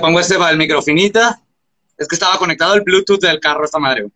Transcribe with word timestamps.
Pongo 0.00 0.20
este 0.20 0.36
para 0.36 0.50
el 0.50 0.58
microfinita. 0.58 1.40
Es 1.96 2.08
que 2.08 2.16
estaba 2.16 2.38
conectado 2.38 2.72
al 2.72 2.82
Bluetooth 2.82 3.20
del 3.20 3.40
carro 3.40 3.64
esta 3.64 3.78
madre. 3.78 4.06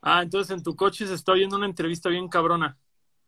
Ah, 0.00 0.22
entonces 0.22 0.56
en 0.56 0.62
tu 0.62 0.74
coche 0.74 1.06
se 1.06 1.14
está 1.14 1.32
oyendo 1.32 1.56
una 1.56 1.66
entrevista 1.66 2.08
bien 2.08 2.28
cabrona. 2.28 2.76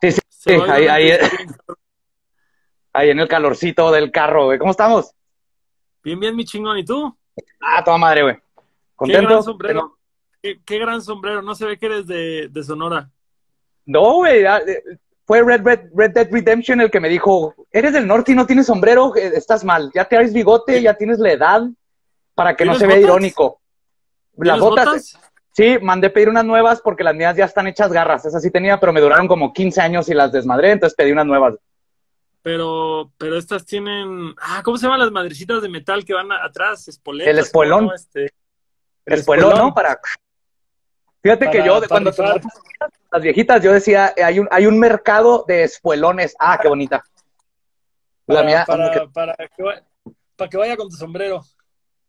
Sí, 0.00 0.12
sí, 0.12 0.20
sí, 0.28 0.52
ahí, 0.52 0.88
ahí, 0.88 1.10
ahí 2.92 3.10
en 3.10 3.20
el 3.20 3.28
calorcito 3.28 3.92
del 3.92 4.10
carro, 4.10 4.46
güey. 4.46 4.58
¿Cómo 4.58 4.72
estamos? 4.72 5.12
Bien, 6.02 6.18
bien, 6.18 6.34
mi 6.34 6.44
chingón. 6.44 6.78
¿Y 6.78 6.84
tú? 6.84 7.16
Ah, 7.60 7.84
toda 7.84 7.98
madre, 7.98 8.22
güey. 8.22 8.34
Qué 8.34 8.42
¿Contento? 8.96 9.28
gran 9.28 9.42
sombrero. 9.42 9.98
Qué, 10.42 10.60
qué 10.64 10.78
gran 10.78 11.00
sombrero. 11.00 11.42
No 11.42 11.54
se 11.54 11.66
ve 11.66 11.78
que 11.78 11.86
eres 11.86 12.06
de, 12.06 12.48
de 12.48 12.62
Sonora. 12.64 13.10
No, 13.86 14.14
güey. 14.14 14.44
Fue 15.26 15.42
Red, 15.42 15.62
Red, 15.62 15.80
Red 15.94 16.10
Dead 16.12 16.28
Redemption 16.30 16.80
el 16.80 16.90
que 16.90 17.00
me 17.00 17.08
dijo, 17.08 17.54
eres 17.70 17.92
del 17.94 18.06
norte 18.06 18.32
y 18.32 18.34
no 18.34 18.46
tienes 18.46 18.66
sombrero, 18.66 19.14
eh, 19.16 19.32
estás 19.34 19.64
mal. 19.64 19.90
Ya 19.94 20.04
te 20.04 20.16
traes 20.16 20.32
bigote, 20.34 20.82
ya 20.82 20.94
tienes 20.94 21.18
la 21.18 21.32
edad 21.32 21.62
para 22.34 22.54
que 22.56 22.64
no 22.64 22.72
¿Tienes 22.72 22.80
se 22.80 22.86
vea 22.86 22.96
botas? 22.96 23.08
irónico. 23.10 23.60
Las 24.36 24.58
¿Tienes 24.58 24.60
botas, 24.60 25.18
sí, 25.52 25.78
mandé 25.80 26.10
pedir 26.10 26.28
unas 26.28 26.44
nuevas 26.44 26.80
porque 26.82 27.04
las 27.04 27.14
mías 27.14 27.36
ya 27.36 27.44
están 27.46 27.66
hechas 27.68 27.90
garras. 27.92 28.24
Esas 28.26 28.42
sí 28.42 28.50
tenía, 28.50 28.78
pero 28.78 28.92
me 28.92 29.00
duraron 29.00 29.26
como 29.28 29.52
15 29.52 29.80
años 29.80 30.08
y 30.08 30.14
las 30.14 30.30
desmadré, 30.32 30.72
entonces 30.72 30.94
pedí 30.96 31.12
unas 31.12 31.26
nuevas. 31.26 31.54
Pero, 32.42 33.10
pero 33.16 33.38
estas 33.38 33.64
tienen. 33.64 34.34
Ah, 34.38 34.60
¿cómo 34.62 34.76
se 34.76 34.84
llaman 34.84 35.00
las 35.00 35.10
madrecitas 35.10 35.62
de 35.62 35.68
metal 35.70 36.04
que 36.04 36.12
van 36.12 36.30
atrás? 36.32 36.86
Espoletas. 36.88 37.30
El 37.30 37.38
espuelón. 37.38 37.90
Este, 37.94 38.24
El 39.06 39.14
espuelón, 39.14 39.46
espuelón. 39.52 39.68
¿no? 39.70 39.74
Para... 39.74 39.98
Fíjate 41.22 41.46
que 41.46 41.58
Para- 41.60 41.66
yo, 41.66 41.80
de 41.80 41.88
para 41.88 42.02
cuando 42.04 42.10
rifar. 42.10 42.42
Las 43.14 43.22
viejitas, 43.22 43.62
yo 43.62 43.72
decía, 43.72 44.12
eh, 44.16 44.24
hay 44.24 44.40
un, 44.40 44.48
hay 44.50 44.66
un 44.66 44.78
mercado 44.78 45.44
de 45.46 45.62
espuelones. 45.62 46.34
Ah, 46.38 46.58
qué 46.60 46.68
bonita. 46.68 47.02
La 48.26 48.36
para, 48.36 48.46
mía, 48.46 48.64
para, 48.66 48.90
que- 48.90 49.08
para 49.08 49.34
que 49.36 49.62
vaya, 49.62 49.84
para 50.36 50.50
que 50.50 50.56
vaya 50.56 50.76
con 50.76 50.88
tu 50.88 50.96
sombrero. 50.96 51.42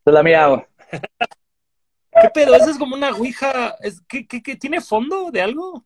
la 0.06 0.24
mía. 0.24 0.68
¿Qué 2.22 2.30
pedo? 2.34 2.56
¿Esa 2.56 2.72
es 2.72 2.78
como 2.78 2.96
una 2.96 3.12
ouija? 3.12 3.76
¿Es, 3.82 4.02
¿qué, 4.08 4.26
qué, 4.26 4.42
qué, 4.42 4.56
¿Tiene 4.56 4.82
fondo 4.82 5.30
de 5.32 5.42
algo? 5.42 5.86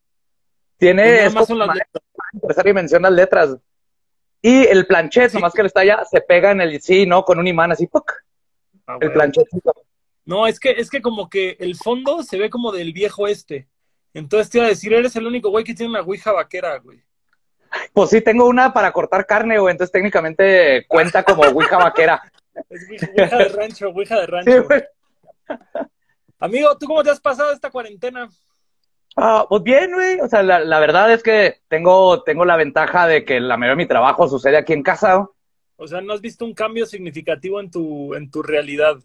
Tiene, 0.78 1.04
Pues 1.04 1.22
es 1.26 1.34
más 1.34 1.48
son 1.48 1.60
las 1.60 1.76
letras. 1.76 2.66
y 2.66 2.74
menciona 2.74 3.10
las 3.10 3.18
letras. 3.18 3.58
Y 4.42 4.66
el 4.68 4.88
planchet, 4.88 5.32
Sí. 5.32 5.36
nomás 5.38 5.54
que 5.54 5.64
le 5.64 5.68
está 5.68 5.82
allá, 5.82 6.06
se 6.10 6.22
pega 6.22 6.52
en 6.52 6.62
el, 6.62 6.80
sí, 6.82 7.06
¿no? 7.06 7.26
Con 7.26 7.40
un 7.40 7.48
imán 7.48 7.72
así, 7.74 7.88
¡puc! 7.88 8.10
Ah, 8.88 8.94
el 8.94 9.08
güey. 9.10 9.14
planchetito. 9.14 9.74
No, 10.24 10.48
es 10.48 10.60
que, 10.60 10.72
es 10.72 10.90
que 10.90 11.02
como 11.02 11.28
que 11.30 11.58
el 11.60 11.76
fondo 11.76 12.24
se 12.24 12.38
ve 12.38 12.50
como 12.50 12.72
del 12.72 12.94
viejo 12.94 13.28
este. 13.28 13.68
Entonces 14.14 14.50
te 14.50 14.58
iba 14.58 14.66
a 14.68 14.70
decir, 14.70 14.94
eres 14.94 15.16
el 15.16 15.28
único 15.28 15.50
güey 15.50 15.64
que 15.64 15.74
tiene 15.74 15.92
una 15.92 16.02
ouija 16.02 16.32
vaquera, 16.32 16.78
güey. 16.80 17.02
Pues 17.94 18.10
sí, 18.10 18.22
tengo 18.22 18.46
una 18.48 18.74
para 18.74 18.92
cortar 18.92 19.26
carne, 19.28 19.60
güey, 19.60 19.72
entonces 19.74 19.92
técnicamente 19.92 20.86
cuenta 20.88 21.24
como 21.24 21.44
ouija 21.44 21.78
vaquera. 21.78 22.22
Es 22.70 23.08
ouija, 23.18 23.38
de 23.38 23.50
rancho, 23.50 23.90
ouija 23.90 24.20
de 24.20 24.26
Sí, 24.26 24.32
rancho. 24.32 24.64
güey. 24.66 24.84
Amigo, 26.40 26.78
¿tú 26.78 26.88
cómo 26.88 27.04
te 27.04 27.10
has 27.12 27.20
pasado 27.20 27.52
esta 27.52 27.70
cuarentena? 27.70 28.30
Ah, 29.16 29.46
pues 29.48 29.64
bien, 29.64 29.92
güey. 29.94 30.20
O 30.22 30.28
sea, 30.28 30.44
la, 30.44 30.60
la 30.60 30.80
verdad 30.80 31.12
es 31.14 31.24
que 31.24 31.62
tengo, 31.68 32.24
tengo 32.24 32.46
la 32.46 32.58
ventaja 32.58 33.08
de 33.08 33.24
que 33.26 33.40
la 33.40 33.58
mayoría 33.58 33.78
de 33.78 33.84
mi 33.84 33.88
trabajo 33.88 34.28
sucede 34.28 34.58
aquí 34.58 34.74
en 34.74 34.84
casa. 34.84 35.16
güey. 35.16 35.28
O 35.78 35.88
sea, 35.88 36.02
¿no 36.02 36.14
has 36.14 36.22
visto 36.22 36.44
un 36.46 36.54
cambio 36.54 36.86
significativo 36.86 37.60
en 37.60 37.72
tu, 37.72 38.14
en 38.14 38.30
tu 38.30 38.42
realidad? 38.44 38.98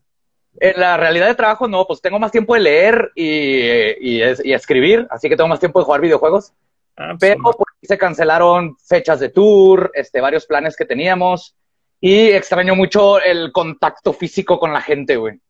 En 0.60 0.80
la 0.80 0.96
realidad 0.96 1.26
de 1.26 1.34
trabajo, 1.34 1.66
no, 1.68 1.84
pues 1.86 2.00
tengo 2.00 2.18
más 2.18 2.30
tiempo 2.30 2.54
de 2.54 2.60
leer 2.60 3.10
y, 3.14 3.60
y, 4.00 4.22
es- 4.22 4.44
y 4.44 4.52
escribir, 4.52 5.06
así 5.10 5.28
que 5.28 5.36
tengo 5.36 5.48
más 5.48 5.60
tiempo 5.60 5.80
de 5.80 5.84
jugar 5.84 6.00
videojuegos. 6.00 6.52
Ah, 6.96 7.14
pues, 7.18 7.32
Pero 7.32 7.42
pues, 7.42 7.56
se 7.82 7.98
cancelaron 7.98 8.76
fechas 8.78 9.18
de 9.20 9.30
tour, 9.30 9.90
este, 9.94 10.20
varios 10.20 10.46
planes 10.46 10.76
que 10.76 10.84
teníamos. 10.84 11.56
Y 12.00 12.28
extraño 12.30 12.74
mucho 12.76 13.20
el 13.20 13.50
contacto 13.50 14.12
físico 14.12 14.58
con 14.60 14.72
la 14.72 14.80
gente, 14.80 15.16
güey. 15.16 15.40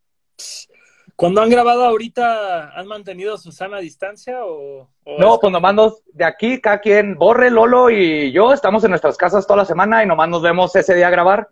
Cuando 1.16 1.42
han 1.42 1.50
grabado 1.50 1.84
ahorita, 1.84 2.70
¿han 2.76 2.86
mantenido 2.88 3.36
su 3.38 3.52
sana 3.52 3.78
distancia 3.78 4.44
o...? 4.44 4.88
o 5.04 5.18
No, 5.18 5.34
es- 5.34 5.40
pues 5.40 5.52
nomás 5.52 5.74
nos, 5.74 6.02
de 6.12 6.24
aquí, 6.24 6.60
cada 6.60 6.80
quien, 6.80 7.14
Borre, 7.16 7.50
Lolo 7.50 7.90
y 7.90 8.32
yo 8.32 8.52
estamos 8.52 8.82
en 8.84 8.90
nuestras 8.90 9.16
casas 9.16 9.46
toda 9.46 9.58
la 9.58 9.64
semana 9.64 10.02
y 10.02 10.06
nomás 10.06 10.28
nos 10.28 10.42
vemos 10.42 10.74
ese 10.74 10.94
día 10.94 11.08
a 11.08 11.10
grabar. 11.10 11.48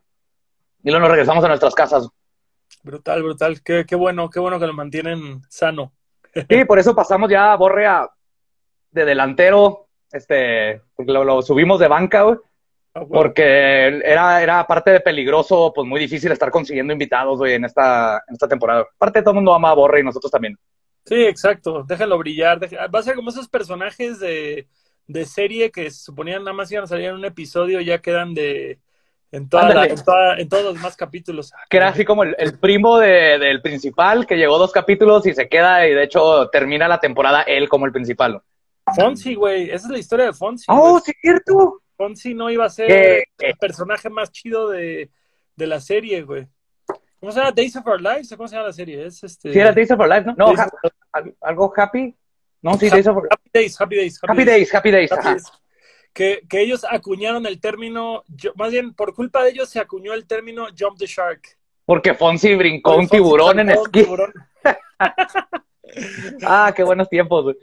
Y 0.83 0.91
luego 0.91 1.01
nos 1.01 1.11
regresamos 1.11 1.45
a 1.45 1.49
nuestras 1.49 1.75
casas. 1.75 2.09
Brutal, 2.83 3.23
brutal. 3.23 3.63
Qué, 3.63 3.85
qué 3.87 3.95
bueno, 3.95 4.29
qué 4.31 4.41
bueno 4.41 4.59
que 4.59 4.67
lo 4.67 4.73
mantienen 4.73 5.41
sano. 5.49 5.93
Sí, 6.49 6.65
por 6.65 6.79
eso 6.79 6.95
pasamos 6.95 7.31
ya 7.31 7.53
a 7.53 7.57
Borre 7.57 7.87
a, 7.87 8.09
de 8.91 9.05
delantero, 9.05 9.87
este, 10.11 10.83
lo, 10.99 11.25
lo 11.25 11.43
subimos 11.43 11.79
de 11.81 11.89
banca, 11.89 12.23
güey, 12.23 12.39
Ah, 12.95 13.01
bueno. 13.01 13.13
porque 13.23 13.87
era, 14.05 14.43
era 14.43 14.61
aparte 14.61 14.91
de 14.91 15.01
peligroso, 15.01 15.73
pues 15.75 15.87
muy 15.89 15.99
difícil 16.01 16.31
estar 16.33 16.51
consiguiendo 16.51 16.93
invitados, 16.93 17.39
güey, 17.39 17.55
en 17.55 17.65
esta, 17.65 18.23
en 18.29 18.35
esta 18.35 18.47
temporada. 18.49 18.87
Aparte 18.95 19.23
todo 19.23 19.31
el 19.31 19.37
mundo 19.37 19.55
ama 19.55 19.71
a 19.71 19.75
Borre 19.75 20.01
y 20.01 20.05
nosotros 20.05 20.31
también. 20.31 20.59
Sí, 21.07 21.25
exacto. 21.25 21.85
Déjenlo 21.89 22.19
brillar. 22.19 22.61
Va 22.95 22.99
a 22.99 23.03
ser 23.03 23.15
como 23.17 23.31
esos 23.31 23.49
personajes 23.49 24.21
de, 24.21 24.69
de 25.07 25.25
serie 25.25 25.71
que 25.71 25.91
se 25.91 26.03
suponían 26.03 26.45
nada 26.45 26.53
más 26.55 26.71
iban 26.71 26.85
a 26.85 26.87
salir 26.87 27.07
en 27.07 27.15
un 27.15 27.25
episodio 27.25 27.81
y 27.81 27.87
ya 27.87 28.01
quedan 28.03 28.35
de 28.35 28.79
en, 29.33 29.49
toda 29.49 29.75
la- 29.75 29.87
en, 29.87 30.05
toda- 30.05 30.37
en 30.39 30.49
todos 30.49 30.65
los 30.65 30.75
demás 30.75 30.95
capítulos. 30.97 31.53
Que 31.69 31.79
era 31.79 31.89
así 31.89 32.05
como 32.05 32.23
el, 32.23 32.37
el 32.39 32.59
primo 32.59 32.99
de- 32.99 33.39
del 33.39 33.61
principal, 33.63 34.27
que 34.27 34.37
llegó 34.37 34.59
dos 34.59 34.71
capítulos 34.73 35.27
y 35.27 35.35
se 35.35 35.49
queda, 35.49 35.87
y 35.89 35.95
de 35.95 36.05
hecho 36.05 36.49
termina 36.51 36.87
la 36.87 37.01
temporada 37.01 37.43
él 37.43 37.69
como 37.69 37.87
el 37.87 37.93
principal. 37.93 38.41
Fonzie, 38.95 39.35
güey. 39.35 39.65
Esa 39.71 39.87
es 39.87 39.93
la 39.93 39.99
historia 39.99 40.27
de 40.27 40.33
Fonzie. 40.33 40.67
¡Oh, 40.69 41.01
sí, 41.01 41.13
cierto! 41.21 41.81
Fonzie 41.97 42.35
no 42.35 42.51
iba 42.51 42.65
a 42.67 42.71
ser 42.71 43.25
el 43.39 43.57
personaje 43.59 44.11
más 44.11 44.31
chido 44.31 44.69
de, 44.71 45.11
de 45.57 45.67
la 45.67 45.81
serie, 45.81 46.23
güey. 46.23 46.47
¿Cómo 47.21 47.31
se 47.31 47.39
llama? 47.39 47.53
Days 47.53 47.77
of 47.77 47.87
Our 47.87 48.01
Lives. 48.01 48.33
¿o 48.33 48.37
¿Cómo 48.37 48.49
se 48.49 48.57
llama 48.57 48.67
la 48.67 48.73
serie? 48.73 49.07
Es 49.07 49.23
este. 49.23 49.53
Sí, 49.53 49.59
era 49.59 49.73
Days 49.73 49.91
of 49.93 50.01
Our 50.01 50.09
Life, 50.09 50.25
¿no? 50.27 50.35
No, 50.37 50.49
ha- 50.61 51.23
algo 51.43 51.73
happy. 51.77 52.15
No, 52.61 52.75
sí, 52.75 52.91
Days 52.91 53.07
of 53.07 53.17
Our 53.17 53.29
Happy 53.31 53.51
Days, 53.55 53.81
Happy 53.81 53.97
Days. 53.97 54.21
Happy 54.27 54.45
Days, 54.45 54.75
Happy 54.75 54.91
Days. 54.91 55.13
Happy. 55.13 55.29
Days. 55.29 55.45
Que, 56.13 56.43
que 56.49 56.61
ellos 56.61 56.85
acuñaron 56.89 57.47
el 57.47 57.61
término, 57.61 58.23
yo- 58.29 58.53
más 58.57 58.71
bien 58.71 58.93
por 58.95 59.15
culpa 59.15 59.43
de 59.43 59.51
ellos 59.51 59.69
se 59.71 59.81
acuñó 59.81 60.13
el 60.13 60.27
término 60.27 60.67
Jump 60.79 60.99
the 60.99 61.07
Shark. 61.07 61.41
Porque 61.85 62.15
Fonzie 62.15 62.55
brincó 62.57 62.97
un 62.97 63.09
tiburón 63.09 63.61
en 63.61 63.71
esquí. 63.71 64.03
tiburón. 64.03 64.33
Ah, 66.45 66.73
qué 66.75 66.83
buenos 66.83 67.09
tiempos. 67.09 67.55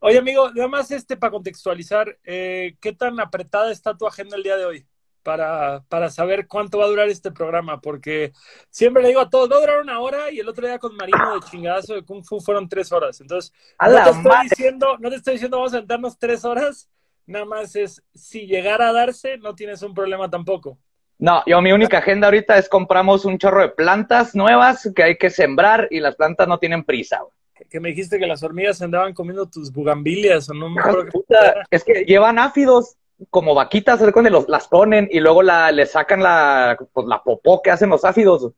Oye, 0.00 0.18
amigo, 0.18 0.50
nada 0.52 0.68
más 0.68 0.90
este 0.90 1.16
para 1.16 1.30
contextualizar, 1.30 2.18
eh, 2.24 2.76
¿qué 2.80 2.92
tan 2.92 3.18
apretada 3.20 3.70
está 3.70 3.96
tu 3.96 4.06
agenda 4.06 4.36
el 4.36 4.42
día 4.42 4.56
de 4.56 4.64
hoy? 4.64 4.86
Para, 5.22 5.82
para 5.88 6.08
saber 6.10 6.46
cuánto 6.46 6.78
va 6.78 6.84
a 6.84 6.88
durar 6.88 7.08
este 7.08 7.32
programa, 7.32 7.80
porque 7.80 8.32
siempre 8.70 9.02
le 9.02 9.08
digo 9.08 9.20
a 9.20 9.30
todos, 9.30 9.50
va 9.50 9.56
a 9.56 9.60
durar 9.60 9.80
una 9.80 9.98
hora 10.00 10.30
y 10.30 10.38
el 10.38 10.48
otro 10.48 10.66
día 10.66 10.78
con 10.78 10.94
Marino 10.96 11.34
de 11.34 11.40
chingadazo 11.48 11.94
de 11.94 12.04
Kung 12.04 12.24
Fu 12.24 12.40
fueron 12.40 12.68
tres 12.68 12.92
horas. 12.92 13.20
Entonces, 13.20 13.52
no 13.80 13.92
te 14.04 14.10
estoy 14.10 14.48
diciendo, 14.48 14.96
no 14.98 15.10
te 15.10 15.16
estoy 15.16 15.32
diciendo 15.34 15.56
vamos 15.58 15.74
a 15.74 15.78
sentarnos 15.78 16.18
tres 16.18 16.44
horas, 16.44 16.88
nada 17.26 17.44
más 17.44 17.76
es 17.76 18.02
si 18.14 18.46
llegara 18.46 18.88
a 18.88 18.92
darse, 18.92 19.38
no 19.38 19.54
tienes 19.54 19.82
un 19.82 19.94
problema 19.94 20.30
tampoco. 20.30 20.78
No, 21.18 21.42
yo 21.46 21.62
mi 21.62 21.72
única 21.72 21.98
agenda 21.98 22.26
ahorita 22.26 22.58
es 22.58 22.68
compramos 22.68 23.24
un 23.24 23.38
chorro 23.38 23.62
de 23.62 23.70
plantas 23.70 24.34
nuevas 24.34 24.90
que 24.94 25.02
hay 25.02 25.16
que 25.16 25.30
sembrar 25.30 25.88
y 25.90 26.00
las 26.00 26.14
plantas 26.16 26.46
no 26.46 26.58
tienen 26.58 26.84
prisa, 26.84 27.20
güey. 27.20 27.32
Que 27.70 27.80
me 27.80 27.88
dijiste 27.88 28.18
que 28.18 28.26
las 28.26 28.42
hormigas 28.42 28.82
andaban 28.82 29.14
comiendo 29.14 29.46
tus 29.46 29.72
bugambilias 29.72 30.50
o 30.50 30.54
no 30.54 30.68
me 30.68 30.78
acuerdo 30.78 31.06
puta. 31.10 31.64
Es 31.70 31.82
que 31.84 32.04
llevan 32.04 32.38
áfidos 32.38 32.96
como 33.30 33.54
vaquitas, 33.54 33.98
¿sabes? 33.98 34.12
cuando 34.12 34.30
los, 34.30 34.46
las 34.46 34.68
ponen 34.68 35.08
y 35.10 35.20
luego 35.20 35.42
la, 35.42 35.72
le 35.72 35.86
sacan 35.86 36.22
la, 36.22 36.76
pues, 36.92 37.06
la 37.06 37.22
popó 37.22 37.62
que 37.62 37.70
hacen 37.70 37.88
los 37.88 38.04
áfidos. 38.04 38.52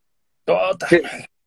Tota. 0.45 0.89
Sí. 0.89 1.01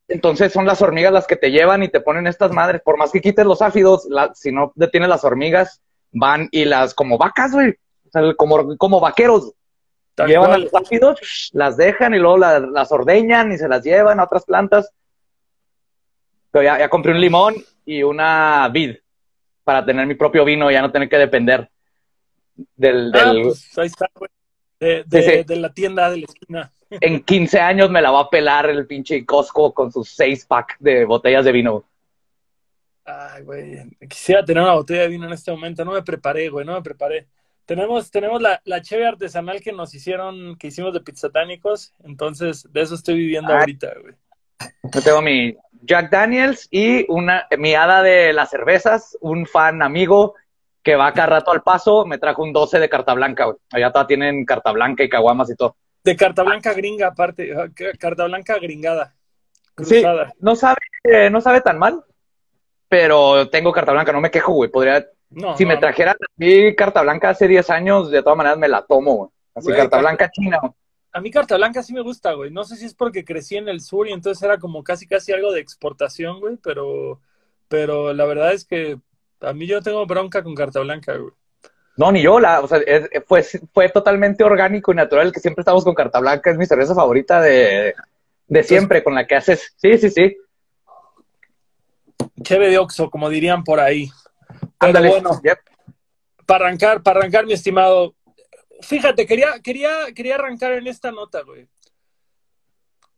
Entonces 0.07 0.53
son 0.53 0.65
las 0.65 0.81
hormigas 0.81 1.11
las 1.11 1.27
que 1.27 1.35
te 1.35 1.51
llevan 1.51 1.83
y 1.83 1.89
te 1.89 1.99
ponen 1.99 2.25
estas 2.25 2.51
madres. 2.51 2.81
Por 2.81 2.97
más 2.97 3.11
que 3.11 3.19
quites 3.19 3.45
los 3.45 3.61
áfidos, 3.61 4.05
la- 4.09 4.33
si 4.33 4.53
no 4.53 4.71
detienes 4.75 5.09
las 5.09 5.25
hormigas, 5.25 5.81
van 6.11 6.47
y 6.51 6.65
las, 6.65 6.93
como 6.93 7.17
vacas, 7.17 7.51
güey. 7.53 7.69
O 8.07 8.09
sea, 8.11 8.33
como, 8.35 8.77
como 8.77 8.99
vaqueros. 8.99 9.53
Tal 10.15 10.27
llevan 10.27 10.47
cual. 10.49 10.61
a 10.61 10.63
los 10.65 10.73
áfidos, 10.73 11.49
las 11.53 11.77
dejan 11.77 12.13
y 12.13 12.17
luego 12.19 12.37
la- 12.37 12.59
las 12.59 12.91
ordeñan 12.91 13.51
y 13.53 13.57
se 13.57 13.67
las 13.69 13.83
llevan 13.83 14.19
a 14.19 14.25
otras 14.25 14.43
plantas. 14.45 14.91
Pero 16.51 16.63
ya, 16.63 16.79
ya 16.79 16.89
compré 16.89 17.13
un 17.13 17.21
limón 17.21 17.55
y 17.85 18.03
una 18.03 18.67
vid 18.69 18.97
para 19.63 19.85
tener 19.85 20.05
mi 20.05 20.15
propio 20.15 20.43
vino 20.43 20.69
y 20.69 20.73
ya 20.73 20.81
no 20.81 20.91
tener 20.91 21.07
que 21.07 21.17
depender 21.17 21.69
del... 22.75 23.11
Ah, 23.15 23.31
del- 23.33 23.43
pues 23.43 23.77
ahí 23.77 23.87
está, 23.87 24.07
güey. 24.15 24.29
De, 24.79 25.03
de- 25.05 25.21
Sí, 25.23 25.29
sí. 25.37 25.43
de 25.43 25.55
la 25.55 25.73
tienda 25.73 26.09
de 26.09 26.17
la 26.17 26.25
esquina. 26.25 26.71
En 26.89 27.23
15 27.23 27.59
años 27.61 27.89
me 27.89 28.01
la 28.01 28.11
va 28.11 28.21
a 28.21 28.29
pelar 28.29 28.69
el 28.69 28.85
pinche 28.85 29.25
Costco 29.25 29.73
con 29.73 29.91
sus 29.93 30.09
6 30.09 30.45
pack 30.45 30.75
de 30.79 31.05
botellas 31.05 31.45
de 31.45 31.51
vino. 31.53 31.85
Ay, 33.05 33.43
güey. 33.43 33.89
Quisiera 34.07 34.43
tener 34.45 34.63
una 34.63 34.73
botella 34.73 35.01
de 35.01 35.07
vino 35.09 35.25
en 35.25 35.33
este 35.33 35.51
momento. 35.51 35.83
No 35.85 35.93
me 35.93 36.03
preparé, 36.03 36.49
güey. 36.49 36.65
No 36.65 36.73
me 36.73 36.81
preparé. 36.81 37.27
Tenemos, 37.65 38.11
tenemos 38.11 38.41
la, 38.41 38.61
la 38.65 38.81
cheve 38.81 39.07
artesanal 39.07 39.61
que 39.61 39.71
nos 39.71 39.93
hicieron, 39.93 40.57
que 40.57 40.67
hicimos 40.67 40.93
de 40.93 41.01
pizzatánicos. 41.01 41.93
Entonces, 42.03 42.67
de 42.71 42.81
eso 42.81 42.95
estoy 42.95 43.15
viviendo 43.15 43.53
Ay. 43.53 43.59
ahorita, 43.59 43.93
güey. 44.01 44.13
Yo 44.83 45.01
tengo 45.01 45.21
mi 45.21 45.55
Jack 45.81 46.11
Daniels 46.11 46.67
y 46.69 47.05
una 47.11 47.47
mi 47.57 47.73
hada 47.73 48.03
de 48.03 48.33
las 48.33 48.49
cervezas, 48.51 49.17
un 49.21 49.45
fan 49.47 49.81
amigo 49.81 50.35
que 50.83 50.95
va 50.95 51.13
cada 51.13 51.27
rato 51.27 51.51
al 51.51 51.61
paso, 51.63 52.05
me 52.05 52.17
trajo 52.17 52.43
un 52.43 52.53
12 52.53 52.79
de 52.79 52.89
carta 52.89 53.13
blanca, 53.13 53.45
güey. 53.45 53.57
Allá 53.71 53.91
tienen 54.07 54.45
carta 54.45 54.71
blanca 54.71 55.03
y 55.03 55.09
caguamas 55.09 55.49
y 55.49 55.55
todo. 55.55 55.75
De 56.03 56.15
carta 56.15 56.43
blanca 56.43 56.73
gringa, 56.73 57.07
aparte. 57.07 57.53
ah, 57.55 57.67
Carta 57.99 58.25
blanca 58.25 58.57
gringada. 58.59 59.15
Sí, 59.83 60.03
no 60.39 60.55
sabe, 60.55 60.77
eh, 61.03 61.29
no 61.29 61.39
sabe 61.41 61.61
tan 61.61 61.79
mal, 61.79 62.03
pero 62.91 63.47
tengo 63.47 63.71
carta 63.71 63.93
blanca, 63.93 64.11
no 64.11 64.19
me 64.19 64.29
quejo, 64.29 64.51
güey. 64.51 64.69
Podría, 64.69 65.07
si 65.55 65.65
me 65.65 65.77
trajeran 65.77 66.13
a 66.13 66.75
carta 66.75 67.01
blanca 67.01 67.29
hace 67.29 67.47
10 67.47 67.69
años, 67.69 68.11
de 68.11 68.21
todas 68.21 68.35
maneras 68.35 68.57
me 68.57 68.67
la 68.67 68.81
tomo, 68.81 69.15
güey. 69.15 69.29
Así 69.55 69.71
carta 69.71 69.99
blanca 69.99 70.29
china, 70.29 70.59
A 71.13 71.21
mí 71.21 71.31
carta 71.31 71.55
blanca 71.55 71.83
sí 71.83 71.93
me 71.93 72.01
gusta, 72.01 72.33
güey. 72.33 72.51
No 72.51 72.65
sé 72.65 72.75
si 72.75 72.85
es 72.85 72.93
porque 72.93 73.23
crecí 73.23 73.55
en 73.55 73.69
el 73.69 73.79
sur 73.79 74.09
y 74.09 74.11
entonces 74.11 74.43
era 74.43 74.57
como 74.57 74.83
casi 74.83 75.07
casi 75.07 75.31
algo 75.31 75.53
de 75.53 75.61
exportación, 75.61 76.41
güey, 76.41 76.57
pero, 76.61 77.21
pero 77.69 78.13
la 78.13 78.25
verdad 78.25 78.51
es 78.51 78.65
que 78.65 78.99
a 79.39 79.53
mí 79.53 79.67
yo 79.67 79.81
tengo 79.81 80.05
bronca 80.05 80.43
con 80.43 80.53
carta 80.53 80.81
blanca, 80.81 81.15
güey. 81.15 81.31
No, 81.95 82.11
ni 82.11 82.21
yo, 82.21 82.41
la, 82.41 82.59
o 82.59 82.67
sea, 82.67 82.81
fue, 83.25 83.41
fue 83.73 83.87
totalmente 83.87 84.43
orgánico 84.43 84.91
y 84.91 84.95
natural 84.95 85.31
que 85.31 85.39
siempre 85.39 85.61
estamos 85.61 85.85
con 85.85 85.95
carta 85.95 86.19
blanca, 86.19 86.51
es 86.51 86.57
mi 86.57 86.65
cerveza 86.65 86.93
favorita 86.93 87.39
de, 87.39 87.95
de 88.47 88.63
siempre, 88.63 89.01
con 89.01 89.15
la 89.15 89.25
que 89.25 89.35
haces. 89.35 89.73
Sí, 89.77 89.97
sí, 89.97 90.09
sí. 90.09 90.35
Cheve 92.43 92.69
de 92.69 92.77
Oxo, 92.77 93.09
como 93.09 93.29
dirían 93.29 93.63
por 93.63 93.79
ahí. 93.79 94.09
Pero 94.79 94.99
bueno, 94.99 95.41
para 96.45 96.65
arrancar, 96.65 97.03
para 97.03 97.19
arrancar, 97.19 97.45
mi 97.45 97.53
estimado, 97.53 98.15
fíjate, 98.81 99.25
quería, 99.25 99.59
quería, 99.63 100.11
quería 100.15 100.35
arrancar 100.35 100.73
en 100.73 100.87
esta 100.87 101.11
nota, 101.11 101.41
güey. 101.41 101.67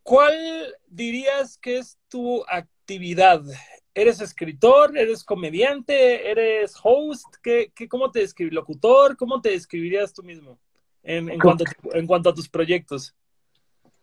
¿Cuál 0.03 0.75
dirías 0.87 1.57
que 1.57 1.77
es 1.77 1.97
tu 2.09 2.43
actividad 2.47 3.41
¿Eres 3.95 4.21
escritor? 4.21 4.97
¿Eres 4.97 5.23
comediante? 5.23 6.29
¿Eres 6.29 6.75
host? 6.81 7.27
¿Qué, 7.43 7.71
qué, 7.75 7.87
¿Cómo 7.87 8.09
te 8.11 8.19
describes? 8.19 8.53
¿Locutor? 8.53 9.15
¿Cómo 9.15 9.39
te 9.39 9.51
describirías 9.51 10.13
tú 10.13 10.23
mismo 10.23 10.59
en, 11.03 11.29
en, 11.29 11.39
cuanto, 11.39 11.63
en 11.93 12.07
cuanto 12.07 12.29
a 12.29 12.33
tus 12.33 12.49
proyectos? 12.49 13.15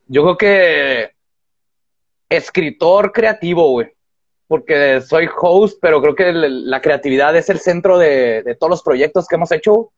Yo 0.07 0.23
creo 0.23 0.37
que 0.37 1.11
escritor 2.29 3.11
creativo, 3.11 3.69
güey. 3.71 3.93
Porque 4.51 5.01
soy 5.01 5.29
host, 5.41 5.79
pero 5.81 6.03
creo 6.03 6.17
que 6.17 6.33
la 6.33 6.83
creatividad 6.83 7.37
es 7.37 7.49
el 7.51 7.61
centro 7.61 7.99
de, 7.99 8.43
de 8.43 8.57
todos 8.57 8.71
los 8.71 8.83
proyectos 8.83 9.29
que 9.29 9.37
hemos 9.37 9.53
hecho. 9.53 9.93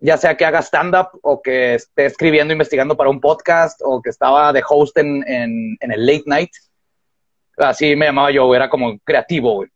Ya 0.00 0.16
sea 0.16 0.34
que 0.34 0.46
haga 0.46 0.62
stand-up 0.62 1.08
o 1.22 1.42
que 1.42 1.74
esté 1.74 2.06
escribiendo, 2.06 2.52
investigando 2.52 2.96
para 2.96 3.10
un 3.10 3.20
podcast 3.20 3.82
o 3.84 4.00
que 4.00 4.08
estaba 4.08 4.50
de 4.54 4.62
host 4.66 4.96
en, 4.96 5.28
en, 5.28 5.76
en 5.80 5.92
el 5.92 6.06
late 6.06 6.24
night 6.24 6.50
Así 7.58 7.96
me 7.96 8.06
llamaba 8.06 8.30
yo, 8.30 8.54
era 8.54 8.68
como 8.68 8.98
creativo, 9.00 9.54
güey. 9.54 9.68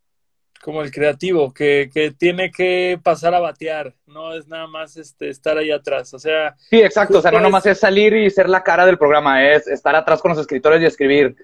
Como 0.61 0.81
el 0.81 0.91
creativo, 0.91 1.53
que, 1.53 1.89
que, 1.93 2.11
tiene 2.11 2.49
que 2.49 2.97
pasar 3.03 3.33
a 3.33 3.41
batear, 3.41 3.93
no 4.05 4.33
es 4.33 4.47
nada 4.47 4.65
más 4.65 4.95
este, 4.95 5.27
estar 5.27 5.57
ahí 5.57 5.69
atrás, 5.71 6.13
o 6.13 6.19
sea... 6.19 6.55
Sí, 6.69 6.81
exacto, 6.81 7.19
o 7.19 7.21
sea, 7.21 7.31
no 7.31 7.41
nomás 7.41 7.65
es 7.65 7.81
salir 7.81 8.13
y 8.13 8.29
ser 8.29 8.47
la 8.47 8.63
cara 8.63 8.85
del 8.85 8.97
programa, 8.97 9.45
es 9.45 9.67
estar 9.67 9.93
atrás 9.93 10.21
con 10.21 10.29
los 10.29 10.39
escritores 10.39 10.81
y 10.81 10.85
escribir, 10.85 11.35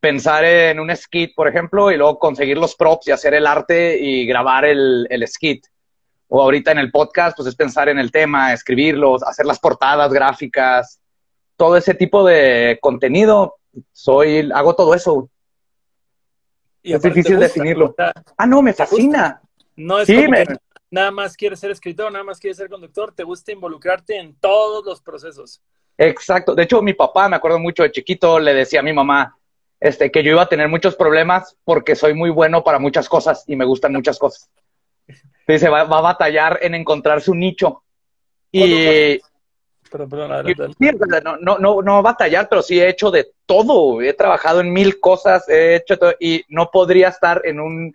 pensar 0.00 0.44
en 0.44 0.80
un 0.80 0.94
skit, 0.94 1.34
por 1.34 1.48
ejemplo, 1.48 1.90
y 1.90 1.96
luego 1.96 2.18
conseguir 2.18 2.58
los 2.58 2.74
props 2.76 3.08
y 3.08 3.10
hacer 3.10 3.34
el 3.34 3.46
arte 3.46 3.98
y 3.98 4.26
grabar 4.26 4.64
el, 4.64 5.06
el 5.10 5.26
skit. 5.26 5.66
O 6.28 6.42
ahorita 6.42 6.72
en 6.72 6.78
el 6.78 6.90
podcast, 6.90 7.36
pues 7.36 7.48
es 7.48 7.56
pensar 7.56 7.88
en 7.88 7.98
el 7.98 8.12
tema, 8.12 8.52
escribirlos, 8.52 9.22
hacer 9.22 9.46
las 9.46 9.58
portadas 9.58 10.12
gráficas, 10.12 11.00
todo 11.56 11.76
ese 11.76 11.94
tipo 11.94 12.24
de 12.24 12.78
contenido, 12.80 13.56
soy, 13.92 14.50
hago 14.52 14.74
todo 14.74 14.94
eso 14.94 15.30
es 16.82 17.02
difícil 17.02 17.38
definirlo. 17.38 17.94
ah, 18.36 18.46
no, 18.46 18.62
me 18.62 18.72
fascina. 18.72 19.40
No 19.76 20.00
es 20.00 20.08
como 20.08 20.32
que 20.32 20.56
nada 20.90 21.10
más 21.10 21.36
quieres 21.36 21.60
ser 21.60 21.70
escritor, 21.70 22.10
nada 22.10 22.24
más 22.24 22.38
quieres 22.38 22.56
ser 22.56 22.68
conductor, 22.68 23.12
te 23.14 23.22
gusta 23.22 23.52
involucrarte 23.52 24.18
en 24.18 24.34
todos 24.36 24.84
los 24.84 25.00
procesos. 25.00 25.60
Exacto. 25.96 26.54
De 26.54 26.62
hecho, 26.62 26.80
mi 26.82 26.94
papá, 26.94 27.28
me 27.28 27.36
acuerdo 27.36 27.58
mucho 27.58 27.82
de 27.82 27.90
chiquito, 27.90 28.38
le 28.38 28.54
decía 28.54 28.80
a 28.80 28.84
mi 28.84 28.92
mamá 28.92 29.37
este, 29.80 30.10
que 30.10 30.22
yo 30.22 30.32
iba 30.32 30.42
a 30.42 30.48
tener 30.48 30.68
muchos 30.68 30.96
problemas 30.96 31.56
porque 31.64 31.94
soy 31.94 32.14
muy 32.14 32.30
bueno 32.30 32.64
para 32.64 32.78
muchas 32.78 33.08
cosas 33.08 33.44
y 33.46 33.56
me 33.56 33.64
gustan 33.64 33.92
muchas 33.92 34.18
cosas. 34.18 34.50
Dice, 35.46 35.68
va, 35.68 35.84
va 35.84 35.98
a 35.98 36.02
batallar 36.02 36.58
en 36.62 36.74
encontrar 36.74 37.20
su 37.20 37.34
nicho. 37.34 37.82
Y, 38.50 39.20
no, 41.22 41.36
no, 41.38 41.58
no, 41.58 41.82
no 41.82 42.02
batallar, 42.02 42.48
pero 42.48 42.62
sí 42.62 42.80
he 42.80 42.88
hecho 42.88 43.10
de 43.10 43.32
todo. 43.46 44.02
He 44.02 44.12
trabajado 44.12 44.60
en 44.60 44.72
mil 44.72 45.00
cosas, 45.00 45.48
he 45.48 45.76
hecho 45.76 45.98
todo, 45.98 46.14
y 46.20 46.44
no 46.48 46.70
podría 46.70 47.08
estar 47.08 47.40
en 47.44 47.60
un, 47.60 47.92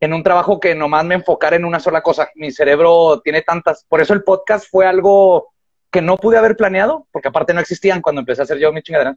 en 0.00 0.12
un 0.12 0.22
trabajo 0.22 0.60
que 0.60 0.74
nomás 0.74 1.04
me 1.04 1.14
enfocara 1.14 1.56
en 1.56 1.64
una 1.64 1.80
sola 1.80 2.02
cosa. 2.02 2.28
Mi 2.34 2.50
cerebro 2.50 3.20
tiene 3.22 3.42
tantas. 3.42 3.84
Por 3.88 4.00
eso 4.00 4.12
el 4.12 4.24
podcast 4.24 4.66
fue 4.70 4.86
algo 4.86 5.52
que 5.90 6.02
no 6.02 6.16
pude 6.16 6.38
haber 6.38 6.56
planeado, 6.56 7.06
porque 7.10 7.28
aparte 7.28 7.54
no 7.54 7.60
existían 7.60 8.02
cuando 8.02 8.20
empecé 8.20 8.42
a 8.42 8.44
hacer 8.44 8.58
yo 8.58 8.72
mi 8.72 8.82
chingadera. 8.82 9.16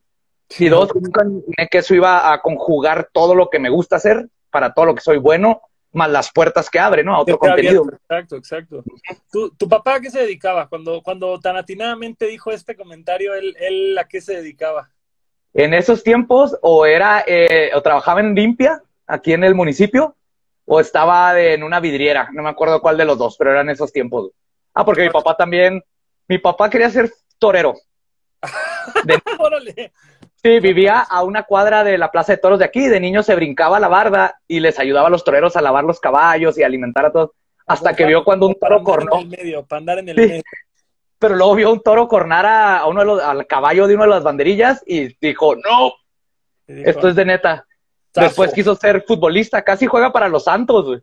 Y 0.60 0.70
dos, 0.70 0.94
nunca 0.96 1.24
imaginé 1.24 1.68
que 1.70 1.80
eso 1.80 1.96
iba 1.96 2.32
a 2.32 2.42
conjugar 2.42 3.10
todo 3.12 3.36
lo 3.36 3.50
que 3.50 3.60
me 3.60 3.70
gusta 3.70 3.96
hacer 3.96 4.28
para 4.50 4.74
todo 4.74 4.86
lo 4.86 4.96
que 4.96 5.02
soy 5.02 5.18
bueno 5.18 5.62
más 5.96 6.10
las 6.10 6.32
puertas 6.32 6.70
que 6.70 6.78
abre, 6.78 7.04
¿no? 7.04 7.16
A 7.16 7.22
otro 7.22 7.40
contenido. 7.40 7.86
Exacto, 7.90 8.36
exacto. 8.36 8.84
¿Tu, 9.32 9.50
¿Tu, 9.52 9.68
papá 9.68 9.96
a 9.96 10.00
qué 10.02 10.12
se 10.12 10.20
dedicaba? 10.20 10.68
Cuando, 10.68 11.02
cuando 11.02 11.40
tan 11.40 11.56
atinadamente 11.56 12.28
dijo 12.28 12.52
este 12.52 12.76
comentario, 12.76 13.34
¿él, 13.34 13.56
él 13.60 13.98
a 13.98 14.06
qué 14.06 14.20
se 14.20 14.36
dedicaba? 14.36 14.90
En 15.54 15.74
esos 15.74 16.04
tiempos, 16.04 16.58
o 16.62 16.86
era, 16.86 17.24
eh, 17.26 17.72
o 17.74 17.82
trabajaba 17.82 18.20
en 18.20 18.36
limpia, 18.36 18.84
aquí 19.08 19.32
en 19.32 19.46
el 19.46 19.56
municipio, 19.56 20.16
o 20.66 20.82
estaba 20.82 21.40
en 21.40 21.64
una 21.64 21.80
vidriera, 21.80 22.30
no 22.34 22.44
me 22.44 22.50
acuerdo 22.50 22.82
cuál 22.82 22.98
de 22.98 23.06
los 23.06 23.18
dos, 23.18 23.38
pero 23.38 23.52
eran 23.52 23.70
esos 23.70 23.94
tiempos. 23.94 24.32
Ah, 24.74 24.84
porque 24.84 25.04
mi 25.04 25.10
papá 25.10 25.38
también, 25.38 25.82
mi 26.28 26.40
papá 26.40 26.70
quería 26.70 26.90
ser 26.90 27.10
torero. 27.40 27.76
Órale. 29.40 29.94
Sí, 30.46 30.60
vivía 30.60 31.00
a 31.00 31.24
una 31.24 31.42
cuadra 31.42 31.84
de 31.84 31.98
la 31.98 32.12
Plaza 32.12 32.34
de 32.34 32.38
Toros 32.38 32.60
de 32.60 32.66
aquí. 32.66 32.88
De 32.88 33.00
niño 33.00 33.24
se 33.24 33.34
brincaba 33.34 33.80
la 33.80 33.88
barda 33.88 34.40
y 34.48 34.60
les 34.60 34.78
ayudaba 34.78 35.08
a 35.08 35.10
los 35.10 35.24
toreros 35.24 35.56
a 35.56 35.62
lavar 35.62 35.86
los 35.86 36.00
caballos 36.00 36.56
y 36.60 36.62
alimentar 36.62 37.08
a 37.08 37.12
todos. 37.12 37.32
Hasta 37.66 37.96
que 37.96 38.06
vio 38.06 38.24
cuando 38.24 38.46
un 38.46 38.54
toro 38.54 38.84
cornó. 38.84 39.16
En 39.16 39.22
el 39.22 39.28
medio, 39.40 39.66
para 39.66 39.80
andar 39.80 39.98
en 39.98 40.10
el 40.10 40.16
medio. 40.16 40.44
Pero 41.18 41.36
luego 41.36 41.56
vio 41.56 41.72
un 41.72 41.82
toro 41.82 42.08
cornar 42.08 42.46
a, 42.46 42.86
uno 42.86 43.00
de 43.00 43.06
los, 43.08 43.24
al 43.24 43.48
caballo 43.48 43.88
de 43.88 43.96
una 43.96 44.04
de 44.04 44.10
las 44.12 44.24
banderillas 44.24 44.84
y 44.86 45.18
dijo, 45.20 45.56
no, 45.56 45.94
esto 46.68 47.10
es 47.10 47.16
de 47.16 47.26
neta. 47.26 47.66
Después 48.14 48.54
quiso 48.54 48.76
ser 48.76 49.04
futbolista, 49.08 49.64
casi 49.64 49.88
juega 49.88 50.14
para 50.14 50.30
los 50.30 50.44
Santos, 50.44 50.86
güey. 50.86 51.02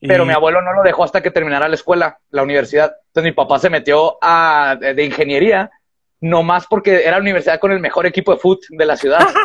Pero 0.00 0.24
mi 0.24 0.32
abuelo 0.32 0.62
no 0.62 0.72
lo 0.72 0.82
dejó 0.82 1.04
hasta 1.04 1.22
que 1.22 1.30
terminara 1.30 1.68
la 1.68 1.74
escuela, 1.74 2.18
la 2.30 2.42
universidad. 2.42 2.96
Entonces 3.08 3.32
mi 3.32 3.36
papá 3.36 3.58
se 3.58 3.68
metió 3.68 4.16
a, 4.22 4.78
de 4.80 5.04
ingeniería 5.04 5.70
no 6.20 6.42
más 6.42 6.66
porque 6.66 7.02
era 7.02 7.12
la 7.12 7.22
universidad 7.22 7.60
con 7.60 7.72
el 7.72 7.80
mejor 7.80 8.06
equipo 8.06 8.32
de 8.32 8.38
fútbol 8.38 8.60
de 8.70 8.86
la 8.86 8.96
ciudad. 8.96 9.20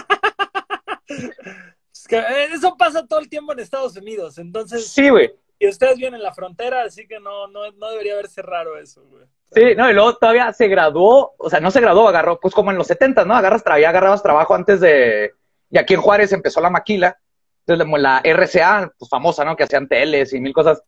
Eh, 2.13 2.49
eso 2.51 2.75
pasa 2.77 3.07
todo 3.07 3.19
el 3.19 3.29
tiempo 3.29 3.53
en 3.53 3.59
Estados 3.59 3.95
Unidos, 3.95 4.37
entonces... 4.37 4.85
Sí, 4.85 5.09
güey. 5.09 5.31
Y 5.59 5.69
ustedes 5.69 5.95
viven 5.95 6.15
en 6.15 6.23
la 6.23 6.33
frontera, 6.33 6.83
así 6.83 7.07
que 7.07 7.21
no, 7.21 7.47
no, 7.47 7.71
no 7.71 7.89
debería 7.91 8.15
verse 8.15 8.41
raro 8.41 8.77
eso, 8.77 9.03
güey. 9.05 9.23
Sí, 9.53 9.75
no, 9.77 9.89
y 9.89 9.93
luego 9.93 10.17
todavía 10.17 10.51
se 10.51 10.67
graduó, 10.67 11.35
o 11.37 11.49
sea, 11.49 11.59
no 11.59 11.71
se 11.71 11.79
graduó, 11.79 12.07
agarró, 12.07 12.39
pues 12.39 12.53
como 12.53 12.71
en 12.71 12.77
los 12.77 12.87
70, 12.87 13.23
¿no? 13.25 13.35
Agarras, 13.35 13.63
ya 13.79 13.89
agarrabas 13.89 14.23
trabajo 14.23 14.55
antes 14.55 14.79
de... 14.81 15.31
Y 15.69 15.77
aquí 15.77 15.93
en 15.93 16.01
Juárez 16.01 16.33
empezó 16.33 16.59
la 16.59 16.69
maquila, 16.69 17.17
entonces 17.65 18.01
la 18.01 18.21
RCA, 18.23 18.91
pues 18.97 19.09
famosa, 19.09 19.45
¿no? 19.45 19.55
Que 19.55 19.63
hacían 19.63 19.87
teles 19.87 20.33
y 20.33 20.41
mil 20.41 20.53
cosas 20.53 20.83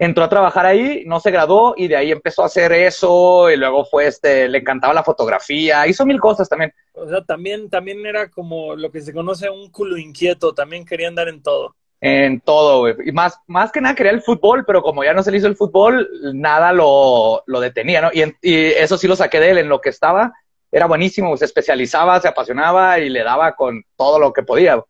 entró 0.00 0.24
a 0.24 0.30
trabajar 0.30 0.64
ahí, 0.64 1.04
no 1.04 1.20
se 1.20 1.30
graduó 1.30 1.74
y 1.76 1.86
de 1.86 1.94
ahí 1.94 2.10
empezó 2.10 2.42
a 2.42 2.46
hacer 2.46 2.72
eso 2.72 3.50
y 3.50 3.56
luego 3.56 3.84
fue 3.84 4.06
este, 4.06 4.48
le 4.48 4.58
encantaba 4.58 4.94
la 4.94 5.04
fotografía, 5.04 5.86
hizo 5.86 6.06
mil 6.06 6.18
cosas 6.18 6.48
también. 6.48 6.72
O 6.94 7.06
sea, 7.06 7.22
también, 7.22 7.68
también 7.68 8.04
era 8.06 8.30
como 8.30 8.74
lo 8.74 8.90
que 8.90 9.02
se 9.02 9.12
conoce 9.12 9.50
un 9.50 9.70
culo 9.70 9.98
inquieto, 9.98 10.54
también 10.54 10.86
quería 10.86 11.08
andar 11.08 11.28
en 11.28 11.42
todo. 11.42 11.76
En 12.00 12.40
todo, 12.40 12.78
güey. 12.78 12.94
Y 13.04 13.12
más, 13.12 13.38
más 13.46 13.70
que 13.70 13.82
nada 13.82 13.94
quería 13.94 14.12
el 14.12 14.22
fútbol, 14.22 14.64
pero 14.64 14.80
como 14.80 15.04
ya 15.04 15.12
no 15.12 15.22
se 15.22 15.30
le 15.30 15.36
hizo 15.36 15.46
el 15.46 15.56
fútbol, 15.56 16.08
nada 16.32 16.72
lo, 16.72 17.42
lo 17.46 17.60
detenía, 17.60 18.00
¿no? 18.00 18.08
Y, 18.10 18.22
y, 18.40 18.56
eso 18.68 18.96
sí 18.96 19.06
lo 19.06 19.16
saqué 19.16 19.38
de 19.38 19.50
él 19.50 19.58
en 19.58 19.68
lo 19.68 19.82
que 19.82 19.90
estaba. 19.90 20.32
Era 20.72 20.86
buenísimo, 20.86 21.36
se 21.36 21.44
especializaba, 21.44 22.18
se 22.22 22.28
apasionaba 22.28 23.00
y 23.00 23.10
le 23.10 23.22
daba 23.22 23.54
con 23.54 23.84
todo 23.96 24.18
lo 24.18 24.32
que 24.32 24.42
podía. 24.42 24.82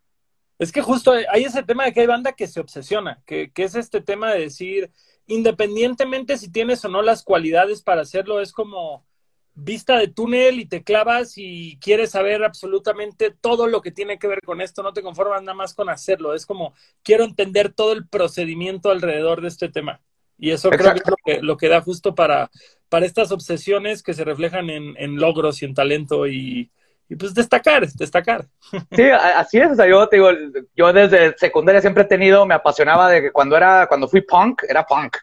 Es 0.60 0.72
que 0.72 0.82
justo 0.82 1.12
hay 1.12 1.44
ese 1.44 1.62
tema 1.62 1.86
de 1.86 1.94
que 1.94 2.00
hay 2.00 2.06
banda 2.06 2.34
que 2.34 2.46
se 2.46 2.60
obsesiona, 2.60 3.22
que, 3.24 3.50
que 3.50 3.64
es 3.64 3.74
este 3.74 4.02
tema 4.02 4.30
de 4.30 4.40
decir, 4.40 4.90
independientemente 5.26 6.36
si 6.36 6.52
tienes 6.52 6.84
o 6.84 6.88
no 6.90 7.00
las 7.00 7.22
cualidades 7.22 7.80
para 7.80 8.02
hacerlo, 8.02 8.42
es 8.42 8.52
como 8.52 9.06
vista 9.54 9.96
de 9.96 10.08
túnel 10.08 10.60
y 10.60 10.66
te 10.66 10.84
clavas 10.84 11.38
y 11.38 11.78
quieres 11.80 12.10
saber 12.10 12.44
absolutamente 12.44 13.30
todo 13.30 13.68
lo 13.68 13.80
que 13.80 13.90
tiene 13.90 14.18
que 14.18 14.28
ver 14.28 14.42
con 14.42 14.60
esto, 14.60 14.82
no 14.82 14.92
te 14.92 15.00
conformas 15.00 15.40
nada 15.40 15.54
más 15.54 15.72
con 15.72 15.88
hacerlo, 15.88 16.34
es 16.34 16.44
como 16.44 16.74
quiero 17.02 17.24
entender 17.24 17.72
todo 17.72 17.94
el 17.94 18.06
procedimiento 18.06 18.90
alrededor 18.90 19.40
de 19.40 19.48
este 19.48 19.70
tema. 19.70 20.02
Y 20.36 20.50
eso 20.50 20.68
creo 20.68 20.92
que 20.92 21.00
es 21.00 21.08
lo 21.08 21.16
que, 21.24 21.42
lo 21.42 21.56
que 21.56 21.68
da 21.68 21.80
justo 21.80 22.14
para, 22.14 22.50
para 22.90 23.06
estas 23.06 23.32
obsesiones 23.32 24.02
que 24.02 24.12
se 24.12 24.24
reflejan 24.24 24.68
en, 24.68 24.94
en 24.98 25.16
logros 25.16 25.62
y 25.62 25.64
en 25.64 25.72
talento 25.72 26.26
y, 26.26 26.70
y 27.10 27.16
pues 27.16 27.34
destacar, 27.34 27.86
destacar. 27.88 28.46
Sí, 28.92 29.02
así 29.10 29.58
es, 29.58 29.72
o 29.72 29.74
sea, 29.74 29.88
yo 29.88 30.08
te 30.08 30.16
digo, 30.16 30.28
yo 30.76 30.92
desde 30.92 31.36
secundaria 31.36 31.80
siempre 31.80 32.04
he 32.04 32.06
tenido, 32.06 32.46
me 32.46 32.54
apasionaba 32.54 33.10
de 33.10 33.20
que 33.20 33.32
cuando 33.32 33.56
era, 33.56 33.88
cuando 33.88 34.06
fui 34.06 34.20
punk, 34.20 34.62
era 34.68 34.84
punk. 34.84 35.16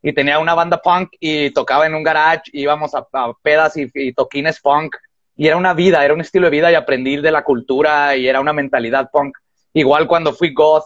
Y 0.00 0.14
tenía 0.14 0.38
una 0.38 0.54
banda 0.54 0.80
punk 0.80 1.10
y 1.20 1.50
tocaba 1.50 1.84
en 1.86 1.94
un 1.94 2.02
garage, 2.02 2.44
íbamos 2.54 2.94
a, 2.94 3.06
pedas 3.42 3.74
y, 3.76 4.12
toquines 4.14 4.60
punk. 4.60 4.96
y 5.36 5.46
era 5.46 5.58
una 5.58 5.74
vida, 5.74 6.02
era 6.02 6.14
un 6.14 6.22
estilo 6.22 6.46
de 6.46 6.52
vida 6.52 6.72
y 6.72 6.74
aprendí 6.74 7.18
de 7.18 7.30
la 7.30 7.44
cultura 7.44 8.16
y 8.16 8.26
era 8.26 8.40
una 8.40 8.54
mentalidad 8.54 9.10
punk. 9.12 9.36
Igual 9.74 10.06
cuando 10.06 10.32
fui 10.32 10.54
goth, 10.54 10.84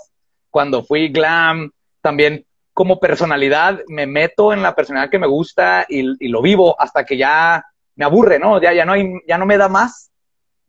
cuando 0.51 0.83
fui 0.83 1.11
glam, 1.11 1.71
también 2.01 2.45
como 2.73 2.99
personalidad 2.99 3.79
me 3.87 4.09
meto 4.09 4.53
en 4.53 4.63
la 4.63 4.75
personalidad 4.75 5.13
que 5.13 5.19
me 5.21 5.29
gusta 5.29 5.87
y, 5.89 6.29
lo 6.29 6.43
vivo 6.43 6.75
hasta 6.81 7.05
que 7.05 7.17
ya 7.17 7.65
me 7.95 8.05
aburre, 8.05 8.41
¿no? 8.41 8.61
Ya, 8.61 8.73
ya, 8.73 8.85
no 8.85 8.95
hay, 8.95 9.13
ya 9.29 9.39
no 9.39 9.47
me 9.47 9.57
da 9.57 9.69
más. 9.69 10.10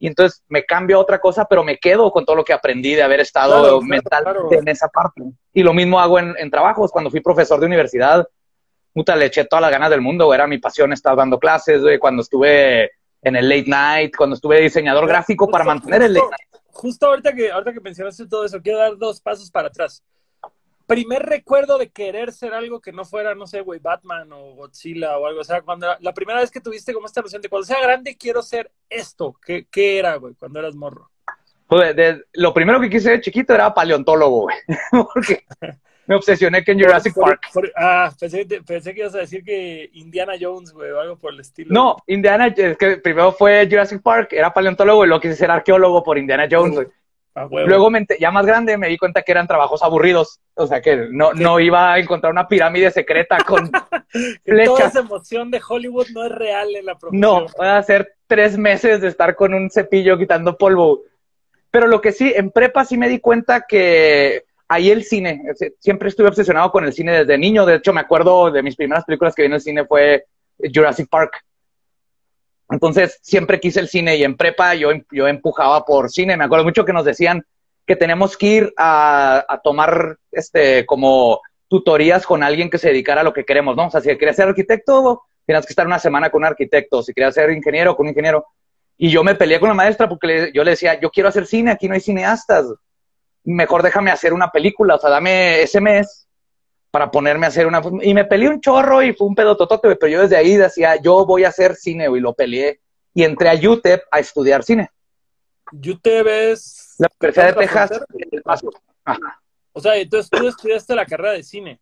Y 0.01 0.07
entonces 0.07 0.43
me 0.49 0.65
cambio 0.65 0.97
a 0.97 0.99
otra 0.99 1.19
cosa, 1.19 1.45
pero 1.45 1.63
me 1.63 1.77
quedo 1.77 2.11
con 2.11 2.25
todo 2.25 2.35
lo 2.35 2.43
que 2.43 2.53
aprendí 2.53 2.95
de 2.95 3.03
haber 3.03 3.19
estado 3.19 3.79
mental 3.83 4.25
en 4.49 4.67
esa 4.67 4.87
parte. 4.87 5.21
Y 5.53 5.61
lo 5.61 5.75
mismo 5.75 5.99
hago 5.99 6.17
en, 6.17 6.33
en 6.39 6.49
trabajos. 6.49 6.91
Cuando 6.91 7.11
fui 7.11 7.19
profesor 7.19 7.59
de 7.59 7.67
universidad, 7.67 8.27
puta, 8.93 9.15
le 9.15 9.27
eché 9.27 9.45
todas 9.45 9.61
las 9.61 9.71
ganas 9.71 9.91
del 9.91 10.01
mundo, 10.01 10.33
Era 10.33 10.47
mi 10.47 10.57
pasión 10.57 10.91
estar 10.91 11.15
dando 11.15 11.37
clases, 11.37 11.83
Cuando 11.99 12.23
estuve 12.23 12.89
en 13.21 13.35
el 13.35 13.47
late 13.47 13.65
night, 13.67 14.15
cuando 14.17 14.33
estuve 14.35 14.59
diseñador 14.59 15.07
gráfico 15.07 15.47
para 15.47 15.63
mantener 15.63 16.01
el 16.01 16.13
late 16.15 16.25
night. 16.25 16.63
Justo 16.71 17.05
ahorita 17.05 17.33
que, 17.33 17.51
ahorita 17.51 17.71
que 17.71 17.81
mencionaste 17.81 18.27
todo 18.27 18.43
eso, 18.43 18.59
quiero 18.59 18.79
dar 18.79 18.97
dos 18.97 19.21
pasos 19.21 19.51
para 19.51 19.67
atrás. 19.67 20.03
Primer 20.91 21.23
recuerdo 21.23 21.77
de 21.77 21.89
querer 21.89 22.33
ser 22.33 22.53
algo 22.53 22.81
que 22.81 22.91
no 22.91 23.05
fuera, 23.05 23.33
no 23.33 23.47
sé, 23.47 23.61
güey, 23.61 23.79
Batman 23.79 24.29
o 24.33 24.55
Godzilla 24.55 25.17
o 25.17 25.25
algo. 25.25 25.39
O 25.39 25.43
sea, 25.45 25.61
cuando 25.61 25.87
la 26.01 26.13
primera 26.13 26.41
vez 26.41 26.51
que 26.51 26.59
tuviste 26.59 26.93
como 26.93 27.05
esta 27.05 27.21
noción 27.21 27.41
de 27.41 27.47
cuando 27.47 27.65
sea 27.65 27.81
grande 27.81 28.17
quiero 28.17 28.41
ser 28.41 28.69
esto, 28.89 29.33
¿qué, 29.45 29.67
qué 29.71 29.99
era, 29.99 30.17
güey, 30.17 30.33
cuando 30.33 30.59
eras 30.59 30.75
morro? 30.75 31.09
Pues 31.65 31.95
lo 32.33 32.53
primero 32.53 32.81
que 32.81 32.89
quise 32.89 33.11
de 33.11 33.21
chiquito 33.21 33.53
era 33.53 33.73
paleontólogo, 33.73 34.41
güey. 34.41 34.57
Porque 35.13 35.45
me 36.07 36.15
obsesioné 36.15 36.61
que 36.61 36.73
en 36.73 36.81
Jurassic 36.81 37.15
Park. 37.15 37.39
ah, 37.77 38.11
pensé, 38.19 38.45
pensé, 38.45 38.93
que 38.93 38.99
ibas 38.99 39.15
a 39.15 39.19
decir 39.19 39.45
que 39.45 39.89
Indiana 39.93 40.33
Jones, 40.37 40.73
güey, 40.73 40.91
o 40.91 40.99
algo 40.99 41.17
por 41.17 41.31
el 41.31 41.39
estilo. 41.39 41.73
No, 41.73 41.95
Indiana, 42.07 42.47
es 42.47 42.77
que 42.77 42.97
primero 42.97 43.31
fue 43.31 43.65
Jurassic 43.69 44.01
Park, 44.01 44.33
era 44.33 44.53
paleontólogo 44.53 45.05
y 45.05 45.07
luego 45.07 45.21
quise 45.21 45.37
ser 45.37 45.51
arqueólogo 45.51 46.03
por 46.03 46.17
Indiana 46.17 46.49
Jones, 46.51 46.75
güey. 46.75 46.87
Luego, 47.33 47.89
ya 48.19 48.31
más 48.31 48.45
grande, 48.45 48.77
me 48.77 48.89
di 48.89 48.97
cuenta 48.97 49.21
que 49.21 49.31
eran 49.31 49.47
trabajos 49.47 49.81
aburridos. 49.83 50.39
O 50.53 50.67
sea, 50.67 50.81
que 50.81 51.07
no, 51.11 51.33
no 51.33 51.59
iba 51.59 51.93
a 51.93 51.99
encontrar 51.99 52.31
una 52.31 52.47
pirámide 52.47 52.91
secreta 52.91 53.37
con 53.45 53.71
flechas. 54.43 54.65
Toda 54.65 54.87
esa 54.87 54.99
emoción 54.99 55.49
de 55.49 55.61
Hollywood 55.67 56.07
no 56.13 56.25
es 56.25 56.31
real 56.31 56.75
en 56.75 56.85
la 56.85 56.97
profesión. 56.97 57.21
No, 57.21 57.45
voy 57.57 57.67
a 57.67 57.77
hacer 57.77 58.15
tres 58.27 58.57
meses 58.57 59.01
de 59.01 59.07
estar 59.07 59.35
con 59.35 59.53
un 59.53 59.69
cepillo 59.69 60.17
quitando 60.17 60.57
polvo. 60.57 61.03
Pero 61.69 61.87
lo 61.87 62.01
que 62.01 62.11
sí, 62.11 62.33
en 62.35 62.51
prepa 62.51 62.83
sí 62.83 62.97
me 62.97 63.07
di 63.07 63.19
cuenta 63.19 63.61
que 63.61 64.43
ahí 64.67 64.89
el 64.89 65.03
cine, 65.05 65.41
siempre 65.79 66.09
estuve 66.09 66.27
obsesionado 66.27 66.69
con 66.71 66.83
el 66.83 66.91
cine 66.93 67.19
desde 67.19 67.37
niño. 67.37 67.65
De 67.65 67.75
hecho, 67.75 67.93
me 67.93 68.01
acuerdo 68.01 68.51
de 68.51 68.61
mis 68.61 68.75
primeras 68.75 69.05
películas 69.05 69.33
que 69.33 69.43
vi 69.43 69.47
en 69.47 69.53
el 69.53 69.61
cine 69.61 69.85
fue 69.85 70.25
Jurassic 70.73 71.09
Park. 71.09 71.43
Entonces, 72.71 73.19
siempre 73.21 73.59
quise 73.59 73.79
el 73.79 73.87
cine 73.87 74.15
y 74.15 74.23
en 74.23 74.37
prepa 74.37 74.75
yo, 74.75 74.89
yo 75.11 75.27
empujaba 75.27 75.83
por 75.85 76.09
cine. 76.09 76.37
Me 76.37 76.45
acuerdo 76.45 76.65
mucho 76.65 76.85
que 76.85 76.93
nos 76.93 77.05
decían 77.05 77.43
que 77.85 77.95
tenemos 77.95 78.37
que 78.37 78.47
ir 78.47 78.73
a, 78.77 79.59
tomar 79.63 80.17
este 80.31 80.85
como 80.85 81.41
tutorías 81.67 82.25
con 82.25 82.43
alguien 82.43 82.69
que 82.69 82.77
se 82.77 82.89
dedicara 82.89 83.21
a 83.21 83.23
lo 83.23 83.33
que 83.33 83.45
queremos, 83.45 83.75
¿no? 83.75 83.87
O 83.87 83.91
sea, 83.91 84.01
si 84.01 84.09
querías 84.17 84.35
ser 84.35 84.47
arquitecto, 84.47 85.23
tienes 85.45 85.65
que 85.65 85.71
estar 85.71 85.85
una 85.85 85.99
semana 85.99 86.29
con 86.29 86.39
un 86.39 86.47
arquitecto. 86.47 87.03
Si 87.03 87.13
querías 87.13 87.33
ser 87.33 87.51
ingeniero, 87.51 87.95
con 87.95 88.05
un 88.05 88.09
ingeniero. 88.09 88.45
Y 88.97 89.09
yo 89.09 89.23
me 89.23 89.35
peleé 89.35 89.59
con 89.59 89.69
la 89.69 89.75
maestra 89.75 90.07
porque 90.07 90.51
yo 90.53 90.63
le 90.63 90.71
decía, 90.71 90.99
yo 90.99 91.09
quiero 91.09 91.29
hacer 91.29 91.47
cine, 91.47 91.71
aquí 91.71 91.87
no 91.87 91.95
hay 91.95 92.01
cineastas 92.01 92.67
mejor 93.43 93.83
déjame 93.83 94.11
hacer 94.11 94.33
una 94.33 94.51
película, 94.51 94.95
o 94.95 94.99
sea, 94.99 95.09
dame 95.09 95.61
ese 95.61 95.81
mes 95.81 96.27
para 96.91 97.09
ponerme 97.09 97.45
a 97.45 97.49
hacer 97.49 97.65
una... 97.65 97.81
Y 98.01 98.13
me 98.13 98.25
peleé 98.25 98.49
un 98.49 98.59
chorro 98.59 99.01
y 99.01 99.13
fue 99.13 99.27
un 99.27 99.35
pedo 99.35 99.55
totote, 99.55 99.95
pero 99.95 100.11
yo 100.11 100.21
desde 100.21 100.35
ahí 100.35 100.57
decía, 100.57 100.97
yo 100.97 101.25
voy 101.25 101.45
a 101.45 101.49
hacer 101.49 101.75
cine, 101.75 102.07
y 102.13 102.19
lo 102.19 102.33
peleé. 102.33 102.81
Y 103.13 103.23
entré 103.23 103.49
a 103.49 103.53
UTEP 103.53 104.03
a 104.11 104.19
estudiar 104.19 104.63
cine. 104.63 104.89
UTEP 105.71 106.27
es... 106.27 106.95
La 106.99 107.09
Universidad 107.19 107.47
de 107.47 107.53
Texas. 107.53 107.91
O 109.73 109.79
sea, 109.79 109.95
entonces 109.95 110.29
tú 110.29 110.47
estudiaste 110.47 110.93
la 110.93 111.05
carrera 111.05 111.31
de 111.31 111.43
cine. 111.43 111.79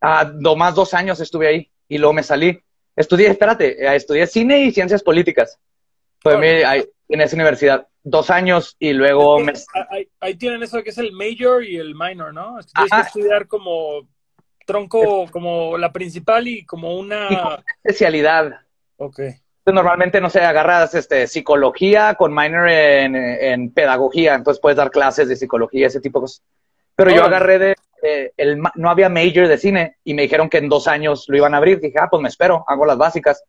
Ah, 0.00 0.32
más 0.56 0.74
dos 0.74 0.94
años 0.94 1.20
estuve 1.20 1.46
ahí 1.46 1.70
y 1.86 1.98
luego 1.98 2.14
me 2.14 2.22
salí. 2.22 2.58
Estudié, 2.96 3.28
espérate, 3.28 3.84
eh, 3.84 3.94
estudié 3.94 4.26
cine 4.26 4.62
y 4.64 4.72
ciencias 4.72 5.02
políticas. 5.02 5.58
Fue 6.20 6.64
ahí, 6.64 6.84
en 7.08 7.20
esa 7.20 7.36
universidad 7.36 7.86
dos 8.02 8.30
años 8.30 8.76
y 8.78 8.92
luego 8.94 9.38
me... 9.40 9.52
ahí, 10.20 10.34
tienen 10.36 10.62
eso 10.62 10.82
que 10.82 10.90
es 10.90 10.98
el 10.98 11.12
major 11.12 11.62
y 11.64 11.76
el 11.76 11.94
minor, 11.94 12.32
¿no? 12.32 12.58
tienes 12.74 12.90
que 12.90 13.00
estudiar 13.00 13.46
como 13.46 14.08
tronco, 14.70 15.26
como 15.30 15.76
la 15.76 15.92
principal 15.92 16.46
y 16.46 16.64
como 16.64 16.96
una... 16.96 17.62
especialidad. 17.82 18.52
Ok. 18.96 19.20
normalmente, 19.66 20.20
no 20.20 20.30
sé, 20.30 20.40
agarras 20.40 20.94
este, 20.94 21.26
psicología 21.26 22.14
con 22.14 22.34
minor 22.34 22.68
en, 22.68 23.72
pedagogía, 23.72 24.34
entonces 24.34 24.60
puedes 24.60 24.76
dar 24.76 24.90
clases 24.90 25.28
de 25.28 25.36
psicología, 25.36 25.86
ese 25.86 26.00
tipo 26.00 26.18
de 26.18 26.22
cosas. 26.24 26.42
Pero 26.96 27.10
yo 27.10 27.24
agarré 27.24 27.58
de, 27.58 27.76
eh, 28.02 28.32
el, 28.36 28.60
no 28.74 28.90
había 28.90 29.08
major 29.08 29.48
de 29.48 29.58
cine 29.58 29.96
y 30.04 30.14
me 30.14 30.22
dijeron 30.22 30.48
que 30.48 30.58
en 30.58 30.68
dos 30.68 30.86
años 30.86 31.24
lo 31.28 31.36
iban 31.36 31.54
a 31.54 31.56
abrir. 31.56 31.80
Dije, 31.80 31.98
ah, 31.98 32.08
pues 32.10 32.22
me 32.22 32.28
espero, 32.28 32.64
hago 32.68 32.84
las 32.84 32.98
básicas. 32.98 33.42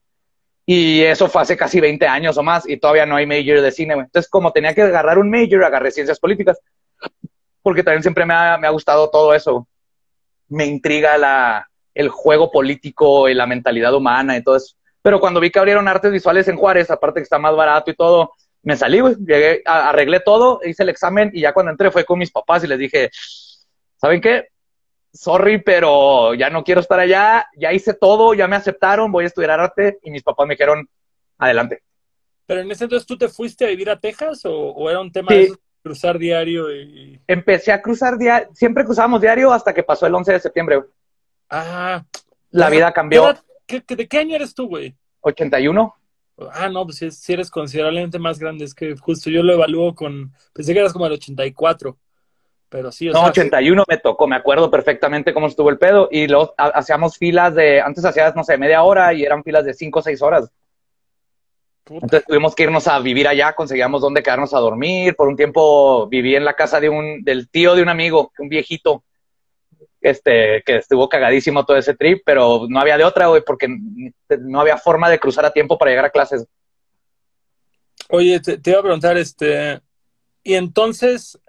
Y 0.65 1.01
eso 1.01 1.27
fue 1.27 1.41
hace 1.41 1.57
casi 1.57 1.79
20 1.79 2.07
años 2.07 2.37
o 2.37 2.43
más 2.43 2.67
y 2.67 2.77
todavía 2.77 3.05
no 3.05 3.15
hay 3.15 3.25
major 3.25 3.61
de 3.61 3.71
cine, 3.71 3.93
Entonces, 3.93 4.29
como 4.29 4.51
tenía 4.51 4.73
que 4.73 4.83
agarrar 4.83 5.17
un 5.17 5.29
major, 5.29 5.63
agarré 5.63 5.91
ciencias 5.91 6.19
políticas, 6.19 6.59
porque 7.61 7.83
también 7.83 8.03
siempre 8.03 8.25
me 8.25 8.33
ha, 8.33 8.57
me 8.57 8.67
ha 8.67 8.71
gustado 8.71 9.09
todo 9.09 9.33
eso. 9.33 9.67
Me 10.51 10.65
intriga 10.65 11.17
la, 11.17 11.67
el 11.93 12.09
juego 12.09 12.51
político 12.51 13.27
y 13.27 13.33
la 13.33 13.47
mentalidad 13.47 13.93
humana 13.93 14.37
y 14.37 14.43
todo 14.43 14.55
eso. 14.55 14.75
Pero 15.01 15.19
cuando 15.19 15.39
vi 15.39 15.49
que 15.49 15.59
abrieron 15.59 15.87
artes 15.87 16.11
visuales 16.11 16.47
en 16.47 16.57
Juárez, 16.57 16.91
aparte 16.91 17.19
que 17.19 17.23
está 17.23 17.39
más 17.39 17.55
barato 17.55 17.89
y 17.89 17.95
todo, 17.95 18.33
me 18.61 18.77
salí, 18.77 18.99
güey. 18.99 19.15
Llegué, 19.15 19.63
arreglé 19.65 20.19
todo, 20.19 20.59
hice 20.63 20.83
el 20.83 20.89
examen 20.89 21.31
y 21.33 21.41
ya 21.41 21.53
cuando 21.53 21.71
entré 21.71 21.89
fue 21.89 22.05
con 22.05 22.19
mis 22.19 22.31
papás 22.31 22.63
y 22.63 22.67
les 22.67 22.77
dije, 22.77 23.09
¿saben 23.97 24.21
qué? 24.21 24.45
sorry, 25.13 25.61
pero 25.61 26.33
ya 26.33 26.49
no 26.49 26.63
quiero 26.63 26.81
estar 26.81 26.99
allá, 26.99 27.47
ya 27.55 27.73
hice 27.73 27.93
todo, 27.93 28.33
ya 28.33 28.47
me 28.47 28.55
aceptaron, 28.55 29.11
voy 29.11 29.25
a 29.25 29.27
estudiar 29.27 29.59
arte 29.59 29.99
y 30.03 30.11
mis 30.11 30.23
papás 30.23 30.47
me 30.47 30.53
dijeron, 30.53 30.87
adelante. 31.37 31.83
Pero 32.45 32.61
en 32.61 32.71
ese 32.71 32.85
entonces 32.85 33.05
tú 33.05 33.17
te 33.17 33.29
fuiste 33.29 33.65
a 33.65 33.69
vivir 33.69 33.89
a 33.89 33.99
Texas 33.99 34.41
o, 34.45 34.89
era 34.89 34.99
un 34.99 35.11
tema 35.11 35.33
de 35.33 35.53
cruzar 35.81 36.17
diario? 36.17 36.73
Y... 36.73 37.19
Empecé 37.27 37.71
a 37.71 37.81
cruzar 37.81 38.17
diario, 38.17 38.49
siempre 38.53 38.85
cruzábamos 38.85 39.21
diario 39.21 39.51
hasta 39.51 39.73
que 39.73 39.83
pasó 39.83 40.05
el 40.05 40.15
11 40.15 40.33
de 40.33 40.39
septiembre. 40.39 40.81
Ah. 41.49 42.03
La 42.51 42.69
vida 42.69 42.91
cambió. 42.91 43.33
¿De 43.67 44.07
qué 44.07 44.17
año 44.19 44.35
eres 44.35 44.53
tú, 44.53 44.67
güey? 44.67 44.95
81. 45.21 45.95
Ah, 46.53 46.69
no, 46.69 46.85
pues 46.85 46.97
si, 46.97 47.33
eres 47.33 47.49
considerablemente 47.49 48.19
más 48.19 48.39
grande, 48.39 48.65
es 48.65 48.73
que 48.73 48.95
justo 48.97 49.29
yo 49.29 49.43
lo 49.43 49.53
evalúo 49.53 49.93
con, 49.93 50.33
pensé 50.53 50.73
que 50.73 50.79
eras 50.79 50.93
como 50.93 51.05
el 51.05 51.13
84. 51.13 51.97
Pero 52.69 52.91
sí, 52.91 53.09
o 53.09 53.13
no, 53.13 53.25
81 53.25 53.83
me 53.85 53.97
tocó, 53.97 54.27
me 54.27 54.37
acuerdo 54.37 54.71
perfectamente 54.71 55.33
cómo 55.33 55.47
estuvo 55.47 55.69
el 55.69 55.77
pedo. 55.77 56.07
Y 56.09 56.27
luego 56.27 56.53
hacíamos 56.57 57.17
filas 57.17 57.53
de, 57.53 57.81
antes 57.81 58.05
hacías, 58.05 58.33
no 58.35 58.45
sé, 58.45 58.57
media 58.57 58.81
hora 58.83 59.13
y 59.13 59.23
eran 59.23 59.43
filas 59.43 59.65
de 59.65 59.73
5 59.73 59.99
o 59.99 60.01
6 60.01 60.21
horas. 60.21 60.51
Entonces 61.85 62.23
tuvimos 62.25 62.55
que 62.55 62.63
irnos 62.63 62.87
a 62.87 62.99
vivir 62.99 63.27
allá, 63.27 63.53
conseguíamos 63.53 64.01
dónde 64.01 64.23
quedarnos 64.23 64.53
a 64.53 64.59
dormir. 64.59 65.15
Por 65.15 65.27
un 65.27 65.35
tiempo 65.35 66.07
viví 66.07 66.35
en 66.35 66.45
la 66.45 66.55
casa 66.55 66.79
de 66.79 66.89
un, 66.89 67.23
del 67.23 67.49
tío 67.49 67.75
de 67.75 67.81
un 67.81 67.89
amigo, 67.89 68.31
un 68.37 68.49
viejito, 68.49 69.03
este, 69.99 70.63
que 70.65 70.77
estuvo 70.77 71.09
cagadísimo 71.09 71.65
todo 71.65 71.77
ese 71.77 71.95
trip, 71.95 72.21
pero 72.25 72.65
no 72.69 72.79
había 72.79 72.97
de 72.97 73.03
otra, 73.03 73.27
güey, 73.27 73.43
porque 73.45 73.67
no 74.39 74.61
había 74.61 74.77
forma 74.77 75.09
de 75.09 75.19
cruzar 75.19 75.45
a 75.45 75.53
tiempo 75.53 75.77
para 75.77 75.91
llegar 75.91 76.05
a 76.05 76.11
clases. 76.11 76.45
Oye, 78.09 78.39
te, 78.39 78.57
te 78.57 78.71
iba 78.71 78.79
a 78.79 78.83
preguntar, 78.83 79.17
este, 79.17 79.79
y 80.43 80.55
entonces, 80.55 81.39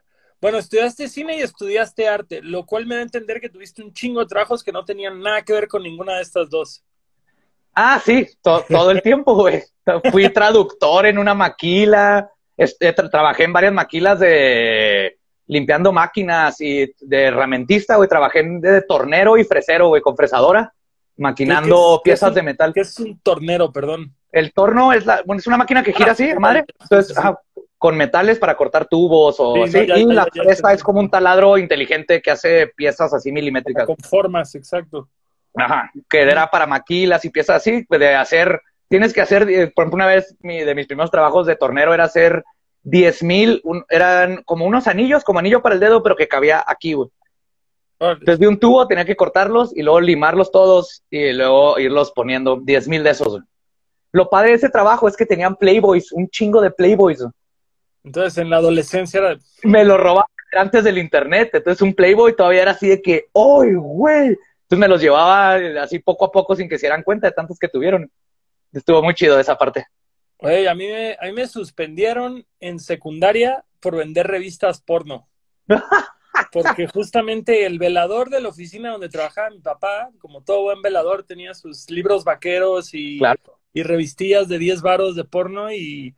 bueno, 0.40 0.58
estudiaste 0.58 1.08
cine 1.08 1.38
y 1.38 1.42
estudiaste 1.42 2.08
arte, 2.08 2.40
lo 2.42 2.66
cual 2.66 2.86
me 2.86 2.96
da 2.96 3.00
a 3.00 3.04
entender 3.04 3.40
que 3.40 3.48
tuviste 3.48 3.82
un 3.82 3.92
chingo 3.92 4.20
de 4.20 4.26
trabajos 4.26 4.62
que 4.62 4.72
no 4.72 4.84
tenían 4.84 5.20
nada 5.20 5.42
que 5.42 5.52
ver 5.52 5.68
con 5.68 5.82
ninguna 5.82 6.16
de 6.16 6.22
estas 6.22 6.50
dos. 6.50 6.84
Ah, 7.74 8.00
sí, 8.04 8.26
todo 8.42 8.90
el 8.90 9.02
tiempo, 9.02 9.34
güey. 9.34 9.62
Fui 10.10 10.28
traductor 10.28 11.06
en 11.06 11.18
una 11.18 11.34
maquila, 11.34 12.30
este, 12.56 12.92
trabajé 12.92 13.44
en 13.44 13.52
varias 13.52 13.72
maquilas 13.72 14.20
de 14.20 15.18
limpiando 15.46 15.92
máquinas 15.92 16.60
y 16.60 16.92
de 17.00 17.22
herramientista, 17.24 17.96
güey. 17.96 18.08
Trabajé 18.08 18.42
de 18.42 18.82
tornero 18.82 19.36
y 19.36 19.44
fresero, 19.44 19.88
güey, 19.88 20.02
con 20.02 20.16
fresadora, 20.16 20.72
maquinando 21.16 22.00
piezas 22.04 22.34
de 22.34 22.42
metal. 22.42 22.72
¿Qué 22.72 22.80
es 22.80 22.98
un 22.98 23.18
tornero, 23.20 23.72
perdón? 23.72 24.14
El 24.30 24.52
torno 24.52 24.92
es, 24.92 25.04
la, 25.04 25.22
bueno, 25.26 25.40
es 25.40 25.46
una 25.46 25.58
máquina 25.58 25.82
que 25.82 25.92
gira 25.92 26.10
ah, 26.10 26.12
así, 26.12 26.32
madre. 26.34 26.64
Entonces, 26.80 27.16
con 27.76 27.96
metales 27.96 28.38
para 28.38 28.56
cortar 28.56 28.86
tubos 28.86 29.36
o 29.38 29.64
así. 29.64 29.78
y 29.78 30.04
la 30.04 30.26
fresa 30.26 30.72
es 30.72 30.82
como 30.82 31.00
un 31.00 31.10
taladro 31.10 31.58
inteligente 31.58 32.22
que 32.22 32.30
hace 32.30 32.68
piezas 32.68 33.12
así 33.12 33.32
milimétricas. 33.32 33.86
Con 33.86 33.96
formas, 33.96 34.54
exacto. 34.54 35.08
Ajá, 35.54 35.90
que 36.08 36.22
era 36.22 36.50
para 36.50 36.66
maquilas 36.66 37.24
y 37.24 37.30
piezas 37.30 37.56
así, 37.56 37.84
pues, 37.88 38.00
de 38.00 38.14
hacer, 38.14 38.62
tienes 38.88 39.12
que 39.12 39.20
hacer, 39.20 39.48
eh, 39.50 39.70
por 39.74 39.84
ejemplo, 39.84 39.96
una 39.96 40.06
vez 40.06 40.34
de 40.40 40.74
mis 40.74 40.86
primeros 40.86 41.10
trabajos 41.10 41.46
de 41.46 41.56
tornero 41.56 41.92
era 41.92 42.04
hacer 42.04 42.44
10 42.84 43.22
mil, 43.22 43.62
eran 43.88 44.42
como 44.44 44.64
unos 44.66 44.86
anillos, 44.86 45.24
como 45.24 45.38
anillo 45.38 45.62
para 45.62 45.74
el 45.74 45.80
dedo, 45.80 46.02
pero 46.02 46.16
que 46.16 46.28
cabía 46.28 46.64
aquí, 46.66 46.94
güey. 46.94 47.10
Entonces 48.00 48.40
de 48.40 48.48
un 48.48 48.58
tubo 48.58 48.88
tenía 48.88 49.04
que 49.04 49.14
cortarlos 49.14 49.76
y 49.76 49.82
luego 49.82 50.00
limarlos 50.00 50.50
todos 50.50 51.04
y 51.08 51.32
luego 51.32 51.78
irlos 51.78 52.10
poniendo 52.10 52.58
10 52.60 52.88
mil 52.88 53.04
de 53.04 53.10
esos, 53.10 53.28
güey. 53.28 53.42
lo 54.10 54.28
padre 54.28 54.50
de 54.50 54.56
ese 54.56 54.70
trabajo 54.70 55.06
es 55.06 55.16
que 55.16 55.24
tenían 55.24 55.54
Playboys, 55.54 56.10
un 56.10 56.28
chingo 56.28 56.60
de 56.60 56.72
Playboys. 56.72 57.24
Entonces, 58.02 58.38
en 58.38 58.50
la 58.50 58.56
adolescencia 58.56 59.20
era... 59.20 59.38
Me 59.62 59.84
lo 59.84 59.96
robaban 59.96 60.26
antes 60.52 60.82
del 60.82 60.98
internet, 60.98 61.50
entonces 61.52 61.80
un 61.80 61.94
Playboy 61.94 62.34
todavía 62.34 62.62
era 62.62 62.70
así 62.72 62.88
de 62.88 63.00
que, 63.00 63.26
¡ay, 63.34 63.74
güey! 63.74 64.36
Entonces 64.72 64.88
me 64.88 64.94
los 64.94 65.02
llevaba 65.02 65.56
así 65.82 65.98
poco 65.98 66.24
a 66.24 66.32
poco 66.32 66.56
sin 66.56 66.66
que 66.66 66.78
se 66.78 66.86
dieran 66.86 67.02
cuenta 67.02 67.26
de 67.26 67.34
tantos 67.34 67.58
que 67.58 67.68
tuvieron. 67.68 68.10
Estuvo 68.72 69.02
muy 69.02 69.12
chido 69.12 69.38
esa 69.38 69.58
parte. 69.58 69.84
Oye, 70.38 70.66
a 70.66 70.74
mí 70.74 70.86
me, 70.86 71.12
a 71.20 71.26
mí 71.26 71.32
me 71.32 71.46
suspendieron 71.46 72.46
en 72.58 72.80
secundaria 72.80 73.66
por 73.80 73.96
vender 73.96 74.28
revistas 74.28 74.80
porno. 74.80 75.28
Porque 76.52 76.86
justamente 76.86 77.66
el 77.66 77.78
velador 77.78 78.30
de 78.30 78.40
la 78.40 78.48
oficina 78.48 78.92
donde 78.92 79.10
trabajaba 79.10 79.50
mi 79.50 79.58
papá, 79.58 80.08
como 80.18 80.42
todo 80.42 80.62
buen 80.62 80.80
velador, 80.80 81.24
tenía 81.24 81.52
sus 81.52 81.90
libros 81.90 82.24
vaqueros 82.24 82.94
y, 82.94 83.20
y 83.74 83.82
revistillas 83.82 84.48
de 84.48 84.56
10 84.56 84.80
varos 84.80 85.16
de 85.16 85.24
porno 85.24 85.70
y, 85.70 86.14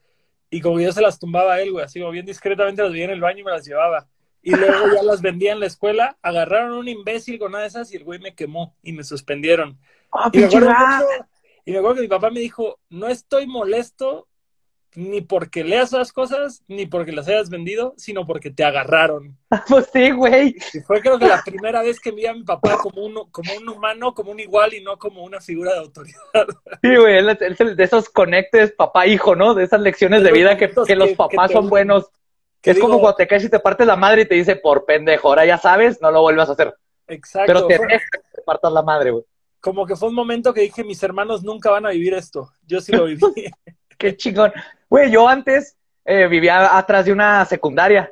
y 0.48 0.60
como 0.60 0.78
yo 0.78 0.92
se 0.92 1.02
las 1.02 1.18
tumbaba 1.18 1.54
a 1.54 1.60
él, 1.60 1.72
güey, 1.72 1.84
así 1.84 1.98
como 1.98 2.12
bien 2.12 2.24
discretamente 2.24 2.84
las 2.84 2.92
veía 2.92 3.06
en 3.06 3.10
el 3.10 3.20
baño 3.20 3.40
y 3.40 3.44
me 3.44 3.50
las 3.50 3.66
llevaba. 3.66 4.06
Y 4.44 4.50
luego 4.50 4.94
ya 4.94 5.02
las 5.02 5.22
vendía 5.22 5.52
en 5.52 5.60
la 5.60 5.66
escuela, 5.66 6.18
agarraron 6.20 6.72
a 6.72 6.78
un 6.78 6.86
imbécil 6.86 7.38
con 7.38 7.48
una 7.48 7.62
de 7.62 7.68
esas 7.68 7.90
y 7.92 7.96
el 7.96 8.04
güey 8.04 8.18
me 8.18 8.34
quemó 8.34 8.76
y 8.82 8.92
me 8.92 9.02
suspendieron. 9.02 9.78
Ah, 10.12 10.30
y, 10.32 10.38
me 10.38 10.44
acuerdo 10.44 10.68
y 11.64 11.72
me 11.72 11.78
acuerdo 11.78 11.96
que 11.96 12.02
mi 12.02 12.08
papá 12.08 12.30
me 12.30 12.40
dijo, 12.40 12.78
no 12.90 13.08
estoy 13.08 13.46
molesto 13.46 14.28
ni 14.96 15.22
porque 15.22 15.64
leas 15.64 15.92
las 15.92 16.12
cosas, 16.12 16.62
ni 16.68 16.86
porque 16.86 17.10
las 17.10 17.26
hayas 17.26 17.50
vendido, 17.50 17.94
sino 17.96 18.26
porque 18.26 18.50
te 18.50 18.64
agarraron. 18.64 19.36
Pues 19.68 19.88
sí, 19.92 20.10
güey. 20.10 20.56
Y 20.74 20.80
fue 20.80 21.00
creo 21.00 21.18
que 21.18 21.26
la 21.26 21.42
primera 21.42 21.80
vez 21.80 21.98
que 21.98 22.10
vi 22.10 22.26
a 22.26 22.34
mi 22.34 22.42
papá 22.42 22.76
como 22.78 23.02
un, 23.02 23.30
como 23.30 23.54
un 23.54 23.68
humano, 23.68 24.12
como 24.12 24.30
un 24.30 24.40
igual 24.40 24.74
y 24.74 24.82
no 24.82 24.98
como 24.98 25.24
una 25.24 25.40
figura 25.40 25.72
de 25.72 25.78
autoridad. 25.78 26.18
Sí, 26.82 26.96
güey, 26.96 27.18
es 27.18 27.76
de 27.76 27.84
esos 27.84 28.10
conectes 28.10 28.72
papá-hijo, 28.72 29.34
¿no? 29.34 29.54
De 29.54 29.64
esas 29.64 29.80
lecciones 29.80 30.22
de 30.22 30.32
vida 30.32 30.58
que, 30.58 30.70
que 30.86 30.96
los 30.96 31.12
papás 31.12 31.50
son 31.50 31.68
buenos. 31.68 32.10
Que 32.64 32.70
es 32.70 32.78
como 32.78 32.98
cuando 32.98 33.16
te 33.16 33.26
caes 33.26 33.44
y 33.44 33.50
te 33.50 33.60
partes 33.60 33.86
la 33.86 33.94
madre 33.94 34.22
y 34.22 34.24
te 34.24 34.36
dice, 34.36 34.56
por 34.56 34.86
pendejo, 34.86 35.28
ahora 35.28 35.44
ya 35.44 35.58
sabes, 35.58 36.00
no 36.00 36.10
lo 36.10 36.22
vuelvas 36.22 36.48
a 36.48 36.52
hacer. 36.52 36.74
Exacto. 37.06 37.46
Pero 37.46 37.66
te 37.66 37.74
deja 37.76 38.06
que 38.10 38.18
te 38.36 38.42
partas 38.42 38.72
la 38.72 38.80
madre, 38.80 39.10
güey. 39.10 39.24
Como 39.60 39.84
que 39.84 39.94
fue 39.94 40.08
un 40.08 40.14
momento 40.14 40.54
que 40.54 40.62
dije, 40.62 40.82
mis 40.82 41.02
hermanos 41.02 41.44
nunca 41.44 41.70
van 41.70 41.84
a 41.84 41.90
vivir 41.90 42.14
esto. 42.14 42.50
Yo 42.66 42.80
sí 42.80 42.92
lo 42.92 43.04
viví. 43.04 43.20
Qué 43.98 44.16
chingón. 44.16 44.50
Güey, 44.88 45.10
yo 45.10 45.28
antes 45.28 45.76
eh, 46.06 46.26
vivía 46.26 46.78
atrás 46.78 47.04
de 47.04 47.12
una 47.12 47.44
secundaria. 47.44 48.10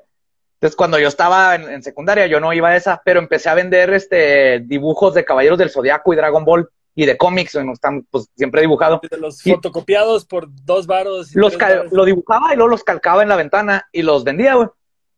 Entonces, 0.54 0.76
cuando 0.76 0.98
yo 0.98 1.08
estaba 1.08 1.54
en, 1.54 1.82
secundaria, 1.82 2.26
yo 2.26 2.38
no 2.38 2.52
iba 2.52 2.68
a 2.68 2.76
esa, 2.76 3.00
pero 3.02 3.20
empecé 3.20 3.48
a 3.48 3.54
vender 3.54 3.94
este 3.94 4.60
dibujos 4.60 5.14
de 5.14 5.24
Caballeros 5.24 5.58
del 5.58 5.70
Zodiaco 5.70 6.12
y 6.12 6.16
Dragon 6.16 6.44
Ball 6.44 6.68
y 6.94 7.06
de 7.06 7.16
cómics, 7.16 7.54
bueno, 7.54 7.72
están 7.72 8.06
pues 8.10 8.28
siempre 8.36 8.60
dibujado. 8.60 9.00
De 9.10 9.16
los 9.16 9.42
fotocopiados 9.42 10.24
por 10.24 10.48
dos 10.64 10.86
varos. 10.86 11.34
Los 11.34 11.56
lo 11.90 12.04
dibujaba 12.04 12.52
y 12.52 12.56
luego 12.56 12.68
los 12.68 12.84
calcaba 12.84 13.22
en 13.22 13.28
la 13.28 13.36
ventana 13.36 13.88
y 13.92 14.02
los 14.02 14.24
vendía, 14.24 14.54
güey. 14.54 14.68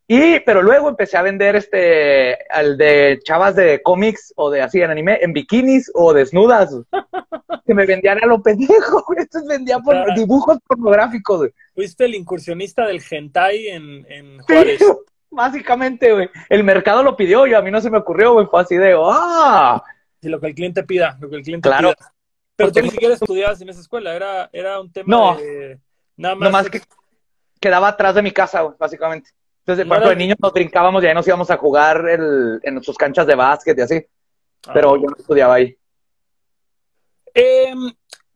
Y, 0.06 0.40
pero 0.40 0.62
luego 0.62 0.90
empecé 0.90 1.16
a 1.16 1.22
vender 1.22 1.56
este, 1.56 2.36
al 2.50 2.76
de 2.76 3.18
chavas 3.24 3.56
de 3.56 3.80
cómics 3.82 4.34
o 4.36 4.50
de 4.50 4.60
así 4.60 4.82
en 4.82 4.90
anime, 4.90 5.18
en 5.22 5.32
bikinis 5.32 5.90
o 5.94 6.12
desnudas. 6.12 6.76
que 7.66 7.74
me 7.74 7.86
vendían 7.86 8.22
a 8.22 8.26
lo 8.26 8.42
pendejo, 8.42 9.02
güey. 9.06 9.20
Estos 9.20 9.46
vendían 9.46 9.82
por 9.82 10.14
dibujos 10.14 10.58
pornográficos, 10.66 11.38
güey. 11.38 11.50
Fuiste 11.74 12.04
el 12.04 12.14
incursionista 12.14 12.86
del 12.86 13.02
hentai 13.10 13.68
en, 13.68 14.06
en 14.10 14.38
Juárez. 14.42 14.80
básicamente, 15.30 16.12
güey. 16.12 16.30
El 16.48 16.64
mercado 16.64 17.02
lo 17.02 17.16
pidió 17.16 17.46
y 17.46 17.54
a 17.54 17.62
mí 17.62 17.70
no 17.70 17.80
se 17.80 17.90
me 17.90 17.98
ocurrió, 17.98 18.34
güey. 18.34 18.46
Fue 18.46 18.60
así 18.60 18.76
de, 18.76 18.94
¡ah! 18.96 19.82
Y 20.24 20.28
lo 20.28 20.40
que 20.40 20.48
el 20.48 20.54
cliente 20.54 20.82
pida, 20.84 21.16
lo 21.20 21.28
que 21.28 21.36
el 21.36 21.42
cliente 21.42 21.68
claro. 21.68 21.92
pida. 21.94 22.12
Pero 22.56 22.72
tú 22.72 22.80
ni 22.82 22.90
siquiera 22.90 23.14
estudiabas 23.14 23.60
en 23.60 23.68
esa 23.68 23.80
escuela, 23.80 24.14
era, 24.14 24.48
era 24.52 24.80
un 24.80 24.92
tema 24.92 25.06
no, 25.08 25.36
de... 25.36 25.78
Nada 26.16 26.36
más, 26.36 26.52
más 26.52 26.70
que 26.70 26.80
quedaba 27.60 27.88
atrás 27.88 28.14
de 28.14 28.22
mi 28.22 28.30
casa, 28.30 28.62
güey, 28.62 28.76
básicamente. 28.78 29.30
Entonces, 29.60 29.86
por 29.86 29.96
ejemplo, 29.96 30.10
de 30.10 30.16
niños 30.16 30.36
nos 30.40 30.52
brincábamos 30.52 31.02
y 31.02 31.06
ahí 31.06 31.14
nos 31.14 31.26
íbamos 31.26 31.50
a 31.50 31.56
jugar 31.56 32.08
el, 32.08 32.60
en 32.62 32.82
sus 32.82 32.96
canchas 32.96 33.26
de 33.26 33.34
básquet 33.34 33.76
y 33.78 33.80
así. 33.80 34.06
Pero 34.72 34.94
ah. 34.94 34.98
yo 34.98 35.06
no 35.08 35.16
estudiaba 35.16 35.54
ahí. 35.54 35.76
Eh, 37.34 37.74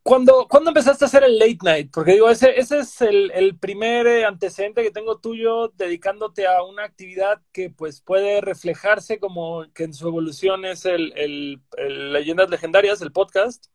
¿cuándo, 0.09 0.47
empezaste 0.67 1.05
a 1.05 1.07
hacer 1.07 1.23
el 1.23 1.37
late 1.37 1.59
night? 1.63 1.91
Porque 1.93 2.13
digo, 2.13 2.29
ese, 2.29 2.59
ese 2.59 2.79
es 2.79 3.01
el, 3.01 3.57
primer 3.59 4.07
eh, 4.07 4.25
antecedente 4.25 4.83
que 4.83 4.91
tengo 4.91 5.19
tuyo 5.19 5.69
dedicándote 5.75 6.47
a 6.47 6.63
una 6.63 6.83
actividad 6.83 7.41
que 7.51 7.69
pues 7.69 8.01
puede 8.01 8.41
reflejarse 8.41 9.19
como 9.19 9.65
que 9.73 9.83
en 9.83 9.93
su 9.93 10.07
evolución 10.07 10.65
es 10.65 10.85
el, 10.85 11.13
el, 11.15 11.61
el 11.77 12.13
Leyendas 12.13 12.49
Legendarias, 12.49 13.01
el 13.01 13.11
podcast. 13.11 13.67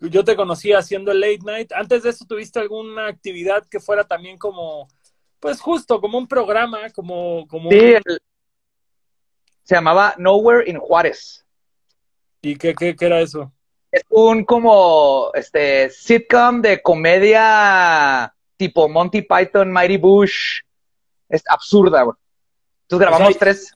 Yo 0.00 0.24
te 0.24 0.36
conocí 0.36 0.72
haciendo 0.72 1.12
el 1.12 1.20
late 1.20 1.40
night. 1.44 1.72
Antes 1.72 2.02
de 2.02 2.10
eso, 2.10 2.24
¿tuviste 2.26 2.60
alguna 2.60 3.08
actividad 3.08 3.66
que 3.68 3.80
fuera 3.80 4.04
también 4.04 4.38
como 4.38 4.88
pues 5.42 5.60
justo, 5.60 6.00
como 6.00 6.18
un 6.18 6.28
programa, 6.28 6.88
como... 6.90 7.48
como 7.48 7.68
sí, 7.68 7.94
se 9.64 9.74
llamaba 9.74 10.14
Nowhere 10.16 10.70
in 10.70 10.78
Juárez. 10.78 11.44
¿Y 12.40 12.56
qué, 12.56 12.74
qué, 12.74 12.94
era 13.00 13.20
eso? 13.20 13.52
Es 13.92 14.02
un 14.08 14.44
como 14.44 15.30
este 15.34 15.90
sitcom 15.90 16.60
de 16.60 16.82
comedia 16.82 18.34
tipo 18.56 18.88
Monty 18.88 19.22
Python, 19.22 19.70
Mighty 19.70 19.98
Bush. 19.98 20.62
Es 21.28 21.42
absurda, 21.46 22.02
güey. 22.02 22.16
Entonces 22.82 23.08
grabamos 23.08 23.38
tres. 23.38 23.74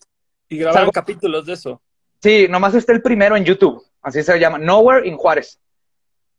¿Y 0.48 0.58
grabaron 0.58 0.90
capítulos 0.90 1.46
de 1.46 1.52
eso? 1.52 1.80
Sí, 2.20 2.48
nomás 2.48 2.74
está 2.74 2.92
el 2.92 3.02
primero 3.02 3.36
en 3.36 3.44
YouTube. 3.44 3.84
Así 4.02 4.22
se 4.22 4.38
llama, 4.40 4.58
Nowhere 4.58 5.06
in 5.06 5.16
Juárez. 5.16 5.60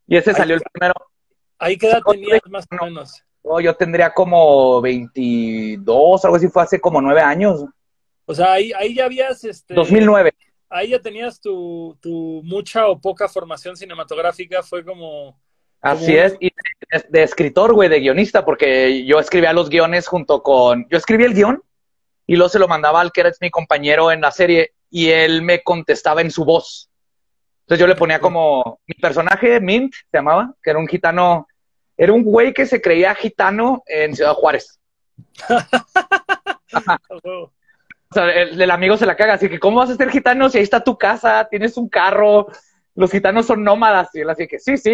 Y 0.07 0.17
ese 0.17 0.33
salió 0.33 0.55
el 0.55 0.61
primero. 0.61 0.93
Ahí 1.59 1.77
qué 1.77 1.87
edad 1.87 2.01
tenías 2.03 2.41
más 2.49 2.65
o 2.71 2.85
menos 2.85 3.23
yo 3.61 3.75
tendría 3.75 4.13
como 4.13 4.81
22, 4.81 6.25
algo 6.25 6.37
así, 6.37 6.47
fue 6.49 6.63
hace 6.63 6.79
como 6.79 7.01
nueve 7.01 7.21
años. 7.21 7.65
O 8.25 8.35
sea, 8.35 8.53
ahí, 8.53 8.71
ahí 8.73 8.95
ya 8.95 9.05
habías... 9.05 9.43
Este, 9.43 9.73
2009. 9.73 10.33
Ahí 10.69 10.89
ya 10.89 10.99
tenías 10.99 11.39
tu, 11.39 11.97
tu 12.01 12.41
mucha 12.43 12.87
o 12.87 12.99
poca 12.99 13.27
formación 13.27 13.75
cinematográfica, 13.75 14.63
fue 14.63 14.83
como... 14.83 15.39
Así 15.79 16.17
es, 16.17 16.35
y 16.39 16.51
de, 17.09 17.23
escritor, 17.23 17.73
güey, 17.73 17.87
de 17.87 17.99
guionista, 17.99 18.43
porque 18.43 19.05
yo 19.05 19.19
escribía 19.19 19.53
los 19.53 19.69
guiones 19.69 20.07
junto 20.07 20.41
con... 20.41 20.87
Yo 20.89 20.97
escribí 20.97 21.23
el 21.23 21.33
guion 21.33 21.61
y 22.25 22.35
luego 22.35 22.49
se 22.49 22.59
lo 22.59 22.67
mandaba 22.67 22.99
al 22.99 23.11
que 23.11 23.21
era 23.21 23.31
mi 23.39 23.51
compañero 23.51 24.11
en 24.11 24.21
la 24.21 24.31
serie 24.31 24.73
y 24.89 25.09
él 25.09 25.43
me 25.43 25.61
contestaba 25.61 26.21
en 26.21 26.31
su 26.31 26.43
voz. 26.43 26.89
Entonces 27.61 27.79
yo 27.79 27.87
le 27.87 27.95
ponía 27.95 28.19
como 28.19 28.79
mi 28.87 28.95
personaje, 28.95 29.61
Mint, 29.61 29.93
se 29.93 30.17
llamaba, 30.17 30.53
que 30.63 30.71
era 30.71 30.79
un 30.79 30.87
gitano 30.87 31.47
era 31.97 32.13
un 32.13 32.23
güey 32.23 32.53
que 32.53 32.67
se 32.67 32.79
creía 32.79 33.15
gitano 33.15 33.83
en 33.87 34.15
Ciudad 34.15 34.33
Juárez. 34.33 34.79
o 38.09 38.13
sea, 38.13 38.31
el, 38.31 38.71
amigo 38.71 38.97
se 38.97 39.05
la 39.05 39.15
caga, 39.15 39.33
así 39.33 39.49
que 39.49 39.59
¿cómo 39.59 39.77
vas 39.77 39.89
a 39.89 39.95
ser 39.95 40.09
gitano 40.09 40.49
si 40.49 40.57
ahí 40.57 40.63
está 40.63 40.83
tu 40.83 40.97
casa, 40.97 41.47
tienes 41.49 41.77
un 41.77 41.89
carro? 41.89 42.47
Los 42.95 43.11
gitanos 43.11 43.45
son 43.45 43.63
nómadas. 43.63 44.09
Y 44.15 44.21
él 44.21 44.29
así 44.29 44.47
que 44.47 44.59
sí, 44.59 44.77
sí, 44.77 44.91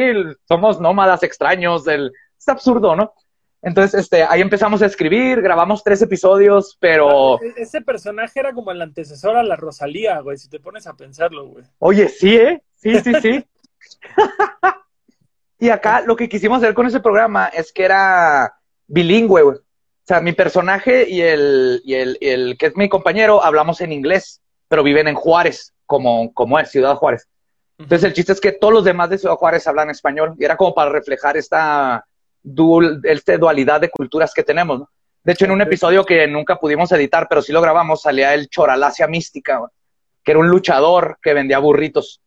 somos 0.47 0.81
nómadas 0.81 1.23
extraños. 1.23 1.83
Del... 1.85 2.11
Es 2.37 2.49
absurdo, 2.49 2.95
¿no? 2.95 3.13
Entonces, 3.61 4.01
este, 4.01 4.23
ahí 4.23 4.41
empezamos 4.41 4.81
a 4.81 4.87
escribir, 4.87 5.41
grabamos 5.41 5.83
tres 5.83 6.01
episodios, 6.01 6.75
pero... 6.81 7.41
E-, 7.41 7.61
ese 7.61 7.81
personaje 7.81 8.41
era 8.41 8.53
como 8.53 8.71
el 8.71 8.81
antecesor 8.81 9.37
a 9.37 9.43
la 9.43 9.55
Rosalía, 9.55 10.19
güey, 10.19 10.37
si 10.37 10.49
te 10.49 10.59
pones 10.59 10.85
a 10.85 10.95
pensarlo, 10.95 11.47
güey. 11.47 11.63
Oye, 11.79 12.09
sí, 12.09 12.35
¿eh? 12.35 12.61
Sí, 12.75 12.99
sí, 12.99 13.13
sí. 13.21 13.45
Y 15.59 15.69
acá 15.69 16.01
lo 16.01 16.17
que 16.17 16.27
quisimos 16.27 16.57
hacer 16.57 16.73
con 16.73 16.87
ese 16.87 16.99
programa 16.99 17.47
es 17.47 17.71
que 17.71 17.85
era 17.85 18.53
bilingüe, 18.85 19.43
güey. 19.43 19.57
O 20.03 20.05
sea, 20.05 20.19
mi 20.19 20.33
personaje 20.33 21.09
y 21.09 21.21
el, 21.21 21.81
y 21.85 21.93
el, 21.93 22.17
el, 22.19 22.57
que 22.57 22.65
es 22.67 22.75
mi 22.75 22.89
compañero 22.89 23.41
hablamos 23.41 23.79
en 23.79 23.93
inglés, 23.93 24.41
pero 24.67 24.83
viven 24.83 25.07
en 25.07 25.15
Juárez, 25.15 25.73
como, 25.85 26.33
como 26.33 26.59
es, 26.59 26.69
Ciudad 26.69 26.95
Juárez. 26.95 27.27
Entonces 27.77 28.03
el 28.03 28.13
chiste 28.13 28.33
es 28.33 28.41
que 28.41 28.51
todos 28.51 28.73
los 28.73 28.83
demás 28.83 29.09
de 29.09 29.17
Ciudad 29.17 29.35
Juárez 29.35 29.65
hablan 29.65 29.89
español 29.89 30.35
y 30.37 30.43
era 30.43 30.57
como 30.57 30.75
para 30.75 30.91
reflejar 30.91 31.37
esta, 31.37 32.05
esta 33.03 33.37
dualidad 33.37 33.79
de 33.79 33.89
culturas 33.89 34.33
que 34.33 34.43
tenemos. 34.43 34.79
¿no? 34.79 34.89
De 35.23 35.31
hecho, 35.31 35.45
en 35.45 35.51
un 35.51 35.61
episodio 35.61 36.05
que 36.05 36.27
nunca 36.27 36.57
pudimos 36.57 36.91
editar, 36.91 37.27
pero 37.29 37.41
sí 37.41 37.53
lo 37.53 37.61
grabamos, 37.61 38.01
salía 38.01 38.33
el 38.33 38.49
Choralacia 38.49 39.07
Mística, 39.07 39.61
que 40.21 40.31
era 40.31 40.39
un 40.39 40.49
luchador 40.49 41.17
que 41.21 41.33
vendía 41.33 41.59
burritos. 41.59 42.21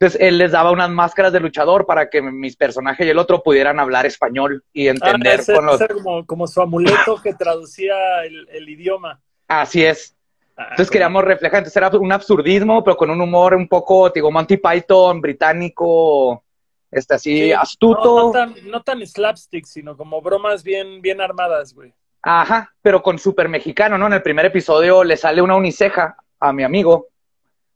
Entonces 0.00 0.18
él 0.22 0.38
les 0.38 0.52
daba 0.52 0.70
unas 0.70 0.88
máscaras 0.88 1.30
de 1.30 1.40
luchador 1.40 1.84
para 1.84 2.08
que 2.08 2.22
mis 2.22 2.56
personajes 2.56 3.06
y 3.06 3.10
el 3.10 3.18
otro 3.18 3.42
pudieran 3.42 3.78
hablar 3.78 4.06
español 4.06 4.64
y 4.72 4.88
ah, 4.88 4.92
entender 4.92 5.42
con 5.44 5.66
los... 5.66 5.78
como, 5.78 6.24
como, 6.24 6.46
su 6.46 6.62
amuleto 6.62 7.20
que 7.22 7.34
traducía 7.34 8.24
el, 8.24 8.66
idioma. 8.66 9.20
Así 9.46 9.84
es. 9.84 10.16
Ah, 10.56 10.68
entonces 10.70 10.90
queríamos 10.90 11.22
reflejar, 11.22 11.58
entonces 11.58 11.76
era 11.76 11.90
un 11.90 12.10
absurdismo, 12.12 12.82
pero 12.82 12.96
con 12.96 13.10
un 13.10 13.20
humor 13.20 13.54
un 13.54 13.68
poco, 13.68 14.08
digo, 14.08 14.30
Monty 14.30 14.56
Python, 14.56 15.20
británico, 15.20 16.44
este 16.90 17.16
así, 17.16 17.52
astuto. 17.52 18.32
No, 18.70 18.82
tan, 18.82 19.06
slapstick, 19.06 19.66
sino 19.66 19.98
como 19.98 20.22
bromas 20.22 20.64
bien, 20.64 21.02
bien 21.02 21.20
armadas, 21.20 21.74
güey. 21.74 21.92
Ajá, 22.22 22.72
pero 22.80 23.02
con 23.02 23.18
súper 23.18 23.50
mexicano, 23.50 23.98
¿no? 23.98 24.06
En 24.06 24.14
el 24.14 24.22
primer 24.22 24.46
episodio 24.46 25.04
le 25.04 25.18
sale 25.18 25.42
una 25.42 25.56
uniceja 25.56 26.16
a 26.38 26.54
mi 26.54 26.62
amigo 26.62 27.09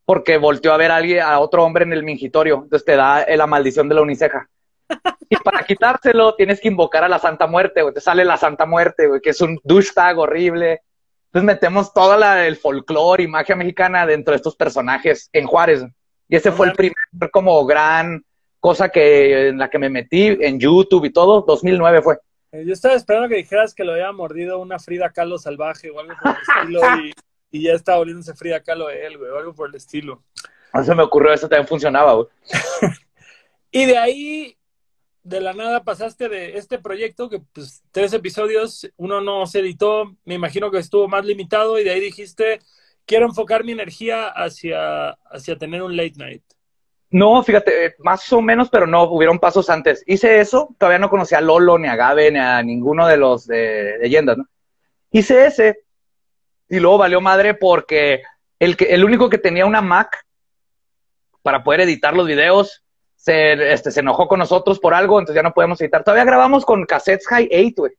porque 0.04 0.36
volteó 0.38 0.72
a 0.72 0.76
ver 0.76 0.90
a 0.90 0.96
alguien, 0.96 1.20
a 1.20 1.38
otro 1.40 1.64
hombre 1.64 1.84
en 1.84 1.92
el 1.92 2.02
mingitorio. 2.02 2.60
Entonces 2.64 2.84
te 2.84 2.96
da 2.96 3.24
la 3.26 3.46
maldición 3.46 3.88
de 3.88 3.94
la 3.94 4.02
uniceja. 4.02 4.48
Y 5.28 5.36
para 5.36 5.62
quitárselo 5.66 6.34
tienes 6.34 6.60
que 6.60 6.68
invocar 6.68 7.04
a 7.04 7.08
la 7.08 7.18
Santa 7.18 7.46
Muerte, 7.46 7.82
güey. 7.82 7.94
Te 7.94 8.00
sale 8.00 8.24
la 8.24 8.36
Santa 8.36 8.66
Muerte, 8.66 9.06
güey, 9.06 9.20
que 9.20 9.30
es 9.30 9.40
un 9.40 9.58
douchebag 9.64 10.18
horrible. 10.18 10.82
Entonces 11.26 11.46
metemos 11.46 11.92
toda 11.92 12.16
la, 12.16 12.46
el 12.46 12.56
folclore 12.56 13.24
y 13.24 13.28
magia 13.28 13.56
mexicana 13.56 14.06
dentro 14.06 14.32
de 14.32 14.36
estos 14.36 14.56
personajes 14.56 15.30
en 15.32 15.46
Juárez. 15.46 15.84
Y 16.28 16.36
ese 16.36 16.52
fue 16.52 16.68
el 16.68 16.74
primer 16.74 16.94
como 17.32 17.64
gran 17.66 18.24
cosa 18.60 18.88
que 18.88 19.48
en 19.48 19.58
la 19.58 19.68
que 19.68 19.78
me 19.78 19.90
metí 19.90 20.26
en 20.40 20.58
YouTube 20.58 21.06
y 21.06 21.12
todo. 21.12 21.42
2009 21.42 22.02
fue. 22.02 22.18
Eh, 22.52 22.64
Yo 22.66 22.72
estaba 22.72 22.94
esperando 22.94 23.28
que 23.28 23.36
dijeras 23.36 23.74
que 23.74 23.84
lo 23.84 23.92
había 23.92 24.12
mordido 24.12 24.58
una 24.58 24.78
Frida 24.78 25.10
Kahlo 25.10 25.38
salvaje 25.38 25.90
o 25.90 26.00
algo 26.00 26.14
por 26.22 26.30
el 26.30 26.36
estilo 26.62 26.80
y, 27.00 27.12
y 27.54 27.62
ya 27.62 27.74
estaba 27.74 27.98
oliéndose 27.98 28.34
Frida 28.34 28.64
Kahlo 28.64 28.88
de 28.88 29.06
él, 29.06 29.16
güey, 29.16 29.30
o 29.30 29.38
algo 29.38 29.54
por 29.54 29.68
el 29.68 29.76
estilo. 29.76 30.24
No 30.72 30.82
se 30.82 30.92
me 30.92 31.04
ocurrió, 31.04 31.32
eso 31.32 31.48
también 31.48 31.68
funcionaba, 31.68 32.14
güey. 32.14 32.26
Y 33.70 33.86
de 33.86 33.98
ahí, 33.98 34.56
de 35.24 35.40
la 35.40 35.52
nada, 35.52 35.82
pasaste 35.82 36.28
de 36.28 36.58
este 36.58 36.78
proyecto 36.78 37.28
que, 37.28 37.40
pues, 37.52 37.82
tres 37.90 38.12
episodios, 38.12 38.88
uno 38.96 39.20
no 39.20 39.46
se 39.46 39.60
editó, 39.60 40.16
me 40.24 40.34
imagino 40.34 40.70
que 40.70 40.78
estuvo 40.78 41.08
más 41.08 41.24
limitado, 41.24 41.78
y 41.78 41.84
de 41.84 41.90
ahí 41.90 42.00
dijiste, 42.00 42.60
quiero 43.04 43.26
enfocar 43.26 43.64
mi 43.64 43.72
energía 43.72 44.28
hacia, 44.28 45.10
hacia 45.10 45.56
tener 45.56 45.82
un 45.82 45.96
late 45.96 46.14
night. 46.16 46.42
No, 47.10 47.42
fíjate, 47.42 47.86
eh, 47.86 47.94
más 47.98 48.32
o 48.32 48.40
menos, 48.40 48.68
pero 48.68 48.86
no, 48.86 49.04
hubieron 49.04 49.38
pasos 49.38 49.70
antes. 49.70 50.02
Hice 50.06 50.40
eso, 50.40 50.74
todavía 50.78 50.98
no 50.98 51.10
conocía 51.10 51.38
a 51.38 51.40
Lolo, 51.40 51.78
ni 51.78 51.86
a 51.86 51.94
Gabe, 51.96 52.32
ni 52.32 52.38
a 52.40 52.62
ninguno 52.64 53.06
de 53.06 53.16
los 53.16 53.46
de 53.46 53.98
leyendas, 54.00 54.38
¿no? 54.38 54.48
Hice 55.10 55.46
ese, 55.46 55.83
y 56.68 56.78
luego 56.80 56.98
valió 56.98 57.20
madre 57.20 57.54
porque 57.54 58.22
el, 58.58 58.76
que, 58.76 58.86
el 58.86 59.04
único 59.04 59.28
que 59.28 59.38
tenía 59.38 59.66
una 59.66 59.80
Mac 59.82 60.24
para 61.42 61.62
poder 61.62 61.82
editar 61.82 62.14
los 62.14 62.26
videos 62.26 62.82
se, 63.16 63.72
este, 63.72 63.90
se 63.90 64.00
enojó 64.00 64.28
con 64.28 64.38
nosotros 64.38 64.78
por 64.78 64.94
algo, 64.94 65.18
entonces 65.18 65.36
ya 65.36 65.42
no 65.42 65.54
podemos 65.54 65.80
editar. 65.80 66.04
Todavía 66.04 66.24
grabamos 66.24 66.64
con 66.64 66.84
cassettes 66.84 67.26
High 67.28 67.48
8, 67.52 67.72
güey. 67.76 67.92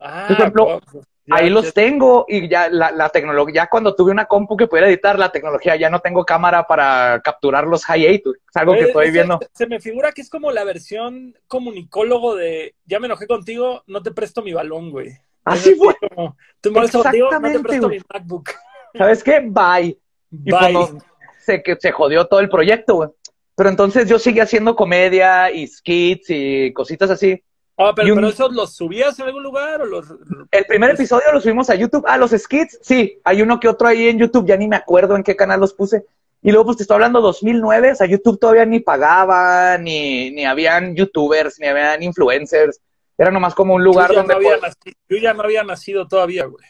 Ah, 0.00 0.24
Por 0.28 0.36
ejemplo, 0.38 0.80
pues, 0.90 1.04
ya- 1.26 1.36
Ahí 1.36 1.50
los 1.50 1.72
tengo 1.72 2.24
y 2.28 2.48
ya 2.48 2.68
la, 2.68 2.90
la 2.90 3.08
tecnología, 3.08 3.62
ya 3.62 3.68
cuando 3.68 3.94
tuve 3.94 4.10
una 4.10 4.24
compu 4.24 4.56
que 4.56 4.66
pudiera 4.66 4.88
editar 4.88 5.16
la 5.16 5.30
tecnología, 5.30 5.76
ya 5.76 5.88
no 5.88 6.00
tengo 6.00 6.24
cámara 6.24 6.64
para 6.66 7.20
capturar 7.22 7.64
los 7.68 7.84
High 7.84 8.06
8, 8.06 8.22
güey. 8.24 8.40
Es 8.48 8.56
algo 8.56 8.72
que 8.72 8.80
Eh, 8.80 8.86
estoy 8.88 9.10
viendo. 9.12 9.38
Se 9.54 9.66
me 9.68 9.78
figura 9.78 10.10
que 10.10 10.20
es 10.22 10.28
como 10.28 10.50
la 10.50 10.64
versión 10.64 11.36
comunicólogo 11.46 12.34
de 12.34 12.74
ya 12.84 12.98
me 12.98 13.06
enojé 13.06 13.28
contigo, 13.28 13.84
no 13.86 14.02
te 14.02 14.10
presto 14.10 14.42
mi 14.42 14.52
balón, 14.52 14.90
güey. 14.90 15.16
Así 15.44 15.74
fue. 15.74 15.94
como, 16.08 16.36
te 16.60 16.70
molesto 16.70 17.02
contigo, 17.02 17.24
no 17.26 17.30
te 17.30 17.36
Exactamente, 17.36 17.68
presto 17.68 17.86
güey. 17.88 17.98
mi 17.98 18.04
MacBook. 18.12 18.50
¿Sabes 18.96 19.22
qué? 19.24 19.40
Bye. 19.40 19.98
Y 20.30 20.50
Bye. 20.50 20.58
cuando 20.58 20.98
se, 21.44 21.62
que 21.62 21.76
se 21.78 21.92
jodió 21.92 22.26
todo 22.26 22.40
el 22.40 22.48
proyecto, 22.48 22.94
güey. 22.96 23.08
Pero 23.54 23.68
entonces 23.68 24.08
yo 24.08 24.18
seguí 24.18 24.40
haciendo 24.40 24.74
comedia 24.76 25.50
y 25.50 25.66
skits 25.66 26.26
y 26.30 26.72
cositas 26.72 27.10
así. 27.10 27.42
Ah, 27.76 27.92
pero, 27.94 28.08
y 28.08 28.10
un- 28.12 28.16
pero 28.18 28.28
esos 28.28 28.52
los 28.52 28.74
subías 28.76 29.18
en 29.18 29.26
algún 29.26 29.42
lugar 29.42 29.80
o 29.82 29.86
los 29.86 30.06
El 30.50 30.64
primer 30.66 30.90
episodio 30.90 31.32
lo 31.32 31.40
subimos 31.40 31.68
a 31.70 31.74
YouTube. 31.74 32.04
Ah, 32.06 32.16
los 32.18 32.30
skits, 32.30 32.78
sí. 32.82 33.18
Hay 33.24 33.42
uno 33.42 33.58
que 33.60 33.68
otro 33.68 33.88
ahí 33.88 34.08
en 34.08 34.18
YouTube, 34.18 34.46
ya 34.46 34.56
ni 34.56 34.68
me 34.68 34.76
acuerdo 34.76 35.16
en 35.16 35.22
qué 35.22 35.34
canal 35.36 35.60
los 35.60 35.74
puse. 35.74 36.04
Y 36.42 36.50
luego, 36.50 36.66
pues 36.66 36.76
te 36.78 36.82
estoy 36.84 36.96
hablando 36.96 37.20
2009, 37.20 37.92
o 37.92 37.94
sea, 37.94 38.06
YouTube 38.06 38.38
todavía 38.38 38.64
ni 38.66 38.80
pagaba, 38.80 39.78
ni, 39.78 40.30
ni 40.32 40.44
habían 40.44 40.94
YouTubers, 40.96 41.58
ni 41.60 41.66
habían 41.68 42.02
influencers. 42.02 42.80
Era 43.22 43.30
nomás 43.30 43.54
como 43.54 43.74
un 43.74 43.84
lugar 43.84 44.10
yo, 44.10 44.16
donde... 44.16 44.34
no 44.34 44.38
había 44.40 44.56
nacido, 44.56 44.96
yo 45.08 45.16
ya 45.16 45.32
no 45.32 45.42
había 45.44 45.62
nacido 45.62 46.08
todavía, 46.08 46.44
güey. 46.46 46.66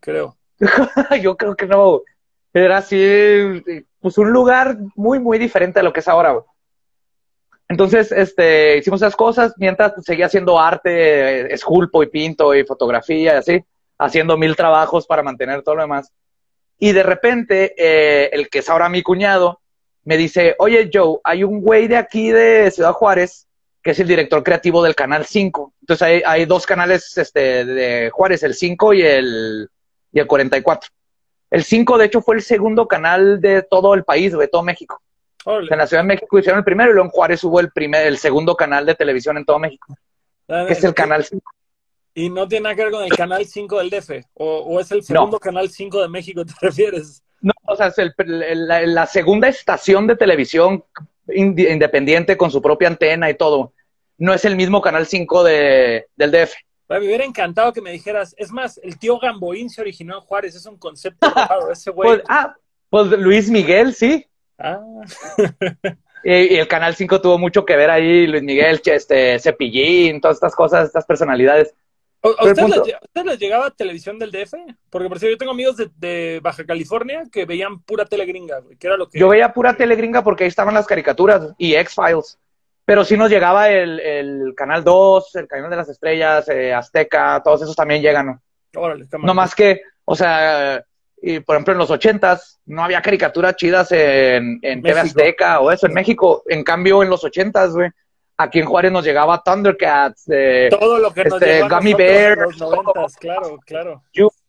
Creo. 0.00 0.36
yo 1.22 1.34
creo 1.34 1.56
que 1.56 1.64
no. 1.64 2.02
Era 2.52 2.76
así, 2.76 3.64
pues 3.98 4.18
un 4.18 4.32
lugar 4.32 4.76
muy, 4.96 5.18
muy 5.18 5.38
diferente 5.38 5.80
a 5.80 5.82
lo 5.82 5.90
que 5.90 6.00
es 6.00 6.08
ahora, 6.08 6.32
güey. 6.32 6.44
Entonces, 7.70 8.12
este, 8.12 8.76
hicimos 8.76 9.00
esas 9.00 9.16
cosas 9.16 9.54
mientras 9.56 9.94
pues, 9.94 10.04
seguía 10.04 10.26
haciendo 10.26 10.60
arte, 10.60 10.90
eh, 10.90 11.54
esculpo 11.54 12.02
y 12.02 12.08
pinto 12.08 12.54
y 12.54 12.64
fotografía 12.64 13.32
y 13.32 13.36
así, 13.38 13.64
haciendo 13.96 14.36
mil 14.36 14.54
trabajos 14.54 15.06
para 15.06 15.22
mantener 15.22 15.62
todo 15.62 15.76
lo 15.76 15.82
demás. 15.84 16.12
Y 16.78 16.92
de 16.92 17.02
repente, 17.02 17.74
eh, 17.78 18.28
el 18.30 18.50
que 18.50 18.58
es 18.58 18.68
ahora 18.68 18.90
mi 18.90 19.02
cuñado, 19.02 19.62
me 20.04 20.18
dice, 20.18 20.54
oye 20.58 20.90
Joe, 20.92 21.18
hay 21.24 21.44
un 21.44 21.62
güey 21.62 21.88
de 21.88 21.96
aquí 21.96 22.30
de 22.30 22.70
Ciudad 22.70 22.92
Juárez 22.92 23.48
que 23.82 23.90
es 23.90 23.98
el 24.00 24.06
director 24.08 24.42
creativo 24.42 24.82
del 24.82 24.94
Canal 24.94 25.26
5. 25.26 25.72
Entonces 25.80 26.02
hay, 26.06 26.22
hay 26.24 26.44
dos 26.44 26.66
canales 26.66 27.16
este, 27.18 27.64
de 27.64 28.10
Juárez, 28.10 28.42
el 28.44 28.54
5 28.54 28.94
y 28.94 29.02
el, 29.02 29.68
y 30.12 30.20
el 30.20 30.26
44. 30.26 30.90
El 31.50 31.64
5, 31.64 31.98
de 31.98 32.04
hecho, 32.06 32.22
fue 32.22 32.36
el 32.36 32.42
segundo 32.42 32.86
canal 32.88 33.40
de 33.40 33.62
todo 33.62 33.94
el 33.94 34.04
país, 34.04 34.32
de 34.36 34.48
todo 34.48 34.62
México. 34.62 35.02
Órale. 35.44 35.68
En 35.70 35.78
la 35.78 35.86
Ciudad 35.86 36.02
de 36.02 36.06
México 36.08 36.38
hicieron 36.38 36.58
el 36.60 36.64
primero 36.64 36.90
y 36.90 36.94
luego 36.94 37.06
en 37.06 37.10
Juárez 37.10 37.42
hubo 37.44 37.58
el 37.60 37.70
primer, 37.72 38.06
el 38.06 38.16
segundo 38.16 38.54
canal 38.54 38.86
de 38.86 38.94
televisión 38.94 39.36
en 39.36 39.44
todo 39.44 39.58
México, 39.58 39.94
que 40.46 40.72
es 40.72 40.84
el 40.84 40.94
canal 40.94 41.24
5. 41.24 41.42
Y 42.14 42.30
no 42.30 42.46
tiene 42.46 42.64
nada 42.64 42.76
que 42.76 42.82
ver 42.84 42.92
con 42.92 43.04
el 43.04 43.10
canal 43.16 43.44
5 43.44 43.78
del 43.78 43.90
DF. 43.90 44.10
O, 44.34 44.58
o 44.60 44.80
es 44.80 44.92
el 44.92 45.02
segundo 45.02 45.38
canal 45.40 45.68
5 45.68 46.00
de 46.02 46.08
México, 46.08 46.44
¿te 46.46 46.52
refieres? 46.60 47.22
No, 47.40 47.52
o 47.66 47.74
sea, 47.74 47.88
es 47.88 47.98
el- 47.98 48.14
la, 48.68 48.82
la 48.86 49.06
segunda 49.06 49.48
estación 49.48 50.06
de 50.06 50.14
televisión 50.16 50.84
independiente 51.28 52.36
con 52.36 52.50
su 52.50 52.60
propia 52.60 52.88
antena 52.88 53.30
y 53.30 53.34
todo. 53.34 53.72
No 54.18 54.32
es 54.32 54.44
el 54.44 54.56
mismo 54.56 54.80
canal 54.80 55.06
5 55.06 55.44
de, 55.44 56.06
del 56.16 56.30
DF. 56.30 56.54
Me 56.88 56.98
hubiera 56.98 57.24
encantado 57.24 57.72
que 57.72 57.80
me 57.80 57.90
dijeras, 57.90 58.34
es 58.36 58.52
más, 58.52 58.78
el 58.82 58.98
tío 58.98 59.18
Gamboín 59.18 59.70
se 59.70 59.80
originó 59.80 60.16
en 60.16 60.20
Juárez, 60.20 60.54
es 60.54 60.66
un 60.66 60.76
concepto 60.76 61.30
raro, 61.34 61.72
ese 61.72 61.90
güey. 61.90 62.08
Pues, 62.08 62.22
ah, 62.28 62.54
pues 62.90 63.06
Luis 63.12 63.50
Miguel, 63.50 63.94
sí. 63.94 64.26
Ah, 64.58 64.80
Y, 66.24 66.54
y 66.54 66.56
el 66.58 66.68
Canal 66.68 66.94
5 66.94 67.20
tuvo 67.20 67.38
mucho 67.38 67.64
que 67.64 67.76
ver 67.76 67.90
ahí, 67.90 68.26
Luis 68.26 68.42
Miguel, 68.42 68.80
este, 68.84 69.38
Cepillín, 69.40 70.20
todas 70.20 70.36
estas 70.36 70.54
cosas, 70.54 70.86
estas 70.86 71.04
personalidades. 71.04 71.74
¿A 72.22 73.24
les, 73.24 73.38
llegaba 73.38 73.70
televisión 73.70 74.18
del 74.18 74.30
DF? 74.30 74.54
Porque 74.90 75.08
por 75.08 75.18
cierto, 75.18 75.34
yo 75.34 75.38
tengo 75.38 75.52
amigos 75.52 75.76
de, 75.76 75.90
de 75.96 76.40
Baja 76.40 76.64
California 76.64 77.24
que 77.30 77.44
veían 77.44 77.80
pura 77.80 78.04
tele 78.04 78.26
gringa, 78.26 78.60
güey, 78.60 78.76
que 78.76 78.86
era 78.86 78.96
lo 78.96 79.08
que... 79.08 79.18
Yo 79.18 79.28
veía 79.28 79.52
pura 79.52 79.76
tele 79.76 79.96
gringa 79.96 80.22
porque 80.22 80.44
ahí 80.44 80.48
estaban 80.48 80.74
las 80.74 80.86
caricaturas 80.86 81.52
y 81.58 81.74
X-Files. 81.74 82.38
Pero 82.84 83.04
sí 83.04 83.16
nos 83.16 83.30
llegaba 83.30 83.70
el, 83.70 83.98
el 84.00 84.54
Canal 84.56 84.84
2, 84.84 85.36
el 85.36 85.48
Canal 85.48 85.70
de 85.70 85.76
las 85.76 85.88
Estrellas, 85.88 86.48
eh, 86.48 86.72
Azteca, 86.72 87.40
todos 87.42 87.62
esos 87.62 87.76
también 87.76 88.02
llegan. 88.02 88.26
¿no? 88.26 88.42
Órale. 88.74 89.06
No 89.20 89.34
más 89.34 89.54
que, 89.54 89.82
o 90.04 90.14
sea, 90.14 90.84
y 91.20 91.40
por 91.40 91.56
ejemplo 91.56 91.72
en 91.72 91.78
los 91.78 91.90
ochentas 91.90 92.60
no 92.66 92.82
había 92.84 93.02
caricaturas 93.02 93.56
chidas 93.56 93.92
en, 93.92 94.58
en 94.62 94.82
TV. 94.82 95.00
Azteca 95.00 95.60
o 95.60 95.70
eso 95.70 95.86
en 95.86 95.94
México. 95.94 96.42
En 96.48 96.64
cambio 96.64 97.02
en 97.02 97.10
los 97.10 97.24
ochentas, 97.24 97.72
güey, 97.72 97.90
aquí 98.36 98.58
en 98.58 98.66
Juárez 98.66 98.92
nos 98.92 99.04
llegaba 99.04 99.42
Thundercats, 99.42 100.24
eh, 100.30 100.68
Todo 100.70 100.98
lo 100.98 101.12
que 101.12 101.24
nos 101.24 101.40
este, 101.40 101.62
a 101.62 101.68
Gummy 101.68 101.92
nosotros 101.92 101.92
en 101.92 101.96
Bear, 101.96 102.38
los 102.38 102.58
noventas, 102.58 103.16
claro, 103.16 103.58
claro. 103.64 104.02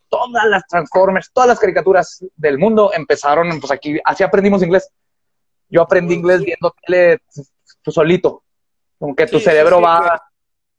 todas 0.10 0.46
las 0.46 0.65
Transformers, 0.67 1.32
todas 1.34 1.50
las 1.50 1.60
caricaturas 1.60 2.26
del 2.36 2.58
mundo 2.58 2.91
empezaron, 2.93 3.60
pues 3.60 3.72
aquí, 3.72 4.00
así 4.04 4.24
aprendimos 4.24 4.63
inglés. 4.63 4.89
Yo 5.69 5.82
aprendí 5.82 6.13
inglés 6.13 6.41
viendo 6.43 6.74
tele 6.86 7.19
tú 7.82 7.91
solito. 7.91 8.43
Como 9.00 9.15
que 9.15 9.26
tu 9.28 9.39
Sí, 9.39 9.46
cerebro 9.46 9.78
sí, 9.78 9.84
va. 9.84 10.22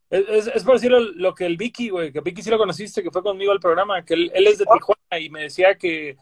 Es, 0.09 0.29
es, 0.29 0.47
es 0.55 0.65
por 0.65 0.75
decirlo 0.75 1.01
lo 1.01 1.35
que 1.35 1.47
el 1.47 1.57
Vicky, 1.57 1.91
güey, 1.91 2.13
que 2.13 2.21
Vicky 2.21 2.43
sí 2.43 2.51
lo 2.51 2.59
conociste, 2.59 3.03
que 3.03 3.11
fue 3.11 3.23
conmigo 3.23 3.53
al 3.53 3.61
programa, 3.61 4.05
que 4.05 4.15
él, 4.15 4.31
él 4.35 4.47
es 4.47 4.59
de 4.59 4.67
Tijuana 4.67 5.19
y 5.19 5.29
me 5.31 5.43
decía 5.43 5.75
que, 5.77 6.17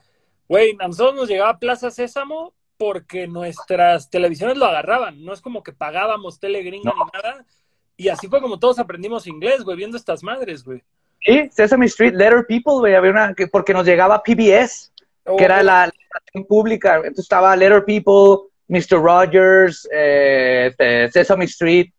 güey, 0.49 0.77
a 0.81 0.89
nosotros 0.89 1.15
nos 1.15 1.29
llegaba 1.29 1.59
Plaza 1.59 1.91
Sésamo 1.91 2.55
porque 2.83 3.29
nuestras 3.29 4.11
televisiones 4.11 4.57
lo 4.57 4.67
agarraban, 4.67 5.25
no 5.25 5.33
es 5.33 5.41
como 5.41 5.63
que 5.63 5.73
pagábamos 5.73 6.41
tele 6.41 6.65
gringa 6.65 6.91
No. 6.91 7.05
ni 7.05 7.11
nada, 7.13 7.45
y 7.97 8.09
así 8.09 8.27
fue 8.27 8.41
como 8.41 8.59
todos 8.59 8.81
aprendimos 8.81 9.29
inglés, 9.29 9.63
güey, 9.63 9.77
viendo 9.77 9.97
estas 9.97 10.25
madres, 10.25 10.65
güey. 10.65 10.83
Sí, 11.21 11.49
Sesame 11.53 11.87
Street, 11.87 12.15
Letter 12.15 12.45
People, 12.49 12.81
güey, 12.81 12.97
había 12.97 13.13
una, 13.13 13.35
que, 13.35 13.47
porque 13.47 13.73
nos 13.73 13.87
llegaba 13.87 14.21
PBS, 14.21 14.91
que 15.39 15.45
era 15.45 15.63
la, 15.63 15.87
la 15.87 15.93
estación 15.93 16.45
pública. 16.45 16.97
Entonces 16.97 17.21
estaba 17.21 17.55
Letter 17.55 17.85
People, 17.85 18.49
Mr. 18.67 19.01
Rogers, 19.01 19.89
eh, 19.93 20.67
este, 20.73 21.13
Sesame 21.13 21.45
Street, 21.45 21.93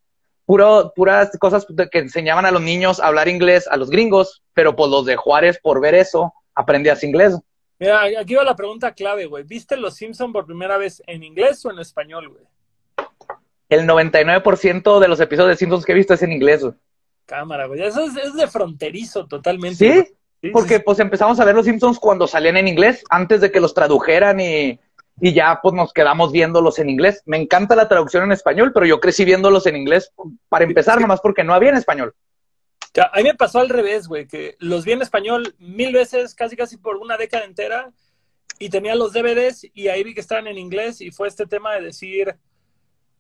puro, 0.46 0.92
puras 0.94 1.32
cosas 1.40 1.66
que 1.90 2.00
enseñaban 2.00 2.46
a 2.46 2.52
los 2.52 2.62
niños 2.62 3.00
a 3.00 3.08
hablar 3.08 3.30
inglés, 3.30 3.70
a 3.70 3.78
los 3.78 3.90
gringos, 3.90 4.42
pero 4.54 4.76
pues 4.76 4.92
los 4.92 5.06
de 5.06 5.16
Juárez, 5.16 5.58
por 5.64 5.80
ver 5.80 5.96
eso, 5.96 6.34
aprendías 6.54 7.06
inglés. 7.06 7.38
Mira, 7.80 8.04
aquí 8.20 8.36
va 8.36 8.44
la 8.44 8.56
pregunta 8.56 8.94
clave, 8.94 9.26
güey. 9.26 9.44
¿Viste 9.44 9.76
Los 9.78 9.96
Simpson 9.96 10.32
por 10.32 10.46
primera 10.46 10.78
vez 10.78 11.02
en 11.08 11.24
inglés 11.24 11.66
o 11.66 11.72
en 11.72 11.80
español, 11.80 12.30
güey? 12.30 12.44
El 13.70 13.88
99% 13.88 15.00
de 15.00 15.08
los 15.08 15.20
episodios 15.20 15.50
de 15.50 15.58
Simpsons 15.58 15.86
que 15.86 15.92
he 15.94 15.96
visto 15.96 16.14
es 16.14 16.22
en 16.22 16.32
inglés. 16.32 16.62
güey. 16.62 16.74
Cámara, 17.26 17.66
güey. 17.66 17.82
Eso 17.82 18.02
es, 18.02 18.16
es 18.18 18.34
de 18.36 18.48
fronterizo 18.48 19.26
totalmente. 19.28 19.76
¿Sí? 19.78 19.90
güey. 19.90 20.06
Sí, 20.42 20.50
Porque 20.50 20.76
sí, 20.76 20.82
pues 20.86 21.00
empezamos 21.00 21.40
a 21.40 21.46
ver 21.46 21.56
los 21.56 21.66
Simpsons 21.66 21.98
cuando 22.00 22.28
salían 22.28 22.58
en 22.58 22.68
inglés, 22.68 23.02
antes 23.10 23.40
de 23.40 23.50
que 23.50 23.62
los 23.62 23.74
tradujeran 23.74 24.42
y, 24.42 24.78
y 25.22 25.34
ya 25.34 25.60
pues 25.64 25.74
nos 25.74 25.94
quedamos 25.94 26.34
viéndolos 26.34 26.80
en 26.80 26.90
inglés. 26.90 27.24
Me 27.26 27.38
encanta 27.38 27.78
la 27.78 27.88
traducción 27.88 28.26
en 28.26 28.34
español, 28.34 28.72
pero 28.74 28.86
yo 28.86 29.00
crecí 29.00 29.24
viéndolos 29.24 29.66
en 29.68 29.78
inglés 29.78 30.12
para 30.50 30.66
empezar, 30.66 31.00
nomás 31.00 31.22
porque 31.22 31.46
no 31.46 31.54
había 31.54 31.70
en 31.70 31.78
español. 31.78 32.14
Ya, 32.94 33.10
a 33.12 33.18
mí 33.18 33.24
me 33.24 33.34
pasó 33.34 33.60
al 33.60 33.70
revés, 33.70 34.08
güey, 34.08 34.28
que 34.28 34.56
los 34.60 34.86
vi 34.86 34.92
en 34.92 35.02
español 35.02 35.56
mil 35.58 35.94
veces, 35.94 36.36
casi 36.36 36.56
casi 36.56 36.78
por 36.78 36.98
una 36.98 37.18
década 37.18 37.46
entera, 37.46 37.92
y 38.60 38.70
tenía 38.70 38.96
los 38.96 39.14
DVDs 39.14 39.68
y 39.74 39.88
ahí 39.88 40.04
vi 40.04 40.14
que 40.14 40.22
estaban 40.22 40.48
en 40.48 40.58
inglés 40.58 41.02
y 41.02 41.12
fue 41.12 41.28
este 41.28 41.46
tema 41.46 41.74
de 41.74 41.82
decir, 41.82 42.36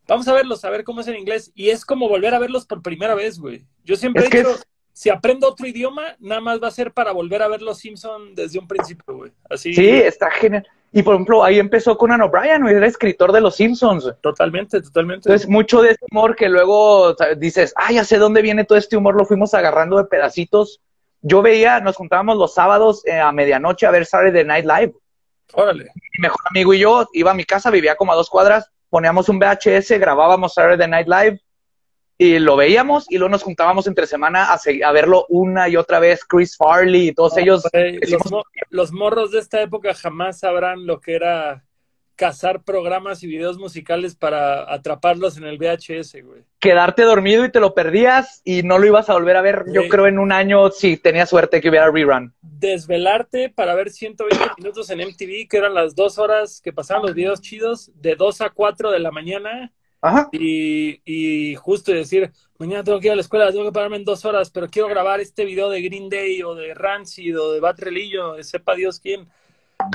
vamos 0.07 0.27
a 0.27 0.33
verlos, 0.33 0.63
a 0.63 0.69
ver 0.69 0.83
cómo 0.83 1.01
es 1.01 1.07
en 1.07 1.17
inglés. 1.17 1.51
Y 1.55 1.69
es 1.69 1.86
como 1.86 2.07
volver 2.07 2.33
a 2.33 2.39
verlos 2.39 2.65
por 2.65 2.81
primera 2.81 3.15
vez, 3.15 3.39
güey. 3.39 3.65
Yo 3.83 3.95
siempre 3.95 4.25
he 4.25 4.29
dicho, 4.29 4.55
si 4.91 5.09
aprendo 5.09 5.47
otro 5.47 5.67
idioma, 5.67 6.15
nada 6.19 6.41
más 6.41 6.62
va 6.62 6.67
a 6.67 6.71
ser 6.71 6.93
para 6.93 7.12
volver 7.12 7.41
a 7.41 7.47
ver 7.47 7.62
los 7.62 7.79
Simpsons 7.79 8.36
desde 8.36 8.59
un 8.59 8.67
principio, 8.67 9.15
güey. 9.15 9.31
Así. 9.49 9.73
Sí, 9.73 9.89
está 9.89 10.29
genial. 10.31 10.67
Y 10.95 11.01
por 11.01 11.15
ejemplo, 11.15 11.43
ahí 11.43 11.58
empezó 11.58 11.97
Conan 11.97 12.21
O'Brien, 12.21 12.67
era 12.67 12.86
escritor 12.86 13.32
de 13.32 13.41
los 13.41 13.56
Simpsons. 13.56 14.13
Totalmente, 14.21 14.79
totalmente. 14.79 15.27
Entonces, 15.27 15.49
mucho 15.49 15.82
de 15.82 15.89
ese 15.91 16.06
humor 16.12 16.36
que 16.36 16.47
luego 16.47 17.15
dices, 17.38 17.73
ah, 17.75 17.91
ya 17.91 18.03
sé 18.03 18.19
dónde 18.19 18.43
viene 18.43 18.63
todo 18.63 18.77
este 18.77 18.95
humor, 18.95 19.15
lo 19.15 19.25
fuimos 19.25 19.56
agarrando 19.56 19.97
de 19.97 20.06
pedacitos. 20.06 20.82
Yo 21.21 21.41
veía, 21.41 21.79
nos 21.79 21.95
juntábamos 21.95 22.38
los 22.38 22.53
sábados 22.53 23.03
eh, 23.08 23.19
a 23.19 23.32
medianoche 23.32 23.88
a 23.88 23.91
ver 23.91 24.06
Saturday 24.06 24.45
Night 24.45 24.65
Live. 24.65 24.93
Órale. 25.53 25.86
Mi 25.95 26.21
mejor 26.21 26.41
amigo 26.51 26.73
y 26.75 26.79
yo 26.79 27.08
iba 27.13 27.32
a 27.32 27.36
mi 27.36 27.43
casa, 27.43 27.71
vivía 27.71 27.95
como 27.95 28.13
a 28.13 28.15
dos 28.15 28.29
cuadras, 28.29 28.69
poníamos 28.91 29.29
un 29.29 29.39
VHS, 29.39 29.97
grabábamos 29.99 30.53
Saturday 30.53 30.88
Night 30.88 31.08
Live 31.08 31.42
y 32.23 32.39
lo 32.39 32.55
veíamos 32.55 33.05
y 33.09 33.17
luego 33.17 33.31
nos 33.31 33.43
juntábamos 33.43 33.86
entre 33.86 34.07
semana 34.07 34.45
a, 34.45 34.57
a 34.86 34.91
verlo 34.93 35.25
una 35.27 35.67
y 35.67 35.75
otra 35.75 35.99
vez, 35.99 36.23
Chris 36.23 36.55
Farley 36.55 37.09
y 37.09 37.13
todos 37.13 37.38
ellos. 37.38 37.63
los, 38.69 38.93
morros 38.93 39.31
de 39.31 39.39
esta 39.39 39.62
época 39.62 39.93
jamás 39.93 40.39
sabrán 40.39 40.86
lo 40.86 41.01
que 41.01 41.15
era 41.15 41.65
cazar 42.15 42.63
programas 42.63 43.23
y 43.23 43.27
videos 43.27 43.57
musicales 43.57 44.15
para 44.15 44.71
atraparlos 44.73 45.36
en 45.36 45.43
el 45.43 45.57
VHS, 45.57 46.23
güey. 46.23 46.43
Quedarte 46.59 47.01
dormido 47.01 47.43
y 47.43 47.51
te 47.51 47.59
lo 47.59 47.73
perdías 47.73 48.41
y 48.45 48.63
no 48.63 48.77
lo 48.77 48.86
ibas 48.86 49.09
a 49.09 49.13
volver 49.13 49.36
a 49.36 49.41
ver, 49.41 49.65
yo 49.73 49.89
creo, 49.89 50.07
en 50.07 50.17
un 50.17 50.31
año, 50.31 50.71
si 50.71 50.95
tenía 50.95 51.25
suerte 51.25 51.59
que 51.59 51.67
hubiera 51.67 51.91
rerun. 51.91 52.33
Desvelarte 52.41 53.49
para 53.49 53.75
ver 53.75 53.89
120 53.89 54.45
minutos 54.59 54.89
en 54.91 54.99
MTV, 54.99 55.49
que 55.49 55.57
eran 55.57 55.73
las 55.73 55.93
dos 55.93 56.17
horas 56.17 56.62
que 56.63 56.71
pasaban 56.71 57.03
los 57.03 57.15
videos 57.15 57.41
chidos, 57.41 57.91
de 57.95 58.15
2 58.15 58.41
a 58.41 58.49
4 58.51 58.91
de 58.91 58.99
la 58.99 59.12
mañana 59.12 59.73
y, 60.31 61.55
justo 61.55 61.91
decir, 61.91 62.31
mañana 62.57 62.83
tengo 62.83 62.99
que 62.99 63.07
ir 63.07 63.13
a 63.13 63.15
la 63.15 63.21
escuela, 63.21 63.51
tengo 63.51 63.65
que 63.65 63.71
pararme 63.71 63.97
en 63.97 64.05
dos 64.05 64.25
horas, 64.25 64.49
pero 64.49 64.67
quiero 64.67 64.87
grabar 64.87 65.19
este 65.19 65.45
video 65.45 65.69
de 65.69 65.81
Green 65.81 66.09
Day 66.09 66.43
o 66.43 66.55
de 66.55 66.73
Rancid 66.73 67.39
o 67.39 67.53
de 67.53 67.59
Bat 67.59 67.79
Relillo, 67.79 68.41
sepa 68.43 68.75
Dios 68.75 68.99
quién. 68.99 69.27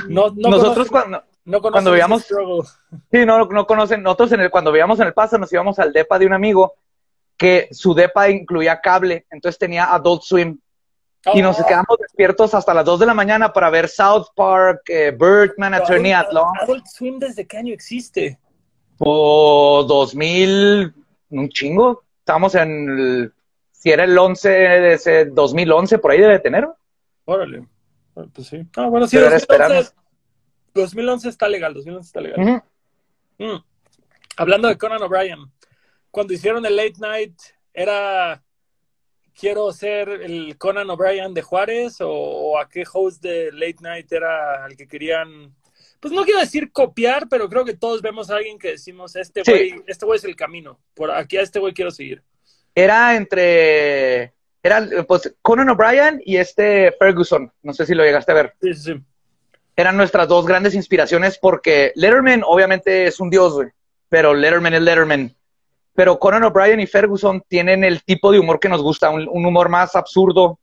No, 0.07 0.29
nosotros 0.35 0.89
cuando, 0.89 1.23
no 1.45 1.61
cuando 1.61 1.91
veíamos, 1.91 2.25
sí, 3.11 3.25
no, 3.25 3.45
no 3.45 3.67
conocen, 3.67 4.01
nosotros 4.01 4.31
en 4.33 4.41
el, 4.41 4.51
cuando 4.51 4.71
veíamos 4.71 4.99
en 4.99 5.07
el 5.07 5.13
paso 5.13 5.37
nos 5.37 5.51
íbamos 5.53 5.77
al 5.79 5.93
depa 5.93 6.17
de 6.17 6.25
un 6.25 6.33
amigo 6.33 6.73
que 7.37 7.69
su 7.71 7.93
depa 7.93 8.29
incluía 8.29 8.81
cable, 8.81 9.25
entonces 9.29 9.57
tenía 9.57 9.93
Adult 9.93 10.23
Swim. 10.23 10.59
Y 11.33 11.41
nos 11.41 11.59
oh. 11.59 11.65
quedamos 11.65 11.97
despiertos 11.99 12.53
hasta 12.53 12.73
las 12.73 12.85
2 12.85 13.01
de 13.01 13.05
la 13.05 13.13
mañana 13.13 13.51
para 13.51 13.69
ver 13.69 13.89
South 13.89 14.27
Park, 14.35 14.83
eh, 14.87 15.11
Birdman, 15.11 15.73
Attorney. 15.73 16.13
Adult 16.13 16.85
Swim, 16.85 17.19
¿desde 17.19 17.45
qué 17.45 17.57
año 17.57 17.73
existe? 17.73 18.39
O 18.99 19.83
2000, 19.87 20.93
un 21.29 21.49
chingo. 21.49 22.03
Estamos 22.19 22.53
en, 22.55 22.89
el, 22.89 23.33
si 23.71 23.91
era 23.91 24.03
el 24.03 24.17
11, 24.17 24.49
de 24.49 24.93
ese 24.93 25.25
2011, 25.25 25.97
por 25.99 26.11
ahí 26.11 26.19
debe 26.19 26.39
tener. 26.39 26.67
Órale. 27.25 27.65
Ah, 28.15 28.25
pues 28.33 28.47
sí. 28.47 28.65
Ah, 28.75 28.87
bueno, 28.87 29.07
sí, 29.07 29.17
2011, 29.17 29.93
2011, 30.73 31.29
está 31.29 31.47
legal, 31.47 31.73
2011 31.73 32.07
está 32.07 32.21
legal. 32.21 32.63
Mm. 33.37 33.63
Hablando 34.37 34.67
de 34.67 34.77
Conan 34.77 35.01
O'Brien, 35.01 35.39
cuando 36.11 36.33
hicieron 36.33 36.65
el 36.65 36.75
Late 36.75 36.99
Night, 36.99 37.39
¿era 37.73 38.43
quiero 39.39 39.71
ser 39.71 40.09
el 40.09 40.57
Conan 40.57 40.89
O'Brien 40.89 41.33
de 41.33 41.41
Juárez 41.41 42.01
o, 42.01 42.11
o, 42.11 42.59
a 42.59 42.67
qué 42.67 42.83
host 42.91 43.23
de 43.23 43.51
Late 43.53 43.77
Night 43.79 44.11
era 44.11 44.65
el 44.67 44.75
que 44.75 44.87
querían 44.87 45.55
pues 45.99 46.13
no 46.13 46.23
quiero 46.23 46.39
decir 46.39 46.71
copiar, 46.71 47.27
pero 47.29 47.49
creo 47.49 47.65
que 47.65 47.75
todos 47.75 48.01
vemos 48.01 48.29
a 48.29 48.35
alguien 48.35 48.57
que 48.57 48.71
decimos, 48.71 49.15
este 49.15 49.43
güey, 49.43 49.81
este 49.87 50.05
güey 50.05 50.17
es 50.17 50.23
el 50.23 50.35
camino, 50.35 50.79
por 50.93 51.11
aquí 51.11 51.37
a 51.37 51.41
este 51.41 51.59
güey 51.59 51.73
quiero 51.73 51.91
seguir. 51.91 52.23
Era 52.73 53.15
entre, 53.15 54.33
era 54.63 54.87
pues 55.07 55.35
Conan 55.41 55.69
O'Brien 55.69 56.21
y 56.25 56.37
este 56.37 56.93
Ferguson, 56.97 57.51
no 57.61 57.73
sé 57.73 57.85
si 57.85 57.93
lo 57.93 58.03
llegaste 58.03 58.31
a 58.31 58.35
ver. 58.35 58.55
Sí, 58.61 58.73
sí, 58.73 58.81
sí. 58.93 59.03
Eran 59.75 59.97
nuestras 59.97 60.27
dos 60.27 60.45
grandes 60.45 60.75
inspiraciones 60.75 61.37
porque 61.37 61.91
Letterman 61.95 62.43
obviamente 62.45 63.07
es 63.07 63.19
un 63.19 63.29
dios, 63.29 63.53
güey, 63.53 63.69
pero 64.09 64.33
Letterman 64.33 64.73
es 64.73 64.81
Letterman. 64.81 65.35
Pero 65.93 66.17
Conan 66.17 66.43
O'Brien 66.43 66.79
y 66.79 66.87
Ferguson 66.87 67.43
tienen 67.47 67.83
el 67.83 68.03
tipo 68.03 68.31
de 68.31 68.39
humor 68.39 68.59
que 68.59 68.69
nos 68.69 68.81
gusta, 68.81 69.09
un 69.09 69.45
humor 69.45 69.67
más 69.67 69.95
absurdo, 69.95 70.59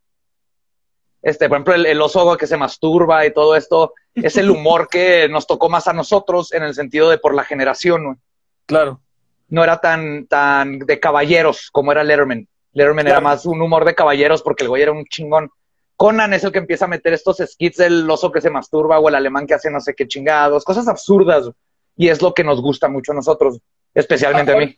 este, 1.26 1.48
por 1.48 1.56
ejemplo, 1.56 1.74
el, 1.74 2.00
oso 2.00 2.36
que 2.36 2.46
se 2.46 2.56
masturba 2.56 3.26
y 3.26 3.32
todo 3.32 3.56
esto, 3.56 3.94
es 4.14 4.36
el 4.36 4.48
humor 4.48 4.86
que 4.88 5.28
nos 5.28 5.44
tocó 5.44 5.68
más 5.68 5.88
a 5.88 5.92
nosotros 5.92 6.52
en 6.52 6.62
el 6.62 6.72
sentido 6.72 7.10
de 7.10 7.18
por 7.18 7.34
la 7.34 7.42
generación, 7.42 8.20
Claro. 8.64 9.00
No 9.48 9.64
era 9.64 9.80
tan, 9.80 10.28
tan 10.28 10.78
de 10.78 11.00
caballeros 11.00 11.68
como 11.72 11.90
era 11.90 12.04
Letterman. 12.04 12.46
Letterman 12.74 13.08
era 13.08 13.20
más 13.20 13.44
un 13.44 13.60
humor 13.60 13.84
de 13.84 13.96
caballeros 13.96 14.40
porque 14.40 14.62
el 14.62 14.68
güey 14.68 14.82
era 14.82 14.92
un 14.92 15.04
chingón. 15.06 15.50
Conan 15.96 16.32
es 16.32 16.44
el 16.44 16.52
que 16.52 16.58
empieza 16.58 16.84
a 16.84 16.88
meter 16.88 17.12
estos 17.12 17.38
skits 17.44 17.78
del 17.78 18.08
oso 18.08 18.30
que 18.30 18.40
se 18.40 18.50
masturba 18.50 19.00
o 19.00 19.08
el 19.08 19.16
alemán 19.16 19.48
que 19.48 19.54
hace 19.54 19.68
no 19.68 19.80
sé 19.80 19.94
qué 19.96 20.06
chingados, 20.06 20.62
cosas 20.62 20.86
absurdas. 20.86 21.50
Y 21.96 22.06
es 22.06 22.22
lo 22.22 22.34
que 22.34 22.44
nos 22.44 22.62
gusta 22.62 22.88
mucho 22.88 23.10
a 23.10 23.16
nosotros, 23.16 23.58
especialmente 23.92 24.52
a 24.52 24.58
mí. 24.58 24.76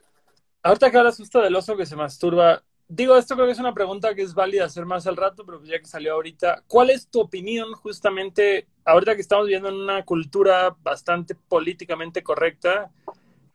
Ahorita 0.63 0.91
que 0.91 0.97
hablas 0.97 1.19
justo 1.19 1.43
del 1.43 1.55
oso 1.55 1.77
que 1.77 1.85
se 1.85 1.95
masturba, 1.95 2.63
digo, 2.88 3.16
esto 3.16 3.35
creo 3.35 3.46
que 3.46 3.53
es 3.53 3.59
una 3.59 3.74
pregunta 3.74 4.14
que 4.14 4.22
es 4.22 4.35
válida 4.35 4.64
hacer 4.64 4.87
más 4.87 5.07
al 5.07 5.16
rato, 5.16 5.44
pero 5.44 5.62
ya 5.62 5.79
que 5.79 5.85
salió 5.85 6.14
ahorita, 6.14 6.64
¿cuál 6.66 6.90
es 6.90 7.09
tu 7.09 7.20
opinión 7.20 7.72
justamente 7.74 8.66
ahorita 8.85 9.14
que 9.14 9.20
estamos 9.20 9.46
viviendo 9.46 9.68
en 9.68 9.77
una 9.77 10.05
cultura 10.05 10.74
bastante 10.83 11.35
políticamente 11.35 12.22
correcta 12.22 12.90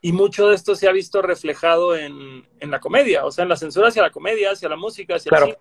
y 0.02 0.12
mucho 0.12 0.50
de 0.50 0.56
esto 0.56 0.76
se 0.76 0.88
ha 0.88 0.92
visto 0.92 1.22
reflejado 1.22 1.96
en, 1.96 2.46
la 2.60 2.80
comedia, 2.80 3.26
o 3.26 3.32
sea, 3.32 3.44
en 3.44 3.50
la 3.50 3.56
censura 3.56 3.88
hacia 3.88 4.04
la 4.04 4.12
comedia, 4.12 4.52
hacia 4.52 4.70
la 4.70 4.76
música, 4.76 5.16
hacia 5.16 5.32
el 5.36 5.44
cine? 5.44 5.58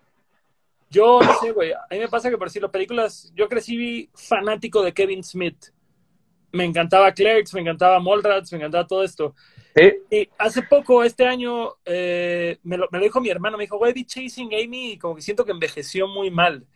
Yo 0.91 1.21
no 1.23 1.41
sé, 1.41 1.53
güey, 1.53 1.73
a 1.73 1.87
mí 1.91 1.99
me 1.99 2.09
pasa 2.09 2.29
que 2.29 2.37
por 2.37 2.49
decirlo, 2.49 2.71
películas, 2.71 3.33
yo 3.35 3.49
crecí 3.49 4.11
fanático 4.15 4.83
de 4.83 4.93
Kevin 4.93 5.25
Smith. 5.25 5.69
Me 6.53 6.65
encantaba 6.65 7.13
Clerks, 7.13 7.55
me 7.55 7.63
encantaba 7.63 7.99
Mallrats, 7.99 8.53
me 8.53 8.59
encantaba 8.59 8.87
todo 8.87 9.03
esto. 9.03 9.35
Y 9.75 10.29
hace 10.39 10.63
poco, 10.63 11.03
este 11.03 11.27
año, 11.27 11.75
eh, 11.85 12.59
me, 12.63 12.77
lo, 12.77 12.89
dijo 13.01 13.21
mi 13.21 13.31
hermano, 13.31 13.57
me 13.57 13.65
dijo, 13.65 13.79
güey, 13.79 13.93
vi 13.93 14.05
Chasing 14.05 14.53
Amy 14.55 14.93
y 14.93 14.99
como 14.99 15.15
que 15.15 15.23
siento 15.23 15.45
que 15.45 15.53
envejeció 15.53 16.07
muy 16.07 16.31
mal. 16.31 16.67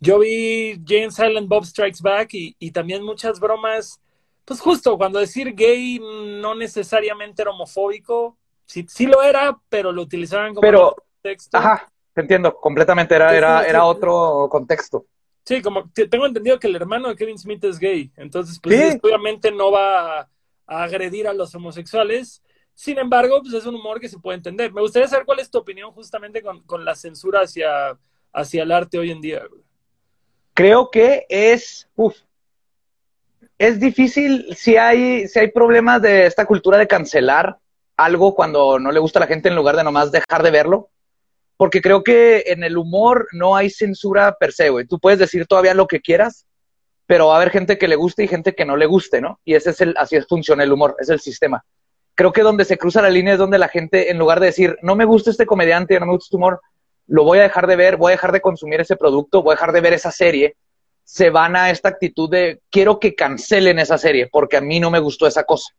Yo 0.00 0.18
vi 0.18 0.80
Jane 0.86 1.10
Silent 1.10 1.48
Bob 1.48 1.64
Strikes 1.64 2.02
Back 2.02 2.30
y, 2.32 2.70
también 2.72 3.04
muchas 3.04 3.38
bromas, 3.38 4.00
pues 4.44 4.60
justo 4.60 4.96
cuando 4.96 5.18
decir 5.18 5.54
gay 5.54 6.00
no 6.00 6.54
necesariamente 6.54 7.42
era 7.42 7.50
homofóbico, 7.50 8.36
sí, 8.64 8.86
sí 8.88 9.06
lo 9.06 9.22
era, 9.22 9.58
pero 9.68 9.92
lo 9.92 10.02
utilizaban 10.02 10.54
como 10.54 10.62
pero, 10.62 10.96
contexto. 10.96 11.58
Ajá, 11.58 11.92
te 12.14 12.22
entiendo, 12.22 12.56
completamente, 12.56 13.14
era, 13.14 13.36
era, 13.36 13.64
era 13.64 13.84
otro 13.84 14.48
contexto. 14.50 15.06
Sí, 15.44 15.62
como 15.62 15.88
tengo 15.90 16.26
entendido 16.26 16.58
que 16.58 16.66
el 16.66 16.76
hermano 16.76 17.08
de 17.08 17.16
Kevin 17.16 17.38
Smith 17.38 17.64
es 17.64 17.78
gay, 17.78 18.10
entonces 18.16 18.58
pues 18.60 18.98
obviamente 19.02 19.50
no 19.50 19.70
va 19.70 20.28
a 20.70 20.84
agredir 20.84 21.26
a 21.26 21.34
los 21.34 21.54
homosexuales. 21.54 22.42
Sin 22.74 22.96
embargo, 22.98 23.40
pues 23.42 23.52
es 23.52 23.66
un 23.66 23.74
humor 23.74 24.00
que 24.00 24.08
se 24.08 24.18
puede 24.18 24.36
entender. 24.36 24.72
Me 24.72 24.80
gustaría 24.80 25.08
saber 25.08 25.26
cuál 25.26 25.40
es 25.40 25.50
tu 25.50 25.58
opinión 25.58 25.90
justamente 25.90 26.42
con, 26.42 26.84
la 26.84 26.94
censura 26.94 27.40
hacia, 27.40 27.98
hacia 28.32 28.62
el 28.62 28.72
arte 28.72 28.98
hoy 28.98 29.10
en 29.10 29.20
día. 29.20 29.42
Creo 30.54 30.90
que 30.90 31.26
es, 31.28 31.88
es 33.58 33.80
difícil 33.80 34.54
si 34.56 34.76
hay, 34.76 35.26
si 35.26 35.40
hay 35.40 35.50
problemas 35.50 36.00
de 36.02 36.26
esta 36.26 36.46
cultura 36.46 36.78
de 36.78 36.86
cancelar 36.86 37.58
algo 37.96 38.34
cuando 38.34 38.78
no 38.78 38.92
le 38.92 39.00
gusta 39.00 39.18
a 39.18 39.22
la 39.22 39.26
gente 39.26 39.48
en 39.48 39.56
lugar 39.56 39.76
de 39.76 39.84
nomás 39.84 40.12
dejar 40.12 40.42
de 40.42 40.52
verlo. 40.52 40.88
Porque 41.56 41.82
creo 41.82 42.04
que 42.04 42.44
en 42.46 42.62
el 42.62 42.78
humor 42.78 43.26
no 43.32 43.56
hay 43.56 43.68
censura 43.70 44.36
per 44.38 44.52
se, 44.52 44.70
güey. 44.70 44.86
Tú 44.86 45.00
puedes 45.00 45.18
decir 45.18 45.46
todavía 45.46 45.74
lo 45.74 45.88
que 45.88 46.00
quieras, 46.00 46.46
pero 47.10 47.26
va 47.26 47.32
a 47.32 47.36
haber 47.38 47.50
gente 47.50 47.76
que 47.76 47.88
le 47.88 47.96
guste 47.96 48.22
y 48.22 48.28
gente 48.28 48.54
que 48.54 48.64
no 48.64 48.76
le 48.76 48.86
guste, 48.86 49.20
¿no? 49.20 49.40
Y 49.44 49.56
ese 49.56 49.70
es 49.70 49.80
el, 49.80 49.96
así 49.98 50.14
es, 50.14 50.28
funciona 50.28 50.62
el 50.62 50.72
humor, 50.72 50.94
es 51.00 51.08
el 51.08 51.18
sistema. 51.18 51.64
Creo 52.14 52.32
que 52.32 52.42
donde 52.42 52.64
se 52.64 52.78
cruza 52.78 53.02
la 53.02 53.10
línea 53.10 53.32
es 53.32 53.38
donde 53.40 53.58
la 53.58 53.66
gente, 53.66 54.12
en 54.12 54.18
lugar 54.18 54.38
de 54.38 54.46
decir, 54.46 54.78
no 54.80 54.94
me 54.94 55.04
gusta 55.04 55.32
este 55.32 55.44
comediante, 55.44 55.98
no 55.98 56.06
me 56.06 56.12
gusta 56.12 56.26
este 56.26 56.36
humor, 56.36 56.60
lo 57.08 57.24
voy 57.24 57.40
a 57.40 57.42
dejar 57.42 57.66
de 57.66 57.74
ver, 57.74 57.96
voy 57.96 58.12
a 58.12 58.14
dejar 58.14 58.30
de 58.30 58.40
consumir 58.40 58.80
ese 58.80 58.94
producto, 58.94 59.42
voy 59.42 59.54
a 59.54 59.56
dejar 59.56 59.72
de 59.72 59.80
ver 59.80 59.94
esa 59.94 60.12
serie, 60.12 60.54
se 61.02 61.30
van 61.30 61.56
a 61.56 61.70
esta 61.70 61.88
actitud 61.88 62.30
de, 62.30 62.60
quiero 62.70 63.00
que 63.00 63.16
cancelen 63.16 63.80
esa 63.80 63.98
serie, 63.98 64.28
porque 64.30 64.58
a 64.58 64.60
mí 64.60 64.78
no 64.78 64.92
me 64.92 65.00
gustó 65.00 65.26
esa 65.26 65.42
cosa. 65.42 65.74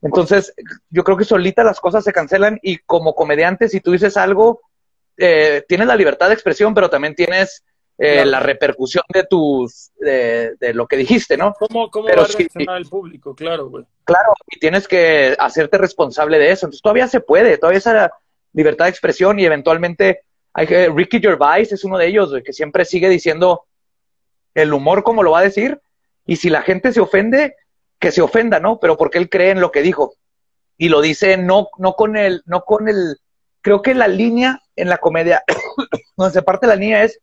Entonces, 0.00 0.54
yo 0.88 1.04
creo 1.04 1.18
que 1.18 1.26
solita 1.26 1.62
las 1.62 1.78
cosas 1.78 2.04
se 2.04 2.12
cancelan 2.14 2.58
y 2.62 2.78
como 2.78 3.14
comediante, 3.14 3.68
si 3.68 3.80
tú 3.80 3.92
dices 3.92 4.16
algo, 4.16 4.62
eh, 5.18 5.62
tienes 5.68 5.88
la 5.88 5.96
libertad 5.96 6.28
de 6.28 6.34
expresión, 6.34 6.72
pero 6.72 6.88
también 6.88 7.14
tienes 7.14 7.62
eh, 7.98 8.24
la 8.24 8.40
repercusión 8.40 9.04
de 9.12 9.24
tus, 9.24 9.92
de, 9.98 10.56
lo 10.74 10.86
que 10.86 10.96
dijiste, 10.96 11.36
¿no? 11.36 11.54
¿Cómo, 11.54 11.90
cómo 11.90 12.06
va 12.06 12.12
a 12.12 12.26
reaccionar 12.26 12.78
el 12.78 12.86
público? 12.86 13.34
Claro, 13.34 13.68
güey. 13.68 13.84
Claro, 14.04 14.34
y 14.50 14.58
tienes 14.58 14.88
que 14.88 15.36
hacerte 15.38 15.78
responsable 15.78 16.38
de 16.38 16.50
eso. 16.50 16.66
Entonces 16.66 16.82
todavía 16.82 17.06
se 17.06 17.20
puede, 17.20 17.58
todavía 17.58 17.78
esa 17.78 18.12
libertad 18.52 18.86
de 18.86 18.90
expresión 18.90 19.38
y 19.38 19.44
eventualmente 19.44 20.22
hay 20.52 20.66
que, 20.66 20.88
Ricky 20.88 21.20
Gervais 21.20 21.72
es 21.72 21.84
uno 21.84 21.98
de 21.98 22.06
ellos, 22.06 22.30
güey, 22.30 22.42
que 22.42 22.52
siempre 22.52 22.84
sigue 22.84 23.08
diciendo 23.08 23.64
el 24.54 24.72
humor 24.72 25.02
como 25.02 25.22
lo 25.22 25.32
va 25.32 25.40
a 25.40 25.44
decir 25.44 25.80
y 26.26 26.36
si 26.36 26.50
la 26.50 26.62
gente 26.62 26.92
se 26.92 27.00
ofende, 27.00 27.56
que 27.98 28.10
se 28.12 28.22
ofenda, 28.22 28.60
¿no? 28.60 28.78
Pero 28.80 28.96
porque 28.96 29.18
él 29.18 29.28
cree 29.28 29.50
en 29.50 29.60
lo 29.60 29.70
que 29.70 29.82
dijo. 29.82 30.14
y 30.76 30.88
lo 30.88 31.00
dice 31.00 31.36
no, 31.36 31.68
no 31.78 31.94
con 31.94 32.16
el, 32.16 32.42
no 32.46 32.64
con 32.64 32.88
el, 32.88 33.18
creo 33.60 33.82
que 33.82 33.94
la 33.94 34.08
línea 34.08 34.60
en 34.76 34.88
la 34.88 34.98
comedia, 34.98 35.44
donde 36.16 36.32
se 36.32 36.42
parte 36.42 36.66
la 36.66 36.76
línea 36.76 37.04
es, 37.04 37.20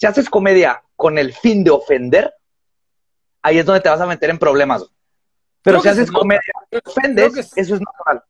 si 0.00 0.06
haces 0.06 0.30
comedia 0.30 0.82
con 0.96 1.18
el 1.18 1.34
fin 1.34 1.62
de 1.62 1.70
ofender, 1.70 2.32
ahí 3.42 3.58
es 3.58 3.66
donde 3.66 3.82
te 3.82 3.90
vas 3.90 4.00
a 4.00 4.06
meter 4.06 4.30
en 4.30 4.38
problemas. 4.38 4.90
Pero 5.60 5.82
si 5.82 5.88
haces 5.88 6.10
comedia, 6.10 6.40
ofendes, 6.86 7.52
eso 7.54 7.74
es 7.74 7.82
normal. 7.82 8.24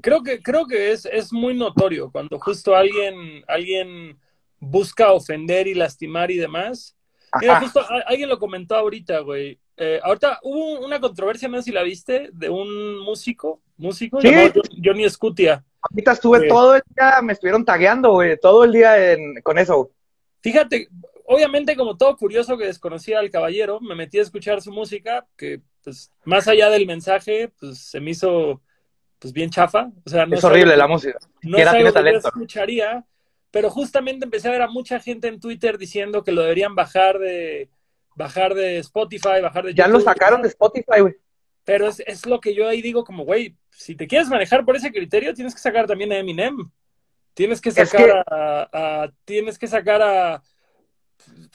Creo 0.00 0.22
que, 0.22 0.40
creo 0.40 0.64
que 0.66 0.92
es, 0.92 1.06
es 1.06 1.32
muy 1.32 1.54
notorio 1.54 2.08
cuando 2.12 2.38
justo 2.38 2.76
alguien, 2.76 3.42
alguien 3.48 4.16
busca 4.60 5.10
ofender 5.10 5.66
y 5.66 5.74
lastimar 5.74 6.30
y 6.30 6.36
demás. 6.36 6.96
Mira, 7.40 7.60
justo 7.60 7.84
alguien 8.06 8.28
lo 8.28 8.38
comentó 8.38 8.76
ahorita, 8.76 9.18
güey. 9.20 9.58
Eh, 9.76 9.98
ahorita 10.04 10.38
hubo 10.44 10.86
una 10.86 11.00
controversia, 11.00 11.48
no 11.48 11.56
sé 11.56 11.64
si 11.64 11.72
la 11.72 11.82
viste, 11.82 12.30
de 12.32 12.48
un 12.48 12.98
músico, 13.00 13.60
músico 13.76 14.20
llamado 14.20 14.62
Johnny 14.84 15.10
Scutia. 15.10 15.64
Ahorita 15.80 16.12
estuve 16.12 16.46
todo 16.46 16.76
el 16.76 16.82
día, 16.94 17.20
me 17.22 17.32
estuvieron 17.32 17.64
tagueando, 17.64 18.12
güey, 18.12 18.38
todo 18.38 18.62
el 18.62 18.70
día 18.70 18.94
con 19.42 19.58
eso. 19.58 19.90
Fíjate, 20.44 20.88
obviamente 21.24 21.74
como 21.74 21.96
todo 21.96 22.18
curioso 22.18 22.58
que 22.58 22.66
desconocía 22.66 23.18
al 23.18 23.30
caballero, 23.30 23.80
me 23.80 23.94
metí 23.94 24.18
a 24.18 24.22
escuchar 24.22 24.60
su 24.60 24.72
música, 24.72 25.26
que 25.38 25.62
pues 25.82 26.12
más 26.26 26.46
allá 26.48 26.68
del 26.68 26.86
mensaje, 26.86 27.50
pues 27.58 27.78
se 27.78 27.98
me 27.98 28.10
hizo 28.10 28.60
pues 29.18 29.32
bien 29.32 29.48
chafa. 29.48 29.90
O 30.04 30.10
sea, 30.10 30.26
no 30.26 30.36
es 30.36 30.44
horrible 30.44 30.76
la 30.76 30.86
música. 30.86 31.18
No 31.44 31.56
yo 31.56 32.18
escucharía, 32.18 33.06
pero 33.50 33.70
justamente 33.70 34.26
empecé 34.26 34.48
a 34.48 34.50
ver 34.50 34.60
a 34.60 34.68
mucha 34.68 35.00
gente 35.00 35.28
en 35.28 35.40
Twitter 35.40 35.78
diciendo 35.78 36.22
que 36.22 36.32
lo 36.32 36.42
deberían 36.42 36.74
bajar 36.74 37.18
de 37.18 37.70
bajar 38.14 38.52
de 38.52 38.76
Spotify, 38.80 39.40
bajar 39.40 39.64
de 39.64 39.72
Ya 39.72 39.88
lo 39.88 39.98
sacaron 39.98 40.42
de 40.42 40.48
Spotify, 40.48 41.00
güey. 41.00 41.14
Pero 41.64 41.88
es, 41.88 42.00
es, 42.00 42.26
lo 42.26 42.38
que 42.38 42.54
yo 42.54 42.68
ahí 42.68 42.82
digo 42.82 43.02
como, 43.02 43.24
güey, 43.24 43.56
si 43.70 43.94
te 43.94 44.06
quieres 44.06 44.28
manejar 44.28 44.62
por 44.66 44.76
ese 44.76 44.92
criterio, 44.92 45.32
tienes 45.32 45.54
que 45.54 45.60
sacar 45.62 45.86
también 45.86 46.12
a 46.12 46.18
Eminem. 46.18 46.70
Tienes 47.34 47.60
que 47.60 47.72
sacar 47.72 48.24
a, 48.30 49.10
tienes 49.24 49.58
que 49.58 49.66
sacar 49.66 50.00
a 50.00 50.42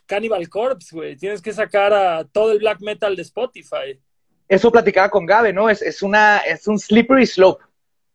Cannibal 0.05 0.47
Corpse, 0.49 0.95
güey. 0.95 1.15
Tienes 1.15 1.41
que 1.41 1.53
sacar 1.53 1.93
a 1.93 2.25
todo 2.25 2.51
el 2.51 2.59
black 2.59 2.81
metal 2.81 3.15
de 3.15 3.21
Spotify. 3.21 3.99
Eso 4.47 4.71
platicaba 4.71 5.09
con 5.09 5.25
Gabe, 5.25 5.53
¿no? 5.53 5.69
Es, 5.69 5.81
es 5.81 6.01
una, 6.01 6.39
es 6.39 6.67
un 6.67 6.77
slippery 6.77 7.25
slope. 7.25 7.63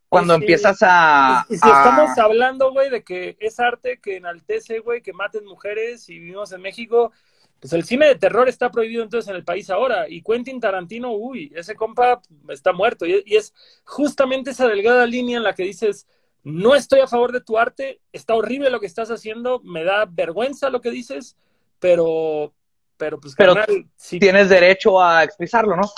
Cuando 0.09 0.35
empiezas 0.35 0.79
a. 0.83 1.45
Y 1.49 1.57
si 1.57 1.67
estamos 1.67 2.17
hablando, 2.19 2.71
güey, 2.71 2.89
de 2.89 3.03
que 3.03 3.37
es 3.41 3.59
arte 3.59 3.99
que 4.01 4.17
enaltece, 4.17 4.79
güey, 4.79 5.03
que 5.03 5.13
maten 5.13 5.45
mujeres 5.45 6.09
y 6.09 6.21
vivimos 6.21 6.53
en 6.53 6.61
México, 6.61 7.11
pues 7.59 7.73
el 7.73 7.83
cine 7.83 8.07
de 8.07 8.15
terror 8.15 8.49
está 8.49 8.71
prohibido 8.71 9.03
entonces 9.03 9.29
en 9.29 9.37
el 9.37 9.45
país 9.45 9.71
ahora. 9.71 10.09
Y 10.09 10.23
Quentin 10.23 10.61
Tarantino, 10.61 11.13
uy, 11.13 11.53
ese 11.57 11.75
compa 11.75 12.21
está 12.49 12.73
muerto. 12.73 13.07
Y, 13.07 13.25
y 13.27 13.37
es 13.37 13.53
justamente 13.85 14.51
esa 14.51 14.69
delgada 14.69 15.05
línea 15.05 15.39
en 15.39 15.43
la 15.43 15.55
que 15.55 15.65
dices, 15.65 16.07
no 16.45 16.75
estoy 16.75 17.01
a 17.01 17.07
favor 17.07 17.33
de 17.33 17.41
tu 17.41 17.59
arte, 17.59 18.01
está 18.13 18.35
horrible 18.35 18.71
lo 18.71 18.79
que 18.79 18.87
estás 18.87 19.11
haciendo, 19.11 19.61
me 19.65 19.83
da 19.83 20.07
vergüenza 20.09 20.71
lo 20.71 20.81
que 20.81 20.91
dices, 20.91 21.37
pero, 21.81 22.53
pero 22.97 23.19
pues, 23.19 23.35
pero 23.37 23.55
si 23.97 24.19
tienes 24.19 24.51
derecho 24.51 25.03
a 25.03 25.25
expresarlo, 25.25 25.75
¿no? 25.75 25.91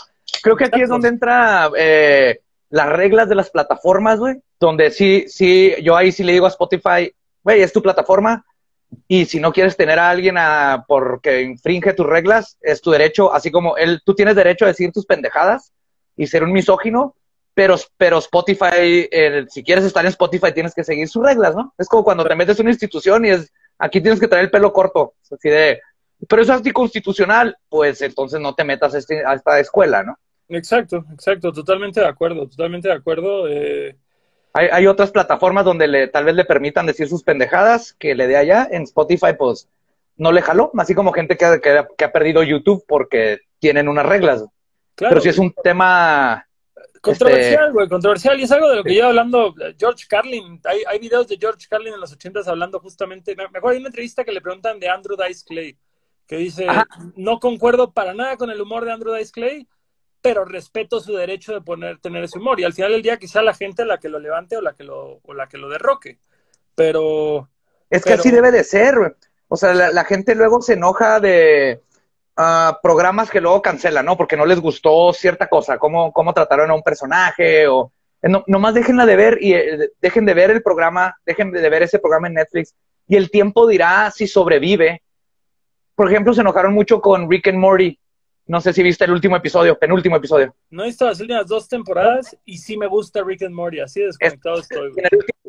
Creo 0.42 0.56
que 0.56 0.64
aquí 0.64 0.82
es 0.82 0.88
donde 0.88 1.08
entra 1.08 1.70
eh, 1.76 2.40
las 2.70 2.88
reglas 2.88 3.28
de 3.28 3.34
las 3.34 3.50
plataformas, 3.50 4.20
güey, 4.20 4.36
donde 4.60 4.90
sí, 4.92 5.24
sí, 5.28 5.74
yo 5.82 5.96
ahí 5.96 6.12
sí 6.12 6.22
le 6.22 6.32
digo 6.32 6.46
a 6.46 6.50
Spotify, 6.50 7.12
güey, 7.42 7.62
es 7.62 7.72
tu 7.72 7.82
plataforma, 7.82 8.44
y 9.08 9.24
si 9.24 9.40
no 9.40 9.52
quieres 9.52 9.76
tener 9.76 9.98
a 9.98 10.10
alguien 10.10 10.36
a, 10.38 10.84
porque 10.86 11.42
infringe 11.42 11.92
tus 11.92 12.06
reglas, 12.06 12.56
es 12.60 12.80
tu 12.80 12.92
derecho, 12.92 13.32
así 13.32 13.50
como 13.50 13.76
él, 13.76 14.00
tú 14.04 14.14
tienes 14.14 14.36
derecho 14.36 14.64
a 14.64 14.68
decir 14.68 14.92
tus 14.92 15.06
pendejadas 15.06 15.72
y 16.16 16.28
ser 16.28 16.44
un 16.44 16.52
misógino, 16.52 17.16
pero, 17.56 17.76
pero 17.96 18.18
Spotify, 18.18 19.08
eh, 19.10 19.46
si 19.48 19.64
quieres 19.64 19.82
estar 19.82 20.04
en 20.04 20.10
Spotify, 20.10 20.52
tienes 20.52 20.74
que 20.74 20.84
seguir 20.84 21.08
sus 21.08 21.24
reglas, 21.24 21.56
¿no? 21.56 21.72
Es 21.78 21.88
como 21.88 22.04
cuando 22.04 22.22
te 22.22 22.34
metes 22.34 22.60
en 22.60 22.66
una 22.66 22.72
institución 22.72 23.24
y 23.24 23.30
es, 23.30 23.50
aquí 23.78 24.02
tienes 24.02 24.20
que 24.20 24.28
traer 24.28 24.44
el 24.44 24.50
pelo 24.50 24.74
corto, 24.74 25.14
así 25.22 25.48
de, 25.48 25.80
pero 26.28 26.42
eso 26.42 26.52
es 26.52 26.58
anticonstitucional, 26.58 27.56
pues 27.70 28.02
entonces 28.02 28.40
no 28.40 28.54
te 28.54 28.62
metas 28.62 28.94
a, 28.94 28.98
este, 28.98 29.22
esta 29.34 29.58
escuela, 29.58 30.02
¿no? 30.02 30.18
Exacto, 30.50 31.06
exacto, 31.10 31.50
totalmente 31.50 31.98
de 31.98 32.06
acuerdo, 32.06 32.46
totalmente 32.46 32.88
de 32.88 32.94
acuerdo. 32.94 33.48
Eh... 33.48 33.96
Hay, 34.52 34.68
hay, 34.70 34.86
otras 34.86 35.10
plataformas 35.10 35.64
donde 35.64 35.88
le, 35.88 36.08
tal 36.08 36.26
vez 36.26 36.34
le 36.34 36.44
permitan 36.44 36.84
decir 36.84 37.08
sus 37.08 37.22
pendejadas 37.22 37.94
que 37.94 38.14
le 38.14 38.26
dé 38.26 38.36
allá. 38.36 38.68
En 38.70 38.82
Spotify, 38.82 39.32
pues, 39.38 39.66
no 40.18 40.30
le 40.30 40.42
jaló, 40.42 40.70
así 40.76 40.94
como 40.94 41.12
gente 41.12 41.38
que, 41.38 41.58
que, 41.62 41.84
que 41.96 42.04
ha 42.04 42.12
perdido 42.12 42.42
YouTube 42.42 42.84
porque 42.86 43.38
tienen 43.60 43.88
unas 43.88 44.04
reglas. 44.04 44.44
Claro. 44.94 45.14
Pero 45.14 45.20
si 45.22 45.30
es 45.30 45.38
un 45.38 45.54
tema 45.62 46.45
Controversial, 47.06 47.72
güey, 47.72 47.88
controversial. 47.88 48.40
Y 48.40 48.42
es 48.42 48.52
algo 48.52 48.68
de 48.68 48.76
lo 48.76 48.84
que 48.84 48.94
yo 48.94 49.06
hablando 49.06 49.54
George 49.78 50.06
Carlin. 50.08 50.60
Hay, 50.64 50.82
hay 50.88 50.98
videos 50.98 51.28
de 51.28 51.36
George 51.38 51.66
Carlin 51.68 51.94
en 51.94 52.00
los 52.00 52.12
ochentas 52.12 52.48
hablando 52.48 52.80
justamente. 52.80 53.36
Me, 53.36 53.44
acuerdo 53.44 53.70
de 53.70 53.78
una 53.78 53.88
entrevista 53.88 54.24
que 54.24 54.32
le 54.32 54.40
preguntan 54.40 54.80
de 54.80 54.88
Andrew 54.88 55.16
Dice 55.16 55.44
Clay, 55.46 55.78
que 56.26 56.36
dice: 56.36 56.66
No 57.14 57.38
concuerdo 57.38 57.92
para 57.92 58.12
nada 58.12 58.36
con 58.36 58.50
el 58.50 58.60
humor 58.60 58.84
de 58.84 58.92
Andrew 58.92 59.14
Dice 59.14 59.32
Clay, 59.32 59.68
pero 60.20 60.44
respeto 60.44 61.00
su 61.00 61.14
derecho 61.14 61.52
de 61.52 61.60
poner, 61.60 61.98
tener 61.98 62.24
ese 62.24 62.38
humor. 62.38 62.58
Y 62.58 62.64
al 62.64 62.72
final 62.72 62.92
del 62.92 63.02
día, 63.02 63.18
quizá 63.18 63.42
la 63.42 63.54
gente 63.54 63.84
la 63.84 63.98
que 63.98 64.08
lo 64.08 64.18
levante 64.18 64.56
o 64.56 64.60
la 64.60 64.74
que 64.74 64.84
lo, 64.84 65.20
o 65.22 65.34
la 65.34 65.48
que 65.48 65.58
lo 65.58 65.68
derroque. 65.68 66.18
Pero. 66.74 67.48
Es 67.88 68.04
que 68.04 68.14
así 68.14 68.30
debe 68.30 68.50
de 68.50 68.64
ser, 68.64 68.98
güey. 68.98 69.12
O 69.48 69.56
sea, 69.56 69.72
la 69.72 70.04
gente 70.04 70.34
luego 70.34 70.60
se 70.60 70.72
enoja 70.72 71.20
de 71.20 71.80
programas 72.82 73.30
que 73.30 73.40
luego 73.40 73.62
cancelan, 73.62 74.04
¿no? 74.04 74.16
Porque 74.16 74.36
no 74.36 74.44
les 74.44 74.60
gustó 74.60 75.12
cierta 75.12 75.48
cosa, 75.48 75.78
cómo, 75.78 76.12
cómo 76.12 76.32
trataron 76.34 76.70
a 76.70 76.74
un 76.74 76.82
personaje 76.82 77.66
o... 77.66 77.92
Eh, 78.22 78.28
no, 78.28 78.44
nomás 78.46 78.74
déjenla 78.74 79.06
de 79.06 79.16
ver 79.16 79.38
y 79.40 79.54
eh, 79.54 79.90
dejen 80.00 80.24
de 80.24 80.34
ver 80.34 80.50
el 80.50 80.62
programa, 80.62 81.16
dejen 81.24 81.50
de 81.50 81.68
ver 81.68 81.82
ese 81.82 81.98
programa 81.98 82.28
en 82.28 82.34
Netflix 82.34 82.74
y 83.06 83.16
el 83.16 83.30
tiempo 83.30 83.66
dirá 83.66 84.10
si 84.10 84.26
sobrevive. 84.26 85.02
Por 85.94 86.10
ejemplo, 86.10 86.34
se 86.34 86.40
enojaron 86.40 86.74
mucho 86.74 87.00
con 87.00 87.30
Rick 87.30 87.48
and 87.48 87.58
Morty. 87.58 87.98
No 88.46 88.60
sé 88.60 88.72
si 88.72 88.82
viste 88.82 89.04
el 89.04 89.10
último 89.10 89.36
episodio, 89.36 89.78
penúltimo 89.78 90.16
episodio. 90.16 90.54
No 90.70 90.84
he 90.84 90.86
visto 90.86 91.04
las 91.06 91.20
últimas 91.20 91.46
dos 91.46 91.68
temporadas 91.68 92.36
y 92.44 92.58
sí 92.58 92.76
me 92.76 92.86
gusta 92.86 93.22
Rick 93.24 93.42
and 93.42 93.54
Morty, 93.54 93.80
así 93.80 94.02
desconectado 94.02 94.60
estoy. 94.60 94.92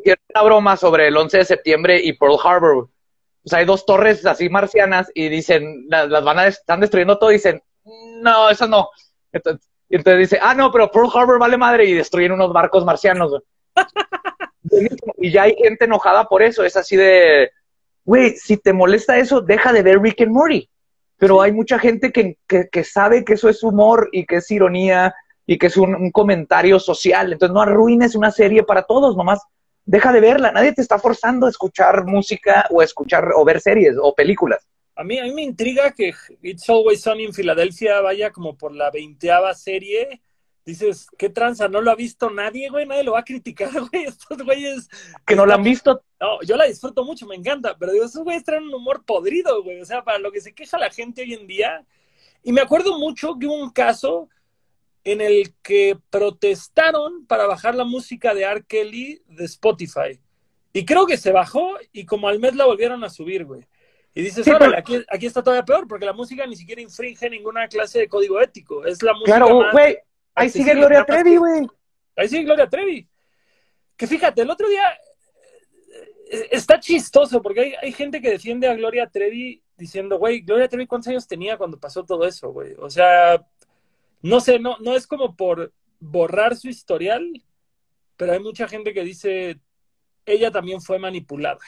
Tiene 0.02 0.20
una 0.34 0.42
broma 0.42 0.76
sobre 0.76 1.08
el 1.08 1.16
11 1.16 1.38
de 1.38 1.44
septiembre 1.44 2.00
y 2.02 2.12
Pearl 2.14 2.38
Harbor 2.42 2.88
pues 3.48 3.60
hay 3.60 3.64
dos 3.64 3.86
torres 3.86 4.26
así 4.26 4.50
marcianas 4.50 5.10
y 5.14 5.30
dicen, 5.30 5.86
las, 5.88 6.22
van 6.22 6.38
a, 6.38 6.46
están 6.48 6.80
destruyendo 6.80 7.18
todo 7.18 7.30
y 7.30 7.34
dicen, 7.34 7.62
no, 8.20 8.50
eso 8.50 8.66
no. 8.66 8.90
Entonces, 9.32 9.66
entonces, 9.88 10.18
dice, 10.18 10.38
ah, 10.42 10.52
no, 10.54 10.70
pero 10.70 10.90
Pearl 10.90 11.08
Harbor 11.14 11.38
vale 11.38 11.56
madre 11.56 11.86
y 11.86 11.94
destruyen 11.94 12.32
unos 12.32 12.52
barcos 12.52 12.84
marcianos. 12.84 13.42
y 15.16 15.30
ya 15.30 15.44
hay 15.44 15.56
gente 15.56 15.86
enojada 15.86 16.24
por 16.26 16.42
eso, 16.42 16.62
es 16.62 16.76
así 16.76 16.94
de, 16.94 17.50
güey, 18.04 18.36
si 18.36 18.58
te 18.58 18.74
molesta 18.74 19.16
eso, 19.16 19.40
deja 19.40 19.72
de 19.72 19.82
ver 19.82 19.98
Rick 19.98 20.20
and 20.20 20.32
Morty. 20.32 20.68
Pero 21.16 21.40
hay 21.40 21.52
mucha 21.52 21.78
gente 21.78 22.12
que, 22.12 22.36
que, 22.46 22.84
sabe 22.84 23.24
que 23.24 23.32
eso 23.32 23.48
es 23.48 23.62
humor 23.62 24.10
y 24.12 24.26
que 24.26 24.36
es 24.36 24.50
ironía 24.50 25.14
y 25.46 25.56
que 25.56 25.68
es 25.68 25.76
un, 25.78 25.94
un 25.94 26.12
comentario 26.12 26.78
social. 26.78 27.32
Entonces 27.32 27.54
no 27.54 27.62
arruines 27.62 28.14
una 28.14 28.30
serie 28.30 28.62
para 28.62 28.82
todos, 28.82 29.16
nomás 29.16 29.40
deja 29.88 30.12
de 30.12 30.20
verla, 30.20 30.52
nadie 30.52 30.74
te 30.74 30.82
está 30.82 30.98
forzando 30.98 31.46
a 31.46 31.50
escuchar 31.50 32.04
música 32.04 32.66
o 32.70 32.82
a 32.82 32.84
escuchar 32.84 33.30
o 33.34 33.42
ver 33.42 33.58
series 33.58 33.96
o 34.00 34.14
películas. 34.14 34.68
A 34.94 35.02
mí, 35.02 35.18
a 35.18 35.22
mí 35.22 35.32
me 35.32 35.42
intriga 35.42 35.92
que 35.92 36.12
It's 36.42 36.68
Always 36.68 37.00
Sunny 37.00 37.24
en 37.24 37.32
Filadelfia 37.32 38.00
vaya 38.02 38.30
como 38.30 38.56
por 38.58 38.74
la 38.74 38.90
veinteava 38.90 39.54
serie. 39.54 40.20
Dices, 40.66 41.06
¿qué 41.16 41.30
tranza? 41.30 41.68
¿No 41.68 41.80
lo 41.80 41.90
ha 41.90 41.94
visto 41.94 42.28
nadie, 42.28 42.68
güey? 42.68 42.84
Nadie 42.84 43.04
lo 43.04 43.12
va 43.12 43.20
a 43.20 43.24
criticar, 43.24 43.70
güey. 43.90 44.04
Estos 44.04 44.42
güeyes... 44.42 44.90
Que 45.26 45.34
no 45.34 45.46
lo 45.46 45.54
han 45.54 45.62
visto. 45.62 46.02
No, 46.20 46.42
yo 46.42 46.56
la 46.56 46.66
disfruto 46.66 47.04
mucho, 47.04 47.26
me 47.26 47.36
encanta. 47.36 47.74
Pero 47.78 47.92
digo, 47.92 48.04
esos 48.04 48.24
güeyes 48.24 48.44
traen 48.44 48.64
un 48.64 48.74
humor 48.74 49.02
podrido, 49.06 49.62
güey. 49.62 49.80
O 49.80 49.86
sea, 49.86 50.04
para 50.04 50.18
lo 50.18 50.30
que 50.30 50.42
se 50.42 50.52
queja 50.52 50.76
la 50.76 50.90
gente 50.90 51.22
hoy 51.22 51.32
en 51.32 51.46
día. 51.46 51.86
Y 52.42 52.52
me 52.52 52.60
acuerdo 52.60 52.98
mucho 52.98 53.38
que 53.38 53.46
hubo 53.46 53.54
un 53.54 53.70
caso 53.70 54.28
en 55.04 55.20
el 55.20 55.54
que 55.62 55.96
protestaron 56.10 57.26
para 57.26 57.46
bajar 57.46 57.74
la 57.74 57.84
música 57.84 58.34
de 58.34 58.42
R. 58.42 58.64
Kelly 58.66 59.22
de 59.26 59.44
Spotify. 59.44 60.20
Y 60.72 60.84
creo 60.84 61.06
que 61.06 61.16
se 61.16 61.32
bajó 61.32 61.76
y 61.92 62.04
como 62.04 62.28
al 62.28 62.38
mes 62.38 62.54
la 62.54 62.66
volvieron 62.66 63.02
a 63.04 63.08
subir, 63.08 63.44
güey. 63.44 63.66
Y 64.14 64.22
dices, 64.22 64.46
aquí, 64.76 65.04
aquí, 65.08 65.26
está 65.26 65.42
todavía 65.42 65.64
peor, 65.64 65.86
porque 65.86 66.04
la 66.04 66.12
música 66.12 66.46
ni 66.46 66.56
siquiera 66.56 66.80
infringe 66.80 67.30
ninguna 67.30 67.68
clase 67.68 68.00
de 68.00 68.08
código 68.08 68.40
ético. 68.40 68.84
Es 68.84 69.02
la 69.02 69.12
música. 69.12 69.36
Claro, 69.36 69.70
güey. 69.70 69.98
Ahí 70.34 70.50
sigue 70.50 70.74
Gloria 70.74 71.04
Trevi, 71.04 71.36
güey. 71.36 71.66
Ahí 72.16 72.28
sigue 72.28 72.44
Gloria 72.44 72.68
Trevi. 72.68 73.06
Que 73.96 74.06
fíjate, 74.06 74.42
el 74.42 74.50
otro 74.50 74.68
día 74.68 74.82
eh, 76.30 76.48
está 76.50 76.80
chistoso, 76.80 77.40
porque 77.42 77.60
hay, 77.60 77.74
hay 77.80 77.92
gente 77.92 78.20
que 78.20 78.30
defiende 78.30 78.68
a 78.68 78.74
Gloria 78.74 79.08
Trevi 79.08 79.62
diciendo, 79.76 80.18
güey, 80.18 80.40
Gloria 80.40 80.68
Trevi, 80.68 80.86
¿cuántos 80.86 81.08
años 81.08 81.26
tenía 81.26 81.56
cuando 81.56 81.78
pasó 81.78 82.04
todo 82.04 82.26
eso, 82.26 82.50
güey? 82.50 82.74
O 82.78 82.90
sea, 82.90 83.44
no 84.22 84.40
sé, 84.40 84.58
no, 84.58 84.76
no 84.80 84.94
es 84.96 85.06
como 85.06 85.36
por 85.36 85.72
borrar 86.00 86.56
su 86.56 86.68
historial, 86.68 87.24
pero 88.16 88.32
hay 88.32 88.40
mucha 88.40 88.68
gente 88.68 88.92
que 88.92 89.04
dice, 89.04 89.58
ella 90.26 90.50
también 90.50 90.80
fue 90.80 90.98
manipulada, 90.98 91.60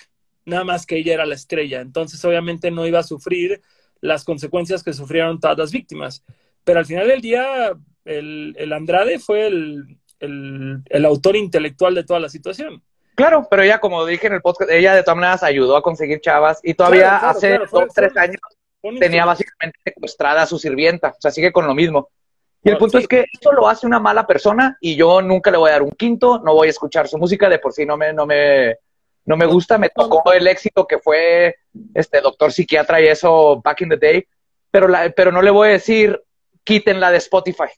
nada 0.44 0.64
más 0.64 0.86
que 0.86 0.96
ella 0.96 1.14
era 1.14 1.26
la 1.26 1.34
estrella, 1.34 1.80
entonces 1.80 2.24
obviamente 2.24 2.70
no 2.70 2.86
iba 2.86 2.98
a 2.98 3.04
sufrir 3.04 3.60
las 4.00 4.24
consecuencias 4.24 4.82
que 4.82 4.92
sufrieron 4.92 5.38
todas 5.40 5.58
las 5.58 5.70
víctimas. 5.72 6.24
Pero 6.64 6.78
al 6.78 6.86
final 6.86 7.06
del 7.08 7.20
día, 7.20 7.72
el, 8.04 8.72
Andrade 8.72 9.18
fue 9.18 9.46
el, 9.46 9.98
el, 10.20 10.82
el 10.86 11.04
autor 11.04 11.36
intelectual 11.36 11.94
de 11.94 12.04
toda 12.04 12.20
la 12.20 12.28
situación. 12.28 12.82
Claro, 13.14 13.46
pero 13.50 13.62
ella, 13.62 13.78
como 13.80 14.06
dije 14.06 14.26
en 14.28 14.34
el 14.34 14.40
podcast, 14.40 14.70
ella 14.70 14.94
de 14.94 15.02
todas 15.02 15.16
maneras 15.16 15.42
ayudó 15.42 15.76
a 15.76 15.82
conseguir 15.82 16.20
chavas 16.20 16.60
y 16.62 16.72
todavía 16.74 17.02
Claro, 17.02 17.18
claro, 17.20 17.38
hace 17.38 17.48
claro, 17.48 17.68
fue- 17.68 17.84
dos, 17.84 17.94
tres 17.94 18.12
fue- 18.12 18.22
años 18.22 18.40
tenía 18.98 19.26
básicamente 19.26 19.78
secuestrada 19.84 20.42
a 20.42 20.46
su 20.46 20.58
sirvienta, 20.58 21.08
o 21.08 21.20
sea, 21.20 21.30
sigue 21.30 21.52
con 21.52 21.66
lo 21.66 21.74
mismo. 21.74 22.08
Y 22.62 22.68
el 22.68 22.76
punto 22.76 22.98
sí. 22.98 23.02
es 23.02 23.08
que 23.08 23.24
esto 23.32 23.52
lo 23.52 23.68
hace 23.68 23.86
una 23.86 23.98
mala 23.98 24.26
persona 24.26 24.76
y 24.80 24.94
yo 24.94 25.22
nunca 25.22 25.50
le 25.50 25.56
voy 25.56 25.70
a 25.70 25.74
dar 25.74 25.82
un 25.82 25.92
quinto, 25.92 26.40
no 26.40 26.54
voy 26.54 26.68
a 26.68 26.70
escuchar 26.70 27.08
su 27.08 27.16
música, 27.16 27.48
de 27.48 27.58
por 27.58 27.72
sí 27.72 27.86
no 27.86 27.96
me, 27.96 28.12
no 28.12 28.26
me, 28.26 28.76
no 29.24 29.36
me 29.36 29.46
gusta, 29.46 29.78
me 29.78 29.88
tocó 29.88 30.32
el 30.32 30.46
éxito 30.46 30.86
que 30.86 30.98
fue 30.98 31.56
este 31.94 32.20
doctor 32.20 32.52
psiquiatra 32.52 33.00
y 33.00 33.08
eso 33.08 33.60
back 33.62 33.80
in 33.80 33.88
the 33.88 33.96
day, 33.96 34.26
pero, 34.70 34.88
la, 34.88 35.10
pero 35.10 35.32
no 35.32 35.40
le 35.40 35.50
voy 35.50 35.68
a 35.68 35.72
decir 35.72 36.20
quítenla 36.64 37.10
de 37.10 37.18
Spotify. 37.18 37.70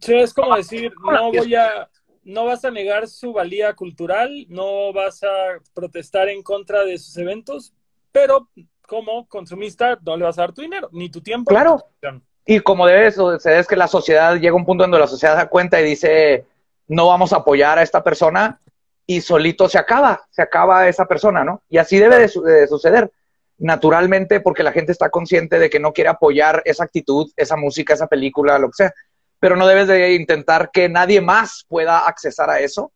Sí, 0.00 0.14
es 0.14 0.32
como 0.32 0.56
decir, 0.56 0.92
no 1.04 1.30
voy 1.30 1.54
a, 1.54 1.88
no 2.24 2.46
vas 2.46 2.64
a 2.64 2.70
negar 2.70 3.08
su 3.08 3.32
valía 3.32 3.74
cultural, 3.74 4.46
no 4.48 4.92
vas 4.92 5.22
a 5.22 5.60
protestar 5.74 6.28
en 6.28 6.42
contra 6.42 6.84
de 6.84 6.98
sus 6.98 7.16
eventos, 7.18 7.74
pero 8.10 8.48
como 8.86 9.26
consumista 9.26 9.98
no 10.04 10.16
le 10.16 10.24
vas 10.24 10.38
a 10.38 10.42
dar 10.42 10.52
tu 10.52 10.62
dinero, 10.62 10.88
ni 10.92 11.10
tu 11.10 11.20
tiempo. 11.20 11.50
Claro. 11.50 11.84
ni 12.00 12.10
tu. 12.10 12.31
Y 12.44 12.60
como 12.60 12.86
debe 12.86 13.12
suceder 13.12 13.60
es 13.60 13.66
que 13.66 13.76
la 13.76 13.88
sociedad 13.88 14.34
llega 14.36 14.52
a 14.52 14.56
un 14.56 14.64
punto 14.64 14.84
donde 14.84 14.98
la 14.98 15.06
sociedad 15.06 15.36
da 15.36 15.48
cuenta 15.48 15.80
y 15.80 15.84
dice, 15.84 16.44
no 16.88 17.06
vamos 17.06 17.32
a 17.32 17.36
apoyar 17.36 17.78
a 17.78 17.82
esta 17.82 18.02
persona 18.02 18.60
y 19.06 19.20
solito 19.20 19.68
se 19.68 19.78
acaba, 19.78 20.24
se 20.30 20.42
acaba 20.42 20.88
esa 20.88 21.06
persona, 21.06 21.44
¿no? 21.44 21.62
Y 21.68 21.78
así 21.78 21.98
debe 21.98 22.18
de, 22.18 22.50
de 22.50 22.66
suceder 22.66 23.10
naturalmente 23.58 24.40
porque 24.40 24.64
la 24.64 24.72
gente 24.72 24.90
está 24.92 25.08
consciente 25.10 25.58
de 25.58 25.70
que 25.70 25.78
no 25.78 25.92
quiere 25.92 26.10
apoyar 26.10 26.62
esa 26.64 26.84
actitud, 26.84 27.30
esa 27.36 27.56
música, 27.56 27.94
esa 27.94 28.08
película, 28.08 28.58
lo 28.58 28.68
que 28.68 28.76
sea. 28.76 28.94
Pero 29.38 29.56
no 29.56 29.66
debes 29.66 29.86
de 29.88 30.14
intentar 30.14 30.70
que 30.72 30.88
nadie 30.88 31.20
más 31.20 31.64
pueda 31.68 32.06
accesar 32.06 32.50
a 32.50 32.60
eso 32.60 32.92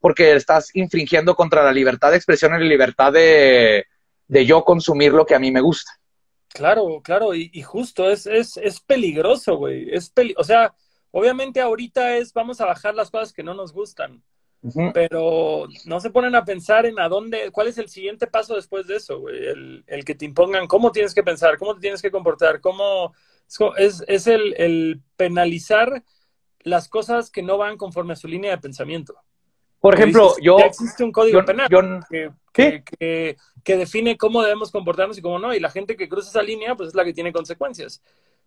porque 0.00 0.34
estás 0.34 0.74
infringiendo 0.74 1.36
contra 1.36 1.62
la 1.62 1.72
libertad 1.72 2.10
de 2.10 2.16
expresión 2.16 2.54
y 2.54 2.58
la 2.58 2.64
libertad 2.64 3.12
de, 3.12 3.84
de 4.26 4.46
yo 4.46 4.64
consumir 4.64 5.12
lo 5.12 5.26
que 5.26 5.34
a 5.34 5.38
mí 5.38 5.50
me 5.50 5.60
gusta. 5.60 5.92
Claro, 6.52 7.00
claro, 7.02 7.34
y, 7.34 7.48
y 7.52 7.62
justo 7.62 8.10
es, 8.10 8.26
es, 8.26 8.56
es 8.56 8.80
peligroso, 8.80 9.56
güey. 9.56 9.88
Es 9.94 10.10
peli 10.10 10.34
o 10.36 10.42
sea, 10.44 10.74
obviamente 11.12 11.60
ahorita 11.60 12.16
es 12.16 12.32
vamos 12.32 12.60
a 12.60 12.66
bajar 12.66 12.94
las 12.94 13.10
cosas 13.10 13.32
que 13.32 13.44
no 13.44 13.54
nos 13.54 13.72
gustan, 13.72 14.24
pero 14.92 15.68
no 15.84 16.00
se 16.00 16.10
ponen 16.10 16.34
a 16.36 16.44
pensar 16.44 16.86
en 16.86 17.00
a 17.00 17.08
dónde, 17.08 17.50
cuál 17.52 17.68
es 17.68 17.78
el 17.78 17.88
siguiente 17.88 18.26
paso 18.28 18.56
después 18.56 18.86
de 18.88 18.96
eso, 18.96 19.20
güey. 19.20 19.46
El, 19.46 19.84
el 19.86 20.04
que 20.04 20.14
te 20.16 20.26
impongan 20.26 20.66
cómo 20.68 20.92
tienes 20.92 21.14
que 21.14 21.22
pensar, 21.24 21.58
cómo 21.58 21.74
te 21.74 21.80
tienes 21.82 22.02
que 22.02 22.10
comportar, 22.12 22.60
cómo 22.60 23.14
es, 23.78 24.04
es 24.08 24.26
el, 24.26 24.54
el 24.58 25.02
penalizar 25.16 26.04
las 26.60 26.88
cosas 26.88 27.30
que 27.30 27.42
no 27.42 27.58
van 27.58 27.76
conforme 27.78 28.14
a 28.14 28.16
su 28.16 28.28
línea 28.28 28.52
de 28.52 28.58
pensamiento. 28.58 29.16
Por 29.80 29.94
ejemplo, 29.94 30.28
dices, 30.28 30.42
yo, 30.44 30.58
ya 30.58 30.66
existe 30.66 31.02
un 31.02 31.10
código 31.12 31.40
yo, 31.40 31.44
penal 31.44 31.68
yo- 31.70 31.80
que, 32.10 32.30
que, 32.52 32.84
que- 32.98 33.36
que 33.64 33.76
define 33.76 34.16
cómo 34.16 34.42
debemos 34.42 34.70
comportarnos 34.70 35.16
y 35.18 35.22
cómo 35.22 35.38
no, 35.38 35.54
y 35.54 35.60
la 35.60 35.70
gente 35.70 35.96
que 35.96 36.08
cruza 36.08 36.28
esa 36.30 36.42
línea, 36.42 36.74
pues 36.74 36.90
es 36.90 36.94
la 36.94 37.04
que 37.04 37.12
tiene 37.14 37.32
consecuencias. 37.32 38.02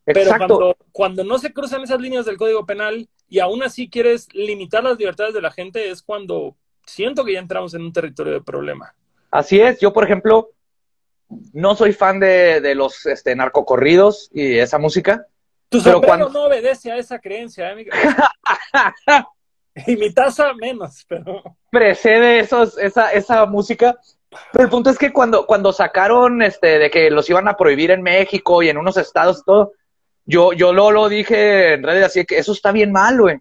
Pero 0.06 0.20
exacto. 0.22 0.48
cuando, 0.58 0.78
cuando 0.92 1.24
no 1.24 1.38
se 1.40 1.54
cruzan 1.54 1.82
esas 1.84 2.00
líneas 2.02 2.26
del 2.26 2.38
Código 2.38 2.66
Penal 2.66 3.08
y 3.30 3.40
aún 3.40 3.64
así 3.64 3.90
quieres 3.90 4.28
limitar 4.34 4.84
las 4.84 4.98
libertades 4.98 5.34
de 5.34 5.42
la 5.42 5.50
gente, 5.52 5.90
es 5.90 6.02
cuando 6.04 6.56
siento 6.86 7.24
que 7.24 7.34
ya 7.34 7.40
entramos 7.40 7.74
en 7.74 7.82
un 7.84 7.94
territorio 7.94 8.34
de 8.34 8.42
problema. 8.42 8.94
Así 9.32 9.60
es, 9.62 9.80
yo 9.80 9.94
por 9.94 10.04
ejemplo, 10.04 10.52
no 11.54 11.76
soy 11.76 11.94
fan 11.94 12.20
de, 12.20 12.60
de 12.62 12.76
los 12.76 13.06
este, 13.06 13.36
narcocorridos 13.36 14.30
y 14.34 14.58
esa 14.60 14.78
música. 14.78 15.26
Tu 15.70 15.82
Pero 15.82 16.02
cuando- 16.02 16.30
no 16.30 16.46
obedece 16.46 16.92
a 16.92 16.98
esa 16.98 17.20
creencia, 17.20 17.72
¿eh? 17.72 17.88
y 19.88 19.96
mi 19.96 20.14
taza 20.14 20.54
menos, 20.54 21.06
pero... 21.08 21.42
Precede 21.70 22.40
esos, 22.40 22.78
esa, 22.78 23.12
esa 23.12 23.46
música. 23.46 23.98
Pero 24.52 24.66
el 24.66 24.70
punto 24.70 24.90
es 24.90 24.98
que 24.98 25.14
cuando, 25.14 25.46
cuando 25.46 25.74
sacaron 25.74 26.42
este, 26.42 26.80
de 26.80 26.90
que 26.90 27.10
los 27.12 27.30
iban 27.30 27.48
a 27.48 27.56
prohibir 27.56 27.92
en 27.92 28.02
México 28.02 28.64
y 28.64 28.70
en 28.70 28.78
unos 28.78 28.98
estados 28.98 29.40
y 29.40 29.46
todo, 29.46 29.74
yo, 30.26 30.54
yo 30.54 30.74
lo, 30.74 30.92
lo 30.92 31.10
dije 31.10 31.74
en 31.74 31.84
redes 31.84 32.06
así 32.06 32.26
que 32.26 32.38
eso 32.38 32.52
está 32.52 32.72
bien 32.72 32.92
mal, 32.92 33.20
güey. 33.20 33.40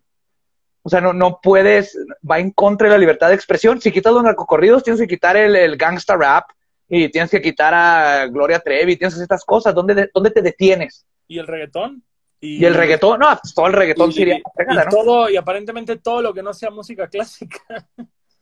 O 0.83 0.89
sea, 0.89 1.01
no, 1.01 1.13
no 1.13 1.39
puedes, 1.41 1.97
va 2.29 2.41
en 2.41 2.51
contra 2.51 2.89
de 2.89 2.95
la 2.95 2.99
libertad 2.99 3.29
de 3.29 3.35
expresión. 3.35 3.81
Si 3.81 3.93
quitas 3.93 4.13
los 4.13 4.23
narcocorridos, 4.23 4.83
tienes 4.83 5.01
que 5.01 5.07
quitar 5.07 5.37
el, 5.37 5.55
el 5.55 5.77
gangsta 5.77 6.17
rap 6.17 6.51
y 6.89 7.09
tienes 7.09 7.31
que 7.31 7.41
quitar 7.41 7.73
a 7.73 8.27
Gloria 8.27 8.59
Trevi, 8.59 8.97
tienes 8.97 9.15
que 9.15 9.19
hacer 9.19 9.23
estas 9.23 9.45
cosas. 9.45 9.75
¿Dónde, 9.75 10.11
dónde 10.13 10.31
te 10.31 10.43
detienes? 10.43 11.07
¿Y 11.29 11.39
el 11.39 11.47
reggaetón? 11.47 12.03
Y 12.45 12.65
el 12.65 12.75
reggaetón, 12.75 13.21
no, 13.21 13.27
pues 13.41 13.55
todo 13.55 13.69
el 13.69 13.73
reggaetón 13.73 14.11
y- 14.11 14.15
sería 14.15 14.37
y 14.39 14.43
¿no? 14.75 14.85
todo, 14.91 15.31
y 15.31 15.37
aparentemente 15.37 15.97
todo 15.97 16.21
lo 16.21 16.35
que 16.35 16.43
no 16.43 16.53
sea 16.53 16.71
música 16.71 17.07
clásica. 17.09 17.61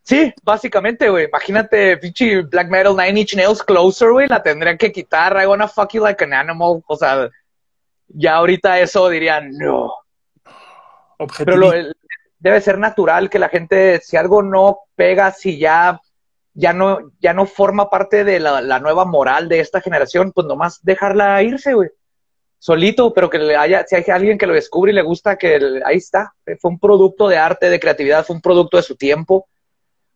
Sí, 0.03 0.33
básicamente, 0.43 1.11
güey. 1.11 1.27
Imagínate, 1.27 1.99
pinche 1.99 2.41
Black 2.43 2.69
Metal 2.71 2.97
Nine 2.97 3.21
Inch 3.21 3.37
Nails 3.37 3.63
Closer, 3.63 4.11
güey. 4.11 4.27
La 4.27 4.43
tendrían 4.43 4.79
que 4.79 4.91
quitar. 4.91 5.37
I 5.41 5.47
wanna 5.47 5.69
fuck 5.69 5.93
you 5.93 6.03
like 6.03 6.25
an 6.25 6.33
animal. 6.33 6.83
O 6.87 6.97
sea, 6.97 7.29
ya 8.09 8.37
ahorita 8.37 8.81
eso 8.81 9.09
dirían, 9.11 9.51
no. 9.59 9.93
Pero 11.37 11.57
lo- 11.59 11.73
debe 12.39 12.61
ser 12.63 12.79
natural 12.79 13.29
que 13.29 13.39
la 13.39 13.51
gente, 13.51 14.01
si 14.03 14.17
algo 14.17 14.43
no 14.43 14.79
pega, 14.97 15.31
si 15.33 15.59
ya, 15.59 16.01
ya 16.55 16.73
no, 16.73 17.13
ya 17.21 17.35
no 17.35 17.45
forma 17.45 17.91
parte 17.91 18.25
de 18.25 18.41
la, 18.41 18.63
la 18.63 18.79
nueva 18.81 19.05
moral 19.05 19.49
de 19.51 19.61
esta 19.61 19.83
generación, 19.83 20.33
pues 20.33 20.47
nomás 20.47 20.83
dejarla 20.83 21.43
irse, 21.43 21.75
güey. 21.75 21.91
Solito, 22.63 23.13
pero 23.15 23.31
que 23.31 23.39
le 23.39 23.57
haya, 23.57 23.85
si 23.87 23.97
hay 23.97 24.05
alguien 24.13 24.37
que 24.37 24.47
lo 24.47 24.53
descubre 24.53 24.93
y 24.93 24.95
le 24.95 25.01
gusta, 25.03 25.37
que 25.39 25.55
el- 25.57 25.83
ahí 25.85 25.97
está. 25.97 26.35
Fue 26.61 26.71
un 26.71 26.79
producto 26.79 27.27
de 27.27 27.39
arte, 27.39 27.71
de 27.71 27.81
creatividad, 27.81 28.25
fue 28.27 28.37
un 28.37 28.43
producto 28.43 28.77
de 28.77 28.83
su 28.83 28.97
tiempo. 28.97 29.35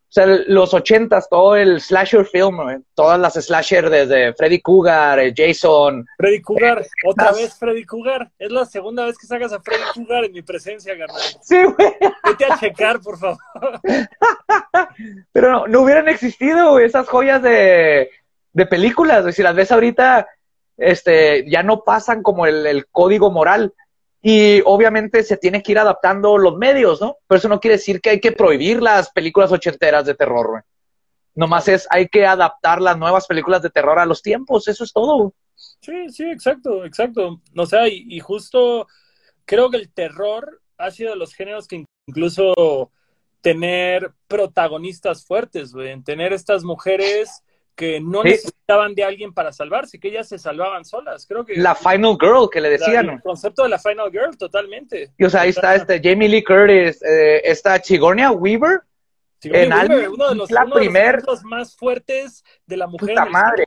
O 0.06 0.12
sea, 0.14 0.24
el- 0.24 0.44
los 0.48 0.74
ochentas, 0.74 1.26
todo 1.28 1.56
el 1.56 1.80
slasher 1.80 2.26
film, 2.26 2.62
güey, 2.62 2.76
todas 2.94 3.18
las 3.18 3.32
slasher 3.34 3.88
desde 3.88 4.34
Freddy 4.34 4.60
Cougar, 4.60 5.18
eh, 5.20 5.32
Jason, 5.34 6.06
Freddy 6.18 6.42
Cougar, 6.42 6.84
otra 7.06 7.32
vez 7.32 7.58
Freddy 7.58 7.84
Cougar. 7.84 8.30
Es 8.38 8.52
la 8.52 8.64
segunda 8.66 9.06
vez 9.06 9.16
que 9.18 9.26
sacas 9.26 9.52
a 9.54 9.60
Freddy 9.60 9.82
Cougar 9.94 10.24
en 10.26 10.32
mi 10.32 10.42
presencia, 10.42 10.96
carnal. 10.98 11.20
sí, 11.42 11.56
güey. 11.64 11.94
Vete 12.26 12.44
a 12.44 12.58
checar, 12.60 13.00
por 13.00 13.18
favor. 13.18 13.38
Pero 15.32 15.50
no, 15.50 15.66
no 15.66 15.80
hubieran 15.80 16.08
existido 16.08 16.72
güey, 16.72 16.84
esas 16.86 17.08
joyas 17.08 17.42
de, 17.42 18.10
de 18.52 18.66
películas. 18.66 19.22
güey. 19.22 19.32
Si 19.32 19.42
las 19.42 19.54
ves 19.54 19.72
ahorita, 19.72 20.28
este, 20.76 21.48
ya 21.48 21.62
no 21.62 21.84
pasan 21.84 22.22
como 22.22 22.46
el, 22.46 22.86
código 22.90 23.30
moral. 23.30 23.72
Y 24.22 24.62
obviamente 24.64 25.22
se 25.22 25.36
tiene 25.36 25.62
que 25.62 25.72
ir 25.72 25.78
adaptando 25.78 26.38
los 26.38 26.56
medios, 26.56 27.00
¿no? 27.00 27.18
Pero 27.26 27.38
eso 27.38 27.48
no 27.48 27.60
quiere 27.60 27.76
decir 27.76 28.00
que 28.00 28.10
hay 28.10 28.20
que 28.20 28.32
prohibir 28.32 28.82
las 28.82 29.10
películas 29.10 29.52
ochenteras 29.52 30.06
de 30.06 30.14
terror, 30.14 30.48
güey. 30.48 30.62
Nomás 31.34 31.68
es, 31.68 31.86
hay 31.90 32.08
que 32.08 32.24
adaptar 32.24 32.80
las 32.80 32.96
nuevas 32.96 33.26
películas 33.26 33.60
de 33.60 33.68
terror 33.68 33.98
a 33.98 34.06
los 34.06 34.22
tiempos, 34.22 34.68
eso 34.68 34.84
es 34.84 34.92
todo. 34.92 35.34
Sí, 35.56 36.08
sí, 36.08 36.24
exacto, 36.30 36.84
exacto. 36.84 37.42
O 37.56 37.66
sea, 37.66 37.88
y, 37.88 38.06
y 38.08 38.20
justo 38.20 38.86
creo 39.44 39.68
que 39.68 39.76
el 39.76 39.92
terror 39.92 40.62
ha 40.78 40.90
sido 40.90 41.10
de 41.10 41.16
los 41.16 41.34
géneros 41.34 41.66
que 41.66 41.84
incluso 42.06 42.90
tener 43.40 44.12
protagonistas 44.26 45.26
fuertes, 45.26 45.72
güey, 45.72 45.90
en 45.90 46.02
tener 46.02 46.32
estas 46.32 46.64
mujeres 46.64 47.42
que 47.74 48.00
no 48.00 48.22
Sí. 48.22 48.28
necesitaban 48.30 48.94
de 48.94 49.02
alguien 49.04 49.32
para 49.34 49.52
salvarse, 49.52 49.98
que 49.98 50.08
ellas 50.08 50.28
se 50.28 50.38
salvaban 50.38 50.84
solas. 50.84 51.26
Creo 51.26 51.44
que 51.44 51.56
La 51.56 51.74
Final 51.74 52.16
Girl 52.20 52.48
que 52.50 52.60
le 52.60 52.68
la- 52.70 52.76
decían. 52.78 53.10
el 53.10 53.22
concepto 53.22 53.64
de 53.64 53.68
la 53.68 53.78
Final 53.78 54.10
Girl, 54.12 54.36
totalmente. 54.38 55.10
Y 55.18 55.24
o 55.24 55.30
sea, 55.30 55.40
ahí 55.42 55.50
está 55.50 55.74
este 55.74 56.00
Jamie 56.02 56.28
Lee 56.28 56.44
Curtis, 56.44 57.02
eh, 57.02 57.40
esta 57.44 57.76
Sigourney 57.82 58.26
Weaver, 58.28 58.82
Sigourney 59.40 59.66
en 59.66 59.72
Weaver, 59.72 59.90
Alien, 59.96 60.10
uno 60.12 60.28
de 60.28 60.34
los, 60.36 60.50
la 60.50 60.60
uno 60.64 60.74
de 60.76 60.80
los 60.80 60.84
primer- 60.86 61.06
ejemplos 61.16 61.42
más 61.44 61.76
fuertes 61.76 62.44
de 62.66 62.76
la 62.76 62.86
mujer. 62.86 63.08
puta 63.08 63.24
madre. 63.26 63.64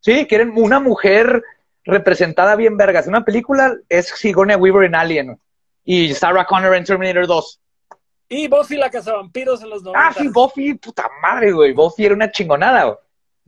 Sí, 0.00 0.26
quieren 0.26 0.52
una 0.56 0.78
mujer 0.78 1.42
representada 1.84 2.54
bien 2.54 2.76
vergas. 2.76 3.06
Una 3.08 3.24
película 3.24 3.74
es 3.88 4.06
Sigourney 4.08 4.56
Weaver 4.56 4.84
en 4.84 4.94
Alien 4.94 5.40
y 5.84 6.14
Sarah 6.14 6.44
Connor 6.44 6.76
en 6.76 6.84
Terminator 6.84 7.26
2. 7.26 7.60
Y 8.28 8.46
Buffy 8.46 8.76
la 8.76 8.90
cazavampiros 8.90 9.62
en 9.62 9.70
los 9.70 9.82
90. 9.82 10.06
Ah, 10.06 10.12
sí, 10.16 10.28
Buffy, 10.28 10.74
puta 10.74 11.08
madre, 11.22 11.50
güey. 11.50 11.72
Buffy 11.72 12.04
era 12.04 12.14
una 12.14 12.30
chingonada, 12.30 12.84
güey. 12.84 12.96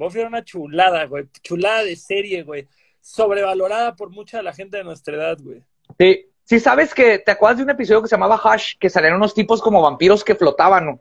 Buffy 0.00 0.20
era 0.20 0.28
una 0.28 0.42
chulada, 0.42 1.04
güey. 1.04 1.26
Chulada 1.42 1.84
de 1.84 1.94
serie, 1.94 2.42
güey. 2.42 2.66
Sobrevalorada 3.00 3.94
por 3.94 4.10
mucha 4.10 4.38
de 4.38 4.42
la 4.42 4.52
gente 4.52 4.78
de 4.78 4.84
nuestra 4.84 5.14
edad, 5.14 5.38
güey. 5.40 5.62
Sí, 5.98 6.26
sí, 6.44 6.58
sabes 6.58 6.94
que 6.94 7.18
te 7.18 7.30
acuerdas 7.30 7.58
de 7.58 7.64
un 7.64 7.70
episodio 7.70 8.00
que 8.02 8.08
se 8.08 8.16
llamaba 8.16 8.40
Hush, 8.42 8.76
que 8.80 8.88
salían 8.88 9.14
unos 9.14 9.34
tipos 9.34 9.60
como 9.60 9.82
vampiros 9.82 10.24
que 10.24 10.34
flotaban, 10.34 10.86
¿no? 10.86 11.00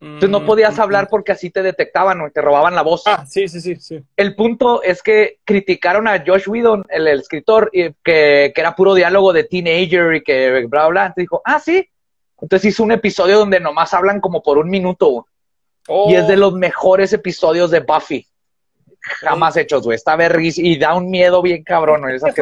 Entonces 0.00 0.30
no 0.30 0.44
podías 0.44 0.78
Mm, 0.78 0.80
hablar 0.80 1.08
porque 1.08 1.32
así 1.32 1.50
te 1.50 1.62
detectaban, 1.62 2.18
¿no? 2.18 2.28
Y 2.28 2.30
te 2.30 2.40
robaban 2.40 2.74
la 2.74 2.82
voz. 2.82 3.02
Ah, 3.06 3.26
sí, 3.26 3.48
sí, 3.48 3.60
sí, 3.60 3.76
sí. 3.76 4.00
El 4.16 4.34
punto 4.34 4.82
es 4.82 5.02
que 5.02 5.40
criticaron 5.44 6.08
a 6.08 6.22
Josh 6.24 6.48
Whedon, 6.48 6.84
el, 6.88 7.08
el 7.08 7.20
escritor, 7.20 7.68
y 7.72 7.92
que, 8.04 8.52
que 8.54 8.60
era 8.60 8.74
puro 8.74 8.94
diálogo 8.94 9.32
de 9.32 9.44
teenager 9.44 10.14
y 10.14 10.22
que 10.22 10.66
bla, 10.66 10.82
bla, 10.82 10.88
bla. 10.88 11.02
Entonces 11.06 11.22
dijo, 11.22 11.42
ah, 11.44 11.58
sí. 11.58 11.86
Entonces 12.40 12.70
hizo 12.70 12.82
un 12.82 12.92
episodio 12.92 13.38
donde 13.38 13.60
nomás 13.60 13.92
hablan 13.92 14.20
como 14.20 14.42
por 14.42 14.56
un 14.58 14.70
minuto, 14.70 15.06
güey. 15.08 15.24
Oh, 15.92 16.08
Y 16.08 16.14
es 16.14 16.28
de 16.28 16.36
los 16.36 16.52
mejores 16.52 17.12
episodios 17.12 17.72
de 17.72 17.80
Buffy. 17.80 18.24
Jamás 19.00 19.56
hechos, 19.56 19.82
güey. 19.82 19.96
Está 19.96 20.14
vergüenza 20.14 20.60
y 20.62 20.78
da 20.78 20.94
un 20.94 21.10
miedo 21.10 21.42
bien 21.42 21.64
cabrón, 21.64 22.02
güey, 22.02 22.14
esas 22.14 22.32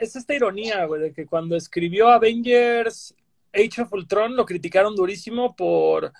es 0.00 0.16
esta 0.16 0.34
ironía, 0.34 0.86
güey, 0.86 1.00
de 1.02 1.12
que 1.12 1.24
cuando 1.24 1.54
escribió 1.54 2.08
Avengers 2.08 3.14
Age 3.52 3.82
of 3.82 3.92
Ultron 3.92 4.34
lo 4.34 4.44
criticaron 4.44 4.96
durísimo 4.96 5.54
por, 5.54 6.12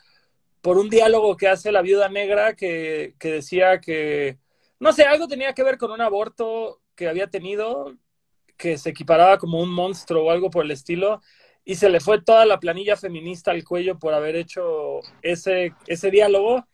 por 0.61 0.79
un 0.79 0.89
diálogo 0.89 1.37
que 1.37 1.49
hace 1.49 1.73
la 1.73 1.83
viuda 1.83 2.09
negra 2.09 2.55
que, 2.55 3.15
que 3.19 3.33
decía 3.33 3.81
que, 3.81 4.39
no 4.79 4.93
sé, 4.93 5.05
algo 5.05 5.27
tenía 5.27 5.53
que 5.55 5.65
ver 5.65 5.77
con 5.77 5.91
un 5.91 6.01
aborto 6.01 6.81
que 6.95 7.09
había 7.09 7.27
tenido, 7.27 7.97
que 8.57 8.79
se 8.79 8.91
equiparaba 8.91 9.39
como 9.39 9.61
un 9.61 9.73
monstruo 9.73 10.27
o 10.27 10.31
algo 10.31 10.51
por 10.51 10.65
el 10.65 10.71
estilo, 10.71 11.21
y 11.65 11.75
se 11.75 11.89
le 11.89 12.01
fue 12.01 12.21
toda 12.21 12.47
la 12.47 12.59
planilla 12.59 12.97
feminista 12.97 13.51
al 13.51 13.65
cuello 13.65 13.99
por 13.99 14.15
haber 14.15 14.37
hecho 14.37 15.01
ese, 15.23 15.75
ese 15.87 16.11
diálogo. 16.11 16.65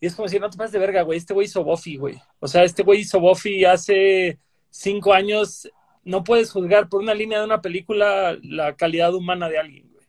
Y 0.00 0.06
es 0.06 0.14
como 0.14 0.26
decir, 0.26 0.40
no 0.40 0.50
te 0.50 0.58
pases 0.58 0.72
de 0.72 0.78
verga, 0.78 1.02
güey, 1.02 1.18
este 1.18 1.34
güey 1.34 1.46
hizo 1.46 1.64
Buffy, 1.64 1.96
güey. 1.96 2.20
O 2.40 2.46
sea, 2.46 2.62
este 2.62 2.82
güey 2.82 3.00
hizo 3.00 3.20
Buffy 3.20 3.64
hace 3.64 4.38
cinco 4.70 5.12
años. 5.12 5.70
No 6.02 6.22
puedes 6.22 6.50
juzgar 6.50 6.88
por 6.88 7.00
una 7.00 7.14
línea 7.14 7.38
de 7.38 7.46
una 7.46 7.62
película 7.62 8.36
la 8.42 8.74
calidad 8.76 9.14
humana 9.14 9.48
de 9.48 9.58
alguien, 9.58 9.90
güey. 9.92 10.04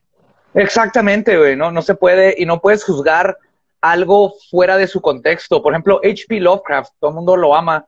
Exactamente, 0.54 1.38
güey, 1.38 1.56
no, 1.56 1.72
no 1.72 1.82
se 1.82 1.96
puede, 1.96 2.36
y 2.38 2.46
no 2.46 2.62
puedes 2.62 2.84
juzgar 2.84 3.38
algo 3.82 4.36
fuera 4.50 4.78
de 4.78 4.88
su 4.88 5.02
contexto. 5.02 5.62
Por 5.62 5.74
ejemplo, 5.74 6.00
H.P. 6.04 6.40
Lovecraft, 6.40 6.94
todo 7.00 7.12
el 7.12 7.16
mundo 7.16 7.38
lo 7.38 7.56
ama, 7.56 7.86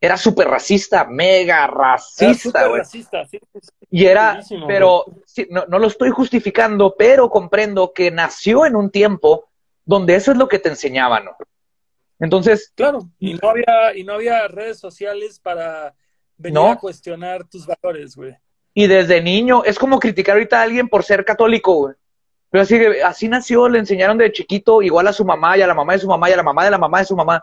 era 0.00 0.16
súper 0.16 0.48
racista, 0.48 1.04
mega 1.06 1.66
racista, 1.66 2.66
güey. 2.66 2.80
racista, 2.80 3.24
sí, 3.26 3.38
sí, 3.54 3.68
Y 3.90 4.04
era, 4.06 4.40
pero 4.66 5.04
sí, 5.24 5.46
no, 5.50 5.64
no 5.66 5.78
lo 5.78 5.86
estoy 5.88 6.10
justificando, 6.10 6.94
pero 6.98 7.30
comprendo 7.30 7.92
que 7.94 8.10
nació 8.10 8.66
en 8.66 8.76
un 8.76 8.90
tiempo 8.90 9.48
donde 9.84 10.14
eso 10.16 10.32
es 10.32 10.38
lo 10.38 10.48
que 10.48 10.58
te 10.58 10.68
enseñaban, 10.68 11.24
¿no? 11.24 11.36
Entonces, 12.18 12.72
Claro, 12.74 13.08
y 13.18 13.34
no 13.34 13.50
había, 13.50 13.94
y 13.96 14.04
no 14.04 14.14
había 14.14 14.48
redes 14.48 14.78
sociales 14.78 15.38
para 15.38 15.94
venir 16.36 16.54
No. 16.54 16.70
a 16.72 16.76
cuestionar 16.78 17.44
tus 17.44 17.66
valores, 17.66 18.16
güey. 18.16 18.36
y 18.74 18.86
desde 18.88 19.22
niño, 19.22 19.64
es 19.64 19.78
como 19.78 19.98
criticar 19.98 20.34
ahorita 20.34 20.60
a 20.60 20.62
alguien 20.62 20.88
por 20.88 21.02
ser 21.02 21.24
católico, 21.24 21.72
güey. 21.74 21.94
Pero 22.50 22.62
así, 22.62 22.78
así 23.04 23.28
nació, 23.28 23.68
le 23.68 23.78
enseñaron 23.78 24.18
de 24.18 24.30
chiquito, 24.32 24.82
igual 24.82 25.06
a 25.08 25.12
su 25.14 25.24
mamá 25.24 25.56
y 25.56 25.62
a 25.62 25.66
la 25.66 25.74
mamá 25.74 25.94
de 25.94 25.98
su 26.00 26.06
mamá 26.06 26.28
y 26.28 26.32
a 26.34 26.36
la 26.36 26.42
mamá 26.42 26.64
de 26.64 26.70
la 26.70 26.78
mamá 26.78 26.98
de 27.00 27.04
su 27.06 27.16
mamá. 27.16 27.42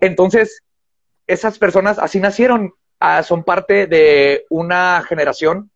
Entonces, 0.00 0.62
esas 1.26 1.58
personas 1.58 1.98
así 1.98 2.20
nacieron, 2.20 2.74
ah, 3.00 3.22
son 3.22 3.44
parte 3.44 3.86
de 3.86 4.44
una 4.50 5.02
generación. 5.06 5.70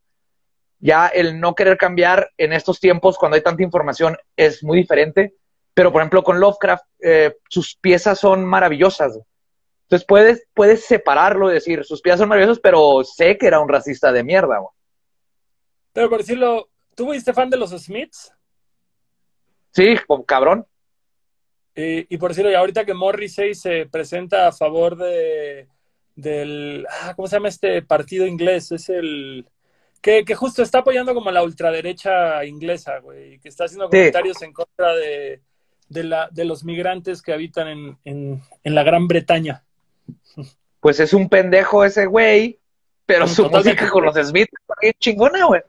Ya 0.81 1.09
el 1.09 1.41
no 1.41 1.55
querer 1.55 1.77
cambiar 1.77 2.31
en 2.37 2.53
estos 2.53 2.79
tiempos, 2.79 3.19
cuando 3.19 3.35
hay 3.37 3.43
tanta 3.43 3.63
información, 3.63 4.17
es 4.37 4.63
muy 4.63 4.79
diferente. 4.79 5.35
Pero, 5.75 5.93
por 5.93 6.01
ejemplo, 6.03 6.23
con 6.23 6.41
Lovecraft, 6.41 6.85
eh, 7.01 7.37
sus 7.49 7.77
piezas 7.77 8.19
son 8.19 8.45
maravillosas. 8.45 9.19
Entonces, 9.83 10.07
puedes, 10.07 10.47
puedes 10.55 10.85
separarlo 10.85 11.51
y 11.51 11.55
decir, 11.55 11.85
sus 11.85 12.01
piezas 12.01 12.21
son 12.21 12.29
maravillosas, 12.29 12.61
pero 12.61 13.03
sé 13.05 13.39
que 13.39 13.47
era 13.47 13.61
un 13.61 13.69
racista 13.69 14.13
de 14.13 14.23
mierda. 14.23 14.59
güey. 14.59 14.73
Pero 15.93 16.11
por 16.11 16.19
decirlo, 16.19 16.69
¿tú 16.95 17.07
fuiste 17.07 17.33
fan 17.33 17.51
de 17.51 17.57
los 17.57 17.71
Smiths? 17.71 18.33
Sí, 19.73 19.97
cabrón. 20.27 20.67
Y, 21.81 22.13
y 22.13 22.19
por 22.19 22.31
decirlo, 22.31 22.51
y 22.51 22.55
ahorita 22.55 22.85
que 22.85 22.93
Morrissey 22.93 23.55
se 23.55 23.87
presenta 23.87 24.49
a 24.49 24.53
favor 24.53 24.97
de 24.97 25.69
del 26.17 26.85
ah, 26.91 27.13
¿cómo 27.15 27.29
se 27.29 27.37
llama 27.37 27.49
este 27.49 27.83
partido 27.83 28.27
inglés? 28.27 28.73
Es 28.73 28.89
el 28.89 29.47
que, 30.03 30.25
que 30.25 30.35
justo 30.35 30.63
está 30.65 30.79
apoyando 30.81 31.15
como 31.15 31.31
la 31.31 31.45
ultraderecha 31.45 32.45
inglesa, 32.45 32.99
güey, 32.99 33.39
que 33.39 33.49
está 33.49 33.65
haciendo 33.67 33.87
Sí. 33.87 33.91
comentarios 33.97 34.43
en 34.43 34.53
contra 34.53 34.93
de, 34.97 35.41
de 35.89 36.03
la, 36.03 36.29
de 36.33 36.45
los 36.45 36.65
migrantes 36.65 37.23
que 37.23 37.33
habitan 37.33 37.69
en, 37.69 37.99
en, 38.05 38.43
en 38.65 38.75
la 38.75 38.83
Gran 38.83 39.07
Bretaña. 39.07 39.63
Pues 40.81 40.99
es 40.99 41.13
un 41.13 41.29
pendejo 41.29 41.85
ese 41.85 42.07
güey, 42.07 42.59
pero 43.07 43.29
su 43.29 43.45
totalmente. 43.45 43.71
música 43.83 43.91
con 43.93 44.05
los 44.05 44.17
Smith 44.17 44.49
es 44.81 44.95
chingona, 44.99 45.45
güey. 45.47 45.61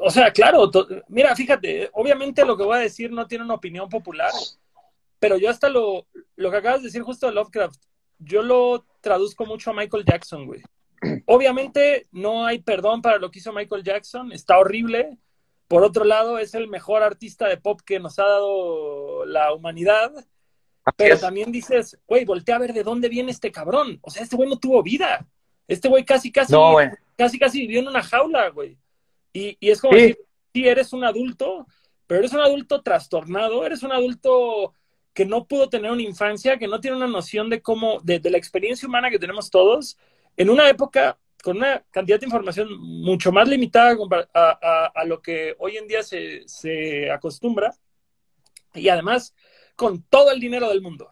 O 0.00 0.10
sea, 0.10 0.32
claro, 0.32 0.70
mira, 1.08 1.34
fíjate, 1.36 1.90
obviamente 1.92 2.44
lo 2.44 2.56
que 2.56 2.64
voy 2.64 2.76
a 2.78 2.80
decir 2.80 3.10
no 3.12 3.26
tiene 3.26 3.44
una 3.44 3.54
opinión 3.54 3.88
popular, 3.88 4.30
pero 5.22 5.38
yo 5.38 5.48
hasta 5.50 5.68
lo, 5.68 6.08
lo 6.34 6.50
que 6.50 6.56
acabas 6.56 6.80
de 6.82 6.86
decir 6.88 7.02
justo 7.02 7.26
de 7.28 7.32
Lovecraft, 7.32 7.80
yo 8.18 8.42
lo 8.42 8.84
traduzco 9.00 9.46
mucho 9.46 9.70
a 9.70 9.74
Michael 9.74 10.04
Jackson, 10.04 10.46
güey. 10.46 10.62
Obviamente 11.26 12.08
no 12.10 12.44
hay 12.44 12.58
perdón 12.58 13.00
para 13.02 13.18
lo 13.18 13.30
que 13.30 13.38
hizo 13.38 13.52
Michael 13.52 13.84
Jackson, 13.84 14.32
está 14.32 14.58
horrible. 14.58 15.18
Por 15.68 15.84
otro 15.84 16.04
lado, 16.04 16.38
es 16.38 16.54
el 16.54 16.66
mejor 16.66 17.04
artista 17.04 17.46
de 17.48 17.56
pop 17.56 17.80
que 17.86 18.00
nos 18.00 18.18
ha 18.18 18.24
dado 18.24 19.24
la 19.24 19.54
humanidad. 19.54 20.12
Así 20.84 20.94
Pero 20.96 21.14
es. 21.14 21.20
también 21.20 21.52
dices, 21.52 21.96
güey, 22.06 22.24
voltea 22.24 22.56
a 22.56 22.58
ver 22.58 22.72
de 22.72 22.82
dónde 22.82 23.08
viene 23.08 23.30
este 23.30 23.52
cabrón. 23.52 24.00
O 24.02 24.10
sea, 24.10 24.24
este 24.24 24.34
güey 24.36 24.48
no 24.48 24.58
tuvo 24.58 24.82
vida. 24.82 25.24
Este 25.68 25.88
güey 25.88 26.04
casi, 26.04 26.32
casi, 26.32 26.52
No, 26.52 26.72
güey. 26.72 26.88
casi, 27.16 27.38
casi 27.38 27.60
vivió 27.60 27.78
en 27.78 27.86
una 27.88 28.02
jaula, 28.02 28.48
güey. 28.50 28.76
Y, 29.32 29.56
y 29.60 29.70
es 29.70 29.80
como 29.80 29.94
Sí. 29.94 30.00
decir, 30.00 30.18
sí, 30.52 30.66
eres 30.68 30.92
un 30.92 31.04
adulto, 31.04 31.66
pero 32.08 32.18
eres 32.18 32.32
un 32.32 32.40
adulto 32.40 32.82
trastornado, 32.82 33.64
eres 33.64 33.82
un 33.84 33.92
adulto 33.92 34.74
que 35.12 35.24
no 35.26 35.44
pudo 35.46 35.68
tener 35.68 35.90
una 35.90 36.02
infancia, 36.02 36.58
que 36.58 36.68
no 36.68 36.80
tiene 36.80 36.96
una 36.96 37.06
noción 37.06 37.50
de 37.50 37.60
cómo, 37.60 38.00
de, 38.02 38.18
de 38.18 38.30
la 38.30 38.38
experiencia 38.38 38.88
humana 38.88 39.10
que 39.10 39.18
tenemos 39.18 39.50
todos, 39.50 39.98
en 40.36 40.48
una 40.50 40.68
época 40.68 41.18
con 41.42 41.56
una 41.58 41.82
cantidad 41.90 42.20
de 42.20 42.26
información 42.26 42.68
mucho 42.80 43.32
más 43.32 43.48
limitada 43.48 43.96
a, 44.32 44.58
a- 44.62 44.92
a 44.94 45.04
lo 45.04 45.20
que 45.20 45.54
hoy 45.58 45.76
en 45.76 45.88
día 45.88 46.02
se, 46.02 46.42
se 46.46 47.10
acostumbra, 47.10 47.74
y 48.74 48.88
además 48.88 49.34
con 49.76 50.02
todo 50.02 50.30
el 50.30 50.40
dinero 50.40 50.68
del 50.68 50.80
mundo. 50.80 51.08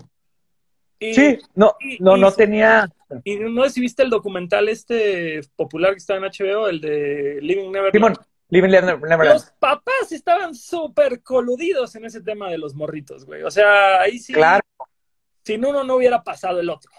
Y, 0.99 1.15
Sí, 1.15 1.39
no, 1.55 1.75
y- 1.81 1.99
no, 1.99 2.17
y 2.17 2.21
no 2.21 2.33
tenía. 2.33 2.89
y 3.25 3.37
no 3.37 3.63
viste 3.75 4.03
el 4.03 4.11
documental 4.11 4.69
este 4.69 5.41
popular 5.57 5.93
que 5.93 5.99
está 5.99 6.17
en 6.17 6.25
HBO, 6.25 6.69
el 6.69 6.81
de 6.81 7.39
Living 7.43 7.71
Neverland. 7.73 7.93
Simón, 7.93 8.15
Living 8.51 8.71
Never- 8.71 9.01
Neverland. 9.01 9.35
Los 9.41 9.51
papás 9.59 10.11
estaban 10.13 10.55
súper 10.55 11.23
coludidos 11.23 11.95
en 11.97 12.05
ese 12.05 12.21
tema 12.21 12.51
de 12.51 12.59
los 12.59 12.75
morritos, 12.75 13.25
güey. 13.25 13.43
O 13.43 13.51
sea, 13.51 14.01
ahí 14.01 14.19
sí, 14.19 14.33
Claro. 14.33 14.61
sin 15.45 15.65
uno 15.65 15.85
no 15.85 15.97
hubiera 15.97 16.23
pasado 16.23 16.61
el 16.61 16.69
otro. 16.69 16.91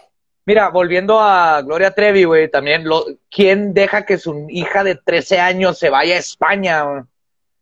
Mira, 0.44 0.70
volviendo 0.70 1.20
a 1.20 1.62
Gloria 1.62 1.92
Trevi, 1.94 2.24
güey, 2.24 2.50
también, 2.50 2.84
lo, 2.88 3.04
¿quién 3.30 3.72
deja 3.74 4.04
que 4.04 4.18
su 4.18 4.46
hija 4.50 4.82
de 4.82 4.96
13 4.96 5.38
años 5.38 5.78
se 5.78 5.88
vaya 5.88 6.16
a 6.16 6.18
España 6.18 6.82
güey, 6.82 7.02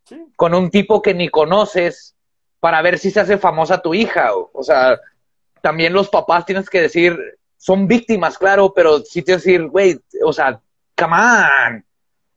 Sí. 0.05 0.25
con 0.35 0.55
un 0.55 0.71
tipo 0.71 1.03
que 1.03 1.13
ni 1.13 1.29
conoces 1.29 2.15
para 2.59 2.81
ver 2.83 2.99
si 2.99 3.11
se 3.11 3.21
hace 3.21 3.37
famosa 3.39 3.83
tu 3.83 3.93
hija? 3.93 4.31
güey? 4.31 4.47
O 4.55 4.63
sea, 4.63 4.99
también 5.61 5.93
los 5.93 6.09
papás 6.09 6.47
tienes 6.47 6.71
que 6.71 6.81
decir, 6.81 7.19
son 7.59 7.87
víctimas, 7.87 8.39
claro, 8.39 8.73
pero 8.75 9.01
sí 9.01 9.21
tienes 9.23 9.45
que 9.45 9.51
decir, 9.51 9.67
güey, 9.69 10.01
o 10.25 10.33
sea, 10.33 10.59
come 10.97 11.17
on. 11.17 11.85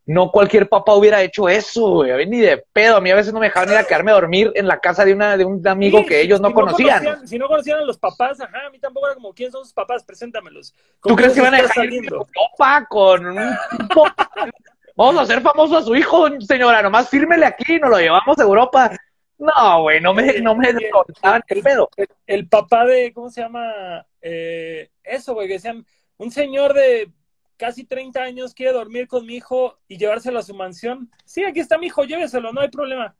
No 0.05 0.31
cualquier 0.31 0.67
papá 0.67 0.93
hubiera 0.95 1.21
hecho 1.21 1.47
eso, 1.47 1.89
güey. 1.91 2.11
A 2.11 2.17
mí 2.17 2.25
ni 2.25 2.39
de 2.39 2.57
pedo. 2.73 2.97
A 2.97 3.01
mí 3.01 3.09
a 3.09 3.15
veces 3.15 3.33
no 3.33 3.39
me 3.39 3.45
dejaban 3.45 3.69
ir 3.71 3.77
a 3.77 3.85
quedarme 3.85 4.11
a 4.11 4.15
dormir 4.15 4.51
en 4.55 4.67
la 4.67 4.79
casa 4.79 5.05
de, 5.05 5.13
una, 5.13 5.37
de 5.37 5.45
un 5.45 5.65
amigo 5.65 5.99
Sí, 5.99 6.05
que 6.07 6.21
ellos 6.21 6.41
no 6.41 6.49
si 6.49 6.53
conocían. 6.53 7.25
si 7.27 7.37
no 7.39 7.47
conocían 7.47 7.79
a 7.79 7.85
los 7.85 7.97
papás, 7.97 8.41
ajá, 8.41 8.67
a 8.67 8.69
mí 8.69 8.79
tampoco 8.79 9.07
era 9.07 9.15
como, 9.15 9.33
¿quién 9.33 9.49
son 9.51 9.63
sus 9.63 9.73
papás? 9.73 10.03
Preséntamelos. 10.03 10.73
¿Tú 11.01 11.09
¿Con 11.09 11.15
crees 11.15 11.33
que 11.33 11.41
van 11.41 11.53
a 11.55 11.61
dejar 11.61 11.85
ir 11.85 12.03
a 12.03 12.15
Europa 12.15 12.85
con 12.89 13.25
un 13.27 13.55
tipo? 13.77 14.05
Vamos 14.95 15.17
a 15.17 15.21
hacer 15.21 15.41
famoso 15.41 15.77
a 15.77 15.81
su 15.83 15.95
hijo, 15.95 16.27
señora. 16.41 16.81
Nomás 16.81 17.09
fírmele 17.09 17.45
aquí 17.45 17.75
y 17.75 17.79
nos 17.79 17.89
lo 17.89 17.97
llevamos 17.97 18.37
a 18.37 18.43
Europa. 18.43 18.91
No, 19.37 19.81
güey, 19.83 19.99
no 20.01 20.13
me, 20.13 20.39
no 20.41 20.53
me 20.55 20.71
Sí, 20.71 20.89
contaban 20.91 21.41
el 21.47 21.63
pedo. 21.63 21.89
El, 21.97 22.07
el 22.27 22.47
papá 22.47 22.85
de, 22.85 23.11
¿cómo 23.13 23.29
se 23.29 23.41
llama? 23.41 24.05
Eh, 24.21 24.89
eso, 25.03 25.33
güey, 25.33 25.47
que 25.47 25.53
decían, 25.55 25.85
un 26.17 26.29
señor 26.29 26.73
de 26.73 27.09
casi 27.57 27.85
30 27.85 28.21
años 28.21 28.53
quiere 28.53 28.73
dormir 28.73 29.07
con 29.07 29.25
mi 29.25 29.35
hijo 29.35 29.77
y 29.87 29.97
llevárselo 29.97 30.39
a 30.39 30.43
su 30.43 30.53
mansión. 30.53 31.09
Sí, 31.25 31.43
aquí 31.43 31.59
está 31.59 31.77
mi 31.77 31.87
hijo, 31.87 32.03
lléveselo, 32.03 32.51
no 32.51 32.61
hay 32.61 32.69
problema. 32.69 33.15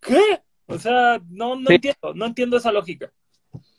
¿Qué? 0.00 0.42
O 0.66 0.78
sea, 0.78 1.20
no, 1.28 1.56
no 1.56 1.68
Sí. 1.68 1.74
entiendo, 1.74 2.14
no 2.14 2.26
entiendo 2.26 2.56
esa 2.56 2.72
lógica. 2.72 3.12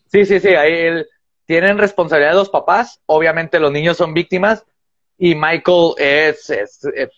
Sí, 0.07 0.25
sí, 0.25 0.39
sí. 0.39 0.49
Ahí 0.49 0.73
el- 0.73 1.07
tienen 1.45 1.77
responsabilidad 1.77 2.33
los 2.35 2.49
papás. 2.49 3.01
Obviamente 3.05 3.59
los 3.59 3.71
niños 3.71 3.97
son 3.97 4.13
víctimas. 4.13 4.65
Y 5.17 5.35
Michael 5.35 5.93
es, 5.97 6.49
es- 6.49 6.85
es- 6.95 7.09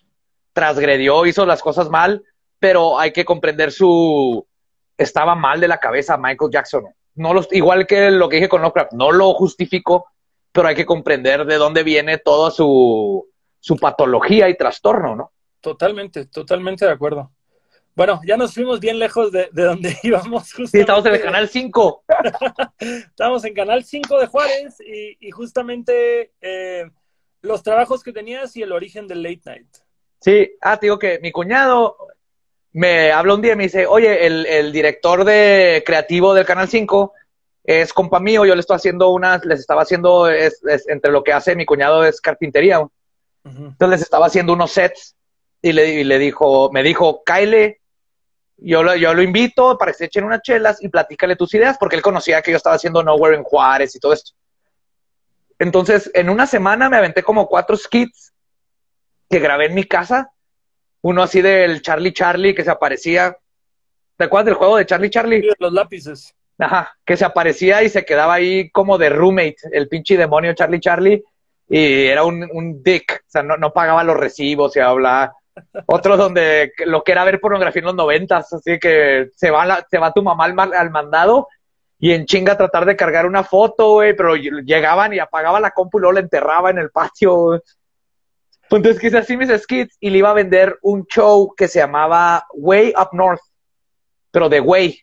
transgredió, 0.53 1.25
hizo 1.25 1.45
las 1.45 1.61
cosas 1.61 1.89
mal. 1.89 2.23
Pero 2.59 2.97
hay 2.99 3.11
que 3.11 3.25
comprender 3.25 3.71
su. 3.71 4.47
Estaba 4.97 5.35
mal 5.35 5.59
de 5.59 5.67
la 5.67 5.77
cabeza 5.79 6.17
Michael 6.17 6.51
Jackson. 6.51 6.85
No 7.15 7.33
los, 7.33 7.47
igual 7.51 7.85
que 7.85 8.09
lo 8.11 8.29
que 8.29 8.37
dije 8.37 8.49
con 8.49 8.61
Lovecraft, 8.61 8.93
no 8.93 9.11
lo 9.11 9.33
justifico, 9.33 10.07
pero 10.55 10.69
hay 10.69 10.75
que 10.75 10.85
comprender 10.85 11.45
de 11.45 11.57
dónde 11.57 11.83
viene 11.83 12.17
toda 12.17 12.49
su, 12.49 13.29
su 13.59 13.75
patología 13.75 14.47
y 14.47 14.55
trastorno, 14.55 15.13
¿no? 15.13 15.33
Totalmente, 15.59 16.27
totalmente 16.27 16.85
de 16.85 16.91
acuerdo. 16.91 17.29
Bueno, 17.93 18.21
ya 18.25 18.37
nos 18.37 18.53
fuimos 18.53 18.79
bien 18.79 18.97
lejos 18.97 19.33
de, 19.33 19.49
de 19.51 19.63
donde 19.63 19.97
íbamos. 20.03 20.47
Sí, 20.47 20.79
estamos 20.79 21.05
en 21.05 21.15
el 21.15 21.19
justamente. 21.19 21.23
canal 21.23 21.49
5. 21.49 22.03
Estamos 22.79 23.43
en 23.43 23.53
Canal 23.53 23.83
5 23.83 24.17
de 24.17 24.27
Juárez 24.27 24.77
y, 24.79 25.27
y 25.27 25.31
justamente 25.31 26.31
eh, 26.39 26.89
los 27.41 27.61
trabajos 27.61 28.01
que 28.01 28.13
tenías 28.13 28.55
y 28.55 28.61
el 28.63 28.71
origen 28.71 29.07
del 29.09 29.23
late 29.23 29.41
night. 29.43 29.67
Sí, 30.21 30.53
ah, 30.61 30.77
te 30.77 30.85
digo 30.85 30.97
que 30.97 31.19
mi 31.21 31.33
cuñado 31.33 31.97
me 32.71 33.11
habla 33.11 33.33
un 33.33 33.41
día 33.41 33.53
y 33.53 33.57
me 33.57 33.63
dice, 33.63 33.87
oye, 33.87 34.25
el, 34.25 34.45
el 34.45 34.71
director 34.71 35.25
de 35.25 35.83
creativo 35.85 36.33
del 36.33 36.45
Canal 36.45 36.69
5 36.69 37.11
es 37.67 37.93
compa 37.93 38.19
mío, 38.19 38.45
yo 38.45 38.53
le 38.55 38.61
estoy 38.61 38.75
haciendo 38.75 39.09
unas, 39.09 39.43
les 39.45 39.59
estaba 39.59 39.81
haciendo, 39.83 40.27
es, 40.29 40.63
es- 40.65 40.87
entre 40.87 41.11
lo 41.11 41.23
que 41.23 41.33
hace 41.33 41.55
mi 41.55 41.65
cuñado 41.65 42.03
es 42.05 42.21
carpintería, 42.21 42.85
entonces 43.43 43.89
les 43.89 44.01
estaba 44.01 44.25
haciendo 44.27 44.53
unos 44.53 44.71
sets 44.71 45.15
y 45.61 45.71
le, 45.73 45.87
y 46.01 46.03
le 46.03 46.17
dijo, 46.19 46.69
me 46.71 46.83
dijo, 46.83 47.23
Kyle, 47.23 47.77
yo 48.57 48.83
lo, 48.83 48.95
yo 48.95 49.13
lo 49.13 49.21
invito 49.21 49.77
para 49.77 49.91
que 49.91 49.97
se 49.97 50.05
echen 50.05 50.23
unas 50.23 50.41
chelas 50.41 50.81
y 50.81 50.89
platícale 50.89 51.35
tus 51.35 51.53
ideas, 51.53 51.77
porque 51.79 51.95
él 51.95 52.01
conocía 52.01 52.41
que 52.41 52.51
yo 52.51 52.57
estaba 52.57 52.75
haciendo 52.75 53.03
Nowhere 53.03 53.35
en 53.35 53.43
Juárez 53.43 53.95
y 53.95 53.99
todo 53.99 54.13
esto. 54.13 54.31
Entonces, 55.59 56.11
en 56.13 56.29
una 56.29 56.47
semana 56.47 56.89
me 56.89 56.97
aventé 56.97 57.23
como 57.23 57.47
cuatro 57.47 57.77
skits 57.77 58.33
que 59.29 59.39
grabé 59.39 59.67
en 59.67 59.73
mi 59.75 59.85
casa. 59.85 60.31
Uno 61.01 61.23
así 61.23 61.41
del 61.41 61.81
Charlie 61.81 62.13
Charlie 62.13 62.53
que 62.53 62.63
se 62.63 62.71
aparecía. 62.71 63.37
¿Te 64.17 64.25
acuerdas 64.25 64.45
del 64.47 64.55
juego 64.55 64.77
de 64.77 64.85
Charlie 64.85 65.09
Charlie? 65.09 65.41
Sí, 65.41 65.49
los 65.59 65.73
lápices. 65.73 66.34
Ajá, 66.57 66.95
que 67.03 67.17
se 67.17 67.25
aparecía 67.25 67.83
y 67.83 67.89
se 67.89 68.05
quedaba 68.05 68.35
ahí 68.35 68.69
como 68.69 68.97
de 68.97 69.09
roommate, 69.09 69.57
el 69.71 69.89
pinche 69.89 70.17
demonio 70.17 70.53
Charlie 70.53 70.79
Charlie, 70.79 71.23
y 71.67 72.05
era 72.05 72.23
un, 72.23 72.47
un 72.51 72.81
dick, 72.81 73.23
o 73.27 73.29
sea, 73.29 73.43
no, 73.43 73.57
no 73.57 73.73
pagaba 73.73 74.03
los 74.03 74.15
recibos 74.15 74.75
y 74.75 74.79
hablaba. 74.79 75.33
Otro 75.87 76.17
donde 76.17 76.73
lo 76.85 77.03
que 77.03 77.11
era 77.11 77.23
ver 77.23 77.39
pornografía 77.39 77.79
en 77.79 77.85
los 77.85 77.95
noventas, 77.95 78.51
así 78.53 78.77
que 78.79 79.29
se 79.35 79.51
va, 79.51 79.85
se 79.89 79.97
va 79.97 80.13
tu 80.13 80.21
mamá 80.21 80.45
al, 80.45 80.73
al 80.73 80.91
mandado 80.91 81.47
y 81.97 82.11
en 82.11 82.25
chinga 82.25 82.57
tratar 82.57 82.85
de 82.85 82.95
cargar 82.95 83.25
una 83.25 83.43
foto, 83.43 83.93
güey, 83.93 84.15
pero 84.15 84.35
llegaban 84.35 85.13
y 85.13 85.19
apagaba 85.19 85.59
la 85.59 85.71
compu 85.71 85.97
y 85.97 86.01
luego 86.01 86.13
la 86.13 86.19
enterraba 86.19 86.69
en 86.69 86.77
el 86.77 86.91
patio. 86.91 87.61
Pues 88.69 88.79
Entonces 88.79 89.01
quise 89.01 89.17
así 89.17 89.37
mis 89.37 89.49
skits 89.49 89.95
y 89.99 90.09
le 90.09 90.17
iba 90.17 90.31
a 90.31 90.33
vender 90.33 90.77
un 90.81 91.05
show 91.05 91.53
que 91.55 91.67
se 91.67 91.79
llamaba 91.79 92.45
Way 92.53 92.93
Up 92.99 93.09
North, 93.13 93.41
pero 94.31 94.49
de 94.49 94.59
Way. 94.59 94.99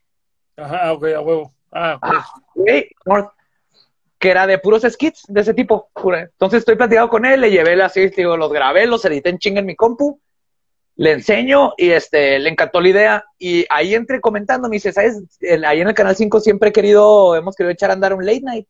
Ajá, 0.57 0.93
ok, 0.93 1.05
a 1.17 1.21
huevo. 1.21 1.53
Ah, 1.71 1.95
ok. 1.97 2.05
Ah, 2.05 2.83
North, 3.07 3.31
que 4.19 4.31
era 4.31 4.47
de 4.47 4.59
puros 4.59 4.83
skits 4.89 5.25
de 5.29 5.41
ese 5.41 5.55
tipo. 5.55 5.91
Entonces 6.05 6.61
estoy 6.61 6.77
platicando 6.77 7.09
con 7.09 7.25
él, 7.25 7.41
le 7.41 7.51
llevé 7.51 7.81
así, 7.83 8.09
digo, 8.09 8.37
los 8.37 8.53
grabé, 8.53 8.87
los 8.87 9.05
edité 9.05 9.31
en 9.31 9.39
chinga 9.39 9.61
en 9.61 9.67
mi 9.67 9.75
compu, 9.75 10.21
le 10.97 11.13
enseño 11.13 11.73
y 11.77 11.91
este, 11.91 12.39
le 12.39 12.51
encantó 12.51 12.81
la 12.81 12.89
idea. 12.89 13.25
Y 13.39 13.65
ahí 13.71 13.95
entre 13.95 14.21
comentando, 14.21 14.69
me 14.69 14.77
dice, 14.77 14.93
¿sabes? 14.93 15.23
El- 15.41 15.65
ahí 15.65 15.81
en 15.81 15.89
el 15.89 15.95
Canal 15.95 16.15
5 16.15 16.39
siempre 16.41 16.69
he 16.69 16.73
querido, 16.73 17.35
hemos 17.35 17.57
querido 17.57 17.73
echar 17.73 17.91
a 17.91 17.95
andar 17.95 18.13
un 18.15 18.25
late 18.25 18.43
night. 18.43 18.67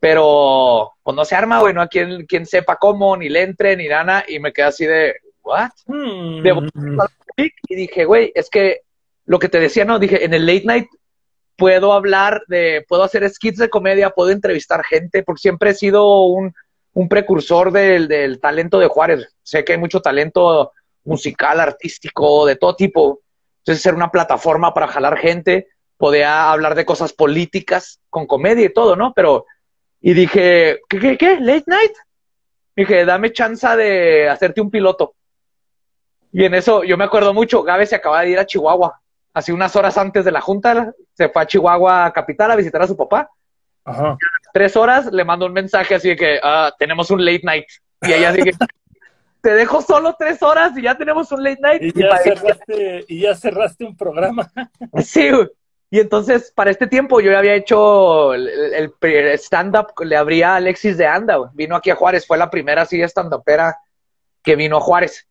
Pero, 0.00 0.92
pues 1.02 1.14
no 1.14 1.24
se 1.26 1.34
arma, 1.34 1.60
güey, 1.60 1.74
no 1.74 1.82
hay 1.82 1.88
quien, 1.88 2.24
quien 2.26 2.46
sepa 2.46 2.76
cómo, 2.76 3.16
ni 3.16 3.28
le 3.28 3.42
entre, 3.42 3.76
ni 3.76 3.86
nada. 3.86 4.24
Y 4.26 4.38
me 4.38 4.52
quedé 4.52 4.64
así 4.66 4.86
de, 4.86 5.14
¿what? 5.42 5.70
Hmm. 5.86 6.42
de- 6.42 7.52
y 7.68 7.74
dije, 7.74 8.04
güey, 8.06 8.32
es 8.34 8.48
que 8.48 8.80
lo 9.30 9.38
que 9.38 9.48
te 9.48 9.60
decía, 9.60 9.84
no, 9.84 10.00
dije, 10.00 10.24
en 10.24 10.34
el 10.34 10.44
late 10.44 10.64
night 10.64 10.88
puedo 11.54 11.92
hablar 11.92 12.42
de, 12.48 12.84
puedo 12.88 13.04
hacer 13.04 13.30
skits 13.30 13.58
de 13.58 13.70
comedia, 13.70 14.10
puedo 14.10 14.30
entrevistar 14.30 14.84
gente, 14.84 15.22
porque 15.22 15.42
siempre 15.42 15.70
he 15.70 15.74
sido 15.74 16.24
un, 16.24 16.52
precursor 17.08 17.70
del, 17.70 18.08
del 18.08 18.40
talento 18.40 18.80
de 18.80 18.88
Juárez. 18.88 19.28
Sé 19.44 19.64
que 19.64 19.74
hay 19.74 19.78
mucho 19.78 20.00
talento 20.00 20.72
musical, 21.04 21.60
artístico, 21.60 22.44
de 22.44 22.56
todo 22.56 22.74
tipo. 22.74 23.20
Entonces, 23.58 23.80
ser 23.80 23.94
una 23.94 24.10
plataforma 24.10 24.74
para 24.74 24.88
jalar 24.88 25.16
gente, 25.16 25.68
podía 25.96 26.50
hablar 26.50 26.74
de 26.74 26.84
cosas 26.84 27.12
políticas 27.12 28.00
con 28.10 28.26
comedia 28.26 28.64
y 28.64 28.74
todo, 28.74 28.96
¿no? 28.96 29.12
Pero, 29.14 29.46
y 30.00 30.12
dije, 30.12 30.80
¿qué, 30.88 30.98
qué, 30.98 31.16
qué? 31.16 31.38
¿Late 31.38 31.66
night? 31.68 31.92
Dije, 32.74 33.04
dame 33.04 33.32
chance 33.32 33.68
de 33.76 34.28
hacerte 34.28 34.60
un 34.60 34.72
piloto. 34.72 35.14
Y 36.32 36.42
en 36.42 36.54
eso, 36.54 36.82
yo 36.82 36.96
me 36.96 37.04
acuerdo 37.04 37.32
mucho, 37.32 37.62
Gabe 37.62 37.86
se 37.86 37.94
acaba 37.94 38.22
de 38.22 38.30
ir 38.30 38.38
a 38.40 38.44
Chihuahua. 38.44 38.99
Así 39.32 39.52
unas 39.52 39.74
horas 39.76 39.96
antes 39.96 40.24
de 40.24 40.32
la 40.32 40.40
junta, 40.40 40.92
se 41.14 41.28
fue 41.28 41.42
a 41.42 41.46
Chihuahua 41.46 42.12
capital 42.12 42.50
a 42.50 42.56
visitar 42.56 42.82
a 42.82 42.86
su 42.86 42.96
papá. 42.96 43.30
Ajá. 43.84 44.16
Tres 44.52 44.76
horas, 44.76 45.06
le 45.12 45.24
mando 45.24 45.46
un 45.46 45.52
mensaje 45.52 45.94
así 45.94 46.08
de 46.08 46.16
que 46.16 46.40
"Ah, 46.42 46.72
tenemos 46.78 47.10
un 47.10 47.24
late 47.24 47.42
night. 47.44 47.66
Y 48.02 48.12
ella 48.12 48.32
que, 48.34 48.50
te 49.40 49.54
dejo 49.54 49.80
solo 49.82 50.14
tres 50.18 50.42
horas 50.42 50.76
y 50.76 50.82
ya 50.82 50.96
tenemos 50.98 51.30
un 51.32 51.42
late 51.42 51.60
night. 51.62 51.82
Y 51.82 51.86
Y 51.88 52.02
ya, 52.02 52.16
cerraste, 52.18 53.04
y 53.08 53.20
ya 53.20 53.34
cerraste 53.34 53.84
un 53.84 53.96
programa. 53.96 54.50
Sí, 55.04 55.30
güey. 55.30 55.48
Y 55.92 55.98
entonces, 55.98 56.52
para 56.54 56.70
este 56.70 56.86
tiempo, 56.86 57.20
yo 57.20 57.32
ya 57.32 57.38
había 57.40 57.54
hecho 57.54 58.32
el, 58.34 58.48
el- 58.48 58.92
el 59.02 59.26
stand-up, 59.38 59.88
le 60.04 60.16
abría 60.16 60.52
a 60.52 60.56
Alexis 60.56 60.96
de 60.96 61.06
Anda, 61.06 61.36
güey. 61.36 61.50
Vino 61.54 61.74
aquí 61.74 61.90
a 61.90 61.96
Juárez, 61.96 62.26
fue 62.26 62.38
la 62.38 62.48
primera 62.50 62.82
así 62.82 63.00
stand-upera 63.02 63.76
que 64.42 64.54
vino 64.56 64.76
a 64.76 64.80
Juárez. 64.80 65.26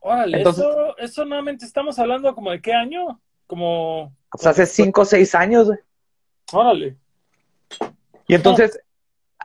Órale, 0.00 0.38
Entonces- 0.38 0.64
eso, 0.64 0.98
eso 0.98 1.24
nuevamente 1.24 1.64
estamos 1.64 1.98
hablando 1.98 2.34
como 2.34 2.50
de 2.50 2.60
qué 2.60 2.72
año? 2.72 3.20
Como, 3.46 4.04
O 4.32 4.38
sea, 4.38 4.50
hace 4.52 4.66
cinco 4.66 5.02
o 5.02 5.04
seis 5.04 5.34
años, 5.34 5.66
güey. 5.66 5.78
órale. 6.52 6.96
Y 8.26 8.34
entonces, 8.34 8.80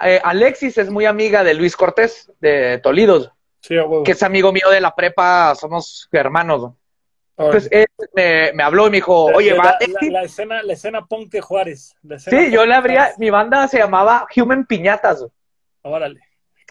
eh, 0.02 0.22
Alexis 0.24 0.78
es 0.78 0.90
muy 0.90 1.06
amiga 1.06 1.44
de 1.44 1.54
Luis 1.54 1.76
Cortés, 1.76 2.32
de 2.40 2.78
Tolidos, 2.80 3.32
Sí, 3.62 3.78
a 3.78 3.84
huevo. 3.86 4.04
que 4.04 4.14
es 4.14 4.24
amigo 4.24 4.52
mío 4.54 4.70
de 4.70 4.80
la 4.82 4.96
prepa, 4.96 5.54
somos 5.56 6.08
hermanos. 6.12 6.62
güey. 6.62 6.74
Entonces, 7.38 7.70
él 7.72 7.86
me, 8.16 8.52
me 8.54 8.64
habló 8.64 8.88
y 8.88 8.90
me 8.90 8.98
dijo, 8.98 9.26
oye, 9.26 9.52
la, 9.52 9.58
va, 9.58 9.64
la- 9.64 9.78
Alexis?" 9.78 10.12
la 10.12 10.24
escena, 10.24 10.64
la 10.64 10.74
escena 10.74 11.06
punk 11.06 11.32
de 11.32 11.40
Juárez. 11.42 11.96
la 12.04 12.16
escena 12.18 12.38
Sí, 12.38 12.52
yo 12.52 12.66
le 12.66 12.74
abría, 12.74 13.00
Juárez. 13.02 13.20
mi 13.20 13.30
banda 13.30 13.68
se 13.70 13.78
llamaba 13.78 14.28
Human 14.36 14.66
Piñatas, 14.66 15.20
güey. 15.20 15.32
Órale. 15.84 16.20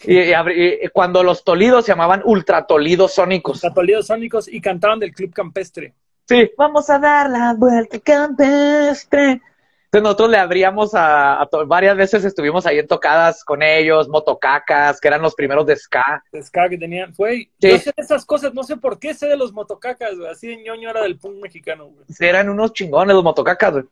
Y, 0.05 0.19
y 0.21 0.33
abrí- 0.33 0.79
y 0.83 0.89
cuando 0.89 1.23
los 1.23 1.43
Tolidos 1.43 1.85
se 1.87 1.93
llamaban 1.93 2.21
Ultra 2.25 2.67
Tolidos 2.67 3.15
Sónicos. 3.15 3.61
Catolidos 3.63 4.07
Sónicos 4.07 4.47
y 4.47 4.61
cantaban 4.61 4.99
del 5.01 5.13
Club 5.13 5.33
Campestre. 5.33 5.95
Sí. 6.29 6.51
Vamos 6.57 6.91
a 6.91 6.99
dar 6.99 7.31
la 7.31 7.55
vuelta 7.55 7.99
campestre. 8.01 9.41
Entonces 9.87 10.03
nosotros 10.03 10.29
le 10.31 10.37
abríamos 10.37 10.91
a, 10.93 11.49
varias 11.67 11.97
veces 11.97 12.23
estuvimos 12.23 12.67
ahí 12.67 12.79
en 12.79 12.87
tocadas 12.87 13.43
con 13.43 13.63
ellos, 13.63 14.07
motocacas, 14.09 15.01
que 15.01 15.09
eran 15.09 15.23
los 15.23 15.35
primeros 15.35 15.65
de 15.65 15.77
ska. 15.77 16.23
de 16.31 16.43
ska 16.43 16.69
que 16.69 16.77
tenían. 16.77 17.15
Güey, 17.17 17.51
Sí. 17.59 17.71
yo 17.71 17.79
sé 17.79 17.93
de 17.97 18.03
esas 18.03 18.27
cosas, 18.27 18.53
no 18.53 18.65
sé 18.65 18.77
por 18.77 18.99
qué 18.99 19.15
sé 19.15 19.27
de 19.29 19.39
los 19.39 19.51
motocacas, 19.55 20.15
güey. 20.19 20.31
Así 20.31 20.47
de 20.47 20.63
ñoño 20.63 20.91
era 20.91 21.01
del 21.01 21.19
punk 21.19 21.41
mexicano, 21.43 21.87
güey. 21.87 22.05
Eran 22.21 22.51
unos 22.51 22.75
chingones 22.75 23.15
los 23.15 23.25
motocacas. 23.25 23.73
güey. 23.73 23.85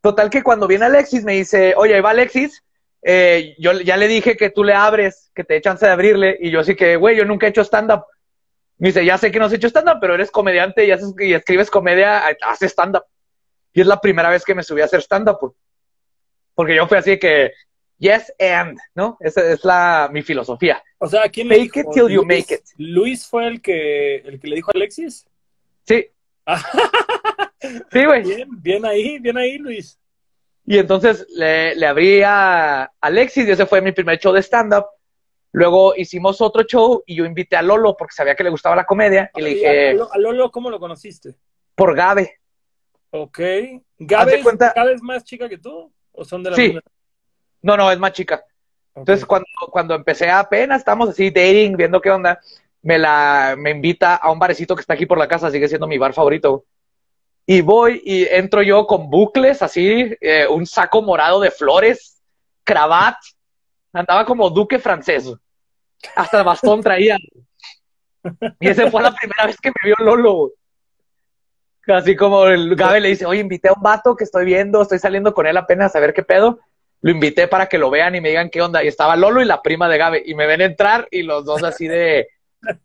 Total 0.00 0.28
que 0.28 0.42
cuando 0.42 0.66
viene 0.66 0.86
Alexis 0.86 1.24
me 1.24 1.34
dice, 1.34 1.74
oye, 1.76 1.94
ahí 1.94 2.00
va 2.00 2.10
Alexis, 2.10 2.64
eh, 3.02 3.54
yo 3.58 3.72
ya 3.72 3.96
le 3.96 4.08
dije 4.08 4.36
que 4.36 4.50
tú 4.50 4.64
le 4.64 4.74
abres, 4.74 5.30
que 5.36 5.44
te 5.44 5.54
dé 5.54 5.60
chance 5.60 5.86
de 5.86 5.92
abrirle, 5.92 6.36
y 6.40 6.50
yo 6.50 6.60
así 6.60 6.74
que, 6.74 6.96
güey, 6.96 7.16
yo 7.16 7.24
nunca 7.24 7.46
he 7.46 7.50
hecho 7.50 7.62
stand-up. 7.62 8.02
Me 8.78 8.88
dice, 8.88 9.04
ya 9.04 9.18
sé 9.18 9.30
que 9.32 9.38
no 9.38 9.46
has 9.46 9.52
hecho 9.52 9.68
stand-up, 9.68 9.98
pero 10.00 10.14
eres 10.14 10.30
comediante 10.30 10.86
y, 10.86 10.90
haces, 10.92 11.12
y 11.18 11.32
escribes 11.34 11.70
comedia, 11.70 12.26
haces 12.42 12.72
stand-up. 12.72 13.04
Y 13.72 13.80
es 13.80 13.86
la 13.86 14.00
primera 14.00 14.30
vez 14.30 14.44
que 14.44 14.54
me 14.54 14.62
subí 14.62 14.80
a 14.80 14.84
hacer 14.86 15.00
stand-up, 15.02 15.54
porque 16.54 16.74
yo 16.76 16.86
fui 16.86 16.98
así 16.98 17.18
que, 17.18 17.52
yes 17.98 18.32
and, 18.38 18.78
¿no? 18.94 19.16
Esa 19.20 19.50
es 19.52 19.64
la, 19.64 20.08
mi 20.12 20.22
filosofía. 20.22 20.82
O 20.98 21.06
sea, 21.08 21.28
¿quién 21.28 21.48
le 21.48 21.58
Make 21.58 21.70
dijo? 21.72 21.90
it 21.90 21.94
till 21.94 22.08
you 22.08 22.22
Luis- 22.22 22.26
make 22.26 22.54
it. 22.54 22.60
Luis 22.76 23.26
fue 23.26 23.46
el 23.48 23.60
que, 23.60 24.16
el 24.16 24.40
que 24.40 24.48
le 24.48 24.56
dijo 24.56 24.70
a 24.70 24.76
Alexis. 24.76 25.26
Sí, 25.84 26.06
sí, 27.92 28.04
güey. 28.04 28.22
bien, 28.22 28.48
bien 28.62 28.84
ahí, 28.86 29.18
bien 29.18 29.36
ahí, 29.38 29.58
Luis. 29.58 29.98
Y 30.64 30.78
entonces 30.78 31.26
le, 31.30 31.74
le 31.76 31.86
abrí 31.86 32.22
a 32.24 32.90
Alexis 33.00 33.46
y 33.48 33.50
ese 33.50 33.66
fue 33.66 33.80
mi 33.80 33.92
primer 33.92 34.18
show 34.18 34.32
de 34.32 34.42
stand-up. 34.42 34.84
Luego 35.52 35.94
hicimos 35.96 36.40
otro 36.40 36.62
show 36.64 37.02
y 37.06 37.16
yo 37.16 37.24
invité 37.24 37.56
a 37.56 37.62
Lolo 37.62 37.96
porque 37.96 38.14
sabía 38.14 38.34
que 38.34 38.44
le 38.44 38.50
gustaba 38.50 38.76
la 38.76 38.84
comedia 38.84 39.30
y 39.34 39.40
le 39.40 39.50
dije, 39.50 39.90
a, 39.90 40.18
Lolo- 40.18 40.50
¿cómo 40.50 40.70
lo 40.70 40.78
conociste? 40.78 41.34
por 41.74 41.94
Gabe. 41.96 42.38
Ok. 43.10 43.38
¿Gabe, 43.98 44.36
es- 44.36 44.42
cuenta- 44.42 44.72
Gabe 44.74 44.92
es 44.94 45.02
más 45.02 45.24
chica 45.24 45.48
que 45.48 45.58
tú? 45.58 45.90
¿O 46.12 46.24
son 46.24 46.42
de 46.42 46.50
la 46.50 46.56
Sí. 46.56 46.62
misma? 46.64 46.80
No, 47.62 47.76
no, 47.76 47.90
es 47.90 47.98
más 47.98 48.12
chica. 48.12 48.44
Ok. 48.92 48.98
Entonces 49.00 49.24
cuando, 49.24 49.46
cuando 49.70 49.94
empecé 49.94 50.28
apenas, 50.30 50.80
estábamos 50.80 51.08
así 51.10 51.30
dating, 51.30 51.76
viendo 51.76 52.00
qué 52.00 52.10
onda, 52.10 52.40
me 52.82 52.98
la 52.98 53.54
me 53.56 53.70
invita 53.70 54.16
a 54.16 54.30
un 54.30 54.38
barecito 54.38 54.74
que 54.74 54.80
está 54.82 54.94
aquí 54.94 55.06
por 55.06 55.18
la 55.18 55.28
casa, 55.28 55.50
sigue 55.50 55.68
siendo 55.68 55.86
mi 55.86 55.98
bar 55.98 56.12
favorito. 56.12 56.64
Y 57.46 57.62
voy 57.62 58.02
y 58.04 58.24
entro 58.26 58.62
yo 58.62 58.86
con 58.86 59.08
bucles 59.08 59.62
así, 59.62 60.14
eh, 60.20 60.46
un 60.48 60.66
saco 60.66 61.00
morado 61.00 61.40
de 61.40 61.50
flores, 61.50 62.20
cravat, 62.64 63.16
andaba 63.92 64.24
como 64.24 64.50
duque 64.50 64.78
francés. 64.78 65.32
Hasta 66.14 66.38
el 66.38 66.44
bastón 66.44 66.80
traía. 66.82 67.16
Y 68.60 68.68
esa 68.68 68.90
fue 68.90 69.02
la 69.02 69.12
primera 69.12 69.46
vez 69.46 69.56
que 69.60 69.70
me 69.70 69.74
vio 69.84 69.96
Lolo. 69.98 70.52
Así 71.86 72.14
como 72.14 72.46
el 72.46 72.76
Gabe 72.76 73.00
le 73.00 73.08
dice, 73.08 73.26
oye, 73.26 73.40
invité 73.40 73.68
a 73.68 73.72
un 73.72 73.82
vato 73.82 74.14
que 74.14 74.24
estoy 74.24 74.44
viendo, 74.44 74.82
estoy 74.82 74.98
saliendo 74.98 75.32
con 75.32 75.46
él 75.46 75.56
apenas 75.56 75.96
a 75.96 76.00
ver 76.00 76.12
qué 76.12 76.22
pedo. 76.22 76.58
Lo 77.00 77.10
invité 77.10 77.48
para 77.48 77.66
que 77.66 77.78
lo 77.78 77.90
vean 77.90 78.14
y 78.14 78.20
me 78.20 78.28
digan 78.28 78.50
qué 78.50 78.60
onda. 78.60 78.84
Y 78.84 78.88
estaba 78.88 79.16
Lolo 79.16 79.40
y 79.40 79.46
la 79.46 79.62
prima 79.62 79.88
de 79.88 79.98
Gabe. 79.98 80.22
Y 80.24 80.34
me 80.34 80.46
ven 80.46 80.60
entrar 80.60 81.08
y 81.10 81.22
los 81.22 81.44
dos 81.44 81.62
así 81.62 81.88
de, 81.88 82.28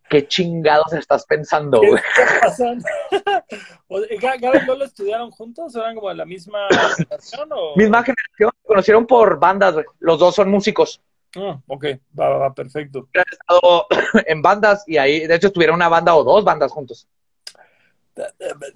¿qué 0.09 0.27
chingados 0.27 0.93
estás 0.93 1.25
pensando? 1.25 1.81
¿Qué 1.81 1.87
güey?" 1.89 2.01
está 2.17 2.39
pasando? 2.41 2.85
O 3.87 3.99
sea, 3.99 4.17
¿Ga- 4.17 4.39
¿Gabe 4.39 4.59
y 4.63 4.65
Lolo 4.65 4.85
estudiaron 4.85 5.29
juntos? 5.31 5.75
¿Eran 5.75 5.95
como 5.95 6.09
de 6.09 6.15
la 6.15 6.25
misma 6.25 6.67
generación? 6.97 7.49
O... 7.53 7.75
Misma 7.75 8.03
generación, 8.03 8.51
se 8.61 8.67
conocieron 8.67 9.05
por 9.05 9.39
bandas, 9.39 9.73
güey. 9.73 9.85
Los 9.99 10.17
dos 10.19 10.33
son 10.35 10.49
músicos. 10.49 11.01
Ah, 11.35 11.59
ok, 11.67 11.85
va, 12.19 12.29
va, 12.29 12.37
va, 12.37 12.53
perfecto. 12.53 13.07
Han 13.15 13.23
estado 13.31 13.87
en 14.27 14.41
bandas 14.41 14.83
y 14.87 14.97
ahí, 14.97 15.25
de 15.27 15.35
hecho, 15.35 15.51
tuvieron 15.51 15.75
una 15.75 15.89
banda 15.89 16.15
o 16.15 16.23
dos 16.23 16.43
bandas 16.43 16.71
juntos. 16.71 17.07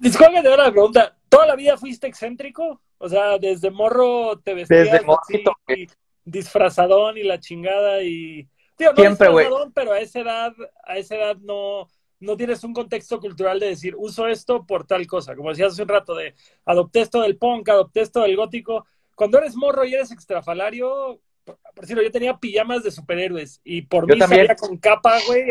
Disculpe 0.00 0.42
de 0.42 0.56
la 0.56 0.70
pregunta. 0.70 1.14
¿Toda 1.28 1.46
la 1.46 1.54
vida 1.56 1.76
fuiste 1.76 2.06
excéntrico? 2.08 2.80
O 2.98 3.08
sea, 3.08 3.38
desde 3.38 3.70
morro 3.70 4.38
te 4.40 4.54
vestías 4.54 4.84
Desde 4.84 4.96
así, 4.96 5.06
morrito, 5.06 5.52
güey. 5.66 5.88
disfrazadón 6.24 7.16
y 7.18 7.22
la 7.22 7.38
chingada 7.38 8.02
y... 8.02 8.48
Tío, 8.78 8.92
no 8.92 8.96
Siempre, 8.96 9.28
güey. 9.28 9.46
pero 9.74 9.92
a 9.92 9.98
esa 9.98 10.20
edad, 10.20 10.52
a 10.84 10.96
esa 10.96 11.16
edad 11.16 11.36
no, 11.38 11.88
no 12.20 12.36
tienes 12.36 12.62
un 12.62 12.72
contexto 12.72 13.20
cultural 13.20 13.58
de 13.58 13.66
decir, 13.66 13.94
uso 13.96 14.28
esto 14.28 14.64
por 14.64 14.86
tal 14.86 15.04
cosa. 15.08 15.34
Como 15.34 15.50
decías 15.50 15.72
hace 15.72 15.82
un 15.82 15.88
rato, 15.88 16.14
de 16.14 16.34
adopté 16.64 17.00
esto 17.00 17.20
del 17.20 17.36
punk, 17.36 17.68
adopté 17.68 18.02
esto 18.02 18.22
del 18.22 18.36
gótico. 18.36 18.86
Cuando 19.16 19.38
eres 19.38 19.56
morro 19.56 19.84
y 19.84 19.94
eres 19.94 20.12
extrafalario, 20.12 21.20
por, 21.44 21.58
decirlo, 21.80 22.04
yo 22.04 22.12
tenía 22.12 22.36
pijamas 22.36 22.84
de 22.84 22.92
superhéroes 22.92 23.60
y 23.64 23.82
por 23.82 24.06
mí 24.06 24.16
salía 24.20 24.54
con 24.54 24.76
capa, 24.76 25.18
güey, 25.26 25.46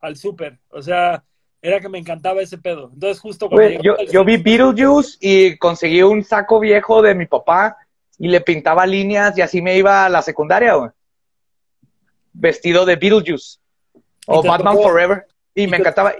al 0.00 0.16
súper. 0.16 0.58
O 0.70 0.80
sea, 0.80 1.22
era 1.60 1.78
que 1.78 1.90
me 1.90 1.98
encantaba 1.98 2.40
ese 2.40 2.56
pedo. 2.56 2.90
Entonces, 2.94 3.20
justo 3.20 3.50
cuando. 3.50 3.82
yo, 3.82 3.96
yo 4.10 4.24
vi 4.24 4.38
Beetlejuice 4.38 5.18
y 5.20 5.58
conseguí 5.58 6.02
un 6.02 6.24
saco 6.24 6.58
viejo 6.58 7.02
de 7.02 7.14
mi 7.14 7.26
papá 7.26 7.76
y 8.18 8.28
le 8.28 8.40
pintaba 8.40 8.86
líneas 8.86 9.36
y 9.36 9.42
así 9.42 9.60
me 9.60 9.76
iba 9.76 10.06
a 10.06 10.08
la 10.08 10.22
secundaria, 10.22 10.74
güey. 10.74 10.90
Vestido 12.38 12.84
de 12.84 12.96
Beetlejuice. 12.96 13.58
O 14.26 14.42
Batman 14.42 14.76
Forever. 14.76 15.26
Y, 15.54 15.66
me 15.66 15.78
encantaba. 15.78 16.14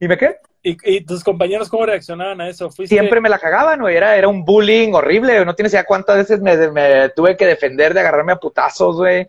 ¿Y 0.00 0.08
me 0.08 0.16
qué? 0.16 0.36
¿Y, 0.62 1.00
tus 1.04 1.24
compañeros 1.24 1.68
cómo 1.68 1.86
reaccionaban 1.86 2.40
a 2.40 2.48
eso? 2.48 2.70
Siempre 2.70 3.20
me 3.20 3.28
la 3.28 3.38
cagaban, 3.38 3.80
güey. 3.80 3.96
Era, 3.96 4.16
era 4.16 4.28
un 4.28 4.44
bullying 4.44 4.92
horrible. 4.92 5.44
No 5.44 5.54
tienes 5.54 5.72
idea 5.72 5.84
cuántas 5.84 6.16
veces 6.16 6.40
me, 6.40 7.08
tuve 7.10 7.36
que 7.36 7.46
defender 7.46 7.94
de 7.94 8.00
agarrarme 8.00 8.32
a 8.32 8.36
putazos, 8.36 8.96
güey. 8.96 9.28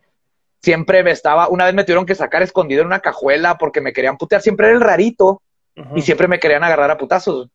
Siempre 0.61 1.03
me 1.03 1.11
estaba. 1.11 1.49
Una 1.49 1.65
vez 1.65 1.73
me 1.73 1.83
tuvieron 1.83 2.05
que 2.05 2.15
sacar 2.15 2.43
escondido 2.43 2.81
en 2.81 2.87
una 2.87 2.99
cajuela 2.99 3.57
porque 3.57 3.81
me 3.81 3.93
querían 3.93 4.17
putear. 4.17 4.41
Siempre 4.41 4.67
era 4.67 4.75
el 4.75 4.81
rarito. 4.81 5.41
Y 5.95 6.03
siempre 6.03 6.27
me 6.27 6.39
querían 6.39 6.63
agarrar 6.63 6.91
a 6.91 6.97
putazos. 6.99 7.49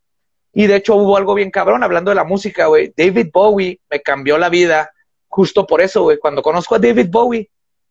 Y 0.52 0.66
de 0.66 0.74
hecho 0.74 0.96
hubo 0.96 1.16
algo 1.16 1.34
bien 1.34 1.52
cabrón 1.52 1.84
hablando 1.84 2.10
de 2.10 2.16
la 2.16 2.24
música, 2.24 2.66
güey. 2.66 2.92
David 2.96 3.28
Bowie 3.32 3.78
me 3.88 4.00
cambió 4.00 4.38
la 4.38 4.48
vida 4.48 4.90
justo 5.28 5.66
por 5.66 5.80
eso, 5.80 6.02
güey. 6.02 6.18
Cuando 6.18 6.42
conozco 6.42 6.74
a 6.74 6.80
David 6.80 7.06
Bowie 7.10 7.48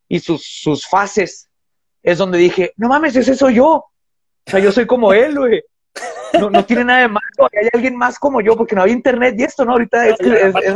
y 0.08 0.20
sus, 0.20 0.45
sus 0.45 0.88
fases 0.88 1.49
es 2.03 2.18
donde 2.18 2.38
dije, 2.38 2.74
no 2.78 2.88
mames, 2.88 3.16
ese 3.16 3.36
soy 3.36 3.55
yo. 3.55 3.68
O 3.74 4.49
sea, 4.49 4.60
yo 4.60 4.72
soy 4.72 4.88
como 4.88 5.12
él, 5.14 5.38
güey. 5.38 5.62
No, 6.39 6.49
no 6.49 6.66
tiene 6.66 6.86
nada 6.86 7.01
de 7.01 7.08
malo, 7.08 7.49
hay 7.51 7.70
alguien 7.74 7.95
más 7.95 8.20
como 8.20 8.39
yo, 8.41 8.55
porque 8.55 8.76
no 8.76 8.82
había 8.84 8.93
internet 8.93 9.36
y 9.38 9.43
esto, 9.43 9.66
¿no? 9.66 9.74
Ahorita 9.74 10.08
es, 10.08 10.18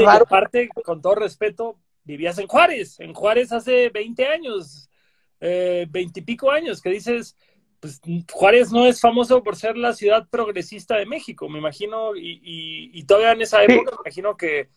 raro. 0.03 0.25
Aparte, 0.25 0.69
con 0.83 1.01
todo 1.01 1.15
respeto, 1.15 1.77
vivías 2.03 2.37
en 2.39 2.47
Juárez, 2.47 2.99
en 2.99 3.13
Juárez 3.13 3.51
hace 3.51 3.89
20 3.89 4.25
años, 4.27 4.89
eh, 5.39 5.85
20 5.89 6.19
y 6.19 6.23
pico 6.23 6.51
años, 6.51 6.81
que 6.81 6.89
dices, 6.89 7.37
pues 7.79 8.01
Juárez 8.31 8.71
no 8.71 8.87
es 8.87 8.99
famoso 8.99 9.43
por 9.43 9.55
ser 9.55 9.77
la 9.77 9.93
ciudad 9.93 10.27
progresista 10.29 10.97
de 10.97 11.05
México, 11.05 11.47
me 11.49 11.59
imagino, 11.59 12.15
y, 12.15 12.39
y, 12.93 13.03
todavía 13.03 13.33
en 13.33 13.41
esa 13.41 13.63
época 13.63 13.91
me 13.91 14.01
imagino 14.05 14.35
que, 14.35 14.69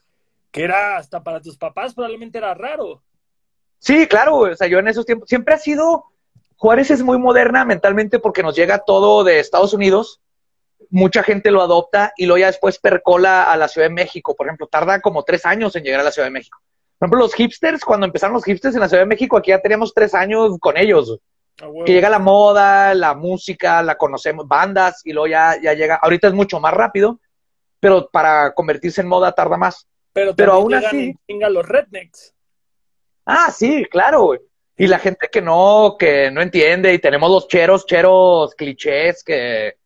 que 0.51 0.63
era 0.63 0.97
hasta 0.99 1.23
para 1.23 1.41
tus 1.41 1.57
papás 1.57 1.95
probablemente 1.95 2.39
era 2.39 2.55
raro. 2.55 3.03
Sí, 3.85 4.07
claro, 4.07 4.39
o 4.39 4.57
sea, 4.57 4.67
yo 4.67 4.79
en 4.79 4.89
esos 4.89 5.05
tiempos 5.05 5.29
siempre 5.29 5.55
ha 5.55 5.59
sido 5.59 6.07
Juárez 6.57 6.91
es 6.91 7.03
muy 7.03 7.19
moderna 7.19 7.67
mentalmente 7.67 8.19
porque 8.19 8.43
nos 8.43 8.57
llega 8.57 8.79
todo 8.79 9.25
de 9.25 9.41
Estados 9.41 9.75
Unidos, 9.75 10.23
mucha 10.89 11.23
gente 11.23 11.51
lo 11.51 11.61
adopta 11.61 12.15
y 12.17 12.25
luego 12.25 12.39
ya 12.39 12.47
después 12.47 12.79
percola 12.79 13.45
a 13.45 13.57
la 13.59 13.69
Ciudad 13.69 13.89
de 13.89 13.95
México. 13.95 14.35
Por 14.35 14.47
ejemplo, 14.47 14.67
tarda 14.69 15.03
como 15.03 15.25
tres 15.25 15.45
años 15.45 15.77
en 15.77 15.85
llegar 15.85 16.01
a 16.01 16.05
la 16.05 16.11
Ciudad 16.11 16.27
de 16.27 16.33
México. 16.33 16.59
Por 16.99 17.07
ejemplo, 17.07 17.21
los 17.21 17.35
hipsters, 17.35 17.85
cuando 17.85 18.07
empezaron 18.07 18.33
los 18.33 18.45
hipsters 18.45 18.75
en 18.75 18.81
la 18.81 18.89
Ciudad 18.89 19.03
de 19.03 19.09
México, 19.09 19.37
aquí 19.37 19.51
ya 19.51 19.61
teníamos 19.61 19.93
tres 19.93 20.15
años 20.15 20.57
con 20.59 20.79
ellos. 20.79 21.19
Ah, 21.61 21.67
que 21.85 21.93
llega 21.93 22.09
la 22.09 22.19
moda, 22.19 22.95
la 22.95 23.15
música, 23.15 23.83
la 23.83 23.97
conocemos, 23.97 24.49
bandas, 24.49 25.03
y 25.05 25.13
luego 25.13 25.27
ya, 25.27 25.61
ya 25.61 25.75
llega. 25.75 25.97
Ahorita 25.97 26.29
es 26.29 26.35
mucho 26.35 26.61
más 26.61 26.73
rápido, 26.73 27.21
pero 27.79 28.09
para 28.11 28.55
convertirse 28.55 29.03
en 29.03 29.09
moda 29.09 29.33
tarda 29.33 29.59
más. 29.59 29.87
Pero, 30.15 30.35
pero 30.35 30.53
aún 30.53 30.75
así. 30.75 31.15
los 31.29 31.69
rednecks. 31.69 32.34
Ah, 33.27 33.51
sí, 33.51 33.85
claro, 33.91 34.35
y 34.77 34.87
la 34.87 34.99
gente 34.99 35.29
que 35.31 35.41
no, 35.41 35.97
que 35.99 36.31
no 36.31 36.43
entiende, 36.43 36.93
y 36.93 36.99
tenemos 36.99 37.31
los 37.31 37.47
cheros, 37.47 37.87
cheros 37.87 38.55
clichés 38.55 39.23
que, 39.23 39.77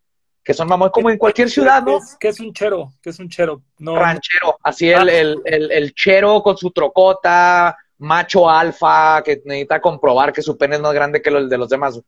que 0.42 0.54
son 0.54 0.66
mamón 0.66 0.90
como 0.90 1.10
en 1.10 1.18
cualquier 1.18 1.50
ciudad, 1.50 1.82
¿no? 1.82 1.98
¿Qué 2.18 2.28
es 2.28 2.40
un 2.40 2.52
chero? 2.54 2.92
¿Qué 3.02 3.10
es 3.10 3.18
un 3.18 3.28
chero? 3.28 3.62
No, 3.78 3.96
Ranchero, 3.96 4.58
así 4.62 4.88
el, 4.88 5.08
el, 5.10 5.42
el, 5.44 5.94
chero 5.94 6.42
con 6.42 6.56
su 6.56 6.70
trocota, 6.70 7.76
macho 7.98 8.48
alfa, 8.48 9.22
que 9.22 9.42
necesita 9.44 9.78
comprobar 9.80 10.32
que 10.32 10.40
su 10.40 10.56
pene 10.56 10.76
es 10.76 10.80
más 10.80 10.94
grande 10.94 11.20
que 11.20 11.28
el 11.28 11.50
de 11.50 11.58
los 11.58 11.68
demás. 11.68 12.00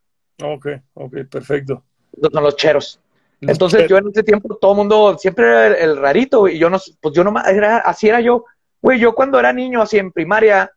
Ok, 0.43 0.69
ok, 0.95 1.17
perfecto. 1.31 1.83
Esos 2.17 2.33
son 2.33 2.43
los 2.43 2.57
cheros. 2.57 2.99
Entonces 3.43 3.89
yo 3.89 3.99
en 3.99 4.09
ese 4.09 4.23
tiempo 4.23 4.57
todo 4.57 4.73
el 4.73 4.77
mundo, 4.79 5.17
siempre 5.19 5.47
era 5.47 5.67
el, 5.79 5.97
rarito, 5.99 6.49
y 6.49 6.59
yo 6.59 6.71
no, 6.71 6.79
pues 7.01 7.15
yo 7.15 7.25
no, 7.25 7.35
era, 7.45 7.79
así 7.79 8.09
era 8.09 8.21
yo. 8.21 8.45
Güey, 8.81 8.99
yo 8.99 9.15
cuando 9.15 9.39
era 9.39 9.53
niño, 9.53 9.83
así 9.83 9.99
en 9.99 10.13
primaria, 10.13 10.71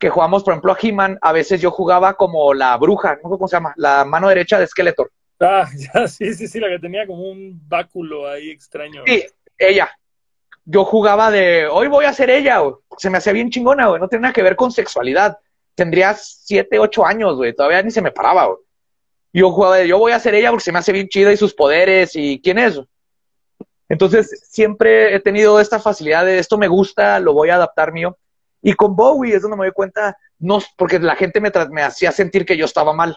que 0.00 0.08
jugamos, 0.08 0.42
por 0.42 0.54
ejemplo, 0.54 0.72
a 0.72 0.78
He-Man, 0.80 1.18
a 1.20 1.32
veces 1.32 1.60
yo 1.60 1.70
jugaba 1.70 2.14
como 2.14 2.54
la 2.54 2.76
bruja, 2.78 3.18
no 3.22 3.28
sé 3.28 3.36
cómo 3.36 3.46
se 3.46 3.56
llama, 3.56 3.74
la 3.76 4.04
mano 4.06 4.28
derecha 4.28 4.58
de 4.58 4.66
Skeletor. 4.66 5.12
Ah, 5.38 5.68
ya, 5.94 6.08
sí, 6.08 6.34
sí, 6.34 6.48
sí, 6.48 6.58
la 6.58 6.68
que 6.68 6.78
tenía 6.78 7.06
como 7.06 7.30
un 7.30 7.60
báculo 7.68 8.26
ahí 8.26 8.50
extraño. 8.50 9.02
Sí, 9.06 9.24
ella. 9.58 9.90
Yo 10.64 10.84
jugaba 10.84 11.30
de, 11.30 11.66
hoy 11.66 11.88
voy 11.88 12.06
a 12.06 12.12
ser 12.14 12.30
ella. 12.30 12.62
Se 12.96 13.10
me 13.10 13.18
hacía 13.18 13.34
bien 13.34 13.50
chingona, 13.50 13.88
güey. 13.88 14.00
No 14.00 14.08
tiene 14.08 14.22
nada 14.22 14.32
que 14.32 14.42
ver 14.42 14.56
con 14.56 14.72
sexualidad. 14.72 15.38
Tendría 15.74 16.14
siete, 16.14 16.78
ocho 16.78 17.04
años, 17.04 17.36
güey. 17.36 17.54
Todavía 17.54 17.82
ni 17.82 17.90
se 17.90 18.02
me 18.02 18.10
paraba, 18.10 18.46
güey. 18.46 18.58
Yo 19.32 19.50
jugaba 19.50 19.76
de, 19.76 19.88
yo 19.88 19.98
voy 19.98 20.12
a 20.12 20.18
ser 20.18 20.34
ella 20.34 20.50
porque 20.50 20.64
se 20.64 20.72
me 20.72 20.78
hace 20.78 20.92
bien 20.92 21.08
chida 21.08 21.32
y 21.32 21.36
sus 21.36 21.54
poderes 21.54 22.12
y 22.14 22.40
quién 22.42 22.58
es. 22.58 22.80
Entonces, 23.88 24.48
siempre 24.48 25.14
he 25.14 25.20
tenido 25.20 25.60
esta 25.60 25.78
facilidad 25.78 26.24
de 26.24 26.38
esto 26.38 26.56
me 26.56 26.68
gusta, 26.68 27.20
lo 27.20 27.34
voy 27.34 27.50
a 27.50 27.56
adaptar 27.56 27.92
mío. 27.92 28.16
Y 28.62 28.74
con 28.74 28.94
Bowie 28.94 29.34
es 29.34 29.42
donde 29.42 29.56
me 29.56 29.64
doy 29.64 29.72
cuenta, 29.72 30.16
no, 30.38 30.58
porque 30.76 30.98
la 30.98 31.16
gente 31.16 31.40
me, 31.40 31.50
me 31.70 31.82
hacía 31.82 32.12
sentir 32.12 32.44
que 32.44 32.56
yo 32.56 32.64
estaba 32.64 32.92
mal. 32.92 33.16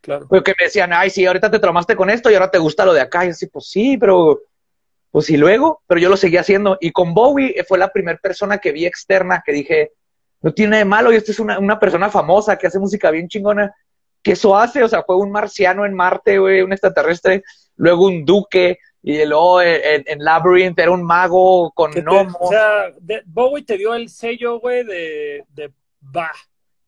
Claro. 0.00 0.26
Porque 0.28 0.54
me 0.58 0.66
decían, 0.66 0.92
ay, 0.92 1.10
sí, 1.10 1.26
ahorita 1.26 1.50
te 1.50 1.58
traumaste 1.58 1.96
con 1.96 2.10
esto 2.10 2.30
y 2.30 2.34
ahora 2.34 2.50
te 2.50 2.58
gusta 2.58 2.84
lo 2.84 2.92
de 2.92 3.00
acá. 3.00 3.24
Y 3.24 3.30
así, 3.30 3.46
pues 3.46 3.68
sí, 3.68 3.96
pero, 3.96 4.40
pues 5.10 5.26
sí, 5.26 5.36
luego, 5.36 5.82
pero 5.86 6.00
yo 6.00 6.08
lo 6.08 6.16
seguía 6.16 6.40
haciendo. 6.40 6.76
Y 6.80 6.92
con 6.92 7.14
Bowie 7.14 7.54
fue 7.66 7.78
la 7.78 7.88
primera 7.88 8.18
persona 8.18 8.58
que 8.58 8.72
vi 8.72 8.86
externa 8.86 9.42
que 9.44 9.52
dije, 9.52 9.92
no 10.42 10.52
tiene 10.52 10.78
de 10.78 10.84
malo, 10.84 11.12
y 11.12 11.16
esta 11.16 11.32
es 11.32 11.40
una, 11.40 11.58
una 11.58 11.80
persona 11.80 12.10
famosa 12.10 12.56
que 12.56 12.66
hace 12.66 12.78
música 12.78 13.10
bien 13.10 13.28
chingona. 13.28 13.74
Que 14.22 14.32
eso 14.32 14.56
hace, 14.56 14.82
o 14.82 14.88
sea, 14.88 15.02
fue 15.02 15.16
un 15.16 15.30
marciano 15.30 15.86
en 15.86 15.94
Marte, 15.94 16.38
güey, 16.38 16.62
un 16.62 16.72
extraterrestre, 16.72 17.42
luego 17.76 18.06
un 18.06 18.24
duque, 18.24 18.78
y 19.08 19.24
luego 19.24 19.62
en, 19.62 20.02
en, 20.04 20.18
Labyrinth 20.18 20.76
era 20.80 20.90
un 20.90 21.04
mago 21.04 21.70
con 21.70 21.92
gnomos. 21.92 22.34
O 22.40 22.48
sea, 22.48 22.92
Bowie 23.24 23.64
te 23.64 23.78
dio 23.78 23.94
el 23.94 24.08
sello, 24.08 24.58
güey, 24.58 24.82
de, 24.82 25.44
de 25.54 25.72
bah, 26.00 26.32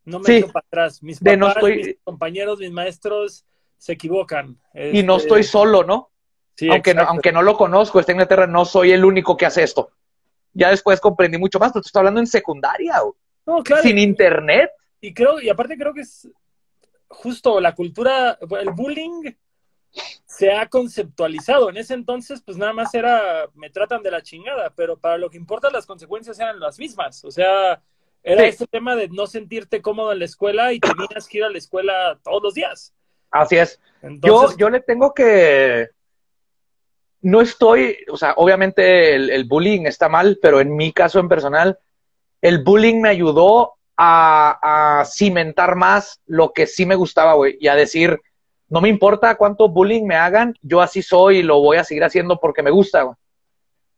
no 0.04 0.18
me 0.18 0.24
sí, 0.24 0.42
para 0.52 0.66
atrás. 0.66 1.00
Mis 1.00 1.20
papás, 1.20 1.38
no 1.38 1.48
estoy... 1.48 1.76
mis 1.76 1.96
compañeros, 2.02 2.58
mis 2.58 2.72
maestros 2.72 3.44
se 3.76 3.92
equivocan. 3.92 4.58
Y 4.74 5.04
no 5.04 5.18
estoy 5.18 5.44
solo, 5.44 5.84
¿no? 5.84 6.10
Sí, 6.56 6.68
aunque, 6.68 6.92
no, 6.92 7.02
aunque 7.02 7.30
no 7.30 7.40
lo 7.40 7.56
conozco, 7.56 8.00
está 8.00 8.10
en 8.10 8.16
Inglaterra, 8.16 8.48
no 8.48 8.64
soy 8.64 8.90
el 8.90 9.04
único 9.04 9.36
que 9.36 9.46
hace 9.46 9.62
esto. 9.62 9.92
Ya 10.52 10.70
después 10.70 10.98
comprendí 10.98 11.38
mucho 11.38 11.60
más, 11.60 11.70
pero 11.70 11.82
te 11.82 11.86
estoy 11.86 12.00
hablando 12.00 12.18
en 12.18 12.26
secundaria, 12.26 12.98
güey. 12.98 13.14
No, 13.46 13.62
claro. 13.62 13.84
Sin 13.84 13.96
internet. 13.96 14.72
Y 15.00 15.14
creo, 15.14 15.40
y 15.40 15.50
aparte 15.50 15.76
creo 15.78 15.94
que 15.94 16.00
es 16.00 16.28
justo 17.06 17.60
la 17.60 17.76
cultura, 17.76 18.36
el 18.60 18.70
bullying 18.70 19.22
se 20.38 20.52
ha 20.52 20.68
conceptualizado. 20.68 21.68
En 21.68 21.78
ese 21.78 21.94
entonces, 21.94 22.40
pues 22.40 22.56
nada 22.56 22.72
más 22.72 22.94
era, 22.94 23.48
me 23.54 23.70
tratan 23.70 24.04
de 24.04 24.12
la 24.12 24.22
chingada, 24.22 24.72
pero 24.76 24.96
para 24.96 25.18
lo 25.18 25.28
que 25.28 25.36
importa 25.36 25.68
las 25.68 25.84
consecuencias 25.84 26.38
eran 26.38 26.60
las 26.60 26.78
mismas. 26.78 27.24
O 27.24 27.30
sea, 27.32 27.82
era 28.22 28.44
este 28.44 28.68
tema 28.68 28.94
de 28.94 29.08
no 29.08 29.26
sentirte 29.26 29.82
cómodo 29.82 30.12
en 30.12 30.20
la 30.20 30.26
escuela 30.26 30.72
y 30.72 30.78
tenías 30.78 31.26
que 31.26 31.38
ir 31.38 31.44
a 31.44 31.50
la 31.50 31.58
escuela 31.58 32.20
todos 32.22 32.40
los 32.40 32.54
días. 32.54 32.94
Así 33.32 33.56
es. 33.56 33.80
yo, 34.22 34.56
yo 34.56 34.70
le 34.70 34.78
tengo 34.78 35.12
que... 35.12 35.88
No 37.20 37.40
estoy, 37.40 37.96
o 38.08 38.16
sea, 38.16 38.34
obviamente 38.36 39.16
el, 39.16 39.30
el 39.30 39.42
bullying 39.42 39.86
está 39.86 40.08
mal, 40.08 40.38
pero 40.40 40.60
en 40.60 40.76
mi 40.76 40.92
caso 40.92 41.18
en 41.18 41.28
personal, 41.28 41.80
el 42.42 42.62
bullying 42.62 43.00
me 43.00 43.08
ayudó 43.08 43.74
a, 43.96 45.00
a 45.00 45.04
cimentar 45.04 45.74
más 45.74 46.20
lo 46.26 46.52
que 46.52 46.68
sí 46.68 46.86
me 46.86 46.94
gustaba, 46.94 47.34
güey, 47.34 47.58
y 47.58 47.66
a 47.66 47.74
decir, 47.74 48.20
no 48.68 48.80
me 48.80 48.88
importa 48.88 49.36
cuánto 49.36 49.68
bullying 49.68 50.04
me 50.04 50.16
hagan, 50.16 50.54
yo 50.62 50.80
así 50.80 51.02
soy 51.02 51.38
y 51.38 51.42
lo 51.42 51.60
voy 51.60 51.78
a 51.78 51.84
seguir 51.84 52.04
haciendo 52.04 52.38
porque 52.38 52.62
me 52.62 52.70
gusta. 52.70 53.16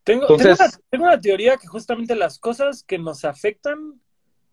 Tengo, 0.05 0.27
tengo, 0.37 1.05
una, 1.05 1.21
teoría 1.21 1.57
que 1.57 1.66
justamente 1.66 2.14
las 2.14 2.39
cosas 2.39 2.83
que 2.85 2.99
nos 2.99 3.25
afectan 3.25 4.01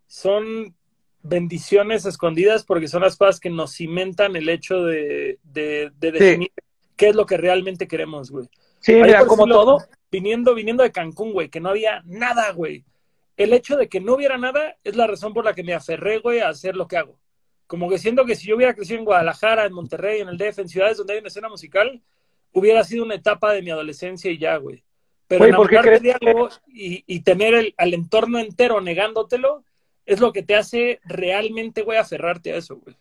son 0.06 0.74
bendiciones 1.22 2.04
escondidas 2.04 2.64
porque 2.64 2.88
son 2.88 3.02
las 3.02 3.16
cosas 3.16 3.40
que 3.40 3.50
nos 3.50 3.74
cimentan 3.74 4.36
el 4.36 4.48
hecho 4.48 4.84
de, 4.84 5.38
definir 5.42 6.52
qué 6.96 7.08
es 7.08 7.14
lo 7.14 7.26
que 7.26 7.36
realmente 7.36 7.88
queremos, 7.88 8.30
güey. 8.30 8.48
Sí, 8.80 8.94
mira, 8.94 9.24
como 9.26 9.46
todo. 9.46 9.78
Viniendo, 10.10 10.54
viniendo 10.54 10.82
de 10.82 10.92
Cancún, 10.92 11.32
güey, 11.32 11.48
que 11.48 11.60
no 11.60 11.70
había 11.70 12.02
nada, 12.04 12.50
güey. 12.52 12.84
El 13.36 13.52
hecho 13.52 13.76
de 13.76 13.88
que 13.88 14.00
no 14.00 14.14
hubiera 14.14 14.36
nada 14.36 14.76
es 14.82 14.96
la 14.96 15.06
razón 15.06 15.32
por 15.32 15.44
la 15.44 15.54
que 15.54 15.62
me 15.62 15.74
aferré, 15.74 16.18
güey, 16.18 16.40
a 16.40 16.48
hacer 16.48 16.76
lo 16.76 16.88
que 16.88 16.96
hago 16.96 17.18
como 17.68 17.88
que 17.88 17.98
siento 17.98 18.24
que 18.24 18.34
si 18.34 18.48
yo 18.48 18.56
hubiera 18.56 18.74
crecido 18.74 18.98
en 18.98 19.04
Guadalajara, 19.04 19.64
en 19.66 19.72
Monterrey, 19.72 20.20
en 20.20 20.28
el 20.28 20.36
DF, 20.38 20.58
en 20.62 20.68
ciudades 20.68 20.96
donde 20.96 21.12
hay 21.12 21.18
una 21.20 21.28
escena 21.28 21.48
musical, 21.48 22.00
hubiera 22.52 22.82
sido 22.82 23.04
una 23.04 23.14
etapa 23.14 23.52
de 23.52 23.62
mi 23.62 23.70
adolescencia 23.70 24.28
y 24.32 24.38
ya, 24.38 24.56
güey. 24.56 24.82
Pero 25.28 25.44
enamorarte 25.44 26.00
de 26.00 26.12
algo 26.12 26.48
y, 26.66 27.04
y, 27.06 27.20
tener 27.20 27.54
el, 27.54 27.74
al 27.76 27.94
entorno 27.94 28.38
entero 28.40 28.80
negándotelo 28.80 29.62
es 30.06 30.18
lo 30.20 30.32
que 30.32 30.42
te 30.42 30.56
hace 30.56 30.98
realmente, 31.04 31.82
güey, 31.82 31.98
aferrarte 31.98 32.52
a 32.52 32.56
eso, 32.56 32.76
güey. 32.78 32.96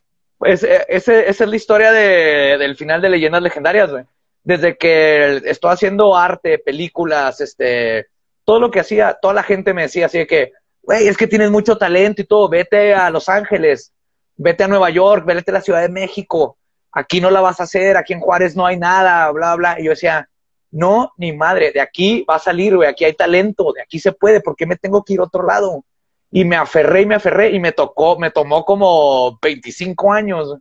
Es, 0.54 0.62
eh, 0.64 0.86
ese- 0.90 1.28
esa 1.30 1.44
es 1.46 1.50
la 1.50 1.56
historia 1.56 1.92
de- 1.92 2.58
del 2.60 2.76
final 2.76 3.02
de 3.02 3.10
Leyendas 3.10 3.42
Legendarias, 3.42 3.90
güey. 3.90 4.04
Desde 4.44 4.78
que 4.78 5.42
estoy 5.46 5.72
haciendo 5.72 6.16
arte, 6.16 6.60
películas, 6.60 7.40
este, 7.42 8.08
todo 8.44 8.60
lo 8.60 8.70
que 8.70 8.82
hacía, 8.82 9.18
toda 9.22 9.34
la 9.34 9.44
gente 9.44 9.74
me 9.74 9.84
decía 9.84 10.06
así 10.08 10.20
de 10.20 10.28
que, 10.28 10.52
güey, 10.84 11.08
es 11.08 11.18
que 11.18 11.28
tienes 11.28 11.50
mucho 11.50 11.78
talento 11.78 12.22
y 12.22 12.26
todo, 12.26 12.48
vete 12.50 12.94
a 12.94 13.10
Los 13.10 13.30
Ángeles, 13.30 13.94
vete 14.38 14.64
a 14.64 14.68
Nueva 14.68 14.90
York, 14.90 15.26
vete 15.26 15.52
a 15.52 15.56
la 15.56 15.62
Ciudad 15.62 15.82
de 15.82 15.90
México, 15.90 16.58
aquí 16.92 17.20
no 17.20 17.30
la 17.30 17.42
vas 17.42 17.60
a 17.60 17.64
hacer, 17.64 17.98
aquí 17.98 18.14
en 18.14 18.20
Juárez 18.20 18.56
no 18.56 18.66
hay 18.66 18.78
nada, 18.78 19.30
bla, 19.32 19.56
bla. 19.56 19.80
Y 19.80 19.86
yo 19.86 19.92
decía, 19.92 20.30
no, 20.72 21.12
ni 21.18 21.34
madre, 21.34 21.72
de 21.72 21.82
aquí 21.82 22.26
va 22.30 22.36
a 22.36 22.40
salir, 22.40 22.76
güey, 22.76 22.90
aquí 22.90 23.06
hay 23.06 23.14
talento, 23.14 23.74
de 23.74 23.82
aquí 23.82 24.00
se 24.00 24.12
puede, 24.12 24.42
¿por 24.42 24.56
qué 24.56 24.66
me 24.66 24.78
tengo 24.78 25.04
que 25.04 25.14
ir 25.14 25.20
a 25.20 25.24
otro 25.24 25.46
lado? 25.46 25.84
Y 26.32 26.44
me 26.46 26.56
aferré 26.56 27.02
y 27.02 27.06
me 27.06 27.16
aferré 27.16 27.52
y 27.52 27.60
me 27.60 27.72
tocó, 27.72 28.18
me 28.18 28.32
tomó 28.32 28.66
como 28.66 29.38
25 29.42 30.12
años, 30.12 30.56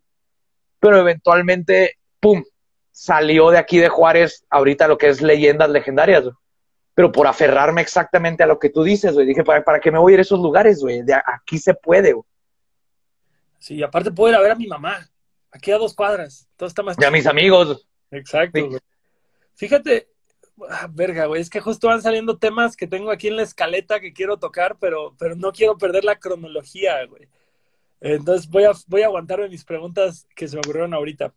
pero 0.79 0.99
eventualmente, 0.99 1.97
¡pum! 2.21 2.43
Salió 2.93 3.51
de 3.51 3.59
aquí 3.59 3.79
de 3.79 3.89
Juárez 3.89 4.45
ahorita 4.49 4.89
lo 4.89 4.97
que 4.97 5.09
es 5.09 5.21
leyendas 5.21 5.69
legendarias. 5.69 6.25
Pero 6.95 7.13
por 7.13 7.27
aferrarme 7.27 7.83
exactamente 7.83 8.43
a 8.43 8.47
lo 8.47 8.59
que 8.59 8.71
tú 8.71 8.83
dices, 8.83 9.13
güey, 9.13 9.27
dije, 9.27 9.45
¿para, 9.45 9.63
para 9.63 9.81
qué 9.81 9.91
me 9.91 9.99
voy 9.99 10.13
a 10.13 10.15
ir 10.15 10.19
a 10.21 10.23
esos 10.23 10.41
lugares, 10.41 10.81
güey? 10.81 11.03
Aquí 11.27 11.59
se 11.59 11.75
puede, 11.75 12.15
güey. 12.15 12.25
Sí, 13.67 13.83
aparte 13.83 14.13
puedo 14.13 14.31
ir 14.33 14.37
a 14.39 14.41
ver 14.41 14.53
a 14.53 14.55
mi 14.55 14.69
mamá, 14.69 15.11
aquí 15.51 15.73
a 15.73 15.77
dos 15.77 15.93
cuadras. 15.93 16.49
Todo 16.57 16.69
está 16.69 16.85
más 16.85 16.97
Y 17.01 17.05
a 17.05 17.11
mis 17.11 17.27
amigos. 17.27 17.89
Exacto, 18.13 18.61
Sí. 18.61 18.65
güey. 18.65 18.81
Fíjate, 19.55 20.09
ah, 20.71 20.89
verga, 20.89 21.27
güey, 21.27 21.43
es 21.43 21.51
que 21.51 21.59
justo 21.59 21.89
van 21.89 22.01
saliendo 22.01 22.39
temas 22.39 22.77
que 22.77 22.87
tengo 22.87 23.11
aquí 23.11 23.27
en 23.27 23.35
la 23.35 23.43
escaleta 23.43 23.99
que 23.99 24.13
quiero 24.13 24.37
tocar, 24.37 24.77
pero, 24.79 25.17
pero 25.19 25.35
no 25.35 25.51
quiero 25.51 25.77
perder 25.77 26.05
la 26.05 26.15
cronología, 26.17 27.05
güey. 27.07 27.27
Entonces 28.01 28.49
voy 28.49 28.63
a, 28.63 28.71
voy 28.87 29.03
a 29.03 29.07
aguantarme 29.07 29.49
mis 29.49 29.65
preguntas 29.65 30.29
que 30.37 30.47
se 30.47 30.55
me 30.55 30.61
ocurrieron 30.61 30.95
ahorita. 30.95 31.35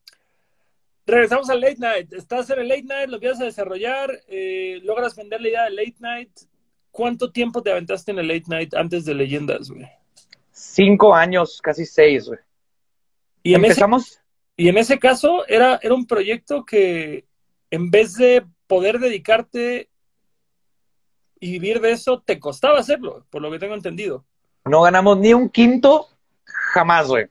Regresamos 1.07 1.49
al 1.49 1.61
late 1.61 1.77
night. 1.79 2.13
Estás 2.13 2.47
en 2.51 2.59
el 2.59 2.67
late 2.67 2.83
night, 2.83 3.09
lo 3.09 3.15
empiezas 3.15 3.41
a 3.41 3.45
desarrollar, 3.45 4.11
eh, 4.27 4.79
logras 4.83 5.15
vender 5.15 5.41
la 5.41 5.47
idea 5.49 5.63
del 5.63 5.77
late 5.77 5.95
night. 5.97 6.29
¿Cuánto 6.91 7.31
tiempo 7.31 7.63
te 7.63 7.71
aventaste 7.71 8.11
en 8.11 8.19
el 8.19 8.27
late 8.27 8.43
night 8.49 8.75
antes 8.75 9.03
de 9.05 9.15
leyendas, 9.15 9.71
güey? 9.71 9.89
Cinco 10.79 11.13
años, 11.13 11.59
casi 11.61 11.85
seis, 11.85 12.27
güey. 12.27 12.39
Y 13.43 13.49
ese 13.49 13.57
Empezamos, 13.57 14.21
Y 14.55 14.69
en 14.69 14.77
ese 14.77 14.97
caso 14.97 15.45
era, 15.45 15.77
era 15.81 15.93
un 15.93 16.07
proyecto 16.07 16.63
que 16.63 17.25
en 17.69 17.91
vez 17.91 18.15
de 18.15 18.45
poder 18.65 18.99
dedicarte 18.99 19.89
y 21.37 21.51
vivir 21.51 21.81
de 21.81 21.91
eso, 21.91 22.23
te 22.25 22.39
costaba 22.39 22.79
hacerlo, 22.79 23.25
por 23.29 23.41
lo 23.41 23.51
que 23.51 23.59
tengo 23.59 23.73
entendido. 23.73 24.23
no 24.63 24.81
ganamos 24.83 25.17
ni 25.17 25.33
un 25.33 25.49
quinto, 25.49 26.07
jamás, 26.45 27.07
güey. 27.07 27.27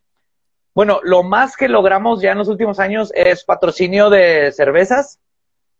Bueno, 0.75 1.01
lo 1.03 1.23
más 1.23 1.57
que 1.57 1.69
logramos 1.69 2.21
ya 2.21 2.33
en 2.33 2.39
los 2.39 2.49
últimos 2.49 2.79
años 2.79 3.11
es 3.15 3.45
patrocinio 3.45 4.11
de 4.11 4.53
cervezas. 4.53 5.21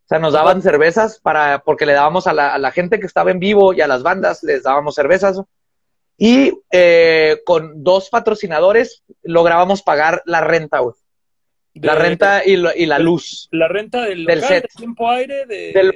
O 0.07 0.09
sea, 0.09 0.19
nos 0.19 0.33
daban 0.33 0.63
cervezas 0.63 1.21
para, 1.21 1.59
porque 1.59 1.85
le 1.85 1.93
dábamos 1.93 2.27
a 2.27 2.33
la, 2.33 2.55
a 2.55 2.59
la 2.59 2.71
gente 2.71 2.99
que 2.99 3.07
estaba 3.07 3.31
en 3.31 3.39
vivo 3.39 3.75
y 3.75 3.83
a 3.83 3.87
las 3.87 4.03
bandas, 4.03 4.43
les 4.43 4.63
dábamos 4.63 4.95
cervezas. 4.95 5.43
Y 6.21 6.53
eh, 6.73 7.41
con 7.47 7.85
dos 7.85 8.11
patrocinadores 8.11 9.05
lográbamos 9.23 9.83
pagar 9.83 10.21
la 10.27 10.41
renta, 10.41 10.81
güey. 10.81 10.95
La 11.75 11.95
renta 11.95 12.45
y, 12.45 12.57
lo- 12.57 12.75
y 12.75 12.87
la 12.87 12.99
luz. 12.99 13.49
La 13.53 13.69
renta 13.69 14.03
del 14.03 14.25
Del 14.25 14.41
local, 14.41 14.49
set. 14.49 14.63
de 14.65 14.69
tiempo 14.77 15.09
aire, 15.09 15.47
de... 15.47 15.73
Del- 15.73 15.95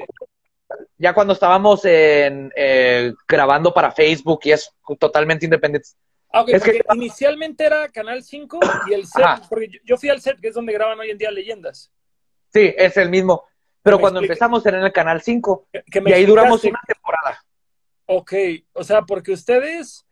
Ya 0.97 1.13
cuando 1.13 1.33
estábamos 1.33 1.85
en, 1.85 2.53
eh, 2.55 3.13
grabando 3.27 3.75
para 3.75 3.91
Facebook 3.91 4.41
y 4.45 4.53
es 4.53 4.71
totalmente 5.01 5.45
independiente. 5.45 5.89
Ah, 6.33 6.43
ok, 6.43 6.49
es 6.51 6.63
que- 6.63 6.83
inicialmente 6.95 7.65
era 7.65 7.89
Canal 7.89 8.23
5 8.23 8.61
y 8.89 8.95
el 8.95 9.07
set, 9.07 9.25
Ajá. 9.25 9.43
porque 9.49 9.69
yo, 9.85 9.97
fui 9.97 10.09
al 10.09 10.21
set, 10.21 10.41
que 10.41 10.49
es 10.49 10.55
donde 10.55 10.73
graban 10.73 10.99
hoy 11.01 11.11
en 11.11 11.19
día 11.19 11.31
leyendas. 11.33 11.91
Sí, 12.53 12.73
es 12.77 12.97
el 12.97 13.11
mismo. 13.11 13.45
Pero 13.83 13.99
cuando 13.99 14.21
explique. 14.21 14.35
empezamos 14.35 14.65
era 14.65 14.79
en 14.79 14.85
el 14.85 14.93
canal 14.93 15.21
5 15.21 15.67
Que, 15.73 16.03
y 16.07 16.13
ahí 16.13 16.25
duramos 16.25 16.63
una 16.63 16.81
temporada. 16.87 17.43
Ok, 18.07 18.33
o 18.73 18.85
sea, 18.85 19.03
porque 19.03 19.33
ustedes 19.33 20.07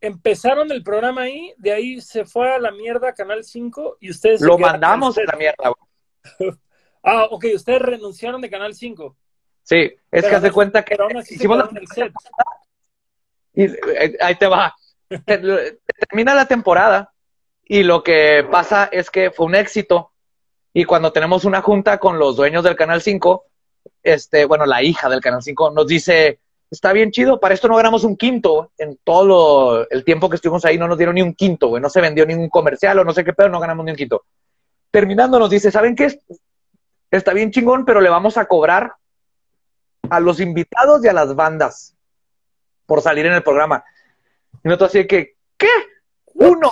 empezaron 0.00 0.70
el 0.72 0.82
programa 0.82 1.22
ahí, 1.22 1.52
de 1.58 1.72
ahí 1.72 2.00
se 2.00 2.24
fue 2.24 2.52
a 2.52 2.58
la 2.58 2.70
mierda 2.70 3.12
Canal 3.14 3.44
5 3.44 3.98
y 4.00 4.10
ustedes... 4.10 4.40
Lo 4.40 4.58
mandamos 4.58 5.16
a 5.18 5.22
la 5.24 5.36
mierda. 5.36 5.72
güey. 6.38 6.52
Ah, 7.02 7.26
ok, 7.30 7.46
ustedes 7.54 7.80
renunciaron 7.80 8.40
de 8.40 8.50
Canal 8.50 8.74
5. 8.74 9.16
Sí, 9.62 9.76
es 9.76 9.96
Pero 10.10 10.28
que 10.28 10.34
aún- 10.46 10.50
cuenta 10.52 10.84
que 10.84 10.96
hicimos 11.30 11.56
la- 11.58 11.70
el 11.80 11.86
set. 11.86 12.12
y, 13.54 13.64
eh, 13.64 14.16
ahí 14.20 14.34
te 14.34 14.46
va. 14.48 14.74
Te- 15.08 15.38
te- 15.38 15.78
Termina 16.08 16.34
la 16.34 16.46
temporada 16.46 17.14
y 17.64 17.82
lo 17.84 18.02
que 18.02 18.44
pasa 18.50 18.88
es 18.92 19.10
que 19.10 19.30
fue 19.30 19.46
un 19.46 19.54
éxito 19.54 20.12
y 20.74 20.84
cuando 20.84 21.12
tenemos 21.12 21.44
una 21.44 21.62
junta 21.62 21.98
con 21.98 22.18
los 22.18 22.36
dueños 22.36 22.64
del 22.64 22.76
Canal 22.76 23.00
5, 23.00 23.46
este, 24.02 24.44
bueno, 24.44 24.66
la 24.66 24.82
hija 24.82 25.08
del 25.08 25.20
Canal 25.20 25.42
5 25.42 25.70
nos 25.70 25.86
dice, 25.86 26.40
está 26.70 26.92
bien 26.92 27.10
chido, 27.10 27.40
para 27.40 27.54
esto 27.54 27.68
no 27.68 27.76
ganamos 27.76 28.04
un 28.04 28.16
quinto, 28.16 28.72
en 28.78 28.98
todo 29.02 29.86
el 29.88 30.04
tiempo 30.04 30.28
que 30.28 30.36
estuvimos 30.36 30.64
ahí 30.64 30.78
no 30.78 30.88
nos 30.88 30.98
dieron 30.98 31.14
ni 31.14 31.22
un 31.22 31.34
quinto, 31.34 31.68
güey, 31.68 31.82
no 31.82 31.88
se 31.88 32.00
vendió 32.00 32.26
ningún 32.26 32.48
comercial 32.48 32.98
o 32.98 33.04
no 33.04 33.12
sé 33.12 33.24
qué 33.24 33.32
pedo, 33.32 33.48
no 33.48 33.60
ganamos 33.60 33.84
ni 33.84 33.92
un 33.92 33.96
quinto. 33.96 34.24
Terminando 34.90 35.38
nos 35.38 35.50
dice, 35.50 35.70
¿saben 35.70 35.94
qué? 35.94 36.18
Está 37.10 37.32
bien 37.32 37.50
chingón, 37.50 37.84
pero 37.84 38.00
le 38.00 38.10
vamos 38.10 38.36
a 38.36 38.46
cobrar 38.46 38.92
a 40.10 40.20
los 40.20 40.40
invitados 40.40 41.04
y 41.04 41.08
a 41.08 41.12
las 41.12 41.34
bandas 41.34 41.94
por 42.86 43.02
salir 43.02 43.26
en 43.26 43.34
el 43.34 43.42
programa. 43.42 43.84
Y 44.64 44.68
nosotros 44.68 44.90
así 44.90 45.06
que, 45.06 45.36
¿qué? 45.56 45.68
Uno. 46.34 46.70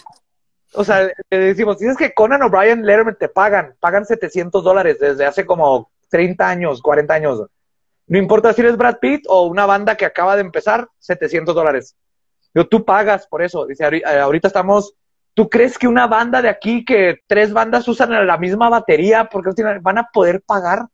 O 0.73 0.85
sea, 0.85 1.11
le 1.31 1.39
decimos, 1.39 1.79
dices 1.79 1.97
que 1.97 2.13
Conan 2.13 2.43
O'Brien, 2.43 2.85
Letterman 2.85 3.17
te 3.19 3.29
pagan, 3.29 3.75
pagan 3.81 4.05
700 4.05 4.63
dólares 4.63 4.99
desde 4.99 5.25
hace 5.25 5.47
como 5.47 5.91
30 6.11 6.49
años, 6.49 6.83
40 6.83 7.15
años. 7.15 7.43
No 8.09 8.19
importa 8.19 8.53
si 8.53 8.61
eres 8.61 8.77
Brad 8.77 8.99
Pitt 9.01 9.25
o 9.29 9.47
una 9.47 9.67
banda 9.67 9.97
que 9.97 10.05
acaba 10.05 10.37
de 10.37 10.43
empezar, 10.43 10.89
700 10.99 11.55
dólares. 11.55 11.97
Yo, 12.55 12.67
tú 12.69 12.85
pagas 12.85 13.27
por 13.27 13.43
eso. 13.43 13.67
Dice, 13.67 13.85
"Ahori- 13.85 14.03
eh, 14.07 14.21
ahorita 14.21 14.49
estamos, 14.49 14.95
¿tú 15.35 15.49
crees 15.49 15.77
que 15.77 15.89
una 15.89 16.07
banda 16.07 16.41
de 16.41 16.49
aquí, 16.49 16.85
que 16.85 17.19
tres 17.27 17.53
bandas 17.53 17.87
usan 17.89 18.27
la 18.27 18.39
misma 18.39 18.69
batería, 18.69 19.29
porque 19.31 19.51
van 19.83 19.99
a 19.99 20.09
poder 20.13 20.41
pagar? 20.43 20.87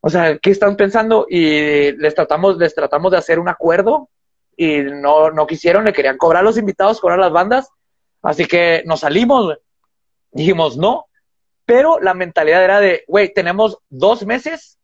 O 0.00 0.08
sea, 0.10 0.38
¿qué 0.38 0.50
están 0.50 0.76
pensando? 0.76 1.26
Y 1.28 1.92
les 1.92 2.14
tratamos, 2.14 2.56
les 2.56 2.74
tratamos 2.74 3.12
de 3.12 3.18
hacer 3.18 3.38
un 3.38 3.48
acuerdo 3.48 4.08
y 4.56 4.80
no, 4.82 5.30
no 5.30 5.46
quisieron, 5.46 5.84
le 5.84 5.92
querían 5.92 6.16
cobrar 6.16 6.40
a 6.40 6.44
los 6.44 6.56
invitados, 6.56 7.00
cobrar 7.00 7.18
las 7.18 7.32
bandas. 7.32 7.68
Así 8.22 8.46
que 8.46 8.82
nos 8.86 9.00
salimos, 9.00 9.58
dijimos 10.30 10.76
no, 10.76 11.06
pero 11.64 12.00
la 12.00 12.14
mentalidad 12.14 12.64
era 12.64 12.80
de, 12.80 13.04
güey, 13.06 13.32
tenemos 13.32 13.78
dos 13.88 14.24
meses 14.24 14.77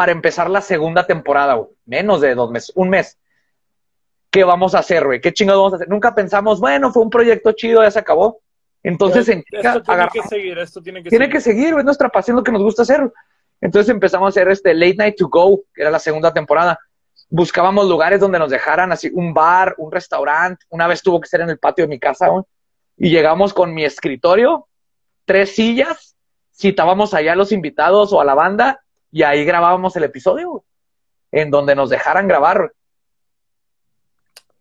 para 0.00 0.12
empezar 0.12 0.48
la 0.48 0.62
segunda 0.62 1.06
temporada, 1.06 1.52
güey. 1.52 1.68
Menos 1.84 2.22
de 2.22 2.34
dos 2.34 2.50
meses, 2.50 2.72
un 2.74 2.88
mes. 2.88 3.18
¿Qué 4.30 4.44
vamos 4.44 4.74
a 4.74 4.78
hacer, 4.78 5.04
güey? 5.04 5.20
¿Qué 5.20 5.30
chingados 5.30 5.60
vamos 5.60 5.72
a 5.74 5.76
hacer? 5.76 5.90
Nunca 5.90 6.14
pensamos, 6.14 6.58
bueno, 6.58 6.90
fue 6.90 7.02
un 7.02 7.10
proyecto 7.10 7.52
chido, 7.52 7.82
ya 7.82 7.90
se 7.90 7.98
acabó. 7.98 8.40
Entonces, 8.82 9.28
en 9.28 9.44
esto 9.50 9.82
tiene 9.82 10.08
que 10.10 10.22
seguir, 10.22 10.58
esto 10.58 10.80
tiene 10.80 11.02
que 11.02 11.10
tiene 11.10 11.26
seguir. 11.26 11.36
que 11.36 11.40
seguir, 11.42 11.74
es 11.78 11.84
nuestra 11.84 12.08
pasión 12.08 12.38
lo 12.38 12.42
que 12.42 12.50
nos 12.50 12.62
gusta 12.62 12.80
hacer. 12.80 13.12
Entonces 13.60 13.90
empezamos 13.90 14.24
a 14.24 14.30
hacer 14.30 14.48
este 14.48 14.72
Late 14.72 14.94
Night 14.94 15.16
to 15.18 15.28
Go, 15.28 15.64
que 15.74 15.82
era 15.82 15.90
la 15.90 15.98
segunda 15.98 16.32
temporada. 16.32 16.78
Buscábamos 17.28 17.86
lugares 17.86 18.20
donde 18.20 18.38
nos 18.38 18.50
dejaran 18.50 18.90
así 18.92 19.10
un 19.12 19.34
bar, 19.34 19.74
un 19.76 19.92
restaurante. 19.92 20.64
Una 20.70 20.86
vez 20.86 21.02
tuvo 21.02 21.20
que 21.20 21.28
ser 21.28 21.42
en 21.42 21.50
el 21.50 21.58
patio 21.58 21.84
de 21.84 21.88
mi 21.88 21.98
casa, 21.98 22.28
güey. 22.28 22.44
Y 22.96 23.10
llegamos 23.10 23.52
con 23.52 23.74
mi 23.74 23.84
escritorio, 23.84 24.66
tres 25.26 25.54
sillas, 25.54 26.16
citábamos 26.58 27.12
allá 27.12 27.34
a 27.34 27.36
los 27.36 27.52
invitados 27.52 28.14
o 28.14 28.20
a 28.22 28.24
la 28.24 28.32
banda 28.32 28.80
y 29.10 29.22
ahí 29.22 29.44
grabábamos 29.44 29.96
el 29.96 30.04
episodio, 30.04 30.64
en 31.32 31.50
donde 31.50 31.74
nos 31.74 31.90
dejaran 31.90 32.28
grabar. 32.28 32.72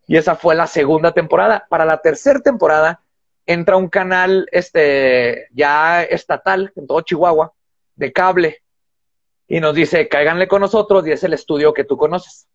Y 0.07 0.17
esa 0.17 0.35
fue 0.35 0.55
la 0.55 0.67
segunda 0.67 1.11
temporada. 1.11 1.67
Para 1.69 1.85
la 1.85 2.01
tercera 2.01 2.39
temporada 2.39 3.01
entra 3.45 3.77
un 3.77 3.89
canal 3.89 4.47
este 4.51 5.47
ya 5.51 6.03
estatal 6.03 6.71
en 6.75 6.87
todo 6.87 7.01
Chihuahua 7.01 7.53
de 7.95 8.11
cable 8.11 8.63
y 9.47 9.59
nos 9.59 9.73
dice, 9.73 10.07
cáiganle 10.07 10.47
con 10.47 10.61
nosotros 10.61 11.05
y 11.07 11.11
es 11.11 11.23
el 11.23 11.33
estudio 11.33 11.73
que 11.73 11.83
tú 11.83 11.97
conoces. 11.97 12.47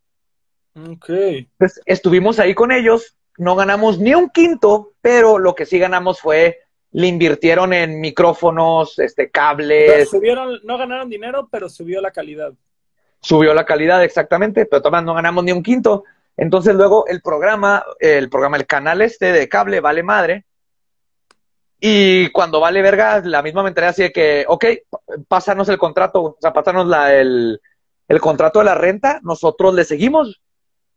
Ok. 0.76 1.08
Entonces, 1.08 1.82
estuvimos 1.86 2.38
ahí 2.38 2.54
con 2.54 2.70
ellos, 2.70 3.16
no 3.36 3.56
ganamos 3.56 3.98
ni 3.98 4.14
un 4.14 4.30
quinto, 4.30 4.92
pero 5.00 5.38
lo 5.38 5.54
que 5.54 5.66
sí 5.66 5.78
ganamos 5.78 6.20
fue, 6.20 6.60
le 6.94 7.08
invirtieron 7.08 7.72
en 7.72 8.00
micrófonos, 8.00 9.00
este, 9.00 9.28
cables, 9.28 10.08
subieron, 10.08 10.60
no 10.62 10.78
ganaron 10.78 11.10
dinero, 11.10 11.48
pero 11.50 11.68
subió 11.68 12.00
la 12.00 12.12
calidad. 12.12 12.52
subió 13.20 13.52
la 13.52 13.64
calidad 13.64 14.04
exactamente, 14.04 14.64
pero 14.64 14.80
todavía 14.80 15.04
no 15.04 15.12
ganamos 15.12 15.42
ni 15.42 15.50
un 15.50 15.62
quinto. 15.62 16.04
Entonces 16.36 16.72
luego 16.72 17.04
el 17.08 17.20
programa, 17.20 17.84
el 17.98 18.30
programa, 18.30 18.58
el 18.58 18.66
canal 18.66 19.02
este 19.02 19.32
de 19.32 19.48
cable 19.48 19.80
vale 19.80 20.04
madre. 20.04 20.44
Y 21.80 22.30
cuando 22.30 22.60
vale 22.60 22.80
verga, 22.80 23.20
la 23.24 23.42
misma 23.42 23.64
mentalidad 23.64 23.90
así 23.90 24.02
de 24.04 24.12
que, 24.12 24.44
ok, 24.46 24.64
pásanos 25.26 25.68
el 25.68 25.78
contrato, 25.78 26.22
o 26.22 26.36
sea, 26.40 26.52
pásanos 26.52 26.86
la, 26.86 27.12
el, 27.12 27.60
el 28.06 28.20
contrato 28.20 28.60
de 28.60 28.66
la 28.66 28.76
renta, 28.76 29.18
nosotros 29.24 29.74
le 29.74 29.84
seguimos. 29.84 30.40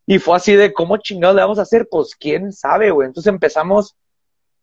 Y 0.06 0.20
fue 0.20 0.36
así 0.36 0.54
de, 0.54 0.72
¿cómo 0.72 0.98
chingados 0.98 1.34
le 1.34 1.42
vamos 1.42 1.58
a 1.58 1.62
hacer? 1.62 1.88
Pues 1.90 2.14
quién 2.14 2.52
sabe, 2.52 2.92
güey. 2.92 3.08
Entonces 3.08 3.32
empezamos 3.32 3.96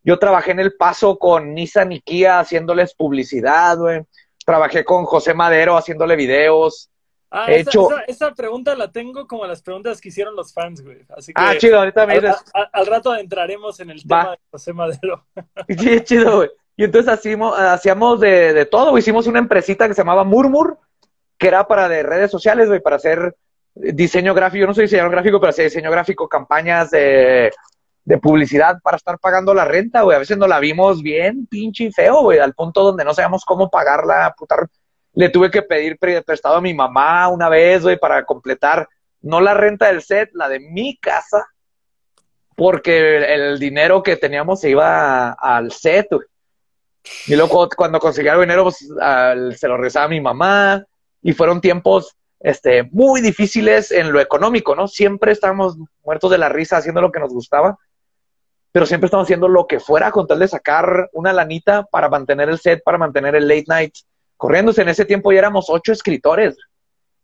Yo 0.06 0.18
trabajé 0.20 0.52
en 0.52 0.60
El 0.62 0.74
Paso 0.76 1.18
con 1.20 1.54
Nissan 1.54 1.92
y 1.92 2.00
Kia 2.00 2.40
haciéndoles 2.40 2.94
publicidad, 2.96 3.78
güey. 3.78 4.04
Trabajé 4.46 4.86
con 4.86 5.04
José 5.06 5.34
Madero 5.34 5.76
haciéndole 5.76 6.16
videos. 6.16 6.90
Ah, 7.32 7.48
He 7.52 7.60
esa, 7.62 7.70
hecho- 7.72 7.90
esa- 7.92 8.02
esa 8.08 8.32
pregunta 8.34 8.76
la 8.76 8.92
tengo 8.92 9.28
como 9.28 9.46
las 9.46 9.62
preguntas 9.62 10.00
que 10.00 10.10
hicieron 10.10 10.36
los 10.36 10.54
fans, 10.54 10.82
güey. 10.84 11.00
Así 11.10 11.34
que 11.34 11.42
Ah, 11.44 11.56
chido, 11.58 11.80
ahorita 11.80 12.06
me 12.06 12.14
al, 12.14 12.22
dices. 12.22 12.44
al 12.72 12.86
rato 12.86 13.16
entraremos 13.16 13.80
en 13.80 13.90
el 13.90 13.98
Va. 14.10 14.22
tema 14.22 14.32
de 14.34 14.40
José 14.52 14.74
Madero. 14.74 15.26
Sí, 15.68 16.02
chido, 16.02 16.38
güey. 16.38 16.50
Y 16.78 16.84
entonces 16.84 17.12
hacíamos, 17.12 17.58
hacíamos 17.58 18.20
de, 18.20 18.54
de 18.54 18.66
todo. 18.66 18.98
Hicimos 18.98 19.26
una 19.28 19.40
empresita 19.40 19.88
que 19.88 19.94
se 19.96 20.02
llamaba 20.02 20.24
Murmur, 20.24 20.78
que 21.38 21.48
era 21.48 21.68
para 21.68 21.90
de 21.90 22.04
redes 22.04 22.30
sociales, 22.30 22.68
güey, 22.68 22.80
para 22.80 22.98
hacer 22.98 23.36
diseño 23.74 24.34
gráfico. 24.34 24.62
Yo 24.62 24.68
no 24.68 24.74
soy 24.74 24.84
diseñador 24.84 25.12
gráfico, 25.12 25.40
pero 25.40 25.50
hacía 25.50 25.64
diseño 25.66 25.90
gráfico, 25.90 26.30
campañas 26.30 26.92
de, 26.92 27.52
de 28.06 28.18
publicidad 28.20 28.78
para 28.84 28.98
estar 28.98 29.18
pagando 29.20 29.54
la 29.54 29.66
renta, 29.66 30.04
güey. 30.04 30.16
A 30.16 30.20
veces 30.20 30.38
no 30.38 30.48
la 30.48 30.60
vimos 30.60 31.02
bien, 31.02 31.48
pinche 31.48 31.86
y 31.86 31.92
feo, 31.92 32.22
güey, 32.22 32.40
al 32.40 32.54
punto 32.54 32.84
donde 32.84 33.04
no 33.04 33.14
sabíamos 33.14 33.44
cómo 33.44 33.70
pagarla, 33.70 34.34
puta. 34.38 34.56
Le 35.14 35.30
tuve 35.30 35.50
que 35.50 35.64
pedir 35.64 35.98
pre- 35.98 36.22
prestado 36.22 36.56
a 36.56 36.62
mi 36.62 36.74
mamá 36.74 37.28
una 37.30 37.50
vez, 37.50 37.82
güey, 37.84 37.98
para 37.98 38.24
completar, 38.24 38.88
no 39.22 39.42
la 39.42 39.54
renta 39.56 39.88
del 39.88 40.02
set, 40.04 40.30
la 40.34 40.48
de 40.48 40.60
mi 40.60 40.98
casa, 40.98 41.48
porque 42.56 43.34
el, 43.34 43.60
dinero 43.60 44.04
que 44.04 44.16
teníamos 44.18 44.62
se 44.62 44.70
iba 44.70 45.32
al 45.32 45.72
set, 45.72 46.08
güey. 46.12 46.28
Y 47.28 47.36
luego 47.36 47.70
cuando 47.76 48.00
conseguía 48.00 48.34
el 48.34 48.42
dinero, 48.42 48.64
pues 48.64 48.88
al- 49.02 49.56
se 49.58 49.68
lo 49.68 49.78
regresaba 49.78 50.06
a 50.06 50.10
mi 50.10 50.22
mamá. 50.22 50.84
Y 51.22 51.34
fueron 51.34 51.60
tiempos 51.60 52.16
este, 52.40 52.84
muy 52.92 53.20
difíciles 53.22 53.92
en 53.92 54.12
lo 54.12 54.20
económico, 54.20 54.76
¿no? 54.76 54.88
Siempre 54.88 55.32
estábamos 55.32 55.76
muertos 56.04 56.30
de 56.30 56.38
la 56.38 56.50
risa 56.50 56.78
haciendo 56.78 57.02
lo 57.02 57.12
que 57.12 57.20
nos 57.20 57.34
gustaba, 57.34 57.78
pero 58.76 58.86
siempre 58.86 59.06
estamos 59.06 59.24
haciendo 59.24 59.48
lo 59.48 59.68
que 59.68 59.80
fuera 59.80 60.12
con 60.12 60.28
tal 60.28 60.40
de 60.40 60.50
sacar 60.50 61.10
una 61.14 61.32
lanita 61.32 61.86
para 61.86 62.10
mantener 62.10 62.50
el 62.50 62.60
set, 62.60 62.84
para 62.84 62.98
mantener 62.98 63.34
el 63.34 63.48
late 63.48 63.64
night 63.70 63.94
corriéndose. 64.36 64.82
En 64.82 64.90
ese 64.90 65.06
tiempo 65.06 65.32
ya 65.32 65.40
éramos 65.40 65.68
ocho 65.70 65.94
escritores. 65.94 66.58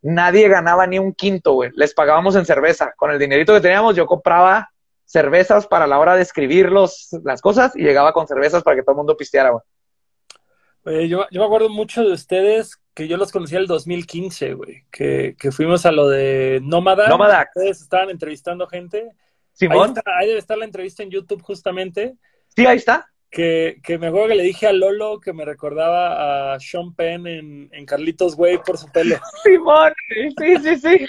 Nadie 0.01 0.47
ganaba 0.47 0.87
ni 0.87 0.97
un 0.97 1.13
quinto, 1.13 1.51
güey. 1.51 1.69
Les 1.75 1.93
pagábamos 1.93 2.37
en 2.37 2.45
cerveza. 2.45 2.93
Con 2.95 3.11
el 3.11 3.19
dinerito 3.19 3.53
que 3.53 3.59
teníamos, 3.59 3.97
yo 3.97 4.05
compraba 4.05 4.69
cervezas 5.03 5.67
para 5.67 5.87
la 5.87 5.99
hora 5.99 6.15
de 6.15 6.21
escribir 6.21 6.71
los, 6.71 7.09
las 7.25 7.41
cosas 7.41 7.75
y 7.75 7.83
llegaba 7.83 8.13
con 8.13 8.29
cervezas 8.29 8.63
para 8.63 8.77
que 8.77 8.83
todo 8.83 8.93
el 8.93 8.99
mundo 8.99 9.17
pisteara, 9.17 9.49
güey. 9.49 11.09
Yo, 11.09 11.25
yo 11.29 11.41
me 11.41 11.45
acuerdo 11.45 11.67
mucho 11.67 12.01
de 12.01 12.13
ustedes 12.13 12.79
que 12.93 13.09
yo 13.09 13.17
los 13.17 13.29
conocí 13.29 13.55
en 13.55 13.63
el 13.63 13.67
2015, 13.67 14.53
güey. 14.53 14.85
Que, 14.89 15.35
que 15.37 15.51
fuimos 15.51 15.85
a 15.85 15.91
lo 15.91 16.07
de 16.07 16.61
Nómada. 16.63 17.09
Nómada. 17.09 17.45
Ustedes 17.53 17.81
estaban 17.81 18.09
entrevistando 18.09 18.67
gente. 18.67 19.11
Ahí, 19.61 19.69
Simón, 19.69 19.89
está- 19.97 20.03
ahí 20.19 20.27
debe 20.27 20.39
estar 20.39 20.57
la 20.57 20.65
entrevista 20.65 21.03
en 21.03 21.11
YouTube 21.11 21.41
justamente. 21.41 22.15
sí, 22.55 22.65
ahí 22.65 22.77
está. 22.77 23.07
Que, 23.29 23.79
que 23.81 23.97
me 23.97 24.07
acuerdo 24.07 24.27
que 24.27 24.35
le 24.35 24.43
dije 24.43 24.67
a 24.67 24.73
Lolo 24.73 25.21
que 25.21 25.31
me 25.31 25.45
recordaba 25.45 26.53
a 26.53 26.59
Sean 26.59 26.93
Penn 26.93 27.25
en, 27.27 27.69
en 27.71 27.85
Carlitos 27.85 28.35
Way 28.37 28.57
por 28.65 28.77
su 28.77 28.91
pelo. 28.91 29.15
Simón, 29.43 29.93
sí, 30.37 30.57
sí, 30.61 30.75
sí. 30.77 31.07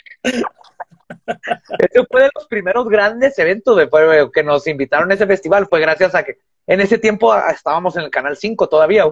Ese 1.79 2.07
fue 2.09 2.23
de 2.23 2.31
los 2.35 2.47
primeros 2.47 2.89
grandes 2.89 3.37
eventos 3.41 3.77
de 3.77 3.89
que 4.33 4.43
nos 4.45 4.67
invitaron 4.69 5.11
a 5.11 5.15
ese 5.15 5.27
festival. 5.27 5.67
Fue 5.67 5.81
gracias 5.81 6.15
a 6.15 6.23
que 6.23 6.39
en 6.67 6.81
ese 6.81 6.97
tiempo 6.99 7.33
ah, 7.33 7.51
estábamos 7.51 7.97
en 7.97 8.05
el 8.05 8.11
canal 8.11 8.37
5 8.37 8.69
todavía. 8.69 9.05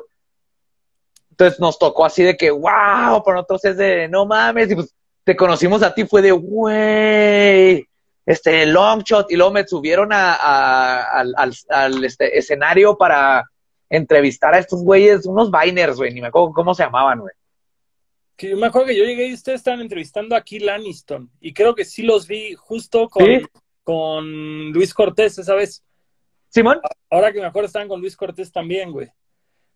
Entonces 1.31 1.59
nos 1.59 1.79
tocó 1.81 2.05
así 2.05 2.23
de 2.23 2.37
que, 2.37 2.51
wow, 2.51 3.23
para 3.25 3.37
nosotros 3.37 3.65
es 3.65 3.77
de 3.77 4.07
no 4.09 4.25
mames. 4.25 4.71
Y 4.71 4.75
pues 4.77 4.95
te 5.25 5.35
conocimos 5.35 5.83
a 5.83 5.93
ti, 5.93 6.05
fue 6.07 6.23
de, 6.23 6.31
güey, 6.33 7.89
este 8.27 8.67
long 8.67 9.03
shot. 9.03 9.31
Y 9.31 9.37
luego 9.37 9.53
me 9.53 9.67
subieron 9.67 10.13
a, 10.13 10.35
a- 10.35 11.21
al, 11.21 11.35
al- 11.37 11.55
al, 11.69 12.05
este, 12.05 12.39
escenario 12.39 12.97
para 12.97 13.45
entrevistar 13.89 14.55
a 14.55 14.59
estos 14.59 14.83
güeyes, 14.83 15.27
unos 15.27 15.51
Biners, 15.51 15.97
güey, 15.97 16.13
ni 16.15 16.21
me 16.21 16.29
acuerdo 16.29 16.53
cómo 16.53 16.75
se 16.75 16.85
llamaban, 16.85 17.21
güey. 17.21 17.35
Que 18.37 18.51
yo 18.51 18.57
me 18.57 18.69
acuerdo 18.69 18.87
que 18.89 18.97
yo 18.97 19.05
llegué 19.05 19.27
y 19.27 19.35
ustedes 19.35 19.61
estaban 19.61 19.81
entrevistando 19.81 20.35
a 20.35 20.43
Kill 20.43 20.69
Aniston. 20.69 21.31
Y 21.41 21.53
creo 21.53 21.75
que 21.75 21.85
sí 21.85 22.03
los 22.03 22.27
vi 22.27 22.55
justo 22.55 23.09
con, 23.09 23.27
¿Sí? 23.27 23.43
con 23.85 24.71
Luis 24.73 24.95
Cortés 24.95 25.37
esa 25.39 25.55
vez. 25.55 25.83
Simón. 26.49 26.81
Ahora 27.11 27.33
que 27.33 27.41
me 27.41 27.47
acuerdo, 27.47 27.67
estaban 27.67 27.89
con 27.89 28.01
Luis 28.01 28.17
Cortés 28.17 28.51
también, 28.51 28.93
güey. 28.93 29.09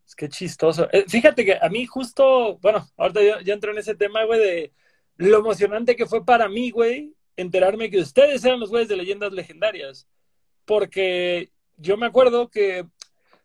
Es 0.07 0.15
que 0.15 0.29
chistoso. 0.29 0.89
Eh, 0.93 1.05
fíjate 1.09 1.45
que 1.45 1.59
a 1.61 1.69
mí 1.69 1.85
justo, 1.87 2.57
bueno, 2.59 2.87
ahorita 2.97 3.23
yo, 3.23 3.41
yo 3.41 3.53
entro 3.55 3.73
en 3.73 3.79
ese 3.79 3.95
tema, 3.95 4.25
güey, 4.25 4.41
de 4.41 4.73
lo 5.17 5.39
emocionante 5.39 5.95
que 5.97 6.07
fue 6.07 6.25
para 6.25 6.49
mí, 6.49 6.71
güey, 6.71 7.13
enterarme 7.37 7.91
que 7.91 8.01
ustedes 8.01 8.45
eran 8.45 8.61
los 8.61 8.71
güeyes 8.71 8.89
de 8.89 8.97
leyendas 8.97 9.33
legendarias. 9.33 10.07
Porque 10.65 11.51
yo 11.77 11.97
me 11.97 12.07
acuerdo 12.07 12.49
que 12.49 12.87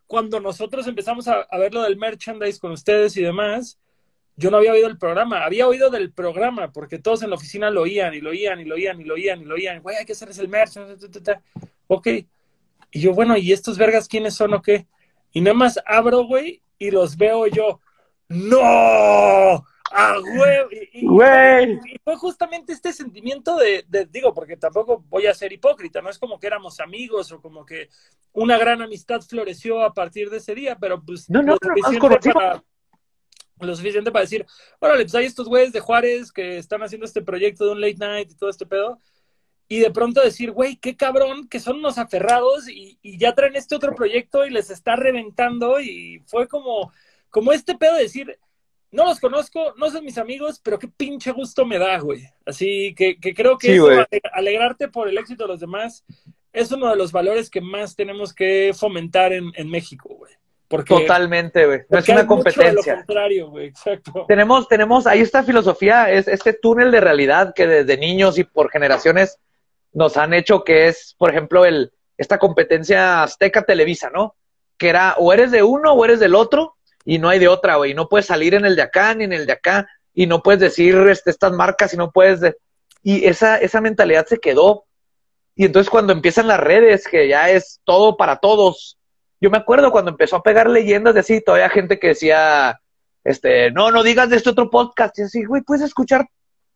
cuando 0.07 0.39
nosotros 0.39 0.87
empezamos 0.87 1.27
a, 1.27 1.41
a 1.41 1.57
ver 1.57 1.73
lo 1.73 1.83
del 1.83 1.97
merchandise 1.97 2.59
con 2.59 2.71
ustedes 2.71 3.15
y 3.17 3.21
demás, 3.21 3.79
yo 4.39 4.49
no 4.49 4.57
había 4.57 4.71
oído 4.71 4.87
el 4.87 4.97
programa, 4.97 5.43
había 5.43 5.67
oído 5.67 5.89
del 5.89 6.13
programa, 6.13 6.71
porque 6.71 6.97
todos 6.97 7.21
en 7.23 7.29
la 7.29 7.35
oficina 7.35 7.69
lo 7.69 7.81
oían 7.81 8.13
y 8.13 8.21
lo 8.21 8.29
oían 8.29 8.61
y 8.61 8.63
lo 8.65 8.75
oían 8.75 9.01
y 9.01 9.03
lo 9.03 9.15
oían 9.15 9.41
y 9.41 9.45
lo 9.45 9.55
oían. 9.55 9.81
Güey, 9.81 9.97
hay 9.97 10.05
que 10.05 10.13
hacerles 10.13 10.39
el 10.39 10.47
merch. 10.47 10.75
ta, 10.75 10.97
ta, 10.97 11.11
ta, 11.11 11.23
ta. 11.23 11.43
Ok. 11.87 12.07
Y 12.91 13.01
yo, 13.01 13.13
bueno, 13.13 13.35
¿y 13.37 13.51
estos 13.51 13.77
vergas 13.77 14.07
quiénes 14.07 14.35
son 14.35 14.53
o 14.53 14.61
qué? 14.61 14.87
Y 15.33 15.41
nada 15.41 15.55
más 15.55 15.77
abro, 15.85 16.23
güey, 16.23 16.61
y 16.77 16.89
los 16.89 17.17
veo 17.17 17.47
yo. 17.47 17.81
¡No! 18.29 19.65
¡A 19.91 20.19
huevo! 20.19 20.69
Y, 20.93 21.05
Güey. 21.05 21.73
y 21.73 21.97
fue 22.03 22.15
justamente 22.15 22.73
este 22.73 22.93
sentimiento 22.93 23.55
de, 23.57 23.85
de- 23.87 24.05
digo, 24.05 24.33
porque 24.33 24.57
tampoco 24.57 25.03
voy 25.09 25.25
a 25.27 25.33
ser 25.33 25.51
hipócrita, 25.53 26.01
no 26.01 26.09
es 26.09 26.19
como 26.19 26.39
que 26.39 26.47
éramos 26.47 26.79
amigos 26.79 27.31
o 27.31 27.41
como 27.41 27.65
que 27.65 27.89
una 28.33 28.57
gran 28.57 28.81
amistad 28.81 29.21
floreció 29.21 29.81
a 29.83 29.93
partir 29.93 30.29
de 30.29 30.37
ese 30.37 30.53
día, 30.55 30.77
pero 30.79 31.01
pues 31.03 31.29
No, 31.29 31.41
no, 31.41 31.53
lo, 31.53 31.57
no, 31.61 31.67
suficiente 31.75 31.99
conocido. 31.99 32.33
para, 32.33 32.63
lo 33.61 33.75
suficiente 33.75 34.11
para 34.11 34.23
decir, 34.23 34.45
órale, 34.79 35.03
pues 35.03 35.15
hay 35.15 35.25
estos 35.25 35.47
güeyes 35.47 35.73
de 35.73 35.79
Juárez 35.79 36.31
que 36.31 36.57
están 36.57 36.81
haciendo 36.83 37.05
este 37.05 37.21
proyecto 37.21 37.65
de 37.65 37.71
un 37.71 37.81
late 37.81 37.97
night 37.97 38.31
y 38.31 38.35
todo 38.35 38.49
este 38.49 38.65
pedo, 38.65 38.99
y 39.67 39.79
de 39.79 39.91
pronto 39.91 40.21
decir, 40.21 40.51
güey, 40.51 40.77
qué 40.77 40.95
cabrón, 40.95 41.47
que 41.47 41.59
son 41.59 41.77
unos 41.77 41.97
aferrados 41.99 42.67
y, 42.69 42.97
y 43.03 43.17
ya 43.19 43.35
traen 43.35 43.55
este 43.55 43.75
otro 43.75 43.93
proyecto 43.93 44.45
y 44.45 44.49
les 44.49 44.69
está 44.71 44.95
reventando 44.95 45.79
y 45.79 46.23
fue 46.25 46.47
como, 46.47 46.91
como 47.29 47.51
este 47.51 47.75
pedo 47.77 47.93
de 47.95 48.01
decir, 48.03 48.39
no 48.91 49.05
los 49.05 49.19
conozco, 49.19 49.73
no 49.77 49.89
son 49.89 50.03
mis 50.03 50.17
amigos, 50.17 50.59
pero 50.63 50.79
qué 50.79 50.87
pinche 50.87 51.31
gusto 51.31 51.65
me 51.65 51.77
da, 51.77 51.99
güey. 51.99 52.23
Así 52.45 52.93
que, 52.95 53.19
que 53.19 53.33
creo 53.33 53.57
que 53.57 53.67
Sí, 53.67 53.73
eso, 53.73 54.05
alegrarte 54.33 54.87
por 54.87 55.07
el 55.07 55.17
éxito 55.17 55.43
de 55.43 55.49
los 55.49 55.59
demás 55.59 56.03
es 56.51 56.71
uno 56.71 56.89
de 56.89 56.95
los 56.95 57.11
valores 57.11 57.49
que 57.49 57.61
más 57.61 57.95
tenemos 57.95 58.33
que 58.33 58.71
fomentar 58.75 59.33
en, 59.33 59.51
en 59.55 59.69
México, 59.69 60.09
güey. 60.09 60.33
Porque, 60.67 60.93
Totalmente, 60.93 61.65
güey. 61.65 61.81
No 61.89 61.97
es 61.97 62.07
una 62.09 62.23
mucho 62.23 62.23
de 62.23 62.27
competencia. 62.27 62.93
lo 62.93 62.97
contrario, 62.99 63.49
güey, 63.49 63.67
exacto. 63.67 64.25
Tenemos, 64.27 64.67
tenemos, 64.67 65.07
ahí 65.07 65.19
esta 65.21 65.43
filosofía, 65.43 66.11
es 66.11 66.27
este 66.27 66.53
túnel 66.53 66.91
de 66.91 67.01
realidad 67.01 67.53
que 67.55 67.65
desde 67.65 67.97
niños 67.97 68.37
y 68.37 68.43
por 68.43 68.69
generaciones 68.69 69.39
nos 69.93 70.15
han 70.17 70.33
hecho 70.33 70.63
que 70.63 70.87
es, 70.87 71.15
por 71.17 71.31
ejemplo, 71.31 71.65
el, 71.65 71.91
esta 72.17 72.37
competencia 72.37 73.23
Azteca 73.23 73.63
Televisa, 73.63 74.11
¿no? 74.11 74.35
Que 74.77 74.89
era 74.89 75.15
o 75.17 75.33
eres 75.33 75.49
de 75.51 75.63
uno 75.63 75.93
o 75.93 76.05
eres 76.05 76.19
del 76.19 76.35
otro 76.35 76.75
y 77.05 77.17
no 77.19 77.29
hay 77.29 77.39
de 77.39 77.47
otra, 77.47 77.75
güey. 77.77 77.93
No 77.93 78.07
puedes 78.09 78.25
salir 78.27 78.53
en 78.55 78.65
el 78.65 78.75
de 78.75 78.81
acá 78.83 79.13
ni 79.15 79.23
en 79.23 79.33
el 79.33 79.45
de 79.45 79.53
acá 79.53 79.87
y 80.13 80.27
no 80.27 80.41
puedes 80.41 80.59
decir 80.61 80.95
este, 81.09 81.29
estas 81.31 81.51
marcas 81.53 81.93
y 81.93 81.97
no 81.97 82.11
puedes... 82.11 82.39
de- 82.41 82.55
Y 83.03 83.25
esa, 83.25 83.57
esa 83.57 83.81
mentalidad 83.81 84.25
se 84.25 84.37
quedó. 84.39 84.85
Y 85.55 85.65
entonces 85.65 85.89
cuando 85.89 86.13
empiezan 86.13 86.47
las 86.47 86.59
redes, 86.59 87.07
que 87.07 87.27
ya 87.27 87.49
es 87.49 87.79
todo 87.83 88.15
para 88.17 88.37
todos, 88.37 88.97
yo 89.41 89.49
me 89.49 89.57
acuerdo 89.57 89.91
cuando 89.91 90.11
empezó 90.11 90.35
a 90.37 90.43
pegar 90.43 90.69
leyendas 90.69 91.13
de 91.13 91.21
así, 91.21 91.41
todavía 91.41 91.69
gente 91.69 91.99
que 91.99 92.09
decía, 92.09 92.79
este, 93.23 93.71
no, 93.71 93.91
no 93.91 94.03
digas 94.03 94.29
de 94.29 94.35
este 94.37 94.49
otro 94.49 94.69
podcast. 94.69 95.17
Y 95.19 95.23
así, 95.23 95.45
güey, 95.45 95.61
puedes 95.61 95.83
escuchar 95.83 96.25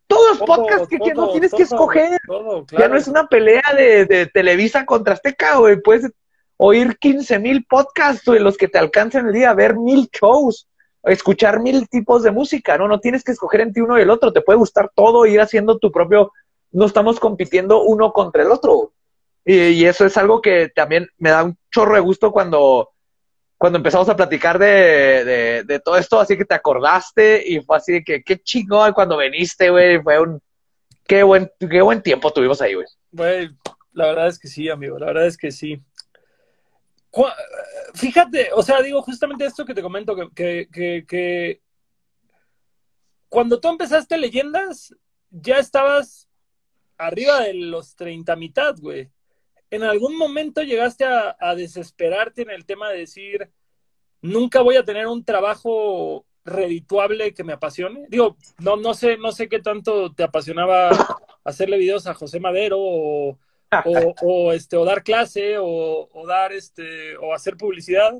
todos 0.07 0.29
los 0.31 0.39
Todo, 0.39 0.47
podcasts 0.57 0.87
que 0.87 0.97
quieras, 0.97 1.17
no 1.17 1.23
todo, 1.23 1.31
tienes 1.33 1.51
todo, 1.51 1.57
que 1.57 1.63
escoger. 1.63 2.19
todo, 2.27 2.65
Ya 2.77 2.87
no 2.87 2.95
es 2.97 3.07
una 3.07 3.27
pelea 3.27 3.63
de, 3.75 4.05
de 4.05 4.25
Televisa 4.27 4.85
contra 4.85 5.13
Azteca, 5.13 5.57
güey. 5.57 5.81
Puedes 5.81 6.09
oír 6.65 6.97
15 6.97 7.39
mil 7.39 7.65
podcasts, 7.65 8.25
güey, 8.25 8.39
los 8.39 8.55
que 8.55 8.69
te 8.69 8.77
alcancen 8.77 9.27
el 9.27 9.33
día, 9.33 9.53
ver 9.53 9.75
mil 9.75 10.09
shows, 10.13 10.65
escuchar 11.03 11.59
mil 11.59 11.89
tipos 11.89 12.23
de 12.23 12.31
música, 12.31 12.77
¿no? 12.77 12.87
No 12.87 13.01
tienes 13.01 13.21
que 13.21 13.33
escoger 13.33 13.61
entre 13.61 13.83
uno 13.83 13.99
y 13.99 14.03
el 14.03 14.09
otro. 14.09 14.31
Te 14.31 14.41
puede 14.41 14.57
gustar 14.57 14.89
todo, 14.95 15.25
ir 15.25 15.41
haciendo 15.41 15.77
tu 15.77 15.91
propio. 15.91 16.31
No 16.71 16.85
estamos 16.85 17.19
compitiendo 17.19 17.83
uno 17.83 18.13
contra 18.13 18.43
el 18.43 18.51
otro. 18.51 18.93
Y, 19.43 19.83
eso 19.83 20.05
es 20.05 20.15
algo 20.15 20.41
que 20.41 20.69
también 20.73 21.09
me 21.17 21.31
da 21.31 21.43
un 21.43 21.57
chorro 21.69 21.95
de 21.95 21.99
gusto 21.99 22.31
cuando, 22.31 22.91
cuando 23.57 23.77
empezamos 23.77 24.07
a 24.07 24.15
platicar 24.15 24.57
de, 24.57 25.25
de, 25.25 25.63
de 25.65 25.79
todo 25.81 25.97
esto, 25.97 26.17
así 26.17 26.37
que 26.37 26.45
te 26.45 26.55
acordaste 26.55 27.43
y 27.45 27.59
fue 27.59 27.75
así 27.75 27.91
de 27.91 28.03
que 28.05 28.23
qué 28.23 28.39
chingón 28.39 28.93
cuando 28.93 29.17
viniste, 29.17 29.69
güey. 29.69 30.01
Fue 30.01 30.17
un. 30.17 30.39
Qué 31.05 31.23
buen, 31.23 31.51
qué 31.59 31.81
buen 31.81 32.01
tiempo 32.01 32.31
tuvimos 32.31 32.61
ahí, 32.61 32.75
güey. 32.75 32.87
Güey, 33.11 33.49
la 33.91 34.05
verdad 34.05 34.27
es 34.29 34.39
que 34.39 34.47
sí, 34.47 34.69
amigo, 34.69 34.97
la 34.97 35.07
verdad 35.07 35.27
es 35.27 35.35
que 35.35 35.51
sí. 35.51 35.81
Fíjate, 37.93 38.49
o 38.53 38.63
sea, 38.63 38.81
digo 38.81 39.01
justamente 39.01 39.45
esto 39.45 39.65
que 39.65 39.73
te 39.73 39.81
comento, 39.81 40.15
que, 40.33 41.61
cuando 43.29 43.59
tú 43.59 43.69
empezaste 43.69 44.17
leyendas, 44.17 44.95
ya 45.29 45.57
estabas 45.57 46.27
arriba 46.97 47.41
de 47.41 47.53
los 47.53 47.95
30 47.95 48.35
mitad, 48.35 48.75
güey. 48.77 49.11
¿en 49.73 49.81
algún 49.81 50.15
momento 50.15 50.61
llegaste 50.61 51.03
a, 51.03 51.55
desesperarte 51.55 52.43
en 52.43 52.51
el 52.51 52.63
tema 52.63 52.89
de 52.89 52.99
decir, 52.99 53.49
nunca 54.21 54.61
voy 54.61 54.75
a 54.75 54.85
tener 54.85 55.07
un 55.07 55.25
trabajo 55.25 56.27
redituable 56.45 57.33
que 57.33 57.43
me 57.43 57.53
apasione? 57.53 58.05
Digo, 58.07 58.37
no, 58.59 58.75
no 58.75 58.93
sé, 58.93 59.17
no 59.17 59.31
sé 59.31 59.49
qué 59.49 59.57
tanto 59.59 60.13
te 60.13 60.21
apasionaba 60.21 60.91
hacerle 61.43 61.79
videos 61.79 62.05
a 62.05 62.13
José 62.13 62.39
Madero 62.39 63.39
o, 63.85 64.15
o, 64.21 64.53
este, 64.53 64.75
o 64.75 64.85
dar 64.85 65.03
clase 65.03 65.57
o, 65.57 66.09
o, 66.11 66.27
dar 66.27 66.53
este, 66.53 67.17
o 67.17 67.33
hacer 67.33 67.57
publicidad, 67.57 68.13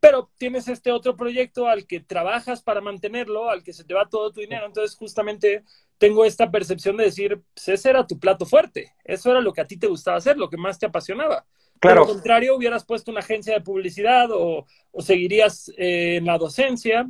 pero 0.00 0.30
tienes 0.36 0.68
este 0.68 0.92
otro 0.92 1.16
proyecto 1.16 1.66
al 1.66 1.86
que 1.86 2.00
trabajas 2.00 2.62
para 2.62 2.80
mantenerlo, 2.80 3.48
al 3.48 3.62
que 3.62 3.72
se 3.72 3.84
te 3.84 3.94
va 3.94 4.08
todo 4.08 4.32
tu 4.32 4.40
dinero. 4.40 4.66
Entonces, 4.66 4.96
justamente 4.96 5.64
tengo 5.98 6.24
esta 6.24 6.50
percepción 6.50 6.96
de 6.96 7.04
decir, 7.04 7.40
pues 7.54 7.68
ese 7.68 7.90
era 7.90 8.06
tu 8.06 8.18
plato 8.18 8.44
fuerte, 8.44 8.94
eso 9.04 9.30
era 9.30 9.40
lo 9.40 9.52
que 9.52 9.62
a 9.62 9.66
ti 9.66 9.76
te 9.76 9.86
gustaba 9.86 10.18
hacer, 10.18 10.36
lo 10.36 10.50
que 10.50 10.56
más 10.56 10.78
te 10.78 10.86
apasionaba. 10.86 11.46
Claro. 11.80 12.04
Por 12.04 12.14
contrario, 12.14 12.56
hubieras 12.56 12.84
puesto 12.84 13.10
una 13.10 13.20
agencia 13.20 13.54
de 13.54 13.60
publicidad 13.60 14.30
o, 14.30 14.66
o 14.90 15.02
seguirías 15.02 15.70
eh, 15.76 16.16
en 16.16 16.26
la 16.26 16.38
docencia. 16.38 17.06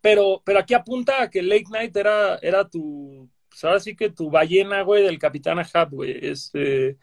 Pero, 0.00 0.42
pero 0.44 0.60
aquí 0.60 0.74
apunta 0.74 1.22
a 1.22 1.30
que 1.30 1.42
Late 1.42 1.64
Night 1.70 1.96
era, 1.96 2.36
era 2.36 2.68
tu, 2.68 3.28
pues 3.56 3.64
ahora 3.64 3.80
sí 3.80 3.96
que 3.96 4.10
tu 4.10 4.30
ballena, 4.30 4.82
güey, 4.82 5.02
del 5.02 5.18
Capitán 5.18 5.58
Ahab, 5.58 5.88
güey. 5.90 6.18
Este, 6.20 6.98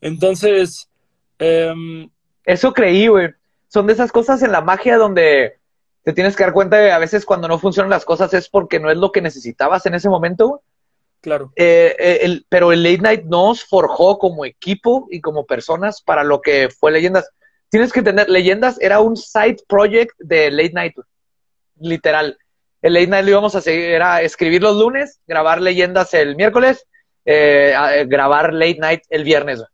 entonces... 0.00 0.90
Um... 1.38 2.10
Eso 2.44 2.72
creí, 2.72 3.06
güey. 3.06 3.28
Son 3.68 3.86
de 3.86 3.92
esas 3.92 4.10
cosas 4.10 4.42
en 4.42 4.50
la 4.50 4.62
magia 4.62 4.96
donde 4.96 5.60
te 6.02 6.12
tienes 6.12 6.34
que 6.34 6.42
dar 6.42 6.52
cuenta 6.52 6.78
de 6.78 6.90
a 6.90 6.98
veces 6.98 7.24
cuando 7.24 7.46
no 7.46 7.56
funcionan 7.60 7.88
las 7.88 8.04
cosas 8.04 8.34
es 8.34 8.48
porque 8.48 8.80
no 8.80 8.90
es 8.90 8.96
lo 8.96 9.12
que 9.12 9.22
necesitabas 9.22 9.86
en 9.86 9.94
ese 9.94 10.08
momento. 10.08 10.62
Claro. 11.20 11.52
Eh, 11.54 11.94
eh, 11.96 12.18
el, 12.22 12.46
pero 12.48 12.72
el 12.72 12.82
Late 12.82 12.98
Night 12.98 13.24
nos 13.26 13.64
forjó 13.64 14.18
como 14.18 14.44
equipo 14.44 15.06
y 15.08 15.20
como 15.20 15.46
personas 15.46 16.02
para 16.02 16.24
lo 16.24 16.40
que 16.40 16.68
fue 16.68 16.90
Leyendas. 16.90 17.30
Tienes 17.68 17.92
que 17.92 18.00
entender, 18.00 18.28
Leyendas 18.28 18.76
era 18.80 18.98
un 18.98 19.16
side 19.16 19.58
project 19.68 20.18
de 20.18 20.50
Late 20.50 20.72
Night, 20.72 20.94
literal 21.78 22.36
el 22.82 22.94
late 22.94 23.06
night 23.06 23.24
lo 23.24 23.30
íbamos 23.30 23.54
a 23.54 23.60
seguir, 23.60 23.84
era 23.84 24.20
escribir 24.20 24.62
los 24.62 24.76
lunes, 24.76 25.20
grabar 25.26 25.62
leyendas 25.62 26.12
el 26.14 26.36
miércoles, 26.36 26.86
eh, 27.24 27.74
eh 27.94 28.04
grabar 28.06 28.52
late 28.52 28.78
night 28.78 29.02
el 29.08 29.24
viernes. 29.24 29.64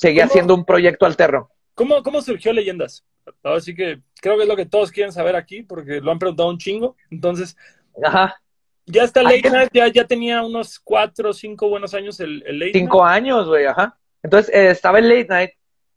Seguía 0.00 0.24
haciendo 0.24 0.54
un 0.54 0.64
proyecto 0.64 1.06
alterno. 1.06 1.50
¿Cómo, 1.74 2.02
¿Cómo 2.02 2.20
surgió 2.20 2.52
Leyendas? 2.52 3.04
Así 3.42 3.74
que 3.74 4.00
creo 4.20 4.36
que 4.36 4.42
es 4.42 4.48
lo 4.48 4.56
que 4.56 4.66
todos 4.66 4.90
quieren 4.90 5.12
saber 5.12 5.36
aquí, 5.36 5.62
porque 5.62 6.00
lo 6.00 6.10
han 6.10 6.18
preguntado 6.18 6.48
un 6.48 6.58
chingo. 6.58 6.96
Entonces, 7.10 7.56
Ajá. 8.02 8.40
ya 8.86 9.04
está 9.04 9.22
Late 9.22 9.50
Night, 9.50 9.70
ya, 9.72 9.88
ya 9.88 10.04
tenía 10.06 10.42
unos 10.42 10.78
cuatro 10.78 11.30
o 11.30 11.32
cinco 11.32 11.68
buenos 11.68 11.94
años 11.94 12.20
el, 12.20 12.42
el 12.46 12.58
Late 12.58 12.72
Cinco 12.74 13.04
años, 13.04 13.46
güey, 13.46 13.66
ajá. 13.66 13.96
Entonces, 14.22 14.54
eh, 14.54 14.70
estaba 14.70 14.98
el 14.98 15.08
Late 15.08 15.26
Night 15.28 15.50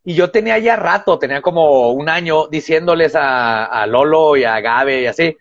y 0.05 0.13
yo 0.13 0.31
tenía 0.31 0.57
ya 0.57 0.75
rato, 0.75 1.17
tenía 1.19 1.41
como 1.41 1.91
un 1.91 2.07
año 2.09 2.47
diciéndoles 2.47 3.15
a, 3.15 3.65
a 3.65 3.87
Lolo 3.87 4.37
y 4.37 4.43
a 4.43 4.59
Gabe 4.59 5.01
y 5.01 5.05
así, 5.05 5.35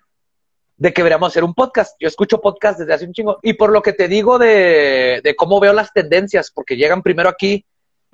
de 0.83 0.93
que 0.93 1.01
deberíamos 1.01 1.29
hacer 1.29 1.45
un 1.45 1.55
podcast. 1.55 1.95
Yo 2.01 2.09
escucho 2.09 2.41
podcast 2.41 2.81
desde 2.81 2.93
hace 2.93 3.05
un 3.05 3.13
chingo. 3.13 3.39
Y 3.41 3.53
por 3.53 3.71
lo 3.71 3.83
que 3.83 3.93
te 3.93 4.09
digo 4.09 4.37
de, 4.37 5.21
de, 5.23 5.37
cómo 5.37 5.61
veo 5.61 5.73
las 5.73 5.93
tendencias, 5.93 6.51
porque 6.51 6.77
llegan 6.77 7.05
primero 7.05 7.29
aquí 7.29 7.65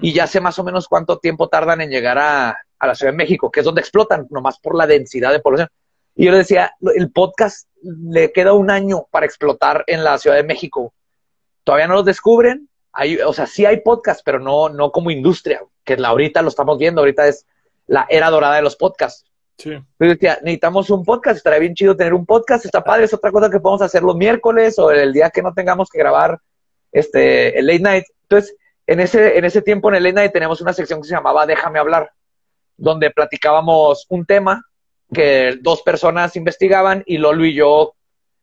y 0.02 0.12
ya 0.12 0.26
sé 0.26 0.38
más 0.42 0.58
o 0.58 0.64
menos 0.64 0.86
cuánto 0.86 1.18
tiempo 1.18 1.48
tardan 1.48 1.80
en 1.80 1.88
llegar 1.88 2.18
a, 2.18 2.58
a 2.78 2.86
la 2.86 2.94
Ciudad 2.94 3.12
de 3.12 3.16
México, 3.16 3.50
que 3.50 3.60
es 3.60 3.64
donde 3.64 3.80
explotan, 3.80 4.26
nomás 4.28 4.58
por 4.58 4.76
la 4.76 4.86
densidad 4.86 5.32
de 5.32 5.40
población. 5.40 5.70
Y 6.14 6.26
yo 6.26 6.30
le 6.30 6.36
decía, 6.36 6.74
el 6.94 7.10
podcast 7.10 7.68
le 7.82 8.32
queda 8.32 8.52
un 8.52 8.70
año 8.70 9.06
para 9.10 9.24
explotar 9.24 9.82
en 9.86 10.04
la 10.04 10.18
Ciudad 10.18 10.36
de 10.36 10.42
México. 10.42 10.92
Todavía 11.64 11.86
no 11.86 11.94
los 11.94 12.04
descubren. 12.04 12.68
Hay, 12.92 13.16
o 13.16 13.32
sea, 13.32 13.46
sí 13.46 13.64
hay 13.64 13.80
podcast, 13.80 14.20
pero 14.22 14.40
no, 14.40 14.68
no 14.68 14.92
como 14.92 15.10
industria, 15.10 15.62
que 15.84 15.94
ahorita 15.94 16.42
lo 16.42 16.48
estamos 16.50 16.76
viendo, 16.76 17.00
ahorita 17.00 17.28
es 17.28 17.46
la 17.86 18.06
era 18.10 18.28
dorada 18.28 18.56
de 18.56 18.62
los 18.62 18.76
podcasts. 18.76 19.24
Sí. 19.58 19.72
Decía, 19.98 20.38
necesitamos 20.42 20.88
un 20.90 21.04
podcast, 21.04 21.38
estaría 21.38 21.58
bien 21.58 21.74
chido 21.74 21.96
tener 21.96 22.14
un 22.14 22.24
podcast, 22.24 22.64
está 22.64 22.82
padre, 22.82 23.04
es 23.04 23.14
otra 23.14 23.32
cosa 23.32 23.50
que 23.50 23.58
podemos 23.58 23.82
hacer 23.82 24.02
los 24.02 24.14
miércoles 24.14 24.78
o 24.78 24.92
el 24.92 25.12
día 25.12 25.30
que 25.30 25.42
no 25.42 25.52
tengamos 25.52 25.90
que 25.90 25.98
grabar 25.98 26.38
este, 26.92 27.58
el 27.58 27.66
late 27.66 27.80
night. 27.80 28.04
Entonces, 28.22 28.56
en 28.86 29.00
ese, 29.00 29.36
en 29.36 29.44
ese 29.44 29.60
tiempo 29.60 29.88
en 29.88 29.96
el 29.96 30.04
late 30.04 30.14
night 30.14 30.32
teníamos 30.32 30.60
una 30.60 30.72
sección 30.72 31.02
que 31.02 31.08
se 31.08 31.14
llamaba 31.14 31.44
Déjame 31.44 31.80
hablar, 31.80 32.12
donde 32.76 33.10
platicábamos 33.10 34.06
un 34.08 34.24
tema 34.24 34.64
que 35.12 35.58
dos 35.60 35.82
personas 35.82 36.36
investigaban 36.36 37.02
y 37.04 37.18
Lolo 37.18 37.44
y 37.44 37.54
yo 37.54 37.94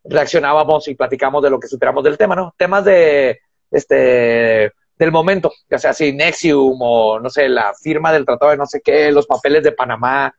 reaccionábamos 0.03 0.87
y 0.89 0.95
platicamos 0.95 1.41
de 1.43 1.49
lo 1.49 1.59
que 1.59 1.67
superamos 1.67 2.03
del 2.03 2.17
tema, 2.17 2.35
¿no? 2.35 2.53
Temas 2.57 2.83
de, 2.83 3.39
este, 3.71 4.71
del 4.97 5.11
momento, 5.11 5.51
ya 5.69 5.77
sea 5.77 5.93
si 5.93 6.11
Nexium 6.11 6.77
o, 6.79 7.19
no 7.19 7.29
sé, 7.29 7.47
la 7.47 7.73
firma 7.73 8.11
del 8.11 8.25
tratado 8.25 8.51
de 8.51 8.57
no 8.57 8.65
sé 8.65 8.81
qué, 8.83 9.11
los 9.11 9.27
papeles 9.27 9.63
de 9.63 9.71
Panamá, 9.71 10.33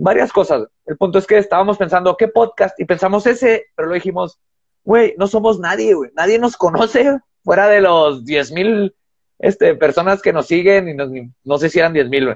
varias 0.00 0.32
cosas. 0.32 0.66
El 0.86 0.96
punto 0.96 1.18
es 1.18 1.26
que 1.26 1.38
estábamos 1.38 1.76
pensando, 1.76 2.16
¿qué 2.16 2.28
podcast? 2.28 2.78
Y 2.80 2.84
pensamos 2.84 3.26
ese, 3.26 3.66
pero 3.76 3.88
lo 3.88 3.94
dijimos, 3.94 4.38
güey, 4.82 5.14
no 5.18 5.26
somos 5.26 5.60
nadie, 5.60 5.94
güey. 5.94 6.10
Nadie 6.14 6.38
nos 6.38 6.56
conoce 6.56 7.18
fuera 7.44 7.68
de 7.68 7.80
los 7.80 8.24
10 8.24 8.52
mil 8.52 8.94
este, 9.38 9.74
personas 9.74 10.22
que 10.22 10.32
nos 10.32 10.46
siguen 10.46 10.88
y 10.88 11.28
no 11.44 11.58
sé 11.58 11.68
si 11.68 11.78
eran 11.78 11.92
10 11.92 12.08
mil, 12.08 12.34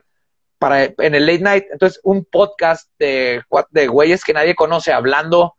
para 0.59 0.85
en 0.85 1.15
el 1.15 1.27
late 1.27 1.41
night. 1.41 1.65
Entonces, 1.73 2.01
un 2.05 2.25
podcast 2.25 2.91
de, 2.99 3.43
de 3.71 3.87
güeyes 3.89 4.25
que 4.25 4.35
nadie 4.35 4.55
conoce 4.55 4.93
hablando, 4.93 5.57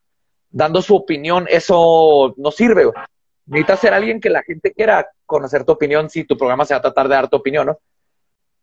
dando 0.49 0.82
su 0.82 0.95
opinión, 0.95 1.45
eso 1.49 2.34
no 2.38 2.51
sirve, 2.51 2.86
güey. 2.86 2.95
Necesitas 3.47 3.80
ser 3.80 3.93
alguien 3.93 4.20
que 4.20 4.32
la 4.32 4.41
gente 4.41 4.74
quiera 4.74 5.08
conocer 5.26 5.66
tu 5.66 5.74
opinión 5.74 6.10
si 6.10 6.24
tu 6.24 6.36
programa 6.36 6.66
se 6.66 6.74
va 6.74 6.80
a 6.80 6.82
tratar 6.82 7.08
de 7.08 7.16
dar 7.16 7.30
tu 7.30 7.38
opinión, 7.38 7.68
¿no? 7.68 7.78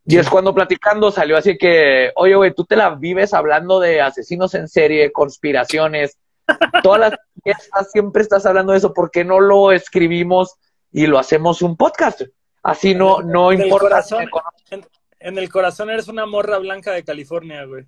Y 0.04 0.18
es 0.18 0.28
cuando 0.28 0.54
platicando 0.54 1.10
salió 1.10 1.36
así 1.36 1.56
que, 1.56 2.10
oye, 2.16 2.34
güey, 2.34 2.54
tú 2.54 2.64
te 2.64 2.76
la 2.76 2.90
vives 2.96 3.32
hablando 3.32 3.78
de 3.78 4.00
asesinos 4.00 4.54
en 4.54 4.68
serie, 4.68 5.12
conspiraciones, 5.12 6.18
todas 6.82 7.00
las 7.00 7.14
fiestas 7.42 7.90
siempre 7.92 8.22
estás 8.22 8.44
hablando 8.46 8.72
de 8.72 8.78
eso, 8.78 8.92
¿por 8.92 9.10
qué 9.10 9.24
no 9.24 9.38
lo 9.38 9.70
escribimos 9.70 10.56
y 10.90 11.06
lo 11.06 11.18
hacemos 11.18 11.62
un 11.62 11.76
podcast? 11.76 12.22
Así 12.62 12.94
no, 12.94 13.22
no 13.22 13.52
en 13.52 13.62
importa. 13.62 13.86
El 13.86 13.90
corazón, 13.90 14.28
en, 14.70 14.86
en, 15.20 15.38
el 15.38 15.48
corazón 15.48 15.90
eres 15.90 16.08
una 16.08 16.26
morra 16.26 16.58
blanca 16.58 16.92
de 16.92 17.04
California, 17.04 17.64
güey. 17.64 17.86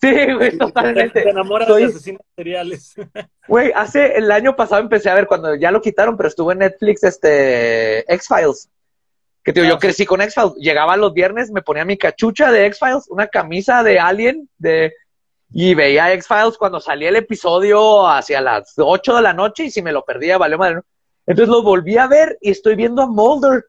Sí, 0.00 0.32
güey, 0.34 0.58
totalmente. 0.58 1.20
Te, 1.20 1.22
te 1.22 1.30
enamoras 1.30 1.68
Soy... 1.68 1.82
de 1.82 1.88
asesinos 1.88 2.22
seriales. 2.34 2.94
Güey, 3.48 3.70
hace 3.76 4.16
el 4.16 4.32
año 4.32 4.56
pasado 4.56 4.82
empecé 4.82 5.08
a 5.08 5.14
ver 5.14 5.28
cuando 5.28 5.54
ya 5.54 5.70
lo 5.70 5.80
quitaron, 5.80 6.16
pero 6.16 6.28
estuvo 6.28 6.50
en 6.50 6.58
Netflix 6.58 7.04
este 7.04 8.00
X-Files. 8.12 8.68
Que 9.46 9.52
tío, 9.52 9.62
ah, 9.62 9.68
yo 9.68 9.78
crecí 9.78 10.04
con 10.04 10.20
X-Files. 10.22 10.54
Llegaba 10.56 10.96
los 10.96 11.14
viernes, 11.14 11.52
me 11.52 11.62
ponía 11.62 11.84
mi 11.84 11.96
cachucha 11.96 12.50
de 12.50 12.66
X-Files, 12.66 13.04
una 13.08 13.28
camisa 13.28 13.84
de 13.84 14.00
Alien, 14.00 14.50
de 14.58 14.92
y 15.52 15.72
veía 15.74 16.12
X-Files 16.14 16.58
cuando 16.58 16.80
salía 16.80 17.10
el 17.10 17.16
episodio 17.16 18.08
hacia 18.08 18.40
las 18.40 18.74
8 18.76 19.14
de 19.14 19.22
la 19.22 19.32
noche 19.32 19.66
y 19.66 19.70
si 19.70 19.82
me 19.82 19.92
lo 19.92 20.04
perdía, 20.04 20.36
valió 20.36 20.58
madre. 20.58 20.74
¿no? 20.74 20.84
Entonces 21.28 21.48
lo 21.48 21.62
volví 21.62 21.96
a 21.96 22.08
ver 22.08 22.36
y 22.40 22.50
estoy 22.50 22.74
viendo 22.74 23.02
a 23.02 23.06
Mulder 23.06 23.64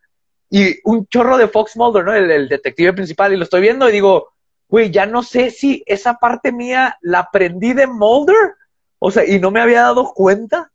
y 0.50 0.80
un 0.84 1.06
chorro 1.10 1.38
de 1.38 1.48
Fox 1.48 1.78
Mulder, 1.78 2.06
¿no? 2.06 2.14
El, 2.16 2.32
el 2.32 2.50
detective 2.50 2.94
principal 2.94 3.34
y 3.34 3.38
lo 3.38 3.44
estoy 3.44 3.62
viendo 3.62 3.88
y 3.88 3.92
digo, 3.92 4.30
güey, 4.68 4.90
ya 4.90 5.06
no 5.06 5.22
sé 5.22 5.52
si 5.52 5.84
esa 5.86 6.16
parte 6.16 6.52
mía 6.52 6.98
la 7.02 7.20
aprendí 7.20 7.74
de 7.74 7.86
Mulder, 7.86 8.56
o 8.98 9.12
sea, 9.12 9.24
y 9.28 9.40
no 9.40 9.52
me 9.52 9.62
había 9.62 9.82
dado 9.84 10.12
cuenta 10.16 10.72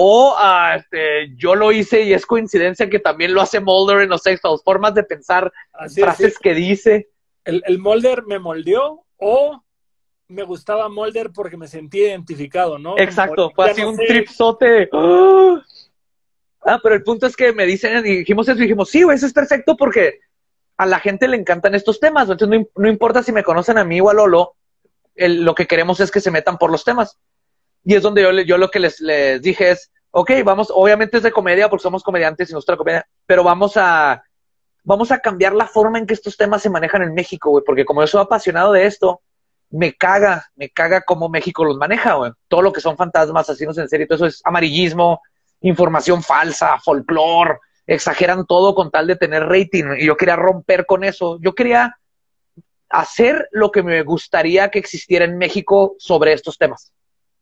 o 0.00 0.32
uh, 0.32 0.76
este, 0.76 1.34
yo 1.34 1.56
lo 1.56 1.72
hice 1.72 2.02
y 2.02 2.12
es 2.12 2.24
coincidencia 2.24 2.88
que 2.88 3.00
también 3.00 3.34
lo 3.34 3.40
hace 3.40 3.58
Mulder 3.58 4.02
en 4.02 4.10
los 4.10 4.24
X-Files, 4.24 4.62
formas 4.62 4.94
de 4.94 5.02
pensar, 5.02 5.52
Así 5.72 6.00
frases 6.00 6.34
es, 6.34 6.38
que 6.38 6.54
dice. 6.54 7.08
El, 7.44 7.64
el 7.66 7.80
Mulder 7.80 8.22
me 8.22 8.38
moldeó 8.38 9.04
o 9.16 9.60
me 10.28 10.44
gustaba 10.44 10.88
Mulder 10.88 11.32
porque 11.34 11.56
me 11.56 11.66
sentí 11.66 11.98
identificado, 11.98 12.78
¿no? 12.78 12.96
Exacto, 12.96 13.50
fue 13.56 13.72
así 13.72 13.82
no 13.82 13.88
un 13.88 13.96
sé. 13.96 14.04
tripsote. 14.06 14.88
¡Oh! 14.92 15.58
Ah, 16.62 16.78
pero 16.80 16.94
el 16.94 17.02
punto 17.02 17.26
es 17.26 17.34
que 17.34 17.52
me 17.52 17.66
dicen, 17.66 18.06
y 18.06 18.18
dijimos 18.18 18.48
eso, 18.48 18.58
y 18.58 18.62
dijimos, 18.62 18.90
sí, 18.90 19.02
güey, 19.02 19.16
eso 19.16 19.26
es 19.26 19.32
perfecto 19.32 19.76
porque 19.76 20.20
a 20.76 20.86
la 20.86 21.00
gente 21.00 21.26
le 21.26 21.36
encantan 21.36 21.74
estos 21.74 21.98
temas, 21.98 22.30
entonces 22.30 22.56
no, 22.56 22.82
no 22.84 22.88
importa 22.88 23.24
si 23.24 23.32
me 23.32 23.42
conocen 23.42 23.78
a 23.78 23.84
mí 23.84 24.00
o 24.00 24.10
a 24.10 24.14
Lolo, 24.14 24.54
el, 25.16 25.42
lo 25.42 25.56
que 25.56 25.66
queremos 25.66 25.98
es 25.98 26.12
que 26.12 26.20
se 26.20 26.30
metan 26.30 26.56
por 26.56 26.70
los 26.70 26.84
temas. 26.84 27.18
Y 27.84 27.94
es 27.94 28.02
donde 28.02 28.22
yo, 28.22 28.32
yo 28.42 28.58
lo 28.58 28.70
que 28.70 28.80
les, 28.80 29.00
les 29.00 29.40
dije 29.40 29.70
es, 29.70 29.90
ok, 30.10 30.30
vamos, 30.44 30.72
obviamente 30.74 31.16
es 31.18 31.22
de 31.22 31.32
comedia 31.32 31.68
porque 31.68 31.82
somos 31.82 32.02
comediantes 32.02 32.50
y 32.50 32.52
nuestra 32.52 32.76
comedia, 32.76 33.06
pero 33.26 33.44
vamos 33.44 33.76
a, 33.76 34.22
vamos 34.84 35.10
a 35.10 35.18
cambiar 35.18 35.54
la 35.54 35.66
forma 35.66 35.98
en 35.98 36.06
que 36.06 36.14
estos 36.14 36.36
temas 36.36 36.62
se 36.62 36.70
manejan 36.70 37.02
en 37.02 37.14
México, 37.14 37.50
güey, 37.50 37.64
porque 37.64 37.84
como 37.84 38.00
yo 38.02 38.06
soy 38.06 38.22
apasionado 38.22 38.72
de 38.72 38.86
esto, 38.86 39.20
me 39.70 39.94
caga, 39.94 40.46
me 40.56 40.70
caga 40.70 41.02
cómo 41.02 41.28
México 41.28 41.64
los 41.64 41.76
maneja, 41.76 42.14
güey. 42.14 42.32
Todo 42.48 42.62
lo 42.62 42.72
que 42.72 42.80
son 42.80 42.96
fantasmas, 42.96 43.48
asesinos 43.48 43.76
en 43.78 43.88
serie, 43.88 44.06
todo 44.06 44.16
eso 44.16 44.26
es 44.26 44.40
amarillismo, 44.44 45.20
información 45.60 46.22
falsa, 46.22 46.78
folclore, 46.78 47.58
exageran 47.86 48.46
todo 48.46 48.74
con 48.74 48.90
tal 48.90 49.06
de 49.06 49.16
tener 49.16 49.44
rating. 49.44 49.96
Y 49.98 50.06
yo 50.06 50.16
quería 50.16 50.36
romper 50.36 50.86
con 50.86 51.04
eso. 51.04 51.38
Yo 51.42 51.54
quería 51.54 51.98
hacer 52.88 53.48
lo 53.52 53.70
que 53.70 53.82
me 53.82 54.02
gustaría 54.02 54.70
que 54.70 54.78
existiera 54.78 55.24
en 55.24 55.36
México 55.36 55.96
sobre 55.98 56.32
estos 56.32 56.56
temas. 56.56 56.92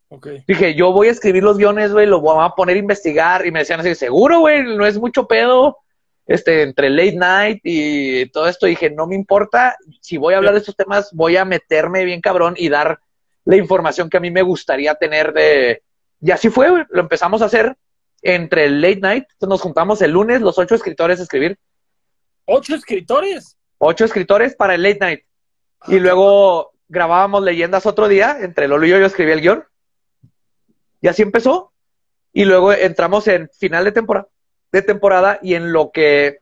Okay. 0.08 0.44
Dije, 0.46 0.74
yo 0.74 0.92
voy 0.92 1.08
a 1.08 1.10
escribir 1.10 1.42
los 1.42 1.58
guiones, 1.58 1.92
güey, 1.92 2.06
lo 2.06 2.20
voy 2.20 2.36
a 2.40 2.50
poner 2.50 2.76
a 2.76 2.80
investigar. 2.80 3.46
Y 3.46 3.50
me 3.50 3.60
decían 3.60 3.80
así, 3.80 3.94
seguro, 3.94 4.40
güey, 4.40 4.62
no 4.62 4.86
es 4.86 4.98
mucho 4.98 5.26
pedo. 5.26 5.78
este, 6.26 6.62
entre 6.62 6.90
late 6.90 7.16
night 7.16 7.60
y 7.62 8.26
todo 8.30 8.48
esto, 8.48 8.66
dije, 8.66 8.90
no 8.90 9.06
me 9.06 9.14
importa, 9.14 9.76
si 10.00 10.16
voy 10.16 10.34
a 10.34 10.38
hablar 10.38 10.54
de 10.54 10.60
estos 10.60 10.76
temas, 10.76 11.10
voy 11.12 11.36
a 11.36 11.44
meterme 11.44 12.04
bien 12.04 12.20
cabrón 12.20 12.54
y 12.56 12.68
dar 12.68 12.98
la 13.44 13.56
información 13.56 14.10
que 14.10 14.16
a 14.16 14.20
mí 14.20 14.30
me 14.30 14.42
gustaría 14.42 14.94
tener 14.96 15.32
de... 15.32 15.82
Y 16.20 16.30
así 16.32 16.50
fue, 16.50 16.84
lo 16.88 17.00
empezamos 17.00 17.42
a 17.42 17.44
hacer 17.44 17.76
entre 18.22 18.64
el 18.64 18.80
late 18.80 19.00
night, 19.00 19.24
Entonces 19.32 19.48
nos 19.48 19.60
juntamos 19.60 20.02
el 20.02 20.10
lunes, 20.10 20.40
los 20.40 20.58
ocho 20.58 20.74
escritores 20.74 21.20
a 21.20 21.22
escribir. 21.22 21.58
¿Ocho 22.46 22.74
escritores? 22.74 23.56
Ocho 23.78 24.04
escritores 24.04 24.56
para 24.56 24.74
el 24.74 24.82
late 24.82 24.98
night. 25.00 25.20
Y 25.86 26.00
luego 26.00 26.72
grabábamos 26.88 27.44
leyendas 27.44 27.86
otro 27.86 28.08
día, 28.08 28.38
entre 28.40 28.66
Lolo 28.66 28.86
y 28.86 28.90
yo, 28.90 28.98
yo 28.98 29.06
escribí 29.06 29.30
el 29.30 29.40
guion. 29.42 29.64
Y 31.00 31.08
así 31.08 31.22
empezó. 31.22 31.72
Y 32.32 32.44
luego 32.44 32.72
entramos 32.72 33.26
en 33.28 33.48
final 33.50 33.84
de 33.84 33.92
temporada, 33.92 34.28
de 34.72 34.82
temporada 34.82 35.38
y 35.42 35.54
en 35.54 35.72
lo 35.72 35.90
que 35.90 36.40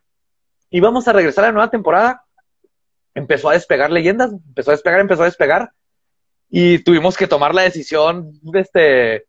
íbamos 0.70 1.06
a 1.06 1.12
regresar 1.12 1.44
a 1.44 1.48
la 1.48 1.52
nueva 1.52 1.70
temporada, 1.70 2.24
empezó 3.14 3.48
a 3.48 3.52
despegar 3.52 3.90
leyendas, 3.92 4.32
empezó 4.32 4.70
a 4.70 4.74
despegar, 4.74 5.00
empezó 5.00 5.22
a 5.22 5.26
despegar. 5.26 5.70
Y 6.50 6.80
tuvimos 6.80 7.16
que 7.16 7.28
tomar 7.28 7.54
la 7.54 7.62
decisión 7.62 8.32
este, 8.54 9.26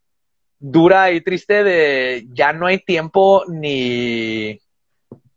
dura 0.59 1.11
y 1.11 1.21
triste 1.21 1.63
de 1.63 2.27
ya 2.31 2.51
no 2.53 2.65
hay 2.65 2.79
tiempo 2.79 3.43
ni, 3.47 4.59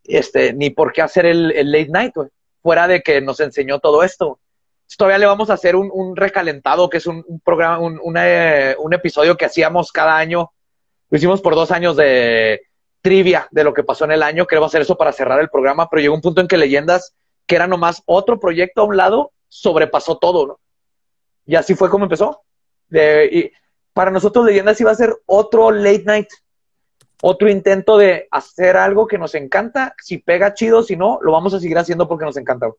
este, 0.03 0.53
ni 0.53 0.71
por 0.71 0.91
qué 0.91 1.01
hacer 1.01 1.25
el, 1.25 1.71
late 1.71 1.89
night, 1.89 2.13
fuera 2.61 2.87
de 2.87 3.01
que 3.01 3.21
nos 3.21 3.39
enseñó 3.39 3.79
todo 3.79 4.03
esto 4.03 4.39
todavía 4.97 5.19
le 5.19 5.25
vamos 5.25 5.49
a 5.49 5.53
hacer 5.53 5.75
un, 5.75 6.15
recalentado, 6.15 6.89
que 6.89 6.97
es 6.97 7.07
un, 7.07 7.23
programa, 7.43 7.79
eh, 8.23 8.75
un, 8.79 8.93
episodio 8.93 9.37
que 9.37 9.45
hacíamos 9.45 9.91
cada 9.91 10.17
año. 10.17 10.51
Lo 11.09 11.17
hicimos 11.17 11.41
por 11.41 11.55
dos 11.55 11.71
años 11.71 11.95
de 11.95 12.61
trivia 13.01 13.47
de 13.51 13.63
lo 13.63 13.73
que 13.73 13.83
pasó 13.83 14.05
en 14.05 14.11
el 14.11 14.23
año. 14.23 14.47
Queremos 14.47 14.71
hacer 14.71 14.81
eso 14.81 14.97
para 14.97 15.11
cerrar 15.11 15.39
el 15.39 15.49
programa, 15.49 15.89
pero 15.89 16.01
llegó 16.01 16.15
un 16.15 16.21
punto 16.21 16.41
en 16.41 16.47
que 16.47 16.57
Leyendas, 16.57 17.13
que 17.45 17.55
era 17.55 17.67
nomás 17.67 18.01
otro 18.05 18.39
proyecto 18.39 18.81
a 18.81 18.85
un 18.85 18.97
lado, 18.97 19.31
sobrepasó 19.47 20.17
todo, 20.17 20.47
¿no? 20.47 20.59
Y 21.45 21.55
así 21.55 21.75
fue 21.75 21.89
como 21.89 22.05
empezó. 22.05 22.41
y 22.91 23.51
para 23.93 24.11
nosotros 24.11 24.45
Leyendas 24.45 24.79
iba 24.81 24.91
a 24.91 24.95
ser 24.95 25.15
otro 25.25 25.71
late 25.71 26.03
night, 26.05 26.29
otro 27.21 27.49
intento 27.49 27.97
de 27.97 28.27
hacer 28.31 28.77
algo 28.77 29.07
que 29.07 29.17
nos 29.17 29.35
encanta. 29.35 29.93
Si 30.01 30.17
pega 30.19 30.53
chido, 30.53 30.83
si 30.83 30.95
no, 30.95 31.19
lo 31.21 31.31
vamos 31.31 31.53
a 31.53 31.59
seguir 31.59 31.77
haciendo 31.77 32.07
porque 32.07 32.25
nos 32.25 32.37
encanta. 32.37 32.69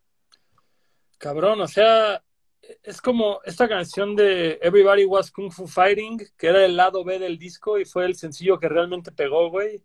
Cabrón, 1.21 1.61
o 1.61 1.69
sea, 1.69 2.23
es 2.83 3.03
como 3.03 3.41
esta 3.45 3.69
canción 3.69 4.17
de 4.17 4.59
Everybody 4.63 5.05
Was 5.05 5.31
Kung 5.31 5.53
Fu 5.53 5.67
Fighting, 5.67 6.19
que 6.39 6.47
era 6.47 6.65
el 6.65 6.75
lado 6.75 7.05
B 7.05 7.19
del 7.19 7.39
disco 7.39 7.79
y 7.79 7.85
fue 7.85 8.07
el 8.07 8.17
sencillo 8.17 8.59
que 8.59 8.71
realmente 8.71 9.13
pegó, 9.13 9.51
güey. 9.51 9.83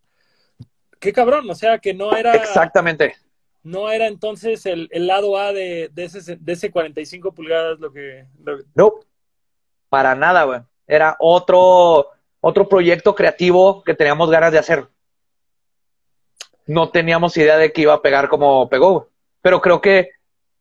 Qué 0.98 1.12
cabrón, 1.12 1.50
o 1.50 1.54
sea, 1.54 1.78
que 1.80 1.94
no 1.94 2.16
era. 2.16 2.36
Exactamente. 2.36 3.18
No 3.64 3.92
era 3.92 4.08
entonces 4.08 4.66
el, 4.66 4.88
lado 4.94 5.38
A 5.38 5.52
de, 5.52 5.92
ese, 5.98 6.38
de 6.38 6.54
ese 6.54 6.72
45 6.72 7.34
pulgadas 7.34 7.82
lo 7.82 7.92
que. 7.92 8.26
No, 8.74 8.94
para 9.90 10.16
nada, 10.16 10.46
güey. 10.46 10.62
Era 10.88 11.18
otro, 11.20 12.12
otro 12.40 12.70
proyecto 12.70 13.14
creativo 13.14 13.84
que 13.84 13.94
teníamos 13.94 14.32
ganas 14.32 14.54
de 14.54 14.60
hacer. 14.60 14.88
No 16.66 16.92
teníamos 16.92 17.36
idea 17.36 17.58
de 17.58 17.74
que 17.74 17.82
iba 17.82 17.94
a 17.94 18.02
pegar 18.02 18.30
como 18.30 18.70
pegó, 18.70 19.10
pero 19.42 19.60
creo 19.60 19.82
que 19.82 20.12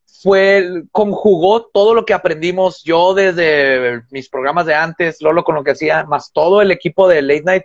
fue, 0.07 0.85
conjugó 0.91 1.67
todo 1.67 1.95
lo 1.95 2.05
que 2.05 2.15
aprendimos 2.15 2.83
yo 2.83 3.13
desde 3.13 4.03
mis 4.11 4.29
programas 4.29 4.65
de 4.67 4.75
antes, 4.75 5.21
Lolo 5.21 5.45
con 5.45 5.55
lo 5.55 5.63
que 5.63 5.73
hacía, 5.73 6.05
más 6.05 6.33
todo 6.33 6.63
el 6.63 6.71
equipo 6.71 7.09
de 7.09 7.21
Late 7.23 7.43
Night 7.45 7.65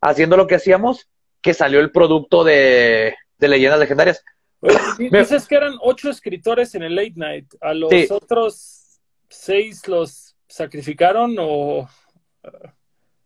haciendo 0.00 0.36
lo 0.36 0.46
que 0.46 0.56
hacíamos, 0.56 1.08
que 1.40 1.54
salió 1.54 1.80
el 1.80 1.90
producto 1.90 2.44
de, 2.44 3.14
Leyendas 3.38 3.80
Legendarias. 3.80 4.24
Dices 4.98 5.46
que 5.46 5.54
eran 5.54 5.74
ocho 5.80 6.10
escritores 6.10 6.74
en 6.74 6.82
el 6.82 6.94
Late 6.94 7.14
Night. 7.16 7.54
¿A 7.60 7.72
los 7.72 7.92
otros 8.10 9.00
seis 9.28 9.86
los 9.88 10.36
sacrificaron 10.48 11.36
o...? 11.38 11.88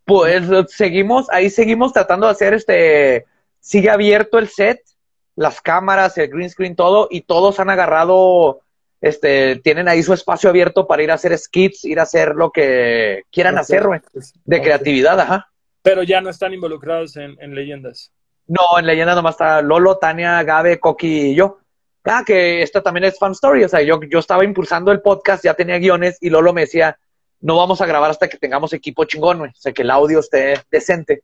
Pues 0.05 0.45
seguimos, 0.69 1.29
ahí 1.31 1.51
seguimos 1.51 1.93
tratando 1.93 2.27
de 2.27 2.33
hacer 2.33 2.55
este... 2.55 3.27
Sigue 3.59 3.91
abierto 3.91 4.39
el 4.39 4.49
set, 4.49 4.81
las 5.41 5.63
cámaras, 5.63 6.19
el 6.19 6.29
green 6.29 6.51
screen, 6.51 6.77
todo, 6.77 7.09
y 7.11 7.23
todos 7.23 7.61
han 7.61 7.71
agarrado, 7.71 8.61
este, 9.01 9.57
tienen 9.57 9.89
ahí 9.89 10.03
su 10.03 10.13
espacio 10.13 10.51
abierto 10.51 10.87
para 10.87 11.03
ir 11.03 11.11
a 11.11 11.15
hacer 11.15 11.37
skits, 11.39 11.87
ir 11.87 11.99
a 11.99 12.03
hacer 12.03 12.35
lo 12.35 12.51
que 12.51 13.23
quieran 13.33 13.57
hacer, 13.57 13.87
güey, 13.87 14.01
de 14.45 14.61
creatividad, 14.61 15.19
ajá. 15.19 15.49
Pero 15.81 16.03
ya 16.03 16.21
no 16.21 16.29
están 16.29 16.53
involucrados 16.53 17.17
en, 17.17 17.55
leyendas. 17.55 18.13
No, 18.49 18.79
en 18.79 18.85
leyendas 18.85 19.17
nomás 19.17 19.37
está 19.37 19.63
Lolo, 19.63 19.97
Tania, 19.97 20.43
Gabe, 20.43 20.79
Coqui 20.79 21.31
y 21.31 21.35
yo. 21.35 21.61
Ah, 22.05 22.23
que 22.27 22.61
esta 22.61 22.83
también 22.83 23.05
es 23.05 23.19
fan 23.19 23.33
story, 23.33 23.65
o 23.65 23.69
sea, 23.71 23.81
yo, 23.81 23.99
yo 24.11 24.19
estaba 24.19 24.45
impulsando 24.45 24.93
el 24.93 25.01
podcast, 25.01 25.43
ya 25.43 25.55
tenía 25.55 25.79
guiones 25.79 26.19
y 26.21 26.29
Lolo 26.29 26.53
me 26.53 26.63
decía, 26.63 26.99
no 27.41 27.57
vamos 27.57 27.81
a 27.81 27.87
grabar 27.87 28.11
hasta 28.11 28.29
que 28.29 28.37
tengamos 28.37 28.75
equipo 28.75 29.07
chingón, 29.07 29.39
güey, 29.39 29.53
o 29.53 29.57
sea, 29.57 29.73
que 29.73 29.83
el 29.83 29.91
audio 29.91 30.21
esté 30.21 30.61
decente. 30.71 31.23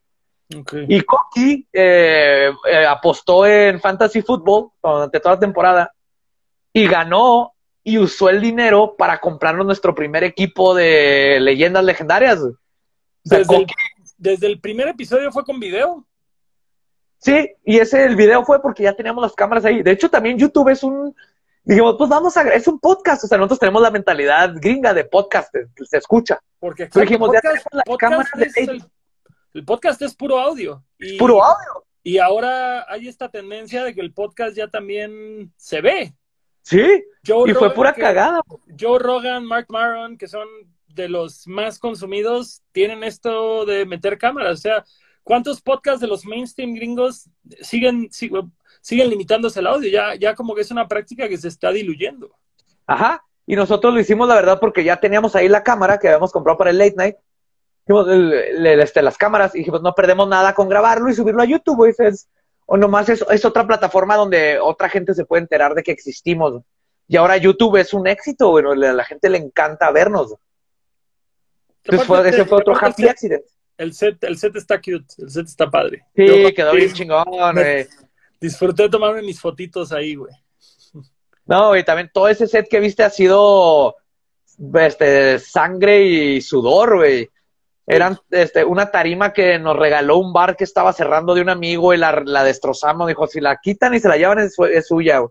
Y 0.49 1.01
Coqui 1.01 1.67
eh, 1.73 2.51
eh, 2.69 2.85
apostó 2.85 3.45
en 3.45 3.81
Fantasy 3.81 4.21
Football 4.21 4.69
durante 4.81 5.19
toda 5.19 5.35
la 5.35 5.39
temporada 5.39 5.93
y 6.71 6.87
ganó 6.87 7.53
y 7.83 7.97
usó 7.97 8.29
el 8.29 8.41
dinero 8.41 8.95
para 8.97 9.19
comprarnos 9.19 9.65
nuestro 9.65 9.93
primer 9.93 10.23
equipo 10.23 10.73
de 10.73 11.39
leyendas 11.41 11.83
legendarias. 11.83 12.39
desde, 13.23 14.47
el, 14.47 14.59
primer 14.59 14.87
episodio 14.89 15.31
fue 15.31 15.43
con 15.43 15.59
video. 15.59 16.05
Sí, 17.17 17.51
y 17.65 17.79
ese 17.79 18.05
el 18.05 18.15
video 18.15 18.45
fue 18.45 18.61
porque 18.61 18.83
ya 18.83 18.93
teníamos 18.93 19.21
las 19.21 19.33
cámaras 19.33 19.65
ahí. 19.65 19.83
De 19.83 19.91
hecho, 19.91 20.09
también 20.09 20.37
YouTube 20.37 20.69
es 20.69 20.83
un, 20.83 21.13
dijimos, 21.63 21.95
pues 21.97 22.09
vamos 22.09 22.37
a, 22.37 22.43
es 22.53 22.67
un 22.67 22.79
podcast, 22.79 23.23
o 23.23 23.27
sea, 23.27 23.37
nosotros 23.37 23.59
tenemos 23.59 23.81
la 23.81 23.91
mentalidad 23.91 24.53
gringa 24.55 24.93
de 24.93 25.03
podcast, 25.03 25.53
se, 25.83 25.97
escucha. 25.97 26.39
Porque 26.59 26.89
dijimos, 26.93 27.31
ya 27.33 27.41
tenemos 27.41 27.65
las 27.71 27.97
cámaras 27.97 28.31
de 28.35 28.81
el 29.53 29.65
podcast 29.65 30.01
es 30.01 30.15
puro 30.15 30.39
audio. 30.39 30.83
Y, 30.99 31.17
puro 31.17 31.43
audio. 31.43 31.85
Y 32.03 32.19
ahora 32.19 32.85
hay 32.91 33.07
esta 33.07 33.29
tendencia 33.29 33.83
de 33.83 33.93
que 33.93 34.01
el 34.01 34.13
podcast 34.13 34.55
ya 34.55 34.67
también 34.67 35.51
se 35.57 35.81
ve. 35.81 36.13
Sí, 36.61 37.03
y 37.23 37.53
fue 37.53 37.73
pura 37.73 37.93
cagada. 37.93 38.41
Joe 38.79 38.99
Rogan, 38.99 39.45
Mark 39.45 39.67
Maron, 39.69 40.17
que 40.17 40.27
son 40.27 40.47
de 40.87 41.07
los 41.07 41.47
más 41.47 41.79
consumidos, 41.79 42.61
tienen 42.71 43.03
esto 43.03 43.65
de 43.65 43.85
meter 43.85 44.17
cámaras. 44.17 44.59
O 44.59 44.61
sea, 44.61 44.85
¿cuántos 45.23 45.61
podcasts 45.61 46.01
de 46.01 46.07
los 46.07 46.25
mainstream 46.25 46.73
gringos 46.73 47.29
siguen, 47.61 48.09
siguen, 48.11 48.51
siguen 48.81 49.09
limitándose 49.09 49.59
el 49.59 49.67
audio? 49.67 49.89
Ya, 49.89 50.15
ya 50.15 50.35
como 50.35 50.55
que 50.55 50.61
es 50.61 50.71
una 50.71 50.87
práctica 50.87 51.29
que 51.29 51.37
se 51.37 51.47
está 51.47 51.71
diluyendo. 51.71 52.35
Ajá, 52.85 53.23
y 53.45 53.55
nosotros 53.55 53.93
lo 53.93 53.99
hicimos, 53.99 54.27
la 54.27 54.35
verdad, 54.35 54.59
porque 54.59 54.83
ya 54.83 54.99
teníamos 54.99 55.35
ahí 55.35 55.47
la 55.47 55.63
cámara 55.63 55.99
que 55.99 56.07
habíamos 56.07 56.33
comprado 56.33 56.57
para 56.57 56.71
el 56.71 56.77
late 56.77 56.95
night 56.97 57.15
este, 57.87 59.01
las 59.01 59.17
cámaras 59.17 59.55
y 59.55 59.59
dijimos, 59.59 59.81
no 59.81 59.93
perdemos 59.95 60.27
nada 60.27 60.53
con 60.53 60.67
grabarlo 60.69 61.09
y 61.09 61.15
subirlo 61.15 61.41
a 61.41 61.45
YouTube, 61.45 61.93
o 62.65 62.77
nomás 62.77 63.09
es, 63.09 63.23
es 63.29 63.45
otra 63.45 63.65
plataforma 63.65 64.15
donde 64.15 64.59
otra 64.59 64.89
gente 64.89 65.13
se 65.13 65.25
puede 65.25 65.43
enterar 65.43 65.73
de 65.73 65.83
que 65.83 65.91
existimos. 65.91 66.61
Y 67.07 67.15
ahora 67.15 67.37
YouTube 67.37 67.77
es 67.77 67.93
un 67.93 68.07
éxito, 68.07 68.51
bueno, 68.51 68.71
a 68.71 68.75
la 68.75 69.05
gente 69.05 69.29
le 69.29 69.37
encanta 69.37 69.89
vernos. 69.91 70.35
Entonces 71.83 72.07
fue, 72.07 72.29
ese 72.29 72.45
fue 72.45 72.57
otro 72.57 72.75
happy 72.75 73.07
accident. 73.07 73.43
El 73.77 73.93
set, 73.93 74.21
el 74.23 74.37
set 74.37 74.55
está 74.55 74.77
cute, 74.79 75.05
el 75.19 75.29
set 75.29 75.45
está 75.45 75.69
padre. 75.69 76.03
Sí, 76.15 76.53
quedó 76.53 76.73
bien 76.73 76.91
chingón, 76.91 77.25
güey. 77.53 77.87
Disfruté 78.41 78.83
de 78.83 78.89
tomarme 78.89 79.21
mis 79.21 79.39
fotitos 79.39 79.91
ahí, 79.93 80.15
güey. 80.15 80.33
No, 81.45 81.75
y 81.77 81.83
también 81.83 82.11
todo 82.13 82.27
ese 82.27 82.47
set 82.47 82.67
que 82.67 82.81
viste 82.81 83.03
ha 83.03 83.09
sido 83.09 83.95
este, 84.73 85.39
sangre 85.39 86.03
y 86.03 86.41
sudor, 86.41 86.97
güey. 86.97 87.29
Eran 87.89 88.19
este, 88.31 88.65
una 88.65 88.91
tarima 88.91 89.31
que 89.31 89.57
nos 89.59 89.77
regaló 89.77 90.17
un 90.17 90.33
bar 90.33 90.57
que 90.57 90.65
estaba 90.65 90.91
cerrando 90.91 91.33
de 91.33 91.41
un 91.41 91.49
amigo 91.49 91.93
y 91.93 91.97
la, 91.97 92.21
la 92.25 92.43
destrozamos. 92.43 93.07
Dijo, 93.07 93.27
si 93.27 93.39
la 93.39 93.57
quitan 93.63 93.93
y 93.93 94.01
se 94.01 94.09
la 94.09 94.17
llevan 94.17 94.39
es, 94.39 94.55
suya. 94.85 95.21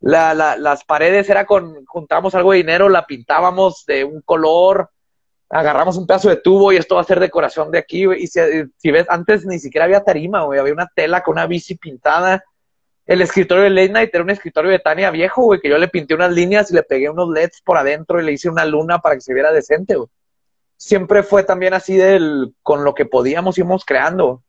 La, 0.00 0.32
la, 0.32 0.56
las 0.56 0.82
paredes 0.84 1.28
era 1.28 1.44
con, 1.44 1.84
juntamos 1.84 2.34
algo 2.34 2.52
de 2.52 2.58
dinero, 2.58 2.88
la 2.88 3.04
pintábamos 3.04 3.84
de 3.84 4.04
un 4.04 4.22
color, 4.22 4.88
agarramos 5.50 5.98
un 5.98 6.06
pedazo 6.06 6.30
de 6.30 6.36
tubo 6.36 6.72
y 6.72 6.78
esto 6.78 6.94
va 6.94 7.02
a 7.02 7.04
ser 7.04 7.20
decoración 7.20 7.70
de 7.70 7.80
aquí. 7.80 8.06
Y 8.16 8.26
si, 8.28 8.40
si, 8.78 8.90
ves, 8.90 9.04
antes 9.10 9.44
ni 9.44 9.58
siquiera 9.58 9.84
había 9.84 10.02
tarima, 10.02 10.44
güey. 10.44 10.58
Había 10.58 10.72
una 10.72 10.88
tela 10.94 11.22
con 11.22 11.32
una 11.32 11.46
bici 11.46 11.74
pintada. 11.74 12.42
El 13.04 13.20
escritorio 13.20 13.64
de 13.64 13.70
Late 13.70 13.92
Night 13.92 14.10
era 14.14 14.24
un 14.24 14.30
escritorio 14.30 14.70
de 14.70 14.78
Tania 14.78 15.10
viejo, 15.10 15.42
güey, 15.42 15.60
que 15.60 15.68
yo 15.68 15.76
le 15.76 15.88
pinté 15.88 16.14
unas 16.14 16.32
líneas 16.32 16.70
y 16.70 16.74
le 16.74 16.82
pegué 16.82 17.10
unos 17.10 17.28
LEDs 17.28 17.60
por 17.62 17.76
adentro 17.76 18.18
y 18.18 18.24
le 18.24 18.32
hice 18.32 18.48
una 18.48 18.64
luna 18.64 19.00
para 19.00 19.16
que 19.16 19.20
se 19.20 19.34
viera 19.34 19.52
decente, 19.52 19.96
güey 19.96 20.08
siempre 20.80 21.22
fue 21.22 21.44
también 21.44 21.74
así 21.74 21.94
del, 21.94 22.54
con 22.62 22.84
lo 22.84 22.94
que 22.94 23.04
podíamos 23.04 23.58
íbamos 23.58 23.84
creando. 23.84 24.42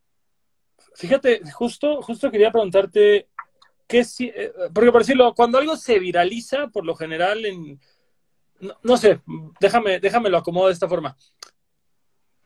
Fíjate, 0.94 1.42
justo, 1.52 2.00
justo 2.00 2.30
quería 2.30 2.50
preguntarte, 2.50 3.28
¿qué 3.86 4.02
si, 4.02 4.28
eh, 4.34 4.50
porque 4.72 4.90
por 4.90 5.02
decirlo, 5.02 5.34
cuando 5.34 5.58
algo 5.58 5.76
se 5.76 5.98
viraliza, 5.98 6.68
por 6.68 6.86
lo 6.86 6.94
general 6.94 7.44
en, 7.44 7.78
no, 8.82 8.96
sé, 8.96 9.20
déjame, 9.60 10.00
déjame 10.00 10.30
lo 10.30 10.38
acomodo 10.38 10.68
de 10.68 10.72
esta 10.72 10.88
forma. 10.88 11.16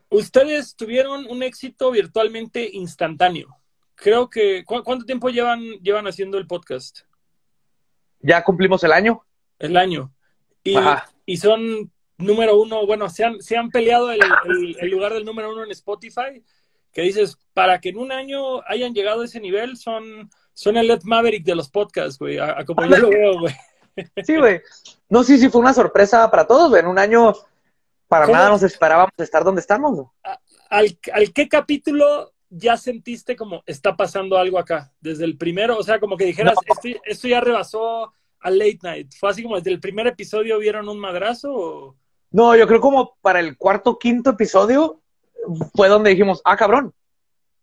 Ustedes 0.09 0.75
tuvieron 0.75 1.25
un 1.29 1.41
éxito 1.41 1.91
virtualmente 1.91 2.69
instantáneo. 2.73 3.57
creo 3.95 4.29
que, 4.29 4.65
¿cuánto 4.65 5.05
tiempo 5.05 5.29
llevan, 5.29 5.61
llevan 5.81 6.07
haciendo 6.07 6.37
el 6.37 6.45
podcast? 6.45 7.01
Ya 8.19 8.43
cumplimos 8.43 8.83
el 8.83 8.91
año. 8.91 9.25
El 9.59 9.77
año. 9.77 10.13
Y, 10.63 10.75
y 11.25 11.37
son 11.37 11.91
número 12.17 12.59
uno, 12.59 12.85
bueno, 12.85 13.09
se 13.09 13.23
han, 13.23 13.41
se 13.41 13.57
han 13.57 13.69
peleado 13.69 14.11
el, 14.11 14.21
el, 14.79 14.89
lugar 14.89 15.13
del 15.13 15.25
número 15.25 15.51
uno 15.51 15.63
en 15.63 15.71
Spotify, 15.71 16.43
que 16.91 17.01
dices, 17.01 17.37
para 17.53 17.79
que 17.79 17.89
en 17.89 17.97
un 17.97 18.11
año 18.11 18.61
hayan 18.67 18.93
llegado 18.93 19.21
a 19.21 19.25
ese 19.25 19.39
nivel, 19.39 19.77
son, 19.77 20.29
son 20.53 20.77
el 20.77 20.87
Led 20.87 21.01
Maverick 21.03 21.45
de 21.45 21.55
los 21.55 21.69
podcasts, 21.69 22.17
güey, 22.17 22.39
a, 22.39 22.63
como 22.65 22.85
yo 22.85 22.97
lo 22.97 23.09
veo, 23.09 23.39
güey. 23.39 23.53
Sí, 24.23 24.37
güey. 24.37 24.61
No, 25.09 25.23
sí, 25.23 25.39
sí, 25.39 25.49
fue 25.49 25.59
una 25.59 25.73
sorpresa 25.73 26.29
para 26.29 26.45
todos, 26.45 26.69
güey. 26.69 26.83
En 26.83 26.87
un 26.87 26.99
año, 26.99 27.33
para 28.07 28.27
nada 28.27 28.49
nos 28.49 28.61
esperábamos 28.61 29.11
estar 29.17 29.43
donde 29.43 29.61
estamos. 29.61 30.07
¿Al, 30.69 30.99
¿Al 31.13 31.33
qué 31.33 31.49
capítulo 31.49 32.31
ya 32.49 32.77
sentiste 32.77 33.35
como 33.35 33.63
está 33.65 33.97
pasando 33.97 34.37
algo 34.37 34.59
acá? 34.59 34.93
Desde 35.01 35.25
el 35.25 35.35
primero, 35.35 35.77
o 35.77 35.83
sea, 35.83 35.99
como 35.99 36.15
que 36.15 36.25
dijeras, 36.25 36.55
esto, 37.05 37.27
ya 37.27 37.41
rebasó 37.41 38.13
a 38.39 38.51
Late 38.51 38.79
Night. 38.83 39.13
¿Fue 39.19 39.31
así 39.31 39.41
como 39.41 39.55
desde 39.55 39.71
el 39.71 39.79
primer 39.79 40.05
episodio 40.05 40.59
vieron 40.59 40.87
un 40.87 40.99
madrazo? 40.99 41.97
No, 42.31 42.55
yo 42.55 42.67
creo 42.67 42.81
como 42.81 43.15
para 43.21 43.39
el 43.39 43.57
cuarto, 43.57 43.97
quinto 43.97 44.31
episodio 44.31 44.99
fue 45.75 45.87
donde 45.87 46.09
dijimos, 46.09 46.41
ah, 46.43 46.57
cabrón, 46.57 46.93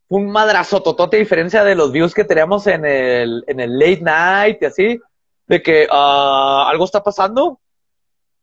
un 0.09 0.31
madrazo 0.31 0.83
totote 0.83 1.17
a 1.17 1.21
diferencia 1.21 1.65
de 1.65 1.75
los 1.75 1.93
views 1.93 2.15
que 2.15 2.25
teníamos 2.25 2.67
en 2.67 2.85
el, 2.85 3.45
en 3.47 3.61
el 3.61 3.79
Late 3.79 4.01
Night 4.01 4.59
y 4.63 4.65
así, 4.65 5.01
de 5.47 5.63
que 5.63 5.87
uh, 5.91 6.69
algo 6.69 6.85
está 6.85 7.03
pasando. 7.03 7.61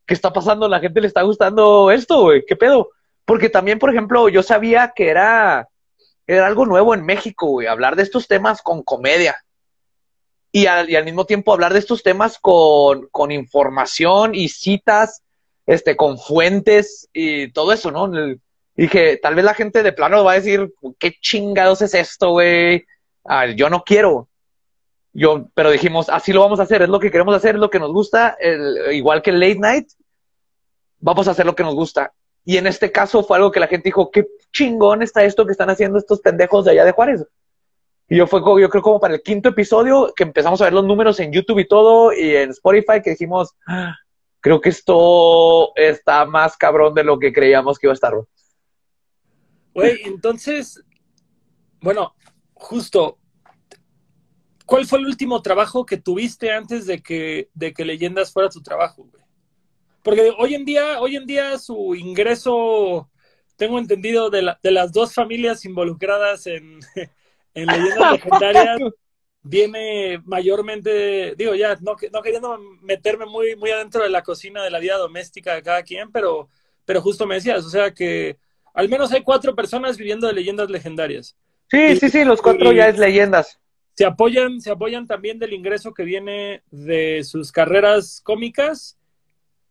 ¿Qué 0.06 0.14
está 0.14 0.32
pasando? 0.32 0.68
La 0.68 0.80
gente 0.80 1.00
le 1.00 1.06
está 1.06 1.22
gustando 1.22 1.90
esto, 1.90 2.22
güey. 2.22 2.44
¿Qué 2.46 2.56
pedo? 2.56 2.90
Porque 3.24 3.48
también, 3.48 3.78
por 3.78 3.90
ejemplo, 3.90 4.28
yo 4.28 4.42
sabía 4.42 4.92
que 4.94 5.08
era 5.08 5.68
era 6.26 6.46
algo 6.46 6.66
nuevo 6.66 6.94
en 6.94 7.04
México, 7.04 7.46
güey, 7.46 7.66
hablar 7.66 7.96
de 7.96 8.02
estos 8.02 8.28
temas 8.28 8.62
con 8.62 8.82
comedia. 8.82 9.44
Y 10.52 10.66
al, 10.66 11.04
mismo 11.04 11.24
tiempo 11.24 11.52
hablar 11.52 11.72
de 11.72 11.78
estos 11.78 12.02
temas 12.02 12.38
con, 12.38 13.08
con, 13.10 13.32
información 13.32 14.34
y 14.34 14.48
citas, 14.48 15.22
este, 15.72 15.96
con 15.96 16.18
fuentes 16.18 17.08
y 17.12 17.50
todo 17.52 17.72
eso, 17.72 17.90
¿no? 17.90 18.10
Y 18.76 18.88
que 18.88 19.16
tal 19.16 19.34
vez 19.34 19.44
la 19.44 19.54
gente 19.54 19.82
de 19.82 19.92
plano 19.92 20.24
va 20.24 20.32
a 20.32 20.36
decir, 20.36 20.72
¿qué 20.98 21.14
chingados 21.20 21.82
es 21.82 21.94
esto, 21.94 22.30
güey? 22.30 22.84
Ah, 23.24 23.46
yo 23.46 23.70
no 23.70 23.82
quiero. 23.82 24.28
Yo, 25.14 25.46
pero 25.54 25.70
dijimos, 25.70 26.08
así 26.08 26.32
lo 26.32 26.40
vamos 26.40 26.60
a 26.60 26.64
hacer, 26.64 26.82
es 26.82 26.88
lo 26.88 27.00
que 27.00 27.10
queremos 27.10 27.34
hacer, 27.34 27.54
es 27.54 27.60
lo 27.60 27.70
que 27.70 27.78
nos 27.78 27.92
gusta, 27.92 28.36
igual 28.92 29.20
que 29.22 29.30
el 29.30 29.40
late 29.40 29.58
night, 29.58 29.88
vamos 30.98 31.28
a 31.28 31.32
hacer 31.32 31.44
lo 31.44 31.54
que 31.54 31.64
nos 31.64 31.74
gusta. 31.74 32.12
Y 32.44 32.56
en 32.56 32.66
este 32.66 32.90
caso 32.90 33.22
fue 33.22 33.36
algo 33.36 33.52
que 33.52 33.60
la 33.60 33.68
gente 33.68 33.88
dijo, 33.88 34.10
qué 34.10 34.26
chingón 34.52 35.02
está 35.02 35.22
esto 35.24 35.46
que 35.46 35.52
están 35.52 35.70
haciendo 35.70 35.98
estos 35.98 36.20
pendejos 36.20 36.64
de 36.64 36.72
allá 36.72 36.84
de 36.84 36.92
Juárez. 36.92 37.26
Y 38.08 38.16
yo 38.16 38.26
fue, 38.26 38.40
yo 38.60 38.68
creo 38.68 38.82
como 38.82 39.00
para 39.00 39.14
el 39.14 39.22
quinto 39.22 39.50
episodio 39.50 40.12
que 40.14 40.24
empezamos 40.24 40.60
a 40.60 40.64
ver 40.64 40.72
los 40.72 40.84
números 40.84 41.20
en 41.20 41.32
YouTube 41.32 41.60
y 41.60 41.68
todo 41.68 42.12
y 42.12 42.36
en 42.36 42.50
Spotify 42.50 43.00
que 43.02 43.10
dijimos, 43.10 43.54
ah, 43.66 43.94
creo 44.42 44.60
que 44.60 44.68
esto 44.68 45.74
está 45.76 46.26
más 46.26 46.56
cabrón 46.56 46.92
de 46.94 47.04
lo 47.04 47.18
que 47.18 47.32
creíamos 47.32 47.78
que 47.78 47.86
iba 47.86 47.92
a 47.92 47.94
estar. 47.94 48.12
Güey, 49.72 50.02
entonces, 50.04 50.82
bueno, 51.80 52.14
justo, 52.52 53.18
¿cuál 54.66 54.84
fue 54.84 54.98
el 54.98 55.06
último 55.06 55.40
trabajo 55.40 55.86
que 55.86 55.96
tuviste 55.96 56.52
antes 56.52 56.86
de 56.86 57.00
que, 57.00 57.48
de 57.54 57.72
que 57.72 57.84
Leyendas 57.84 58.32
fuera 58.32 58.50
tu 58.50 58.60
trabajo, 58.60 59.04
güey? 59.04 59.22
Porque 60.02 60.34
hoy 60.36 60.56
en 60.56 60.64
día, 60.64 61.00
hoy 61.00 61.14
en 61.14 61.24
día 61.24 61.56
su 61.58 61.94
ingreso, 61.94 63.08
tengo 63.56 63.78
entendido, 63.78 64.28
de, 64.28 64.54
de 64.60 64.70
las 64.72 64.92
dos 64.92 65.14
familias 65.14 65.64
involucradas 65.64 66.48
en, 66.48 66.80
en 67.54 67.66
leyendas 67.66 68.12
legendarias, 68.24 68.80
viene 69.42 70.20
mayormente, 70.24 71.34
digo 71.36 71.54
ya, 71.54 71.76
no, 71.80 71.96
no 72.12 72.22
queriendo 72.22 72.58
meterme 72.80 73.26
muy, 73.26 73.56
muy 73.56 73.70
adentro 73.70 74.02
de 74.02 74.10
la 74.10 74.22
cocina 74.22 74.62
de 74.62 74.70
la 74.70 74.78
vida 74.78 74.96
doméstica 74.96 75.54
de 75.54 75.62
cada 75.62 75.82
quien, 75.82 76.12
pero, 76.12 76.48
pero 76.84 77.00
justo 77.00 77.26
me 77.26 77.36
decías, 77.36 77.64
o 77.64 77.70
sea 77.70 77.92
que 77.92 78.38
al 78.74 78.88
menos 78.88 79.12
hay 79.12 79.22
cuatro 79.22 79.54
personas 79.54 79.96
viviendo 79.98 80.26
de 80.26 80.32
leyendas 80.32 80.70
legendarias. 80.70 81.36
Sí, 81.70 81.96
sí, 81.96 82.10
sí, 82.10 82.24
los 82.24 82.40
cuatro 82.40 82.72
ya 82.72 82.88
es 82.88 82.98
leyendas. 82.98 83.58
Se 83.94 84.04
apoyan, 84.04 84.60
se 84.60 84.70
apoyan 84.70 85.06
también 85.06 85.38
del 85.38 85.52
ingreso 85.52 85.92
que 85.92 86.04
viene 86.04 86.62
de 86.70 87.22
sus 87.24 87.52
carreras 87.52 88.20
cómicas 88.22 88.96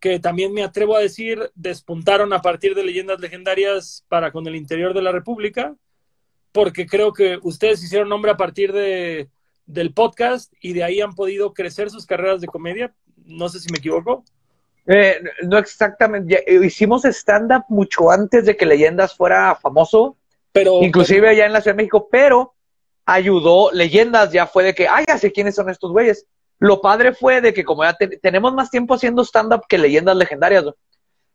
que 0.02 0.20
también 0.20 0.52
me 0.52 0.64
atrevo 0.64 0.98
a 0.98 1.00
decir 1.00 1.52
despuntaron 1.54 2.34
a 2.34 2.42
partir 2.42 2.74
de 2.74 2.84
leyendas 2.84 3.20
legendarias 3.20 4.04
para 4.10 4.32
con 4.32 4.46
el 4.48 4.56
interior 4.56 4.96
de 4.96 5.04
la 5.04 5.12
República, 5.12 5.76
porque 6.52 6.88
creo 6.88 7.14
que 7.14 7.38
ustedes 7.44 7.84
hicieron 7.84 8.10
nombre 8.10 8.32
a 8.32 8.38
partir 8.38 8.74
de, 8.74 9.30
del 9.72 9.94
podcast 9.94 10.54
y 10.62 10.74
de 10.74 10.84
ahí 10.84 11.02
han 11.02 11.14
podido 11.14 11.54
crecer 11.54 11.90
sus 11.90 12.06
carreras 12.06 12.42
de 12.42 12.48
comedia. 12.48 12.94
No 13.26 13.50
sé 13.50 13.60
si 13.60 13.72
me 13.72 13.78
equivoco. 13.78 14.24
Eh, 14.88 15.22
no 15.44 15.58
exactamente. 15.58 16.44
Eh, 16.46 16.66
hicimos 16.66 17.06
stand-up 17.06 17.66
mucho 17.70 18.12
antes 18.12 18.46
de 18.46 18.58
que 18.58 18.66
Leyendas 18.66 19.16
fuera 19.16 19.56
famoso, 19.56 20.18
pero 20.52 20.82
inclusive 20.82 21.30
allá 21.30 21.46
en 21.46 21.54
la 21.54 21.62
Ciudad 21.62 21.76
de 21.76 21.84
México, 21.84 22.10
pero 22.12 22.54
ayudó. 23.06 23.72
Leyendas 23.72 24.32
ya 24.32 24.48
fue 24.48 24.64
de 24.64 24.74
que, 24.74 24.88
ay, 24.88 25.06
ya 25.08 25.18
sé 25.18 25.32
quiénes 25.32 25.56
son 25.56 25.70
estos 25.70 25.92
güeyes. 25.92 26.26
Lo 26.60 26.82
padre 26.82 27.14
fue 27.14 27.42
de 27.42 27.54
que 27.54 27.64
como 27.64 27.84
ya 27.84 27.98
tenemos 28.22 28.54
más 28.54 28.70
tiempo 28.70 28.94
haciendo 28.94 29.24
stand-up 29.24 29.64
que 29.68 29.78
leyendas 29.78 30.16
legendarias, 30.16 30.66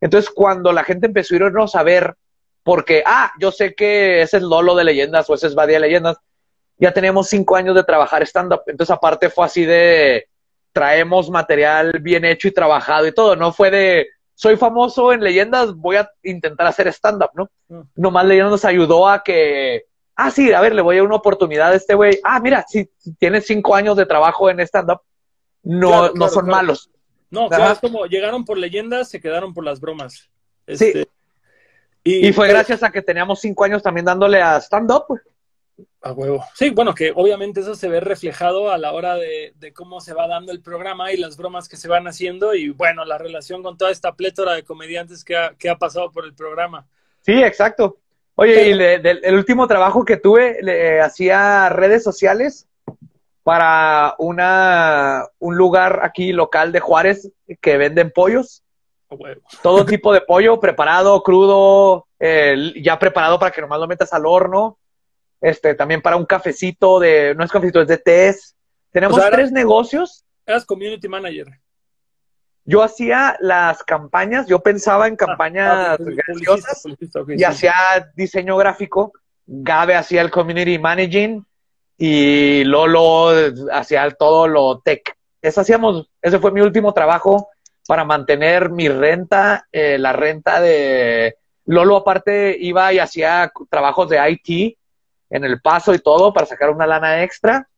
entonces 0.01 0.31
cuando 0.31 0.73
la 0.73 0.85
gente 0.85 1.07
empezó 1.07 1.35
a 1.35 1.39
irnos 1.39 1.75
a 1.75 1.83
ver, 1.83 2.15
porque, 2.63 3.03
ah, 3.07 3.33
yo 3.41 3.51
sé 3.51 3.75
que 3.75 4.23
ese 4.23 4.37
es 4.37 4.43
Lolo 4.43 4.75
de 4.75 4.85
leyendas 4.85 5.29
o 5.31 5.35
ese 5.35 5.47
es 5.47 5.55
Badía 5.55 5.77
de 5.77 5.87
leyendas, 5.87 6.19
ya 6.79 6.93
teníamos 6.93 7.29
cinco 7.29 7.57
años 7.57 7.75
de 7.75 7.85
trabajar 7.85 8.23
stand-up, 8.23 8.63
entonces 8.67 8.95
aparte 8.95 9.31
fue 9.31 9.47
así 9.47 9.65
de, 9.65 10.29
traemos 10.73 11.31
material 11.31 11.93
bien 12.01 12.25
hecho 12.25 12.49
y 12.49 12.53
trabajado 12.53 13.07
y 13.07 13.13
todo, 13.13 13.37
no 13.37 13.53
fue 13.53 13.71
de, 13.71 14.09
soy 14.35 14.57
famoso 14.57 15.13
en 15.13 15.23
leyendas, 15.23 15.75
voy 15.75 15.97
a 15.97 16.11
intentar 16.23 16.67
hacer 16.67 16.89
stand-up, 16.89 17.31
¿no? 17.35 17.49
Mm. 17.69 17.81
Nomás 17.97 18.27
leyendas 18.27 18.53
nos 18.53 18.65
ayudó 18.65 19.09
a 19.09 19.23
que, 19.23 19.85
ah, 20.15 20.31
sí, 20.31 20.53
a 20.53 20.61
ver, 20.61 20.75
le 20.75 20.83
voy 20.83 20.97
a 20.97 20.99
dar 20.99 21.07
una 21.07 21.17
oportunidad 21.17 21.73
a 21.73 21.77
este 21.77 21.95
güey, 21.95 22.19
ah, 22.23 22.41
mira, 22.41 22.65
si 22.69 22.91
tienes 23.19 23.47
cinco 23.47 23.75
años 23.75 23.97
de 23.97 24.07
trabajo 24.07 24.51
en 24.51 24.61
stand-up, 24.61 25.01
no, 25.63 26.11
no 26.11 26.29
son 26.29 26.47
malos. 26.47 26.91
No, 27.31 27.49
es 27.51 27.79
como 27.81 28.07
llegaron 28.07 28.45
por 28.45 28.57
leyendas, 28.57 29.09
se 29.09 29.21
quedaron 29.21 29.53
por 29.53 29.65
las 29.65 29.81
bromas. 29.81 30.31
sí. 30.69 30.93
Este, 30.95 31.09
y, 32.07 32.33
fue 32.33 32.47
gracias 32.47 32.85
a 32.85 32.93
que 32.93 33.03
teníamos 33.03 33.41
cinco 33.41 33.65
años 33.65 33.83
también 33.83 34.05
dándole 34.05 34.41
a 34.41 34.59
stand-up. 34.59 35.07
A 36.07 36.13
huevo. 36.13 36.45
Sí, 36.55 36.71
bueno, 36.71 36.95
que 36.95 37.13
obviamente 37.13 37.61
eso 37.61 37.75
se 37.75 37.89
ve 37.89 37.99
reflejado 37.99 38.71
a 38.71 38.79
la 38.79 38.93
hora 38.93 39.17
de, 39.17 39.53
cómo 39.75 40.01
se 40.01 40.15
va 40.15 40.29
dando 40.29 40.53
el 40.53 40.63
programa 40.63 41.13
y 41.13 41.17
las 41.17 41.37
bromas 41.37 41.69
que 41.69 41.77
se 41.77 41.89
van 41.89 42.07
haciendo 42.07 42.55
y 42.55 42.69
bueno, 42.69 43.05
la 43.05 43.19
relación 43.19 43.61
con 43.61 43.77
toda 43.77 43.91
esta 43.91 44.15
plétora 44.15 44.53
de 44.53 44.63
comediantes 44.63 45.25
que 45.25 45.37
ha, 45.37 45.55
que 45.59 45.69
ha 45.69 45.77
pasado 45.77 46.13
por 46.13 46.25
el 46.25 46.33
programa. 46.33 46.87
Sí, 47.23 47.43
exacto. 47.43 47.97
Oye, 48.37 48.69
y 48.69 48.73
el 48.73 49.35
último 49.35 49.67
trabajo 49.67 50.05
que 50.05 50.17
tuve, 50.17 50.59
le, 50.63 51.01
hacía 51.01 51.71
redes 51.71 52.05
sociales 52.05 52.69
para 53.43 54.15
una, 54.19 55.25
un 55.41 55.57
lugar 55.57 56.01
aquí 56.05 56.33
local 56.33 56.71
de 56.71 56.79
Juárez 56.79 57.33
que 57.61 57.79
venden 57.79 58.13
pollos. 58.13 58.63
Todo 59.61 59.85
tipo 59.85 60.13
de 60.13 60.21
pollo, 60.21 60.61
preparado, 60.61 61.21
crudo, 61.25 62.07
ya 62.21 62.97
preparado 62.97 63.41
para 63.41 63.51
que 63.51 63.61
nomás 63.61 63.81
lo 63.81 63.89
metas 63.89 64.13
al 64.13 64.25
horno. 64.25 64.79
Este, 65.41 65.75
también 65.75 66.01
para 66.03 66.17
un 66.17 66.27
cafecito 66.27 66.99
de, 66.99 67.35
no 67.35 67.45
es 67.45 67.51
cafecito, 67.51 67.81
es 67.81 67.89
de 67.89 67.99
test. 67.99 68.57
Tenemos 68.91 69.21
tres 69.31 69.53
negocios. 69.53 70.25
Eras 70.47 70.65
community 70.65 71.09
manager. 71.09 71.47
Yo 72.65 72.83
hacía 72.83 73.37
las 73.41 73.83
campañas, 73.85 74.47
yo 74.49 74.61
pensaba 74.61 75.07
en 75.07 75.15
ah, 75.15 75.17
campañas 75.17 75.73
ah, 75.73 75.97
graciosas 75.99 76.83
y 77.29 77.45
hacía 77.45 77.75
diseño 78.15 78.57
gráfico. 78.57 79.13
Gabe 79.47 79.95
hacía 79.95 80.23
el 80.23 80.31
community 80.31 80.79
managing 80.79 81.47
y 81.97 82.65
Lolo 82.65 83.31
hacía 83.73 84.11
todo 84.11 84.49
lo 84.49 84.81
tech. 84.81 85.17
Eso 85.41 85.61
hacíamos, 85.61 86.11
ese 86.21 86.41
fue 86.41 86.51
mi 86.51 86.61
último 86.61 86.93
trabajo 86.93 87.51
para 87.87 88.05
mantener 88.05 88.71
mi 88.71 88.89
renta, 88.89 89.69
eh, 89.71 89.97
la 89.99 90.13
renta 90.13 90.61
de 90.61 91.37
Lolo 91.67 91.97
aparte 91.97 92.57
iba 92.59 92.93
y 92.93 92.99
hacía 92.99 93.53
trabajos 93.71 94.09
de 94.09 94.19
IT 94.29 94.77
en 95.31 95.45
el 95.45 95.61
paso 95.61 95.95
y 95.95 95.99
todo 95.99 96.33
para 96.33 96.47
sacar 96.47 96.71
una 96.71 96.87
lana 96.87 97.23
extra. 97.23 97.69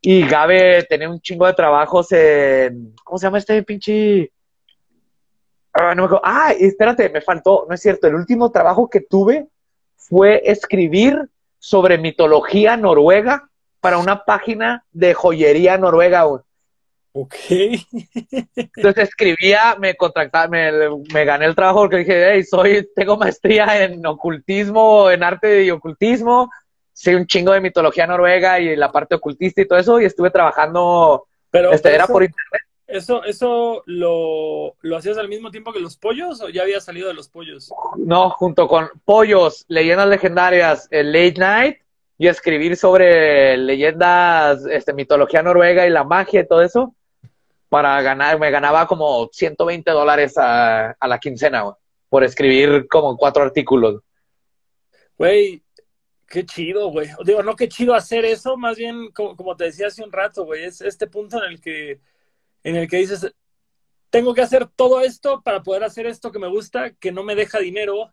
Y 0.00 0.26
Gabe 0.26 0.84
tenía 0.88 1.10
un 1.10 1.20
chingo 1.20 1.46
de 1.46 1.54
trabajos 1.54 2.12
en, 2.12 2.94
¿cómo 3.02 3.18
se 3.18 3.26
llama 3.26 3.38
este 3.38 3.62
pinche? 3.62 4.30
Ah, 5.72 5.94
no 5.94 6.08
me 6.08 6.18
ah, 6.22 6.52
espérate, 6.58 7.08
me 7.10 7.20
faltó, 7.20 7.66
no 7.68 7.74
es 7.74 7.82
cierto, 7.82 8.06
el 8.06 8.14
último 8.14 8.50
trabajo 8.50 8.88
que 8.88 9.00
tuve 9.00 9.48
fue 9.96 10.42
escribir 10.44 11.28
sobre 11.58 11.98
mitología 11.98 12.76
noruega 12.76 13.48
para 13.80 13.98
una 13.98 14.24
página 14.24 14.84
de 14.92 15.14
joyería 15.14 15.76
noruega. 15.78 16.26
Ok. 17.12 17.34
Entonces 18.56 19.08
escribía, 19.08 19.76
me 19.78 19.94
contractaba, 19.96 20.48
me, 20.48 20.70
me, 21.12 21.24
gané 21.24 21.46
el 21.46 21.54
trabajo 21.54 21.80
porque 21.80 21.98
dije, 21.98 22.32
hey, 22.32 22.44
soy, 22.44 22.88
tengo 22.94 23.16
maestría 23.16 23.84
en 23.84 24.04
ocultismo, 24.06 25.10
en 25.10 25.24
arte 25.24 25.64
y 25.64 25.70
ocultismo, 25.70 26.50
sé 26.96 27.14
un 27.14 27.26
chingo 27.26 27.52
de 27.52 27.60
mitología 27.60 28.06
noruega 28.06 28.58
y 28.58 28.74
la 28.74 28.90
parte 28.90 29.14
ocultista 29.16 29.60
y 29.60 29.68
todo 29.68 29.78
eso, 29.78 30.00
y 30.00 30.06
estuve 30.06 30.30
trabajando, 30.30 31.26
Pero 31.50 31.70
este, 31.72 31.94
era 31.94 32.04
eso- 32.04 32.12
por 32.12 32.22
internet. 32.22 32.62
¿Eso, 32.86 33.22
eso 33.24 33.82
lo, 33.86 34.76
lo 34.80 34.96
hacías 34.96 35.18
al 35.18 35.28
mismo 35.28 35.50
tiempo 35.50 35.72
que 35.72 35.80
los 35.80 35.96
pollos 35.96 36.40
o 36.40 36.48
ya 36.48 36.62
había 36.62 36.80
salido 36.80 37.08
de 37.08 37.14
los 37.14 37.28
pollos? 37.28 37.70
No, 37.98 38.30
junto 38.30 38.66
con 38.68 38.88
pollos, 39.04 39.64
leyendas 39.68 40.08
legendarias, 40.08 40.86
el 40.92 41.10
late 41.12 41.34
night 41.36 41.76
y 42.16 42.28
escribir 42.28 42.76
sobre 42.76 43.56
leyendas, 43.56 44.64
este, 44.70 44.94
mitología 44.94 45.42
noruega 45.42 45.84
y 45.86 45.90
la 45.90 46.04
magia 46.04 46.40
y 46.42 46.46
todo 46.46 46.62
eso, 46.62 46.94
para 47.68 48.00
ganar, 48.02 48.38
me 48.38 48.50
ganaba 48.52 48.86
como 48.86 49.28
120 49.32 49.90
dólares 49.90 50.38
a, 50.38 50.92
a 50.92 51.08
la 51.08 51.18
quincena, 51.18 51.62
güey, 51.62 51.74
por 52.08 52.22
escribir 52.24 52.86
como 52.88 53.16
cuatro 53.16 53.42
artículos. 53.42 54.00
Güey, 55.18 55.60
qué 56.26 56.44
chido, 56.44 56.88
güey. 56.90 57.08
Digo, 57.24 57.42
no 57.42 57.56
qué 57.56 57.68
chido 57.68 57.94
hacer 57.94 58.24
eso, 58.24 58.56
más 58.56 58.76
bien, 58.76 59.10
como, 59.12 59.36
como 59.36 59.56
te 59.56 59.64
decía 59.64 59.86
hace 59.88 60.02
un 60.02 60.12
rato, 60.12 60.44
güey, 60.44 60.64
es 60.64 60.80
este 60.80 61.06
punto 61.06 61.42
en 61.42 61.52
el 61.52 61.60
que, 61.60 62.00
en 62.64 62.76
el 62.76 62.88
que 62.88 62.98
dices, 62.98 63.32
tengo 64.10 64.34
que 64.34 64.42
hacer 64.42 64.66
todo 64.66 65.00
esto 65.00 65.42
para 65.42 65.62
poder 65.62 65.84
hacer 65.84 66.06
esto 66.06 66.32
que 66.32 66.38
me 66.38 66.48
gusta, 66.48 66.90
que 66.90 67.12
no 67.12 67.22
me 67.22 67.34
deja 67.34 67.58
dinero 67.58 68.12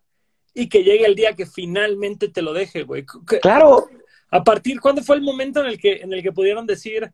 y 0.52 0.68
que 0.68 0.84
llegue 0.84 1.06
el 1.06 1.14
día 1.14 1.34
que 1.34 1.46
finalmente 1.46 2.28
te 2.28 2.42
lo 2.42 2.52
deje, 2.52 2.82
güey. 2.84 3.04
¿Qué- 3.28 3.40
Claro, 3.40 3.88
A 4.30 4.42
partir, 4.42 4.80
¿cuándo 4.80 5.02
fue 5.02 5.14
el 5.16 5.22
momento 5.22 5.60
en 5.60 5.66
el 5.66 5.78
que, 5.78 5.94
en 5.96 6.12
el 6.12 6.20
que 6.22 6.32
pudieron 6.32 6.66
decir, 6.66 7.12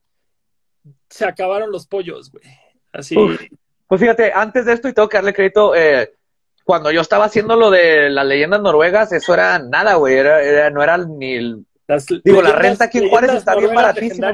se 1.09 1.25
acabaron 1.27 1.71
los 1.71 1.87
pollos, 1.87 2.31
güey? 2.31 2.45
Así, 2.93 3.17
Uf. 3.17 3.41
Pues 3.87 4.01
fíjate, 4.01 4.33
antes 4.33 4.65
de 4.65 4.73
esto, 4.73 4.89
y 4.89 4.93
tengo 4.95 5.09
que 5.09 5.17
darle 5.17 5.35
crédito, 5.35 5.75
eh, 5.75 6.15
cuando 6.71 6.91
yo 6.93 7.01
estaba 7.01 7.25
haciendo 7.25 7.57
lo 7.57 7.69
de 7.71 8.11
las 8.11 8.25
leyendas 8.25 8.61
noruegas, 8.63 9.11
eso 9.13 9.35
era 9.35 9.59
nada, 9.59 9.95
güey, 9.95 10.15
era, 10.17 10.41
era- 10.41 10.71
no 10.71 10.83
era 10.83 10.97
ni... 10.99 11.35
el- 11.35 11.67
las 11.89 12.07
Digo, 12.07 12.41
la 12.43 12.53
renta 12.53 12.85
aquí 12.85 12.99
en 12.99 13.09
Juárez 13.11 13.33
está 13.35 13.57
bien 13.57 13.75
baratísima. 13.75 14.33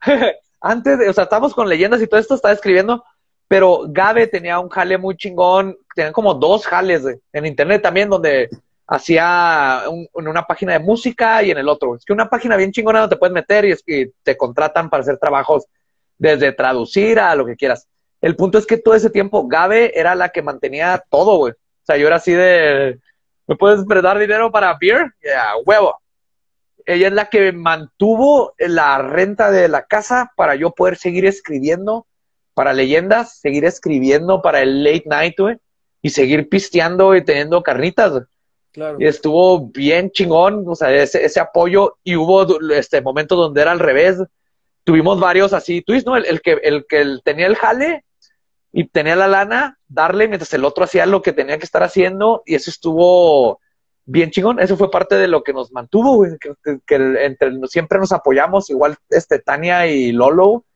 Antes, 0.60 0.98
de, 0.98 1.08
o 1.08 1.12
sea, 1.12 1.24
estábamos 1.24 1.54
con 1.54 1.68
leyendas 1.68 2.02
y 2.02 2.08
todo 2.08 2.18
esto, 2.18 2.34
estaba 2.34 2.52
escribiendo, 2.52 3.04
pero 3.46 3.82
Gabe 3.86 4.26
tenía 4.26 4.58
un 4.58 4.68
jale 4.68 4.98
muy 4.98 5.16
chingón, 5.16 5.76
tenían 5.94 6.12
como 6.12 6.34
dos 6.34 6.66
jales 6.66 7.02
güey, 7.02 7.16
en 7.32 7.46
internet 7.46 7.82
también, 7.82 8.10
donde 8.10 8.48
hacía 8.88 9.82
un- 9.88 10.08
en 10.14 10.28
una 10.28 10.42
página 10.44 10.72
de 10.72 10.80
música 10.80 11.42
y 11.44 11.52
en 11.52 11.58
el 11.58 11.68
otro. 11.68 11.94
Es 11.94 12.04
que 12.04 12.12
una 12.12 12.28
página 12.28 12.56
bien 12.56 12.72
chingona 12.72 13.00
donde 13.00 13.14
te 13.14 13.18
puedes 13.20 13.34
meter 13.34 13.64
y 13.66 13.70
es 13.72 13.82
que 13.84 14.10
te 14.24 14.36
contratan 14.36 14.90
para 14.90 15.02
hacer 15.02 15.18
trabajos 15.18 15.66
desde 16.18 16.50
traducir 16.52 17.20
a 17.20 17.34
lo 17.36 17.46
que 17.46 17.54
quieras. 17.56 17.86
El 18.20 18.36
punto 18.36 18.58
es 18.58 18.66
que 18.66 18.78
todo 18.78 18.94
ese 18.94 19.10
tiempo 19.10 19.46
Gabe 19.46 19.98
era 19.98 20.14
la 20.14 20.30
que 20.30 20.42
mantenía 20.42 21.02
todo, 21.10 21.36
güey. 21.36 21.52
O 21.52 21.84
sea, 21.86 21.96
yo 21.96 22.06
era 22.06 22.16
así 22.16 22.32
de, 22.32 22.98
¿me 23.46 23.56
puedes 23.56 23.84
prestar 23.84 24.18
dinero 24.18 24.50
para 24.50 24.76
beer? 24.80 25.12
Ya, 25.22 25.52
huevo. 25.64 26.00
Ella 26.84 27.08
es 27.08 27.12
la 27.12 27.26
que 27.26 27.52
mantuvo 27.52 28.54
la 28.58 28.98
renta 28.98 29.50
de 29.50 29.68
la 29.68 29.84
casa 29.84 30.32
para 30.36 30.54
yo 30.54 30.70
poder 30.70 30.96
seguir 30.96 31.26
escribiendo 31.26 32.06
para 32.54 32.72
leyendas, 32.72 33.38
seguir 33.38 33.66
escribiendo 33.66 34.40
para 34.40 34.62
el 34.62 34.82
late 34.82 35.04
night, 35.04 35.38
güey, 35.38 35.58
y 36.00 36.08
seguir 36.08 36.48
pisteando 36.48 37.14
y 37.14 37.22
teniendo 37.22 37.62
carnitas. 37.62 38.12
güey. 38.12 38.24
Claro. 38.72 38.96
Y 38.98 39.06
estuvo 39.06 39.68
bien 39.68 40.10
chingón, 40.10 40.64
o 40.66 40.74
sea, 40.74 40.90
ese, 40.90 41.22
ese 41.22 41.38
apoyo, 41.38 41.98
y 42.02 42.16
hubo 42.16 42.58
este 42.72 43.02
momentos 43.02 43.36
donde 43.36 43.60
era 43.60 43.72
al 43.72 43.78
revés. 43.78 44.22
Tuvimos 44.84 45.20
varios 45.20 45.52
así, 45.52 45.84
dices, 45.86 46.06
¿no? 46.06 46.16
El, 46.16 46.24
el 46.24 46.40
que, 46.40 46.52
el 46.62 46.86
que 46.88 47.18
tenía 47.22 47.46
el 47.46 47.56
jale 47.56 48.05
y 48.78 48.84
tenía 48.88 49.16
la 49.16 49.26
lana, 49.26 49.78
darle 49.88 50.28
mientras 50.28 50.52
el 50.52 50.62
otro 50.62 50.84
hacía 50.84 51.06
lo 51.06 51.22
que 51.22 51.32
tenía 51.32 51.56
que 51.56 51.64
estar 51.64 51.82
haciendo, 51.82 52.42
y 52.44 52.56
eso 52.56 52.68
estuvo 52.68 53.58
bien 54.04 54.30
chingón. 54.30 54.60
Eso 54.60 54.76
fue 54.76 54.90
parte 54.90 55.14
de 55.14 55.28
lo 55.28 55.42
que 55.42 55.54
nos 55.54 55.72
mantuvo, 55.72 56.26
que, 56.86 56.94
entre, 57.24 57.52
siempre 57.68 57.98
nos 57.98 58.12
apoyamos, 58.12 58.68
igual 58.68 58.98
este 59.08 59.38
Tania 59.38 59.86
y 59.86 60.12
Lolo. 60.12 60.66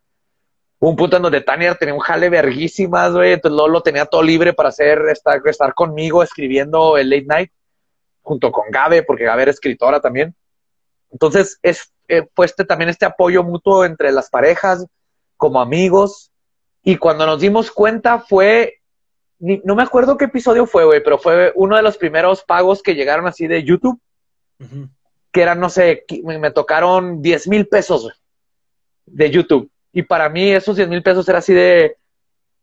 Hubo 0.79 0.89
un 0.89 0.97
punto 0.97 1.19
en 1.19 1.25
donde 1.25 1.43
Tania 1.43 1.75
tenía 1.75 1.93
un 1.93 2.01
jale 2.01 2.31
verguísimas, 2.31 3.13
güey, 3.13 3.35
entonces 3.35 3.55
Lolo 3.55 3.83
tenía 3.83 4.07
todo 4.07 4.23
libre 4.23 4.55
para 4.55 4.71
hacer, 4.71 5.03
estar, 5.11 5.39
estar 5.45 5.75
conmigo 5.75 6.23
escribiendo 6.23 6.97
el 6.97 7.11
late 7.11 7.27
night 7.27 7.53
junto 8.23 8.51
con 8.51 8.71
Gabe, 8.71 9.03
porque 9.03 9.25
Gabe 9.25 9.43
era 9.43 9.51
escritora 9.51 10.01
también. 10.01 10.35
Entonces, 11.11 11.59
es 11.63 11.93
eh, 12.09 12.27
fue 12.35 12.47
este, 12.47 12.65
también 12.65 12.89
este 12.89 13.05
apoyo 13.05 13.45
mutuo 13.45 13.85
entre 13.85 14.11
las 14.11 14.31
parejas, 14.31 14.87
como 15.37 15.61
amigos. 15.61 16.31
Y 16.83 16.97
cuando 16.97 17.27
nos 17.27 17.41
dimos 17.41 17.71
cuenta 17.71 18.19
fue, 18.21 18.81
ni- 19.39 19.61
no 19.65 19.75
me 19.75 19.83
acuerdo 19.83 20.17
qué 20.17 20.27
episodio 20.27 20.67
fue, 20.67 20.85
güey, 20.85 21.03
pero 21.03 21.19
fue 21.19 21.53
uno 21.55 21.77
de 21.77 21.83
los 21.83 21.97
primeros 21.99 22.43
pagos 22.43 22.83
que 22.83 22.95
llegaron 22.95 23.27
así 23.27 23.47
de 23.47 23.63
YouTube, 23.65 24.01
que 25.33 25.43
eran, 25.43 25.61
no 25.61 25.69
sé, 25.71 26.05
me, 26.25 26.39
me 26.39 26.51
tocaron 26.51 27.23
10 27.23 27.49
mil 27.49 27.67
pesos 27.69 28.11
de 29.07 29.31
YouTube. 29.31 29.71
Y 29.93 30.03
para 30.03 30.29
mí 30.29 30.51
esos 30.51 30.77
10 30.77 30.89
mil 30.89 31.03
pesos 31.03 31.29
era 31.29 31.39
así 31.39 31.53
de, 31.55 31.97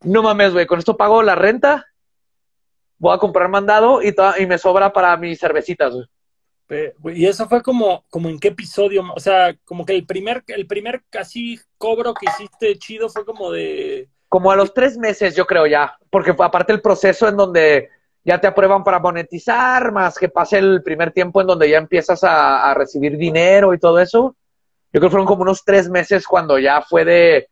no 0.01 0.21
mames, 0.23 0.53
güey, 0.53 0.65
con 0.65 0.79
esto 0.79 0.95
pago 0.97 1.21
la 1.23 1.35
renta, 1.35 1.85
voy 2.99 3.15
a 3.15 3.19
comprar 3.19 3.49
mandado 3.49 4.01
y, 4.01 4.15
y 4.39 4.45
me 4.45 4.57
sobra 4.57 4.91
para 4.93 5.15
mis 5.17 5.39
cervecitas, 5.39 5.93
güey. 5.93 6.05
Y 6.69 7.25
eso 7.25 7.47
fue 7.47 7.61
como, 7.61 8.03
como 8.09 8.27
en 8.27 8.39
qué 8.39 8.49
episodio, 8.49 9.03
o 9.15 9.19
sea, 9.19 9.55
como 9.63 9.85
que 9.85 9.93
el 9.95 10.05
primer, 10.05 10.43
el 10.47 10.67
primer 10.67 11.03
casi 11.09 11.59
cobro 11.77 12.13
que 12.13 12.25
hiciste 12.25 12.77
chido 12.77 13.07
fue 13.09 13.25
como 13.25 13.51
de, 13.51 14.09
Como 14.27 14.51
a 14.51 14.55
los 14.57 14.73
tres 14.73 14.97
meses, 14.97 15.35
yo 15.35 15.45
creo 15.45 15.65
ya, 15.65 15.97
porque 16.09 16.35
aparte 16.37 16.73
el 16.73 16.81
proceso 16.81 17.27
en 17.29 17.37
donde 17.37 17.89
ya 18.25 18.41
te 18.41 18.47
aprueban 18.47 18.83
para 18.83 18.99
monetizar, 18.99 19.93
más 19.93 20.17
que 20.17 20.27
pase 20.27 20.57
el 20.57 20.83
primer 20.83 21.11
tiempo 21.11 21.39
en 21.39 21.47
donde 21.47 21.69
ya 21.69 21.77
empiezas 21.77 22.19
a, 22.23 22.73
recibir 22.73 23.17
dinero 23.17 23.73
y 23.73 23.79
todo 23.79 23.99
eso. 23.99 24.35
Yo 24.91 24.99
creo 24.99 25.03
que 25.03 25.11
fueron 25.11 25.27
como 25.27 25.43
unos 25.43 25.63
tres 25.63 25.89
meses 25.89 26.27
cuando 26.27 26.59
ya 26.59 26.81
fue 26.81 27.05
de, 27.05 27.49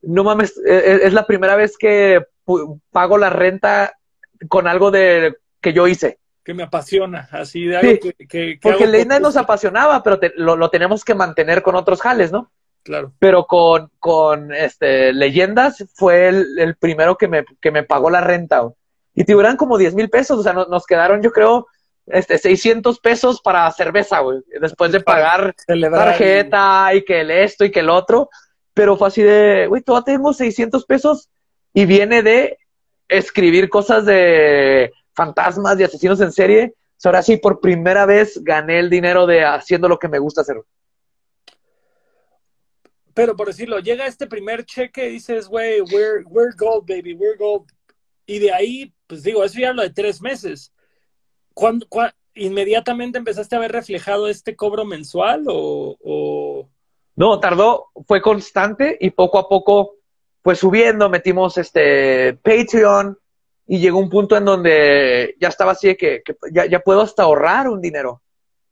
no 0.00 0.24
mames, 0.24 0.56
es, 0.64 1.02
es 1.02 1.12
la 1.12 1.26
primera 1.26 1.56
vez 1.56 1.76
que 1.76 2.24
pago 2.90 3.18
la 3.18 3.28
renta 3.28 3.98
con 4.48 4.66
algo 4.66 4.90
de 4.90 5.36
que 5.60 5.74
yo 5.74 5.86
hice. 5.86 6.18
Que 6.46 6.54
me 6.54 6.62
apasiona, 6.62 7.28
así 7.32 7.64
de 7.66 7.76
algo 7.76 7.90
Sí, 7.90 7.98
que, 7.98 8.12
que- 8.14 8.26
que 8.28 8.58
Porque 8.62 8.84
el 8.84 8.92
late 8.92 9.06
night 9.06 9.20
nos 9.22 9.36
apasionaba, 9.36 10.00
pero 10.04 10.20
te- 10.20 10.32
lo, 10.36 10.54
lo 10.56 10.70
tenemos 10.70 11.04
que 11.04 11.12
mantener 11.14 11.60
con 11.60 11.74
otros 11.74 12.00
jales, 12.00 12.30
¿no? 12.32 12.50
Claro. 12.84 13.12
pero 13.18 13.46
con, 13.46 13.90
con 13.98 14.54
este, 14.54 15.12
leyendas 15.12 15.84
fue 15.94 16.28
el, 16.28 16.56
el 16.56 16.76
primero 16.76 17.16
que 17.18 17.26
me, 17.26 17.44
que 17.60 17.72
me 17.72 17.82
pagó 17.82 18.10
la 18.10 18.20
renta. 18.20 18.62
Y 19.12 19.28
eran 19.32 19.56
como 19.56 19.76
10 19.76 19.96
mil 19.96 20.08
pesos, 20.08 20.38
o 20.38 20.42
sea, 20.44 20.52
no- 20.52 20.66
nos 20.66 20.86
quedaron, 20.86 21.20
yo 21.20 21.32
creo, 21.32 21.66
este, 22.06 22.38
600 22.38 23.00
pesos 23.00 23.40
para 23.40 23.68
cerveza, 23.72 24.20
güey, 24.20 24.38
después 24.60 24.92
de 24.92 25.00
pagar 25.00 25.52
Celebrar 25.66 26.10
tarjeta 26.10 26.94
y 26.94 27.04
que 27.04 27.22
el 27.22 27.32
esto 27.32 27.64
y 27.64 27.72
que 27.72 27.80
el 27.80 27.90
otro. 27.90 28.28
Pero 28.72 28.96
fue 28.96 29.08
así 29.08 29.22
de, 29.22 29.66
güey, 29.66 29.82
todavía 29.82 30.14
tengo 30.14 30.32
600 30.32 30.84
pesos 30.84 31.28
y 31.74 31.86
viene 31.86 32.22
de 32.22 32.56
escribir 33.08 33.68
cosas 33.68 34.04
de 34.06 34.92
fantasmas 35.16 35.80
y 35.80 35.84
asesinos 35.84 36.20
en 36.20 36.30
serie. 36.30 36.74
Ahora 37.04 37.22
sí, 37.22 37.36
por 37.36 37.60
primera 37.60 38.06
vez 38.06 38.42
gané 38.42 38.78
el 38.78 38.90
dinero 38.90 39.26
de 39.26 39.44
haciendo 39.44 39.88
lo 39.88 39.98
que 39.98 40.08
me 40.08 40.18
gusta 40.18 40.42
hacer. 40.42 40.56
Pero 43.14 43.34
por 43.34 43.46
decirlo, 43.46 43.78
llega 43.80 44.06
este 44.06 44.26
primer 44.26 44.64
cheque 44.64 45.08
y 45.08 45.12
dices, 45.12 45.48
güey, 45.48 45.80
we're, 45.80 46.24
we're 46.26 46.54
gold, 46.56 46.86
baby, 46.86 47.14
we're 47.14 47.36
gold. 47.38 47.66
Y 48.26 48.38
de 48.40 48.52
ahí, 48.52 48.92
pues 49.06 49.22
digo, 49.22 49.42
eso 49.44 49.58
ya 49.58 49.72
lo 49.72 49.82
de 49.82 49.90
tres 49.90 50.20
meses. 50.20 50.72
¿Cuándo, 51.54 51.86
cua- 51.88 52.14
inmediatamente 52.34 53.16
empezaste 53.16 53.56
a 53.56 53.60
ver 53.60 53.72
reflejado 53.72 54.28
este 54.28 54.54
cobro 54.54 54.84
mensual 54.84 55.44
o, 55.48 55.96
o- 56.02 56.68
No, 57.14 57.40
tardó, 57.40 57.86
fue 58.06 58.20
constante 58.20 58.98
y 59.00 59.10
poco 59.10 59.38
a 59.38 59.48
poco 59.48 59.94
fue 60.42 60.54
subiendo, 60.54 61.08
metimos 61.08 61.56
este 61.56 62.34
Patreon 62.34 63.18
y 63.66 63.78
llegó 63.78 63.98
un 63.98 64.08
punto 64.08 64.36
en 64.36 64.44
donde 64.44 65.34
ya 65.40 65.48
estaba 65.48 65.72
así 65.72 65.88
de 65.88 65.96
que, 65.96 66.22
que 66.24 66.36
ya, 66.52 66.66
ya 66.66 66.80
puedo 66.80 67.00
hasta 67.00 67.24
ahorrar 67.24 67.68
un 67.68 67.80
dinero. 67.80 68.22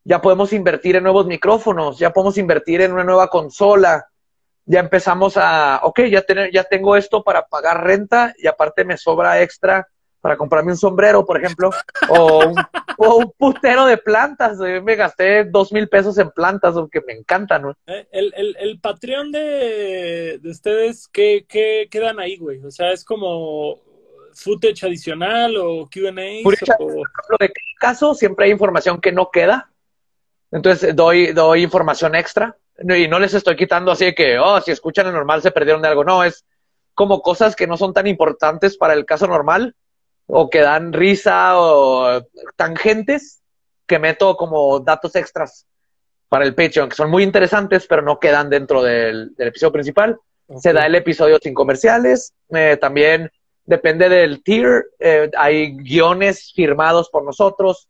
Ya 0.04 0.20
podemos 0.20 0.52
invertir 0.52 0.96
en 0.96 1.02
nuevos 1.02 1.26
micrófonos, 1.26 1.98
ya 1.98 2.12
podemos 2.12 2.38
invertir 2.38 2.82
en 2.82 2.92
una 2.92 3.04
nueva 3.04 3.28
consola. 3.28 4.06
Ya 4.66 4.80
empezamos 4.80 5.36
a, 5.36 5.80
ok, 5.82 6.02
ya, 6.02 6.22
tener, 6.22 6.52
ya 6.52 6.64
tengo 6.64 6.96
esto 6.96 7.24
para 7.24 7.46
pagar 7.46 7.84
renta 7.84 8.34
y 8.38 8.46
aparte 8.46 8.84
me 8.84 8.96
sobra 8.96 9.42
extra 9.42 9.88
para 10.20 10.38
comprarme 10.38 10.72
un 10.72 10.78
sombrero, 10.78 11.26
por 11.26 11.38
ejemplo, 11.38 11.68
o 12.08 12.46
un, 12.46 12.54
o 12.98 13.16
un 13.16 13.32
putero 13.36 13.84
de 13.84 13.98
plantas. 13.98 14.58
Me 14.58 14.96
gasté 14.96 15.44
dos 15.44 15.70
mil 15.70 15.86
pesos 15.86 16.16
en 16.16 16.30
plantas, 16.30 16.76
aunque 16.76 17.02
me 17.02 17.12
encantan. 17.12 17.62
¿no? 17.62 17.74
eh, 17.86 18.06
el, 18.10 18.32
el, 18.34 18.56
el 18.58 18.80
Patreon 18.80 19.30
de, 19.32 20.38
de 20.40 20.50
ustedes, 20.50 21.08
¿qué, 21.08 21.44
qué 21.46 21.88
quedan 21.90 22.20
ahí, 22.20 22.38
güey? 22.38 22.64
O 22.64 22.70
sea, 22.70 22.92
es 22.92 23.04
como 23.04 23.80
footage 24.34 24.84
adicional 24.84 25.56
o 25.56 25.88
Q&A 25.92 26.46
o... 26.46 26.52
ejemplo, 26.52 27.36
de 27.38 27.52
caso 27.78 28.14
siempre 28.14 28.46
hay 28.46 28.52
información 28.52 29.00
que 29.00 29.12
no 29.12 29.30
queda. 29.30 29.70
Entonces 30.50 30.94
doy, 30.94 31.32
doy 31.32 31.62
información 31.62 32.14
extra. 32.14 32.56
Y 32.78 33.06
no 33.08 33.18
les 33.18 33.34
estoy 33.34 33.56
quitando 33.56 33.92
así 33.92 34.06
de 34.06 34.14
que, 34.14 34.38
oh, 34.38 34.60
si 34.60 34.72
escuchan 34.72 35.06
el 35.06 35.12
normal 35.12 35.42
se 35.42 35.52
perdieron 35.52 35.82
de 35.82 35.88
algo. 35.88 36.04
No, 36.04 36.24
es 36.24 36.44
como 36.94 37.22
cosas 37.22 37.54
que 37.56 37.66
no 37.66 37.76
son 37.76 37.92
tan 37.92 38.06
importantes 38.06 38.76
para 38.76 38.94
el 38.94 39.04
caso 39.04 39.26
normal 39.26 39.74
o 40.26 40.48
que 40.48 40.60
dan 40.60 40.92
risa 40.92 41.58
o 41.60 42.22
tangentes 42.56 43.42
que 43.86 43.98
meto 43.98 44.36
como 44.36 44.80
datos 44.80 45.14
extras 45.16 45.66
para 46.28 46.44
el 46.44 46.54
Patreon, 46.54 46.88
que 46.88 46.96
son 46.96 47.10
muy 47.10 47.22
interesantes, 47.22 47.86
pero 47.86 48.02
no 48.02 48.18
quedan 48.18 48.50
dentro 48.50 48.82
del, 48.82 49.34
episodio 49.38 49.72
principal. 49.72 50.18
Se 50.58 50.72
da 50.72 50.86
el 50.86 50.94
episodio 50.94 51.38
sin 51.40 51.54
comerciales. 51.54 52.32
Eh, 52.50 52.76
también 52.80 53.30
depende 53.64 54.08
del 54.08 54.42
tier. 54.42 54.86
Eh, 54.98 55.30
hay 55.36 55.76
guiones 55.76 56.52
firmados 56.54 57.08
por 57.10 57.24
nosotros, 57.24 57.88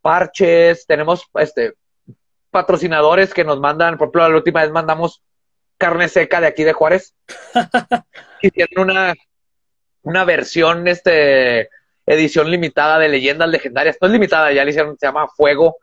parches. 0.00 0.86
Tenemos 0.86 1.24
este 1.34 1.74
patrocinadores 2.50 3.34
que 3.34 3.44
nos 3.44 3.60
mandan. 3.60 3.98
Por 3.98 4.06
ejemplo, 4.06 4.28
la 4.28 4.36
última 4.36 4.62
vez 4.62 4.70
mandamos 4.70 5.22
carne 5.78 6.08
seca 6.08 6.40
de 6.40 6.46
aquí 6.46 6.64
de 6.64 6.72
Juárez. 6.72 7.14
Hicieron 8.42 8.90
una, 8.90 9.14
una 10.02 10.24
versión, 10.24 10.88
este, 10.88 11.68
edición 12.06 12.50
limitada 12.50 12.98
de 12.98 13.08
leyendas 13.08 13.48
legendarias. 13.48 13.98
No 14.00 14.06
es 14.06 14.12
limitada, 14.12 14.52
ya 14.52 14.64
le 14.64 14.70
hicieron, 14.70 14.96
se 14.98 15.06
llama 15.06 15.28
Fuego 15.28 15.76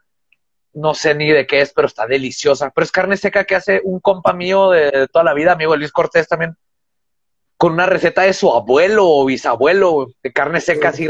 no 0.74 0.94
sé 0.94 1.14
ni 1.16 1.32
de 1.32 1.46
qué 1.46 1.62
es, 1.62 1.72
pero 1.74 1.88
está 1.88 2.08
deliciosa. 2.08 2.72
Pero 2.72 2.84
es 2.84 2.92
carne 2.92 3.18
seca 3.18 3.46
que 3.46 3.56
hace 3.56 3.82
un 3.84 4.00
compa 4.00 4.34
mío 4.34 4.72
de, 4.72 5.08
toda 5.12 5.24
la 5.24 5.34
vida, 5.34 5.54
amigo 5.54 5.76
Luis 5.76 5.92
Cortés 5.92 6.28
también, 6.28 6.58
con 7.64 7.72
una 7.72 7.86
receta 7.86 8.24
de 8.24 8.34
su 8.34 8.52
abuelo 8.52 9.08
o 9.08 9.24
bisabuelo, 9.24 10.08
de 10.22 10.34
carne 10.34 10.60
seca 10.60 10.90
así 10.90 11.08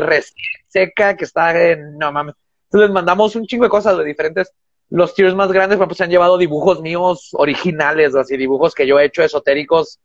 seca, 0.67 1.17
que 1.17 1.25
está 1.25 1.59
en, 1.59 1.97
no 1.97 2.11
mames. 2.11 2.35
Entonces 2.65 2.89
les 2.89 2.93
mandamos 2.93 3.35
un 3.35 3.47
chingo 3.47 3.63
de 3.63 3.71
cosas 3.71 3.97
de 3.97 4.03
diferentes. 4.03 4.53
Los 4.91 5.15
tiers 5.15 5.33
más 5.33 5.51
grandes, 5.51 5.79
pues 5.79 5.97
se 5.97 6.03
han 6.03 6.11
llevado 6.11 6.37
dibujos 6.37 6.79
míos 6.79 7.31
originales, 7.33 8.13
así 8.13 8.37
dibujos 8.37 8.75
que 8.75 8.85
yo 8.85 8.99
he 8.99 9.05
hecho 9.05 9.23
esotéricos 9.23 9.99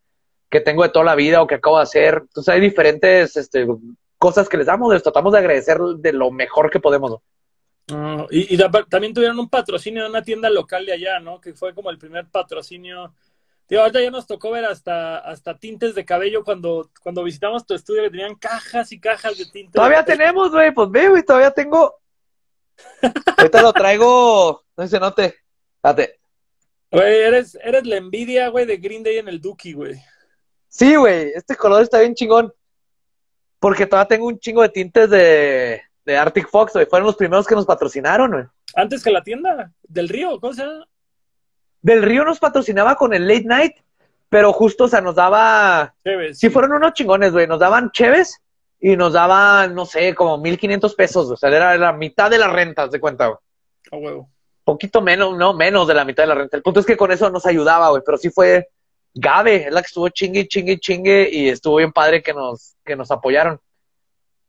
que 0.49 0.59
tengo 0.59 0.81
de 0.81 0.89
toda 0.89 1.05
la 1.05 1.13
vida 1.13 1.39
o 1.43 1.45
que 1.45 1.53
acabo 1.53 1.77
de 1.77 1.83
hacer. 1.83 2.15
Entonces 2.23 2.51
hay 2.51 2.61
diferentes 2.61 3.37
este, 3.37 3.67
cosas 4.17 4.49
que 4.49 4.57
les 4.57 4.65
damos, 4.65 4.91
les 4.91 5.03
tratamos 5.03 5.33
de 5.33 5.37
agradecer 5.37 5.77
de 5.77 6.13
lo 6.13 6.31
mejor 6.31 6.71
que 6.71 6.79
podemos. 6.79 7.17
Ah, 7.91 8.25
y, 8.31 8.57
también 8.89 9.13
tuvieron 9.13 9.37
un 9.37 9.49
patrocinio 9.49 10.01
de 10.01 10.09
una 10.09 10.23
tienda 10.23 10.49
local 10.49 10.83
de 10.87 10.93
allá, 10.93 11.19
¿no? 11.19 11.39
Que 11.39 11.53
fue 11.53 11.75
como 11.75 11.91
el 11.91 11.99
primer 11.99 12.25
patrocinio. 12.25 13.13
Tío, 13.69 13.81
ahorita 13.81 14.01
ya 14.01 14.09
nos 14.09 14.25
tocó 14.25 14.49
ver 14.49 14.65
hasta, 14.65 15.19
hasta 15.19 15.55
tintes 15.55 15.93
de 15.93 16.03
cabello 16.03 16.43
cuando, 16.43 16.89
cuando 17.03 17.23
visitamos 17.23 17.67
tu 17.67 17.75
estudio 17.75 18.01
que 18.01 18.09
tenían 18.09 18.33
cajas 18.33 18.91
y 18.91 18.99
cajas 18.99 19.37
de 19.37 19.45
tintes. 19.45 19.73
Todavía 19.73 20.03
tenemos, 20.03 20.49
güey, 20.49 20.73
pues 20.73 20.89
ve, 20.89 21.07
güey, 21.07 21.21
todavía 21.21 21.51
tengo. 21.51 21.95
ahorita 23.37 23.61
lo 23.61 23.71
traigo, 23.71 24.63
no 24.75 24.87
se 24.87 24.99
note. 24.99 25.35
Date. 25.83 26.19
Güey, 26.91 27.19
eres, 27.19 27.59
eres 27.63 27.85
la 27.85 27.97
envidia, 27.97 28.47
güey, 28.47 28.65
de 28.65 28.77
Green 28.77 29.03
Day 29.03 29.19
en 29.19 29.27
el 29.27 29.39
Duki, 29.39 29.73
güey. 29.73 30.01
Sí, 30.67 30.95
güey, 30.95 31.31
este 31.35 31.55
color 31.55 31.83
está 31.83 31.99
bien 31.99 32.15
chingón. 32.15 32.51
Porque 33.59 33.85
todavía 33.85 34.07
tengo 34.07 34.25
un 34.25 34.39
chingo 34.39 34.63
de 34.63 34.69
tintes 34.69 35.11
de, 35.11 35.79
de 36.05 36.17
Arctic 36.17 36.49
Fox, 36.49 36.73
güey. 36.73 36.87
Fueron 36.87 37.05
los 37.05 37.17
primeros 37.17 37.45
que 37.45 37.53
nos 37.53 37.67
patrocinaron, 37.67 38.31
güey. 38.31 38.45
Antes 38.73 39.03
que 39.03 39.11
la 39.11 39.21
tienda 39.21 39.71
del 39.83 40.09
Río, 40.09 40.39
¿cómo 40.39 40.53
se 40.53 40.63
llama? 40.63 40.87
Del 41.81 42.03
Río 42.03 42.23
nos 42.23 42.39
patrocinaba 42.39 42.95
con 42.95 43.13
el 43.13 43.27
Late 43.27 43.45
Night, 43.45 43.73
pero 44.29 44.53
justo, 44.53 44.85
o 44.85 44.87
sea, 44.87 45.01
nos 45.01 45.15
daba... 45.15 45.95
Cheves. 46.03 46.39
Sí, 46.39 46.49
fueron 46.49 46.73
unos 46.73 46.93
chingones, 46.93 47.31
güey. 47.31 47.47
Nos 47.47 47.59
daban 47.59 47.91
cheves 47.91 48.41
y 48.79 48.95
nos 48.95 49.13
daban, 49.13 49.73
no 49.75 49.85
sé, 49.85 50.13
como 50.13 50.37
1500 50.37 50.95
pesos. 50.95 51.31
O 51.31 51.35
sea, 51.35 51.49
era 51.49 51.77
la 51.77 51.93
mitad 51.93 52.29
de 52.29 52.37
las 52.37 52.51
rentas, 52.51 52.91
de 52.91 52.99
cuenta, 52.99 53.27
güey. 53.27 53.39
A 53.91 53.97
huevo. 53.97 54.29
Poquito 54.63 55.01
menos, 55.01 55.35
no, 55.35 55.53
menos 55.53 55.87
de 55.87 55.93
la 55.95 56.05
mitad 56.05 56.23
de 56.23 56.27
la 56.27 56.35
renta. 56.35 56.57
El 56.57 56.63
punto 56.63 56.79
es 56.79 56.85
que 56.85 56.97
con 56.97 57.11
eso 57.11 57.29
nos 57.29 57.45
ayudaba, 57.45 57.89
güey. 57.89 58.03
Pero 58.05 58.17
sí 58.17 58.29
fue 58.29 58.67
Gabe, 59.13 59.67
es 59.67 59.73
la 59.73 59.81
que 59.81 59.87
estuvo 59.87 60.09
chingue, 60.09 60.47
chingue, 60.47 60.79
chingue 60.79 61.29
y 61.31 61.49
estuvo 61.49 61.77
bien 61.77 61.91
padre 61.91 62.21
que 62.21 62.33
nos, 62.33 62.75
que 62.85 62.95
nos 62.95 63.09
apoyaron. 63.11 63.59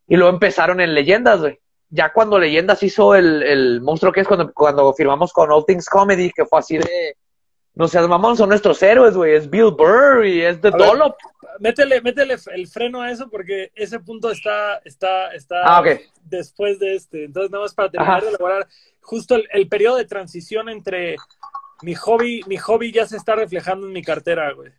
Y 0.07 0.15
luego 0.15 0.33
empezaron 0.33 0.79
en 0.79 0.93
Leyendas, 0.93 1.39
güey. 1.39 1.59
Ya 1.89 2.13
cuando 2.13 2.39
Leyendas 2.39 2.83
hizo 2.83 3.15
el, 3.15 3.43
el 3.43 3.81
monstruo 3.81 4.13
que 4.13 4.21
es 4.21 4.27
cuando, 4.27 4.53
cuando 4.53 4.93
firmamos 4.93 5.33
con 5.33 5.51
All 5.51 5.65
Things 5.65 5.89
Comedy, 5.89 6.31
que 6.31 6.45
fue 6.45 6.59
así 6.59 6.77
de. 6.77 7.17
No 7.73 7.87
sé, 7.87 8.01
mamón, 8.01 8.35
son 8.35 8.49
nuestros 8.49 8.81
héroes, 8.83 9.15
güey. 9.15 9.35
Es 9.35 9.49
Bill 9.49 9.71
Burr 9.71 10.25
y 10.25 10.41
es 10.41 10.59
The 10.59 10.71
Dollop. 10.71 11.15
Métele, 11.59 12.01
métele 12.01 12.37
el 12.53 12.67
freno 12.67 13.01
a 13.01 13.11
eso 13.11 13.29
porque 13.29 13.71
ese 13.75 13.99
punto 13.99 14.31
está, 14.31 14.77
está, 14.83 15.33
está 15.33 15.61
ah, 15.63 15.79
okay. 15.79 16.01
después 16.23 16.79
de 16.79 16.95
este. 16.95 17.25
Entonces, 17.25 17.51
nada 17.51 17.63
más 17.63 17.73
para 17.73 17.89
terminar 17.89 18.21
de 18.21 18.29
elaborar 18.29 18.67
justo 19.01 19.35
el, 19.35 19.67
periodo 19.67 19.97
de 19.97 20.05
transición 20.05 20.69
entre 20.69 21.15
mi 21.81 21.95
hobby, 21.95 22.41
mi 22.47 22.57
hobby 22.57 22.91
ya 22.91 23.05
se 23.05 23.17
está 23.17 23.35
reflejando 23.35 23.87
en 23.87 23.93
mi 23.93 24.03
cartera, 24.03 24.51
güey. 24.53 24.71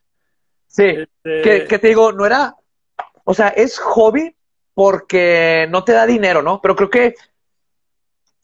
Sí, 0.66 0.84
este... 1.24 1.66
que 1.66 1.78
te 1.78 1.88
digo, 1.88 2.12
no 2.12 2.24
era, 2.24 2.56
o 3.24 3.34
sea, 3.34 3.48
es 3.48 3.78
hobby, 3.78 4.34
porque 4.74 5.66
no 5.70 5.84
te 5.84 5.92
da 5.92 6.06
dinero, 6.06 6.42
¿no? 6.42 6.60
Pero 6.60 6.76
creo 6.76 6.90
que 6.90 7.14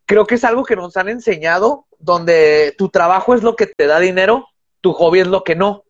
creo 0.08 0.26
que 0.26 0.36
es 0.36 0.44
algo 0.44 0.64
que 0.64 0.74
nos 0.74 0.96
han 0.96 1.10
enseñado, 1.10 1.86
donde 1.98 2.74
tu 2.78 2.88
trabajo 2.88 3.34
es 3.34 3.42
lo 3.42 3.54
que 3.54 3.66
te 3.66 3.86
da 3.86 4.00
dinero, 4.00 4.48
tu 4.80 4.94
hobby 4.94 5.20
es 5.20 5.26
lo 5.26 5.44
que 5.44 5.54
no. 5.54 5.84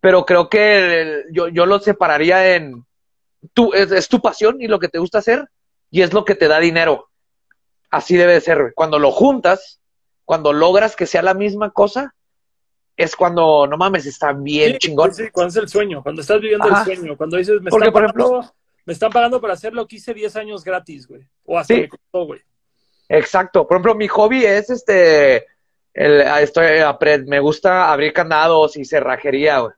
Pero 0.00 0.24
creo 0.24 0.48
que 0.48 1.24
yo, 1.30 1.48
yo, 1.48 1.66
lo 1.66 1.78
separaría 1.78 2.56
en, 2.56 2.86
tu, 3.52 3.74
es, 3.74 4.08
tu 4.08 4.20
pasión 4.22 4.62
y 4.62 4.66
lo 4.66 4.78
que 4.78 4.88
te 4.88 4.98
gusta 4.98 5.18
hacer, 5.18 5.46
y 5.90 6.00
es 6.00 6.14
lo 6.14 6.24
que 6.24 6.34
te 6.34 6.48
da 6.48 6.58
dinero. 6.58 7.10
Así 7.90 8.16
debe 8.16 8.32
de 8.32 8.40
ser. 8.40 8.72
Cuando 8.74 8.98
lo 8.98 9.12
juntas, 9.12 9.78
cuando 10.24 10.54
logras 10.54 10.96
que 10.96 11.06
sea 11.06 11.20
la 11.20 11.34
misma 11.34 11.70
cosa, 11.70 12.14
es 12.96 13.14
cuando, 13.14 13.66
no 13.66 13.76
mames, 13.76 14.06
está 14.06 14.32
bien 14.32 14.78
chingón. 14.78 15.12
Sí, 15.12 15.24
cuando 15.30 15.50
es 15.50 15.56
el 15.56 15.68
sueño, 15.68 16.02
cuando 16.02 16.22
estás 16.22 16.40
viviendo 16.40 16.66
el 16.66 16.76
sueño, 16.76 17.16
cuando 17.18 17.36
dices, 17.36 17.60
me 17.60 17.68
Porque, 17.68 17.92
por 17.92 18.04
ejemplo, 18.04 18.40
me 18.86 18.94
están 18.94 19.12
pagando 19.12 19.38
por 19.38 19.50
hacer 19.50 19.74
lo 19.74 19.86
que 19.86 19.96
hice 19.96 20.14
10 20.14 20.34
años 20.36 20.64
gratis, 20.64 21.06
güey. 21.06 21.28
O 21.44 21.58
hasta 21.58 21.74
me 21.74 21.90
costó, 21.90 22.24
güey. 22.24 22.40
Exacto. 23.12 23.66
Por 23.66 23.76
ejemplo, 23.76 23.94
mi 23.94 24.08
hobby 24.08 24.44
es 24.44 24.70
este. 24.70 25.46
El, 25.92 26.22
estoy, 26.22 26.66
me 27.26 27.40
gusta 27.40 27.92
abrir 27.92 28.14
candados 28.14 28.78
y 28.78 28.84
cerrajería, 28.84 29.58
güey. 29.58 29.74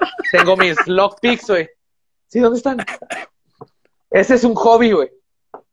Tengo 0.32 0.56
mis 0.56 0.76
lockpicks, 0.86 1.48
güey. 1.48 1.68
Sí, 2.26 2.40
¿dónde 2.40 2.58
están? 2.58 2.78
Ese 4.10 4.34
es 4.34 4.44
un 4.44 4.54
hobby, 4.54 4.92
güey. 4.92 5.10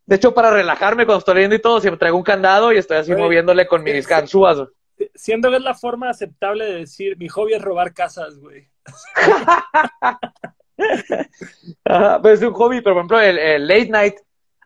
De 0.06 0.16
hecho, 0.16 0.34
para 0.34 0.52
relajarme 0.52 1.06
cuando 1.06 1.20
estoy 1.20 1.36
leyendo 1.36 1.58
y 1.58 1.62
todo, 1.62 1.82
siempre 1.82 2.00
traigo 2.00 2.18
un 2.18 2.24
candado 2.24 2.72
y 2.72 2.78
estoy 2.78 2.98
así 2.98 3.14
moviéndole 3.14 3.68
con 3.68 3.84
mis 3.84 4.08
ganzúas, 4.08 4.58
güey. 4.58 4.70
Siento 5.14 5.50
que 5.50 5.58
es 5.58 5.62
la 5.62 5.76
forma 5.76 6.10
aceptable 6.10 6.66
de 6.66 6.78
decir, 6.80 7.18
mi 7.18 7.28
hobby 7.28 7.54
es 7.54 7.62
robar 7.62 7.94
casas, 7.94 8.40
güey. 8.40 8.68
pues 12.22 12.42
es 12.42 12.48
un 12.48 12.54
hobby, 12.54 12.82
pero 12.82 12.96
por 12.96 12.98
ejemplo, 12.98 13.20
el, 13.20 13.68
late 13.68 13.90
night, 13.90 14.16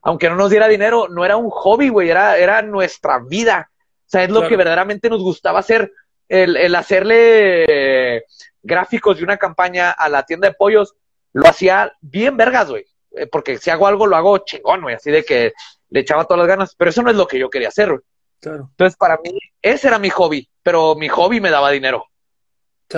aunque 0.02 0.30
no 0.30 0.36
nos 0.36 0.50
diera 0.50 0.68
dinero, 0.68 1.08
no 1.10 1.24
era 1.26 1.38
un 1.38 1.50
hobby, 1.50 1.90
güey, 1.90 2.10
era, 2.10 2.38
era 2.38 2.62
nuestra 2.62 3.20
vida. 3.20 3.70
O 4.06 4.10
sea, 4.12 4.24
es 4.24 4.30
lo 4.30 4.48
que 4.48 4.58
verdaderamente 4.58 5.10
nos 5.10 5.22
gustaba 5.22 5.60
hacer, 5.60 5.94
el, 6.28 6.76
hacerle 6.76 8.26
gráficos 8.62 9.18
de 9.18 9.24
una 9.24 9.38
campaña 9.38 9.92
a 9.92 10.10
la 10.10 10.24
tienda 10.24 10.50
de 10.50 10.56
pollos, 10.56 10.96
lo 11.34 11.48
hacía 11.48 11.94
bien 12.02 12.36
vergas, 12.38 12.70
güey. 12.70 12.86
Eh, 13.16 13.28
porque 13.28 13.58
si 13.58 13.70
hago 13.70 13.88
algo, 13.88 14.08
lo 14.08 14.16
hago 14.16 14.38
chingón, 14.40 14.82
güey, 14.82 14.96
así 14.96 15.12
de 15.12 15.24
que 15.24 15.54
le 15.90 16.00
echaba 16.00 16.26
todas 16.26 16.40
las 16.40 16.48
ganas, 16.48 16.76
pero 16.76 16.90
eso 16.90 17.02
no 17.02 17.10
es 17.10 17.16
lo 17.16 17.28
que 17.28 17.40
yo 17.40 17.50
quería 17.50 17.70
hacer, 17.70 17.90
güey. 17.90 18.02
Entonces, 18.44 18.98
para 18.98 19.20
mí, 19.24 19.38
ese 19.62 19.88
era 19.88 20.00
mi 20.00 20.10
hobby, 20.10 20.50
pero 20.64 20.96
mi 20.96 21.08
hobby 21.10 21.40
me 21.40 21.52
daba 21.52 21.70
dinero. 21.70 22.06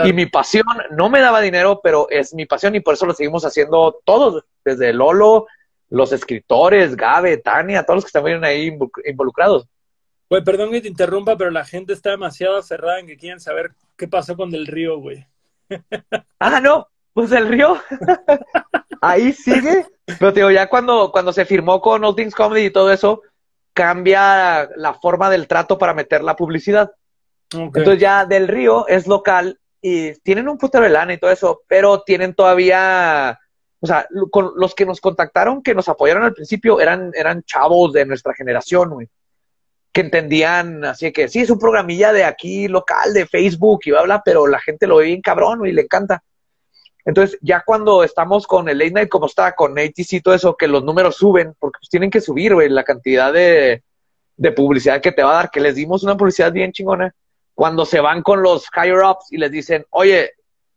Y 0.06 0.14
mi 0.14 0.26
pasión 0.26 0.66
no 0.92 1.10
me 1.10 1.20
daba 1.20 1.42
dinero, 1.42 1.80
pero 1.84 2.08
es 2.10 2.34
mi 2.34 2.46
pasión 2.46 2.74
y 2.74 2.80
por 2.80 2.96
eso 2.96 3.06
lo 3.06 3.14
seguimos 3.14 3.46
haciendo 3.46 4.00
todos, 4.06 4.44
desde 4.66 4.92
Lolo, 4.92 5.46
los 5.94 6.12
escritores, 6.12 6.96
Gabe, 6.96 7.38
Tania, 7.38 7.84
todos 7.84 7.98
los 7.98 8.04
que 8.06 8.18
están 8.18 8.44
ahí 8.44 8.76
involucrados. 9.06 9.68
Güey, 10.28 10.44
perdón 10.44 10.72
que 10.72 10.82
te 10.82 10.88
interrumpa, 10.88 11.38
pero 11.38 11.52
la 11.52 11.64
gente 11.64 11.94
está 11.94 12.10
demasiado 12.10 12.58
aferrada 12.58 13.00
en 13.00 13.06
que 13.06 13.16
quieren 13.16 13.40
saber 13.40 13.74
qué 13.96 14.08
pasó 14.08 14.36
con 14.36 14.50
Del 14.50 14.66
Río, 14.66 14.98
güey. 14.98 15.28
ah, 16.40 16.60
no, 16.60 16.88
pues 17.14 17.32
el 17.32 17.48
Río 17.48 17.80
ahí 19.02 19.34
sigue, 19.34 19.86
pero 20.18 20.34
te 20.34 20.40
digo, 20.40 20.50
ya 20.50 20.68
cuando, 20.68 21.12
cuando 21.12 21.32
se 21.32 21.46
firmó 21.46 21.80
con 21.80 22.04
All 22.04 22.16
Things 22.16 22.34
Comedy 22.34 22.66
y 22.66 22.72
todo 22.72 22.92
eso, 22.92 23.22
cambia 23.74 24.68
la 24.76 24.96
forma 24.96 25.30
del 25.30 25.48
trato 25.48 25.78
para 25.78 25.94
meter 25.94 26.24
la 26.24 26.36
publicidad. 26.36 26.92
Entonces 27.52 28.00
ya 28.00 28.26
Del 28.26 28.48
Río 28.48 28.88
es 28.88 29.06
local 29.06 29.60
y 29.80 30.14
tienen 30.22 30.50
un 30.50 30.58
putero 30.58 30.86
de 30.86 30.90
lana 30.90 31.14
y 31.14 31.20
todo 31.20 31.30
eso, 31.30 31.62
pero 31.68 32.02
tienen 32.02 32.34
todavía, 32.34 33.40
o 33.84 33.86
sea, 33.86 34.08
con 34.32 34.54
los 34.56 34.74
que 34.74 34.86
nos 34.86 35.02
contactaron, 35.02 35.62
que 35.62 35.76
nos 35.76 35.90
apoyaron 35.90 36.24
al 36.24 36.34
principio, 36.34 36.80
eran, 36.80 37.12
eran 37.14 37.44
chavos 37.44 37.92
de 37.92 38.06
nuestra 38.06 38.34
generación, 38.34 38.92
güey, 38.92 39.10
que 39.92 40.00
entendían, 40.00 40.86
así 40.86 41.12
que 41.12 41.28
sí, 41.28 41.42
es 41.42 41.50
un 41.50 41.60
programilla 41.60 42.14
de 42.14 42.24
aquí 42.24 42.70
local, 42.70 43.14
de 43.14 43.26
Facebook 43.26 43.82
y 43.84 43.92
bla, 43.92 44.04
bla, 44.04 44.22
pero 44.24 44.48
la 44.48 44.62
gente 44.62 44.88
lo 44.88 44.96
ve 44.96 45.08
bien 45.08 45.22
cabrón, 45.22 45.68
y 45.68 45.74
le 45.74 45.82
encanta. 45.82 46.24
Entonces, 47.04 47.38
ya 47.42 47.62
cuando 47.66 48.06
estamos 48.06 48.48
con 48.48 48.70
el 48.70 48.78
late 48.78 48.92
night 48.92 49.10
como 49.10 49.26
está, 49.26 49.54
con 49.54 49.78
ATC 49.78 50.14
y 50.14 50.22
todo 50.22 50.34
eso, 50.34 50.56
que 50.56 50.70
los 50.70 50.86
números 50.86 51.18
suben, 51.18 51.54
porque 51.60 51.80
pues 51.82 51.90
tienen 51.90 52.10
que 52.10 52.22
subir, 52.22 52.54
güey, 52.54 52.70
la 52.70 52.86
cantidad 52.86 53.34
de, 53.34 53.84
de 54.38 54.52
publicidad 54.54 55.02
que 55.02 55.12
te 55.12 55.24
va 55.24 55.32
a 55.32 55.36
dar, 55.36 55.52
que 55.52 55.60
les 55.60 55.76
dimos 55.76 56.04
una 56.04 56.16
publicidad 56.16 56.54
bien 56.54 56.72
chingona 56.72 57.14
cuando 57.54 57.86
se 57.86 58.00
van 58.00 58.24
con 58.24 58.42
los 58.42 58.70
higher 58.74 59.04
ups 59.04 59.30
y 59.30 59.38
les 59.38 59.52
dicen, 59.52 59.86
oye, 59.90 60.32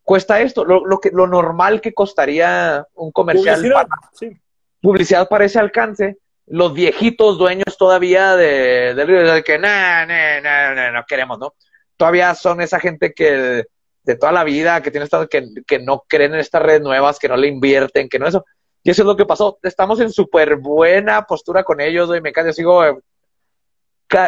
cuesta 0.07 0.41
esto, 0.41 0.65
lo, 0.65 1.01
que, 1.01 1.11
lo 1.11 1.27
normal 1.27 1.81
que 1.81 1.93
costaría 1.93 2.87
un 2.95 3.11
comercial, 3.11 3.57
publicidad, 3.57 3.89
para, 3.89 4.37
publicidad 4.81 5.29
para 5.29 5.45
ese 5.47 5.59
alcance, 5.59 6.19
los 6.47 6.73
viejitos 6.73 7.39
dueños 7.39 7.77
todavía 7.77 8.37
de, 8.37 8.95
del 8.95 9.09
río, 9.09 9.33
de 9.33 9.43
que, 9.43 9.59
no, 9.59 9.67
no, 10.07 10.75
no, 10.77 10.93
no 10.93 11.05
queremos, 11.09 11.41
¿no? 11.41 11.55
Todavía 11.97 12.37
son 12.37 12.61
esa 12.61 12.79
gente 12.79 13.13
que 13.13 13.65
de 14.05 14.17
toda 14.17 14.31
la 14.31 14.45
vida, 14.45 14.81
que 14.81 14.93
tiene 14.93 15.07
estado, 15.07 15.29
que, 15.29 15.45
que 15.67 15.81
no 15.81 16.05
creen 16.07 16.35
en 16.35 16.41
estas 16.41 16.63
redes 16.63 16.83
nuevas, 16.83 17.19
que 17.19 17.29
no 17.29 17.37
le 17.37 17.49
invierten, 17.49 18.09
que 18.09 18.21
no 18.21 18.29
eso. 18.29 18.45
Y 18.85 18.91
eso 18.91 19.03
es 19.03 19.07
lo 19.07 19.17
que 19.17 19.27
pasó. 19.27 19.59
Estamos 19.65 19.99
en 19.99 20.13
súper 20.13 20.55
buena 20.55 21.27
postura 21.27 21.65
con 21.65 21.81
ellos, 21.81 22.07
güey. 22.07 22.21
Me 22.21 22.33
cae, 22.33 22.53
sigo, 22.53 22.85
eh, 22.85 22.97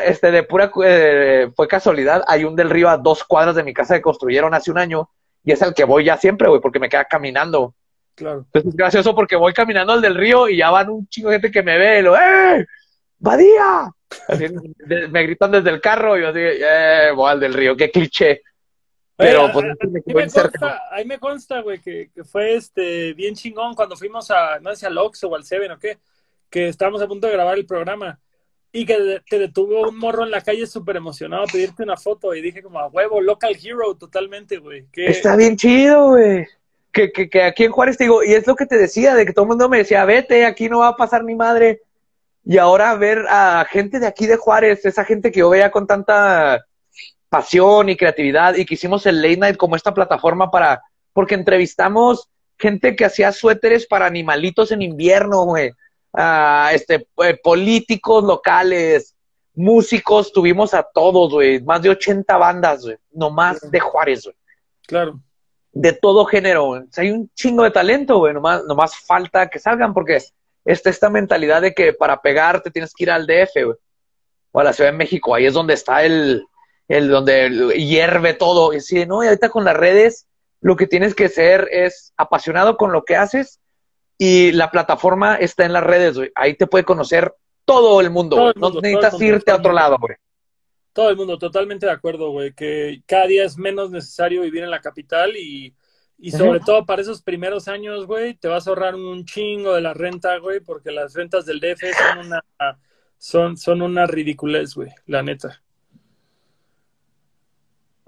este, 0.04 0.32
de 0.32 0.42
pura, 0.42 0.72
eh, 0.84 1.52
fue 1.54 1.68
casualidad. 1.68 2.24
Hay 2.26 2.42
un 2.42 2.56
del 2.56 2.68
río 2.68 2.88
a 2.88 2.96
dos 2.96 3.22
cuadras 3.22 3.54
de 3.54 3.62
mi 3.62 3.72
casa 3.72 3.94
que 3.94 4.02
construyeron 4.02 4.52
hace 4.54 4.72
un 4.72 4.78
año 4.78 5.08
y 5.44 5.52
es 5.52 5.62
el 5.62 5.74
que 5.74 5.84
voy 5.84 6.04
ya 6.04 6.16
siempre, 6.16 6.48
güey, 6.48 6.60
porque 6.60 6.78
me 6.78 6.88
queda 6.88 7.04
caminando. 7.04 7.74
Claro. 8.14 8.44
Entonces 8.46 8.70
es 8.70 8.76
gracioso 8.76 9.14
porque 9.14 9.36
voy 9.36 9.52
caminando 9.52 9.92
al 9.92 10.02
del 10.02 10.14
río 10.14 10.48
y 10.48 10.56
ya 10.56 10.70
van 10.70 10.90
un 10.90 11.08
chingo 11.08 11.30
de 11.30 11.36
gente 11.36 11.50
que 11.50 11.62
me 11.62 11.78
ve 11.78 12.00
y 12.00 12.02
lo, 12.02 12.16
¡eh! 12.16 12.66
¡Badía! 13.18 13.90
me 15.10 15.22
gritan 15.22 15.50
desde 15.50 15.70
el 15.70 15.80
carro 15.80 16.18
y 16.18 16.22
yo 16.22 16.28
así, 16.28 16.40
¡eh! 16.40 17.12
Voy 17.14 17.30
al 17.30 17.40
del 17.40 17.54
río, 17.54 17.76
qué 17.76 17.90
cliché. 17.90 18.42
Pero 19.16 19.50
pues, 19.52 19.66
ahí 20.92 21.04
me 21.04 21.18
consta, 21.18 21.60
güey, 21.60 21.80
que, 21.80 22.10
que, 22.14 22.22
fue 22.22 22.54
este 22.54 23.14
bien 23.14 23.34
chingón 23.34 23.74
cuando 23.74 23.96
fuimos 23.96 24.30
a, 24.30 24.60
no 24.60 24.70
sé 24.70 24.76
si 24.76 24.86
al 24.86 24.96
Ox 24.96 25.24
o 25.24 25.34
al 25.34 25.42
Seven 25.42 25.72
o 25.72 25.78
qué, 25.78 25.98
que 26.48 26.68
estábamos 26.68 27.02
a 27.02 27.08
punto 27.08 27.26
de 27.26 27.32
grabar 27.32 27.58
el 27.58 27.66
programa 27.66 28.20
y 28.72 28.84
que 28.84 29.22
te 29.28 29.38
detuvo 29.38 29.88
un 29.88 29.98
morro 29.98 30.24
en 30.24 30.30
la 30.30 30.42
calle 30.42 30.66
súper 30.66 30.96
emocionado 30.96 31.44
a 31.44 31.46
pedirte 31.46 31.82
una 31.82 31.96
foto 31.96 32.34
y 32.34 32.42
dije 32.42 32.62
como 32.62 32.78
a 32.78 32.88
huevo, 32.88 33.20
local 33.20 33.56
hero 33.62 33.94
totalmente, 33.96 34.58
güey. 34.58 34.86
Está 34.92 35.36
bien 35.36 35.56
chido, 35.56 36.10
güey. 36.10 36.46
Que, 36.92 37.12
que, 37.12 37.30
que 37.30 37.42
aquí 37.42 37.64
en 37.64 37.72
Juárez 37.72 37.96
te 37.96 38.04
digo, 38.04 38.22
y 38.24 38.32
es 38.32 38.46
lo 38.46 38.56
que 38.56 38.66
te 38.66 38.76
decía, 38.76 39.14
de 39.14 39.24
que 39.24 39.32
todo 39.32 39.44
el 39.44 39.50
mundo 39.50 39.68
me 39.68 39.78
decía, 39.78 40.04
vete, 40.04 40.44
aquí 40.44 40.68
no 40.68 40.80
va 40.80 40.88
a 40.88 40.96
pasar 40.96 41.24
mi 41.24 41.34
madre. 41.34 41.82
Y 42.44 42.58
ahora 42.58 42.94
ver 42.94 43.24
a 43.28 43.66
gente 43.70 44.00
de 44.00 44.06
aquí 44.06 44.26
de 44.26 44.36
Juárez, 44.36 44.84
esa 44.84 45.04
gente 45.04 45.30
que 45.30 45.40
yo 45.40 45.50
veía 45.50 45.70
con 45.70 45.86
tanta 45.86 46.64
pasión 47.28 47.88
y 47.88 47.96
creatividad 47.96 48.54
y 48.54 48.64
que 48.64 48.74
hicimos 48.74 49.06
el 49.06 49.20
Late 49.20 49.36
Night 49.36 49.56
como 49.56 49.76
esta 49.76 49.92
plataforma 49.94 50.50
para, 50.50 50.82
porque 51.12 51.34
entrevistamos 51.34 52.28
gente 52.58 52.96
que 52.96 53.04
hacía 53.04 53.32
suéteres 53.32 53.86
para 53.86 54.06
animalitos 54.06 54.72
en 54.72 54.82
invierno, 54.82 55.44
güey. 55.44 55.72
Este, 56.72 57.06
eh, 57.22 57.38
políticos 57.40 58.24
locales, 58.24 59.14
músicos, 59.54 60.32
tuvimos 60.32 60.74
a 60.74 60.82
todos, 60.82 61.32
güey. 61.32 61.60
Más 61.62 61.80
de 61.82 61.90
80 61.90 62.36
bandas, 62.36 62.84
güey. 62.84 62.96
Nomás 63.12 63.60
de 63.70 63.78
Juárez, 63.78 64.24
güey. 64.24 64.36
Claro. 64.86 65.20
De 65.72 65.92
todo 65.92 66.24
género, 66.24 66.82
hay 66.96 67.10
un 67.10 67.30
chingo 67.34 67.62
de 67.62 67.70
talento, 67.70 68.18
güey. 68.18 68.34
Nomás, 68.34 68.64
nomás 68.64 68.96
falta 68.96 69.48
que 69.48 69.60
salgan 69.60 69.94
porque 69.94 70.20
está 70.64 70.90
esta 70.90 71.08
mentalidad 71.08 71.62
de 71.62 71.72
que 71.72 71.92
para 71.92 72.20
pegarte 72.20 72.70
tienes 72.70 72.92
que 72.92 73.04
ir 73.04 73.10
al 73.12 73.26
DF, 73.26 73.64
güey. 73.64 73.76
O 74.50 74.60
a 74.60 74.64
la 74.64 74.72
Ciudad 74.72 74.90
de 74.90 74.96
México. 74.96 75.34
Ahí 75.34 75.46
es 75.46 75.54
donde 75.54 75.74
está 75.74 76.02
el, 76.02 76.44
el 76.88 77.08
donde 77.08 77.74
hierve 77.76 78.34
todo. 78.34 78.72
Y 78.72 78.78
así, 78.78 79.06
no, 79.06 79.22
y 79.22 79.28
ahorita 79.28 79.50
con 79.50 79.64
las 79.64 79.76
redes 79.76 80.26
lo 80.60 80.74
que 80.74 80.88
tienes 80.88 81.14
que 81.14 81.28
ser 81.28 81.68
es 81.70 82.12
apasionado 82.16 82.76
con 82.76 82.90
lo 82.90 83.04
que 83.04 83.14
haces 83.14 83.60
y 84.18 84.52
la 84.52 84.70
plataforma 84.70 85.36
está 85.36 85.64
en 85.64 85.72
las 85.72 85.84
redes, 85.84 86.16
güey. 86.16 86.32
Ahí 86.34 86.54
te 86.54 86.66
puede 86.66 86.84
conocer 86.84 87.34
todo 87.64 88.00
el 88.00 88.10
mundo, 88.10 88.52
no 88.56 88.70
necesitas 88.70 89.20
irte 89.20 89.50
a 89.50 89.56
otro 89.56 89.72
lado, 89.72 89.96
güey. 89.98 90.16
Todo 90.92 91.10
el 91.10 91.16
mundo, 91.16 91.38
totalmente 91.38 91.86
de 91.86 91.92
acuerdo, 91.92 92.30
güey, 92.30 92.52
que 92.52 93.02
cada 93.06 93.26
día 93.26 93.44
es 93.44 93.56
menos 93.56 93.90
necesario 93.90 94.42
vivir 94.42 94.64
en 94.64 94.70
la 94.70 94.80
capital 94.80 95.36
y, 95.36 95.74
y 96.18 96.32
sobre 96.32 96.60
todo 96.60 96.84
para 96.84 97.02
esos 97.02 97.22
primeros 97.22 97.68
años, 97.68 98.06
güey, 98.06 98.34
te 98.34 98.48
vas 98.48 98.66
a 98.66 98.70
ahorrar 98.70 98.96
un 98.96 99.24
chingo 99.24 99.74
de 99.74 99.80
la 99.80 99.94
renta, 99.94 100.36
güey, 100.38 100.60
porque 100.60 100.90
las 100.90 101.14
rentas 101.14 101.46
del 101.46 101.60
DF 101.60 101.82
son 101.96 102.26
una, 102.26 102.42
son, 103.16 103.56
son 103.56 103.82
una 103.82 104.06
ridiculez, 104.06 104.74
güey, 104.74 104.90
la 105.06 105.22
neta 105.22 105.62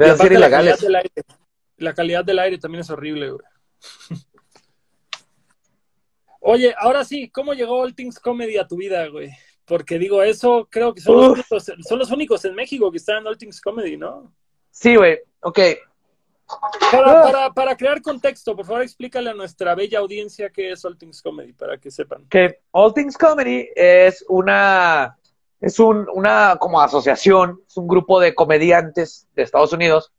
la, 0.07 0.16
calidad 0.51 0.78
del 0.78 0.97
aire, 0.97 1.11
la 1.77 1.95
calidad 1.95 2.24
del 2.24 2.39
aire 2.39 2.59
también 2.59 2.81
es 2.81 2.91
horrible, 2.91 3.31
güey. 3.31 3.47
Oye, 6.41 6.75
ahora 6.79 7.05
sí, 7.05 7.31
¿cómo 7.31 7.53
llegó 7.53 7.81
All 7.81 7.95
Things 7.95 8.19
Comedy 8.19 8.57
a 8.57 8.67
tu 8.67 8.77
vida, 8.77 9.07
güey? 9.09 9.31
Porque 9.65 9.99
digo, 9.99 10.23
eso 10.23 10.67
creo 10.71 10.95
que 10.95 11.01
son 11.01 11.17
los, 11.17 11.29
únicos, 11.33 11.73
son 11.87 11.99
los 11.99 12.11
únicos 12.11 12.45
en 12.45 12.55
México 12.55 12.91
que 12.91 12.97
están 12.97 13.19
en 13.19 13.27
All 13.27 13.39
Things 13.39 13.61
Comedy, 13.61 13.97
¿no? 13.97 14.33
Sí, 14.71 14.97
güey, 14.97 15.19
ok. 15.41 15.59
Para, 16.91 17.53
para, 17.53 17.77
crear 17.77 18.03
contexto, 18.03 18.57
por 18.57 18.67
favor, 18.67 18.83
explícale 18.83 19.31
a 19.31 19.35
nuestra 19.35 19.77
bella 19.77 20.01
audiencia 20.01 20.51
qué 20.51 20.73
es 20.73 20.85
All 20.85 20.99
Things 20.99 21.23
Comedy, 21.23 21.53
para 21.53 21.79
que 21.79 21.91
sepan. 21.91 22.27
Que 22.29 22.61
All 22.73 22.93
Things 22.93 23.17
Comedy 23.17 23.69
es 23.77 24.25
una 24.29 25.17
es 25.61 25.79
un, 25.79 26.09
una 26.12 26.57
como 26.59 26.81
asociación, 26.81 27.61
es 27.69 27.77
un 27.77 27.87
grupo 27.87 28.19
de 28.19 28.35
comediantes 28.35 29.29
de 29.35 29.43
Estados 29.43 29.73
Unidos 29.73 30.11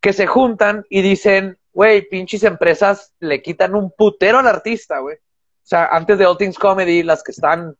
que 0.00 0.12
se 0.12 0.26
juntan 0.26 0.84
y 0.88 1.02
dicen, 1.02 1.58
güey, 1.78 2.08
pinches 2.08 2.42
empresas 2.42 3.14
le 3.20 3.40
quitan 3.40 3.76
un 3.76 3.92
putero 3.92 4.40
al 4.40 4.48
artista, 4.48 4.98
güey. 4.98 5.14
O 5.14 5.62
sea, 5.62 5.86
antes 5.86 6.18
de 6.18 6.26
All 6.26 6.36
Things 6.36 6.58
Comedy, 6.58 7.04
las 7.04 7.22
que 7.22 7.30
están, 7.30 7.76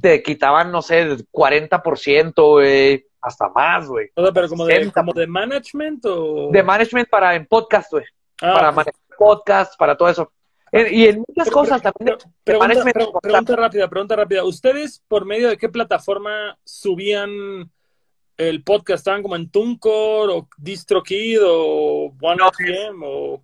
te 0.00 0.22
quitaban, 0.22 0.72
no 0.72 0.80
sé, 0.80 1.02
el 1.02 1.28
40%, 1.30 2.32
güey, 2.52 3.06
hasta 3.20 3.50
más, 3.50 3.86
güey. 3.86 4.08
pero 4.32 4.48
como 4.48 4.64
de, 4.64 4.90
como 4.90 5.12
de 5.12 5.26
management 5.26 6.06
o... 6.06 6.48
De 6.50 6.62
management 6.62 7.06
para 7.10 7.34
en 7.34 7.44
podcast, 7.44 7.90
güey. 7.92 8.06
Ah, 8.40 8.54
para 8.54 8.72
manejar 8.72 8.94
podcast, 9.18 9.76
para 9.78 9.94
todo 9.94 10.08
eso 10.08 10.32
y 10.72 11.06
en 11.06 11.24
muchas 11.28 11.50
cosas 11.50 11.82
también. 11.82 12.16
pregunta, 12.42 13.54
rápida, 13.54 13.88
pregunta 13.88 14.16
rápida. 14.16 14.42
¿Ustedes 14.42 15.04
por 15.06 15.24
medio 15.24 15.48
de 15.48 15.56
qué 15.56 15.68
plataforma 15.68 16.58
subían 16.64 17.70
el 18.36 18.62
podcast? 18.62 19.00
¿Estaban 19.00 19.22
como 19.22 19.36
en 19.36 19.48
TuneCore 19.50 20.32
o 20.32 20.48
DistroKid 20.56 21.38
o 21.42 22.12
One 22.20 22.42
o... 23.02 23.42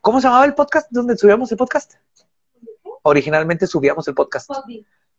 ¿Cómo 0.00 0.20
se 0.20 0.26
llamaba 0.26 0.44
el 0.44 0.54
podcast 0.54 0.88
donde 0.90 1.16
subíamos 1.16 1.50
el 1.52 1.58
podcast? 1.58 1.94
Originalmente 3.02 3.66
subíamos 3.66 4.08
el 4.08 4.14
podcast. 4.14 4.50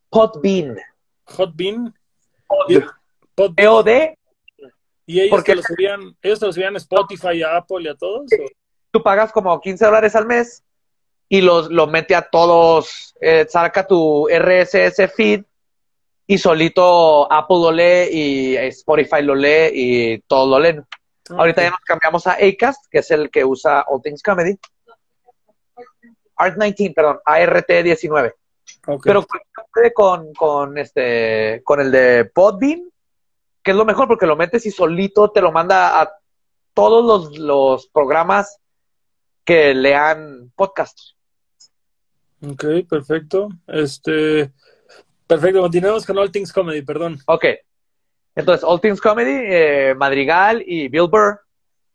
Podbean. 0.10 0.78
Podbean. 1.36 1.94
Pod. 2.48 3.88
¿Y 5.08 5.22
ellos 5.22 5.44
te 5.44 5.56
lo 5.56 5.62
subían, 5.62 6.18
ellos 6.22 6.40
te 6.40 6.46
lo 6.48 6.54
subían 6.54 6.74
a 6.74 6.78
Spotify, 6.78 7.44
a 7.44 7.58
Apple 7.58 7.84
y 7.84 7.88
a 7.88 7.96
todos? 7.96 8.30
Tú 8.92 9.04
pagas 9.04 9.32
como 9.32 9.60
15 9.60 9.86
dólares 9.86 10.16
al 10.16 10.26
mes 10.26 10.64
y 11.30 11.42
los, 11.42 11.70
lo 11.70 11.86
mete 11.86 12.16
a 12.16 12.24
todos, 12.24 13.14
eh, 13.22 13.46
saca 13.48 13.86
tu 13.86 14.28
RSS 14.28 15.12
feed 15.14 15.44
y 16.28 16.38
solito 16.38 17.32
Apple 17.32 17.58
lo 17.58 17.72
lee 17.72 18.10
y 18.12 18.56
Spotify 18.56 19.22
lo 19.22 19.36
lee 19.36 19.70
y 19.74 20.20
todo 20.22 20.48
lo 20.48 20.60
leen. 20.60 20.86
Ahorita 21.30 21.62
ya 21.64 21.72
nos 21.72 21.80
cambiamos 21.82 22.28
a 22.28 22.34
Acast, 22.34 22.86
que 22.90 23.00
es 23.00 23.12
el 23.12 23.30
que 23.30 23.44
usa 23.44 23.86
All 23.88 24.02
Things 24.02 24.22
Comedy. 24.22 24.58
Art19, 26.38 26.94
perdón, 26.94 27.20
ART19. 27.26 28.34
Pero 29.04 29.26
con, 29.94 30.34
con, 30.34 30.78
este, 30.78 31.62
con 31.64 31.80
el 31.80 31.92
de 31.92 32.26
Podbean, 32.26 32.90
que 33.64 33.72
es 33.72 33.78
lo 33.78 33.86
mejor 33.86 34.08
porque 34.08 34.26
lo 34.26 34.36
metes 34.36 34.66
y 34.66 34.72
solito 34.72 35.32
te 35.32 35.42
lo 35.42 35.52
manda 35.52 36.02
a 36.02 36.12
todos 36.74 37.06
los, 37.06 37.38
los 37.38 37.88
programas 37.88 38.60
que 39.44 39.74
lean 39.74 40.52
podcasts. 40.56 41.16
Ok, 42.42 42.66
perfecto. 42.88 43.50
Este, 43.68 44.52
perfecto, 45.28 45.62
continuemos 45.62 46.06
con 46.06 46.18
All 46.18 46.32
Things 46.32 46.52
Comedy, 46.52 46.82
perdón. 46.82 47.20
Ok. 47.28 47.46
Entonces, 48.36 48.64
All 48.64 48.82
Things 48.82 49.00
Comedy, 49.00 49.32
eh, 49.32 49.96
Madrigal 49.96 50.64
y 50.66 50.90
Bill 50.90 51.08
Burr 51.08 51.40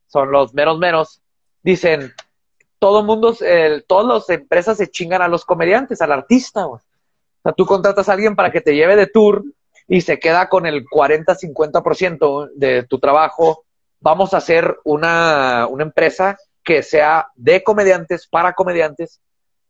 son 0.07 0.31
los 0.31 0.55
menos 0.55 0.78
menos. 0.78 1.20
Dicen, 1.62 2.12
todo 2.78 3.05
mundo, 3.05 3.36
el, 3.40 3.85
todas 3.85 4.07
las 4.07 4.31
empresas 4.31 4.78
se 4.78 4.90
chingan 4.90 5.23
a 5.23 5.28
los 5.28 5.44
comediantes, 5.44 6.01
al 6.01 6.12
artista, 6.12 6.66
O 6.66 6.81
sea, 7.43 7.52
tú 7.52 7.66
contratas 7.66 8.09
a 8.09 8.15
alguien 8.15 8.35
para 8.35 8.51
que 8.51 8.62
te 8.62 8.74
lleve 8.74 8.97
de 8.97 9.07
tour 9.07 9.44
y 9.86 10.01
se 10.01 10.19
queda 10.19 10.48
con 10.48 10.66
el 10.66 10.85
40-50% 10.86 12.51
de 12.55 12.85
tu 12.85 12.98
trabajo. 12.98 13.65
Vamos 14.01 14.32
a 14.32 14.39
hacer 14.39 14.78
una, 14.85 15.66
una 15.69 15.85
empresa 15.85 16.39
que 16.65 16.82
sea 16.82 17.28
de 17.35 17.62
comediantes, 17.62 18.27
para 18.27 18.55
comediantes, 18.55 19.20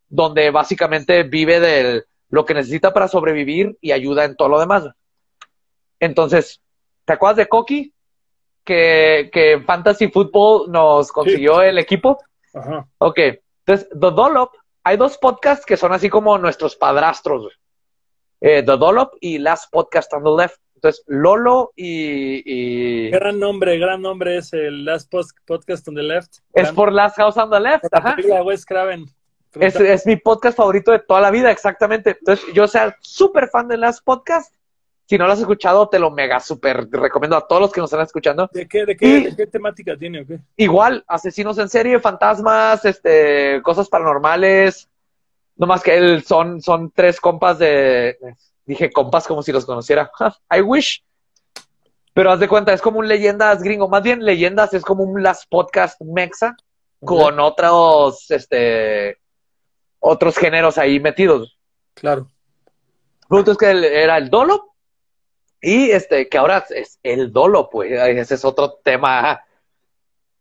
donde 0.09 0.51
básicamente 0.51 1.25
vive 1.25 1.59
de 1.59 2.05
lo 2.31 2.45
que 2.45 2.55
necesita 2.55 2.93
para 2.93 3.09
sobrevivir 3.09 3.77
y 3.81 3.93
ayuda 3.93 4.25
en 4.25 4.37
todo 4.37 4.49
lo 4.49 4.61
demás. 4.61 4.89
Entonces, 5.99 6.61
¿te 7.05 7.13
acuerdas 7.13 7.37
de 7.37 7.49
Coqui? 7.49 7.93
Que, 8.65 9.31
que 9.33 9.63
Fantasy 9.67 10.09
Football 10.09 10.71
nos 10.71 11.11
consiguió 11.13 11.61
el 11.63 11.79
equipo. 11.79 12.19
Ajá. 12.55 12.87
Ok. 12.99 13.19
Entonces, 13.67 13.89
The 13.91 14.11
Dollop, 14.11 14.53
hay 14.85 14.97
dos 14.97 15.19
podcasts 15.19 15.67
que 15.67 15.77
son 15.77 15.93
así 15.93 16.09
como 16.09 16.39
nuestros 16.39 16.77
padrastros. 16.77 17.49
Eh, 18.41 18.63
the 18.63 18.77
Dollop 18.77 19.15
y 19.21 19.39
Last 19.39 19.71
Podcast 19.71 20.13
on 20.15 20.25
the 20.25 20.43
Left. 20.43 20.57
Entonces, 20.81 21.05
Lolo 21.09 21.73
y, 21.77 23.11
Gran 23.11 23.39
nombre, 23.39 23.79
gran 23.79 24.01
nombre 24.01 24.39
es 24.39 24.51
el 24.55 24.87
Last 24.87 25.13
Podcast 25.45 25.87
on 25.89 25.95
the 25.95 26.03
Left. 26.03 26.39
Es 26.55 26.73
por 26.73 26.91
Last 26.91 27.17
House 27.17 27.37
on 27.37 27.51
the 27.51 27.61
Left, 27.61 27.85
ajá. 27.93 28.17
Wes 28.43 28.65
Craven. 28.65 29.05
Es, 29.55 29.75
es, 29.77 30.07
mi 30.07 30.17
podcast 30.17 30.57
favorito 30.57 30.93
de 30.93 31.01
toda 31.01 31.21
la 31.21 31.31
vida, 31.31 31.51
exactamente. 31.51 32.17
Entonces, 32.19 32.47
yo 32.55 32.69
sea 32.69 32.97
súper 33.01 33.49
fan 33.49 33.67
de 33.67 33.77
las 33.77 34.01
podcasts. 34.01 34.57
Si 35.07 35.19
no 35.19 35.27
lo 35.27 35.33
has 35.33 35.41
escuchado, 35.41 35.89
te 35.89 35.99
lo 35.99 36.13
mega 36.13 36.39
súper 36.39 36.89
recomiendo 36.89 37.37
a 37.37 37.49
todos 37.49 37.63
los 37.63 37.73
que 37.73 37.81
nos 37.81 37.91
están 37.91 38.07
escuchando. 38.07 38.49
¿De 38.53 38.69
qué, 38.69 38.87
de 38.87 38.97
qué, 38.97 39.23
de 39.23 39.37
qué 39.37 39.47
temática 39.49 39.97
tiene? 39.97 40.21
Okay? 40.21 40.39
Igual, 40.57 41.05
asesinos 41.09 41.59
en 41.59 41.69
serie, 41.69 41.99
fantasmas, 41.99 42.85
este, 42.85 43.61
cosas 43.63 43.89
paranormales. 43.89 44.89
No 45.57 45.67
más 45.67 45.83
que 45.83 45.97
él 45.97 46.23
son, 46.23 46.63
son 46.63 46.93
tres 46.93 47.21
compas 47.21 47.59
de. 47.59 48.19
Dije 48.65 48.93
compas 48.93 49.27
como 49.27 49.43
si 49.43 49.51
los 49.51 49.67
conociera. 49.67 50.13
I 50.57 50.61
wish. 50.61 51.03
Pero 52.15 52.31
haz 52.31 52.39
de 52.39 52.49
cuenta, 52.49 52.73
es 52.73 52.81
como 52.81 53.01
un 53.01 53.09
leyendas 53.09 53.65
gringo. 53.65 53.89
Más 53.89 54.05
bien, 54.05 54.25
leyendas 54.25 54.75
es 54.75 54.85
como 54.85 55.03
un 55.03 55.25
las 55.25 55.45
podcast 55.47 56.01
mexa 56.03 56.57
con 57.05 57.41
otros, 57.41 58.31
este, 58.31 59.19
otros 60.01 60.37
géneros 60.37 60.79
ahí 60.79 60.99
metidos. 60.99 61.59
Claro. 61.95 62.31
El 63.23 63.29
punto 63.29 63.53
es 63.53 63.59
que 63.59 63.71
era 64.03 64.17
el 64.17 64.29
dolo 64.29 64.75
y 65.61 65.91
este, 65.91 66.29
que 66.29 66.39
ahora 66.39 66.65
es 66.71 66.99
el 67.03 67.33
dolo, 67.33 67.69
pues, 67.71 67.93
ese 67.93 68.35
es 68.35 68.45
otro 68.45 68.81
tema. 68.83 69.45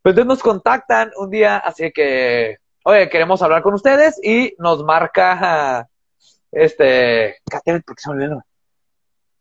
Pues 0.02 0.14
entonces 0.14 0.27
nos 0.27 0.41
contactan 0.41 1.11
un 1.18 1.30
día, 1.30 1.57
así 1.57 1.91
que, 1.91 2.57
oye, 2.84 3.10
queremos 3.10 3.41
hablar 3.41 3.61
con 3.61 3.73
ustedes 3.73 4.19
y 4.23 4.56
nos 4.57 4.84
marca, 4.84 5.88
este, 6.52 7.38
porque 7.45 8.02
se 8.02 8.14
me 8.14 8.40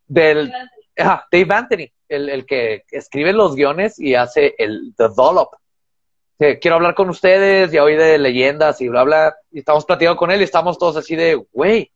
Del, 0.08 0.52
ah, 0.98 1.24
Dave 1.30 1.54
Anthony, 1.54 1.92
el, 2.08 2.28
el 2.28 2.44
que 2.44 2.84
escribe 2.90 3.32
los 3.32 3.54
guiones 3.54 4.00
y 4.00 4.16
hace 4.16 4.56
el 4.58 4.94
The 4.96 5.10
Dollop 5.16 5.54
quiero 6.38 6.76
hablar 6.76 6.94
con 6.94 7.08
ustedes, 7.10 7.72
ya 7.72 7.82
oí 7.82 7.96
de 7.96 8.18
leyendas 8.18 8.80
y 8.80 8.88
bla, 8.88 9.02
bla, 9.02 9.36
y 9.50 9.60
estamos 9.60 9.84
platicando 9.84 10.16
con 10.16 10.30
él 10.30 10.40
y 10.40 10.44
estamos 10.44 10.78
todos 10.78 10.96
así 10.96 11.16
de, 11.16 11.34
güey, 11.52 11.90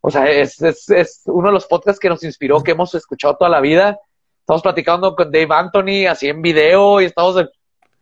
o 0.00 0.10
sea, 0.10 0.30
es, 0.30 0.60
es, 0.62 0.88
es, 0.88 1.22
uno 1.26 1.48
de 1.48 1.54
los 1.54 1.66
podcasts 1.66 2.00
que 2.00 2.08
nos 2.08 2.22
inspiró, 2.24 2.62
que 2.62 2.70
hemos 2.70 2.94
escuchado 2.94 3.36
toda 3.36 3.50
la 3.50 3.60
vida. 3.60 3.98
Estamos 4.40 4.62
platicando 4.62 5.16
con 5.16 5.32
Dave 5.32 5.48
Anthony, 5.50 6.06
así 6.08 6.28
en 6.28 6.40
video, 6.40 7.00
y 7.00 7.06
estamos, 7.06 7.44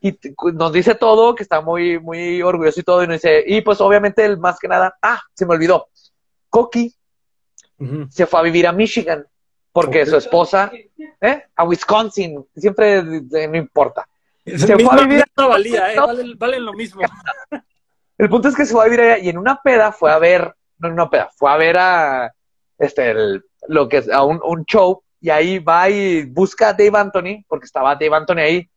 y 0.02 0.16
nos 0.52 0.72
dice 0.72 0.94
todo, 0.94 1.34
que 1.34 1.42
está 1.42 1.62
muy, 1.62 1.98
muy 1.98 2.42
orgulloso 2.42 2.78
y 2.78 2.82
todo, 2.82 3.02
y 3.02 3.06
nos 3.06 3.22
dice, 3.22 3.42
y 3.46 3.62
pues 3.62 3.80
obviamente 3.80 4.24
el 4.24 4.38
más 4.38 4.59
que 4.59 4.68
nada, 4.68 4.96
ah, 5.01 5.22
se 5.32 5.46
me 5.46 5.55
olvidó, 5.55 5.88
Coqui 6.51 6.94
se 8.10 8.26
fue 8.26 8.40
a 8.40 8.42
vivir 8.42 8.66
a 8.66 8.72
Michigan, 8.72 9.26
porque 9.72 10.06
su 10.06 10.16
esposa, 10.16 10.70
¿eh? 11.20 11.44
A 11.56 11.64
Wisconsin, 11.64 12.46
siempre 12.55 13.02
no 13.02 13.56
importa 13.56 14.06
se 14.45 14.79
fue 14.79 14.95
a 14.95 15.07
vivir. 15.07 15.25
No 15.37 15.49
valía, 15.49 15.93
¿eh? 15.93 16.37
Valen, 16.37 16.65
lo 16.65 16.73
mismo. 16.73 17.03
El 18.19 18.29
punto 18.29 18.49
es 18.49 18.55
que 18.55 18.65
se 18.65 18.73
fue 18.73 18.83
a 18.83 18.85
vivir 18.85 19.01
allá 19.01 19.19
y 19.19 19.29
en 19.29 19.39
una 19.39 19.61
peda 19.62 19.91
fue 19.91 20.12
a 20.12 20.19
ver, 20.19 20.55
no 20.79 20.89
en 20.89 20.95
una 20.95 21.11
peda, 21.11 21.31
fue 21.37 21.51
a 21.51 21.57
ver 21.57 21.77
a 21.79 22.33
este 22.79 23.15
lo 23.66 23.89
que 23.89 23.99
es 23.99 24.11
a 24.11 24.23
un, 24.23 24.41
un, 24.45 24.65
show 24.66 25.03
y 25.21 25.31
ahí 25.31 25.59
va 25.59 25.89
y 25.91 26.25
busca 26.27 26.69
a 26.69 26.73
Dave 26.73 26.97
Anthony, 26.97 27.45
porque 27.49 27.65
estaba 27.65 27.95
Dave 27.95 28.15
Anthony 28.15 28.39
ahí, 28.39 28.71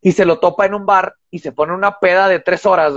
y 0.00 0.12
se 0.12 0.24
lo 0.24 0.38
topa 0.38 0.66
en 0.66 0.74
un 0.74 0.86
bar 0.86 1.14
y 1.30 1.38
se 1.38 1.52
pone 1.52 1.72
una 1.72 1.98
peda 1.98 2.28
de 2.28 2.40
tres 2.40 2.66
horas 2.66 2.94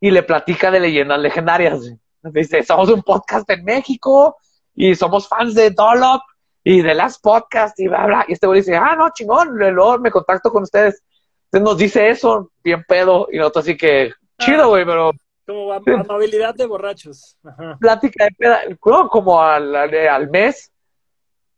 y 0.00 0.10
le 0.10 0.22
platica 0.22 0.70
de 0.70 0.80
leyendas 0.80 1.18
legendarias. 1.20 1.80
Dice, 2.22 2.62
somos 2.62 2.88
un 2.90 3.02
podcast 3.02 3.48
en 3.50 3.64
México 3.64 4.36
y 4.74 4.94
somos 4.94 5.28
fans 5.28 5.54
de 5.54 5.70
Dollop 5.70 6.22
y 6.68 6.82
de 6.82 6.94
las 6.94 7.20
podcasts 7.20 7.78
y 7.78 7.86
bla, 7.86 8.06
bla. 8.06 8.24
Y 8.26 8.32
este 8.32 8.48
güey 8.48 8.58
dice, 8.58 8.74
ah, 8.74 8.96
no, 8.98 9.10
chingón, 9.10 9.56
luego 9.56 10.00
me 10.00 10.10
contacto 10.10 10.50
con 10.50 10.64
ustedes. 10.64 11.00
Entonces 11.44 11.64
nos 11.64 11.78
dice 11.78 12.08
eso, 12.08 12.50
bien 12.64 12.82
pedo, 12.88 13.28
y 13.30 13.38
nosotros 13.38 13.64
así 13.64 13.76
que, 13.76 14.10
chido, 14.40 14.64
ah, 14.64 14.66
güey, 14.66 14.84
pero... 14.84 15.12
Como 15.46 15.72
amabilidad 15.72 16.56
de 16.56 16.66
borrachos. 16.66 17.38
Plática 17.78 18.24
de 18.24 18.30
peda, 18.32 18.62
como 18.80 19.40
al, 19.40 19.76
al, 19.76 20.28
mes, 20.28 20.72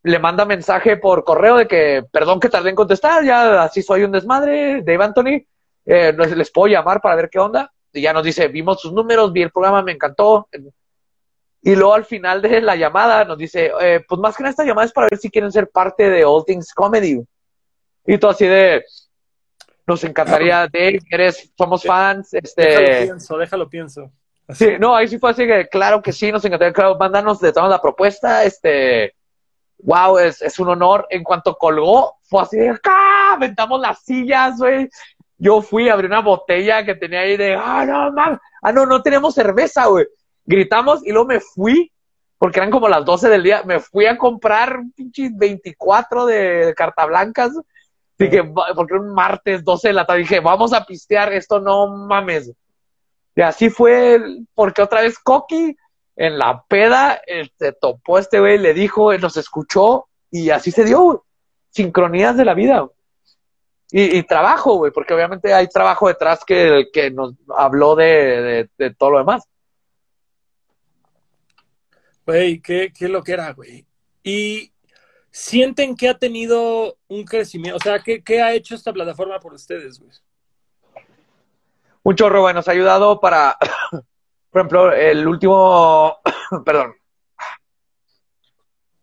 le 0.02 0.18
manda 0.18 0.44
mensaje 0.44 0.98
por 0.98 1.24
correo 1.24 1.56
de 1.56 1.66
que, 1.66 2.04
perdón 2.12 2.38
que 2.38 2.50
tardé 2.50 2.68
en 2.68 2.76
contestar, 2.76 3.24
ya 3.24 3.62
así 3.62 3.80
soy 3.80 4.02
un 4.02 4.12
desmadre, 4.12 4.82
Dave 4.82 5.04
Anthony, 5.04 5.42
eh, 5.86 6.12
les 6.12 6.50
puedo 6.50 6.66
llamar 6.66 7.00
para 7.00 7.16
ver 7.16 7.30
qué 7.30 7.38
onda. 7.38 7.72
Y 7.94 8.02
ya 8.02 8.12
nos 8.12 8.24
dice, 8.24 8.48
vimos 8.48 8.82
sus 8.82 8.92
números, 8.92 9.32
vi 9.32 9.40
el 9.40 9.52
programa, 9.52 9.82
me 9.82 9.92
encantó, 9.92 10.50
y 11.62 11.74
luego 11.74 11.94
al 11.94 12.04
final 12.04 12.40
de 12.40 12.60
la 12.60 12.76
llamada 12.76 13.24
nos 13.24 13.36
dice, 13.36 13.72
eh, 13.80 14.04
pues 14.08 14.20
más 14.20 14.36
que 14.36 14.42
nada 14.42 14.50
esta 14.50 14.64
llamada 14.64 14.86
es 14.86 14.92
para 14.92 15.08
ver 15.10 15.18
si 15.18 15.30
quieren 15.30 15.50
ser 15.50 15.68
parte 15.68 16.08
de 16.08 16.24
All 16.24 16.44
Things 16.44 16.72
Comedy. 16.72 17.20
Y 18.06 18.18
todo 18.18 18.30
así 18.30 18.46
de, 18.46 18.84
nos 19.86 20.02
encantaría, 20.04 20.68
Dave, 20.72 21.00
eres, 21.10 21.52
somos 21.56 21.82
fans. 21.82 22.32
Este... 22.34 22.62
Déjalo 22.62 23.06
pienso, 23.06 23.38
déjalo 23.38 23.68
pienso. 23.68 24.10
Sí, 24.50 24.68
no, 24.78 24.94
ahí 24.94 25.08
sí 25.08 25.18
fue 25.18 25.30
así 25.30 25.46
que, 25.46 25.68
claro 25.68 26.00
que 26.00 26.12
sí, 26.12 26.32
nos 26.32 26.44
encantaría, 26.44 26.72
claro, 26.72 26.96
mándanos 26.96 27.40
de 27.40 27.52
la 27.52 27.82
propuesta, 27.82 28.44
este, 28.44 29.14
wow, 29.80 30.16
es, 30.16 30.40
es 30.40 30.58
un 30.58 30.68
honor. 30.68 31.06
En 31.10 31.22
cuanto 31.22 31.56
colgó, 31.56 32.14
fue 32.22 32.42
así 32.42 32.56
de, 32.56 32.70
acá, 32.70 33.34
aventamos 33.34 33.80
las 33.80 34.00
sillas, 34.04 34.58
güey. 34.58 34.88
Yo 35.36 35.60
fui, 35.60 35.88
abrí 35.88 36.06
una 36.06 36.22
botella 36.22 36.84
que 36.84 36.94
tenía 36.94 37.20
ahí 37.20 37.36
de, 37.36 37.54
ah, 37.54 37.84
no, 37.84 38.12
mames, 38.12 38.38
ah, 38.62 38.72
no, 38.72 38.86
no 38.86 39.02
tenemos 39.02 39.34
cerveza, 39.34 39.86
güey 39.86 40.06
gritamos 40.48 41.06
y 41.06 41.12
luego 41.12 41.28
me 41.28 41.40
fui, 41.40 41.92
porque 42.38 42.58
eran 42.58 42.70
como 42.70 42.88
las 42.88 43.04
12 43.04 43.28
del 43.28 43.42
día, 43.42 43.62
me 43.64 43.80
fui 43.80 44.06
a 44.06 44.16
comprar 44.16 44.80
pinches 44.96 45.36
24 45.36 46.26
de 46.26 46.74
carta 46.76 47.04
blancas. 47.06 47.52
Dije, 48.18 48.42
porque 48.74 48.94
un 48.94 49.14
martes 49.14 49.62
12 49.62 49.88
de 49.88 49.94
la 49.94 50.06
tarde, 50.06 50.20
dije, 50.20 50.40
vamos 50.40 50.72
a 50.72 50.84
pistear, 50.84 51.32
esto 51.32 51.60
no 51.60 51.86
mames. 51.86 52.52
Y 53.36 53.42
así 53.42 53.70
fue, 53.70 54.20
porque 54.54 54.82
otra 54.82 55.02
vez 55.02 55.18
Coqui 55.18 55.76
en 56.16 56.38
la 56.38 56.64
peda 56.66 57.20
se 57.58 57.72
topó 57.72 58.18
este 58.18 58.40
güey, 58.40 58.58
le 58.58 58.74
dijo, 58.74 59.16
nos 59.18 59.36
escuchó 59.36 60.06
y 60.30 60.50
así 60.50 60.72
se 60.72 60.84
dio, 60.84 61.24
sincronías 61.70 62.36
de 62.36 62.44
la 62.44 62.54
vida. 62.54 62.88
Y, 63.90 64.22
trabajo, 64.24 64.74
güey, 64.74 64.92
porque 64.92 65.14
obviamente 65.14 65.54
hay 65.54 65.66
trabajo 65.68 66.08
detrás 66.08 66.44
que, 66.44 66.88
que 66.92 67.10
nos 67.10 67.34
habló 67.56 67.94
de 67.94 68.68
todo 68.98 69.12
lo 69.12 69.18
demás. 69.18 69.48
Güey, 72.28 72.60
qué, 72.60 72.92
qué 72.92 73.08
lo 73.08 73.22
que 73.22 73.32
era, 73.32 73.54
güey. 73.54 73.86
Y 74.22 74.70
sienten 75.30 75.96
que 75.96 76.10
ha 76.10 76.18
tenido 76.18 76.98
un 77.08 77.24
crecimiento, 77.24 77.78
o 77.78 77.80
sea, 77.80 78.00
¿qué, 78.00 78.22
qué 78.22 78.42
ha 78.42 78.52
hecho 78.52 78.74
esta 78.74 78.92
plataforma 78.92 79.40
por 79.40 79.54
ustedes, 79.54 79.98
güey? 79.98 80.10
Un 82.02 82.14
chorro, 82.16 82.42
güey, 82.42 82.52
nos 82.52 82.68
ha 82.68 82.72
ayudado 82.72 83.18
para, 83.18 83.56
por 84.50 84.60
ejemplo, 84.60 84.92
el 84.92 85.26
último, 85.26 86.18
perdón, 86.66 86.96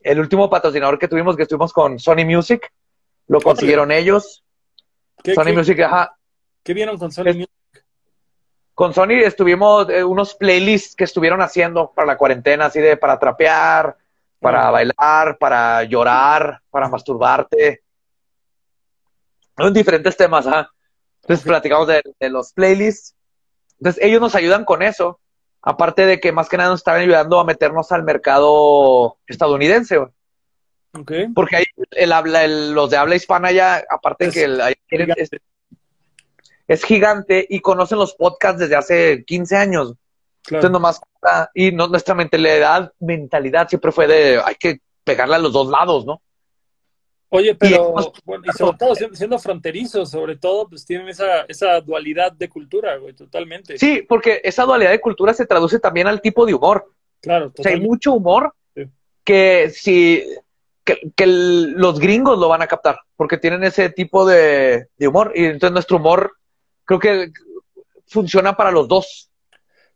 el 0.02 0.20
último 0.20 0.48
patrocinador 0.48 1.00
que 1.00 1.08
tuvimos, 1.08 1.36
que 1.36 1.42
estuvimos 1.42 1.74
con 1.74 1.98
Sony 1.98 2.26
Music, 2.26 2.72
lo 3.26 3.42
consiguieron 3.42 3.92
ellos. 3.92 4.44
Sony 5.34 5.52
Music, 5.52 5.80
ajá. 5.80 6.16
¿Qué 6.62 6.76
vieron 6.76 7.00
con 7.00 7.12
Sony 7.12 7.34
Music? 7.34 7.50
Con 8.76 8.94
Sony 8.94 9.24
estuvimos 9.24 9.90
eh, 9.90 10.04
unos 10.04 10.36
playlists 10.36 10.96
que 10.96 11.06
estuvieron 11.06 11.42
haciendo 11.42 11.92
para 11.96 12.06
la 12.06 12.18
cuarentena, 12.18 12.66
así 12.66 12.82
de 12.82 12.98
para 12.98 13.18
trapear, 13.18 13.96
para 14.40 14.70
bailar, 14.70 15.38
para 15.40 15.84
llorar, 15.84 16.62
para 16.70 16.90
masturbarte. 16.90 17.82
Son 19.58 19.74
diferentes 19.74 20.18
temas, 20.18 20.46
¿ah? 20.46 20.70
Entonces 21.22 21.46
platicamos 21.46 21.88
de, 21.88 22.04
los 22.30 22.52
playlists. 22.52 23.16
Entonces 23.80 24.04
ellos 24.04 24.20
nos 24.20 24.36
ayudan 24.36 24.66
con 24.66 24.84
eso. 24.84 25.22
Aparte 25.62 26.06
de 26.06 26.20
que 26.20 26.34
más 26.34 26.50
que 26.50 26.58
nada 26.58 26.70
nos 26.70 26.82
están 26.82 26.98
ayudando 27.00 27.40
a 27.40 27.46
meternos 27.46 27.94
al 27.94 28.04
mercado 28.04 29.18
estadounidense. 29.26 30.00
Okay. 30.94 31.30
Porque 31.30 31.56
ahí 31.56 31.66
el 31.92 32.12
habla, 32.12 32.46
los 32.48 32.90
de 32.90 32.98
habla 32.98 33.16
hispana 33.16 33.52
ya, 33.52 33.84
aparte 33.90 34.26
de 34.26 34.32
que 34.32 34.44
el, 34.44 34.62
es 35.16 35.30
gigante 36.84 37.46
y 37.50 37.60
conocen 37.60 38.00
los 38.00 38.16
podcasts 38.16 38.60
desde 38.60 38.76
hace 38.76 39.24
15 39.26 39.56
años. 39.56 39.94
Entonces 40.46 40.72
nomás, 40.72 41.02
y 41.54 41.72
no, 41.72 41.88
nuestra 41.88 42.14
mentalidad, 42.14 42.92
mentalidad 43.00 43.68
siempre 43.68 43.92
fue 43.92 44.08
de, 44.08 44.42
hay 44.44 44.56
que 44.56 44.80
pegarle 45.04 45.36
a 45.36 45.40
los 45.40 45.54
dos 45.54 45.70
lados, 45.70 46.06
¿no? 46.06 46.22
Oye, 47.30 47.56
pero, 47.56 47.96
y, 48.44 48.52
sobre 48.52 48.78
todo 48.78 48.96
siendo, 48.96 49.40
fronterizos, 49.40 50.12
sobre 50.12 50.38
todo, 50.38 50.70
pues 50.70 50.86
tienen 50.86 51.10
esa, 51.10 51.42
esa 51.48 51.82
dualidad 51.82 52.32
de 52.32 52.48
cultura, 52.48 52.98
güey, 52.98 53.14
totalmente. 53.14 53.78
Sí, 53.78 54.06
porque 54.08 54.40
esa 54.44 54.64
dualidad 54.64 54.92
de 54.92 55.02
cultura 55.02 55.34
se 55.34 55.46
traduce 55.46 55.80
también 55.80 56.08
al 56.08 56.22
tipo 56.22 56.46
de 56.46 56.54
humor. 56.54 56.92
Claro, 57.22 57.52
O 57.58 57.64
sea, 57.64 57.72
hay 57.72 57.82
mucho 57.82 58.14
humor 58.14 58.54
que 59.24 59.72
si 59.72 60.24
que, 60.84 61.26
los 61.26 62.00
gringos 62.00 62.38
lo 62.38 62.48
van 62.48 62.62
a 62.62 62.68
captar, 62.68 63.00
porque 63.16 63.38
tienen 63.38 63.64
ese 63.64 63.90
tipo 63.90 64.26
de, 64.26 64.88
de 64.96 65.08
humor, 65.08 65.32
y 65.36 65.46
entonces 65.46 65.74
nuestro 65.74 65.98
humor 65.98 66.38
creo 66.86 67.00
que 67.00 67.32
funciona 68.08 68.56
para 68.56 68.72
los 68.72 68.88
dos. 68.88 69.30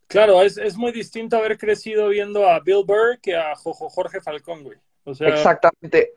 Claro, 0.08 0.42
es, 0.42 0.58
es 0.58 0.76
muy 0.76 0.92
distinto 0.92 1.38
haber 1.38 1.58
crecido 1.58 2.10
viendo 2.10 2.50
a 2.50 2.60
Bill 2.60 2.84
Burr 2.86 3.20
que 3.22 3.36
a 3.36 3.54
Jorge 3.56 4.20
Falcón, 4.22 4.64
güey. 4.64 4.78
Exactamente. 5.06 6.14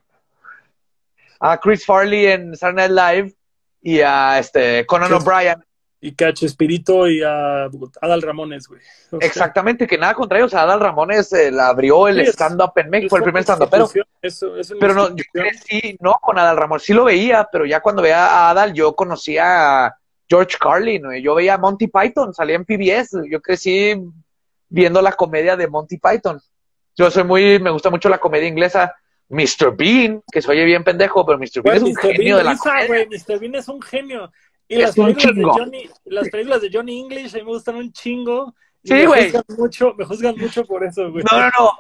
A 1.38 1.58
Chris 1.58 1.84
Farley 1.84 2.26
en 2.26 2.56
Saturday 2.56 2.88
Night 2.88 3.16
Live 3.16 3.36
y 3.82 4.00
a 4.00 4.38
este 4.38 4.86
Conan 4.86 5.12
O'Brien 5.12 5.64
Y 6.00 6.14
Cacho 6.14 6.46
Espirito 6.46 7.08
y 7.08 7.22
a 7.22 7.64
Adal 8.00 8.22
Ramones, 8.22 8.66
güey. 8.66 8.80
O 9.10 9.18
sea, 9.18 9.28
Exactamente, 9.28 9.86
que 9.86 9.98
nada 9.98 10.14
contra 10.14 10.38
ellos. 10.38 10.54
Adal 10.54 10.80
Ramones 10.80 11.32
eh, 11.32 11.50
la 11.50 11.68
abrió 11.68 12.08
el 12.08 12.20
stand-up 12.20 12.72
en 12.76 12.90
México, 12.90 13.10
fue 13.10 13.18
el 13.18 13.24
primer 13.24 13.42
stand-up, 13.42 13.68
pero, 13.70 13.90
eso, 14.22 14.56
eso 14.56 14.74
pero 14.80 14.94
no, 14.94 15.14
yo 15.14 15.24
crecí, 15.32 15.96
no 16.00 16.14
con 16.20 16.38
Adal 16.38 16.56
Ramones, 16.56 16.84
sí 16.84 16.94
lo 16.94 17.04
veía, 17.04 17.48
pero 17.50 17.66
ya 17.66 17.80
cuando 17.80 18.02
veía 18.02 18.26
a 18.26 18.50
Adal, 18.50 18.72
yo 18.72 18.94
conocía 18.94 19.86
a 19.86 19.98
George 20.32 20.56
Carlin, 20.58 21.02
güey. 21.02 21.20
yo 21.20 21.34
veía 21.34 21.58
Monty 21.58 21.88
Python, 21.88 22.32
salía 22.32 22.56
en 22.56 22.64
PBS, 22.64 23.18
yo 23.30 23.42
crecí 23.42 23.94
viendo 24.70 25.02
la 25.02 25.12
comedia 25.12 25.56
de 25.56 25.68
Monty 25.68 25.98
Python. 25.98 26.40
Yo 26.96 27.10
soy 27.10 27.24
muy, 27.24 27.58
me 27.58 27.68
gusta 27.68 27.90
mucho 27.90 28.08
la 28.08 28.16
comedia 28.16 28.48
inglesa. 28.48 28.94
Mr. 29.28 29.76
Bean, 29.76 30.22
que 30.32 30.40
se 30.40 30.50
oye 30.50 30.64
bien 30.64 30.84
pendejo, 30.84 31.26
pero 31.26 31.38
Mr. 31.38 31.62
Bean 31.62 31.76
es 31.76 31.82
un 31.82 31.96
genio 31.96 32.38
de 32.38 32.44
la 32.44 32.56
comedia. 32.56 33.06
Mr. 33.10 33.40
Bean 33.40 33.54
es 33.56 33.68
un 33.68 33.82
genio. 33.82 34.32
Y 34.68 34.76
las 34.76 34.94
películas, 34.94 35.36
de 35.36 35.42
Johnny, 35.42 35.90
las 36.06 36.28
películas 36.30 36.62
de 36.62 36.70
Johnny 36.72 37.00
English 37.00 37.34
a 37.34 37.38
mí 37.38 37.44
me 37.44 37.50
gustan 37.50 37.76
un 37.76 37.92
chingo. 37.92 38.54
sí, 38.82 39.04
güey. 39.04 39.32
Me, 39.32 39.92
me 39.98 40.04
juzgan 40.06 40.36
mucho 40.38 40.64
por 40.64 40.82
eso, 40.82 41.10
güey. 41.10 41.24
No, 41.30 41.40
no, 41.40 41.46
no. 41.58 41.70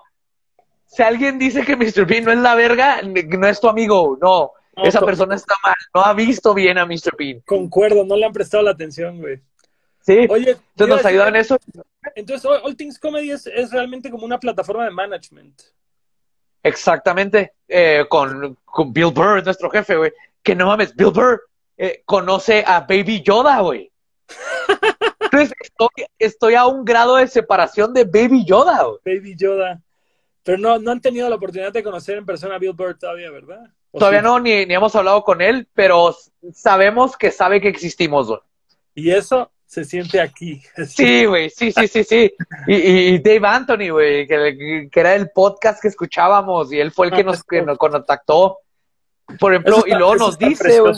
Si 0.84 1.02
alguien 1.02 1.38
dice 1.38 1.64
que 1.64 1.74
Mr. 1.74 2.04
Bean 2.04 2.24
no 2.24 2.32
es 2.32 2.38
la 2.38 2.54
verga, 2.54 3.00
no 3.02 3.48
es 3.48 3.60
tu 3.60 3.68
amigo, 3.70 4.18
no. 4.20 4.52
Esa 4.76 5.00
persona 5.00 5.34
está 5.34 5.54
mal, 5.62 5.74
no 5.94 6.02
ha 6.02 6.14
visto 6.14 6.54
bien 6.54 6.78
a 6.78 6.86
Mr. 6.86 7.14
Bean. 7.18 7.40
Concuerdo, 7.40 8.04
no 8.04 8.16
le 8.16 8.24
han 8.24 8.32
prestado 8.32 8.62
la 8.62 8.70
atención, 8.70 9.18
güey. 9.20 9.40
Sí, 10.00 10.26
Oye, 10.28 10.56
entonces 10.70 10.96
nos 10.96 11.04
ayudan 11.04 11.28
en 11.28 11.36
eso. 11.36 11.58
Entonces, 12.16 12.50
All 12.62 12.76
Things 12.76 12.98
Comedy 12.98 13.30
es, 13.30 13.46
es, 13.46 13.70
realmente 13.70 14.10
como 14.10 14.24
una 14.24 14.40
plataforma 14.40 14.84
de 14.84 14.90
management. 14.90 15.60
Exactamente, 16.62 17.52
eh, 17.68 18.04
con, 18.08 18.56
con 18.64 18.92
Bill 18.92 19.12
Burr, 19.12 19.44
nuestro 19.44 19.70
jefe, 19.70 19.96
güey. 19.96 20.12
Que 20.42 20.56
no 20.56 20.66
mames, 20.66 20.94
Bill 20.96 21.10
Burr 21.10 21.42
eh, 21.76 22.02
conoce 22.04 22.64
a 22.66 22.80
Baby 22.80 23.22
Yoda, 23.22 23.60
güey. 23.60 23.92
Entonces 25.20 25.52
estoy, 26.18 26.54
a 26.54 26.66
un 26.66 26.84
grado 26.84 27.16
de 27.16 27.28
separación 27.28 27.94
de 27.94 28.04
Baby 28.04 28.44
Yoda, 28.44 28.82
güey. 28.82 28.98
Baby 29.04 29.36
Yoda. 29.36 29.80
Pero 30.42 30.58
no, 30.58 30.78
no 30.78 30.90
han 30.90 31.00
tenido 31.00 31.28
la 31.28 31.36
oportunidad 31.36 31.72
de 31.72 31.82
conocer 31.84 32.18
en 32.18 32.26
persona 32.26 32.56
a 32.56 32.58
Bill 32.58 32.72
Burr 32.72 32.98
todavía, 32.98 33.30
¿verdad? 33.30 33.70
Todavía 33.92 34.22
no, 34.22 34.40
ni, 34.40 34.64
ni, 34.66 34.74
hemos 34.74 34.94
hablado 34.96 35.22
con 35.22 35.42
él, 35.42 35.68
pero 35.74 36.16
sabemos 36.52 37.16
que 37.16 37.30
sabe 37.30 37.60
que 37.60 37.68
existimos, 37.68 38.28
güey. 38.28 38.40
Y 38.94 39.10
eso 39.10 39.50
se 39.66 39.84
siente 39.84 40.20
aquí. 40.20 40.62
Sí, 40.86 41.26
güey, 41.26 41.50
sí, 41.50 41.72
sí, 41.72 41.88
sí, 41.88 42.04
sí. 42.04 42.32
Y, 42.66 42.74
y 42.74 43.18
Dave 43.18 43.46
Anthony, 43.46 43.90
güey, 43.90 44.26
que, 44.26 44.88
que, 44.90 45.00
era 45.00 45.14
el 45.14 45.30
podcast 45.30 45.80
que 45.80 45.88
escuchábamos 45.88 46.72
y 46.72 46.80
él 46.80 46.90
fue 46.90 47.06
el 47.06 47.12
que 47.12 47.24
nos, 47.24 47.42
que 47.44 47.62
nos 47.62 47.78
contactó. 47.78 48.58
Por 49.38 49.52
ejemplo, 49.52 49.84
y 49.86 49.92
luego 49.92 50.16
nos 50.16 50.38
dice, 50.38 50.80
güey 50.80 50.94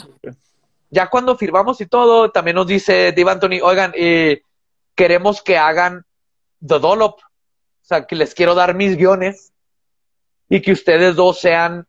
ya 0.95 1.09
cuando 1.09 1.37
firmamos 1.37 1.81
y 1.81 1.87
todo, 1.87 2.31
también 2.31 2.55
nos 2.55 2.69
dice 2.69 3.13
Dave 3.13 3.33
Anthony, 3.33 3.61
oigan, 3.63 3.93
eh, 3.97 4.43
queremos 4.95 5.43
que 5.43 5.59
hagan 5.59 6.07
The 6.65 6.79
Dollop, 6.79 7.19
o 7.19 7.23
sea, 7.83 8.07
que 8.07 8.15
les 8.15 8.33
quiero 8.33 8.55
dar 8.55 8.75
mis 8.75 8.97
guiones 8.97 9.53
y 10.49 10.63
que 10.63 10.71
ustedes 10.71 11.17
dos 11.17 11.41
sean 11.41 11.89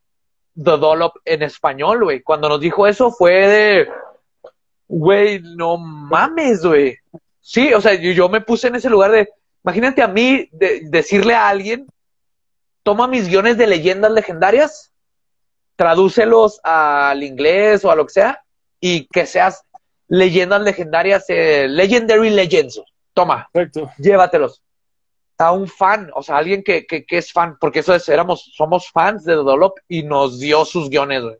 The 0.56 0.78
Dollop 0.78 1.18
en 1.26 1.44
español, 1.44 2.04
güey. 2.04 2.22
Cuando 2.22 2.50
nos 2.50 2.60
dijo 2.60 2.88
eso 2.88 3.12
fue 3.12 3.48
de, 3.48 3.90
güey, 4.88 5.42
no 5.42 5.78
mames, 5.78 6.64
güey. 6.66 6.98
Sí, 7.42 7.74
o 7.74 7.82
sea, 7.82 7.94
yo, 7.94 8.30
me 8.30 8.42
puse 8.42 8.68
en 8.68 8.76
ese 8.76 8.90
lugar 8.90 9.12
de, 9.12 9.30
imagínate 9.64 10.02
a 10.02 10.08
mí 10.08 10.50
decirle 10.52 11.36
a 11.36 11.48
alguien, 11.48 11.88
toma 12.84 13.08
mis 13.08 13.28
guiones 13.28 13.58
de 13.58 13.68
leyendas 13.68 14.12
legendarias, 14.12 14.92
tradúcelos 15.76 16.60
al 16.64 17.22
inglés 17.24 17.84
o 17.86 17.92
a 17.92 17.96
lo 17.96 18.06
que 18.06 18.14
sea, 18.14 18.44
y 18.80 19.08
que 19.08 19.26
seas 19.26 19.64
leyendas 20.08 20.62
legendarias, 20.62 21.26
eh, 21.28 21.68
Legendary 21.68 22.30
Legends. 22.30 22.82
Toma, 23.14 23.48
Perfecto. 23.52 23.92
llévatelos. 23.98 24.62
A 25.38 25.52
un 25.52 25.68
fan, 25.68 26.10
o 26.16 26.24
sea, 26.24 26.38
alguien 26.38 26.64
que, 26.64 26.86
que, 26.86 27.06
que 27.06 27.18
es 27.18 27.32
fan, 27.32 27.58
porque 27.60 27.80
eso 27.80 27.94
es, 27.94 28.08
éramos, 28.08 28.52
somos 28.56 28.90
fans 28.90 29.26
de 29.26 29.34
Dolop 29.34 29.78
y 29.88 30.04
nos 30.04 30.40
dio 30.40 30.64
sus 30.64 30.90
guiones, 30.90 31.24
güey. 31.24 31.36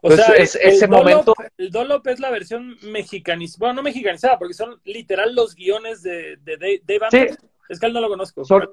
O 0.00 0.10
sea, 0.10 0.34
es, 0.34 0.54
ese 0.56 0.86
momento. 0.86 1.34
El 1.56 1.70
Dolop 1.70 2.06
es 2.06 2.20
la 2.20 2.30
versión 2.30 2.76
mexicanizada, 2.82 3.58
bueno, 3.58 3.74
no 3.74 3.82
mexicanizada, 3.82 4.38
porque 4.38 4.54
son 4.54 4.80
literal 4.84 5.34
los 5.34 5.54
guiones 5.54 6.02
de, 6.02 6.36
de 6.42 6.80
Dave, 6.84 7.06
Anthony. 7.06 7.36
Es 7.68 7.80
que 7.80 7.86
él 7.86 7.92
no 7.94 8.00
lo 8.00 8.08
conozco. 8.08 8.44
Son, 8.44 8.68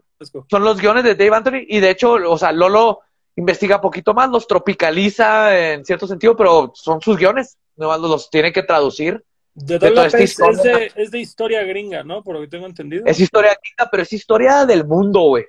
son, 0.50 0.64
los 0.64 0.80
guiones 0.80 1.06
de 1.06 1.16
Dave 1.16 1.36
Anthony 1.36 1.66
y 1.68 1.80
de 1.80 1.90
hecho, 1.90 2.14
o 2.14 2.38
sea, 2.38 2.52
Lolo 2.52 3.00
investiga 3.38 3.80
poquito 3.80 4.14
más, 4.14 4.30
los 4.30 4.46
tropicaliza 4.46 5.58
en 5.58 5.86
cierto 5.86 6.06
sentido, 6.06 6.36
pero 6.36 6.74
son 6.76 7.00
sus 7.02 7.18
guiones 7.18 7.58
no 7.82 7.98
los 7.98 8.30
tiene 8.30 8.52
que 8.52 8.64
traducir. 8.64 9.24
De, 9.54 9.78
de 9.80 9.88
es, 9.88 10.38
de, 10.38 10.92
es, 10.96 11.12
de, 11.12 11.20
historia 11.20 11.64
gringa, 11.64 12.04
¿no? 12.04 12.24
Por 12.24 12.36
lo 12.36 12.42
que 12.42 12.48
tengo 12.48 12.66
entendido. 12.66 13.04
Es 13.06 13.20
historia 13.20 13.58
gringa, 13.62 13.90
pero 13.92 14.04
es 14.04 14.14
historia 14.14 14.66
del 14.66 14.86
mundo, 14.86 15.22
güey. 15.24 15.46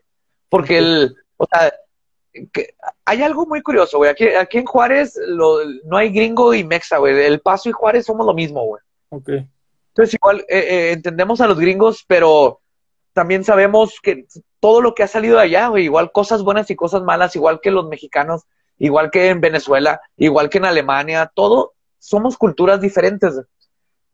Porque 0.49 0.79
el, 0.79 1.15
o 1.37 1.47
sea, 1.47 1.73
que, 2.53 2.75
hay 3.05 3.23
algo 3.23 3.47
muy 3.47 3.63
curioso, 3.63 3.99
güey. 3.99 4.11
Aquí, 4.11 4.27
aquí 4.29 4.59
en 4.59 4.65
Juárez 4.65 5.19
lo, 5.27 5.59
no 5.85 5.97
hay 5.97 6.11
gringo 6.11 6.53
y 6.53 6.65
mexa, 6.65 6.99
güey. 6.99 7.17
El 7.25 7.41
Paso 7.41 7.69
y 7.69 7.73
Juárez 7.73 8.07
somos 8.07 8.27
lo 8.27 8.35
mismo, 8.35 8.65
güey. 8.65 8.83
Ok. 9.11 9.29
Entonces, 9.89 10.15
igual, 10.15 10.41
eh, 10.49 10.59
eh, 10.59 10.93
entendemos 10.93 11.41
a 11.41 11.47
los 11.47 11.59
gringos, 11.59 12.05
pero 12.07 12.61
también 13.13 13.45
sabemos 13.45 14.01
que 14.03 14.27
todo 14.59 14.81
lo 14.81 14.95
que 14.95 15.03
ha 15.03 15.09
salido 15.09 15.37
de 15.37 15.43
allá, 15.43 15.69
güey, 15.69 15.85
igual 15.85 16.13
cosas 16.13 16.43
buenas 16.43 16.71
y 16.71 16.77
cosas 16.77 17.03
malas, 17.03 17.37
igual 17.37 17.61
que 17.61 17.71
los 17.71 17.89
mexicanos, 17.89 18.45
igual 18.79 19.11
que 19.11 19.29
en 19.29 19.41
Venezuela, 19.41 20.01
igual 20.17 20.49
que 20.49 20.59
en 20.59 20.65
Alemania, 20.65 21.31
todo, 21.35 21.75
somos 21.99 22.39
culturas 22.39 22.81
diferentes. 22.81 23.35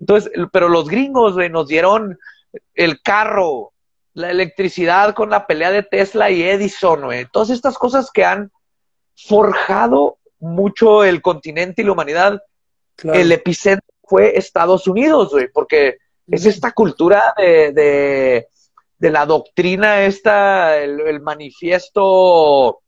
Entonces, 0.01 0.31
pero 0.53 0.69
los 0.69 0.89
gringos, 0.89 1.37
nos 1.51 1.69
dieron 1.69 2.19
el 2.75 3.03
carro, 3.03 3.73
la 4.15 4.31
electricidad 4.31 5.15
con 5.15 5.31
la 5.31 5.47
pelea 5.47 5.71
de 5.71 5.83
Tesla 5.83 6.31
y 6.31 6.43
Edison, 6.43 7.05
güey. 7.05 7.27
Todas 7.33 7.51
estas 7.51 7.79
cosas 7.79 8.11
que 8.11 8.25
han 8.25 8.51
forjado 9.17 10.19
mucho 10.41 11.05
el 11.05 11.21
continente 11.23 11.83
y 11.83 11.85
la 11.85 11.93
humanidad. 11.93 12.41
El 13.03 13.31
epicentro 13.33 13.87
fue 14.03 14.37
Estados 14.39 14.87
Unidos, 14.87 15.31
güey, 15.31 15.49
porque 15.53 15.99
es 16.27 16.47
esta 16.47 16.73
cultura 16.73 17.35
de, 17.37 18.47
de, 18.99 19.11
la 19.11 19.27
doctrina, 19.27 20.03
esta, 20.03 20.79
el, 20.79 21.01
el 21.01 21.21
manifiesto 21.21 22.81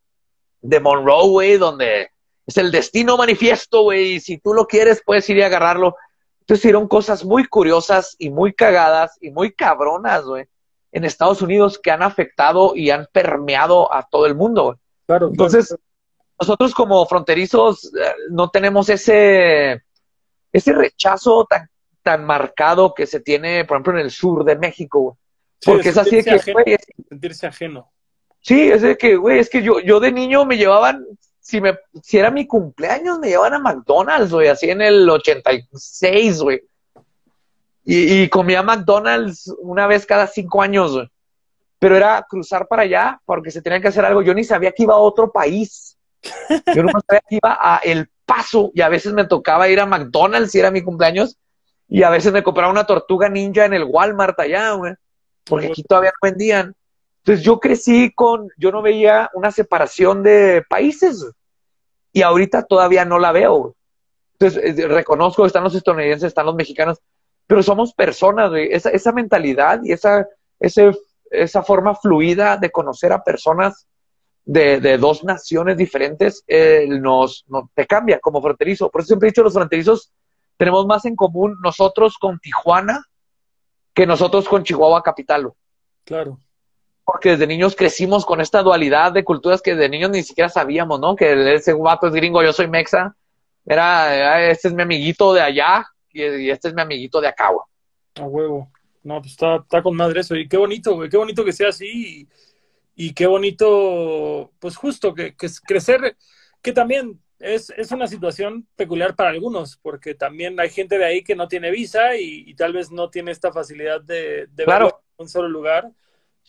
de 0.61 0.79
Monroe, 0.79 1.29
güey, 1.29 1.57
donde 1.57 2.09
es 2.45 2.57
el 2.57 2.71
destino 2.71 3.17
manifiesto, 3.17 3.83
güey, 3.83 4.19
si 4.19 4.37
tú 4.37 4.53
lo 4.53 4.67
quieres, 4.67 5.01
puedes 5.05 5.29
ir 5.29 5.37
y 5.37 5.41
agarrarlo. 5.43 5.95
Entonces 6.51 6.65
hicieron 6.65 6.89
cosas 6.89 7.23
muy 7.23 7.45
curiosas 7.47 8.17
y 8.19 8.29
muy 8.29 8.51
cagadas 8.51 9.17
y 9.21 9.31
muy 9.31 9.53
cabronas, 9.53 10.25
güey, 10.25 10.47
en 10.91 11.05
Estados 11.05 11.41
Unidos 11.41 11.79
que 11.81 11.91
han 11.91 12.03
afectado 12.03 12.75
y 12.75 12.89
han 12.89 13.07
permeado 13.13 13.93
a 13.93 14.05
todo 14.05 14.25
el 14.25 14.35
mundo, 14.35 14.63
güey. 14.63 14.77
Claro, 15.05 15.29
Entonces, 15.29 15.73
nosotros 16.37 16.75
como 16.75 17.05
fronterizos 17.05 17.85
eh, 17.95 18.15
no 18.31 18.49
tenemos 18.49 18.89
ese, 18.89 19.81
ese 20.51 20.73
rechazo 20.73 21.47
tan, 21.49 21.69
tan 22.03 22.25
marcado 22.25 22.93
que 22.93 23.07
se 23.07 23.21
tiene, 23.21 23.63
por 23.63 23.77
ejemplo, 23.77 23.93
en 23.93 23.99
el 23.99 24.11
sur 24.11 24.43
de 24.43 24.57
México, 24.57 24.99
güey. 24.99 25.15
Porque 25.63 25.87
es 25.87 25.97
así 25.97 26.17
de 26.17 26.23
que, 26.25 26.77
sentirse 27.07 27.47
ajeno. 27.47 27.93
Sí, 28.41 28.69
es 28.69 28.81
de 28.81 28.97
que, 28.97 29.15
güey, 29.15 29.39
es 29.39 29.49
que 29.49 29.63
yo, 29.63 29.79
yo 29.79 30.01
de 30.01 30.11
niño 30.11 30.43
me 30.43 30.57
llevaban 30.57 31.05
si, 31.51 31.59
me, 31.59 31.77
si 32.01 32.17
era 32.17 32.31
mi 32.31 32.47
cumpleaños, 32.47 33.19
me 33.19 33.27
llevaban 33.27 33.55
a 33.55 33.59
McDonald's, 33.59 34.31
güey, 34.31 34.47
así 34.47 34.69
en 34.69 34.81
el 34.81 35.09
86, 35.09 36.41
güey. 36.41 36.61
Y, 37.83 38.21
y 38.21 38.29
comía 38.29 38.63
McDonald's 38.63 39.53
una 39.59 39.85
vez 39.85 40.05
cada 40.05 40.27
cinco 40.27 40.61
años, 40.61 40.93
güey. 40.93 41.11
Pero 41.77 41.97
era 41.97 42.25
cruzar 42.29 42.67
para 42.69 42.83
allá 42.83 43.19
porque 43.25 43.51
se 43.51 43.61
tenía 43.61 43.81
que 43.81 43.89
hacer 43.89 44.05
algo. 44.05 44.21
Yo 44.21 44.33
ni 44.33 44.45
sabía 44.45 44.71
que 44.71 44.83
iba 44.83 44.93
a 44.93 44.99
otro 44.99 45.29
país. 45.29 45.97
Yo 46.73 46.83
no 46.83 46.91
sabía 47.05 47.21
que 47.27 47.35
iba 47.35 47.57
a 47.59 47.81
El 47.83 48.07
Paso 48.25 48.71
y 48.73 48.79
a 48.79 48.87
veces 48.87 49.11
me 49.11 49.25
tocaba 49.25 49.67
ir 49.67 49.81
a 49.81 49.85
McDonald's 49.85 50.51
si 50.51 50.59
era 50.59 50.71
mi 50.71 50.81
cumpleaños 50.81 51.37
y 51.89 52.03
a 52.03 52.09
veces 52.09 52.31
me 52.31 52.43
compraba 52.43 52.71
una 52.71 52.85
tortuga 52.85 53.27
ninja 53.27 53.65
en 53.65 53.73
el 53.73 53.83
Walmart 53.83 54.39
allá, 54.39 54.71
güey. 54.71 54.93
Porque 55.43 55.67
aquí 55.67 55.83
todavía 55.83 56.11
no 56.11 56.29
vendían. 56.29 56.75
Entonces 57.17 57.43
yo 57.43 57.59
crecí 57.59 58.13
con, 58.15 58.47
yo 58.57 58.71
no 58.71 58.81
veía 58.81 59.29
una 59.33 59.51
separación 59.51 60.23
de 60.23 60.63
países 60.69 61.25
y 62.13 62.21
ahorita 62.21 62.63
todavía 62.63 63.05
no 63.05 63.19
la 63.19 63.31
veo. 63.31 63.75
Entonces 64.33 64.79
eh, 64.79 64.87
reconozco, 64.87 65.45
están 65.45 65.63
los 65.63 65.75
estadounidenses, 65.75 66.27
están 66.27 66.45
los 66.45 66.55
mexicanos, 66.55 66.99
pero 67.47 67.63
somos 67.63 67.93
personas, 67.93 68.51
Esa, 68.55 68.89
esa 68.89 69.11
mentalidad 69.11 69.81
y 69.83 69.91
esa, 69.91 70.27
ese, 70.59 70.91
esa 71.29 71.63
forma 71.63 71.95
fluida 71.95 72.57
de 72.57 72.71
conocer 72.71 73.11
a 73.13 73.23
personas 73.23 73.87
de, 74.43 74.97
dos 74.97 75.23
naciones 75.23 75.77
diferentes 75.77 76.43
eh, 76.47 76.87
nos, 76.89 77.45
nos, 77.47 77.65
te 77.73 77.85
cambia 77.85 78.19
como 78.19 78.41
fronterizo. 78.41 78.89
Por 78.89 79.01
eso 79.01 79.09
siempre 79.09 79.27
he 79.27 79.31
dicho, 79.31 79.43
los 79.43 79.53
fronterizos 79.53 80.11
tenemos 80.57 80.85
más 80.85 81.05
en 81.05 81.15
común 81.15 81.57
nosotros 81.61 82.17
con 82.17 82.39
Tijuana 82.39 83.05
que 83.93 84.05
nosotros 84.05 84.47
con 84.47 84.63
Chihuahua 84.63 85.03
Capital. 85.03 85.51
Claro 86.05 86.39
porque 87.11 87.31
desde 87.31 87.45
niños 87.45 87.75
crecimos 87.75 88.25
con 88.25 88.39
esta 88.39 88.63
dualidad 88.63 89.11
de 89.11 89.25
culturas 89.25 89.61
que 89.61 89.75
de 89.75 89.89
niños 89.89 90.11
ni 90.11 90.23
siquiera 90.23 90.47
sabíamos, 90.47 90.97
¿no? 90.97 91.13
Que 91.13 91.55
ese 91.55 91.73
guapo 91.73 92.07
es 92.07 92.13
gringo, 92.13 92.41
yo 92.41 92.53
soy 92.53 92.69
mexa. 92.69 93.17
Era, 93.65 94.49
este 94.49 94.69
es 94.69 94.73
mi 94.73 94.83
amiguito 94.83 95.33
de 95.33 95.41
allá 95.41 95.85
y, 96.13 96.49
este 96.49 96.69
es 96.69 96.73
mi 96.73 96.81
amiguito 96.81 97.19
de 97.19 97.27
acá, 97.27 97.49
güey. 97.49 97.65
A 98.15 98.23
huevo. 98.23 98.71
No, 99.03 99.19
pues 99.19 99.33
está, 99.33 99.57
está 99.57 99.83
con 99.83 99.93
madre 99.93 100.21
eso. 100.21 100.37
Y 100.37 100.47
qué 100.47 100.55
bonito, 100.55 100.95
güey. 100.95 101.09
Qué 101.09 101.17
bonito 101.17 101.43
que 101.43 101.51
sea 101.51 101.67
así. 101.67 102.29
Y, 102.95 103.07
y 103.07 103.13
qué 103.13 103.27
bonito, 103.27 104.53
pues 104.59 104.77
justo, 104.77 105.13
que, 105.13 105.35
que 105.35 105.49
crecer, 105.67 106.15
que 106.61 106.71
también 106.71 107.19
es, 107.39 107.71
es, 107.75 107.91
una 107.91 108.07
situación 108.07 108.65
peculiar 108.77 109.17
para 109.17 109.31
algunos, 109.31 109.75
porque 109.75 110.15
también 110.15 110.57
hay 110.61 110.69
gente 110.69 110.97
de 110.97 111.05
ahí 111.05 111.23
que 111.25 111.35
no 111.35 111.49
tiene 111.49 111.71
visa 111.71 112.15
y, 112.15 112.45
y 112.47 112.55
tal 112.55 112.71
vez 112.71 112.89
no 112.89 113.09
tiene 113.09 113.31
esta 113.31 113.51
facilidad 113.51 113.99
de, 113.99 114.47
de 114.47 114.63
Claro. 114.63 114.85
verlo 114.85 115.03
en 115.17 115.23
un 115.23 115.29
solo 115.29 115.49
lugar. 115.49 115.91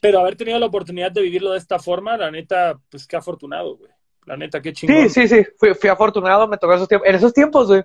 Pero 0.03 0.19
haber 0.19 0.35
tenido 0.35 0.59
la 0.59 0.67
oportunidad 0.67 1.13
de 1.13 1.23
vivirlo 1.23 1.53
de 1.53 1.59
esta 1.59 1.79
forma, 1.79 2.17
la 2.17 2.29
neta, 2.29 2.77
pues 2.91 3.07
qué 3.07 3.15
afortunado, 3.15 3.77
güey. 3.77 3.93
La 4.27 4.37
neta, 4.37 4.61
qué 4.61 4.73
chingón. 4.73 5.09
Sí, 5.09 5.29
sí, 5.29 5.29
sí. 5.29 5.47
Fui, 5.57 5.75
fui 5.75 5.89
afortunado, 5.89 6.49
me 6.49 6.59
tocó 6.59 6.75
esos 6.75 6.89
tiempos. 6.89 7.09
En 7.09 7.15
esos 7.15 7.33
tiempos, 7.33 7.69
güey, 7.69 7.85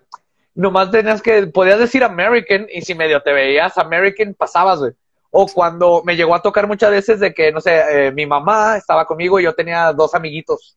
nomás 0.56 0.90
tenías 0.90 1.22
que, 1.22 1.46
podías 1.46 1.78
decir 1.78 2.04
American 2.04 2.66
y 2.74 2.82
si 2.82 2.96
medio 2.96 3.22
te 3.22 3.32
veías 3.32 3.78
American, 3.78 4.34
pasabas, 4.34 4.80
güey. 4.80 4.94
O 5.30 5.46
cuando 5.46 6.02
me 6.04 6.16
llegó 6.16 6.34
a 6.34 6.42
tocar 6.42 6.66
muchas 6.66 6.90
veces 6.90 7.20
de 7.20 7.36
que, 7.36 7.52
no 7.52 7.62
sé, 7.62 8.08
eh, 8.08 8.12
mi 8.12 8.26
mamá 8.26 8.78
estaba 8.78 9.06
conmigo 9.06 9.40
y 9.40 9.44
yo 9.44 9.54
tenía 9.54 9.94
dos 9.94 10.16
amiguitos. 10.16 10.76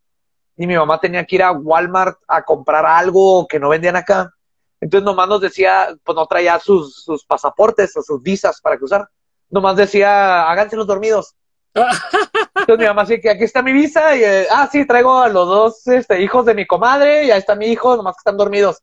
Y 0.58 0.66
mi 0.66 0.76
mamá 0.76 1.00
tenía 1.00 1.24
que 1.24 1.36
ir 1.36 1.42
a 1.42 1.52
Walmart 1.52 2.18
a 2.28 2.42
comprar 2.42 2.84
algo 2.84 3.46
que 3.48 3.58
no 3.58 3.70
vendían 3.70 3.96
acá. 3.96 4.30
Entonces 4.78 5.06
nomás 5.06 5.26
nos 5.26 5.40
decía, 5.40 5.88
pues 6.04 6.14
no 6.14 6.26
traía 6.26 6.58
sus, 6.58 7.02
sus 7.02 7.24
pasaportes 7.24 7.96
o 7.96 8.02
sus 8.02 8.22
visas 8.22 8.60
para 8.60 8.76
cruzar. 8.76 9.08
Nomás 9.50 9.76
decía, 9.76 10.48
háganse 10.50 10.76
los 10.76 10.86
dormidos. 10.86 11.34
Entonces 11.74 12.78
mi 12.78 12.84
mamá 12.86 13.06
sí 13.06 13.20
que 13.20 13.30
aquí 13.30 13.44
está 13.44 13.62
mi 13.62 13.72
visa 13.72 14.16
y 14.16 14.24
eh, 14.24 14.46
ah 14.50 14.68
sí 14.70 14.84
traigo 14.86 15.18
a 15.20 15.28
los 15.28 15.46
dos 15.46 15.86
este, 15.86 16.20
hijos 16.20 16.44
de 16.46 16.54
mi 16.54 16.66
comadre 16.66 17.24
y 17.26 17.30
ahí 17.30 17.38
está 17.38 17.54
mi 17.54 17.66
hijo 17.66 17.96
nomás 17.96 18.16
que 18.16 18.20
están 18.20 18.36
dormidos 18.36 18.82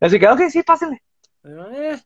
así 0.00 0.16
que 0.20 0.28
ok 0.28 0.40
sí 0.48 0.62
pásenle 0.62 1.02
Eh, 1.44 1.98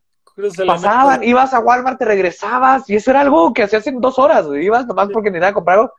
pasaban 0.66 1.20
meta. 1.20 1.30
ibas 1.30 1.52
a 1.52 1.60
Walmart 1.60 1.98
te 1.98 2.06
regresabas 2.06 2.88
y 2.88 2.96
eso 2.96 3.10
era 3.10 3.20
algo 3.20 3.52
que 3.52 3.64
hacías 3.64 3.86
en 3.86 4.00
dos 4.00 4.18
horas 4.18 4.46
güey. 4.46 4.64
ibas 4.64 4.86
nomás 4.86 5.08
porque 5.12 5.30
ni 5.30 5.38
nada 5.38 5.48
de 5.48 5.54
comprar 5.54 5.78
algo. 5.78 5.92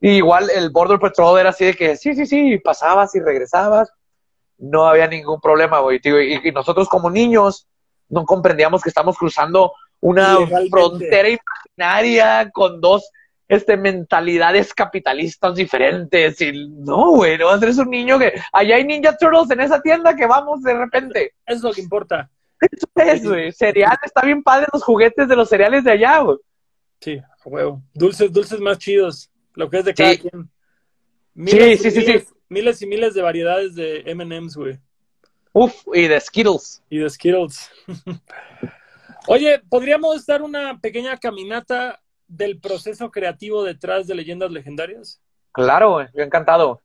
y 0.00 0.10
igual 0.10 0.48
el 0.50 0.70
border 0.70 1.00
patrol 1.00 1.40
era 1.40 1.50
así 1.50 1.64
de 1.64 1.74
que 1.74 1.96
sí 1.96 2.14
sí 2.14 2.26
sí 2.26 2.58
pasabas 2.58 3.12
y 3.16 3.20
regresabas 3.20 3.90
no 4.58 4.86
había 4.86 5.08
ningún 5.08 5.40
problema 5.40 5.80
güey 5.80 5.98
tío. 5.98 6.20
y, 6.22 6.40
y 6.44 6.52
nosotros 6.52 6.88
como 6.88 7.10
niños 7.10 7.66
no 8.08 8.24
comprendíamos 8.24 8.82
que 8.82 8.88
estamos 8.90 9.18
cruzando 9.18 9.72
una 10.04 10.36
frontera 10.70 11.28
imaginaria 11.30 12.50
con 12.50 12.78
dos 12.78 13.10
este, 13.48 13.76
mentalidades 13.78 14.74
capitalistas 14.74 15.54
diferentes. 15.54 16.38
Y 16.42 16.68
no, 16.68 17.12
güey, 17.12 17.38
no 17.38 17.54
eres 17.54 17.78
un 17.78 17.88
niño 17.88 18.18
que. 18.18 18.34
Allá 18.52 18.76
hay 18.76 18.84
Ninja 18.84 19.16
Turtles 19.16 19.50
en 19.50 19.60
esa 19.60 19.80
tienda 19.80 20.14
que 20.14 20.26
vamos 20.26 20.62
de 20.62 20.74
repente. 20.74 21.32
Eso 21.46 21.56
es 21.56 21.62
lo 21.62 21.72
que 21.72 21.80
importa. 21.80 22.30
Eso 22.60 22.86
es, 22.96 23.26
güey. 23.26 23.52
Cereal, 23.52 23.98
está 24.02 24.20
bien 24.22 24.42
padre 24.42 24.66
los 24.72 24.82
juguetes 24.82 25.26
de 25.26 25.36
los 25.36 25.48
cereales 25.48 25.84
de 25.84 25.92
allá, 25.92 26.18
güey. 26.18 26.36
Sí, 27.00 27.16
a 27.18 27.48
huevo. 27.48 27.82
Dulces, 27.94 28.30
dulces 28.30 28.60
más 28.60 28.78
chidos. 28.78 29.30
Lo 29.54 29.70
que 29.70 29.78
es 29.78 29.84
de 29.86 29.94
cada 29.94 30.12
Sí. 30.12 30.18
quien. 30.18 30.50
Sí, 31.46 31.58
y 31.58 31.76
sí, 31.78 31.90
sí, 31.90 32.00
miles, 32.00 32.34
miles 32.48 32.82
y 32.82 32.86
miles 32.86 33.14
de 33.14 33.22
variedades 33.22 33.74
de 33.74 34.02
M&M's, 34.06 34.54
güey. 34.56 34.78
Uf, 35.52 35.74
y 35.94 36.08
de 36.08 36.20
Skittles. 36.20 36.82
Y 36.90 36.98
de 36.98 37.08
Skittles. 37.08 37.70
Oye, 39.26 39.60
¿podríamos 39.68 40.26
dar 40.26 40.42
una 40.42 40.78
pequeña 40.80 41.16
caminata 41.16 42.00
del 42.26 42.58
proceso 42.60 43.10
creativo 43.10 43.62
detrás 43.62 44.06
de 44.06 44.14
Leyendas 44.14 44.50
Legendarias? 44.50 45.20
Claro. 45.52 46.02
Yo 46.12 46.22
encantado. 46.22 46.82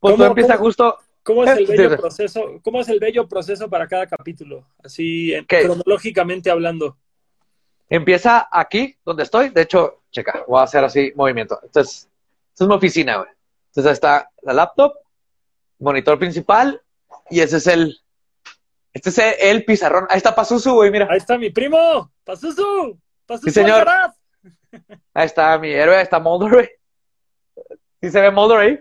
¿Cómo- 0.00 0.16
todo 0.16 0.26
empieza 0.26 0.54
cómo? 0.56 0.64
justo. 0.66 0.98
¿Cómo 1.24 1.44
es 1.44 1.56
el 1.56 1.66
Sí, 1.68 1.76
bello 1.76 1.96
proceso? 1.96 2.60
¿Cómo 2.64 2.80
es 2.80 2.88
el 2.88 2.98
bello 2.98 3.28
proceso 3.28 3.70
para 3.70 3.86
cada 3.86 4.08
capítulo? 4.08 4.66
Así, 4.82 5.32
cronológicamente 5.46 6.50
hablando. 6.50 6.96
Empieza 7.88 8.48
aquí, 8.50 8.96
donde 9.04 9.22
estoy. 9.22 9.50
De 9.50 9.62
hecho, 9.62 10.02
checa, 10.10 10.44
voy 10.48 10.58
a 10.58 10.64
hacer 10.64 10.82
así 10.82 11.12
movimiento. 11.14 11.60
Entonces, 11.62 12.08
esta 12.62 12.64
es 12.64 12.68
mi 12.68 12.74
oficina, 12.74 13.16
güey. 13.16 13.28
Entonces, 13.68 13.86
ahí 13.86 13.94
está 13.94 14.30
la 14.42 14.52
laptop, 14.52 14.94
monitor 15.78 16.18
principal, 16.18 16.80
y 17.30 17.40
ese 17.40 17.56
es 17.56 17.66
el. 17.66 17.98
Este 18.92 19.08
es 19.08 19.18
el, 19.18 19.34
el 19.38 19.64
pizarrón. 19.64 20.06
Ahí 20.10 20.18
está 20.18 20.34
Pazuzu, 20.34 20.74
güey, 20.74 20.90
mira. 20.90 21.08
Ahí 21.10 21.16
está 21.16 21.38
mi 21.38 21.50
primo, 21.50 22.12
Pazuzu. 22.24 22.98
Pazuzu 23.26 23.48
Sí, 23.48 23.54
señor. 23.54 23.80
Alcaraz. 23.80 24.16
Ahí 25.14 25.26
está 25.26 25.58
mi 25.58 25.70
héroe, 25.72 25.96
ahí 25.96 26.02
está 26.02 26.18
Mulder, 26.18 26.50
güey. 26.50 26.70
¿Sí 28.00 28.10
se 28.10 28.20
ve 28.20 28.30
Mulder 28.30 28.58
ahí? 28.58 28.80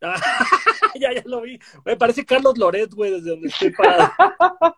ya, 1.00 1.12
ya 1.12 1.22
lo 1.24 1.40
vi. 1.40 1.58
Me 1.84 1.96
parece 1.96 2.24
Carlos 2.24 2.56
Loret, 2.56 2.92
güey, 2.92 3.12
desde 3.12 3.30
donde 3.30 3.48
estoy 3.48 3.70
parado. 3.70 4.12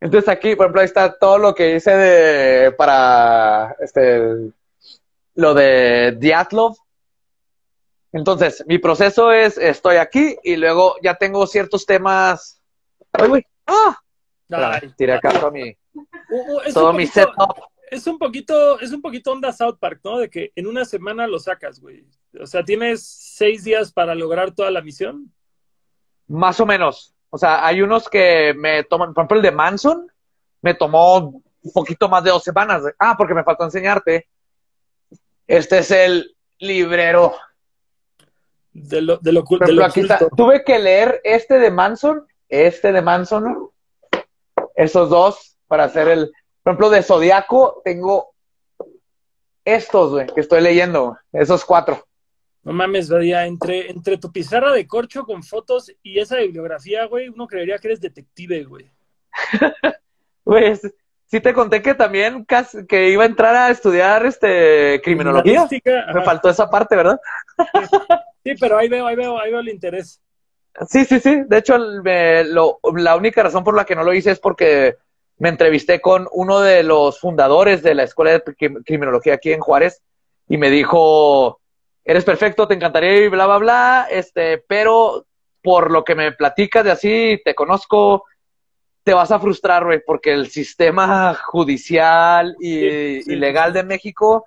Entonces 0.00 0.28
aquí, 0.28 0.54
por 0.56 0.66
ejemplo, 0.66 0.80
ahí 0.80 0.86
está 0.86 1.18
todo 1.18 1.38
lo 1.38 1.54
que 1.54 1.76
hice 1.76 1.90
de 1.90 2.72
para 2.72 3.76
este 3.80 4.52
lo 5.34 5.54
de 5.54 6.16
Diatlov. 6.18 6.76
Entonces, 8.12 8.64
mi 8.66 8.78
proceso 8.78 9.32
es 9.32 9.58
estoy 9.58 9.96
aquí 9.96 10.36
y 10.42 10.56
luego 10.56 10.96
ya 11.02 11.14
tengo 11.14 11.46
ciertos 11.46 11.84
temas. 11.86 12.60
Ay, 13.12 13.28
güey. 13.28 13.46
¡Ah! 13.66 13.96
Espérame, 14.48 14.78
Ay, 14.82 14.94
tiré 14.96 15.12
acá 15.14 15.32
todo 15.32 15.50
mi, 15.50 15.70
uh, 15.94 16.00
uh, 16.30 16.60
es 16.64 16.72
todo 16.74 16.90
un 16.90 16.96
mi 16.96 17.06
poquito- 17.06 17.20
setup. 17.32 17.56
Es 17.88 18.06
un 18.08 18.18
poquito, 18.18 18.80
es 18.80 18.90
un 18.92 19.00
poquito 19.00 19.30
onda 19.30 19.52
South 19.52 19.76
Park, 19.78 20.00
¿no? 20.02 20.18
De 20.18 20.28
que 20.28 20.50
en 20.56 20.66
una 20.66 20.84
semana 20.84 21.26
lo 21.28 21.38
sacas, 21.38 21.78
güey. 21.80 22.04
O 22.40 22.46
sea, 22.46 22.64
tienes 22.64 23.06
seis 23.06 23.62
días 23.62 23.92
para 23.92 24.12
lograr 24.14 24.50
toda 24.52 24.72
la 24.72 24.82
misión. 24.82 25.32
Más 26.26 26.58
o 26.58 26.66
menos. 26.66 27.14
O 27.30 27.38
sea, 27.38 27.64
hay 27.64 27.82
unos 27.82 28.08
que 28.08 28.54
me 28.56 28.82
toman, 28.84 29.14
por 29.14 29.22
ejemplo, 29.22 29.36
el 29.36 29.42
de 29.44 29.50
Manson 29.52 30.10
me 30.62 30.74
tomó 30.74 31.18
un 31.62 31.72
poquito 31.72 32.08
más 32.08 32.24
de 32.24 32.30
dos 32.30 32.42
semanas. 32.42 32.82
Ah, 32.98 33.14
porque 33.16 33.34
me 33.34 33.44
faltó 33.44 33.62
enseñarte. 33.64 34.26
Este 35.46 35.78
es 35.78 35.90
el 35.92 36.36
librero 36.58 37.36
De 38.78 39.00
lo, 39.00 39.16
de 39.18 39.32
lo, 39.32 39.42
Por 39.44 39.66
de 39.66 39.72
lo 39.72 39.84
aquí 39.84 40.00
está. 40.00 40.18
Tuve 40.36 40.62
que 40.64 40.78
leer 40.78 41.20
este 41.24 41.58
de 41.58 41.70
Manson, 41.70 42.26
este 42.48 42.92
de 42.92 43.00
Manson, 43.00 43.70
esos 44.74 45.08
dos 45.08 45.56
para 45.66 45.84
hacer 45.84 46.08
el. 46.08 46.30
Por 46.62 46.72
ejemplo, 46.72 46.90
de 46.90 47.02
Zodiaco 47.02 47.80
tengo 47.84 48.34
estos, 49.64 50.10
güey, 50.10 50.26
que 50.26 50.40
estoy 50.40 50.60
leyendo, 50.60 51.16
esos 51.32 51.64
cuatro. 51.64 52.06
No 52.62 52.72
mames, 52.72 53.08
veía 53.08 53.46
entre, 53.46 53.90
entre 53.90 54.18
tu 54.18 54.30
pizarra 54.32 54.72
de 54.72 54.86
corcho 54.86 55.24
con 55.24 55.42
fotos 55.42 55.92
y 56.02 56.18
esa 56.18 56.36
bibliografía, 56.36 57.06
güey, 57.06 57.28
uno 57.28 57.46
creería 57.46 57.78
que 57.78 57.88
eres 57.88 58.00
detective, 58.00 58.64
güey. 58.64 58.90
Güey, 60.44 60.76
sí 61.26 61.40
te 61.40 61.52
conté 61.52 61.82
que 61.82 61.94
también 61.94 62.44
casi- 62.44 62.86
que 62.86 63.10
iba 63.10 63.24
a 63.24 63.26
entrar 63.26 63.56
a 63.56 63.70
estudiar 63.70 64.24
este 64.24 65.00
criminología. 65.02 65.66
Me 66.14 66.22
faltó 66.22 66.48
esa 66.48 66.70
parte, 66.70 66.94
¿verdad? 66.94 67.18
Sí, 68.46 68.54
pero 68.60 68.78
ahí 68.78 68.88
veo, 68.88 69.06
ahí 69.06 69.16
veo, 69.16 69.38
ahí 69.40 69.50
veo 69.50 69.60
el 69.60 69.68
interés. 69.68 70.20
Sí, 70.88 71.04
sí, 71.04 71.18
sí. 71.20 71.42
De 71.46 71.58
hecho, 71.58 71.74
el- 71.76 72.02
me- 72.02 72.44
lo- 72.44 72.78
la 72.96 73.16
única 73.16 73.42
razón 73.42 73.64
por 73.64 73.74
la 73.74 73.84
que 73.84 73.96
no 73.96 74.04
lo 74.04 74.12
hice 74.14 74.30
es 74.30 74.38
porque 74.38 74.94
me 75.38 75.48
entrevisté 75.48 76.00
con 76.00 76.28
uno 76.32 76.60
de 76.60 76.82
los 76.82 77.18
fundadores 77.18 77.82
de 77.82 77.94
la 77.94 78.04
Escuela 78.04 78.32
de 78.32 78.42
Crim- 78.56 78.82
Criminología 78.84 79.34
aquí 79.34 79.52
en 79.52 79.60
Juárez 79.60 80.02
y 80.48 80.58
me 80.58 80.70
dijo, 80.70 81.60
eres 82.04 82.24
perfecto, 82.24 82.68
te 82.68 82.74
encantaría 82.74 83.24
y 83.24 83.28
bla, 83.28 83.46
bla, 83.46 83.58
bla, 83.58 84.06
este, 84.10 84.58
pero 84.58 85.26
por 85.62 85.90
lo 85.90 86.04
que 86.04 86.14
me 86.14 86.32
platicas 86.32 86.84
de 86.84 86.92
así, 86.92 87.40
te 87.44 87.54
conozco, 87.54 88.24
te 89.02 89.14
vas 89.14 89.30
a 89.30 89.40
frustrar, 89.40 89.84
güey, 89.84 90.00
porque 90.06 90.32
el 90.32 90.48
sistema 90.48 91.34
judicial 91.34 92.54
y, 92.60 92.80
Sí, 92.80 93.22
sí, 93.22 93.32
y 93.32 93.36
legal 93.36 93.72
de 93.72 93.82
México 93.82 94.44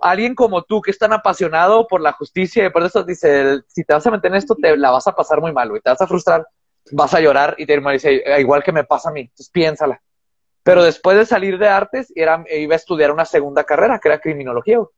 alguien 0.00 0.34
como 0.34 0.62
tú 0.62 0.80
que 0.80 0.90
es 0.90 0.98
tan 0.98 1.12
apasionado 1.12 1.86
por 1.86 2.00
la 2.00 2.12
justicia 2.12 2.66
y 2.66 2.70
por 2.70 2.82
eso 2.82 3.02
dice, 3.04 3.60
si 3.68 3.84
te 3.84 3.94
vas 3.94 4.06
a 4.06 4.10
meter 4.10 4.30
en 4.30 4.36
esto, 4.36 4.54
te 4.54 4.76
la 4.76 4.90
vas 4.90 5.06
a 5.06 5.14
pasar 5.14 5.40
muy 5.40 5.52
mal, 5.52 5.68
güey, 5.68 5.80
te 5.80 5.90
vas 5.90 6.00
a 6.00 6.06
frustrar, 6.06 6.46
vas 6.92 7.14
a 7.14 7.20
llorar 7.20 7.54
y 7.58 7.66
te 7.66 7.78
dice, 7.78 8.22
igual 8.38 8.62
que 8.62 8.72
me 8.72 8.84
pasa 8.84 9.10
a 9.10 9.12
mí, 9.12 9.22
entonces 9.22 9.50
piénsala. 9.50 10.00
Pero 10.62 10.84
después 10.84 11.16
de 11.16 11.26
salir 11.26 11.58
de 11.58 11.68
artes, 11.68 12.12
era, 12.14 12.44
iba 12.50 12.74
a 12.74 12.76
estudiar 12.76 13.10
una 13.10 13.24
segunda 13.24 13.64
carrera, 13.64 13.98
que 13.98 14.08
era 14.08 14.20
criminología, 14.20 14.78
güey, 14.78 14.90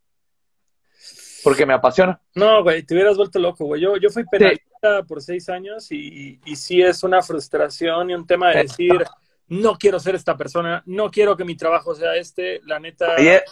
porque 1.43 1.67
me 1.67 1.75
apasiona. 1.75 2.21
No, 2.35 2.63
güey, 2.63 2.83
te 2.83 2.95
hubieras 2.95 3.17
vuelto 3.17 3.39
loco, 3.39 3.67
güey. 3.67 3.81
Yo, 3.81 3.97
yo 3.99 4.09
fui 4.11 4.25
penalista 4.25 5.03
por 5.07 5.21
seis 5.21 5.49
años 5.49 5.93
y, 5.93 6.41
y 6.45 6.57
sí 6.57 6.81
es 6.83 7.03
una 7.03 7.23
frustración 7.23 8.11
y 8.11 8.15
un 8.15 8.27
tema 8.27 8.51
de 8.51 8.63
decir, 8.63 9.05
no 9.49 9.77
quiero 9.77 10.01
ser 10.01 10.15
esta 10.15 10.37
persona, 10.37 10.83
no 10.87 11.11
quiero 11.11 11.37
que 11.37 11.45
mi 11.45 11.57
trabajo 11.57 11.95
sea 11.95 12.17
este, 12.17 12.61
la 12.65 12.81
neta. 12.81 13.17
Eh, 13.19 13.43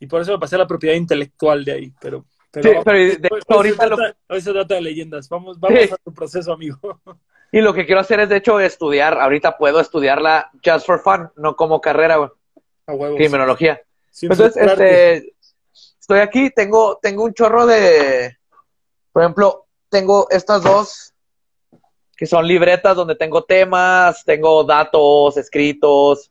Y 0.00 0.06
por 0.06 0.20
eso 0.22 0.32
me 0.32 0.38
pasé 0.38 0.56
a 0.56 0.58
la 0.58 0.66
propiedad 0.66 0.96
intelectual 0.96 1.64
de 1.64 1.72
ahí, 1.72 1.92
pero... 2.00 2.24
pero 2.50 2.68
Sí, 2.70 2.76
pero 2.84 2.98
de- 2.98 3.16
de- 3.16 3.28
hoy 3.32 3.40
se 3.46 3.54
ahorita 3.54 3.86
lo- 3.86 3.96
trata, 3.96 4.18
hoy 4.28 4.40
se 4.40 4.52
trata 4.52 4.74
de 4.74 4.80
leyendas. 4.80 5.28
Vamos, 5.28 5.60
vamos 5.60 5.78
Sí. 5.78 5.90
a 5.92 5.96
tu 5.98 6.12
proceso, 6.12 6.52
amigo. 6.52 6.78
y 7.52 7.60
lo 7.60 7.72
que 7.74 7.86
quiero 7.86 8.00
hacer 8.00 8.18
es, 8.20 8.28
de 8.28 8.36
hecho, 8.38 8.58
estudiar, 8.58 9.20
ahorita 9.20 9.56
puedo 9.58 9.78
estudiarla 9.78 10.50
just 10.64 10.86
for 10.86 11.00
fun, 11.00 11.30
no 11.36 11.54
como 11.54 11.80
carrera, 11.80 12.16
güey, 12.16 12.30
A 12.86 12.92
huevos. 12.94 13.16
criminología. 13.16 13.80
Sin 14.10 14.32
Entonces, 14.32 14.54
frustrarte. 14.54 15.14
este, 15.16 15.34
estoy 16.00 16.18
aquí, 16.20 16.50
tengo, 16.50 16.98
tengo 17.00 17.22
un 17.24 17.32
chorro 17.34 17.66
de, 17.66 18.36
por 19.12 19.22
ejemplo, 19.22 19.66
tengo 19.88 20.26
estas 20.30 20.62
dos 20.62 21.12
que 22.16 22.26
son 22.26 22.46
libretas 22.46 22.94
donde 22.96 23.16
tengo 23.16 23.44
temas, 23.44 24.24
tengo 24.24 24.62
datos 24.64 25.36
escritos. 25.36 26.30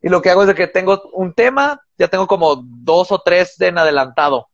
Y 0.00 0.08
lo 0.08 0.22
que 0.22 0.30
hago 0.30 0.42
es 0.42 0.48
de 0.48 0.54
que 0.54 0.68
tengo 0.68 1.02
un 1.12 1.32
tema, 1.34 1.84
ya 1.98 2.08
tengo 2.08 2.26
como 2.26 2.62
dos 2.64 3.10
o 3.12 3.20
tres 3.20 3.60
en 3.60 3.76
adelantado. 3.76 4.48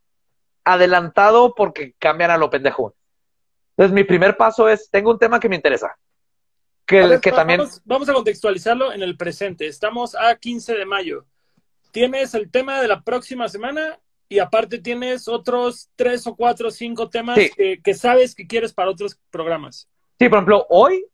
Adelantado 0.64 1.54
porque 1.54 1.94
cambian 1.98 2.30
a 2.30 2.38
lo 2.38 2.50
pendejo. 2.50 2.94
Entonces, 3.76 3.94
mi 3.94 4.04
primer 4.04 4.36
paso 4.36 4.68
es, 4.68 4.88
tengo 4.90 5.10
un 5.10 5.18
tema 5.18 5.38
que 5.38 5.48
me 5.48 5.56
interesa. 5.56 5.94
Que, 6.86 7.18
que 7.20 7.32
también... 7.32 7.58
Vamos, 7.58 7.82
vamos, 7.84 8.08
a 8.08 8.14
contextualizarlo 8.14 8.92
en 8.92 9.02
el 9.02 9.16
presente. 9.16 9.66
Estamos 9.66 10.14
a 10.14 10.34
15 10.36 10.74
de 10.74 10.86
mayo. 10.86 11.26
Tienes 11.90 12.34
el 12.34 12.50
tema 12.50 12.80
de 12.80 12.88
la 12.88 13.02
próxima 13.02 13.48
semana 13.48 13.98
y 14.28 14.38
aparte 14.38 14.78
tienes 14.78 15.28
otros 15.28 15.90
tres 15.96 16.26
o 16.26 16.34
cuatro 16.34 16.68
o 16.68 16.70
cinco 16.70 17.08
temas 17.08 17.38
Sí. 17.38 17.50
que, 17.56 17.80
que 17.82 17.94
sabes 17.94 18.34
que 18.34 18.46
quieres 18.46 18.72
para 18.72 18.90
otros 18.90 19.18
programas. 19.30 19.88
Sí, 20.18 20.28
por 20.28 20.38
ejemplo, 20.38 20.66
hoy, 20.70 21.04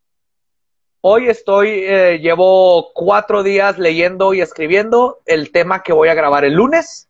hoy 1.01 1.27
estoy, 1.27 1.69
eh, 1.83 2.19
llevo 2.19 2.91
cuatro 2.93 3.43
días 3.43 3.77
leyendo 3.77 4.33
y 4.33 4.41
escribiendo 4.41 5.19
el 5.25 5.51
tema 5.51 5.83
que 5.83 5.93
voy 5.93 6.09
a 6.09 6.13
grabar 6.13 6.45
el 6.45 6.53
lunes, 6.53 7.09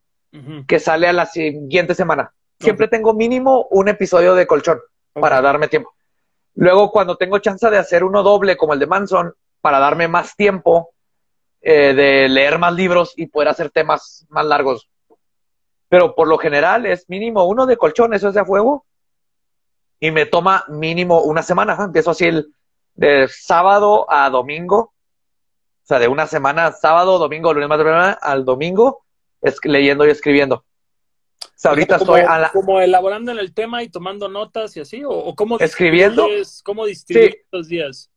que 0.65 0.79
sale 0.79 1.07
a 1.07 1.13
la 1.13 1.25
siguiente 1.25 1.93
semana. 1.93 2.33
Siempre 2.57 2.87
tengo 2.87 3.13
mínimo 3.13 3.67
un 3.69 3.89
episodio 3.89 4.33
de 4.33 4.47
colchón 4.47 4.79
para 5.13 5.41
darme 5.41 5.67
tiempo. 5.67 5.93
Luego, 6.55 6.89
cuando 6.89 7.17
tengo 7.17 7.39
chance 7.39 7.69
de 7.69 7.77
hacer 7.77 8.03
uno 8.03 8.23
doble 8.23 8.55
como 8.55 8.73
el 8.73 8.79
de 8.79 8.87
Manson, 8.87 9.33
para 9.59 9.79
darme 9.79 10.07
más 10.07 10.35
tiempo 10.35 10.91
eh, 11.61 11.93
de 11.93 12.29
leer 12.29 12.59
más 12.59 12.73
libros 12.73 13.13
y 13.17 13.27
poder 13.27 13.49
hacer 13.49 13.71
temas 13.71 14.25
más 14.29 14.45
largos. 14.45 14.89
Pero 15.89 16.15
por 16.15 16.27
lo 16.27 16.37
general 16.37 16.85
es 16.85 17.09
mínimo 17.09 17.43
uno 17.43 17.65
de 17.65 17.77
colchón, 17.77 18.13
eso 18.13 18.29
es 18.29 18.33
de 18.33 18.39
a 18.39 18.45
fuego. 18.45 18.85
Y 19.99 20.11
me 20.11 20.25
toma 20.25 20.63
mínimo 20.69 21.21
una 21.21 21.43
semana. 21.43 21.77
Empiezo 21.79 22.11
así 22.11 22.25
el 22.25 22.53
de 23.01 23.27
sábado 23.27 24.05
a 24.09 24.29
domingo. 24.29 24.77
O 24.77 25.83
sea, 25.83 25.97
de 25.97 26.07
una 26.07 26.27
semana, 26.27 26.71
sábado, 26.71 27.17
domingo, 27.17 27.51
lunes, 27.53 27.67
martes, 27.67 28.17
al 28.21 28.45
domingo, 28.45 29.03
es 29.41 29.57
leyendo 29.63 30.05
y 30.05 30.11
escribiendo. 30.11 30.57
O 31.43 31.53
sea, 31.55 31.71
ahorita 31.71 31.97
como, 31.97 32.15
estoy 32.15 32.31
a 32.31 32.37
la, 32.39 32.51
como 32.51 32.79
elaborando 32.79 33.31
en 33.31 33.39
el 33.39 33.53
tema 33.53 33.81
y 33.81 33.89
tomando 33.89 34.29
notas 34.29 34.77
y 34.77 34.81
así, 34.81 35.03
o, 35.03 35.09
o 35.09 35.35
cómo 35.35 35.57
Escribiendo. 35.59 36.27
cómo 36.63 36.85
distribuyes 36.85 37.33
Sí. 37.33 37.41
los 37.51 37.67
días. 37.67 38.11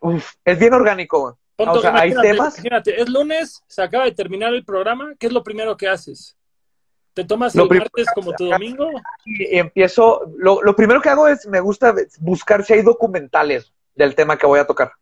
uf, 0.00 0.34
es 0.44 0.58
bien 0.58 0.74
orgánico. 0.74 1.38
O 1.56 1.80
sea, 1.80 1.94
hay 1.96 2.14
temas. 2.14 2.56
Imagínate, 2.58 3.00
es 3.00 3.08
lunes, 3.08 3.62
se 3.66 3.82
acaba 3.82 4.04
de 4.04 4.12
terminar 4.12 4.52
el 4.52 4.64
programa, 4.64 5.14
¿qué 5.18 5.28
es 5.28 5.32
lo 5.32 5.42
primero 5.42 5.76
que 5.76 5.88
haces? 5.88 6.36
¿Te 7.14 7.24
tomas 7.24 7.54
Lo 7.54 7.64
el 7.70 7.78
martes 7.78 8.06
como 8.14 8.32
tu 8.32 8.46
domingo? 8.48 8.88
y 9.24 9.58
empiezo, 9.58 10.32
lo, 10.36 10.62
lo 10.62 10.74
primero 10.74 11.00
que 11.02 11.10
hago 11.10 11.28
es, 11.28 11.46
me 11.46 11.60
gusta 11.60 11.94
buscar 12.20 12.64
si 12.64 12.72
hay 12.72 12.82
documentales 12.82 13.72
del 13.94 14.14
tema 14.14 14.38
que 14.38 14.46
voy 14.46 14.58
a 14.60 14.66
tocar. 14.66 14.92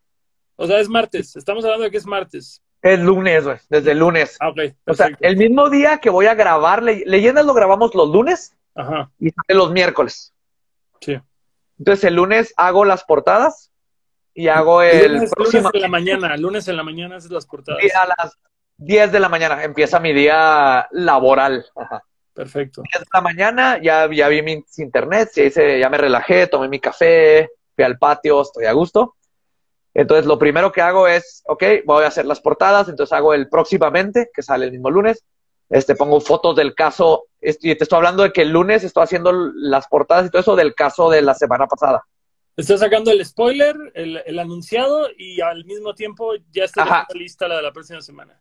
O 0.56 0.66
sea, 0.66 0.80
es 0.80 0.88
martes, 0.88 1.36
estamos 1.36 1.64
hablando 1.64 1.84
de 1.84 1.90
que 1.90 1.96
es 1.98 2.06
martes. 2.06 2.62
El 2.82 3.02
lunes, 3.04 3.44
güey, 3.44 3.58
desde 3.68 3.92
el 3.92 3.98
lunes. 3.98 4.36
Ah, 4.40 4.48
ok, 4.48 4.58
O 4.86 4.94
sea, 4.94 5.10
el 5.20 5.36
mismo 5.36 5.70
día 5.70 5.98
que 5.98 6.10
voy 6.10 6.26
a 6.26 6.34
grabar, 6.34 6.82
le- 6.82 7.04
leyendas 7.06 7.44
lo 7.46 7.54
grabamos 7.54 7.94
los 7.94 8.08
lunes 8.10 8.56
Ajá, 8.74 9.10
y 9.20 9.30
los 9.48 9.70
miércoles. 9.72 10.32
sí. 11.00 11.18
Entonces 11.78 12.04
el 12.04 12.14
lunes 12.16 12.52
hago 12.58 12.84
las 12.84 13.04
portadas 13.04 13.70
y 14.34 14.48
hago 14.48 14.82
El 14.82 15.14
lunes, 15.14 15.30
próximo 15.30 15.62
lunes 15.70 15.74
en 15.74 15.80
la 15.80 15.88
mañana, 15.88 16.36
lunes 16.36 16.68
en 16.68 16.76
la 16.76 16.82
mañana 16.82 17.16
haces 17.16 17.30
las 17.30 17.46
portadas. 17.46 17.80
día 17.80 17.92
a 18.02 18.06
las 18.06 18.36
10 18.81 19.12
de 19.12 19.20
la 19.20 19.28
mañana. 19.28 19.62
Empieza 19.62 20.01
mi 20.01 20.12
día 20.12 20.89
laboral. 20.90 21.66
Ajá. 21.77 22.02
Perfecto. 22.32 22.82
10 22.90 23.01
de 23.01 23.09
la 23.12 23.20
mañana, 23.20 23.78
ya, 23.82 24.09
ya 24.11 24.28
vi 24.28 24.43
mi 24.43 24.65
internet, 24.78 25.31
ya, 25.35 25.44
hice, 25.44 25.78
ya 25.78 25.90
me 25.90 25.98
relajé, 25.98 26.47
tomé 26.47 26.69
mi 26.69 26.81
café, 26.81 27.51
fui 27.74 27.85
al 27.85 27.98
patio, 27.98 28.40
estoy 28.40 28.65
a 28.65 28.73
gusto. 28.73 29.16
Entonces, 29.93 30.24
lo 30.24 30.39
primero 30.39 30.73
que 30.73 30.81
hago 30.81 31.07
es, 31.07 31.43
ok, 31.47 31.62
voy 31.85 32.05
a 32.05 32.09
hacer 32.09 32.24
las 32.24 32.40
portadas, 32.40 32.89
entonces 32.89 33.12
hago 33.12 33.35
el 33.35 33.48
próximamente, 33.48 34.31
que 34.32 34.43
sale 34.43 34.66
el 34.66 34.73
mismo 34.73 34.90
lunes. 34.90 35.24
Este, 35.69 35.94
pongo 35.94 36.20
fotos 36.20 36.57
del 36.57 36.74
caso, 36.74 37.27
este, 37.40 37.69
y 37.69 37.74
te 37.77 37.85
estoy 37.85 37.98
hablando 37.98 38.23
de 38.23 38.32
que 38.32 38.43
el 38.43 38.51
lunes 38.51 38.82
estoy 38.82 39.05
haciendo 39.05 39.32
las 39.32 39.86
portadas 39.89 40.27
y 40.27 40.31
todo 40.31 40.40
eso 40.40 40.57
del 40.57 40.74
caso 40.74 41.11
de 41.11 41.23
la 41.23 41.35
semana 41.35 41.66
pasada. 41.66 42.05
Estás 42.57 42.81
sacando 42.81 43.11
el 43.11 43.24
spoiler, 43.24 43.77
el, 43.94 44.23
el 44.24 44.39
anunciado 44.39 45.09
y 45.16 45.40
al 45.40 45.65
mismo 45.65 45.94
tiempo 45.94 46.32
ya 46.51 46.65
está 46.65 47.07
lista 47.15 47.47
la 47.47 47.57
de 47.57 47.62
la 47.62 47.73
próxima 47.73 48.01
semana. 48.01 48.39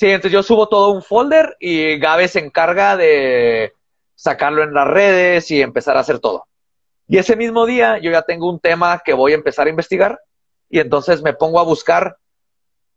Sí, 0.00 0.06
entonces 0.06 0.32
yo 0.32 0.42
subo 0.42 0.66
todo 0.66 0.92
un 0.92 1.02
folder 1.02 1.58
y 1.60 1.98
Gabe 1.98 2.26
se 2.26 2.38
encarga 2.38 2.96
de 2.96 3.74
sacarlo 4.14 4.62
en 4.62 4.72
las 4.72 4.88
redes 4.88 5.50
y 5.50 5.60
empezar 5.60 5.98
a 5.98 6.00
hacer 6.00 6.20
todo. 6.20 6.46
Y 7.06 7.18
ese 7.18 7.36
mismo 7.36 7.66
día 7.66 7.98
yo 7.98 8.10
ya 8.10 8.22
tengo 8.22 8.48
un 8.48 8.60
tema 8.60 9.02
que 9.04 9.12
voy 9.12 9.32
a 9.32 9.34
empezar 9.34 9.66
a 9.66 9.70
investigar 9.70 10.18
y 10.70 10.78
entonces 10.78 11.20
me 11.20 11.34
pongo 11.34 11.60
a 11.60 11.64
buscar 11.64 12.16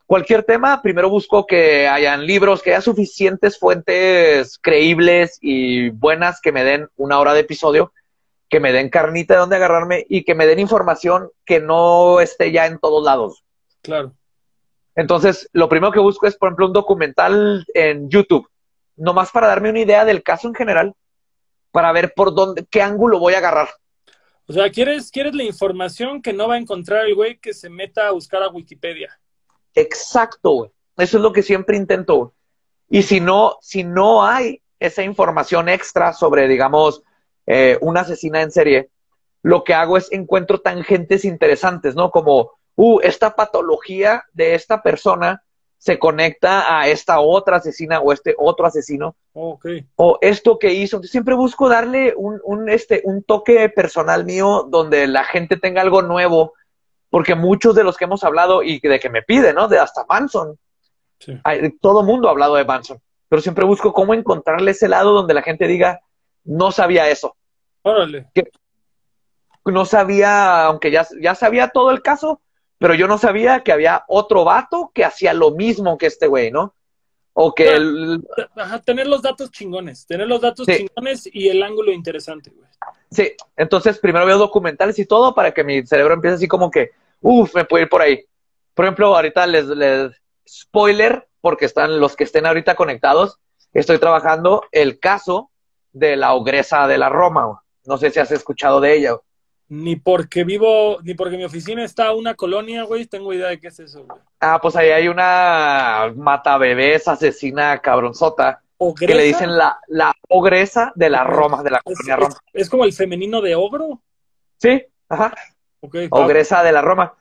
cualquier 0.06 0.44
tema. 0.44 0.82
Primero 0.82 1.10
busco 1.10 1.46
que 1.46 1.90
hayan 1.90 2.26
libros, 2.26 2.62
que 2.62 2.70
haya 2.70 2.80
suficientes 2.80 3.60
fuentes 3.60 4.58
creíbles 4.58 5.40
y 5.42 5.90
buenas 5.90 6.40
que 6.40 6.54
me 6.54 6.64
den 6.64 6.88
una 6.96 7.20
hora 7.20 7.34
de 7.34 7.42
episodio, 7.42 7.92
que 8.48 8.62
me 8.62 8.72
den 8.72 8.90
carnita 8.90 9.34
de 9.34 9.42
donde 9.42 9.58
agarrarme 9.58 10.06
y 10.08 10.24
que 10.24 10.36
me 10.36 10.48
den 10.48 10.60
información 10.60 11.32
que 11.46 11.60
no 11.60 12.22
esté 12.22 12.54
ya 12.54 12.66
en 12.66 12.80
todos 12.80 13.04
lados. 13.04 13.44
Claro. 13.82 14.14
Entonces, 14.96 15.50
lo 15.54 15.70
primero 15.70 15.92
que 15.92 16.00
busco 16.00 16.28
es, 16.28 16.38
por 16.38 16.50
ejemplo, 16.50 16.68
un 16.68 16.74
documental 16.74 17.66
en 17.74 18.10
YouTube, 18.10 18.48
nomás 18.96 19.32
para 19.32 19.48
darme 19.48 19.70
una 19.70 19.80
idea 19.80 20.06
del 20.06 20.24
caso 20.24 20.48
en 20.48 20.54
general, 20.54 20.94
para 21.72 21.92
ver 21.92 22.14
por 22.16 22.34
dónde, 22.34 22.66
qué 22.70 22.82
ángulo 22.82 23.20
voy 23.20 23.34
a 23.34 23.40
agarrar. 23.40 23.70
O 24.48 24.54
sea, 24.54 24.70
¿quieres, 24.70 25.10
quieres 25.10 25.34
la 25.34 25.44
información 25.44 26.22
que 26.22 26.34
no 26.34 26.48
va 26.48 26.56
a 26.56 26.60
encontrar 26.60 27.06
el 27.06 27.16
güey 27.16 27.38
que 27.38 27.54
se 27.54 27.70
meta 27.70 28.08
a 28.08 28.12
buscar 28.12 28.44
a 28.44 28.50
Wikipedia. 28.50 29.18
Exacto, 29.74 30.52
güey. 30.52 30.72
Eso 30.98 31.18
es 31.18 31.24
lo 31.24 31.32
que 31.32 31.42
siempre 31.42 31.78
intento. 31.78 32.16
güey. 32.16 32.32
Y 32.90 33.04
si 33.04 33.20
no, 33.20 33.58
si 33.62 33.84
no 33.84 34.24
hay 34.24 34.62
esa 34.80 35.02
información 35.02 35.70
extra 35.70 36.14
sobre, 36.14 36.48
digamos, 36.48 37.02
eh, 37.48 37.78
una 37.82 38.02
asesina 38.02 38.42
en 38.42 38.52
serie, 38.52 38.90
lo 39.42 39.64
que 39.64 39.74
hago 39.74 39.98
es 39.98 40.12
encuentro 40.12 40.60
tangentes 40.60 41.26
interesantes, 41.26 41.96
¿no? 41.96 42.12
Como, 42.12 42.52
uh, 42.76 43.00
esta 43.02 43.36
patología 43.36 44.24
de 44.34 44.56
esta 44.56 44.82
persona 44.82 45.44
se 45.78 46.00
conecta 46.00 46.80
a 46.80 46.88
esta 46.88 47.20
otra 47.20 47.58
asesina 47.58 48.00
o 48.00 48.14
este 48.14 48.36
otro 48.38 48.66
asesino. 48.66 49.16
Oh, 49.34 49.50
ok. 49.54 49.66
o 49.96 50.18
esto 50.22 50.58
que 50.60 50.72
hizo. 50.74 51.02
Yo 51.02 51.08
siempre 51.08 51.34
busco 51.36 51.68
darle 51.68 52.14
un, 52.16 52.40
un, 52.44 52.70
este, 52.70 53.02
un 53.04 53.24
toque 53.24 53.68
personal 53.70 54.24
mío 54.26 54.68
donde 54.70 55.08
la 55.08 55.24
gente 55.24 55.58
tenga 55.58 55.82
algo 55.82 56.02
nuevo, 56.04 56.54
porque 57.10 57.36
muchos 57.36 57.76
de 57.76 57.84
los 57.84 57.98
que 57.98 58.06
hemos 58.06 58.24
hablado 58.24 58.64
y 58.64 58.80
de 58.80 59.00
que 59.00 59.10
me 59.10 59.24
piden, 59.24 59.56
¿no? 59.56 59.68
De 59.68 59.80
hasta 59.80 60.06
Manson, 60.08 60.58
Sí. 61.20 61.38
hay- 61.44 61.72
todo 61.80 62.04
mundo 62.04 62.28
ha 62.28 62.32
hablado 62.32 62.56
de 62.56 62.66
Manson, 62.66 63.00
pero 63.28 63.42
siempre 63.42 63.66
busco 63.66 63.92
cómo 63.94 64.14
encontrarle 64.14 64.72
ese 64.72 64.88
lado 64.88 65.14
donde 65.14 65.34
la 65.34 65.42
gente 65.42 65.68
diga, 65.68 66.00
no 66.44 66.72
sabía 66.72 67.10
eso, 67.10 67.36
Órale. 67.82 68.28
no 69.66 69.86
sabía, 69.86 70.66
aunque 70.66 70.92
ya, 70.92 71.08
ya 71.22 71.34
sabía 71.36 71.70
todo 71.70 71.92
el 71.92 72.02
caso, 72.02 72.42
pero 72.84 72.96
yo 72.96 73.08
no 73.08 73.18
sabía 73.18 73.62
que 73.64 73.72
había 73.72 74.04
otro 74.10 74.44
vato 74.44 74.92
que 74.94 75.06
hacía 75.06 75.34
lo 75.34 75.52
mismo 75.52 75.98
que 75.98 76.08
este 76.08 76.28
güey, 76.28 76.52
¿no? 76.52 76.76
O 77.32 77.56
que 77.56 77.70
el, 77.70 78.22
Ajá, 78.58 78.82
tener 78.82 79.08
los 79.08 79.22
datos 79.22 79.52
chingones. 79.52 80.06
Tener 80.06 80.28
los 80.28 80.42
datos 80.42 80.66
Sí. 80.66 80.80
chingones 80.80 81.30
y 81.32 81.48
el 81.48 81.64
ángulo 81.64 81.94
interesante, 81.94 82.50
güey. 82.50 82.68
Sí, 83.10 83.32
entonces 83.56 84.00
primero 84.00 84.26
veo 84.26 84.38
documentales 84.38 85.00
y 85.00 85.06
todo 85.06 85.34
para 85.34 85.54
que 85.54 85.64
mi 85.64 85.88
cerebro 85.88 86.14
empiece 86.16 86.36
así 86.36 86.48
como 86.50 86.70
que, 86.70 86.92
uff, 87.22 87.56
me 87.56 87.64
puedo 87.64 87.84
ir 87.84 87.90
por 87.90 88.02
ahí. 88.02 88.26
Por 88.74 88.84
ejemplo, 88.84 89.16
ahorita 89.16 89.48
les, 89.48 89.66
les 89.68 90.12
spoiler, 90.46 91.26
porque 91.40 91.64
están 91.64 92.02
los 92.02 92.18
que 92.18 92.26
estén 92.26 92.46
ahorita 92.46 92.76
conectados, 92.76 93.40
estoy 93.72 93.98
trabajando 93.98 94.66
el 94.74 95.00
caso 95.00 95.52
de 95.94 96.18
la 96.18 96.34
ogresa 96.34 96.86
de 96.90 96.98
la 96.98 97.08
Roma. 97.08 97.46
güey. 97.46 97.58
No 97.86 97.98
sé 97.98 98.12
si 98.12 98.20
has 98.20 98.32
escuchado 98.32 98.82
de 98.82 98.98
ella. 98.98 99.12
güey. 99.12 99.22
Ni 99.70 99.96
porque 99.96 100.44
vivo, 100.44 101.00
ni 101.04 101.14
porque 101.16 101.38
mi 101.38 101.46
oficina 101.46 101.84
está 101.84 102.08
a 102.08 102.14
una 102.16 102.36
colonia, 102.36 102.84
güey, 102.84 103.06
tengo 103.06 103.34
idea 103.34 103.48
de 103.50 103.60
qué 103.60 103.68
es 103.68 103.80
eso, 103.80 104.04
güey. 104.04 104.20
Ah, 104.40 104.60
pues 104.62 104.76
ahí 104.76 104.90
hay 104.90 105.08
una 105.08 106.14
mata 106.16 106.58
bebés 106.58 107.08
asesina 107.08 107.80
cabronzota 107.80 108.62
que 109.00 109.08
le 109.16 109.24
dicen 109.24 109.58
la, 109.58 109.80
la 109.88 110.14
ogresa 110.30 110.92
de 110.96 111.10
la 111.10 111.24
Roma, 111.24 111.64
de 111.64 111.72
la 111.72 111.78
es, 111.78 111.84
colonia 111.84 112.16
Roma. 112.18 112.28
es- 112.54 112.64
es 112.64 112.70
como 112.70 112.84
el 112.84 112.94
femenino 112.94 113.42
de 113.42 113.56
ogro. 113.56 114.02
Sí, 114.58 114.84
ajá. 115.10 115.34
Ok, 115.80 115.96
va. 115.96 116.26
Ogresa 116.26 116.62
de 116.64 116.72
la 116.72 116.82
Roma. 116.82 117.16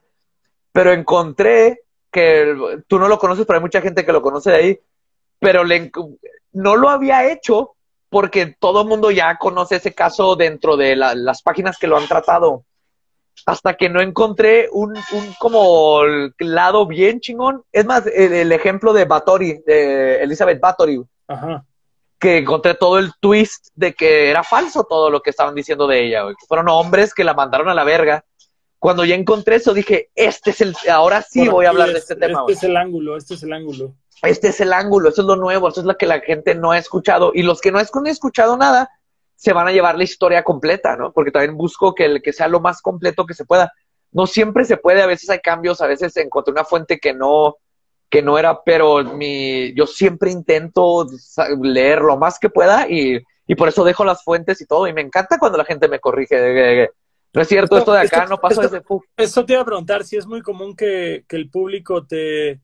Pero 0.72 0.92
encontré 0.92 1.82
que 2.10 2.82
tú 2.88 2.98
no 2.98 3.08
lo 3.08 3.18
conoces, 3.18 3.46
pero 3.46 3.58
hay 3.58 3.62
mucha 3.62 3.80
gente 3.80 4.04
que 4.04 4.12
lo 4.12 4.20
conoce 4.20 4.50
de 4.50 4.56
ahí, 4.56 4.80
pero 5.38 5.64
le 5.64 5.90
no 6.52 6.76
lo 6.76 6.88
había 6.90 7.30
hecho 7.30 7.71
porque 8.12 8.54
todo 8.60 8.82
el 8.82 8.88
mundo 8.88 9.10
ya 9.10 9.38
conoce 9.38 9.76
ese 9.76 9.94
caso 9.94 10.36
dentro 10.36 10.76
de 10.76 10.94
la- 10.94 11.14
las 11.14 11.40
páginas 11.42 11.78
que 11.78 11.86
lo 11.86 11.96
han 11.96 12.06
tratado. 12.06 12.64
Hasta 13.46 13.74
que 13.74 13.88
no 13.88 14.02
encontré 14.02 14.68
un, 14.70 14.90
un 14.94 15.34
como 15.38 16.02
lado 16.38 16.86
bien 16.86 17.20
chingón. 17.20 17.62
Es 17.72 17.86
más, 17.86 18.06
el, 18.06 18.34
el 18.34 18.52
ejemplo 18.52 18.92
de 18.92 19.06
Bathory, 19.06 19.62
de 19.66 20.22
Elizabeth 20.22 20.60
Bathory, 20.60 21.02
Ajá. 21.26 21.64
que 22.18 22.36
encontré 22.36 22.74
todo 22.74 22.98
el 22.98 23.10
twist 23.18 23.68
de 23.74 23.94
que 23.94 24.28
era 24.30 24.44
falso 24.44 24.84
todo 24.84 25.08
lo 25.08 25.22
que 25.22 25.30
estaban 25.30 25.54
diciendo 25.54 25.86
de 25.86 26.04
ella, 26.06 26.22
güey. 26.24 26.34
Fueron 26.46 26.68
hombres 26.68 27.14
que 27.14 27.24
la 27.24 27.32
mandaron 27.32 27.70
a 27.70 27.74
la 27.74 27.82
verga. 27.84 28.22
Cuando 28.78 29.06
ya 29.06 29.14
encontré 29.14 29.56
eso, 29.56 29.72
dije, 29.72 30.10
este 30.14 30.50
es 30.50 30.60
el, 30.60 30.76
ahora 30.90 31.22
sí 31.22 31.48
voy 31.48 31.64
a 31.64 31.70
hablar 31.70 31.88
de 31.92 31.98
este 31.98 32.14
tema. 32.16 32.40
Este 32.42 32.52
es 32.52 32.62
el 32.64 32.76
ángulo, 32.76 33.16
este 33.16 33.34
es 33.34 33.42
el 33.42 33.54
ángulo. 33.54 33.94
Este 34.22 34.48
es 34.48 34.60
el 34.60 34.72
ángulo, 34.72 35.08
esto 35.08 35.22
es 35.22 35.26
lo 35.26 35.36
nuevo, 35.36 35.68
esto 35.68 35.80
es 35.80 35.86
lo 35.86 35.96
que 35.96 36.06
la 36.06 36.20
gente 36.20 36.54
no 36.54 36.70
ha 36.70 36.78
escuchado. 36.78 37.32
Y 37.34 37.42
los 37.42 37.60
que 37.60 37.72
no 37.72 37.78
han 37.78 38.06
escuchado 38.06 38.56
nada, 38.56 38.88
se 39.34 39.52
van 39.52 39.66
a 39.66 39.72
llevar 39.72 39.96
la 39.96 40.04
historia 40.04 40.44
completa, 40.44 40.96
¿no? 40.96 41.12
Porque 41.12 41.32
también 41.32 41.56
busco 41.56 41.94
que, 41.94 42.04
el, 42.04 42.22
que 42.22 42.32
sea 42.32 42.46
lo 42.46 42.60
más 42.60 42.80
completo 42.80 43.26
que 43.26 43.34
se 43.34 43.44
pueda. 43.44 43.72
No 44.12 44.26
siempre 44.26 44.64
se 44.64 44.76
puede, 44.76 45.02
a 45.02 45.06
veces 45.06 45.28
hay 45.30 45.40
cambios, 45.40 45.80
a 45.80 45.88
veces 45.88 46.16
encontré 46.16 46.52
una 46.52 46.64
fuente 46.64 47.00
que 47.00 47.12
no, 47.12 47.56
que 48.08 48.22
no 48.22 48.38
era, 48.38 48.62
pero 48.62 49.02
mi, 49.02 49.74
yo 49.74 49.86
siempre 49.86 50.30
intento 50.30 51.06
leer 51.60 52.02
lo 52.02 52.16
más 52.16 52.38
que 52.38 52.50
pueda 52.50 52.86
y, 52.88 53.20
y 53.46 53.54
por 53.56 53.66
eso 53.66 53.82
dejo 53.82 54.04
las 54.04 54.22
fuentes 54.22 54.60
y 54.60 54.66
todo. 54.66 54.86
Y 54.86 54.92
me 54.92 55.00
encanta 55.00 55.38
cuando 55.38 55.58
la 55.58 55.64
gente 55.64 55.88
me 55.88 55.98
corrige. 55.98 56.88
No 57.32 57.42
es 57.42 57.48
cierto, 57.48 57.78
esto, 57.78 57.92
de 57.94 58.00
acá 58.00 58.26
no 58.26 58.38
pasó 58.38 58.60
desde... 58.60 58.82
Eso 59.16 59.44
te 59.44 59.54
iba 59.54 59.62
a 59.62 59.64
preguntar, 59.64 60.04
si 60.04 60.16
es 60.16 60.26
muy 60.26 60.42
común 60.42 60.76
que, 60.76 61.24
que 61.26 61.34
el 61.34 61.50
público 61.50 62.06
te, 62.06 62.60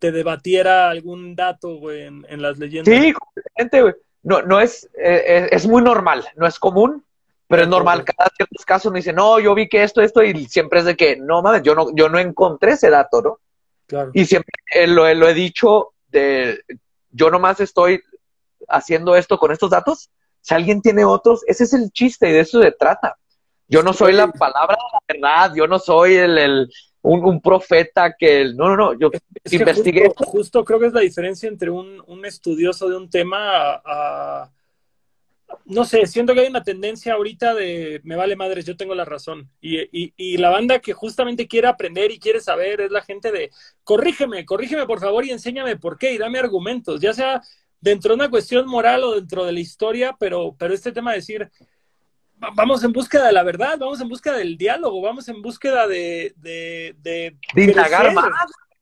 te 0.00 0.10
debatiera 0.10 0.90
algún 0.90 1.36
dato, 1.36 1.76
güey, 1.76 2.02
en, 2.02 2.26
en, 2.28 2.42
las 2.42 2.58
leyendas. 2.58 2.92
Sí, 2.92 3.12
completamente, 3.12 3.82
güey 3.82 3.94
no, 4.22 4.42
no 4.42 4.60
es, 4.60 4.88
eh, 4.98 5.48
es, 5.50 5.66
muy 5.66 5.82
normal, 5.82 6.26
no 6.36 6.46
es 6.46 6.58
común, 6.58 7.04
pero 7.48 7.62
es 7.62 7.68
normal. 7.68 8.04
Cada 8.04 8.30
ciertos 8.36 8.64
casos 8.64 8.92
me 8.92 8.98
dicen, 8.98 9.16
no, 9.16 9.40
yo 9.40 9.54
vi 9.54 9.68
que 9.68 9.82
esto, 9.82 10.00
esto, 10.02 10.22
y 10.22 10.46
siempre 10.46 10.80
es 10.80 10.84
de 10.84 10.96
que, 10.96 11.16
no 11.16 11.42
mames, 11.42 11.62
yo 11.62 11.74
no, 11.74 11.94
yo 11.94 12.08
no 12.08 12.18
encontré 12.18 12.72
ese 12.72 12.90
dato, 12.90 13.22
¿no? 13.22 13.38
Claro. 13.86 14.10
Y 14.14 14.24
siempre 14.26 14.52
eh, 14.72 14.86
lo, 14.86 15.12
lo, 15.14 15.28
he 15.28 15.34
dicho, 15.34 15.94
de, 16.08 16.62
yo 17.10 17.30
nomás 17.30 17.60
estoy 17.60 18.02
haciendo 18.68 19.16
esto 19.16 19.38
con 19.38 19.52
estos 19.52 19.70
datos. 19.70 20.10
Si 20.42 20.54
alguien 20.54 20.80
tiene 20.80 21.04
otros, 21.04 21.42
ese 21.46 21.64
es 21.64 21.72
el 21.72 21.90
chiste 21.90 22.28
y 22.28 22.32
de 22.32 22.40
eso 22.40 22.62
se 22.62 22.72
trata. 22.72 23.16
Yo 23.68 23.82
no 23.82 23.92
soy 23.92 24.12
la 24.12 24.28
palabra 24.28 24.76
de 25.08 25.18
la 25.18 25.28
verdad, 25.28 25.54
yo 25.54 25.66
no 25.66 25.78
soy 25.78 26.14
el, 26.14 26.38
el 26.38 26.72
un, 27.02 27.40
profeta 27.40 28.14
que... 28.18 28.52
No, 28.54 28.68
no, 28.68 28.76
no, 28.76 28.98
yo 28.98 29.10
investigué. 29.50 30.10
Justo, 30.16 30.64
creo 30.64 30.78
que 30.78 30.86
es 30.86 30.92
la 30.92 31.00
diferencia 31.00 31.48
entre 31.48 31.70
un, 31.70 32.02
un 32.06 32.24
estudioso 32.24 32.88
de 32.88 32.96
un 32.96 33.08
tema 33.08 33.80
a, 33.84 34.50
No 35.64 35.84
sé, 35.84 36.06
siento 36.06 36.34
que 36.34 36.40
hay 36.40 36.48
una 36.48 36.62
tendencia 36.62 37.14
ahorita 37.14 37.54
de 37.54 38.00
me 38.04 38.16
vale 38.16 38.36
madres, 38.36 38.66
yo 38.66 38.76
tengo 38.76 38.94
la 38.94 39.04
razón. 39.04 39.50
Y, 39.60 39.78
y, 39.78 40.12
y, 40.16 40.36
la 40.36 40.50
banda 40.50 40.80
que 40.80 40.92
justamente 40.92 41.48
quiere 41.48 41.68
aprender 41.68 42.10
y 42.10 42.18
quiere 42.18 42.40
saber 42.40 42.80
es 42.82 42.90
la 42.90 43.02
gente 43.02 43.32
de 43.32 43.50
corrígeme, 43.84 44.44
corrígeme 44.44 44.86
por 44.86 45.00
favor 45.00 45.24
y 45.24 45.30
enséñame 45.30 45.76
por 45.76 45.98
qué 45.98 46.12
y 46.12 46.18
dame 46.18 46.38
argumentos, 46.38 47.00
ya 47.00 47.12
sea 47.12 47.42
dentro 47.80 48.10
de 48.10 48.16
una 48.16 48.30
cuestión 48.30 48.66
moral 48.66 49.04
o 49.04 49.14
dentro 49.14 49.44
de 49.44 49.52
la 49.52 49.60
historia, 49.60 50.16
pero, 50.18 50.54
pero 50.58 50.74
este 50.74 50.92
tema 50.92 51.12
de 51.12 51.16
decir, 51.16 51.50
vamos 52.54 52.82
en 52.84 52.92
búsqueda 52.92 53.26
de 53.26 53.32
la 53.32 53.42
verdad, 53.42 53.76
vamos 53.78 54.00
en 54.00 54.08
búsqueda 54.08 54.36
del 54.36 54.56
diálogo, 54.56 55.00
vamos 55.02 55.28
en 55.28 55.42
búsqueda 55.42 55.86
de... 55.86 56.34
De, 56.36 56.94
de, 57.02 57.36
indagar 57.62 58.12
más. 58.12 58.30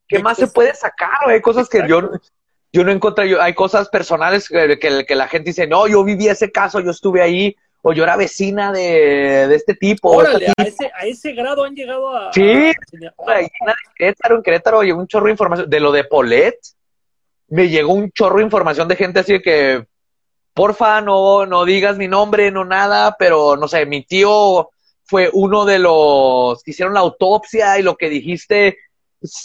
¿Qué 0.06 0.20
más 0.20 0.38
se 0.38 0.46
puede 0.46 0.74
sacar? 0.74 1.28
Hay 1.28 1.42
cosas 1.42 1.68
que 1.68 1.82
yo, 1.86 2.10
yo 2.72 2.84
no 2.84 2.90
encontré, 2.90 3.28
yo, 3.28 3.42
hay 3.42 3.54
cosas 3.54 3.88
personales 3.88 4.48
que, 4.48 4.78
que, 4.78 5.14
la 5.14 5.28
gente 5.28 5.50
dice, 5.50 5.66
no, 5.66 5.86
yo 5.86 6.02
viví 6.02 6.28
ese 6.28 6.50
caso, 6.50 6.80
yo 6.80 6.92
estuve 6.92 7.20
ahí, 7.20 7.54
o 7.82 7.92
yo 7.92 8.04
era 8.04 8.16
vecina 8.16 8.72
de, 8.72 9.48
de 9.48 9.54
este 9.54 9.74
tipo. 9.74 10.10
Órale, 10.10 10.48
a, 10.48 10.62
ese, 10.62 10.90
a 10.94 11.04
ese 11.04 11.32
grado 11.32 11.64
han 11.64 11.74
llegado 11.74 12.16
a... 12.16 12.32
Sí, 12.32 12.72
a, 13.26 13.40
en 13.40 13.48
Querétaro, 13.96 14.36
en 14.36 14.42
Querétaro 14.42 14.82
llegó 14.82 14.98
un 14.98 15.06
chorro 15.06 15.26
de 15.26 15.32
información. 15.32 15.68
De 15.68 15.80
lo 15.80 15.92
de 15.92 16.04
Polet, 16.04 16.58
me 17.48 17.68
llegó 17.68 17.92
un 17.92 18.10
chorro 18.10 18.38
de 18.38 18.44
información 18.44 18.88
de 18.88 18.96
gente 18.96 19.20
así 19.20 19.34
de 19.34 19.42
que 19.42 19.86
porfa, 20.58 21.00
no, 21.00 21.46
no 21.46 21.64
digas 21.64 21.96
mi 21.96 22.08
nombre, 22.08 22.50
no 22.50 22.64
nada, 22.64 23.14
pero 23.16 23.56
no 23.56 23.68
sé, 23.68 23.86
mi 23.86 24.04
tío 24.04 24.70
fue 25.04 25.30
uno 25.32 25.64
de 25.64 25.78
los 25.78 26.60
que 26.64 26.72
hicieron 26.72 26.94
la 26.94 27.00
autopsia 27.00 27.78
y 27.78 27.84
lo 27.84 27.96
que 27.96 28.08
dijiste, 28.08 28.76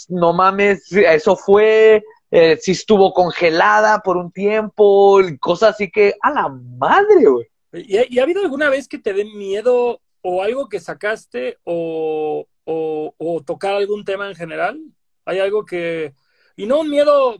no 0.08 0.32
mames, 0.32 0.90
eso 0.90 1.36
fue, 1.36 2.02
eh, 2.32 2.58
si 2.60 2.72
estuvo 2.72 3.12
congelada 3.12 4.00
por 4.00 4.16
un 4.16 4.32
tiempo, 4.32 5.20
cosas 5.38 5.76
así 5.76 5.88
que, 5.88 6.14
a 6.20 6.32
la 6.32 6.48
madre, 6.48 7.26
güey. 7.26 7.46
¿Y, 7.74 8.18
ha 8.18 8.24
habido 8.24 8.42
alguna 8.42 8.68
vez 8.68 8.88
que 8.88 8.98
te 8.98 9.12
den 9.12 9.38
miedo 9.38 10.00
o 10.20 10.42
algo 10.42 10.68
que 10.68 10.80
sacaste 10.80 11.58
o, 11.62 12.44
o, 12.64 13.14
o 13.16 13.40
tocar 13.44 13.74
algún 13.74 14.04
tema 14.04 14.28
en 14.28 14.34
general? 14.34 14.80
¿Hay 15.24 15.38
algo 15.38 15.64
que... 15.64 16.12
Y 16.56 16.66
no 16.66 16.80
un 16.80 16.90
miedo 16.90 17.38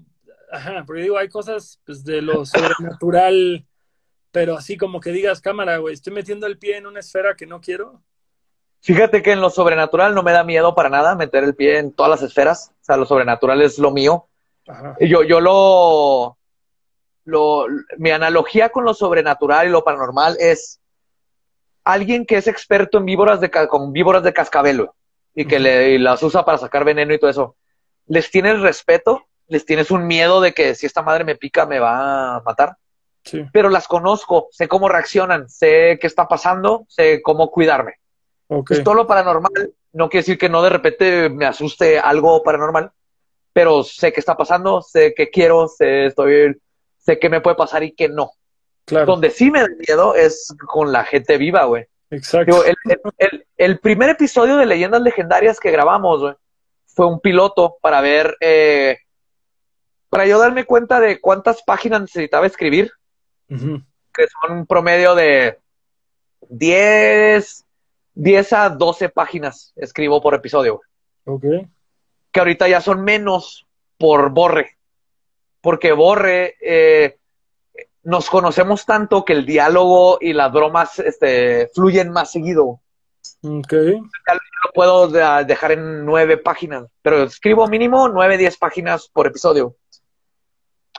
Ajá, 0.54 0.84
porque 0.86 1.02
digo, 1.02 1.18
hay 1.18 1.28
cosas 1.28 1.80
pues, 1.84 2.04
de 2.04 2.22
lo 2.22 2.46
sobrenatural, 2.46 3.66
pero 4.30 4.56
así 4.56 4.76
como 4.76 5.00
que 5.00 5.10
digas, 5.10 5.40
cámara, 5.40 5.78
güey, 5.78 5.94
estoy 5.94 6.12
metiendo 6.12 6.46
el 6.46 6.58
pie 6.58 6.76
en 6.76 6.86
una 6.86 7.00
esfera 7.00 7.34
que 7.34 7.46
no 7.46 7.60
quiero. 7.60 8.00
Fíjate 8.80 9.20
que 9.22 9.32
en 9.32 9.40
lo 9.40 9.50
sobrenatural 9.50 10.14
no 10.14 10.22
me 10.22 10.30
da 10.30 10.44
miedo 10.44 10.74
para 10.74 10.90
nada 10.90 11.16
meter 11.16 11.42
el 11.42 11.56
pie 11.56 11.78
en 11.78 11.92
todas 11.92 12.10
las 12.10 12.22
esferas. 12.22 12.70
O 12.82 12.84
sea, 12.84 12.96
lo 12.96 13.04
sobrenatural 13.04 13.62
es 13.62 13.78
lo 13.78 13.90
mío. 13.90 14.28
Ajá. 14.68 14.96
Yo, 15.00 15.24
yo 15.24 15.40
lo, 15.40 16.36
lo. 17.24 17.66
Mi 17.96 18.10
analogía 18.10 18.68
con 18.68 18.84
lo 18.84 18.94
sobrenatural 18.94 19.66
y 19.66 19.70
lo 19.70 19.82
paranormal 19.82 20.36
es 20.38 20.80
alguien 21.82 22.26
que 22.26 22.36
es 22.36 22.46
experto 22.46 22.98
en 22.98 23.06
víboras 23.06 23.40
de, 23.40 23.50
con 23.50 23.92
víboras 23.92 24.22
de 24.22 24.32
cascabelo 24.32 24.94
y 25.34 25.46
que 25.46 25.58
le, 25.58 25.92
y 25.92 25.98
las 25.98 26.22
usa 26.22 26.44
para 26.44 26.58
sacar 26.58 26.84
veneno 26.84 27.12
y 27.12 27.18
todo 27.18 27.30
eso. 27.30 27.56
Les 28.06 28.30
tiene 28.30 28.50
el 28.50 28.60
respeto 28.62 29.26
les 29.48 29.64
tienes 29.64 29.90
un 29.90 30.06
miedo 30.06 30.40
de 30.40 30.52
que 30.52 30.74
si 30.74 30.86
esta 30.86 31.02
madre 31.02 31.24
me 31.24 31.36
pica 31.36 31.66
me 31.66 31.78
va 31.78 32.36
a 32.36 32.40
matar. 32.40 32.76
Sí. 33.24 33.44
Pero 33.52 33.70
las 33.70 33.88
conozco, 33.88 34.48
sé 34.50 34.68
cómo 34.68 34.88
reaccionan, 34.88 35.48
sé 35.48 35.98
qué 36.00 36.06
está 36.06 36.28
pasando, 36.28 36.84
sé 36.88 37.22
cómo 37.22 37.50
cuidarme. 37.50 37.94
Okay. 38.46 38.84
todo 38.84 38.94
lo 38.94 39.06
paranormal 39.06 39.72
no 39.94 40.08
quiere 40.08 40.22
decir 40.22 40.38
que 40.38 40.50
no 40.50 40.60
de 40.60 40.68
repente 40.68 41.30
me 41.30 41.46
asuste 41.46 41.98
algo 41.98 42.42
paranormal, 42.42 42.90
pero 43.52 43.84
sé 43.84 44.12
qué 44.12 44.20
está 44.20 44.36
pasando, 44.36 44.82
sé 44.82 45.14
qué 45.14 45.30
quiero, 45.30 45.68
sé, 45.68 46.06
estoy, 46.06 46.60
sé 46.98 47.18
qué 47.18 47.30
me 47.30 47.40
puede 47.40 47.56
pasar 47.56 47.82
y 47.84 47.92
qué 47.92 48.08
no. 48.08 48.32
Claro. 48.84 49.06
Donde 49.06 49.30
sí 49.30 49.50
me 49.50 49.60
da 49.60 49.68
miedo 49.78 50.14
es 50.14 50.54
con 50.66 50.92
la 50.92 51.04
gente 51.04 51.38
viva, 51.38 51.64
güey. 51.64 51.86
Exacto. 52.10 52.64
el, 52.64 52.74
el, 53.18 53.46
el, 53.56 53.78
primer 53.78 54.10
episodio 54.10 54.56
de 54.56 54.66
Leyendas 54.66 55.00
Legendarias 55.00 55.58
que 55.58 55.70
grabamos, 55.70 56.20
güey, 56.20 56.34
fue 56.86 57.06
un 57.06 57.20
piloto 57.20 57.76
para 57.80 58.00
ver 58.00 58.36
eh, 58.40 58.98
para 60.14 60.28
yo 60.28 60.38
darme 60.38 60.64
cuenta 60.64 61.00
de 61.00 61.20
cuántas 61.20 61.64
páginas 61.64 62.02
necesitaba 62.02 62.46
escribir, 62.46 62.92
que 63.48 64.26
son 64.28 64.58
un 64.58 64.64
promedio 64.64 65.16
de 65.16 65.58
10, 66.50 67.64
10 68.14 68.52
a 68.52 68.68
12 68.70 69.08
páginas 69.08 69.72
escribo 69.74 70.22
por 70.22 70.34
episodio. 70.34 70.82
Ok. 71.24 71.42
Que 72.30 72.38
ahorita 72.38 72.68
ya 72.68 72.80
son 72.80 73.02
menos 73.02 73.66
por 73.98 74.30
Borre. 74.30 74.78
Porque 75.60 75.90
Borre, 75.90 76.54
eh, 76.60 77.18
nos 78.04 78.30
conocemos 78.30 78.86
tanto 78.86 79.24
que 79.24 79.32
el 79.32 79.44
diálogo 79.44 80.18
y 80.20 80.32
las 80.32 80.52
bromas 80.52 81.00
este, 81.00 81.72
fluyen 81.74 82.12
más 82.12 82.30
seguido. 82.30 82.80
Ok. 83.42 83.72
Lo 83.72 84.70
puedo 84.72 85.08
dejar 85.08 85.72
en 85.72 86.04
nueve 86.04 86.36
páginas, 86.36 86.86
pero 87.02 87.24
escribo 87.24 87.66
mínimo 87.66 88.08
nueve, 88.08 88.38
diez 88.38 88.56
páginas 88.56 89.08
por 89.08 89.26
episodio. 89.26 89.74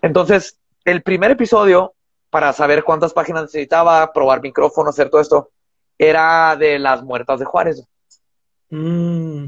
Entonces, 0.01 0.57
el 0.83 1.01
primer 1.01 1.31
episodio, 1.31 1.93
para 2.29 2.53
saber 2.53 2.83
cuántas 2.83 3.13
páginas 3.13 3.43
necesitaba, 3.43 4.11
probar 4.13 4.41
micrófono, 4.41 4.89
hacer 4.89 5.09
todo 5.09 5.21
esto, 5.21 5.49
era 5.97 6.55
de 6.55 6.79
las 6.79 7.03
muertas 7.03 7.39
de 7.39 7.45
Juárez. 7.45 7.83
Mm. 8.69 9.45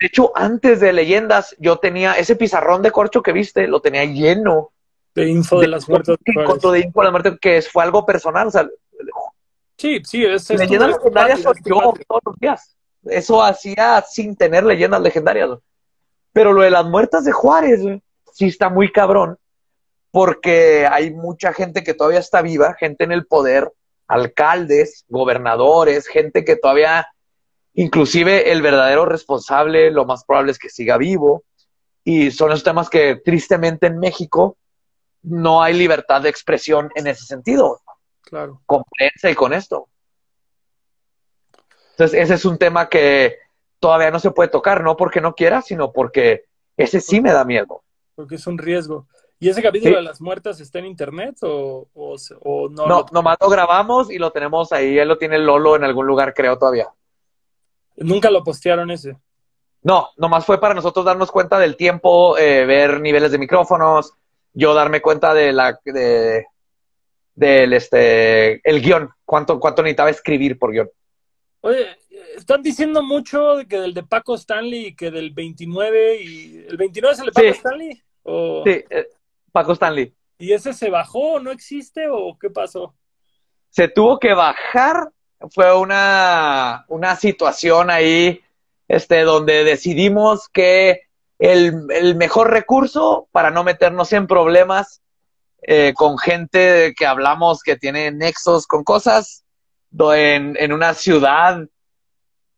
De 0.00 0.06
hecho, 0.06 0.32
antes 0.34 0.80
de 0.80 0.92
leyendas, 0.92 1.54
yo 1.58 1.78
tenía 1.78 2.14
ese 2.14 2.36
pizarrón 2.36 2.82
de 2.82 2.90
corcho 2.90 3.22
que 3.22 3.32
viste, 3.32 3.66
lo 3.66 3.80
tenía 3.80 4.04
lleno. 4.04 4.72
De 5.14 5.28
info 5.28 5.60
de, 5.60 5.68
las 5.68 5.88
muertas 5.88 6.16
de 6.24 6.32
Juárez. 6.32 6.62
de 6.62 6.80
info 6.80 7.02
de 7.02 7.12
las 7.12 7.38
que 7.38 7.62
fue 7.62 7.82
algo 7.82 8.06
personal. 8.06 8.48
O 8.48 8.50
sea, 8.50 8.68
sí, 9.76 10.00
sí, 10.04 10.24
es, 10.24 10.48
leyendas 10.50 10.90
legendarias 10.90 11.40
son 11.40 11.54
yo 11.64 11.94
todos 12.06 12.22
los 12.24 12.36
días. 12.38 12.76
Eso 13.04 13.42
hacía 13.42 14.02
sin 14.02 14.36
tener 14.36 14.64
leyendas 14.64 15.00
legendarias. 15.00 15.50
Pero 16.32 16.52
lo 16.52 16.62
de 16.62 16.70
las 16.70 16.86
muertas 16.86 17.24
de 17.24 17.32
Juárez, 17.32 17.80
sí 18.32 18.46
está 18.46 18.68
muy 18.68 18.90
cabrón 18.92 19.38
porque 20.10 20.86
hay 20.90 21.12
mucha 21.12 21.52
gente 21.52 21.82
que 21.84 21.94
todavía 21.94 22.18
está 22.18 22.42
viva, 22.42 22.74
gente 22.74 23.04
en 23.04 23.12
el 23.12 23.26
poder, 23.26 23.72
alcaldes, 24.08 25.04
gobernadores, 25.08 26.08
gente 26.08 26.44
que 26.44 26.56
todavía, 26.56 27.08
inclusive 27.74 28.50
el 28.50 28.62
verdadero 28.62 29.06
responsable, 29.06 29.90
lo 29.90 30.04
más 30.04 30.24
probable 30.24 30.52
es 30.52 30.58
que 30.58 30.68
siga 30.68 30.96
vivo. 30.96 31.44
Y 32.02 32.30
son 32.30 32.50
esos 32.50 32.64
temas 32.64 32.90
que 32.90 33.16
tristemente 33.16 33.86
en 33.86 33.98
México 33.98 34.56
no 35.22 35.62
hay 35.62 35.74
libertad 35.74 36.22
de 36.22 36.30
expresión 36.30 36.90
en 36.94 37.06
ese 37.06 37.24
sentido. 37.24 37.80
Claro. 38.22 38.62
Con 38.66 38.82
y 39.22 39.34
con 39.34 39.52
esto. 39.52 39.88
Entonces, 41.92 42.20
ese 42.20 42.34
es 42.34 42.44
un 42.44 42.58
tema 42.58 42.88
que 42.88 43.36
todavía 43.78 44.10
no 44.10 44.18
se 44.18 44.30
puede 44.30 44.48
tocar, 44.48 44.82
no 44.82 44.96
porque 44.96 45.20
no 45.20 45.34
quiera, 45.34 45.62
sino 45.62 45.92
porque 45.92 46.46
ese 46.76 47.00
sí 47.00 47.20
me 47.20 47.32
da 47.32 47.44
miedo. 47.44 47.82
Porque 48.14 48.36
es 48.36 48.46
un 48.46 48.56
riesgo. 48.56 49.06
¿Y 49.42 49.48
ese 49.48 49.62
capítulo 49.62 49.92
Sí. 49.92 49.96
de 49.96 50.02
las 50.02 50.20
muertas 50.20 50.60
está 50.60 50.78
en 50.80 50.86
internet 50.86 51.36
o, 51.42 51.88
o, 51.94 52.16
o 52.42 52.68
no? 52.68 52.86
No, 52.86 52.88
lo- 53.00 53.06
nomás 53.10 53.38
lo 53.40 53.48
grabamos 53.48 54.10
y 54.10 54.18
lo 54.18 54.30
tenemos 54.30 54.70
ahí. 54.72 54.98
Él 54.98 55.08
lo 55.08 55.16
tiene 55.18 55.38
Lolo 55.38 55.76
en 55.76 55.84
algún 55.84 56.06
lugar, 56.06 56.34
creo, 56.34 56.58
todavía. 56.58 56.88
Nunca 57.96 58.30
lo 58.30 58.44
postearon 58.44 58.90
ese. 58.90 59.16
No, 59.82 60.10
nomás 60.16 60.44
fue 60.44 60.60
para 60.60 60.74
nosotros 60.74 61.04
darnos 61.06 61.30
cuenta 61.30 61.58
del 61.58 61.76
tiempo, 61.76 62.36
eh, 62.36 62.66
ver 62.66 63.00
niveles 63.00 63.32
de 63.32 63.38
micrófonos, 63.38 64.12
yo 64.52 64.74
darme 64.74 65.00
cuenta 65.00 65.32
de 65.32 65.52
la 65.52 65.78
de 65.84 66.44
del 67.34 67.72
este 67.72 68.60
el 68.68 68.82
guion, 68.82 69.08
cuánto 69.24 69.58
cuánto 69.58 69.82
necesitaba 69.82 70.10
escribir 70.10 70.58
por 70.58 70.72
guion. 70.72 70.90
Oye, 71.62 71.86
están 72.36 72.60
diciendo 72.62 73.02
mucho 73.02 73.56
de 73.56 73.66
que 73.66 73.80
del 73.80 73.94
de 73.94 74.02
Paco 74.02 74.34
Stanley 74.34 74.88
y 74.88 74.94
que 74.94 75.10
del 75.10 75.30
29 75.30 76.22
y 76.22 76.56
el 76.68 76.76
29 76.76 77.14
es 77.14 77.20
el 77.20 77.26
de 77.26 77.32
Paco 77.32 77.46
Sí. 77.46 77.52
Stanley 77.54 78.02
o 78.24 78.62
Sí, 78.66 78.84
eh, 78.90 79.08
Paco 79.50 79.72
Stanley. 79.72 80.14
y 80.38 80.52
ese 80.52 80.72
se 80.72 80.90
bajó, 80.90 81.40
no 81.40 81.50
existe 81.50 82.08
o 82.10 82.38
qué 82.38 82.50
pasó? 82.50 82.94
Se 83.70 83.88
tuvo 83.88 84.18
que 84.18 84.34
bajar, 84.34 85.10
fue 85.50 85.76
una 85.76 86.84
una 86.88 87.16
situación 87.16 87.90
ahí 87.90 88.40
este 88.88 89.22
donde 89.22 89.64
decidimos 89.64 90.48
que 90.48 91.02
el, 91.38 91.86
el 91.90 92.16
mejor 92.16 92.50
recurso 92.50 93.28
para 93.32 93.50
no 93.50 93.64
meternos 93.64 94.12
en 94.12 94.26
problemas 94.26 95.00
eh, 95.62 95.92
con 95.94 96.18
gente 96.18 96.94
que 96.96 97.06
hablamos 97.06 97.62
que 97.62 97.76
tiene 97.76 98.10
nexos 98.10 98.66
con 98.66 98.82
cosas 98.82 99.44
en, 99.92 100.56
en 100.58 100.72
una 100.72 100.94
ciudad 100.94 101.60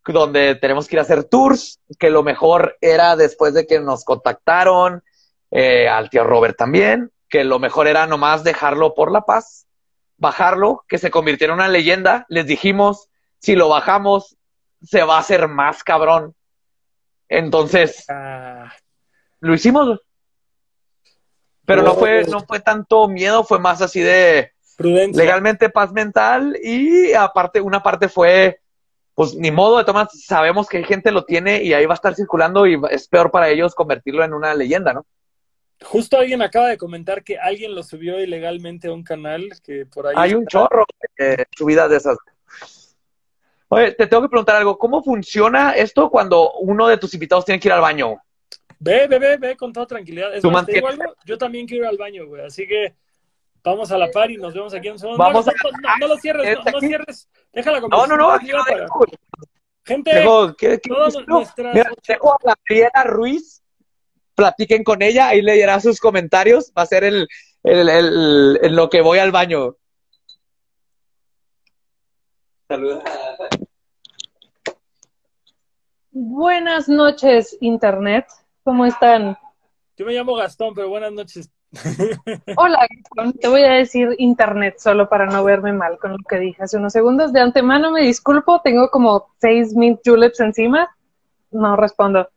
donde 0.06 0.56
tenemos 0.56 0.88
que 0.88 0.96
ir 0.96 1.00
a 1.00 1.02
hacer 1.02 1.24
tours, 1.24 1.80
que 1.98 2.10
lo 2.10 2.22
mejor 2.22 2.76
era 2.80 3.14
después 3.14 3.54
de 3.54 3.66
que 3.66 3.78
nos 3.80 4.04
contactaron, 4.04 5.02
eh, 5.52 5.86
al 5.88 6.10
tío 6.10 6.24
Robert 6.24 6.56
también, 6.56 7.12
que 7.28 7.44
lo 7.44 7.58
mejor 7.60 7.86
era 7.86 8.06
nomás 8.06 8.42
dejarlo 8.42 8.94
por 8.94 9.12
la 9.12 9.20
paz, 9.22 9.66
bajarlo, 10.16 10.84
que 10.88 10.98
se 10.98 11.10
convirtiera 11.10 11.52
en 11.52 11.60
una 11.60 11.68
leyenda. 11.68 12.26
Les 12.28 12.46
dijimos, 12.46 13.08
si 13.38 13.54
lo 13.54 13.68
bajamos, 13.68 14.36
se 14.82 15.02
va 15.04 15.16
a 15.16 15.20
hacer 15.20 15.46
más 15.48 15.84
cabrón. 15.84 16.34
Entonces, 17.28 18.04
Ah, 18.08 18.72
lo 19.40 19.54
hicimos. 19.54 20.00
Pero 21.64 21.82
no 21.82 21.92
Oh. 21.92 21.96
fue, 21.96 22.24
no 22.24 22.40
fue 22.40 22.60
tanto 22.60 23.08
miedo, 23.08 23.44
fue 23.44 23.58
más 23.58 23.80
así 23.82 24.00
de 24.00 24.52
prudencia. 24.76 25.22
legalmente 25.22 25.70
paz 25.70 25.92
mental 25.92 26.56
y 26.62 27.12
aparte, 27.12 27.60
una 27.60 27.82
parte 27.82 28.08
fue, 28.08 28.60
pues 29.14 29.34
ni 29.34 29.50
modo 29.50 29.78
de 29.78 29.84
tomar, 29.84 30.08
sabemos 30.10 30.68
que 30.68 30.82
gente 30.82 31.12
lo 31.12 31.24
tiene 31.24 31.62
y 31.62 31.72
ahí 31.72 31.86
va 31.86 31.94
a 31.94 32.00
estar 32.00 32.14
circulando 32.14 32.66
y 32.66 32.80
es 32.90 33.06
peor 33.08 33.30
para 33.30 33.48
ellos 33.48 33.74
convertirlo 33.74 34.24
en 34.24 34.34
una 34.34 34.54
leyenda, 34.54 34.92
¿no? 34.92 35.06
Justo 35.84 36.18
alguien 36.18 36.42
acaba 36.42 36.68
de 36.68 36.78
comentar 36.78 37.22
que 37.24 37.38
alguien 37.38 37.74
lo 37.74 37.82
subió 37.82 38.20
ilegalmente 38.20 38.88
a 38.88 38.92
un 38.92 39.02
canal 39.02 39.48
que 39.62 39.86
por 39.86 40.06
ahí 40.06 40.14
Hay 40.16 40.34
un 40.34 40.46
chorro 40.46 40.84
de 41.18 41.46
subidas 41.56 41.90
de 41.90 41.96
esas. 41.96 42.16
Oye, 43.68 43.92
te 43.92 44.06
tengo 44.06 44.22
que 44.22 44.28
preguntar 44.28 44.56
algo. 44.56 44.76
¿Cómo 44.78 45.02
funciona 45.02 45.72
esto 45.72 46.10
cuando 46.10 46.52
uno 46.54 46.88
de 46.88 46.98
tus 46.98 47.14
invitados 47.14 47.44
tiene 47.44 47.58
que 47.58 47.68
ir 47.68 47.72
al 47.72 47.80
baño? 47.80 48.16
Ve, 48.78 49.06
ve, 49.06 49.18
ve, 49.18 49.36
ve 49.38 49.56
con 49.56 49.72
toda 49.72 49.86
tranquilidad. 49.86 50.34
Es 50.34 50.42
Tú 50.42 50.50
más, 50.50 50.66
te 50.66 50.72
digo 50.72 50.88
mantienes- 50.88 51.00
algo, 51.10 51.14
yo 51.24 51.38
también 51.38 51.66
quiero 51.66 51.84
ir 51.84 51.88
al 51.88 51.96
baño, 51.96 52.26
güey. 52.26 52.44
Así 52.44 52.66
que 52.66 52.94
vamos 53.64 53.90
a 53.90 53.96
la 53.96 54.10
par 54.10 54.30
y 54.30 54.36
nos 54.36 54.52
vemos 54.52 54.74
aquí 54.74 54.88
en 54.88 54.94
un 54.94 54.98
segundo. 54.98 55.18
Vamos 55.18 55.46
no, 55.46 55.52
a- 55.52 55.54
no, 55.80 55.98
no, 56.00 56.08
lo 56.08 56.16
cierres, 56.18 56.58
no, 56.58 56.70
no 56.70 56.80
cierres. 56.80 57.28
Deja 57.52 57.70
la 57.70 57.80
No, 57.80 58.06
no, 58.06 58.16
no, 58.16 58.30
aquí 58.32 58.50
para-. 58.50 58.86
Gente, 59.84 60.10
Dejo- 60.14 60.54
¿qué- 60.56 60.78
qué- 60.80 60.88
todas 60.90 61.14
nuestras 61.26 61.74
Mira, 61.74 61.90
dejo 62.06 62.34
a 62.34 62.36
Gabriela 62.44 63.04
Ruiz. 63.04 63.61
Platiquen 64.34 64.82
con 64.84 65.02
ella, 65.02 65.28
ahí 65.28 65.42
leerá 65.42 65.78
sus 65.80 66.00
comentarios. 66.00 66.72
Va 66.76 66.82
a 66.82 66.86
ser 66.86 67.04
el, 67.04 67.28
el, 67.62 67.88
el- 67.88 68.58
en 68.62 68.76
lo 68.76 68.88
que 68.88 69.00
voy 69.02 69.18
al 69.18 69.30
baño. 69.32 69.76
Saluda. 72.68 73.02
Buenas 76.10 76.88
noches, 76.88 77.56
Internet. 77.60 78.26
¿Cómo 78.64 78.86
están? 78.86 79.36
yo 79.96 80.06
me 80.06 80.12
llamo 80.14 80.34
Gastón, 80.34 80.74
pero 80.74 80.88
buenas 80.88 81.12
noches. 81.12 81.50
Hola, 82.56 82.86
Gastón. 82.90 83.32
Te 83.34 83.48
voy 83.48 83.62
a 83.62 83.72
decir 83.72 84.08
Internet 84.18 84.76
solo 84.78 85.08
para 85.08 85.26
no 85.26 85.42
verme 85.44 85.72
mal 85.72 85.98
con 85.98 86.12
lo 86.12 86.18
que 86.28 86.38
dije 86.38 86.62
hace 86.62 86.76
unos 86.76 86.92
segundos. 86.92 87.32
De 87.32 87.40
antemano 87.40 87.90
me 87.90 88.02
disculpo, 88.02 88.60
tengo 88.62 88.90
como 88.90 89.28
seis 89.40 89.74
mil 89.74 89.98
juleps 90.04 90.40
encima. 90.40 90.94
No 91.50 91.76
respondo. 91.76 92.28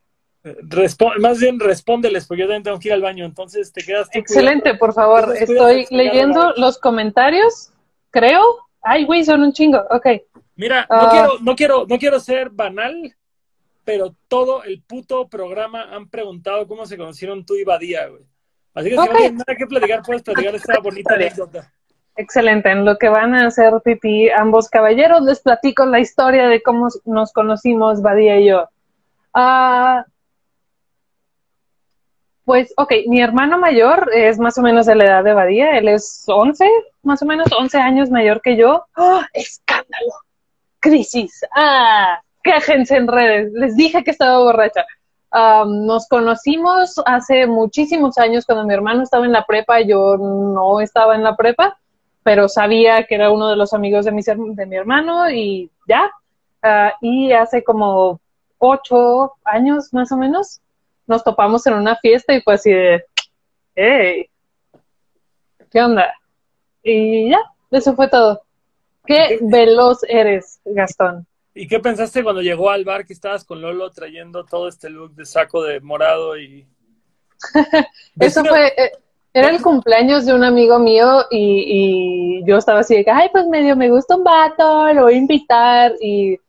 Respo- 0.70 1.18
más 1.20 1.40
bien 1.40 1.60
respóndeles, 1.60 2.28
porque 2.28 2.42
yo 2.42 2.48
también 2.48 2.64
tengo 2.64 2.80
que 2.80 2.90
ir 2.90 2.94
al 2.94 3.02
baño. 3.02 3.26
Entonces 3.26 3.74
te 3.74 3.84
quedas 3.84 4.10
tú 4.10 4.20
Excelente, 4.20 4.76
por 4.76 4.94
favor. 4.94 5.36
Entonces, 5.36 5.50
Estoy 5.50 5.88
leyendo 5.90 6.54
los 6.58 6.78
comentarios, 6.78 7.72
creo. 8.12 8.44
Ay, 8.82 9.06
güey, 9.06 9.24
son 9.26 9.42
un 9.42 9.52
chingo. 9.54 9.82
Ok. 9.90 10.06
Mira, 10.56 10.82
no, 10.90 10.96
Ah. 10.98 11.10
quiero, 11.12 11.30
no, 11.42 11.56
quiero, 11.56 11.86
no 11.90 11.98
quiero 11.98 12.20
ser 12.20 12.50
banal, 12.52 13.16
pero 13.84 14.16
todo 14.28 14.64
el 14.64 14.82
puto 14.84 15.28
programa 15.28 15.84
han 15.96 16.08
preguntado 16.10 16.68
cómo 16.68 16.86
se 16.86 16.96
conocieron 16.98 17.46
tú 17.46 17.56
y 17.56 17.64
Badía, 17.64 18.08
güey. 18.08 18.24
Así 18.76 18.90
que 18.90 18.96
si 18.96 19.02
Ok. 19.02 19.08
no 19.10 19.16
tienes 19.18 19.34
nada 19.34 19.58
que 19.58 19.66
platicar, 19.68 20.02
puedes 20.06 20.22
platicar 20.22 20.54
esta 20.56 20.80
bonita 20.80 21.00
Historia. 21.14 21.28
anécdota. 21.28 21.72
Excelente. 22.18 22.70
En 22.70 22.86
lo 22.86 22.98
que 22.98 23.10
van 23.10 23.34
a 23.36 23.48
hacer 23.48 23.74
pipí 23.84 24.30
ambos 24.30 24.70
caballeros, 24.70 25.22
les 25.24 25.40
platico 25.42 25.86
la 25.86 26.00
historia 26.00 26.48
de 26.48 26.62
cómo 26.62 26.88
nos 27.06 27.34
conocimos, 27.34 28.02
Badía 28.02 28.40
y 28.40 28.48
yo. 28.50 28.70
Ah, 29.34 30.06
pues, 32.46 32.74
ok, 32.78 32.94
mi 33.08 33.22
hermano 33.22 33.58
mayor 33.58 34.10
es 34.14 34.38
más 34.38 34.58
o 34.60 34.62
menos 34.62 34.86
de 34.86 34.96
la 34.96 35.06
edad 35.06 35.24
de 35.24 35.34
Badía. 35.34 35.78
Él 35.78 35.88
es 35.88 36.24
11, 36.28 36.70
más 37.02 37.22
o 37.24 37.26
menos 37.26 37.48
11 37.52 37.78
años 37.80 38.12
mayor 38.12 38.42
que 38.42 38.56
yo. 38.56 38.86
¡Ah! 38.96 39.28
¡Escándalo! 39.34 40.14
¡Crisis! 40.80 41.42
¡Ah! 41.56 42.22
Quéjense 42.44 42.98
en 42.98 43.08
redes. 43.08 43.52
Les 43.54 43.76
dije 43.76 44.04
que 44.04 44.12
estaba 44.12 44.38
borracha. 44.38 44.86
Am, 45.32 45.88
nos 45.88 46.08
conocimos 46.08 47.02
hace 47.06 47.48
muchísimos 47.48 48.18
años 48.20 48.46
cuando 48.46 48.64
mi 48.66 48.74
hermano 48.76 49.02
estaba 49.02 49.26
en 49.26 49.32
la 49.32 49.46
prepa, 49.46 49.82
yo 49.82 50.16
no 50.18 50.80
estaba 50.80 51.16
en 51.16 51.24
la 51.24 51.36
prepa, 51.36 51.78
pero 52.24 52.48
sabía 52.48 53.04
que 53.06 53.16
era 53.16 53.32
uno 53.32 53.50
de 53.50 53.56
los 53.56 53.74
amigos 53.74 54.06
de 54.06 54.12
mi, 54.12 54.22
de 54.22 54.66
mi 54.68 54.76
hermano 54.76 55.30
y 55.32 55.72
ya. 55.88 56.12
Ah, 56.62 56.94
y 57.02 57.32
hace 57.34 57.64
como 57.64 58.20
ocho 58.60 59.34
años 59.44 59.94
más 59.94 60.12
o 60.12 60.18
menos 60.18 60.62
nos 61.08 61.24
topamos 61.24 61.66
en 61.68 61.74
una 61.74 61.96
fiesta 61.98 62.34
y 62.34 62.42
fue 62.42 62.56
así 62.56 62.72
de, 62.72 63.06
hey, 63.76 64.30
¿qué 65.72 65.82
onda? 65.82 66.14
Y 66.84 67.30
ya, 67.30 67.40
eso 67.72 67.96
fue 67.96 68.08
todo. 68.10 68.42
Qué 69.06 69.40
veloz 69.42 70.04
eres, 70.08 70.60
Gastón. 70.66 71.28
¿Y 71.54 71.68
qué 71.68 71.80
pensaste 71.80 72.24
cuando 72.24 72.42
llegó 72.42 72.70
al 72.70 72.84
bar 72.84 73.06
que 73.06 73.14
estabas 73.14 73.46
con 73.46 73.62
Lolo 73.62 73.90
trayendo 73.92 74.44
todo 74.44 74.68
este 74.68 74.90
look 74.90 75.16
de 75.16 75.26
saco 75.26 75.64
de 75.64 75.80
morado 75.80 76.38
y... 76.38 76.68
Eso 78.20 78.44
fue, 78.44 78.68
eh, 78.68 78.92
era 79.34 79.50
el 79.50 79.62
cumpleaños 79.62 80.26
de 80.26 80.34
un 80.34 80.44
amigo 80.44 80.80
mío 80.80 81.26
y, 81.30 82.40
y 82.42 82.46
yo 82.46 82.58
estaba 82.58 82.80
así 82.80 82.96
de 82.96 83.04
que, 83.04 83.12
ay, 83.12 83.30
pues 83.32 83.46
medio 83.48 83.76
me 83.76 83.90
gusta 83.90 84.16
un 84.16 84.24
vato, 84.24 84.94
lo 84.94 85.04
voy 85.04 85.16
a 85.16 85.18
invitar. 85.18 85.94
Y 86.02 86.40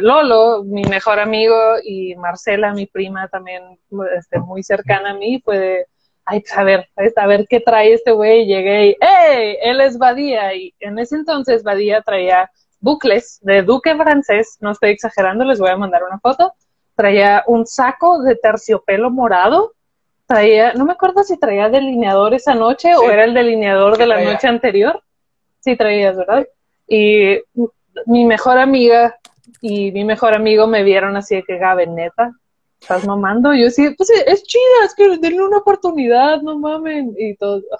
Lolo, 0.00 0.64
mi 0.64 0.82
mejor 0.84 1.18
amigo, 1.18 1.56
y 1.84 2.14
Marcela, 2.16 2.72
mi 2.72 2.86
prima 2.86 3.28
también 3.28 3.78
este, 4.16 4.38
muy 4.38 4.62
cercana 4.62 5.10
a 5.10 5.14
mí, 5.14 5.40
fue 5.44 5.58
de, 5.58 5.86
ay, 6.24 6.40
pues 6.40 6.56
a 6.56 6.64
ver, 6.64 6.88
a 7.16 7.26
ver 7.26 7.46
qué 7.48 7.60
trae 7.60 7.92
este 7.92 8.12
güey. 8.12 8.42
Y 8.42 8.46
llegué 8.46 8.86
y, 8.86 8.96
¡hey! 9.00 9.56
Él 9.60 9.80
es 9.80 9.98
Badía. 9.98 10.54
Y 10.54 10.74
en 10.80 10.98
ese 10.98 11.16
entonces 11.16 11.62
Badía 11.62 12.02
traía 12.02 12.50
bucles 12.80 13.38
de 13.42 13.62
duque 13.62 13.94
francés, 13.94 14.56
no 14.60 14.72
estoy 14.72 14.90
exagerando, 14.90 15.44
les 15.44 15.58
voy 15.58 15.70
a 15.70 15.76
mandar 15.76 16.02
una 16.04 16.18
foto. 16.18 16.52
Traía 16.94 17.44
un 17.46 17.66
saco 17.66 18.22
de 18.22 18.36
terciopelo 18.36 19.10
morado 19.10 19.72
traía, 20.26 20.74
no 20.74 20.84
me 20.84 20.92
acuerdo 20.92 21.22
si 21.22 21.38
traía 21.38 21.68
delineador 21.68 22.34
esa 22.34 22.54
noche 22.54 22.94
o 22.96 23.10
era 23.10 23.24
el 23.24 23.34
delineador 23.34 23.94
Sí 23.94 24.00
de 24.00 24.06
la 24.06 24.14
traía. 24.16 24.32
noche 24.32 24.48
anterior. 24.48 25.02
Sí 25.60 25.76
traías, 25.76 26.16
¿verdad? 26.16 26.46
Y 26.86 27.40
mi 28.06 28.24
mejor 28.24 28.58
amiga 28.58 29.16
y 29.60 29.92
mi 29.92 30.04
mejor 30.04 30.34
amigo 30.34 30.66
me 30.66 30.82
vieron 30.82 31.16
así 31.16 31.36
de 31.36 31.42
que, 31.44 31.58
Gabe, 31.58 31.86
neta, 31.86 32.32
estás 32.80 33.06
mamando. 33.06 33.54
Y 33.54 33.62
yo 33.62 33.70
sí, 33.70 33.90
pues 33.96 34.10
es 34.10 34.42
chida, 34.44 34.84
es 34.84 34.94
que 34.94 35.18
denle 35.18 35.44
una 35.44 35.58
oportunidad, 35.58 36.40
no 36.42 36.58
mamen. 36.58 37.14
Y 37.18 37.34
todo, 37.36 37.62
"Ah, 37.72 37.76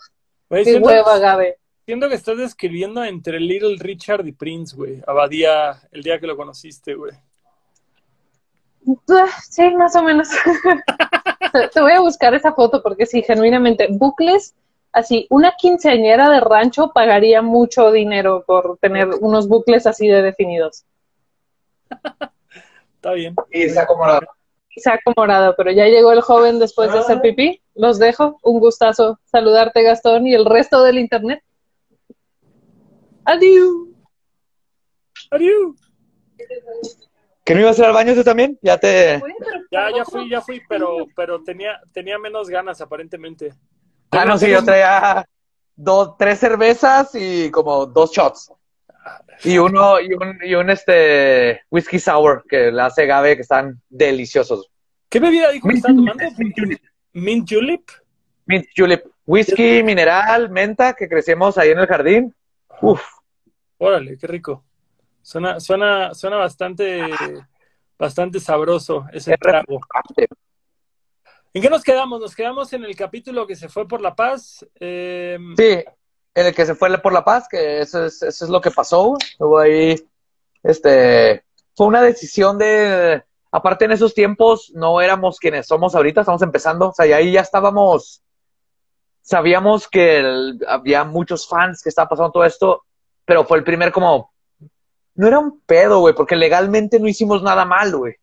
Güey, 0.48 0.64
qué 0.64 0.70
siento, 0.70 0.88
hueva, 0.88 1.18
Gabe. 1.18 1.58
siento 1.84 2.08
que 2.08 2.14
estás 2.14 2.38
describiendo 2.38 3.02
entre 3.04 3.40
Little 3.40 3.76
Richard 3.78 4.26
y 4.26 4.32
Prince, 4.32 4.74
güey. 4.76 5.02
A 5.06 5.12
Badía 5.12 5.80
el 5.92 6.02
día 6.02 6.18
que 6.20 6.26
lo 6.26 6.36
conociste, 6.36 6.94
güey. 6.94 7.12
Ah, 9.10 9.26
Sí, 9.48 9.68
más 9.74 9.96
o 9.96 10.02
menos. 10.02 10.28
te, 11.52 11.68
te 11.74 11.80
voy 11.80 11.92
a 11.92 12.00
buscar 12.00 12.34
esa 12.34 12.52
foto 12.52 12.82
porque 12.82 13.06
sí, 13.06 13.22
genuinamente, 13.22 13.88
bucles, 13.90 14.54
así, 14.92 15.26
una 15.30 15.54
quinceañera 15.58 16.30
de 16.30 16.40
rancho 16.40 16.92
pagaría 16.94 17.42
mucho 17.42 17.90
dinero 17.90 18.44
por 18.46 18.78
tener 18.78 19.08
unos 19.20 19.48
bucles 19.48 19.86
así 19.86 20.06
de 20.06 20.22
definidos. 20.22 20.84
Está 22.96 23.12
bien. 23.12 23.34
Y 23.50 23.62
está 23.62 23.86
como 23.86 24.06
la- 24.06 24.20
saco 24.76 25.12
morado, 25.16 25.54
pero 25.56 25.70
ya 25.70 25.86
llegó 25.86 26.12
el 26.12 26.20
joven 26.20 26.58
después 26.58 26.92
de 26.92 26.98
hacer 26.98 27.20
pipí. 27.20 27.62
Los 27.74 27.98
dejo. 27.98 28.38
Un 28.42 28.60
gustazo 28.60 29.18
saludarte, 29.24 29.82
Gastón, 29.82 30.26
y 30.26 30.34
el 30.34 30.44
resto 30.44 30.82
del 30.82 30.98
internet. 30.98 31.42
Adiós. 33.24 33.88
Adiós. 35.30 35.76
¿Que 37.44 37.54
no 37.54 37.60
ibas 37.60 37.78
a 37.78 37.82
ir 37.82 37.86
al 37.86 37.94
baño 37.94 38.14
tú 38.14 38.24
también? 38.24 38.58
Ya 38.60 38.76
te... 38.78 39.22
Ya, 39.70 39.90
ya 39.96 40.04
fui, 40.04 40.28
ya 40.28 40.40
fui, 40.40 40.60
pero, 40.68 41.06
pero 41.14 41.42
tenía, 41.42 41.80
tenía 41.92 42.18
menos 42.18 42.48
ganas 42.48 42.80
aparentemente. 42.80 43.54
Ah, 44.10 44.24
no, 44.24 44.36
sí, 44.38 44.50
yo 44.50 44.64
traía 44.64 45.24
dos, 45.74 46.16
tres 46.18 46.38
cervezas 46.38 47.14
y 47.14 47.50
como 47.50 47.86
dos 47.86 48.10
shots. 48.12 48.52
Y 49.44 49.58
uno, 49.58 50.00
y 50.00 50.12
un, 50.14 50.38
y 50.42 50.54
un 50.54 50.70
este 50.70 51.62
whisky 51.70 51.98
sour 51.98 52.44
que 52.48 52.70
le 52.72 52.82
hace 52.82 53.06
Gabe 53.06 53.36
que 53.36 53.42
están 53.42 53.80
deliciosos. 53.88 54.70
¿Qué 55.08 55.20
bebida 55.20 55.50
dijo 55.50 55.68
que 55.68 55.74
estaba 55.74 55.94
tomando? 55.94 56.24
Mint 56.38 56.54
julep. 56.56 56.80
Mint 57.12 57.48
julep. 57.48 57.90
Mint 58.46 58.66
julep. 58.76 59.06
Whisky, 59.26 59.82
mineral, 59.82 60.50
menta 60.50 60.94
que 60.94 61.08
crecemos 61.08 61.58
ahí 61.58 61.70
en 61.70 61.78
el 61.78 61.86
jardín. 61.86 62.34
Uf. 62.80 63.02
Órale, 63.78 64.16
qué 64.16 64.26
rico. 64.26 64.64
Suena, 65.20 65.58
suena, 65.58 66.14
suena 66.14 66.36
bastante, 66.36 67.02
bastante 67.98 68.38
sabroso 68.38 69.06
ese 69.12 69.32
Es 69.32 69.40
trago. 69.40 69.80
¿En 71.52 71.62
qué 71.62 71.68
nos 71.68 71.82
quedamos? 71.82 72.20
Nos 72.20 72.36
quedamos 72.36 72.72
en 72.72 72.84
el 72.84 72.94
capítulo 72.94 73.46
que 73.46 73.56
se 73.56 73.68
fue 73.68 73.88
por 73.88 74.00
La 74.00 74.14
Paz. 74.14 74.64
Eh, 74.78 75.38
Sí, 75.56 75.84
en 76.36 76.46
el 76.46 76.54
que 76.54 76.66
se 76.66 76.74
fue 76.74 76.96
por 76.98 77.14
la 77.14 77.24
paz, 77.24 77.48
que 77.48 77.80
eso 77.80 78.04
es, 78.04 78.22
eso 78.22 78.44
es 78.44 78.50
lo 78.50 78.60
que 78.60 78.70
pasó. 78.70 79.16
Hubo 79.38 79.58
ahí, 79.58 79.96
este, 80.62 81.42
fue 81.74 81.86
una 81.86 82.02
decisión 82.02 82.58
de, 82.58 83.24
aparte 83.50 83.86
en 83.86 83.92
esos 83.92 84.12
tiempos 84.12 84.70
no 84.74 85.00
éramos 85.00 85.38
quienes 85.38 85.66
somos 85.66 85.94
ahorita, 85.94 86.20
estamos 86.20 86.42
empezando, 86.42 86.90
o 86.90 86.92
sea, 86.92 87.06
y 87.06 87.14
ahí 87.14 87.32
ya 87.32 87.40
estábamos, 87.40 88.22
sabíamos 89.22 89.88
que 89.88 90.52
había 90.68 91.04
muchos 91.04 91.48
fans 91.48 91.82
que 91.82 91.88
estaba 91.88 92.10
pasando 92.10 92.32
todo 92.32 92.44
esto, 92.44 92.84
pero 93.24 93.46
fue 93.46 93.56
el 93.56 93.64
primer 93.64 93.90
como, 93.90 94.30
no 95.14 95.26
era 95.26 95.38
un 95.38 95.62
pedo, 95.62 96.00
güey, 96.00 96.14
porque 96.14 96.36
legalmente 96.36 97.00
no 97.00 97.08
hicimos 97.08 97.42
nada 97.42 97.64
mal, 97.64 97.96
güey. 97.96 98.14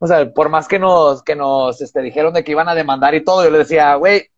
O 0.00 0.08
sea, 0.08 0.32
por 0.32 0.48
más 0.48 0.66
que 0.66 0.80
nos, 0.80 1.22
que 1.22 1.36
nos, 1.36 1.80
este, 1.80 2.02
dijeron 2.02 2.34
de 2.34 2.42
que 2.42 2.50
iban 2.50 2.68
a 2.68 2.74
demandar 2.74 3.14
y 3.14 3.22
todo, 3.22 3.44
yo 3.44 3.50
le 3.50 3.58
decía, 3.58 3.94
güey, 3.94 4.28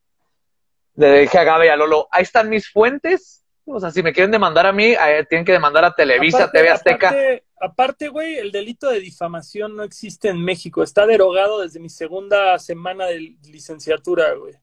le 0.96 1.20
dije 1.20 1.38
a 1.38 1.44
Gabe 1.44 1.66
y 1.66 1.68
a 1.70 1.76
Lolo, 1.76 2.08
ahí 2.10 2.22
están 2.22 2.48
mis 2.48 2.68
fuentes. 2.70 3.44
O 3.64 3.78
sea, 3.78 3.90
si 3.92 4.02
me 4.02 4.12
quieren 4.12 4.32
demandar 4.32 4.66
a 4.66 4.72
mí, 4.72 4.94
tienen 5.28 5.44
que 5.44 5.52
demandar 5.52 5.84
a 5.84 5.94
Televisa, 5.94 6.44
aparte- 6.44 6.58
TV 6.58 6.70
Azteca. 6.70 7.08
Aparte, 7.08 7.44
aparte, 7.60 8.08
güey, 8.08 8.36
el 8.36 8.50
delito 8.50 8.90
de 8.90 8.98
difamación 9.00 9.76
no 9.76 9.84
existe 9.84 10.28
en 10.28 10.44
México. 10.44 10.82
Está 10.82 11.06
derogado 11.06 11.60
desde 11.60 11.78
mi 11.78 11.88
segunda 11.88 12.58
semana 12.58 13.06
de 13.06 13.36
licenciatura, 13.44 14.34
güey. 14.34 14.54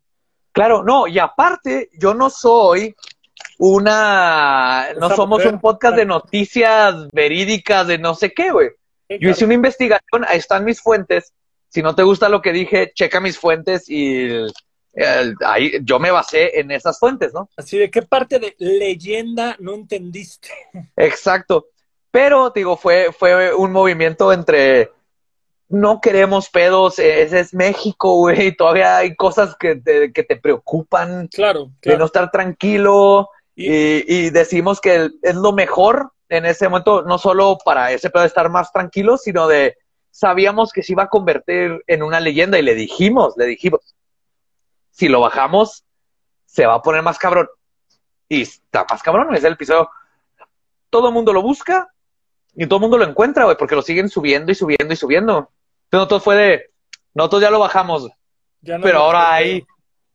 Claro, 0.51 0.83
no, 0.83 1.07
y 1.07 1.17
aparte, 1.17 1.89
yo 1.97 2.13
no 2.13 2.29
soy 2.29 2.93
una, 3.57 4.87
no 4.99 5.09
somos 5.09 5.39
mujer. 5.39 5.53
un 5.53 5.59
podcast 5.61 5.95
de 5.95 6.05
noticias 6.05 7.07
verídicas 7.13 7.87
de 7.87 7.97
no 7.97 8.15
sé 8.15 8.33
qué, 8.33 8.51
güey. 8.51 8.69
Yo 9.07 9.29
hice 9.29 9.45
una 9.45 9.53
investigación, 9.55 10.25
ahí 10.27 10.37
están 10.37 10.65
mis 10.65 10.81
fuentes. 10.81 11.33
Si 11.69 11.81
no 11.81 11.95
te 11.95 12.03
gusta 12.03 12.29
lo 12.29 12.41
que 12.41 12.51
dije, 12.51 12.91
checa 12.93 13.19
mis 13.19 13.37
fuentes 13.39 13.89
y 13.89 14.27
eh, 14.93 15.33
ahí 15.45 15.73
yo 15.83 15.99
me 15.99 16.11
basé 16.11 16.59
en 16.59 16.71
esas 16.71 16.99
fuentes, 16.99 17.33
¿no? 17.33 17.49
Así 17.57 17.77
de 17.77 17.89
qué 17.91 18.01
parte 18.01 18.39
de 18.39 18.55
leyenda 18.59 19.55
no 19.59 19.73
entendiste. 19.73 20.49
Exacto. 20.95 21.67
Pero, 22.11 22.49
digo, 22.49 22.75
fue, 22.75 23.11
fue 23.11 23.53
un 23.53 23.71
movimiento 23.71 24.33
entre 24.33 24.91
no 25.67 26.01
queremos 26.01 26.49
pedos, 26.49 26.97
eh, 26.97 27.21
ese 27.21 27.39
es 27.41 27.53
México, 27.53 28.15
güey, 28.15 28.55
todavía 28.55 28.97
hay 28.97 29.15
cosas 29.15 29.55
que 29.59 29.75
te, 29.75 30.11
que 30.11 30.23
te 30.23 30.35
preocupan 30.35 31.27
Claro, 31.27 31.69
de 31.83 31.95
no 31.97 32.05
estar 32.05 32.31
tranquilo 32.31 33.29
Y- 33.55 33.97
y, 33.97 34.03
y 34.07 34.29
decimos 34.31 34.79
que 34.81 35.09
es 35.21 35.35
lo 35.35 35.51
mejor 35.51 36.11
en 36.29 36.45
ese 36.45 36.69
momento, 36.69 37.01
no 37.03 37.17
solo 37.17 37.57
para 37.63 37.91
ese 37.91 38.09
pedo 38.09 38.21
de 38.23 38.27
estar 38.29 38.49
más 38.49 38.71
tranquilo, 38.71 39.17
sino 39.17 39.47
de 39.47 39.75
sabíamos 40.11 40.71
que 40.71 40.81
se 40.81 40.93
iba 40.93 41.03
a 41.03 41.09
convertir 41.09 41.83
en 41.85 42.01
una 42.03 42.19
leyenda 42.19 42.57
y 42.57 42.61
le 42.63 42.73
dijimos, 42.73 43.33
le 43.37 43.45
dijimos, 43.45 43.81
si 44.99 45.07
lo 45.07 45.21
bajamos, 45.21 45.85
se 46.45 46.65
va 46.65 46.75
a 46.75 46.81
poner 46.81 47.01
más 47.01 47.17
cabrón. 47.17 47.47
Y 48.27 48.41
está 48.41 48.85
más 48.89 49.01
cabrón, 49.01 49.33
es 49.33 49.43
el 49.45 49.53
episodio. 49.53 49.89
Todo 50.89 51.07
el 51.07 51.13
mundo 51.13 51.31
lo 51.31 51.41
busca 51.41 51.87
y 52.53 52.67
todo 52.67 52.77
el 52.77 52.81
mundo 52.81 52.97
lo 52.97 53.05
encuentra, 53.05 53.45
güey, 53.45 53.55
porque 53.57 53.75
lo 53.75 53.81
siguen 53.81 54.09
subiendo 54.09 54.51
y 54.51 54.55
subiendo 54.55 54.93
y 54.93 54.97
subiendo. 54.97 55.37
Entonces, 55.85 55.91
nosotros 55.91 56.23
fue 56.23 56.35
de, 56.35 56.69
nosotros 57.13 57.41
ya 57.41 57.49
lo 57.49 57.59
bajamos, 57.59 58.09
Ya 58.61 58.77
no 58.77 58.83
pero 58.83 58.99
ahora 58.99 59.33
hay 59.33 59.65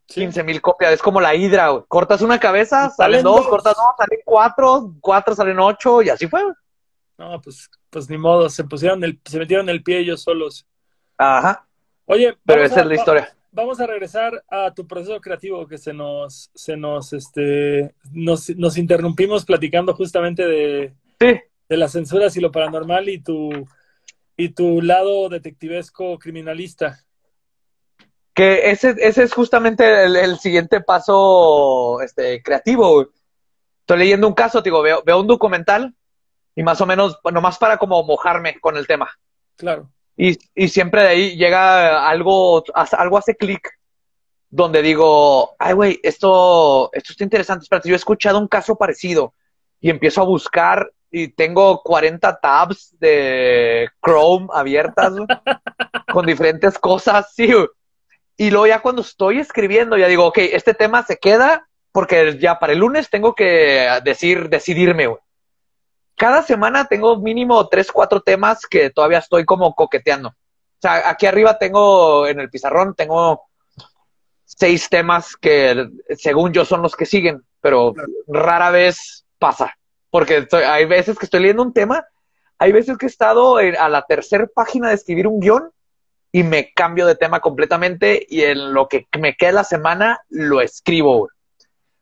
Sí. 0.07 0.21
15 0.21 0.43
mil 0.43 0.61
copias. 0.61 0.93
Es 0.93 1.01
como 1.01 1.19
la 1.19 1.35
hidra, 1.35 1.71
güey. 1.71 1.85
Cortas 1.89 2.21
una 2.21 2.39
cabeza, 2.39 2.91
salen 2.91 3.21
salen 3.21 3.23
dos, 3.23 3.37
dos. 3.37 3.49
cortas 3.49 3.75
dos, 3.75 3.87
salen 3.97 4.19
cuatro, 4.23 4.93
cuatro 5.01 5.35
salen 5.35 5.59
ocho, 5.59 6.03
y 6.03 6.11
así 6.11 6.29
fue. 6.29 6.43
No, 7.17 7.41
pues, 7.41 7.71
pues 7.89 8.11
ni 8.11 8.19
modo, 8.19 8.51
se 8.51 8.65
pusieron 8.65 9.03
el, 9.03 9.19
se 9.25 9.39
metieron 9.39 9.69
el 9.71 9.83
pie 9.83 10.01
ellos 10.01 10.21
solos. 10.23 10.67
Ajá. 11.17 11.67
Oye, 12.05 12.37
Pero 12.45 12.63
esa 12.65 12.81
a- 12.81 12.83
es 12.83 12.87
la 12.87 12.95
historia. 12.97 13.35
Vamos 13.55 13.79
a 13.79 13.87
regresar 13.87 14.43
a 14.51 14.75
tu 14.75 14.85
proceso 14.85 15.21
creativo 15.21 15.67
que 15.69 15.79
se 15.79 15.93
nos, 15.93 16.51
se 16.55 16.77
nos, 16.77 17.13
este, 17.13 17.95
nos, 18.13 18.51
nos 18.57 18.77
interrumpimos 18.77 19.45
platicando 19.45 19.95
justamente 19.95 20.45
de, 20.45 20.93
Sí. 21.21 21.41
de 21.69 21.77
las 21.77 21.93
censuras 21.93 22.37
y 22.37 22.41
lo 22.41 22.51
paranormal 22.51 23.09
y 23.09 23.21
tu, 23.21 23.51
y 24.37 24.49
tu 24.49 24.83
lado 24.83 25.29
detectivesco 25.29 26.19
criminalista. 26.19 26.99
Que 28.35 28.73
ese, 28.73 28.97
ese 28.99 29.23
es 29.23 29.33
justamente 29.33 30.05
el, 30.05 30.17
el 30.17 30.39
siguiente 30.41 30.81
paso 30.81 32.01
este, 32.01 32.43
creativo. 32.43 33.09
Estoy 33.83 33.99
leyendo 33.99 34.27
un 34.27 34.35
caso, 34.35 34.63
digo, 34.63 34.83
veo, 34.83 35.05
veo 35.07 35.21
un 35.21 35.29
documental 35.29 35.95
y 36.57 36.65
más 36.65 36.81
o 36.81 36.87
menos, 36.87 37.21
nomás 37.33 37.59
para 37.59 37.79
como 37.79 38.03
mojarme 38.03 38.59
con 38.59 38.77
el 38.77 38.89
tema. 38.89 39.09
Claro. 39.55 39.91
Y, 40.17 40.39
y 40.55 40.69
siempre 40.69 41.03
de 41.03 41.09
ahí 41.09 41.37
llega 41.37 42.09
algo, 42.09 42.63
algo 42.75 43.19
hace 43.19 43.37
clic, 43.37 43.69
donde 44.49 44.83
digo, 44.83 45.57
ay, 45.59 45.75
güey, 45.75 46.01
esto, 46.03 46.91
esto 46.93 47.13
está 47.13 47.25
interesante. 47.25 47.65
Espérate, 47.65 47.89
yo 47.89 47.95
he 47.95 47.97
escuchado 47.97 48.39
un 48.39 48.49
caso 48.49 48.77
parecido 48.77 49.35
y 49.81 49.91
empiezo 49.91 50.23
a 50.23 50.27
buscar 50.27 50.93
y 51.11 51.29
tengo 51.29 51.83
40 51.83 52.41
tabs 52.41 52.97
de 52.99 53.89
Chrome 54.05 54.49
abiertas 54.53 55.13
con 56.13 56.27
diferentes 56.27 56.79
cosas, 56.79 57.33
sí. 57.35 57.53
Y 58.37 58.51
luego 58.51 58.67
ya 58.67 58.81
cuando 58.81 59.03
estoy 59.03 59.39
escribiendo, 59.39 59.97
ya 59.97 60.09
digo, 60.09 60.27
ok, 60.27 60.39
este 60.39 60.75
tema 60.75 61.05
se 61.05 61.19
queda 61.19 61.69
porque 61.93 62.39
ya 62.41 62.59
para 62.59 62.73
el 62.73 62.81
lunes 62.81 63.11
tengo 63.11 63.35
que 63.35 63.89
decir, 64.05 64.49
decidirme, 64.49 65.07
güey 65.07 65.24
cada 66.17 66.43
semana 66.43 66.87
tengo 66.87 67.17
mínimo 67.19 67.69
tres, 67.69 67.91
cuatro 67.91 68.21
temas 68.21 68.67
que 68.67 68.91
todavía 68.91 69.19
estoy 69.19 69.45
como 69.45 69.75
coqueteando. 69.75 70.29
O 70.29 70.81
sea, 70.81 71.09
aquí 71.09 71.27
arriba 71.27 71.59
tengo, 71.59 72.27
en 72.27 72.41
el 72.41 72.51
pizarrón, 72.51 72.95
tengo 72.95 73.43
seis 74.45 74.89
temas 74.89 75.37
que 75.37 75.89
según 76.17 76.53
yo 76.53 76.65
son 76.65 76.83
los 76.83 76.95
que 76.95 77.07
siguen, 77.07 77.43
pero 77.61 77.95
rara 78.29 78.71
vez 78.71 79.25
pasa. 79.39 79.75
Porque 80.11 80.39
estoy- 80.39 80.65
hay 80.65 80.85
veces 80.85 81.19
que 81.19 81.27
estoy 81.27 81.41
leyendo 81.41 81.63
un 81.63 81.73
tema, 81.73 82.05
hay 82.59 82.71
veces 82.73 82.97
que 82.99 83.07
he 83.07 83.09
estado 83.09 83.59
en- 83.59 83.77
a 83.77 83.89
la 83.89 84.03
tercera 84.03 84.47
página 84.55 84.89
de 84.89 84.95
escribir 84.95 85.27
un 85.27 85.41
guion 85.41 85.71
y 86.31 86.43
me 86.43 86.73
cambio 86.73 87.07
de 87.07 87.17
tema 87.17 87.41
completamente 87.41 88.25
y 88.29 88.43
en 88.43 88.73
lo 88.75 88.87
que 88.89 89.07
me 89.19 89.35
queda 89.37 89.53
la 89.53 89.65
semana 89.65 90.21
lo 90.29 90.61
escribo. 90.61 91.29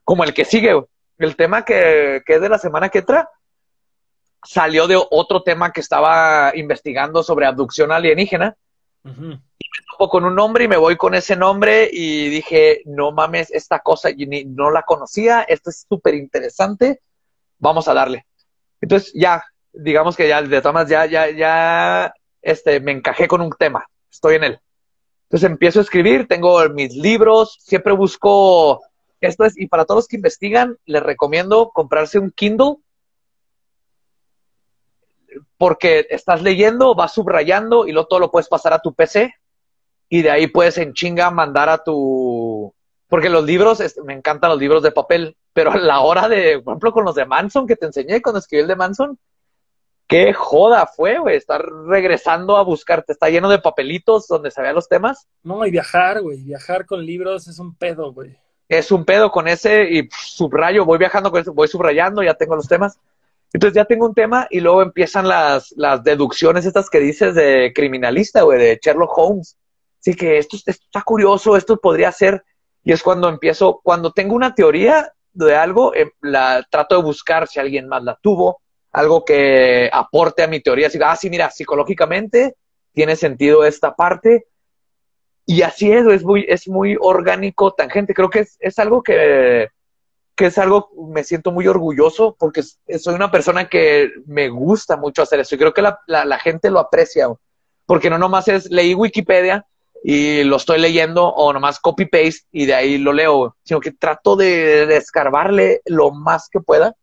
Como 0.05 0.25
el 0.25 0.35
que 0.35 0.45
sigue, 0.45 0.79
el 1.19 1.37
tema 1.37 1.65
que, 1.65 2.23
que 2.27 2.35
es 2.35 2.41
de 2.41 2.49
la 2.49 2.59
semana 2.59 2.89
que 2.89 2.99
entra 2.99 3.31
salió 4.45 4.87
de 4.87 5.01
otro 5.11 5.43
tema 5.43 5.73
que 5.73 5.81
estaba 5.81 6.53
investigando 6.55 7.23
sobre 7.23 7.47
abducción 7.47 7.93
alienígena. 7.93 8.57
Ujú. 9.05 9.39
Topo 9.93 10.09
con 10.09 10.25
un 10.25 10.35
nombre 10.35 10.65
y 10.65 10.69
me 10.69 10.77
voy 10.77 10.97
con 10.97 11.15
ese 11.15 11.37
nombre 11.37 11.89
y 11.93 12.29
dije, 12.29 12.83
no 12.85 13.13
mames, 13.13 13.51
esta 13.51 13.81
cosa 13.81 14.11
yo 14.11 14.27
ni- 14.27 14.45
no 14.45 14.71
la 14.71 14.83
conocía, 14.83 15.43
esto 15.43 15.71
es 15.71 15.87
súper 15.89 16.15
interesante, 16.15 17.01
vamos 17.59 17.89
a 17.89 17.95
darle. 17.95 18.27
Entonces 18.81 19.13
ya, 19.15 19.45
digamos 19.73 20.17
que 20.17 20.29
ya, 20.29 20.43
de 20.43 20.61
todas 20.61 20.89
ya, 20.89 21.07
ya, 21.07 21.31
ya, 21.31 22.13
este, 22.41 22.81
me 22.81 22.93
encajé 22.93 23.29
con 23.29 23.41
un 23.41 23.51
tema, 23.51 23.87
estoy 24.11 24.37
en 24.37 24.45
él. 24.45 24.61
Entonces 25.25 25.49
empiezo 25.51 25.79
a 25.79 25.83
escribir, 25.83 26.27
tengo 26.29 26.69
mis 26.71 26.95
libros, 26.95 27.57
siempre 27.61 27.93
busco, 27.93 28.83
esto 29.21 29.45
es, 29.45 29.59
y 29.59 29.67
para 29.67 29.85
todos 29.85 29.99
los 29.99 30.09
que 30.09 30.17
investigan, 30.17 30.77
les 30.85 31.03
recomiendo 31.03 31.71
comprarse 31.71 32.19
un 32.19 32.31
Kindle 32.33 32.77
porque 35.57 36.07
estás 36.11 36.43
leyendo, 36.43 36.95
vas 36.95 37.15
subrayando 37.15 37.87
y 37.87 37.93
luego 37.93 38.09
todo 38.09 38.21
lo 38.21 38.31
puedes 38.31 38.49
pasar 38.49 38.73
a 38.73 38.81
tu 38.81 38.95
PC 38.95 39.35
y 40.09 40.23
de 40.23 40.31
ahí 40.31 40.47
puedes 40.47 40.77
en 40.79 40.93
chinga 40.93 41.31
mandar 41.31 41.69
a 41.69 41.83
tu... 41.83 42.75
Porque 43.09 43.29
los 43.29 43.45
libros, 43.45 43.83
me 44.05 44.15
encantan 44.15 44.51
los 44.51 44.59
libros 44.59 44.83
de 44.83 44.91
papel, 44.91 45.37
pero 45.53 45.73
a 45.73 45.77
la 45.77 46.01
hora 46.01 46.29
de, 46.29 46.61
por 46.61 46.73
ejemplo, 46.73 46.93
con 46.93 47.05
los 47.05 47.15
de 47.15 47.27
Manson 47.27 47.67
que 47.67 47.77
te 47.77 47.87
enseñé 47.87 48.21
cuando 48.21 48.39
escribí 48.39 48.63
el 48.63 48.69
de 48.69 48.77
Manson, 48.77 49.19
qué 50.07 50.35
joda 50.35 50.87
fue, 50.87 51.19
güey, 51.19 51.37
estar 51.37 51.65
regresando 51.87 52.59
a 52.59 52.63
buscarte. 52.63 53.13
Está 53.13 53.31
lleno 53.31 53.49
de 53.49 53.59
papelitos 53.59 54.29
donde 54.29 54.51
se 54.51 54.61
vean 54.61 54.75
los 54.75 54.87
temas. 54.87 55.27
No, 55.43 55.65
y 55.65 55.71
viajar, 55.71 56.21
güey, 56.21 56.43
viajar 56.43 56.85
con 56.85 57.05
libros 57.05 57.49
es 57.49 57.59
un 57.59 57.75
pedo, 57.75 58.13
güey. 58.13 58.37
Es 58.69 58.93
un 58.93 59.07
pedo 59.07 59.31
con 59.31 59.49
ese 59.49 59.85
y 59.91 60.09
subrayo, 60.11 60.85
voy 60.85 60.99
viajando 60.99 61.31
con 61.31 61.41
eso, 61.41 61.55
voy 61.55 61.69
subrayando, 61.69 62.23
ya 62.23 62.35
tengo 62.35 62.57
los 62.57 62.69
temas. 62.69 62.99
Entonces 63.53 63.75
ya 63.75 63.85
tengo 63.85 64.07
un 64.07 64.15
tema 64.15 64.47
y 64.51 64.61
luego 64.61 64.83
empiezan 64.83 65.29
las, 65.29 65.75
deducciones 66.03 66.65
estas 66.65 66.89
que 66.89 67.01
dices 67.01 67.35
de 67.35 67.73
criminalista, 67.75 68.43
güey, 68.43 68.59
de 68.59 68.81
Sherlock 68.83 69.17
Holmes. 69.17 69.59
Así 70.01 70.15
que 70.15 70.39
esto, 70.39 70.57
esto 70.57 70.71
está 70.71 71.03
curioso, 71.03 71.57
esto 71.57 71.77
podría 71.77 72.11
ser. 72.13 72.43
Y 72.83 72.93
es 72.93 73.03
cuando 73.03 73.29
empiezo, 73.29 73.81
cuando 73.83 74.13
tengo 74.13 74.35
una 74.35 74.55
teoría 74.55 75.13
de 75.33 75.55
algo, 75.55 75.95
eh, 75.95 76.13
la 76.21 76.67
trato 76.71 76.97
de 76.97 77.03
buscar 77.03 77.47
si 77.47 77.61
alguien 77.61 77.89
más 77.89 78.03
la 78.03 78.19
tuvo, 78.21 78.61
algo 78.91 79.25
que 79.25 79.89
aporte 79.93 80.43
a 80.43 80.49
mi 80.49 80.61
teoría. 80.61 80.87
Así, 80.87 80.99
ah, 81.05 81.15
sí, 81.15 81.29
mira, 81.29 81.51
psicológicamente 81.51 82.57
tiene 82.93 83.17
sentido 83.17 83.65
esta 83.65 83.95
parte. 83.95 84.47
Y 85.45 85.63
así 85.63 85.93
es, 85.93 86.07
es 86.07 86.25
muy, 86.25 86.47
es 86.49 86.69
muy 86.69 86.97
orgánico, 86.99 87.73
tangente. 87.73 88.15
Creo 88.15 88.31
que 88.31 88.41
es, 88.41 88.57
es 88.61 88.79
algo 88.79 89.03
que, 89.03 89.69
que 90.43 90.49
es 90.49 90.59
algo, 90.59 90.91
me 91.09 91.23
siento 91.23 91.53
muy 91.53 91.69
orgulloso 91.69 92.35
porque 92.37 92.65
soy 92.65 93.15
una 93.15 93.31
persona 93.31 93.69
que 93.69 94.11
me 94.27 94.49
gusta 94.49 94.97
mucho 94.97 95.23
hacer 95.23 95.39
eso 95.39 95.55
y 95.55 95.59
creo 95.59 95.73
que 95.73 95.83
la, 95.83 96.01
la, 96.09 96.37
gente 96.41 96.69
lo 96.69 96.81
aprecia, 96.81 97.29
porque 97.87 98.11
no 98.11 98.19
nomás 98.19 98.49
es, 98.49 98.69
leí 98.69 98.93
Wikipedia 98.93 99.65
y 100.03 100.43
lo 100.43 100.57
estoy 100.57 100.81
leyendo 100.81 101.29
o 101.29 101.53
nomás 101.53 101.79
copy-paste 101.79 102.49
y 102.51 102.67
de 102.67 102.75
ahí 102.75 102.99
lo 102.99 103.13
leo, 103.13 103.57
sino 103.63 103.79
que 103.79 103.93
trato 103.93 104.35
de, 104.35 104.87
de 104.87 104.97
escarbarle 104.97 105.81
lo 105.87 106.11
más 106.11 106.49
que 106.49 106.59
pueda 106.59 106.97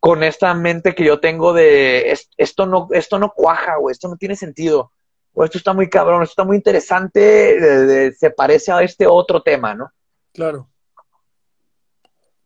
con 0.00 0.24
esta 0.24 0.52
mente 0.52 0.96
que 0.96 1.04
yo 1.04 1.20
tengo 1.20 1.52
de 1.52 2.10
es- 2.10 2.30
esto 2.36 2.66
no, 2.66 2.88
esto 2.90 3.20
no 3.20 3.30
cuaja, 3.32 3.76
güey, 3.76 3.92
esto 3.92 4.08
no 4.08 4.16
tiene 4.16 4.34
sentido, 4.34 4.90
o 5.34 5.44
esto 5.44 5.56
está 5.56 5.72
muy 5.72 5.88
cabrón, 5.88 6.24
esto 6.24 6.32
está 6.32 6.44
muy 6.44 6.56
interesante, 6.56 8.12
se 8.18 8.30
parece 8.30 8.72
a 8.72 8.82
este 8.82 9.06
otro 9.06 9.40
tema, 9.40 9.72
¿no? 9.72 9.92
Claro. 10.32 10.69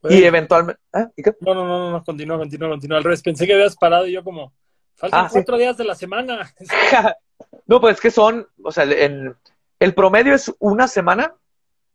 Y 0.05 0.09
Güey, 0.09 0.25
eventualmente, 0.25 0.81
¿ah? 0.93 1.09
¿Y 1.17 1.23
qué? 1.23 1.33
No, 1.41 1.55
no, 1.55 1.67
no, 1.67 1.79
no, 1.79 1.91
no, 1.93 2.05
continúa, 2.05 2.37
continúa, 2.37 2.69
continúa. 2.69 2.99
Al 2.99 3.05
revés, 3.05 3.23
pensé 3.23 3.47
que 3.47 3.55
habías 3.55 3.75
parado 3.75 4.07
y 4.07 4.13
yo 4.13 4.23
como, 4.23 4.53
faltan 4.95 5.25
Ah, 5.25 5.29
sí. 5.29 5.35
cuatro 5.35 5.57
días 5.57 5.77
de 5.79 5.85
la 5.85 5.95
semana. 5.95 6.55
no, 7.67 7.81
pues 7.81 7.95
es 7.95 8.01
que 8.01 8.11
son, 8.11 8.47
o 8.63 8.71
sea, 8.71 8.85
en, 8.85 9.35
el 9.81 9.95
promedio 9.95 10.35
es 10.35 10.53
una 10.59 10.89
semana, 10.89 11.35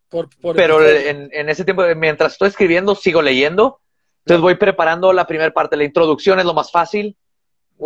Por, 0.09 0.27
por 0.41 0.55
pero 0.55 0.83
en, 0.83 1.29
en 1.31 1.49
ese 1.49 1.63
tiempo, 1.63 1.83
mientras 1.95 2.33
estoy 2.33 2.47
escribiendo, 2.47 2.95
sigo 2.95 3.21
leyendo. 3.21 3.79
Entonces 4.19 4.41
voy 4.41 4.55
preparando 4.55 5.13
la 5.13 5.27
primera 5.27 5.51
parte. 5.51 5.77
La 5.77 5.83
introducción 5.83 6.39
es 6.39 6.45
lo 6.45 6.53
más 6.53 6.71
fácil. 6.71 7.15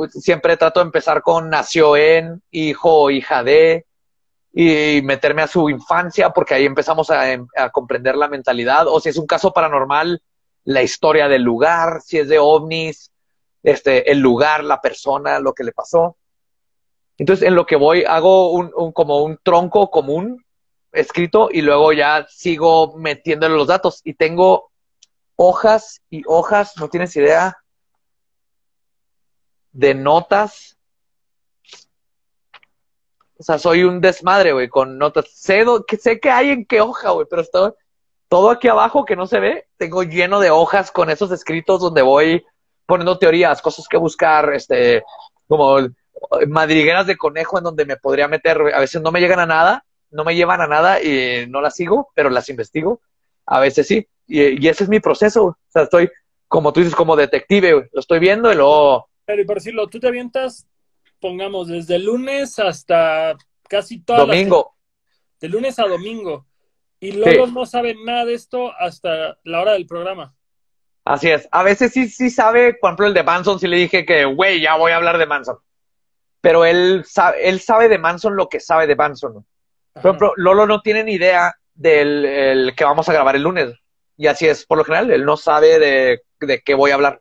Siempre 0.09 0.57
trato 0.57 0.79
de 0.79 0.85
empezar 0.85 1.21
con 1.21 1.49
nació 1.49 1.95
en, 1.97 2.41
hijo 2.49 3.03
o 3.03 3.11
hija 3.11 3.43
de, 3.43 3.85
y 4.53 5.01
meterme 5.03 5.41
a 5.41 5.47
su 5.47 5.69
infancia, 5.69 6.29
porque 6.29 6.53
ahí 6.53 6.65
empezamos 6.65 7.09
a, 7.09 7.23
a 7.57 7.69
comprender 7.71 8.15
la 8.15 8.27
mentalidad. 8.27 8.87
O 8.87 8.99
si 8.99 9.09
es 9.09 9.17
un 9.17 9.25
caso 9.27 9.51
paranormal, 9.51 10.21
la 10.65 10.83
historia 10.83 11.27
del 11.27 11.41
lugar, 11.41 12.01
si 12.01 12.19
es 12.19 12.27
de 12.29 12.39
ovnis, 12.39 13.11
este, 13.63 14.11
el 14.11 14.19
lugar, 14.19 14.63
la 14.63 14.79
persona, 14.79 15.39
lo 15.39 15.53
que 15.53 15.63
le 15.63 15.71
pasó. 15.71 16.17
Entonces, 17.17 17.47
en 17.47 17.55
lo 17.55 17.65
que 17.65 17.75
voy, 17.75 18.03
hago 18.03 18.51
un, 18.51 18.71
un- 18.75 18.91
como 18.91 19.23
un 19.23 19.39
tronco 19.43 19.89
común 19.89 20.43
escrito 20.91 21.49
y 21.51 21.61
luego 21.61 21.91
ya 21.93 22.25
sigo 22.29 22.95
metiéndole 22.97 23.55
los 23.55 23.67
datos. 23.67 24.01
Y 24.03 24.13
tengo 24.13 24.71
hojas 25.35 26.01
y 26.09 26.21
hojas, 26.27 26.73
no 26.77 26.89
tienes 26.89 27.15
idea, 27.15 27.57
de 29.71 29.93
notas. 29.95 30.77
O 33.43 33.45
sea, 33.45 33.59
soy 33.59 33.83
un 33.83 33.99
desmadre, 33.99 34.53
güey, 34.53 34.69
con 34.69 34.97
notas. 34.97 35.25
Sé, 35.33 35.65
que, 35.85 35.97
sé 35.97 36.21
que 36.21 36.31
hay 36.31 36.51
en 36.51 36.65
qué 36.65 36.79
hoja, 36.79 37.11
güey, 37.11 37.27
pero 37.29 37.41
está 37.41 37.73
todo 38.29 38.49
aquí 38.49 38.69
abajo 38.69 39.03
que 39.03 39.17
no 39.17 39.27
se 39.27 39.41
ve, 39.41 39.67
tengo 39.75 40.03
lleno 40.03 40.39
de 40.39 40.49
hojas 40.49 40.91
con 40.91 41.09
esos 41.09 41.29
escritos 41.29 41.81
donde 41.81 42.01
voy 42.01 42.45
poniendo 42.85 43.19
teorías, 43.19 43.61
cosas 43.61 43.85
que 43.89 43.97
buscar, 43.97 44.53
este, 44.53 45.03
como 45.45 45.75
madrigueras 46.47 47.05
de 47.05 47.17
conejo 47.17 47.57
en 47.57 47.65
donde 47.65 47.83
me 47.83 47.97
podría 47.97 48.29
meter. 48.29 48.61
A 48.73 48.79
veces 48.79 49.01
no 49.01 49.11
me 49.11 49.19
llegan 49.19 49.41
a 49.41 49.45
nada, 49.45 49.83
no 50.09 50.23
me 50.23 50.35
llevan 50.35 50.61
a 50.61 50.67
nada 50.67 51.03
y 51.03 51.45
no 51.49 51.59
las 51.59 51.75
sigo, 51.75 52.11
pero 52.15 52.29
las 52.29 52.47
investigo. 52.47 53.01
A 53.45 53.59
veces 53.59 53.87
sí. 53.87 54.07
Y, 54.25 54.65
ese 54.69 54.85
es 54.85 54.89
mi 54.89 55.01
proceso. 55.01 55.43
O 55.43 55.57
sea, 55.67 55.83
estoy, 55.83 56.09
como 56.47 56.71
tú 56.71 56.79
dices, 56.79 56.95
como 56.95 57.17
detective, 57.17 57.73
güey. 57.73 57.85
Lo 57.91 57.99
estoy 57.99 58.19
viendo 58.19 58.53
y 58.53 58.55
luego. 58.55 59.09
Pero 59.25 59.41
y 59.41 59.45
por 59.45 59.57
decirlo, 59.57 59.87
tú 59.87 59.99
te 59.99 60.07
avientas, 60.07 60.65
pongamos, 61.23 61.69
desde 61.69 61.97
lunes 61.99 62.59
hasta 62.59 63.37
casi 63.69 64.01
toda 64.01 64.19
Domingo. 64.19 64.75
de 65.39 65.47
lunes 65.47 65.79
a 65.79 65.87
domingo. 65.87 66.45
Y 66.99 67.13
Lolo 67.13 67.45
Sí. 67.47 67.51
no 67.53 67.65
sabe 67.65 67.95
nada 67.95 68.25
de 68.25 68.33
esto 68.33 68.71
hasta 68.77 69.37
la 69.45 69.61
hora 69.61 69.71
del 69.73 69.85
programa. 69.87 70.35
Así 71.05 71.29
es. 71.31 71.47
A 71.51 71.63
veces 71.63 71.91
sí, 71.93 72.07
sí 72.09 72.29
sabe, 72.29 72.73
por 72.75 72.89
ejemplo, 72.89 73.07
el 73.07 73.13
de 73.13 73.23
Manson, 73.23 73.59
sí 73.59 73.67
le 73.67 73.77
dije 73.77 74.05
que, 74.05 74.25
güey, 74.25 74.61
ya 74.61 74.75
voy 74.75 74.91
a 74.91 74.97
hablar 74.97 75.17
de 75.17 75.25
Manson. 75.25 75.57
Pero 76.41 76.65
él 76.65 77.03
sabe, 77.07 77.47
él 77.49 77.59
sabe 77.61 77.87
de 77.89 77.97
Manson 77.97 78.35
lo 78.35 78.47
que 78.49 78.59
sabe 78.59 78.85
de 78.85 78.95
Manson. 78.97 79.45
Por 79.93 79.99
ejemplo, 80.01 80.33
Lolo 80.35 80.65
no 80.65 80.81
tiene 80.81 81.03
ni 81.05 81.13
idea 81.13 81.55
del 81.73 82.25
el 82.25 82.75
que 82.75 82.83
vamos 82.83 83.07
a 83.07 83.13
grabar 83.13 83.35
el 83.37 83.43
lunes. 83.43 83.73
Y 84.17 84.27
así 84.27 84.47
es, 84.47 84.65
por 84.65 84.77
lo 84.77 84.83
general, 84.85 85.09
él 85.11 85.23
no 85.25 85.37
sabe 85.37 85.79
de, 85.79 86.21
de 86.41 86.61
qué 86.61 86.73
voy 86.73 86.91
a 86.91 86.95
hablar. 86.95 87.19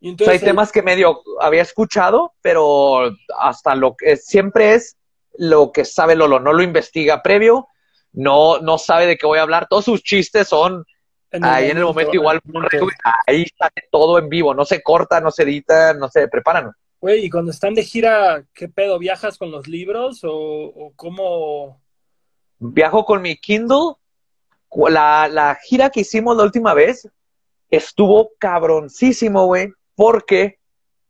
Y 0.00 0.14
O 0.14 0.18
sea, 0.18 0.32
hay 0.32 0.38
temas 0.38 0.72
que 0.72 0.82
medio 0.82 1.22
había 1.40 1.62
escuchado, 1.62 2.32
pero 2.40 3.10
hasta 3.38 3.74
lo 3.74 3.96
que 3.96 4.16
siempre 4.16 4.74
es 4.74 4.96
lo 5.36 5.72
que 5.72 5.84
sabe 5.84 6.16
Lolo, 6.16 6.40
no 6.40 6.52
lo 6.52 6.62
investiga 6.62 7.22
previo, 7.22 7.68
no, 8.12 8.58
no 8.60 8.78
sabe 8.78 9.06
de 9.06 9.16
qué 9.16 9.26
voy 9.26 9.38
a 9.38 9.42
hablar. 9.42 9.66
Todos 9.68 9.84
sus 9.84 10.02
chistes 10.02 10.48
son 10.48 10.84
ahí 11.42 11.70
en 11.70 11.78
el 11.78 11.84
momento 11.84 12.14
igual, 12.14 12.40
en 12.44 12.48
el 12.48 12.52
momento. 12.54 12.86
ahí 13.26 13.46
sale 13.56 13.88
todo 13.90 14.18
en 14.18 14.28
vivo, 14.28 14.54
no 14.54 14.64
se 14.64 14.82
corta, 14.82 15.20
no 15.20 15.30
se 15.30 15.42
edita, 15.42 15.94
no 15.94 16.08
se 16.08 16.28
preparan. 16.28 16.72
Güey, 17.00 17.24
y 17.24 17.30
cuando 17.30 17.50
están 17.50 17.74
de 17.74 17.82
gira, 17.82 18.44
¿qué 18.52 18.68
pedo? 18.68 18.98
¿Viajas 18.98 19.38
con 19.38 19.50
los 19.50 19.68
libros 19.68 20.22
o, 20.24 20.32
o 20.32 20.92
cómo? 20.96 21.80
Viajo 22.58 23.04
con 23.04 23.22
mi 23.22 23.36
Kindle. 23.36 23.94
La, 24.88 25.28
la 25.28 25.56
gira 25.56 25.90
que 25.90 26.00
hicimos 26.00 26.36
la 26.36 26.44
última 26.44 26.74
vez 26.74 27.08
estuvo 27.70 28.32
cabroncísimo, 28.38 29.46
güey, 29.46 29.72
porque 30.00 30.58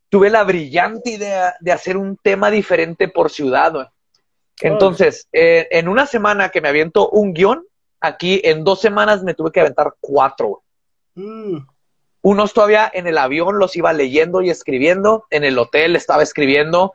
tuve 0.09 0.31
la 0.31 0.43
brillante 0.43 1.11
idea 1.11 1.55
de 1.61 1.71
hacer 1.71 1.97
un 1.97 2.17
tema 2.17 2.51
diferente 2.51 3.07
por 3.07 3.31
ciudad. 3.31 3.93
Entonces, 4.61 5.29
eh, 5.31 5.69
en 5.71 5.87
una 5.87 6.07
semana 6.07 6.49
que 6.49 6.61
me 6.61 6.71
aviento 6.71 7.09
un 7.09 7.33
guion, 7.33 7.65
aquí 8.01 8.41
en 8.43 8.65
dos 8.65 8.81
semanas 8.81 9.23
me 9.23 9.35
tuve 9.35 9.53
que 9.53 9.61
aventar 9.61 9.95
cuatro. 10.01 10.65
Uh, 11.15 11.61
Unos 12.23 12.53
todavía 12.53 12.91
en 12.93 13.07
el 13.07 13.19
avión 13.19 13.61
los 13.61 13.77
iba 13.77 13.93
leyendo 13.93 14.43
y 14.43 14.51
escribiendo, 14.51 15.25
en 15.31 15.45
el 15.45 15.57
hotel 15.57 15.95
estaba 15.95 16.25
escribiendo, 16.25 16.93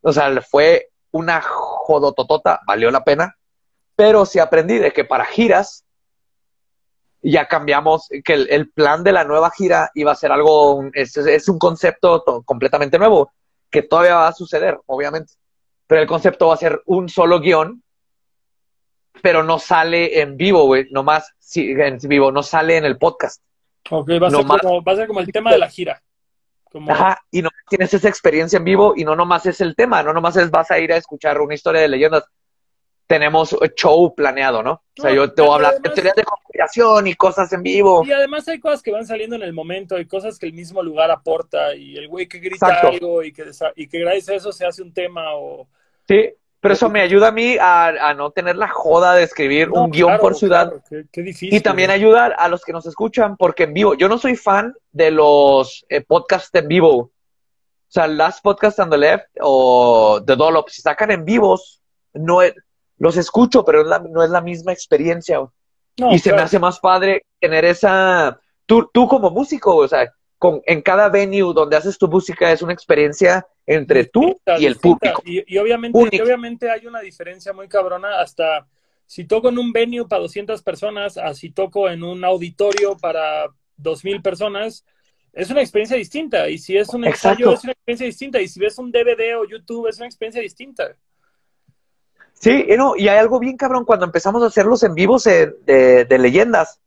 o 0.00 0.12
sea, 0.12 0.40
fue 0.42 0.90
una 1.10 1.42
jodototota, 1.42 2.60
valió 2.68 2.88
la 2.92 3.02
pena, 3.02 3.36
pero 3.96 4.26
sí 4.26 4.38
aprendí 4.38 4.78
de 4.78 4.92
que 4.92 5.04
para 5.04 5.24
giras 5.24 5.84
ya 7.22 7.46
cambiamos, 7.46 8.08
que 8.24 8.34
el, 8.34 8.48
el 8.50 8.70
plan 8.70 9.04
de 9.04 9.12
la 9.12 9.24
nueva 9.24 9.50
gira 9.50 9.90
iba 9.94 10.12
a 10.12 10.16
ser 10.16 10.32
algo, 10.32 10.74
un- 10.74 10.90
es, 10.94 11.16
es 11.16 11.48
un 11.48 11.58
concepto 11.58 12.22
to- 12.22 12.42
completamente 12.42 12.98
nuevo, 12.98 13.32
que 13.70 13.82
todavía 13.82 14.16
va 14.16 14.28
a 14.28 14.32
suceder, 14.32 14.78
obviamente, 14.86 15.34
pero 15.86 16.02
el 16.02 16.08
concepto 16.08 16.48
va 16.48 16.54
a 16.54 16.58
ser 16.58 16.82
un 16.86 17.08
solo 17.08 17.40
guion, 17.40 17.82
pero 19.22 19.42
no 19.42 19.58
sale 19.58 20.20
en 20.20 20.36
vivo, 20.36 20.64
güey, 20.66 20.88
nomás 20.90 21.32
sí, 21.38 21.70
en 21.70 21.98
vivo, 21.98 22.32
no 22.32 22.42
sale 22.42 22.76
en 22.76 22.84
el 22.84 22.98
podcast. 22.98 23.42
ok, 23.90 24.08
va 24.22 24.26
a, 24.28 24.30
ser 24.30 24.46
como, 24.46 24.82
va 24.82 24.92
a 24.92 24.96
ser 24.96 25.06
como 25.06 25.20
el 25.20 25.30
tema 25.30 25.52
de 25.52 25.58
la 25.58 25.68
gira. 25.68 26.02
Como, 26.70 26.90
Ajá, 26.90 27.18
y 27.30 27.42
no 27.42 27.50
tienes 27.68 27.92
esa 27.92 28.08
experiencia 28.08 28.56
en 28.56 28.64
vivo 28.64 28.94
y 28.96 29.04
no 29.04 29.14
nomás 29.14 29.44
es 29.46 29.60
el 29.60 29.76
tema, 29.76 30.02
no 30.02 30.12
nomás 30.14 30.36
es 30.38 30.50
vas 30.50 30.70
a 30.70 30.78
ir 30.78 30.90
a 30.92 30.96
escuchar 30.96 31.40
una 31.40 31.54
historia 31.54 31.82
de 31.82 31.88
leyendas. 31.88 32.24
Tenemos 33.12 33.54
show 33.76 34.14
planeado, 34.14 34.62
¿no? 34.62 34.72
O 34.72 35.02
sea, 35.02 35.10
No, 35.10 35.16
yo 35.16 35.32
te 35.34 35.42
voy 35.42 35.50
a 35.50 35.54
hablar 35.56 35.80
de 35.82 35.90
teorías 35.90 36.14
de 36.16 36.24
conspiración 36.24 37.06
y 37.08 37.14
cosas 37.14 37.52
en 37.52 37.62
vivo. 37.62 38.02
Y 38.06 38.12
además 38.12 38.48
hay 38.48 38.58
cosas 38.58 38.82
que 38.82 38.90
van 38.90 39.06
saliendo 39.06 39.36
en 39.36 39.42
el 39.42 39.52
momento, 39.52 39.96
hay 39.96 40.06
cosas 40.06 40.38
que 40.38 40.46
el 40.46 40.54
mismo 40.54 40.82
lugar 40.82 41.10
aporta 41.10 41.74
y 41.74 41.94
el 41.96 42.08
güey 42.08 42.26
que 42.26 42.38
grita 42.38 42.66
Exacto. 42.68 42.88
algo 42.88 43.22
y 43.22 43.30
que, 43.32 43.44
y 43.76 43.86
que 43.86 43.98
gracias 43.98 44.28
a 44.30 44.34
eso 44.36 44.50
se 44.52 44.64
hace 44.64 44.80
un 44.82 44.94
tema 44.94 45.34
o... 45.34 45.68
Sí, 46.08 46.30
pero 46.58 46.72
eso 46.72 46.88
me 46.88 47.02
ayuda 47.02 47.28
a 47.28 47.32
mí 47.32 47.56
a, 47.60 47.88
a 47.88 48.14
no 48.14 48.30
tener 48.30 48.56
la 48.56 48.68
joda 48.68 49.14
de 49.14 49.24
escribir 49.24 49.68
No, 49.68 49.84
un 49.84 49.90
guion 49.90 50.08
claro, 50.08 50.22
por 50.22 50.34
ciudad. 50.34 50.68
claro, 50.70 50.82
qué, 50.88 51.04
qué 51.12 51.20
difícil. 51.22 51.52
Y 51.52 51.60
también 51.60 51.90
ayuda 51.90 52.26
a 52.26 52.48
los 52.48 52.64
que 52.64 52.72
nos 52.72 52.86
escuchan, 52.86 53.36
porque 53.36 53.64
en 53.64 53.74
vivo, 53.74 53.92
yo 53.94 54.08
no 54.08 54.16
soy 54.16 54.36
fan 54.36 54.74
de 54.90 55.10
los 55.10 55.84
eh, 55.90 56.00
podcasts 56.00 56.48
en 56.54 56.66
vivo. 56.66 56.96
O 56.96 57.10
sea, 57.88 58.06
Last 58.06 58.42
Podcast 58.42 58.78
on 58.78 58.88
the 58.88 58.96
Left 58.96 59.26
o 59.42 60.22
The 60.26 60.34
Dollop, 60.34 60.70
si 60.70 60.80
sacan 60.80 61.10
en 61.10 61.26
vivos, 61.26 61.82
no 62.14 62.40
es- 62.40 62.54
los 63.02 63.16
escucho, 63.16 63.64
pero 63.64 63.82
es 63.82 63.88
la- 63.88 63.98
no 63.98 64.22
es 64.22 64.30
la 64.30 64.40
misma 64.40 64.72
experiencia. 64.72 65.40
No, 65.98 66.12
y 66.14 66.18
se 66.20 66.32
me 66.32 66.40
hace 66.40 66.58
más 66.58 66.78
padre 66.78 67.22
tener 67.40 67.64
esa. 67.64 68.40
Tú, 68.64 68.88
tú 68.94 69.08
como 69.08 69.30
músico, 69.30 69.74
o 69.76 69.88
sea, 69.88 70.10
con, 70.38 70.62
en 70.66 70.80
cada 70.82 71.08
venue 71.08 71.52
donde 71.52 71.76
haces 71.76 71.98
tu 71.98 72.06
música 72.08 72.50
es 72.52 72.62
una 72.62 72.72
experiencia 72.72 73.44
entre 73.66 74.04
tú 74.04 74.20
Distinta, 74.20 74.58
y 74.58 74.66
el 74.66 74.72
distinta. 74.74 75.12
público. 75.14 75.22
Y, 75.26 75.54
y 75.54 75.58
obviamente, 75.58 75.98
y 76.12 76.20
obviamente 76.20 76.70
hay 76.70 76.86
una 76.86 77.00
diferencia 77.00 77.52
muy 77.52 77.68
cabrona 77.68 78.20
hasta 78.20 78.66
si 79.06 79.24
toco 79.24 79.48
en 79.50 79.58
un 79.58 79.72
venue 79.72 80.06
para 80.08 80.22
200 80.22 80.62
personas, 80.62 81.18
a 81.18 81.34
si 81.34 81.50
toco 81.50 81.90
en 81.90 82.02
un 82.04 82.24
auditorio 82.24 82.96
para 82.96 83.48
2000 83.76 84.22
personas, 84.22 84.84
es 85.32 85.50
una 85.50 85.60
experiencia 85.60 85.96
distinta. 85.96 86.48
Y 86.48 86.56
si 86.58 86.76
es 86.76 86.88
un 86.90 87.04
ensayo, 87.04 87.50
Exacto. 87.50 87.54
es 87.54 87.64
una 87.64 87.72
experiencia 87.72 88.06
distinta. 88.06 88.40
Y 88.40 88.48
si 88.48 88.60
ves 88.60 88.78
un 88.78 88.90
DVD 88.92 89.34
o 89.36 89.44
YouTube, 89.44 89.88
es 89.88 89.98
una 89.98 90.06
experiencia 90.06 90.40
distinta. 90.40 90.96
Sí, 92.42 92.66
y 92.68 92.76
no, 92.76 92.96
y 92.96 93.06
hay 93.06 93.18
algo 93.18 93.38
bien 93.38 93.56
cabrón, 93.56 93.84
cuando 93.84 94.04
empezamos 94.04 94.42
a 94.42 94.46
hacerlos 94.46 94.82
en 94.82 94.94
vivos 94.94 95.28
eh, 95.28 95.54
de, 95.64 96.04
de 96.06 96.18
leyendas, 96.18 96.80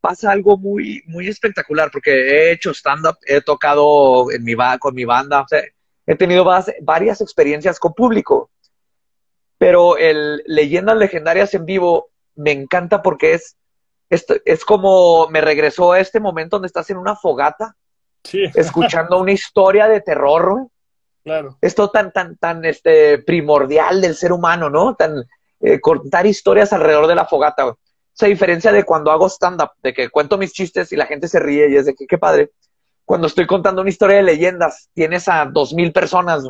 pasa 0.00 0.32
algo 0.32 0.58
muy, 0.58 1.04
muy 1.06 1.28
espectacular, 1.28 1.88
porque 1.92 2.10
he 2.10 2.50
hecho 2.50 2.72
stand-up, 2.72 3.16
he 3.24 3.40
tocado 3.40 4.32
en 4.32 4.42
mi 4.42 4.56
con 4.80 4.96
mi 4.96 5.04
banda, 5.04 5.42
o 5.42 5.46
sea, 5.46 5.62
he 6.04 6.16
tenido 6.16 6.44
varias 6.82 7.20
experiencias 7.20 7.78
con 7.78 7.94
público, 7.94 8.50
pero 9.56 9.96
el 9.96 10.42
Leyendas 10.46 10.96
Legendarias 10.96 11.54
en 11.54 11.64
vivo 11.64 12.08
me 12.34 12.50
encanta 12.50 13.00
porque 13.00 13.34
es, 13.34 13.56
es, 14.10 14.26
es 14.44 14.64
como 14.64 15.28
me 15.28 15.40
regresó 15.40 15.92
a 15.92 16.00
este 16.00 16.18
momento 16.18 16.56
donde 16.56 16.66
estás 16.66 16.90
en 16.90 16.96
una 16.96 17.14
fogata, 17.14 17.76
Sí, 18.24 18.46
escuchando 18.52 19.20
una 19.20 19.30
historia 19.30 19.86
de 19.86 20.00
terror, 20.00 20.66
claro. 21.28 21.58
esto 21.60 21.90
tan, 21.90 22.12
tan, 22.12 22.36
tan 22.36 22.64
este, 22.64 23.18
primordial 23.18 24.00
del 24.00 24.14
ser 24.14 24.32
humano, 24.32 24.70
¿no? 24.70 24.94
Tan 24.94 25.24
eh, 25.60 25.80
contar 25.80 26.26
historias 26.26 26.72
alrededor 26.72 27.06
de 27.06 27.14
la 27.14 27.26
fogata. 27.26 27.64
güey. 27.64 27.74
Esa 28.14 28.26
diferencia 28.26 28.72
de 28.72 28.84
cuando 28.84 29.10
hago 29.10 29.28
stand-up, 29.28 29.70
de 29.82 29.92
que 29.92 30.08
cuento 30.08 30.38
mis 30.38 30.52
chistes 30.52 30.92
y 30.92 30.96
la 30.96 31.06
gente 31.06 31.28
se 31.28 31.38
ríe 31.38 31.68
y 31.68 31.76
es 31.76 31.86
de 31.86 31.94
que 31.94 32.06
qué 32.06 32.18
padre. 32.18 32.50
Cuando 33.04 33.26
estoy 33.26 33.46
contando 33.46 33.80
una 33.80 33.90
historia 33.90 34.16
de 34.16 34.22
leyendas, 34.22 34.90
tienes 34.92 35.28
a 35.28 35.46
dos 35.46 35.72
mil 35.72 35.92
personas, 35.92 36.44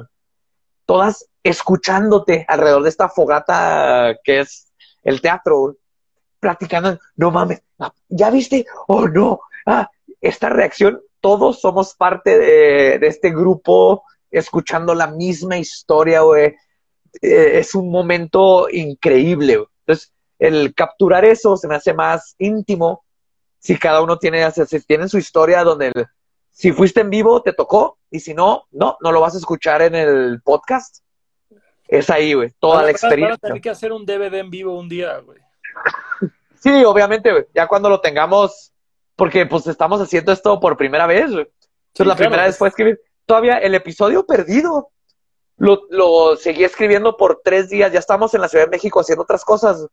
todas 0.86 1.28
escuchándote 1.42 2.44
alrededor 2.48 2.82
de 2.82 2.88
esta 2.88 3.08
fogata 3.08 4.16
que 4.24 4.40
es 4.40 4.72
el 5.02 5.20
teatro, 5.20 5.76
platicando, 6.40 6.98
no 7.16 7.30
mames, 7.30 7.62
ah, 7.78 7.92
¿ya 8.08 8.30
viste? 8.30 8.66
Oh, 8.86 9.06
no, 9.06 9.40
ah, 9.66 9.88
esta 10.20 10.48
reacción, 10.48 11.00
todos 11.20 11.60
somos 11.60 11.94
parte 11.94 12.38
de 12.38 13.06
este 13.06 13.30
grupo 13.30 14.04
escuchando 14.30 14.94
la 14.94 15.06
misma 15.08 15.58
historia, 15.58 16.20
güey. 16.20 16.54
Eh, 17.22 17.58
es 17.58 17.74
un 17.74 17.90
momento 17.90 18.68
increíble, 18.70 19.56
güey. 19.56 19.68
Entonces, 19.86 20.12
el 20.38 20.74
capturar 20.74 21.24
eso 21.24 21.56
se 21.56 21.66
me 21.68 21.74
hace 21.76 21.94
más 21.94 22.34
íntimo 22.38 23.04
si 23.58 23.76
cada 23.78 24.02
uno 24.02 24.18
tiene, 24.18 24.48
si 24.52 24.80
tienen 24.86 25.08
su 25.08 25.18
historia 25.18 25.64
donde 25.64 25.88
el- 25.88 26.06
si 26.50 26.72
fuiste 26.72 27.00
en 27.00 27.10
vivo 27.10 27.42
te 27.42 27.52
tocó 27.52 27.98
y 28.10 28.20
si 28.20 28.34
no, 28.34 28.64
no, 28.70 28.96
no 29.00 29.12
lo 29.12 29.20
vas 29.20 29.34
a 29.34 29.38
escuchar 29.38 29.82
en 29.82 29.94
el 29.94 30.40
podcast. 30.42 30.98
Es 31.86 32.10
ahí, 32.10 32.34
güey, 32.34 32.52
toda 32.60 32.76
la 32.76 32.80
van 32.82 32.88
a- 32.88 32.90
experiencia. 32.90 33.36
tener 33.38 33.60
que 33.62 33.70
hacer 33.70 33.92
un 33.92 34.04
DVD 34.04 34.38
en 34.40 34.50
vivo 34.50 34.78
un 34.78 34.88
día, 34.88 35.18
güey. 35.18 35.38
Sí, 36.60 36.84
obviamente, 36.84 37.30
güey. 37.30 37.46
Ya 37.54 37.68
cuando 37.68 37.88
lo 37.88 38.00
tengamos, 38.00 38.72
porque 39.14 39.46
pues 39.46 39.66
estamos 39.68 40.00
haciendo 40.00 40.32
esto 40.32 40.58
por 40.58 40.76
primera 40.76 41.06
vez, 41.06 41.30
güey. 41.30 41.44
Entonces 41.46 41.92
Sí, 41.94 42.04
la 42.04 42.14
claro, 42.14 42.16
primera 42.16 42.44
vez 42.46 42.58
fue 42.58 42.68
escribir. 42.68 43.00
Todavía 43.28 43.58
el 43.58 43.74
episodio 43.74 44.24
perdido. 44.24 44.88
Lo, 45.58 45.82
lo 45.90 46.34
seguí 46.36 46.64
escribiendo 46.64 47.18
por 47.18 47.42
tres 47.44 47.68
días. 47.68 47.92
Ya 47.92 47.98
estamos 47.98 48.32
en 48.32 48.40
la 48.40 48.48
Ciudad 48.48 48.64
de 48.64 48.70
México 48.70 49.00
haciendo 49.00 49.24
otras 49.24 49.44
cosas. 49.44 49.86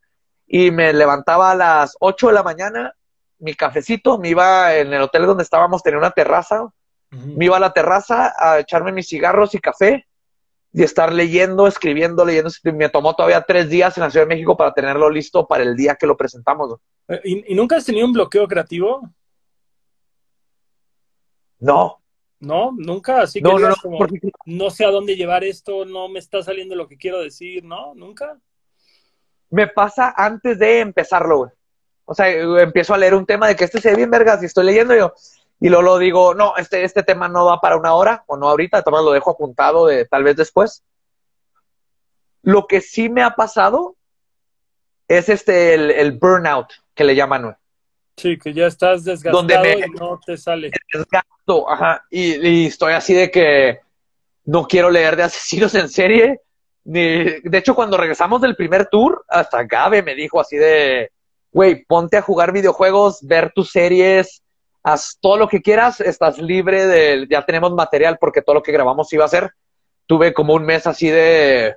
Y 0.48 0.72
me 0.72 0.94
levantaba 0.94 1.52
a 1.52 1.56
las 1.56 1.98
8 2.00 2.28
de 2.28 2.34
la 2.34 2.44
mañana, 2.44 2.94
mi 3.40 3.54
cafecito, 3.54 4.18
me 4.18 4.30
iba 4.30 4.74
en 4.78 4.94
el 4.94 5.02
hotel 5.02 5.26
donde 5.26 5.44
estábamos, 5.44 5.84
tenía 5.84 6.00
una 6.00 6.12
terraza. 6.12 6.70
Me 7.10 7.46
iba 7.46 7.58
a 7.58 7.60
la 7.60 7.74
terraza 7.74 8.34
a 8.38 8.60
echarme 8.60 8.94
mis 8.94 9.10
cigarros 9.10 9.54
y 9.54 9.60
café 9.60 10.08
y 10.72 10.84
estar 10.84 11.12
leyendo, 11.12 11.68
escribiendo, 11.68 12.24
leyendo. 12.24 12.50
Me 12.64 12.88
tomó 12.88 13.18
todavía 13.18 13.42
tres 13.42 13.70
días 13.70 13.98
en 13.98 14.04
la 14.04 14.12
Ciudad 14.12 14.28
de 14.28 14.34
México 14.34 14.56
para 14.56 14.74
tenerlo 14.74 15.10
listo 15.10 15.46
para 15.46 15.64
el 15.64 15.76
día 15.76 15.96
que 15.96 16.08
lo 16.08 16.16
presentamos. 16.16 16.80
Eh, 17.10 17.20
¿Y, 17.26 17.52
y 17.52 17.56
nunca 17.56 17.76
has 17.76 17.86
tenido 17.86 18.06
un 18.08 18.14
bloqueo 18.14 18.48
creativo? 18.48 19.02
No, 21.60 22.02
¿No? 22.46 22.72
¿Nunca? 22.78 23.22
Así 23.22 23.42
que 23.42 23.44
no, 23.44 23.52
no, 23.52 23.60
no, 23.60 23.60
digas 23.60 23.82
como, 23.82 23.98
porque 23.98 24.20
no 24.46 24.70
sé 24.70 24.86
a 24.86 24.92
dónde 24.92 25.16
llevar 25.16 25.44
esto, 25.44 25.86
no 25.86 26.08
me 26.08 26.20
está 26.20 26.44
saliendo 26.44 26.76
lo 26.76 26.88
que 26.88 26.98
quiero 26.98 27.20
decir, 27.20 27.64
¿no? 27.64 27.94
¿Nunca? 27.96 28.40
me 29.50 29.68
pasa 29.68 30.14
antes 30.16 30.60
de 30.60 30.80
empezarlo, 30.82 31.38
güey. 31.38 31.52
O 32.06 32.14
sea, 32.14 32.30
eh, 32.30 32.62
empiezo 32.62 32.94
a 32.94 32.98
leer 32.98 33.16
un 33.16 33.26
tema 33.26 33.48
de 33.48 33.56
que 33.56 33.64
este 33.64 33.82
se 33.82 33.92
ve 33.92 33.96
bien 33.96 34.12
vergas 34.12 34.42
y 34.44 34.48
estoy 34.48 34.66
leyendo 34.66 34.96
yo. 34.96 35.14
Y 35.60 35.70
luego 35.70 35.84
lo 35.84 35.98
digo, 35.98 36.34
no, 36.34 36.58
este, 36.58 36.84
este 36.84 37.04
tema 37.04 37.28
no 37.28 37.46
va 37.46 37.62
para 37.62 37.78
una 37.78 37.94
hora 37.94 38.24
o 38.28 38.36
no 38.36 38.50
ahorita, 38.50 38.84
toma 38.84 39.02
lo 39.02 39.12
dejo 39.12 39.32
apuntado 39.32 39.88
de 39.88 40.06
tal 40.06 40.24
vez 40.24 40.36
después. 40.36 40.84
Lo 42.42 42.68
que 42.68 42.82
sí 42.82 43.10
me 43.10 43.24
ha 43.24 43.32
pasado 43.32 43.96
es 45.08 45.30
este, 45.30 45.74
el, 45.74 45.92
el 45.92 46.12
burnout 46.12 46.68
que 46.94 47.06
le 47.06 47.16
llaman, 47.16 47.44
güey. 47.44 47.56
Sí, 48.18 48.38
que 48.38 48.54
ya 48.54 48.68
estás 48.68 49.04
desgastado 49.04 49.38
Donde 49.38 49.60
me- 49.60 49.86
y 49.86 49.90
no 49.92 50.20
te 50.26 50.38
sale. 50.38 50.72
desgasto, 50.94 51.70
ajá, 51.70 52.06
y, 52.10 52.36
y 52.48 52.66
estoy 52.68 52.94
así 52.94 53.14
de 53.14 53.30
que 53.30 53.80
no 54.46 54.68
quiero 54.68 54.90
leer 54.90 55.16
de 55.16 55.24
asesinos 55.24 55.76
en 55.76 55.90
serie. 55.90 56.40
Ni, 56.86 57.02
de 57.42 57.58
hecho, 57.58 57.76
cuando 57.76 57.98
regresamos 57.98 58.42
del 58.42 58.56
primer 58.56 58.86
tour, 58.88 59.26
hasta 59.28 59.64
Gabe 59.64 60.02
me 60.04 60.16
dijo 60.16 60.40
así 60.40 60.56
de, 60.56 61.12
güey, 61.52 61.84
ponte 61.84 62.16
a 62.18 62.22
jugar 62.22 62.52
videojuegos, 62.54 63.20
ver 63.24 63.52
tus 63.54 63.72
series, 63.72 64.44
haz 64.84 65.18
todo 65.20 65.36
lo 65.38 65.48
que 65.50 65.62
quieras, 65.62 66.00
estás 66.00 66.38
libre 66.38 66.86
de, 66.86 67.28
ya 67.30 67.44
tenemos 67.46 67.74
material 67.74 68.18
porque 68.20 68.42
todo 68.44 68.56
lo 68.56 68.64
que 68.64 68.72
grabamos 68.72 69.12
iba 69.14 69.26
a 69.26 69.30
ser. 69.30 69.52
Tuve 70.06 70.32
como 70.34 70.54
un 70.54 70.64
mes 70.64 70.86
así 70.86 71.10
de, 71.10 71.76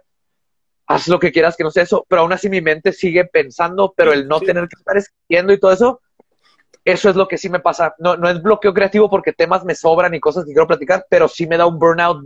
haz 0.86 1.08
lo 1.08 1.18
que 1.18 1.32
quieras 1.32 1.56
que 1.56 1.64
no 1.64 1.70
sé 1.70 1.80
eso, 1.80 2.04
pero 2.06 2.20
aún 2.22 2.32
así 2.34 2.50
mi 2.50 2.60
mente 2.60 2.92
sigue 2.92 3.24
pensando, 3.24 3.94
pero 3.96 4.12
el 4.12 4.28
no 4.28 4.38
Sí. 4.40 4.46
tener 4.46 4.68
que 4.68 4.76
estar 4.78 4.96
escribiendo 4.98 5.52
y 5.54 5.58
todo 5.58 5.72
eso, 5.72 6.00
eso 6.92 7.10
es 7.10 7.16
lo 7.16 7.28
que 7.28 7.38
sí 7.38 7.48
me 7.48 7.60
pasa. 7.60 7.94
No, 7.98 8.16
no 8.16 8.28
es 8.28 8.42
bloqueo 8.42 8.72
creativo 8.74 9.08
porque 9.10 9.32
temas 9.32 9.64
me 9.64 9.74
sobran 9.74 10.14
y 10.14 10.20
cosas 10.20 10.44
que 10.44 10.52
quiero 10.52 10.66
platicar, 10.66 11.06
pero 11.10 11.28
sí 11.28 11.46
me 11.46 11.56
da 11.56 11.66
un 11.66 11.78
burnout 11.78 12.24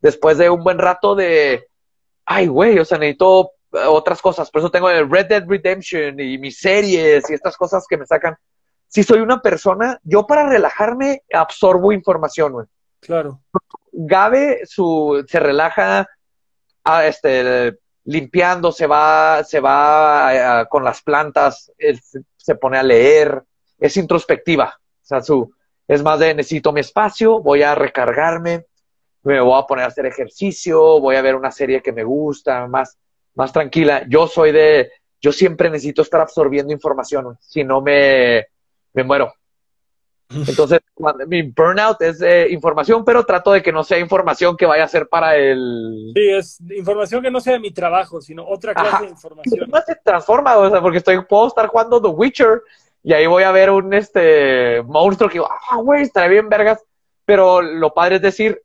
después 0.00 0.38
de 0.38 0.50
un 0.50 0.62
buen 0.62 0.78
rato 0.78 1.14
de, 1.14 1.66
ay, 2.26 2.46
güey, 2.46 2.78
o 2.78 2.84
sea, 2.84 2.98
necesito 2.98 3.52
eh, 3.72 3.78
otras 3.86 4.20
cosas. 4.20 4.50
Por 4.50 4.60
eso 4.60 4.70
tengo 4.70 4.90
el 4.90 5.10
Red 5.10 5.26
Dead 5.26 5.44
Redemption 5.46 6.18
y 6.20 6.38
mis 6.38 6.58
series 6.58 7.28
y 7.30 7.34
estas 7.34 7.56
cosas 7.56 7.86
que 7.88 7.96
me 7.96 8.06
sacan. 8.06 8.36
Si 8.88 9.02
soy 9.02 9.20
una 9.20 9.40
persona, 9.40 9.98
yo 10.04 10.26
para 10.26 10.48
relajarme 10.48 11.22
absorbo 11.32 11.90
información, 11.92 12.52
güey. 12.52 12.66
Claro. 13.00 13.40
Gabe 13.92 14.60
su, 14.66 15.24
se 15.28 15.40
relaja 15.40 16.06
ah, 16.84 17.06
este, 17.06 17.78
limpiando, 18.04 18.70
se 18.72 18.86
va, 18.86 19.42
se 19.44 19.60
va 19.60 20.60
ah, 20.60 20.66
con 20.66 20.84
las 20.84 21.02
plantas, 21.02 21.72
él 21.78 22.00
se- 22.00 22.22
se 22.36 22.54
pone 22.56 22.78
a 22.78 22.82
leer, 22.82 23.42
es 23.78 23.96
introspectiva. 23.96 24.74
O 24.78 25.06
sea, 25.06 25.20
su, 25.20 25.52
es 25.86 26.02
más 26.02 26.18
de 26.18 26.34
necesito 26.34 26.72
mi 26.72 26.80
espacio, 26.80 27.40
voy 27.40 27.62
a 27.62 27.74
recargarme, 27.74 28.66
me 29.22 29.40
voy 29.40 29.58
a 29.58 29.66
poner 29.66 29.84
a 29.84 29.88
hacer 29.88 30.06
ejercicio, 30.06 31.00
voy 31.00 31.16
a 31.16 31.22
ver 31.22 31.34
una 31.34 31.50
serie 31.50 31.82
que 31.82 31.92
me 31.92 32.04
gusta, 32.04 32.66
más, 32.66 32.98
más 33.34 33.52
tranquila. 33.52 34.04
Yo 34.08 34.26
soy 34.26 34.52
de, 34.52 34.92
yo 35.20 35.32
siempre 35.32 35.70
necesito 35.70 36.02
estar 36.02 36.20
absorbiendo 36.20 36.72
información, 36.72 37.36
si 37.40 37.64
no 37.64 37.80
me, 37.80 38.46
me 38.92 39.04
muero. 39.04 39.32
Entonces, 40.30 40.80
cuando- 40.94 41.26
mi 41.26 41.42
burnout 41.42 42.00
es 42.00 42.20
eh, 42.22 42.48
información, 42.50 43.04
pero 43.04 43.24
trato 43.24 43.52
de 43.52 43.62
que 43.62 43.70
no 43.70 43.84
sea 43.84 43.98
información 43.98 44.56
que 44.56 44.66
vaya 44.66 44.84
a 44.84 44.88
ser 44.88 45.06
para 45.08 45.36
el... 45.36 46.12
Sí, 46.14 46.28
es 46.30 46.60
información 46.76 47.22
que 47.22 47.30
no 47.30 47.40
sea 47.40 47.52
de 47.52 47.60
mi 47.60 47.70
trabajo, 47.70 48.20
sino 48.20 48.44
otra 48.46 48.74
clase 48.74 48.88
Ajá. 48.88 49.02
de 49.02 49.10
información. 49.10 49.70
No 49.70 49.80
se 49.82 49.94
transforma, 50.02 50.56
o 50.56 50.70
sea, 50.70 50.80
porque 50.80 50.98
estoy, 50.98 51.22
puedo 51.24 51.46
estar 51.48 51.66
jugando 51.68 52.00
The 52.00 52.08
Witcher 52.08 52.62
y 53.04 53.12
ahí 53.12 53.26
voy 53.26 53.42
a 53.42 53.52
ver 53.52 53.70
un 53.70 53.92
este 53.92 54.82
monstruo 54.82 55.28
que 55.28 55.34
digo, 55.34 55.48
ah, 55.70 55.76
güey, 55.76 56.02
estará 56.02 56.26
bien 56.26 56.48
vergas, 56.48 56.82
pero 57.26 57.60
lo 57.60 57.92
padre 57.92 58.16
es 58.16 58.22
decir, 58.22 58.62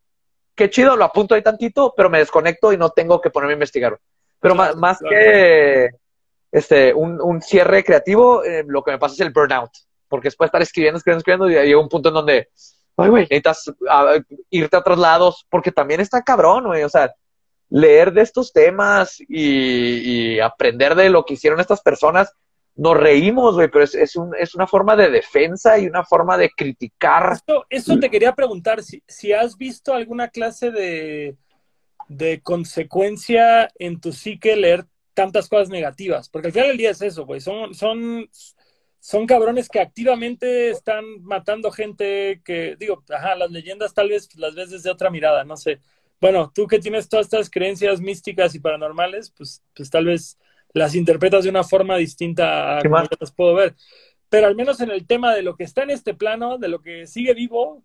qué 0.55 0.69
chido, 0.69 0.95
lo 0.95 1.03
apunto 1.03 1.35
ahí 1.35 1.41
tantito, 1.41 1.93
pero 1.95 2.09
me 2.09 2.19
desconecto 2.19 2.71
y 2.71 2.77
no 2.77 2.89
tengo 2.89 3.19
que 3.19 3.29
ponerme 3.29 3.51
a 3.51 3.55
investigar. 3.55 3.99
Pero 4.39 4.55
Claro, 4.55 4.75
más, 4.75 4.75
más 4.77 4.99
claro. 4.99 5.13
que 5.13 5.89
este, 6.53 6.93
un, 6.93 7.19
un 7.21 7.41
cierre 7.41 7.83
creativo, 7.83 8.41
eh, 8.45 8.63
lo 8.65 8.81
que 8.81 8.91
me 8.91 8.97
pasa 8.97 9.15
es 9.15 9.19
el 9.19 9.31
burnout, 9.33 9.71
porque 10.07 10.27
después 10.27 10.47
de 10.47 10.49
estar 10.49 10.61
escribiendo, 10.61 10.99
escribiendo, 10.99 11.19
escribiendo, 11.19 11.49
y 11.49 11.67
llega 11.67 11.81
un 11.81 11.89
punto 11.89 12.07
en 12.07 12.15
donde, 12.15 12.49
ay, 12.95 13.09
güey, 13.09 13.23
necesitas 13.23 13.73
ah, 13.89 14.19
irte 14.49 14.75
a 14.77 14.79
otros 14.79 14.99
lados, 14.99 15.45
porque 15.49 15.73
también 15.73 15.99
está 15.99 16.21
cabrón, 16.21 16.63
güey, 16.63 16.83
o 16.83 16.89
sea, 16.89 17.13
leer 17.69 18.13
de 18.13 18.21
estos 18.21 18.53
temas 18.53 19.19
y, 19.19 20.35
y 20.35 20.39
aprender 20.39 20.95
de 20.95 21.09
lo 21.09 21.25
que 21.25 21.33
hicieron 21.33 21.59
estas 21.59 21.81
personas, 21.81 22.33
nos 22.79 22.95
reímos, 22.95 23.55
güey, 23.55 23.67
pero 23.69 23.83
es, 23.83 23.93
es, 23.93 24.15
un, 24.15 24.33
es 24.39 24.55
una 24.55 24.65
forma 24.65 24.95
de 24.95 25.09
defensa 25.09 25.77
y 25.77 25.85
una 25.85 26.05
forma 26.05 26.37
de 26.37 26.49
criticar. 26.49 27.37
Eso, 27.69 27.99
te 27.99 28.09
quería 28.09 28.33
preguntar, 28.33 28.81
si, 28.81 29.03
si 29.05 29.33
has 29.33 29.57
visto 29.57 29.93
alguna 29.93 30.29
clase 30.29 30.71
de, 30.71 31.35
de 32.07 32.41
consecuencia 32.41 33.69
en 33.77 33.99
tu 33.99 34.13
psique 34.13 34.55
leer 34.55 34.85
tantas 35.13 35.49
cosas 35.49 35.67
negativas, 35.67 36.29
porque 36.29 36.47
al 36.47 36.53
final 36.53 36.69
del 36.69 36.77
día 36.77 36.91
es 36.91 37.01
eso, 37.01 37.25
güey, 37.25 37.41
son, 37.41 37.73
son, 37.73 38.29
son 39.01 39.27
cabrones 39.27 39.67
que 39.67 39.81
activamente 39.81 40.69
están 40.69 41.03
matando 41.23 41.71
gente 41.71 42.41
que, 42.45 42.77
digo, 42.79 43.03
ajá, 43.09 43.35
las 43.35 43.51
leyendas 43.51 43.93
tal 43.93 44.07
vez 44.07 44.33
las 44.37 44.55
ves 44.55 44.69
desde 44.69 44.89
otra 44.89 45.09
mirada, 45.09 45.43
no 45.43 45.57
sé. 45.57 45.79
Bueno, 46.21 46.49
tú 46.55 46.65
que 46.65 46.79
tienes 46.79 47.09
todas 47.09 47.25
estas 47.25 47.49
creencias 47.49 47.99
místicas 47.99 48.55
y 48.55 48.59
paranormales, 48.59 49.31
pues, 49.31 49.61
pues 49.75 49.89
tal 49.89 50.05
vez 50.05 50.37
las 50.73 50.95
interpretas 50.95 51.43
de 51.43 51.49
una 51.49 51.63
forma 51.63 51.97
distinta 51.97 52.77
a 52.77 52.83
como 52.83 52.97
las 53.19 53.31
puedo 53.31 53.55
ver. 53.55 53.75
Pero 54.29 54.47
al 54.47 54.55
menos 54.55 54.79
en 54.81 54.91
el 54.91 55.07
tema 55.07 55.33
de 55.33 55.41
lo 55.41 55.55
que 55.55 55.63
está 55.63 55.83
en 55.83 55.89
este 55.89 56.13
plano, 56.13 56.57
de 56.57 56.67
lo 56.67 56.81
que 56.81 57.07
sigue 57.07 57.33
vivo, 57.33 57.83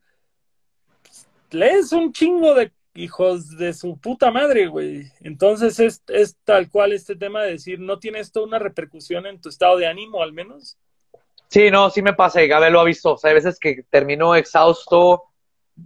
pues, 1.03 1.27
lees 1.51 1.93
un 1.93 2.13
chingo 2.13 2.55
de 2.55 2.73
hijos 2.95 3.57
de 3.57 3.73
su 3.73 3.99
puta 3.99 4.31
madre, 4.31 4.67
güey. 4.67 5.11
Entonces 5.21 5.81
es, 5.81 6.03
es 6.09 6.37
tal 6.45 6.71
cual 6.71 6.93
este 6.93 7.17
tema 7.17 7.43
de 7.43 7.53
decir, 7.53 7.81
¿no 7.81 7.99
tiene 7.99 8.21
esto 8.21 8.45
una 8.45 8.59
repercusión 8.59 9.27
en 9.27 9.41
tu 9.41 9.49
estado 9.49 9.79
de 9.79 9.87
ánimo 9.87 10.23
al 10.23 10.33
menos? 10.33 10.77
Sí, 11.49 11.71
no, 11.71 11.91
sí 11.91 12.03
me 12.03 12.15
pasa 12.15 12.43
y 12.43 12.49
Gabe 12.49 12.71
lo 12.71 12.81
ha 12.81 12.85
visto. 12.85 13.15
O 13.15 13.19
sea, 13.19 13.31
hay 13.31 13.35
veces 13.35 13.59
que 13.59 13.85
termino 13.91 14.35
exhausto, 14.35 15.25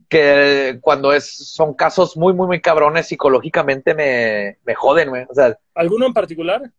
que 0.09 0.78
cuando 0.81 1.12
es, 1.12 1.55
son 1.55 1.75
casos 1.75 2.17
muy, 2.17 2.33
muy, 2.33 2.47
muy 2.47 2.60
cabrones 2.60 3.09
psicológicamente 3.09 3.94
me, 3.94 4.59
me 4.65 4.75
joden, 4.75 5.10
güey. 5.10 5.25
O 5.28 5.35
sea, 5.35 5.59
¿Alguno 5.75 6.07
en 6.07 6.12
particular? 6.12 6.70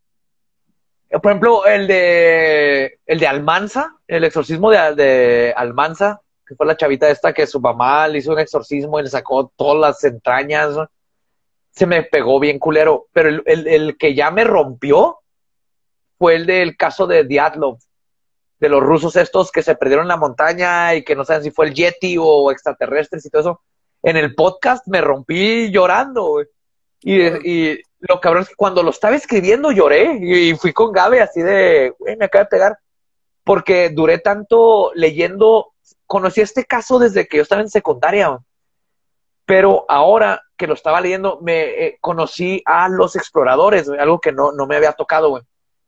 Por 1.10 1.32
ejemplo, 1.32 1.66
el 1.66 1.88
de, 1.88 3.00
el 3.06 3.20
de 3.20 3.28
Almanza, 3.28 3.96
el 4.08 4.24
exorcismo 4.24 4.70
de, 4.70 4.96
de 4.96 5.54
Almanza, 5.56 6.22
que 6.46 6.56
fue 6.56 6.66
la 6.66 6.78
chavita 6.78 7.10
esta 7.10 7.34
que 7.34 7.48
su 7.48 7.60
mamá 7.60 8.08
le 8.08 8.20
hizo 8.20 8.32
un 8.32 8.40
exorcismo 8.40 9.00
y 9.00 9.04
le 9.04 9.10
sacó 9.10 9.52
todas 9.56 9.80
las 9.80 10.04
entrañas. 10.04 10.76
Se 11.72 11.86
me 11.86 12.04
pegó 12.04 12.40
bien 12.40 12.60
culero. 12.60 13.08
Pero 13.12 13.30
el, 13.30 13.44
el, 13.46 13.68
el 13.68 13.98
que 13.98 14.14
ya 14.14 14.30
me 14.30 14.44
rompió 14.44 15.20
fue 16.18 16.36
el 16.36 16.46
del 16.46 16.78
caso 16.78 17.08
de 17.08 17.24
Diatlov 17.24 17.80
de 18.60 18.70
los 18.70 18.84
rusos 18.84 19.16
estos 19.16 19.52
que 19.52 19.64
se 19.64 19.76
perdieron 19.76 20.04
en 20.04 20.10
la 20.10 20.18
montaña 20.18 20.94
y 20.96 21.04
que 21.04 21.16
no 21.16 21.24
saben 21.24 21.44
si 21.44 21.52
fue 21.52 21.68
el 21.68 21.74
Yeti 21.74 22.18
o 22.20 22.52
extraterrestres 22.52 23.26
y 23.26 23.30
todo 23.30 23.42
eso. 23.42 23.62
En 24.04 24.18
el 24.18 24.36
podcast 24.36 24.86
me 24.88 25.02
rompí 25.02 25.72
llorando, 25.72 26.26
güey. 26.26 26.46
Y, 27.02 27.22
y, 27.50 27.82
lo 28.00 28.20
cabrón 28.20 28.44
es 28.44 28.50
que 28.50 28.56
cuando 28.56 28.84
lo 28.84 28.92
estaba 28.92 29.16
escribiendo 29.16 29.72
lloré 29.72 30.18
y 30.22 30.56
fui 30.56 30.74
con 30.74 30.92
Gabe 30.92 31.22
así 31.22 31.42
de, 31.42 31.94
güey, 32.00 32.16
me 32.16 32.26
acaba 32.26 32.46
de 32.46 32.50
pegar. 32.50 32.80
Porque 33.44 33.90
duré 33.90 34.20
tanto 34.20 34.92
leyendo, 34.94 35.74
conocí 36.06 36.42
este 36.42 36.66
caso 36.66 37.00
desde 37.00 37.28
que 37.28 37.38
yo 37.38 37.44
estaba 37.44 37.62
en 37.62 37.70
secundaria, 37.70 38.38
pero 39.46 39.86
ahora 39.88 40.42
que 40.56 40.68
lo 40.68 40.74
estaba 40.74 41.02
leyendo, 41.02 41.40
me 41.42 41.86
eh, 41.86 41.98
conocí 42.02 42.62
a 42.66 42.90
los 42.90 43.16
exploradores, 43.16 43.90
algo 43.90 44.20
que 44.20 44.32
no, 44.32 44.52
no 44.52 44.68
me 44.68 44.76
había 44.76 44.94
tocado, 44.94 45.30
güey 45.30 45.44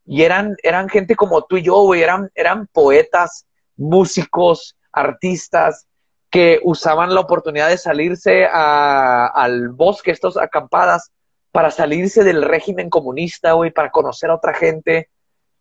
y 0.06 0.24
eran, 0.24 0.56
eran 0.64 0.90
gente 0.90 1.16
como 1.16 1.44
tú 1.44 1.58
y 1.58 1.64
yo, 1.64 1.76
güey, 1.84 2.02
eran, 2.02 2.30
eran 2.36 2.68
poetas, 2.68 3.46
músicos, 3.78 4.76
artistas, 4.92 5.88
que 6.30 6.60
usaban 6.64 7.14
la 7.14 7.22
oportunidad 7.22 7.70
de 7.70 7.78
salirse 7.78 8.46
al 8.46 9.70
bosque, 9.70 10.12
estas 10.12 10.38
acampadas, 10.38 11.12
para 11.52 11.72
salirse 11.72 12.24
del 12.24 12.44
régimen 12.44 12.90
comunista, 12.90 13.54
güey, 13.54 13.72
para 13.72 13.92
conocer 13.92 14.30
a 14.30 14.36
otra 14.36 14.54
gente. 14.54 15.10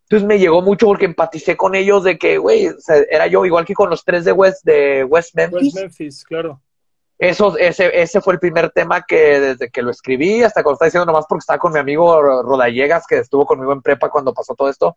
Entonces 0.03 0.27
me 0.27 0.39
llegó 0.39 0.63
mucho 0.63 0.87
porque 0.87 1.05
empaticé 1.05 1.57
con 1.57 1.75
ellos 1.75 2.05
de 2.05 2.19
que, 2.19 2.39
güey, 2.39 2.69
era 3.11 3.27
yo, 3.27 3.45
igual 3.45 3.65
que 3.65 3.75
con 3.75 3.91
los 3.91 4.05
tres 4.05 4.25
de 4.25 4.33
West, 4.33 4.65
de 4.65 5.05
West 5.05 5.35
Memphis. 5.35 5.75
West 5.75 5.77
Memphis, 5.77 6.25
claro. 6.25 6.61
Eso, 7.19 7.57
ese, 7.59 8.01
ese 8.01 8.21
fue 8.23 8.33
el 8.33 8.41
primer 8.41 8.71
tema 8.71 9.03
que 9.03 9.39
desde 9.41 9.71
que 9.71 9.83
lo 9.83 9.91
escribí 9.91 10.43
hasta 10.43 10.63
cuando 10.63 10.75
estaba 10.75 10.87
diciendo 10.87 11.05
nomás 11.05 11.27
porque 11.29 11.41
estaba 11.41 11.59
con 11.59 11.73
mi 11.73 11.79
amigo 11.79 12.21
Rodallegas, 12.43 13.07
que 13.07 13.19
estuvo 13.19 13.45
conmigo 13.45 13.73
en 13.73 13.83
prepa 13.83 14.09
cuando 14.09 14.33
pasó 14.33 14.55
todo 14.55 14.71
esto, 14.71 14.97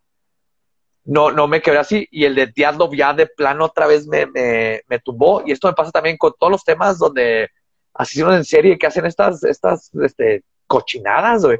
no, 1.05 1.31
no 1.31 1.47
me 1.47 1.61
quedé 1.61 1.77
así. 1.77 2.07
Y 2.11 2.23
el 2.25 2.35
de 2.35 2.47
Diablo 2.47 2.89
ya 2.93 3.13
de 3.13 3.27
plano 3.27 3.65
otra 3.65 3.87
vez 3.87 4.07
me, 4.07 4.25
me, 4.27 4.81
me, 4.87 4.99
tumbó. 4.99 5.43
Y 5.45 5.51
esto 5.51 5.67
me 5.67 5.73
pasa 5.73 5.91
también 5.91 6.17
con 6.17 6.33
todos 6.39 6.51
los 6.51 6.63
temas 6.63 6.97
donde 6.97 7.49
asesinos 7.93 8.35
en 8.35 8.45
serie 8.45 8.77
que 8.77 8.87
hacen 8.87 9.05
estas, 9.05 9.43
estas 9.43 9.91
este, 10.01 10.43
cochinadas, 10.73 11.45
güey. 11.45 11.59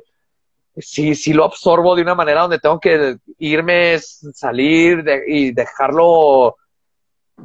Sí, 0.76 1.14
sí 1.14 1.34
lo 1.34 1.46
absorbo 1.46 1.96
de 1.96 2.02
una 2.02 2.16
manera 2.16 2.42
donde 2.42 2.58
tengo 2.58 2.80
que 2.80 3.18
irme, 3.38 4.00
salir 4.00 5.06
y 5.28 5.52
dejarlo 5.52 6.56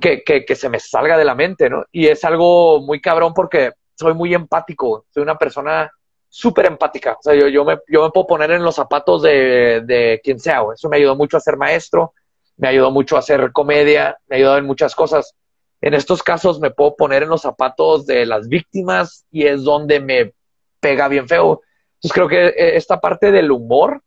que, 0.00 0.22
que, 0.24 0.56
se 0.56 0.70
me 0.70 0.80
salga 0.80 1.18
de 1.18 1.26
la 1.26 1.34
mente, 1.34 1.68
¿no? 1.68 1.84
Y 1.92 2.06
es 2.06 2.24
algo 2.24 2.80
muy 2.80 3.02
cabrón 3.02 3.34
porque 3.34 3.72
soy 3.94 4.14
muy 4.14 4.32
empático, 4.32 5.04
soy 5.10 5.22
una 5.22 5.36
persona 5.36 5.90
súper 6.26 6.66
empática. 6.66 7.12
O 7.12 7.22
sea, 7.22 7.34
yo, 7.34 7.48
yo, 7.48 7.66
me, 7.66 7.78
yo 7.86 8.04
me 8.04 8.10
puedo 8.10 8.26
poner 8.26 8.50
en 8.52 8.62
los 8.62 8.76
zapatos 8.76 9.20
de, 9.22 9.82
de 9.84 10.22
quien 10.24 10.40
sea. 10.40 10.62
Eso 10.74 10.88
me 10.88 10.96
ayudó 10.96 11.14
mucho 11.14 11.36
a 11.36 11.40
ser 11.40 11.58
maestro, 11.58 12.14
me 12.56 12.68
ayudó 12.68 12.90
mucho 12.90 13.16
a 13.16 13.18
hacer 13.18 13.52
comedia, 13.52 14.16
me 14.26 14.36
ayudó 14.36 14.56
en 14.56 14.64
muchas 14.64 14.94
cosas. 14.94 15.34
En 15.82 15.92
estos 15.92 16.22
casos 16.22 16.60
me 16.60 16.70
puedo 16.70 16.96
poner 16.96 17.24
en 17.24 17.28
los 17.28 17.42
zapatos 17.42 18.06
de 18.06 18.24
las 18.24 18.48
víctimas 18.48 19.26
y 19.30 19.46
es 19.46 19.64
donde 19.64 20.00
me 20.00 20.32
pega 20.80 21.08
bien 21.08 21.28
feo. 21.28 21.62
Entonces 21.94 22.12
creo 22.12 22.28
que 22.28 22.46
eh, 22.46 22.76
esta 22.76 23.00
parte 23.00 23.32
del 23.32 23.50
humor, 23.50 24.02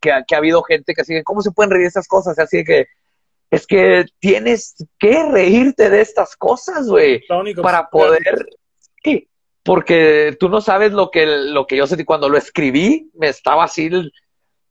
que, 0.00 0.12
que 0.26 0.34
ha 0.34 0.38
habido 0.38 0.62
gente 0.62 0.94
que 0.94 1.04
sigue, 1.04 1.24
¿cómo 1.24 1.42
se 1.42 1.50
pueden 1.50 1.70
reír 1.70 1.86
esas 1.86 2.06
cosas? 2.06 2.38
Así 2.38 2.64
que 2.64 2.86
es 3.50 3.66
que 3.66 4.06
tienes 4.18 4.74
que 4.98 5.22
reírte 5.24 5.90
de 5.90 6.00
estas 6.00 6.36
cosas, 6.36 6.86
güey, 6.86 7.22
para 7.62 7.88
poder... 7.88 8.48
Sí, 9.02 9.28
porque 9.62 10.36
tú 10.38 10.48
no 10.48 10.60
sabes 10.60 10.92
lo 10.92 11.10
que, 11.10 11.26
lo 11.26 11.66
que 11.66 11.76
yo 11.76 11.86
sentí 11.86 12.04
cuando 12.04 12.28
lo 12.28 12.36
escribí, 12.36 13.10
me 13.14 13.28
estaba 13.28 13.64
así 13.64 13.90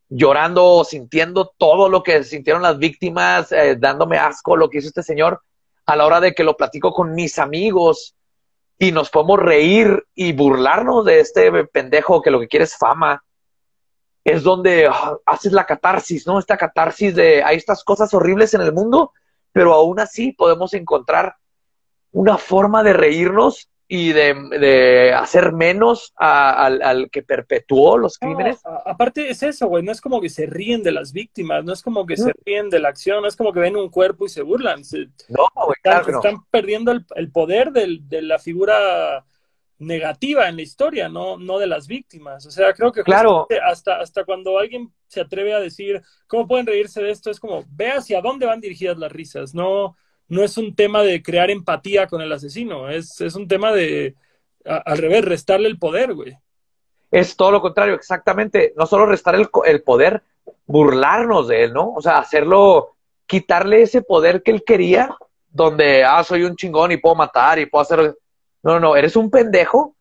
llorando, 0.09 0.83
sintiendo 0.83 1.53
todo 1.57 1.89
lo 1.89 2.03
que 2.03 2.23
sintieron 2.23 2.61
las 2.61 2.77
víctimas, 2.77 3.51
eh, 3.51 3.75
dándome 3.77 4.17
asco 4.17 4.55
lo 4.55 4.69
que 4.69 4.77
hizo 4.77 4.87
este 4.87 5.03
señor, 5.03 5.41
a 5.85 5.95
la 5.95 6.05
hora 6.05 6.19
de 6.19 6.33
que 6.33 6.43
lo 6.43 6.55
platico 6.55 6.93
con 6.93 7.13
mis 7.13 7.39
amigos 7.39 8.15
y 8.79 8.91
nos 8.91 9.09
podemos 9.09 9.39
reír 9.39 10.05
y 10.13 10.33
burlarnos 10.33 11.05
de 11.05 11.19
este 11.19 11.51
pendejo 11.65 12.21
que 12.21 12.31
lo 12.31 12.39
que 12.39 12.47
quiere 12.47 12.65
es 12.65 12.77
fama 12.77 13.23
es 14.23 14.43
donde 14.43 14.87
ah, 14.87 15.17
haces 15.25 15.53
la 15.53 15.65
catarsis, 15.65 16.27
¿no? 16.27 16.37
Esta 16.37 16.57
catarsis 16.57 17.15
de 17.15 17.43
hay 17.43 17.55
estas 17.57 17.83
cosas 17.83 18.13
horribles 18.13 18.53
en 18.53 18.61
el 18.61 18.73
mundo, 18.73 19.13
pero 19.51 19.73
aún 19.73 19.99
así 19.99 20.33
podemos 20.33 20.73
encontrar 20.73 21.35
una 22.11 22.37
forma 22.37 22.83
de 22.83 22.93
reírnos 22.93 23.69
y 23.89 24.11
de, 24.11 25.13
hacer 25.13 25.53
menos 25.53 26.13
al, 26.17 27.09
que 27.09 27.23
perpetuó 27.23 27.97
los 27.97 28.17
crímenes. 28.17 28.61
aparte 28.85 29.29
es 29.29 29.43
eso, 29.43 29.67
güey, 29.67 29.83
no 29.83 29.91
es 29.91 30.01
como 30.01 30.19
que 30.19 30.29
se 30.29 30.45
ríen 30.45 30.83
de 30.83 30.91
las 30.91 31.13
víctimas, 31.13 31.63
no 31.63 31.71
es 31.71 31.81
como 31.81 32.05
que 32.05 32.17
se 32.17 32.33
ríen 32.45 32.69
de 32.69 32.79
la 32.79 32.89
acción, 32.89 33.21
no 33.21 33.27
es 33.27 33.35
como 33.35 33.53
que 33.53 33.61
ven 33.61 33.77
un 33.77 33.89
cuerpo 33.89 34.25
y 34.25 34.29
se 34.29 34.41
burlan. 34.41 34.81
no, 35.29 35.47
güey, 35.55 35.75
están, 35.77 36.03
claro 36.03 36.17
están 36.17 36.45
perdiendo 36.51 36.91
el, 36.91 37.05
el 37.15 37.31
poder 37.31 37.71
del, 37.71 38.07
de 38.09 38.21
la 38.21 38.39
figura 38.39 39.25
negativa 39.79 40.49
en 40.49 40.55
la 40.55 40.61
historia, 40.63 41.07
no, 41.07 41.37
no 41.37 41.59
de 41.59 41.67
las 41.67 41.87
víctimas. 41.87 42.45
O 42.45 42.51
sea, 42.51 42.73
creo 42.73 42.91
que 42.91 43.03
claro. 43.03 43.47
hasta, 43.63 43.99
hasta 43.99 44.23
cuando 44.23 44.57
alguien 44.57 44.91
se 45.07 45.21
atreve 45.21 45.53
a 45.53 45.59
decir 45.59 46.01
cómo 46.27 46.47
pueden 46.47 46.65
reírse 46.65 47.01
de 47.01 47.11
esto, 47.11 47.29
es 47.29 47.39
como 47.39 47.63
ve 47.69 47.91
hacia 47.91 48.21
dónde 48.21 48.45
van 48.45 48.59
dirigidas 48.59 48.97
las 48.97 49.11
risas. 49.11 49.53
No, 49.53 49.95
no 50.29 50.43
es 50.43 50.57
un 50.57 50.75
tema 50.75 51.03
de 51.03 51.21
crear 51.21 51.49
empatía 51.49 52.07
con 52.07 52.21
el 52.21 52.31
asesino, 52.31 52.89
es, 52.89 53.21
es 53.21 53.35
un 53.35 53.47
tema 53.47 53.71
de, 53.71 54.15
al 54.65 54.97
revés, 54.97 55.25
restarle 55.25 55.67
el 55.67 55.79
poder, 55.79 56.13
güey. 56.13 56.37
Es 57.09 57.37
todo 57.37 57.51
lo 57.51 57.61
contrario, 57.61 57.95
exactamente. 57.95 58.73
No 58.75 58.85
solo 58.85 59.05
restar 59.05 59.35
el, 59.35 59.47
el 59.65 59.81
poder, 59.81 60.23
burlarnos 60.65 61.47
de 61.47 61.63
él, 61.63 61.73
¿no? 61.73 61.93
O 61.93 62.01
sea, 62.01 62.17
hacerlo, 62.17 62.95
quitarle 63.25 63.81
ese 63.81 64.01
poder 64.01 64.43
que 64.43 64.51
él 64.51 64.63
quería, 64.65 65.15
donde, 65.49 66.03
ah, 66.03 66.23
soy 66.23 66.43
un 66.43 66.55
chingón 66.55 66.91
y 66.91 66.97
puedo 66.97 67.15
matar 67.15 67.59
y 67.59 67.65
puedo 67.65 67.81
hacer 67.81 68.15
no, 68.63 68.79
no, 68.79 68.95
eres 68.95 69.15
un 69.15 69.29
pendejo 69.29 69.95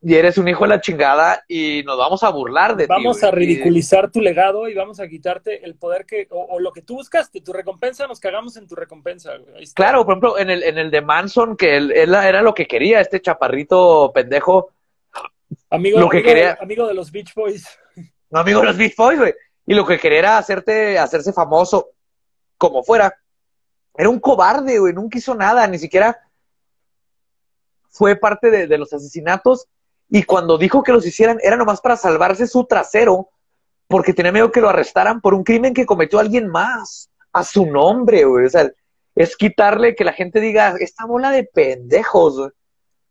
y 0.00 0.14
eres 0.14 0.38
un 0.38 0.46
hijo 0.46 0.64
de 0.64 0.68
la 0.68 0.80
chingada 0.80 1.44
y 1.48 1.82
nos 1.84 1.98
vamos 1.98 2.22
a 2.22 2.30
burlar 2.30 2.76
de 2.76 2.84
ti. 2.84 2.88
Vamos 2.88 3.22
a 3.24 3.30
ridiculizar 3.30 4.10
tu 4.10 4.20
legado 4.20 4.68
y 4.68 4.74
vamos 4.74 5.00
a 5.00 5.08
quitarte 5.08 5.64
el 5.64 5.74
poder 5.74 6.06
que, 6.06 6.28
o, 6.30 6.60
lo 6.60 6.72
que 6.72 6.82
tú 6.82 6.96
buscaste, 6.96 7.40
tu 7.40 7.52
recompensa, 7.52 8.06
nos 8.06 8.20
cagamos 8.20 8.56
en 8.56 8.66
tu 8.68 8.76
recompensa. 8.76 9.32
Claro, 9.74 10.04
por 10.04 10.14
ejemplo, 10.14 10.38
en 10.38 10.50
el, 10.50 10.62
en 10.62 10.78
el 10.78 10.90
de 10.90 11.00
Manson, 11.00 11.56
que 11.56 11.76
él, 11.76 11.92
era 11.92 12.42
lo 12.42 12.54
que 12.54 12.66
quería, 12.66 13.00
este 13.00 13.20
chaparrito 13.20 14.12
pendejo. 14.14 14.70
Amigo, 15.70 15.98
lo 15.98 16.08
que 16.08 16.18
amigo, 16.18 16.28
quería... 16.28 16.58
amigo 16.60 16.86
de 16.86 16.94
los 16.94 17.10
Beach 17.10 17.34
Boys. 17.34 17.66
No, 18.30 18.40
amigo 18.40 18.60
de 18.60 18.66
los 18.66 18.76
Beach 18.76 18.94
Boys, 18.96 19.18
güey. 19.18 19.34
Y 19.66 19.74
lo 19.74 19.84
que 19.84 19.98
quería 19.98 20.18
era 20.20 20.38
hacerte, 20.38 20.98
hacerse 20.98 21.32
famoso, 21.32 21.90
como 22.56 22.82
fuera. 22.82 23.14
Era 23.96 24.08
un 24.08 24.20
cobarde, 24.20 24.78
güey, 24.78 24.94
nunca 24.94 25.18
hizo 25.18 25.34
nada, 25.34 25.66
ni 25.66 25.78
siquiera 25.78 26.16
fue 27.98 28.14
parte 28.14 28.50
de, 28.50 28.78
los 28.78 28.92
asesinatos 28.92 29.66
y 30.10 30.22
cuando 30.22 30.56
dijo 30.56 30.82
que 30.82 30.92
los 30.92 31.06
hicieran 31.06 31.38
era 31.42 31.56
nomás 31.56 31.80
para 31.80 31.96
salvarse 31.96 32.46
su 32.46 32.64
trasero 32.64 33.28
porque 33.86 34.12
tenía 34.12 34.32
miedo 34.32 34.52
que 34.52 34.60
lo 34.60 34.68
arrestaran 34.68 35.20
por 35.20 35.34
un 35.34 35.44
crimen 35.44 35.74
que 35.74 35.86
cometió 35.86 36.18
alguien 36.18 36.48
más 36.48 37.10
a 37.32 37.42
su 37.44 37.66
nombre, 37.66 38.24
güey. 38.24 38.46
O 38.46 38.50
sea, 38.50 38.70
es 39.14 39.36
quitarle 39.36 39.94
que 39.94 40.04
la 40.04 40.12
gente 40.12 40.40
diga, 40.40 40.74
esta 40.78 41.06
bola 41.06 41.30
de 41.30 41.44
pendejos, 41.44 42.52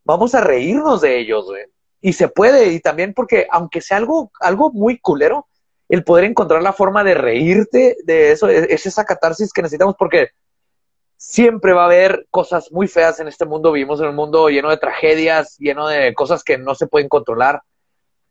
vamos 0.03 0.35
a 0.35 0.41
reírnos 0.41 1.01
de 1.01 1.19
ellos, 1.19 1.45
güey. 1.45 1.63
Y 2.01 2.13
se 2.13 2.27
puede, 2.27 2.71
y 2.71 2.79
también 2.79 3.13
porque 3.13 3.47
aunque 3.51 3.81
sea 3.81 3.97
algo, 3.97 4.31
algo 4.39 4.71
muy 4.71 4.99
culero, 4.99 5.47
el 5.89 6.03
poder 6.03 6.25
encontrar 6.25 6.61
la 6.61 6.73
forma 6.73 7.03
de 7.03 7.15
reírte 7.15 7.97
de 8.03 8.31
eso, 8.31 8.47
es, 8.47 8.67
es 8.69 8.85
esa 8.85 9.05
catarsis 9.05 9.51
que 9.51 9.61
necesitamos 9.61 9.95
porque 9.97 10.29
siempre 11.17 11.73
va 11.73 11.81
a 11.81 11.85
haber 11.85 12.27
cosas 12.29 12.71
muy 12.71 12.87
feas 12.87 13.19
en 13.19 13.27
este 13.27 13.45
mundo. 13.45 13.71
Vivimos 13.71 13.99
en 13.99 14.07
un 14.07 14.15
mundo 14.15 14.49
lleno 14.49 14.69
de 14.69 14.77
tragedias, 14.77 15.57
lleno 15.57 15.87
de 15.87 16.13
cosas 16.13 16.43
que 16.43 16.57
no 16.57 16.75
se 16.75 16.87
pueden 16.87 17.09
controlar. 17.09 17.61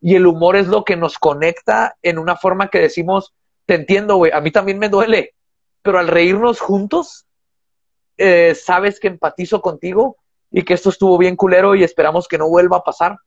Y 0.01 0.15
el 0.15 0.27
humor 0.27 0.57
es 0.57 0.69
lo 0.69 0.85
que 0.85 0.97
nos 0.97 1.19
conecta 1.19 1.97
en 2.03 2.19
una 2.19 2.37
forma 2.37 2.69
que 2.69 2.79
decimos, 2.79 3.35
te 3.67 3.75
entiendo, 3.75 4.17
güey, 4.17 4.31
a 4.33 4.41
mí 4.41 4.53
también 4.53 4.79
me 4.79 4.89
duele, 4.89 5.35
pero 5.83 5.99
al 5.99 6.09
reírnos 6.09 6.61
juntos, 6.61 7.27
eh, 8.17 8.55
sabes 8.55 9.01
que 9.01 9.09
empatizo 9.09 9.61
contigo 9.61 10.17
y 10.51 10.63
que 10.63 10.75
esto 10.75 10.91
estuvo 10.91 11.19
bien 11.19 11.37
culero 11.37 11.75
y 11.75 11.83
esperamos 11.83 12.29
que 12.29 12.39
no 12.39 12.49
vuelva 12.49 12.79
a 12.79 12.85
pasar, 12.85 13.19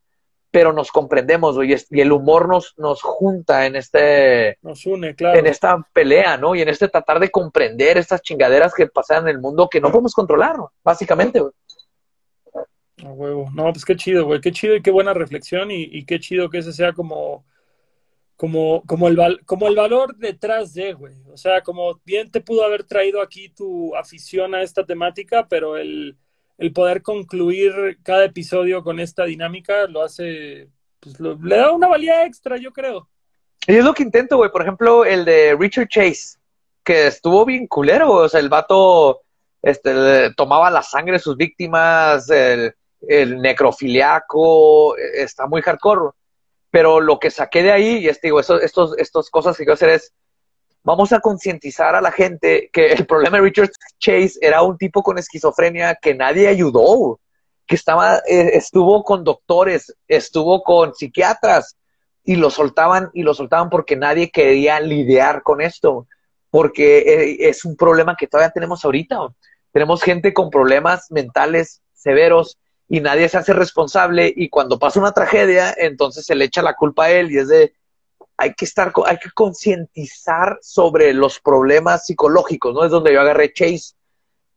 pero 0.50 0.72
nos 0.72 0.90
comprendemos, 0.90 1.54
güey, 1.54 1.76
y 1.90 2.00
el 2.00 2.12
humor 2.12 2.48
nos, 2.48 2.74
nos 2.76 3.02
junta 3.02 3.66
en 3.66 3.76
este... 3.76 4.58
Nos 4.62 4.84
une, 4.84 5.14
claro. 5.14 5.38
En 5.38 5.46
esta 5.46 5.86
pelea, 5.92 6.36
¿no? 6.36 6.54
Y 6.54 6.62
en 6.62 6.68
este 6.68 6.88
tratar 6.88 7.20
de 7.20 7.30
comprender 7.30 7.98
estas 7.98 8.20
chingaderas 8.22 8.74
que 8.74 8.88
pasan 8.88 9.24
en 9.24 9.36
el 9.36 9.40
mundo 9.40 9.68
que 9.68 9.80
no 9.80 9.90
podemos 9.90 10.12
controlar, 10.12 10.56
básicamente, 10.82 11.40
güey. 11.40 11.52
A 13.04 13.12
huevo. 13.12 13.48
No, 13.54 13.72
pues 13.72 13.84
qué 13.84 13.96
chido, 13.96 14.24
güey. 14.24 14.40
Qué 14.40 14.50
chido 14.50 14.74
y 14.74 14.82
qué 14.82 14.90
buena 14.90 15.14
reflexión 15.14 15.70
y, 15.70 15.82
y, 15.82 16.04
qué 16.04 16.18
chido 16.18 16.50
que 16.50 16.58
ese 16.58 16.72
sea 16.72 16.92
como, 16.92 17.46
como, 18.36 18.82
como, 18.86 19.08
el 19.08 19.16
val, 19.16 19.40
como 19.46 19.68
el 19.68 19.76
valor 19.76 20.16
detrás 20.16 20.74
de, 20.74 20.92
güey. 20.94 21.14
O 21.32 21.36
sea, 21.36 21.62
como 21.62 22.00
bien 22.04 22.30
te 22.30 22.40
pudo 22.40 22.64
haber 22.64 22.84
traído 22.84 23.22
aquí 23.22 23.48
tu 23.50 23.94
afición 23.94 24.54
a 24.54 24.62
esta 24.62 24.84
temática, 24.84 25.46
pero 25.48 25.76
el, 25.76 26.18
el 26.60 26.74
poder 26.74 27.00
concluir 27.00 27.98
cada 28.02 28.26
episodio 28.26 28.84
con 28.84 29.00
esta 29.00 29.24
dinámica 29.24 29.86
lo 29.86 30.02
hace, 30.02 30.68
pues 31.00 31.18
lo, 31.18 31.34
le 31.42 31.56
da 31.56 31.72
una 31.72 31.88
valía 31.88 32.26
extra, 32.26 32.58
yo 32.58 32.70
creo. 32.70 33.08
Y 33.66 33.76
es 33.76 33.84
lo 33.84 33.94
que 33.94 34.02
intento, 34.02 34.36
güey. 34.36 34.50
Por 34.50 34.60
ejemplo, 34.60 35.06
el 35.06 35.24
de 35.24 35.56
Richard 35.58 35.88
Chase, 35.88 36.38
que 36.84 37.06
estuvo 37.06 37.46
bien 37.46 37.66
culero, 37.66 38.12
o 38.12 38.28
sea, 38.28 38.40
el 38.40 38.50
vato 38.50 39.22
este, 39.62 40.34
tomaba 40.34 40.70
la 40.70 40.82
sangre 40.82 41.14
de 41.14 41.18
sus 41.18 41.34
víctimas, 41.34 42.28
el, 42.28 42.74
el 43.08 43.40
necrofiliaco, 43.40 44.96
está 44.96 45.46
muy 45.46 45.62
hardcore. 45.62 46.10
Pero 46.70 47.00
lo 47.00 47.18
que 47.18 47.30
saqué 47.30 47.62
de 47.62 47.72
ahí, 47.72 47.98
y 48.00 48.08
es, 48.08 48.20
digo, 48.20 48.38
estos, 48.38 48.62
estos, 48.62 48.98
estas 48.98 49.30
cosas 49.30 49.56
que 49.56 49.64
quiero 49.64 49.74
hacer 49.74 49.88
es, 49.88 50.12
vamos 50.82 51.12
a 51.12 51.20
concientizar 51.20 51.94
a 51.94 52.00
la 52.00 52.12
gente 52.12 52.70
que 52.72 52.92
el 52.92 53.06
problema 53.06 53.38
de 53.38 53.44
Richard 53.44 53.70
Chase 53.98 54.34
era 54.40 54.62
un 54.62 54.78
tipo 54.78 55.02
con 55.02 55.18
esquizofrenia 55.18 55.94
que 55.94 56.14
nadie 56.14 56.48
ayudó, 56.48 57.20
que 57.66 57.76
estaba, 57.76 58.18
eh, 58.26 58.50
estuvo 58.54 59.04
con 59.04 59.24
doctores, 59.24 59.94
estuvo 60.08 60.62
con 60.62 60.94
psiquiatras, 60.94 61.76
y 62.24 62.36
lo 62.36 62.50
soltaban 62.50 63.10
y 63.12 63.22
lo 63.22 63.34
soltaban 63.34 63.70
porque 63.70 63.96
nadie 63.96 64.30
quería 64.30 64.80
lidiar 64.80 65.42
con 65.42 65.60
esto, 65.60 66.06
porque 66.50 66.98
eh, 66.98 67.48
es 67.48 67.64
un 67.64 67.76
problema 67.76 68.16
que 68.16 68.26
todavía 68.26 68.50
tenemos 68.50 68.84
ahorita. 68.84 69.18
Tenemos 69.72 70.02
gente 70.02 70.34
con 70.34 70.50
problemas 70.50 71.10
mentales 71.10 71.80
severos 71.94 72.58
y 72.88 73.00
nadie 73.00 73.28
se 73.28 73.38
hace 73.38 73.52
responsable 73.52 74.32
y 74.34 74.48
cuando 74.48 74.78
pasa 74.78 75.00
una 75.00 75.12
tragedia, 75.12 75.74
entonces 75.76 76.26
se 76.26 76.34
le 76.34 76.46
echa 76.46 76.62
la 76.62 76.74
culpa 76.74 77.04
a 77.04 77.10
él 77.10 77.30
y 77.30 77.38
es 77.38 77.48
de 77.48 77.72
hay 78.40 78.54
que 78.54 78.64
estar 78.64 78.90
hay 79.06 79.18
que 79.18 79.30
concientizar 79.34 80.58
sobre 80.62 81.12
los 81.12 81.40
problemas 81.40 82.06
psicológicos, 82.06 82.72
¿no? 82.72 82.84
Es 82.84 82.90
donde 82.90 83.12
yo 83.12 83.20
agarré 83.20 83.52
Chase 83.52 83.94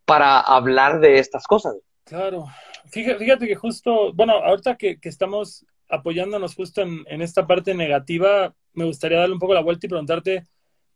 para 0.05 0.39
hablar 0.39 1.01
de 1.01 1.19
estas 1.19 1.45
cosas. 1.45 1.75
Claro. 2.05 2.45
Fíjate, 2.85 3.45
que 3.45 3.55
justo, 3.55 4.13
bueno, 4.13 4.33
ahorita 4.33 4.77
que, 4.77 4.99
que 4.99 5.09
estamos 5.09 5.65
apoyándonos 5.89 6.55
justo 6.55 6.81
en, 6.81 7.03
en, 7.07 7.21
esta 7.21 7.45
parte 7.45 7.73
negativa, 7.73 8.53
me 8.73 8.85
gustaría 8.85 9.19
darle 9.19 9.33
un 9.33 9.39
poco 9.39 9.53
la 9.53 9.61
vuelta 9.61 9.85
y 9.85 9.89
preguntarte 9.89 10.43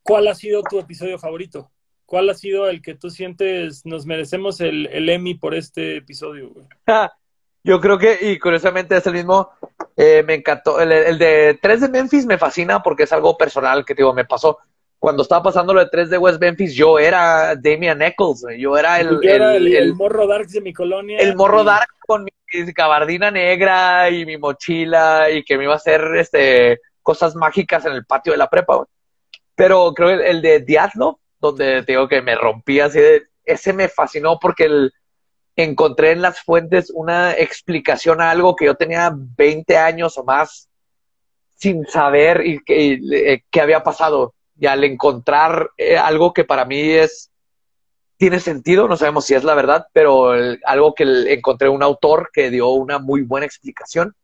cuál 0.01 0.27
ha 0.27 0.35
sido 0.35 0.63
tu 0.63 0.79
episodio 0.79 1.19
favorito. 1.19 1.69
¿Cuál 2.05 2.29
ha 2.29 2.35
sido 2.35 2.69
el 2.69 2.81
que 2.81 2.95
tú 2.95 3.09
sientes 3.09 3.85
nos 3.85 4.05
merecemos 4.05 4.61
el, 4.61 4.87
el 4.87 5.09
Emmy 5.09 5.33
por 5.33 5.53
este 5.53 5.97
episodio? 5.97 6.51
Güey? 6.51 6.65
Yo 7.67 7.81
creo 7.81 7.97
que, 7.97 8.17
y 8.21 8.39
curiosamente 8.39 8.95
es 8.95 9.05
el 9.07 9.13
mismo, 9.13 9.49
eh, 9.97 10.23
me 10.25 10.35
encantó. 10.35 10.79
El, 10.79 10.89
el, 10.89 11.17
de 11.19 11.59
3 11.61 11.81
de 11.81 11.89
Memphis 11.89 12.25
me 12.25 12.37
fascina 12.37 12.81
porque 12.81 13.03
es 13.03 13.11
algo 13.11 13.37
personal 13.37 13.83
que 13.83 13.93
digo, 13.93 14.13
me 14.13 14.23
pasó. 14.23 14.59
Cuando 14.97 15.23
estaba 15.23 15.43
pasando 15.43 15.73
lo 15.73 15.81
de 15.81 15.89
3 15.89 16.09
de 16.09 16.17
West 16.17 16.39
Memphis, 16.39 16.73
yo 16.73 16.97
era 16.97 17.57
Damian 17.57 18.01
Eccles, 18.01 18.45
yo 18.57 18.77
era 18.77 19.01
el, 19.01 19.19
yo 19.21 19.29
era 19.29 19.53
el, 19.57 19.67
el, 19.67 19.95
morro 19.95 20.25
dark 20.27 20.47
de 20.47 20.61
mi 20.61 20.71
colonia. 20.71 21.17
El 21.19 21.35
morro 21.35 21.65
dark 21.65 21.89
con 22.07 22.23
mi 22.23 22.31
gabardina 22.71 23.31
negra 23.31 24.09
y 24.11 24.25
mi 24.25 24.37
mochila 24.37 25.29
y 25.29 25.43
que 25.43 25.57
me 25.57 25.65
iba 25.65 25.73
a 25.73 25.75
hacer 25.75 26.01
este, 26.15 26.79
cosas 27.03 27.35
mágicas 27.35 27.85
en 27.85 27.91
el 27.91 28.05
patio 28.05 28.31
de 28.31 28.37
la 28.37 28.49
prepa. 28.49 28.85
Pero 29.55 29.93
creo 29.93 30.17
que 30.17 30.29
el 30.29 30.41
de 30.41 30.61
Diablo, 30.61 31.19
donde 31.37 31.83
te 31.83 31.91
digo 31.91 32.07
que 32.07 32.21
me 32.21 32.35
rompí 32.35 32.79
así 32.79 33.01
de, 33.01 33.23
ese 33.43 33.73
me 33.73 33.89
fascinó 33.89 34.39
porque 34.39 34.63
el, 34.63 34.93
encontré 35.57 36.11
en 36.11 36.21
las 36.21 36.39
fuentes 36.39 36.91
una 36.93 37.33
explicación 37.33 38.21
a 38.21 38.29
algo 38.29 38.55
que 38.55 38.65
yo 38.65 38.75
tenía 38.75 39.11
20 39.13 39.75
años 39.75 40.17
o 40.17 40.23
más 40.23 40.69
sin 41.55 41.85
saber 41.87 42.45
y 42.45 42.63
que, 42.63 42.93
eh, 42.93 43.43
qué 43.49 43.61
había 43.61 43.83
pasado. 43.83 44.35
Y 44.59 44.67
al 44.67 44.83
encontrar 44.83 45.71
eh, 45.75 45.97
algo 45.97 46.31
que 46.31 46.45
para 46.45 46.63
mí 46.63 46.91
es 46.91 47.31
tiene 48.17 48.39
sentido, 48.39 48.87
no 48.87 48.97
sabemos 48.97 49.25
si 49.25 49.35
es 49.35 49.43
la 49.43 49.53
verdad, 49.53 49.87
pero 49.93 50.31
algo 50.65 50.95
que 50.95 51.03
encontré 51.33 51.69
un 51.69 51.83
autor 51.83 52.31
que 52.33 52.49
dio 52.49 52.69
una 52.69 52.97
muy 52.97 53.21
buena 53.21 53.45
explicación. 53.45 54.15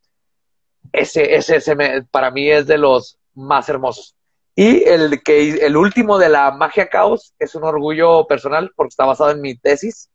Ese, 0.92 1.36
ese, 1.36 1.58
ese 1.58 1.76
para 2.10 2.32
mí 2.32 2.50
es 2.50 2.66
de 2.66 2.80
los 2.80 3.20
más 3.36 3.70
hermosos. 3.70 4.16
Y 4.56 4.84
el 4.84 5.22
que 5.22 5.66
el 5.66 5.78
último 5.78 6.18
de 6.18 6.30
la 6.30 6.50
magia 6.52 6.88
caos 6.88 7.36
es 7.38 7.54
un 7.54 7.64
orgullo 7.64 8.26
personal 8.26 8.72
porque 8.76 8.90
está 8.90 9.06
basado 9.06 9.30
en 9.30 9.42
mi 9.42 9.56
tesis 9.56 10.10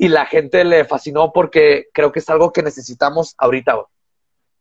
y 0.00 0.08
la 0.08 0.24
gente 0.24 0.64
le 0.64 0.86
fascinó 0.86 1.30
porque 1.30 1.88
creo 1.92 2.10
que 2.10 2.20
es 2.20 2.30
algo 2.30 2.54
que 2.54 2.62
necesitamos 2.62 3.34
ahorita. 3.36 3.84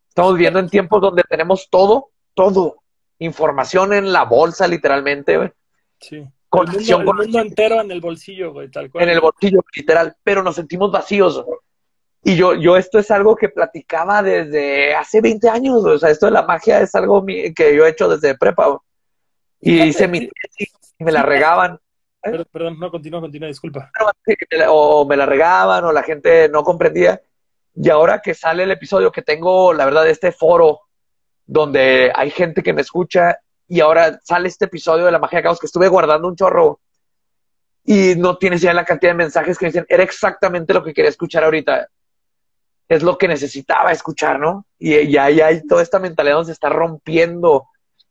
Estamos 0.09 0.34
viviendo 0.34 0.59
en 0.59 0.68
tiempos 0.68 1.00
donde 1.00 1.24
tenemos 1.24 1.69
todo, 1.69 2.09
todo, 2.34 2.84
información 3.19 3.93
en 3.93 4.11
la 4.11 4.26
bolsa 4.26 4.68
literalmente. 4.68 5.38
Güey. 5.38 5.50
Sí. 6.01 6.27
Conexión 6.50 7.00
el 7.00 7.06
mundo, 7.06 7.22
el 7.22 7.30
mundo 7.30 7.40
entero 7.40 7.80
en 7.80 7.90
el 7.90 8.01
bolsillo, 8.01 8.51
güey, 8.51 8.69
tal 8.69 8.92
cual. 8.92 9.06
En 9.06 9.11
el 9.11 9.22
bolsillo, 9.22 9.61
literal, 9.74 10.14
pero 10.26 10.43
nos 10.43 10.58
sentimos 10.58 10.92
vacíos. 10.92 11.42
Y 12.22 12.35
yo, 12.35 12.53
yo 12.56 12.76
esto 12.76 13.00
es 13.00 13.09
algo 13.09 13.38
que 13.38 13.48
platicaba 13.48 14.22
desde 14.22 14.93
hace 14.93 15.22
20 15.22 15.48
años, 15.48 15.85
o 15.85 15.98
sea, 15.98 16.09
esto 16.09 16.26
de 16.26 16.34
la 16.34 16.42
magia 16.42 16.82
es 16.82 16.93
algo 16.95 17.26
que 17.26 17.76
yo 17.77 17.85
he 17.85 17.92
hecho 17.92 18.09
desde 18.09 18.38
prepa. 18.38 18.77
Y 19.61 19.84
hice 19.84 20.06
mi 20.09 20.27
tesis 20.27 20.74
y 20.98 21.03
me 21.06 21.14
la 21.14 21.24
regaban. 21.24 21.80
Pero, 22.22 22.45
perdón, 22.45 22.80
no, 22.80 22.91
continúa, 22.91 23.22
continúa, 23.22 23.48
disculpa. 23.48 23.91
O 24.67 25.06
me 25.06 25.15
la 25.15 25.25
regaban 25.25 25.85
o 25.85 25.91
la 25.91 26.03
gente 26.03 26.49
no 26.49 26.64
comprendía. 26.64 27.22
Y 27.75 27.89
ahora 27.89 28.19
que 28.19 28.33
sale 28.33 28.64
el 28.64 28.72
episodio, 28.72 29.11
que 29.11 29.22
tengo, 29.22 29.73
la 29.73 29.85
verdad, 29.85 30.07
este 30.07 30.31
foro 30.31 30.81
donde 31.45 32.11
hay 32.14 32.30
gente 32.30 32.61
que 32.61 32.73
me 32.73 32.81
escucha 32.81 33.39
y 33.67 33.80
ahora 33.80 34.19
sale 34.23 34.49
este 34.49 34.65
episodio 34.65 35.06
de 35.06 35.11
la 35.11 35.19
magia 35.19 35.39
de 35.39 35.43
caos 35.43 35.59
que 35.59 35.65
estuve 35.65 35.88
guardando 35.88 36.27
un 36.27 36.35
chorro 36.35 36.80
y 37.83 38.15
no 38.17 38.38
tienes 38.38 38.61
ya 38.61 38.73
la 38.73 38.85
cantidad 38.85 39.14
de 39.14 39.17
mensajes 39.17 39.57
que 39.57 39.65
me 39.65 39.72
dicen, 39.72 39.85
era 39.89 40.03
exactamente 40.03 40.73
lo 40.73 40.83
que 40.83 40.93
quería 40.93 41.09
escuchar 41.09 41.43
ahorita. 41.43 41.88
Es 42.88 43.01
lo 43.03 43.17
que 43.17 43.27
necesitaba 43.27 43.91
escuchar, 43.91 44.39
¿no? 44.39 44.65
Y 44.77 45.11
ya 45.11 45.25
hay 45.25 45.65
toda 45.67 45.81
esta 45.81 45.99
mentalidad 45.99 46.35
donde 46.35 46.48
se 46.48 46.53
está 46.53 46.69
rompiendo 46.69 47.67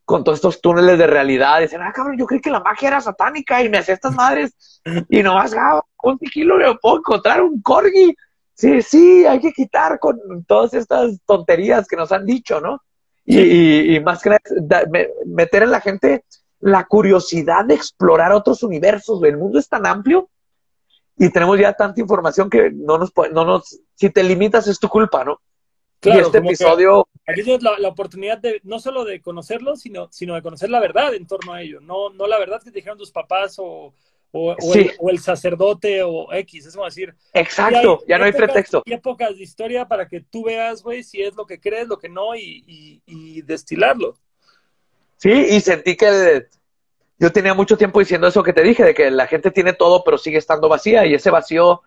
con 0.09 0.23
todos 0.23 0.39
estos 0.39 0.59
túneles 0.59 0.97
de 0.97 1.05
realidad. 1.05 1.61
Dicen, 1.61 1.83
ah, 1.83 1.93
cabrón, 1.93 2.17
yo 2.17 2.25
creí 2.25 2.41
que 2.41 2.49
la 2.49 2.61
magia 2.61 2.87
era 2.87 2.99
satánica 2.99 3.61
y 3.61 3.69
me 3.69 3.77
hacía 3.77 3.93
estas 3.93 4.15
madres. 4.15 4.81
Y 5.07 5.21
nomás, 5.21 5.53
ah, 5.55 5.83
un 6.01 6.17
kilo 6.17 6.57
le 6.57 6.73
puedo 6.81 6.97
encontrar 6.97 7.43
un 7.43 7.61
corgi. 7.61 8.15
Sí, 8.55 8.81
sí, 8.81 9.27
hay 9.27 9.39
que 9.39 9.51
quitar 9.51 9.99
con 9.99 10.17
todas 10.47 10.73
estas 10.73 11.19
tonterías 11.27 11.87
que 11.87 11.95
nos 11.95 12.11
han 12.11 12.25
dicho, 12.25 12.59
¿no? 12.59 12.81
Y, 13.23 13.95
y, 13.95 13.99
más 13.99 14.23
que 14.23 14.31
nada, 14.31 14.41
meter 15.27 15.61
en 15.61 15.69
la 15.69 15.79
gente 15.79 16.25
la 16.59 16.85
curiosidad 16.85 17.65
de 17.65 17.75
explorar 17.75 18.31
otros 18.31 18.63
universos. 18.63 19.21
El 19.21 19.37
mundo 19.37 19.59
es 19.59 19.69
tan 19.69 19.85
amplio 19.85 20.27
y 21.17 21.29
tenemos 21.29 21.59
ya 21.59 21.73
tanta 21.73 22.01
información 22.01 22.49
que 22.49 22.71
no 22.71 22.97
nos, 22.97 23.13
no 23.31 23.45
nos, 23.45 23.79
si 23.93 24.09
te 24.09 24.23
limitas 24.23 24.67
es 24.67 24.79
tu 24.79 24.89
culpa, 24.89 25.23
¿no? 25.23 25.39
Claro, 25.99 26.19
y 26.19 26.23
este 26.23 26.37
episodio. 26.37 27.07
Aquí 27.27 27.43
tienes 27.43 27.61
la, 27.61 27.77
la, 27.77 27.89
oportunidad 27.89 28.37
de 28.37 28.61
no 28.63 28.79
solo 28.79 29.03
de 29.03 29.21
conocerlo, 29.21 29.75
sino, 29.75 30.07
sino 30.11 30.35
de 30.35 30.41
conocer 30.41 30.69
la 30.69 30.79
verdad 30.79 31.13
en 31.13 31.27
torno 31.27 31.53
a 31.53 31.61
ello. 31.61 31.81
No, 31.81 32.09
no 32.09 32.25
la 32.25 32.39
verdad 32.39 32.61
que 32.63 32.71
te 32.71 32.79
dijeron 32.79 32.97
tus 32.97 33.11
papás 33.11 33.59
o, 33.59 33.93
o, 34.31 34.51
o, 34.51 34.73
sí. 34.73 34.79
el, 34.79 34.91
o, 34.99 35.09
el, 35.09 35.19
sacerdote 35.19 36.01
o 36.03 36.31
X, 36.31 36.67
es 36.67 36.73
como 36.73 36.85
decir. 36.85 37.13
Exacto, 37.33 37.99
hay, 38.01 38.07
ya 38.07 38.17
no 38.17 38.23
hay 38.23 38.29
épocas, 38.29 38.45
pretexto. 38.45 38.83
Hay 38.85 38.93
épocas 38.93 39.35
de 39.35 39.43
historia 39.43 39.87
para 39.87 40.07
que 40.07 40.21
tú 40.21 40.45
veas, 40.45 40.81
güey, 40.81 41.03
si 41.03 41.21
es 41.21 41.35
lo 41.35 41.45
que 41.45 41.59
crees, 41.59 41.87
lo 41.87 41.97
que 41.97 42.09
no, 42.09 42.35
y, 42.35 42.63
y, 42.65 43.01
y 43.05 43.41
destilarlo. 43.41 44.15
Sí, 45.17 45.31
y 45.31 45.59
sentí 45.59 45.97
que 45.97 46.47
yo 47.19 47.31
tenía 47.31 47.53
mucho 47.53 47.77
tiempo 47.77 47.99
diciendo 47.99 48.27
eso 48.27 48.41
que 48.41 48.53
te 48.53 48.63
dije, 48.63 48.85
de 48.85 48.93
que 48.93 49.11
la 49.11 49.27
gente 49.27 49.51
tiene 49.51 49.73
todo, 49.73 50.03
pero 50.05 50.17
sigue 50.17 50.37
estando 50.37 50.69
vacía, 50.69 51.05
y 51.05 51.13
ese 51.13 51.29
vacío 51.29 51.81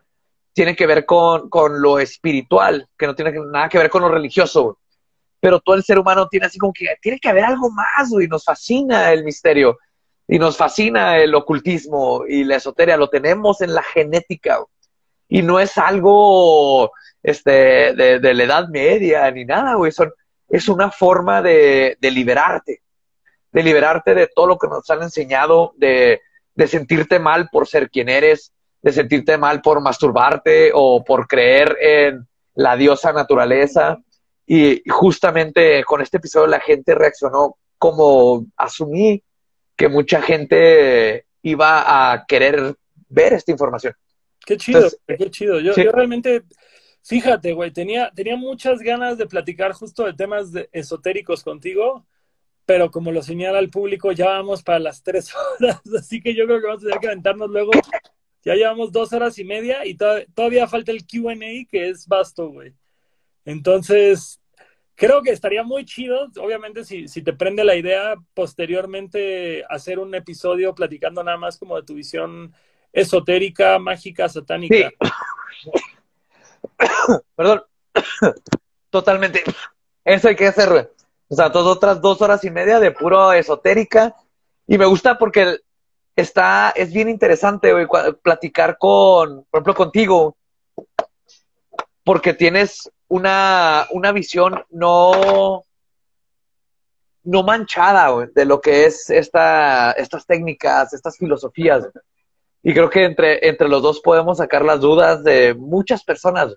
tiene 0.53 0.77
que 0.77 0.87
ver 0.87 1.07
con, 1.07 1.49
con 1.49 1.81
lo 1.81 1.99
espiritual, 1.99 2.89
que 2.97 3.07
no 3.07 3.15
tiene 3.15 3.33
nada 3.51 3.69
que 3.69 3.79
ver 3.79 3.91
con 3.91 4.03
lo 4.03 4.09
religioso. 4.09 4.79
pero 5.41 5.61
todo 5.61 5.75
el 5.75 5.83
ser 5.83 5.99
humano 5.99 6.29
tiene 6.29 6.47
así 6.47 6.59
como 6.59 6.73
que 6.73 6.87
tiene 7.01 7.19
que 7.19 7.29
haber 7.29 7.45
algo 7.45 7.71
más, 7.71 8.11
güey, 8.11 8.29
nos 8.29 8.45
fascina 8.45 9.13
el 9.13 9.25
misterio 9.25 9.79
y 10.29 10.39
nos 10.39 10.57
fascina 10.57 11.19
el 11.19 11.35
ocultismo 11.35 12.25
y 12.29 12.45
la 12.45 12.57
esoteria, 12.57 12.97
lo 12.97 13.09
tenemos 13.09 13.61
en 13.61 13.75
la 13.75 13.83
genética 13.83 14.61
y 15.29 15.43
no 15.43 15.59
es 15.59 15.79
algo 15.79 16.93
este, 17.23 17.95
de, 17.95 18.35
la 18.35 18.45
Edad 18.45 18.69
Media 18.69 19.31
ni 19.31 19.45
nada, 19.45 19.75
güey, 19.75 19.91
Son, 19.91 20.13
es 20.49 20.69
una 20.69 20.91
forma 20.91 21.43
de, 21.43 21.97
de, 22.01 22.11
liberarte, 22.11 22.83
de 23.51 23.63
liberarte 23.63 24.15
de 24.15 24.29
todo 24.29 24.47
lo 24.47 24.59
que 24.59 24.69
nos 24.69 24.89
han 24.91 25.03
enseñado, 25.03 25.73
de, 25.77 26.21
de 26.55 26.69
sentirte 26.69 27.19
mal 27.19 27.49
por 27.51 27.67
ser 27.67 27.91
quien 27.91 28.09
eres, 28.09 28.53
de 28.83 28.93
sentirte 28.93 29.39
mal 29.39 29.63
por 29.63 29.81
masturbarte 29.81 30.73
o 30.75 31.05
por 31.05 31.29
creer 31.29 31.77
en 31.81 32.29
la 32.55 32.77
diosa 32.77 33.13
naturaleza. 33.13 33.99
Y 34.47 34.83
justamente 34.89 35.85
con 35.85 36.03
este 36.03 36.17
episodio 36.17 36.49
la 36.49 36.61
gente 36.61 36.95
reaccionó 36.95 37.57
como 37.79 38.47
asumí 38.57 39.23
que 39.77 39.89
mucha 39.89 40.21
gente 40.21 41.27
iba 41.43 42.13
a 42.13 42.25
querer 42.27 42.77
ver 43.09 43.33
esta 43.33 43.53
información. 43.53 43.95
Qué 44.45 44.57
chido, 44.57 44.89
qué 45.07 45.31
chido. 45.31 45.61
Yo, 45.61 45.75
yo 45.75 45.93
realmente, 45.93 46.43
fíjate, 47.03 47.53
güey, 47.53 47.71
tenía, 47.71 48.11
tenía 48.15 48.37
muchas 48.37 48.81
ganas 48.81 49.19
de 49.19 49.27
platicar 49.27 49.73
justo 49.73 50.05
de 50.05 50.15
temas 50.15 50.51
esotéricos 50.73 51.45
contigo, 51.45 52.07
pero 52.67 52.91
como 52.91 53.13
lo 53.13 53.23
señala 53.23 53.59
el 53.59 53.71
público, 53.71 54.13
ya 54.13 54.27
vamos 54.27 54.63
para 54.63 54.79
las 54.79 55.03
tres 55.03 55.33
horas, 55.61 55.81
así 55.97 56.21
que 56.21 56.35
yo 56.35 56.47
creo 56.47 56.61
que 56.61 56.67
vamos 56.67 56.83
a 56.83 56.87
tener 56.87 57.01
que 57.01 57.07
aventarnos 57.07 57.51
luego. 57.51 57.71
Ya 58.45 58.55
llevamos 58.55 58.91
dos 58.93 59.13
horas 59.13 59.39
y 59.39 59.45
media 59.45 59.87
y 59.87 59.97
todavía 59.97 60.67
falta 60.67 60.91
el 60.91 61.07
QA, 61.07 61.35
que 61.71 61.89
es 61.89 62.07
vasto, 62.09 62.49
güey. 62.49 62.75
Entonces, 63.45 64.41
creo 64.95 65.23
que 65.23 65.31
estaría 65.31 65.63
muy 65.63 65.85
chido, 65.85 66.29
obviamente, 66.41 66.85
si, 66.85 67.09
si 67.09 67.23
te 67.23 67.33
prende 67.33 67.65
la 67.65 67.77
idea, 67.77 68.15
posteriormente 68.35 69.65
hacer 69.69 69.99
un 69.99 70.15
episodio 70.15 70.75
platicando 70.75 71.23
nada 71.23 71.39
más 71.39 71.57
como 71.57 71.77
de 71.77 71.83
tu 71.83 71.95
visión 71.95 72.53
esotérica, 72.93 73.79
mágica, 73.79 74.29
satánica. 74.29 74.91
Perdón. 77.37 77.63
Totalmente. 78.91 79.43
Eso 80.05 80.29
hay 80.29 80.37
que 80.37 80.47
hacer, 80.47 80.69
güey. 80.69 80.87
O 81.29 81.35
sea, 81.35 81.51
todas 81.51 81.77
otras 81.77 82.01
dos 82.01 82.21
horas 82.21 82.45
y 82.45 82.51
media 82.51 82.79
de 82.79 82.91
puro 82.91 83.33
esotérica. 83.33 84.15
Y 84.67 84.77
me 84.79 84.87
gusta 84.87 85.19
porque 85.19 85.61
está, 86.17 86.71
es 86.71 86.93
bien 86.93 87.09
interesante, 87.09 87.73
güey, 87.73 87.87
platicar 88.23 88.77
con, 88.79 89.45
por 89.51 89.59
ejemplo, 89.59 89.75
contigo. 89.75 90.37
Porque 92.05 92.35
tienes 92.35 92.91
una, 93.09 93.87
una 93.91 94.13
visión 94.13 94.65
no, 94.71 95.63
no 97.23 97.43
manchada, 97.43 98.09
güey, 98.11 98.29
de 98.35 98.45
lo 98.45 98.61
que 98.61 98.87
es 98.87 99.09
esta, 99.11 99.93
estas 99.93 100.27
técnicas, 100.27 100.93
estas 100.93 101.17
filosofías. 101.17 101.89
Y 102.63 102.73
creo 102.73 102.91
que 102.91 103.05
entre, 103.05 103.49
entre 103.49 103.69
los 103.69 103.83
dos 103.83 104.01
podemos 104.01 104.39
sacar 104.39 104.65
las 104.65 104.81
dudas 104.81 105.23
de 105.25 105.55
muchas 105.55 106.05
personas 106.05 106.55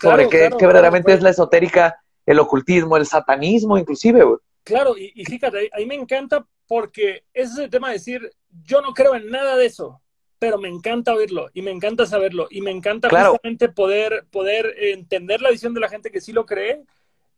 sobre 0.00 0.28
qué, 0.28 0.48
verdaderamente 0.60 1.12
es 1.12 1.22
la 1.22 1.30
esotérica, 1.30 2.00
el 2.24 2.38
ocultismo, 2.38 2.96
el 2.96 3.06
satanismo, 3.06 3.78
inclusive. 3.78 4.24
Claro, 4.64 4.96
y, 4.96 5.24
fíjate, 5.24 5.70
ahí 5.72 5.86
me 5.86 5.94
encanta 5.94 6.44
porque 6.66 7.24
ese 7.32 7.52
es 7.52 7.58
el 7.58 7.70
tema 7.70 7.88
de 7.88 7.94
decir, 7.94 8.30
yo 8.64 8.80
no 8.80 8.94
creo 8.94 9.14
en 9.14 9.30
nada 9.30 9.56
de 9.56 9.66
eso, 9.66 10.00
pero 10.38 10.58
me 10.58 10.68
encanta 10.68 11.14
oírlo 11.14 11.48
y 11.54 11.62
me 11.62 11.70
encanta 11.70 12.06
saberlo 12.06 12.48
y 12.50 12.60
me 12.60 12.70
encanta 12.70 13.08
justamente 13.08 13.68
poder, 13.68 14.26
poder 14.30 14.74
entender 14.78 15.40
la 15.40 15.50
visión 15.50 15.74
de 15.74 15.80
la 15.80 15.88
gente 15.88 16.10
que 16.10 16.20
sí 16.20 16.32
lo 16.32 16.46
cree 16.46 16.84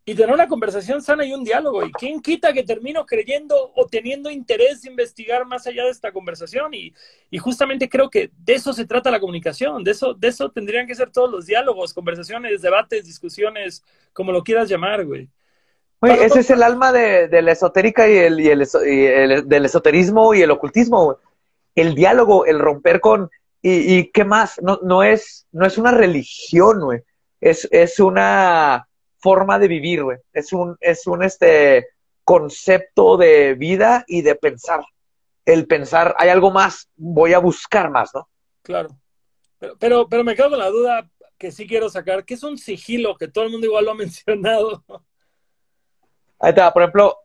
y 0.08 0.14
tener 0.14 0.34
una 0.34 0.48
conversación 0.48 1.02
sana 1.02 1.22
y 1.26 1.34
un 1.34 1.44
diálogo. 1.44 1.84
¿Y 1.84 1.92
quién 1.92 2.22
quita 2.22 2.54
que 2.54 2.62
termino 2.62 3.04
creyendo 3.04 3.72
o 3.76 3.86
teniendo 3.86 4.30
interés 4.30 4.80
de 4.80 4.88
investigar 4.88 5.44
más 5.44 5.66
allá 5.66 5.84
de 5.84 5.90
esta 5.90 6.12
conversación? 6.12 6.72
Y, 6.72 6.94
justamente 7.38 7.90
creo 7.90 8.08
que 8.08 8.30
de 8.38 8.54
eso 8.54 8.72
se 8.72 8.86
trata 8.86 9.10
la 9.10 9.20
comunicación, 9.20 9.84
de 9.84 9.90
eso, 9.90 10.14
de 10.14 10.28
eso 10.28 10.50
tendrían 10.50 10.86
que 10.86 10.94
ser 10.94 11.10
todos 11.10 11.30
los 11.30 11.44
diálogos, 11.44 11.92
conversaciones, 11.92 12.62
debates, 12.62 13.04
discusiones, 13.04 13.84
como 14.14 14.32
lo 14.32 14.42
quieras 14.42 14.70
llamar, 14.70 15.04
güey. 15.04 15.28
Oye, 16.00 16.24
ese 16.24 16.40
es 16.40 16.50
el 16.50 16.62
alma 16.62 16.92
de, 16.92 17.42
la 17.42 17.52
esotérica 17.52 18.08
y, 18.08 18.16
el, 18.16 18.40
y, 18.40 18.48
el, 18.48 19.48
del 19.48 19.64
esoterismo 19.64 20.34
y 20.34 20.42
el 20.42 20.50
ocultismo. 20.50 21.18
El 21.74 21.94
diálogo, 21.94 22.46
el 22.46 22.58
romper 22.58 23.00
con... 23.00 23.30
¿Y, 23.60 23.98
y 23.98 24.10
qué 24.12 24.24
más? 24.24 24.60
No, 24.62 24.78
no, 24.82 25.02
es, 25.02 25.46
no 25.50 25.66
es 25.66 25.78
una 25.78 25.90
religión, 25.90 26.80
güey. 26.80 27.00
Es, 27.40 27.66
es 27.72 27.98
una 27.98 28.88
forma 29.18 29.58
de 29.58 29.68
vivir, 29.68 30.04
güey. 30.04 30.18
Es 30.32 30.52
un, 30.52 30.76
es 30.80 31.06
un 31.06 31.24
este 31.24 31.88
concepto 32.24 33.16
de 33.16 33.54
vida 33.54 34.04
y 34.06 34.22
de 34.22 34.34
pensar. 34.36 34.84
El 35.44 35.66
pensar, 35.66 36.14
hay 36.18 36.28
algo 36.28 36.50
más, 36.50 36.88
voy 36.94 37.32
a 37.32 37.38
buscar 37.38 37.90
más, 37.90 38.10
¿no? 38.14 38.28
Claro. 38.62 38.90
Pero, 39.58 39.76
pero, 39.78 40.08
pero 40.08 40.24
me 40.24 40.36
quedo 40.36 40.50
con 40.50 40.58
la 40.58 40.68
duda 40.68 41.10
que 41.38 41.50
sí 41.52 41.66
quiero 41.66 41.88
sacar, 41.88 42.24
que 42.24 42.34
es 42.34 42.42
un 42.42 42.58
sigilo, 42.58 43.16
que 43.16 43.28
todo 43.28 43.44
el 43.44 43.50
mundo 43.50 43.66
igual 43.66 43.84
lo 43.86 43.92
ha 43.92 43.94
mencionado. 43.96 44.84
Ahí 46.40 46.50
está, 46.50 46.72
por 46.72 46.82
ejemplo, 46.82 47.18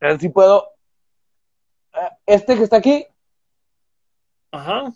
a 0.00 0.06
ver 0.06 0.20
si 0.20 0.28
puedo. 0.28 0.68
Eh, 1.94 2.10
este 2.26 2.56
que 2.56 2.64
está 2.64 2.78
aquí. 2.78 3.06
Ajá. 4.50 4.92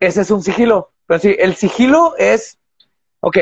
Ese 0.00 0.22
es 0.22 0.30
un 0.30 0.42
sigilo. 0.42 0.92
Pero 1.06 1.20
sí, 1.20 1.36
el 1.38 1.54
sigilo 1.56 2.16
es 2.16 2.58
Ok. 3.24 3.38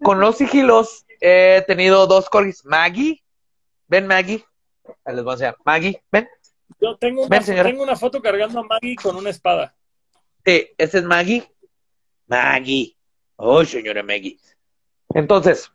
Con 0.00 0.20
los 0.20 0.36
sigilos 0.36 1.04
he 1.20 1.64
tenido 1.66 2.06
dos 2.06 2.30
corgis. 2.30 2.64
Maggie. 2.64 3.22
Ven, 3.88 4.06
Maggie. 4.06 4.44
Ahí 5.04 5.16
les 5.16 5.24
voy 5.24 5.32
a 5.32 5.34
enseñar. 5.34 5.56
Maggie, 5.64 6.00
ven. 6.12 6.28
Yo 6.80 6.96
tengo 6.96 7.24
una, 7.24 7.40
tengo 7.40 7.82
una 7.82 7.96
foto 7.96 8.22
cargando 8.22 8.60
a 8.60 8.62
Maggie 8.62 8.94
con 8.94 9.16
una 9.16 9.30
espada. 9.30 9.74
Sí, 10.44 10.68
ese 10.78 10.98
es 10.98 11.04
Maggie. 11.04 11.50
Maggie. 12.28 12.96
Oh, 13.36 13.64
señora 13.64 14.04
Maggie. 14.04 14.38
Entonces, 15.14 15.72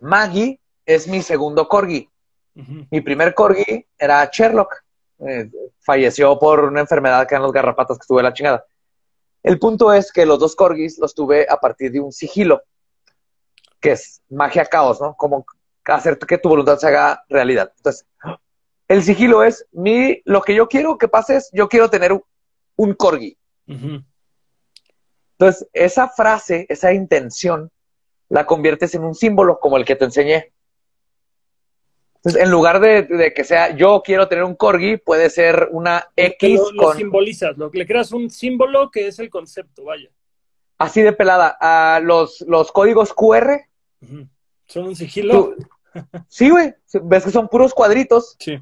Maggie 0.00 0.60
es 0.86 1.06
mi 1.06 1.22
segundo 1.22 1.68
corgi. 1.68 2.08
Mi 2.90 3.00
primer 3.00 3.34
corgi 3.34 3.86
era 3.96 4.28
Sherlock. 4.32 4.82
Eh, 5.20 5.50
falleció 5.80 6.38
por 6.38 6.64
una 6.64 6.80
enfermedad 6.80 7.26
que 7.26 7.34
eran 7.34 7.42
los 7.42 7.52
garrapatas 7.52 7.98
que 7.98 8.02
estuve 8.02 8.22
la 8.22 8.32
chingada. 8.32 8.64
El 9.42 9.58
punto 9.58 9.92
es 9.92 10.12
que 10.12 10.26
los 10.26 10.38
dos 10.38 10.56
corgis 10.56 10.98
los 10.98 11.14
tuve 11.14 11.46
a 11.48 11.58
partir 11.58 11.92
de 11.92 12.00
un 12.00 12.12
sigilo, 12.12 12.62
que 13.80 13.92
es 13.92 14.22
magia 14.28 14.66
caos, 14.66 15.00
¿no? 15.00 15.14
Como 15.14 15.44
hacer 15.84 16.18
que 16.18 16.38
tu 16.38 16.48
voluntad 16.48 16.78
se 16.78 16.88
haga 16.88 17.24
realidad. 17.28 17.72
Entonces, 17.76 18.06
el 18.88 19.02
sigilo 19.02 19.42
es 19.42 19.66
mi, 19.72 20.20
lo 20.24 20.42
que 20.42 20.54
yo 20.54 20.68
quiero 20.68 20.98
que 20.98 21.08
pase 21.08 21.36
es, 21.36 21.50
yo 21.52 21.68
quiero 21.68 21.90
tener 21.90 22.20
un, 22.76 22.94
corgi. 22.94 23.36
Entonces, 23.66 25.68
esa 25.72 26.08
frase, 26.08 26.66
esa 26.68 26.92
intención, 26.92 27.70
la 28.28 28.46
conviertes 28.46 28.94
en 28.94 29.04
un 29.04 29.14
símbolo 29.14 29.58
como 29.58 29.76
el 29.76 29.84
que 29.84 29.96
te 29.96 30.04
enseñé. 30.04 30.52
Entonces, 32.16 32.42
en 32.42 32.50
lugar 32.50 32.80
de, 32.80 33.32
que 33.34 33.44
sea 33.44 33.76
yo 33.76 34.02
quiero 34.04 34.28
tener 34.28 34.44
un 34.44 34.56
corgi, 34.56 34.96
puede 34.96 35.30
ser 35.30 35.68
una 35.70 36.08
X. 36.16 36.60
Lo, 36.74 36.88
lo 36.88 36.94
simbolizas, 36.94 37.56
lo, 37.56 37.70
le 37.72 37.86
creas 37.86 38.12
un 38.12 38.28
símbolo 38.28 38.90
que 38.90 39.06
es 39.06 39.18
el 39.18 39.30
concepto, 39.30 39.84
vaya. 39.84 40.10
Así 40.78 41.02
de 41.02 41.12
pelada. 41.12 41.56
a 41.60 42.00
los, 42.00 42.40
los 42.42 42.72
códigos 42.72 43.12
QR. 43.12 43.66
Son 44.66 44.84
un 44.84 44.96
sigilo. 44.96 45.54
sí, 46.28 46.50
güey. 46.50 46.74
Ves 47.02 47.24
que 47.24 47.30
son 47.30 47.48
puros 47.48 47.74
cuadritos. 47.74 48.36
Sí. 48.38 48.60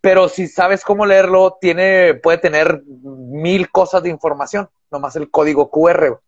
Pero 0.00 0.28
si 0.28 0.46
sabes 0.46 0.82
cómo 0.82 1.04
leerlo, 1.04 1.58
tiene, 1.60 2.14
puede 2.14 2.38
tener 2.38 2.82
mil 2.86 3.70
cosas 3.70 4.02
de 4.02 4.08
información. 4.08 4.68
Nomás 4.90 5.16
el 5.16 5.30
código 5.30 5.70
QR. 5.70 6.20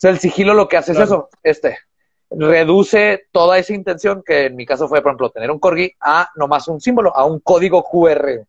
Sea, 0.00 0.10
el 0.10 0.18
sigilo 0.18 0.54
lo 0.54 0.68
que 0.68 0.76
hace 0.76 0.92
es 0.92 0.98
eso. 0.98 1.28
Este 1.42 1.78
reduce 2.30 3.26
toda 3.32 3.58
esa 3.58 3.74
intención, 3.74 4.22
que 4.24 4.46
en 4.46 4.56
mi 4.56 4.64
caso 4.64 4.88
fue, 4.88 5.02
por 5.02 5.10
ejemplo, 5.10 5.30
tener 5.30 5.50
un 5.50 5.58
corgi, 5.58 5.92
a 6.00 6.30
nomás 6.36 6.68
un 6.68 6.80
símbolo, 6.80 7.14
a 7.14 7.24
un 7.24 7.40
código 7.40 7.82
QR. 7.82 8.46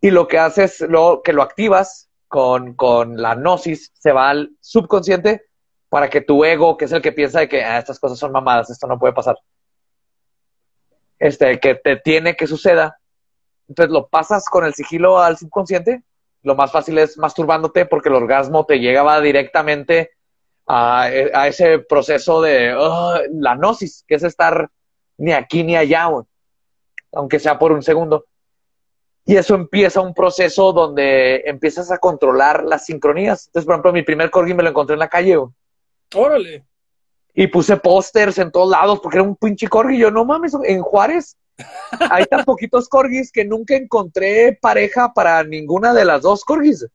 Y 0.00 0.10
lo 0.10 0.26
que 0.26 0.38
haces, 0.38 0.80
lo, 0.80 1.22
que 1.22 1.32
lo 1.32 1.42
activas 1.42 2.08
con, 2.26 2.74
con 2.74 3.20
la 3.20 3.34
gnosis, 3.34 3.92
se 3.94 4.12
va 4.12 4.30
al 4.30 4.50
subconsciente 4.60 5.42
para 5.88 6.08
que 6.10 6.22
tu 6.22 6.44
ego, 6.44 6.76
que 6.76 6.86
es 6.86 6.92
el 6.92 7.02
que 7.02 7.12
piensa 7.12 7.40
de 7.40 7.48
que 7.48 7.62
ah, 7.62 7.78
estas 7.78 8.00
cosas 8.00 8.18
son 8.18 8.32
mamadas, 8.32 8.70
esto 8.70 8.86
no 8.86 8.98
puede 8.98 9.12
pasar, 9.12 9.38
este, 11.18 11.60
que 11.60 11.74
te 11.76 11.96
tiene 11.96 12.34
que 12.34 12.46
suceda. 12.46 12.98
Entonces 13.68 13.92
lo 13.92 14.08
pasas 14.08 14.46
con 14.46 14.64
el 14.64 14.74
sigilo 14.74 15.20
al 15.20 15.38
subconsciente. 15.38 16.02
Lo 16.42 16.54
más 16.54 16.72
fácil 16.72 16.98
es 16.98 17.16
masturbándote 17.16 17.86
porque 17.86 18.08
el 18.10 18.16
orgasmo 18.16 18.66
te 18.66 18.78
llegaba 18.78 19.20
directamente 19.20 20.10
a, 20.66 21.08
ese 21.46 21.80
proceso 21.80 22.40
de 22.40 22.74
oh, 22.74 23.18
la 23.32 23.54
gnosis, 23.54 24.04
que 24.06 24.14
es 24.16 24.22
estar 24.22 24.70
ni 25.18 25.32
aquí 25.32 25.62
ni 25.62 25.76
allá, 25.76 26.08
aunque 27.12 27.38
sea 27.38 27.58
por 27.58 27.72
un 27.72 27.82
segundo. 27.82 28.24
Y 29.26 29.36
eso 29.36 29.54
empieza 29.54 30.00
un 30.00 30.12
proceso 30.12 30.72
donde 30.72 31.42
empiezas 31.46 31.90
a 31.90 31.98
controlar 31.98 32.64
las 32.64 32.84
sincronías. 32.84 33.46
Entonces, 33.46 33.66
por 33.66 33.74
ejemplo, 33.74 33.92
mi 33.92 34.02
primer 34.02 34.30
corgi 34.30 34.52
me 34.52 34.62
lo 34.62 34.68
encontré 34.68 34.94
en 34.94 35.00
la 35.00 35.08
calle. 35.08 35.38
Órale. 36.14 36.66
Y 37.32 37.46
puse 37.46 37.76
pósters 37.78 38.38
en 38.38 38.52
todos 38.52 38.70
lados 38.70 39.00
porque 39.00 39.18
era 39.18 39.26
un 39.26 39.36
pinche 39.36 39.66
corgi. 39.66 39.98
Yo, 39.98 40.10
no 40.10 40.24
mames, 40.24 40.54
en 40.64 40.82
Juárez 40.82 41.36
hay 42.10 42.24
tan 42.26 42.44
poquitos 42.44 42.88
corgis 42.88 43.32
que 43.32 43.44
nunca 43.44 43.76
encontré 43.76 44.58
pareja 44.60 45.12
para 45.14 45.42
ninguna 45.42 45.94
de 45.94 46.04
las 46.04 46.20
dos 46.20 46.44
corgis. 46.44 46.86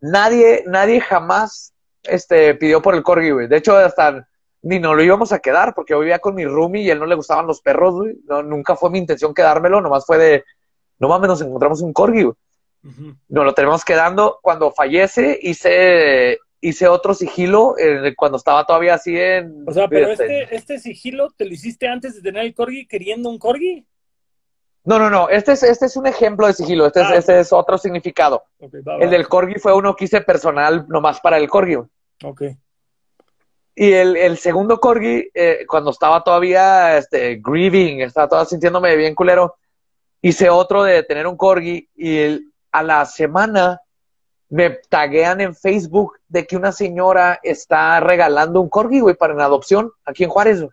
Nadie, 0.00 0.64
nadie 0.66 1.00
jamás 1.00 1.72
este, 2.02 2.54
pidió 2.54 2.80
por 2.82 2.94
el 2.94 3.02
corgi, 3.02 3.30
güey. 3.30 3.48
De 3.48 3.56
hecho, 3.56 3.76
hasta 3.76 4.26
ni 4.62 4.78
nos 4.78 4.94
lo 4.94 5.02
íbamos 5.02 5.32
a 5.32 5.38
quedar 5.38 5.74
porque 5.74 5.92
yo 5.92 6.00
vivía 6.00 6.18
con 6.18 6.34
mi 6.34 6.44
roomie 6.44 6.82
y 6.82 6.90
él 6.90 6.98
no 6.98 7.06
le 7.06 7.14
gustaban 7.14 7.46
los 7.46 7.60
perros, 7.60 7.94
güey. 7.94 8.16
No, 8.26 8.42
nunca 8.42 8.76
fue 8.76 8.90
mi 8.90 8.98
intención 8.98 9.34
quedármelo, 9.34 9.80
nomás 9.80 10.04
fue 10.04 10.18
de, 10.18 10.44
no 10.98 11.08
mames, 11.08 11.28
nos 11.28 11.42
encontramos 11.42 11.80
un 11.80 11.92
corgi, 11.92 12.24
güey. 12.24 12.34
Nos 13.28 13.44
lo 13.44 13.52
tenemos 13.52 13.84
quedando. 13.84 14.38
Cuando 14.42 14.70
fallece, 14.70 15.38
hice, 15.42 16.38
hice 16.60 16.88
otro 16.88 17.12
sigilo 17.12 17.76
eh, 17.78 18.14
cuando 18.16 18.38
estaba 18.38 18.64
todavía 18.64 18.94
así 18.94 19.18
en... 19.18 19.64
O 19.66 19.72
sea, 19.72 19.88
pero 19.88 20.08
este, 20.08 20.54
este 20.54 20.78
sigilo 20.78 21.30
te 21.36 21.44
lo 21.44 21.52
hiciste 21.52 21.88
antes 21.88 22.14
de 22.14 22.22
tener 22.22 22.44
el 22.44 22.54
corgi 22.54 22.86
queriendo 22.86 23.28
un 23.28 23.38
corgi. 23.38 23.86
No, 24.84 24.98
no, 24.98 25.10
no. 25.10 25.28
Este 25.28 25.52
es, 25.52 25.62
este 25.62 25.86
es 25.86 25.96
un 25.96 26.06
ejemplo 26.06 26.46
de 26.46 26.54
sigilo. 26.54 26.86
Este, 26.86 27.00
es, 27.02 27.06
Ah, 27.06 27.14
este 27.16 27.40
es 27.40 27.52
otro 27.52 27.76
significado. 27.78 28.44
Ok, 28.60 28.74
va, 28.86 28.96
va. 28.96 29.04
El 29.04 29.10
del 29.10 29.28
corgi 29.28 29.54
fue 29.58 29.74
uno 29.74 29.94
que 29.94 30.06
hice 30.06 30.20
personal 30.22 30.86
nomás 30.88 31.20
para 31.20 31.36
el 31.36 31.48
corgi. 31.48 31.76
Ok. 32.24 32.42
Y 33.74 33.92
el, 33.92 34.16
el 34.16 34.36
segundo 34.38 34.78
corgi, 34.80 35.28
eh, 35.32 35.64
cuando 35.68 35.90
estaba 35.90 36.22
todavía 36.24 36.96
este, 36.98 37.36
grieving, 37.42 38.00
estaba 38.02 38.28
todavía 38.28 38.48
sintiéndome 38.48 38.96
bien 38.96 39.14
culero, 39.14 39.56
hice 40.22 40.50
otro 40.50 40.82
de 40.82 41.02
tener 41.02 41.26
un 41.26 41.36
corgi 41.36 41.88
y 41.94 42.18
el- 42.18 42.52
a 42.72 42.82
la 42.82 43.04
semana 43.06 43.80
me 44.48 44.70
taguean 44.88 45.40
en 45.40 45.54
Facebook 45.54 46.18
de 46.28 46.46
que 46.46 46.56
una 46.56 46.72
señora 46.72 47.38
está 47.42 48.00
regalando 48.00 48.60
un 48.60 48.68
corgi, 48.68 49.00
güey, 49.00 49.14
para 49.14 49.32
en 49.34 49.40
adopción 49.40 49.92
aquí 50.04 50.24
en 50.24 50.30
Juárez. 50.30 50.60
güey. 50.60 50.72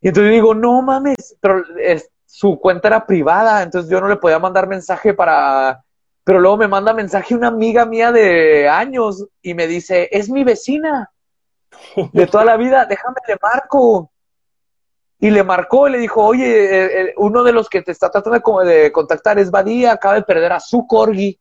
Y 0.00 0.08
entonces 0.08 0.30
yo 0.30 0.34
digo, 0.34 0.54
no 0.54 0.80
mames, 0.82 1.36
pero 1.40 1.62
es- 1.78 2.10
su 2.36 2.58
cuenta 2.58 2.88
era 2.88 3.06
privada, 3.06 3.62
entonces 3.62 3.88
yo 3.88 4.00
no 4.00 4.08
le 4.08 4.16
podía 4.16 4.40
mandar 4.40 4.66
mensaje 4.66 5.14
para... 5.14 5.84
Pero 6.24 6.40
luego 6.40 6.56
me 6.56 6.66
manda 6.66 6.92
mensaje 6.92 7.32
una 7.36 7.46
amiga 7.46 7.86
mía 7.86 8.10
de 8.10 8.68
años 8.68 9.24
y 9.40 9.54
me 9.54 9.68
dice, 9.68 10.08
es 10.10 10.28
mi 10.28 10.42
vecina 10.42 11.12
de 12.12 12.26
toda 12.32 12.44
la 12.44 12.56
vida, 12.56 12.86
déjame 12.86 13.18
le 13.28 13.36
marco. 13.40 14.10
Y 15.20 15.30
le 15.30 15.44
marcó 15.44 15.86
y 15.86 15.92
le 15.92 15.98
dijo, 15.98 16.24
oye, 16.24 16.44
eh, 16.64 17.02
eh, 17.02 17.14
uno 17.18 17.44
de 17.44 17.52
los 17.52 17.68
que 17.68 17.82
te 17.82 17.92
está 17.92 18.10
tratando 18.10 18.34
de, 18.36 18.42
co- 18.42 18.64
de 18.64 18.90
contactar 18.90 19.38
es 19.38 19.52
Badía, 19.52 19.92
acaba 19.92 20.14
de 20.16 20.22
perder 20.22 20.52
a 20.54 20.58
su 20.60 20.88
corgi. 20.88 21.38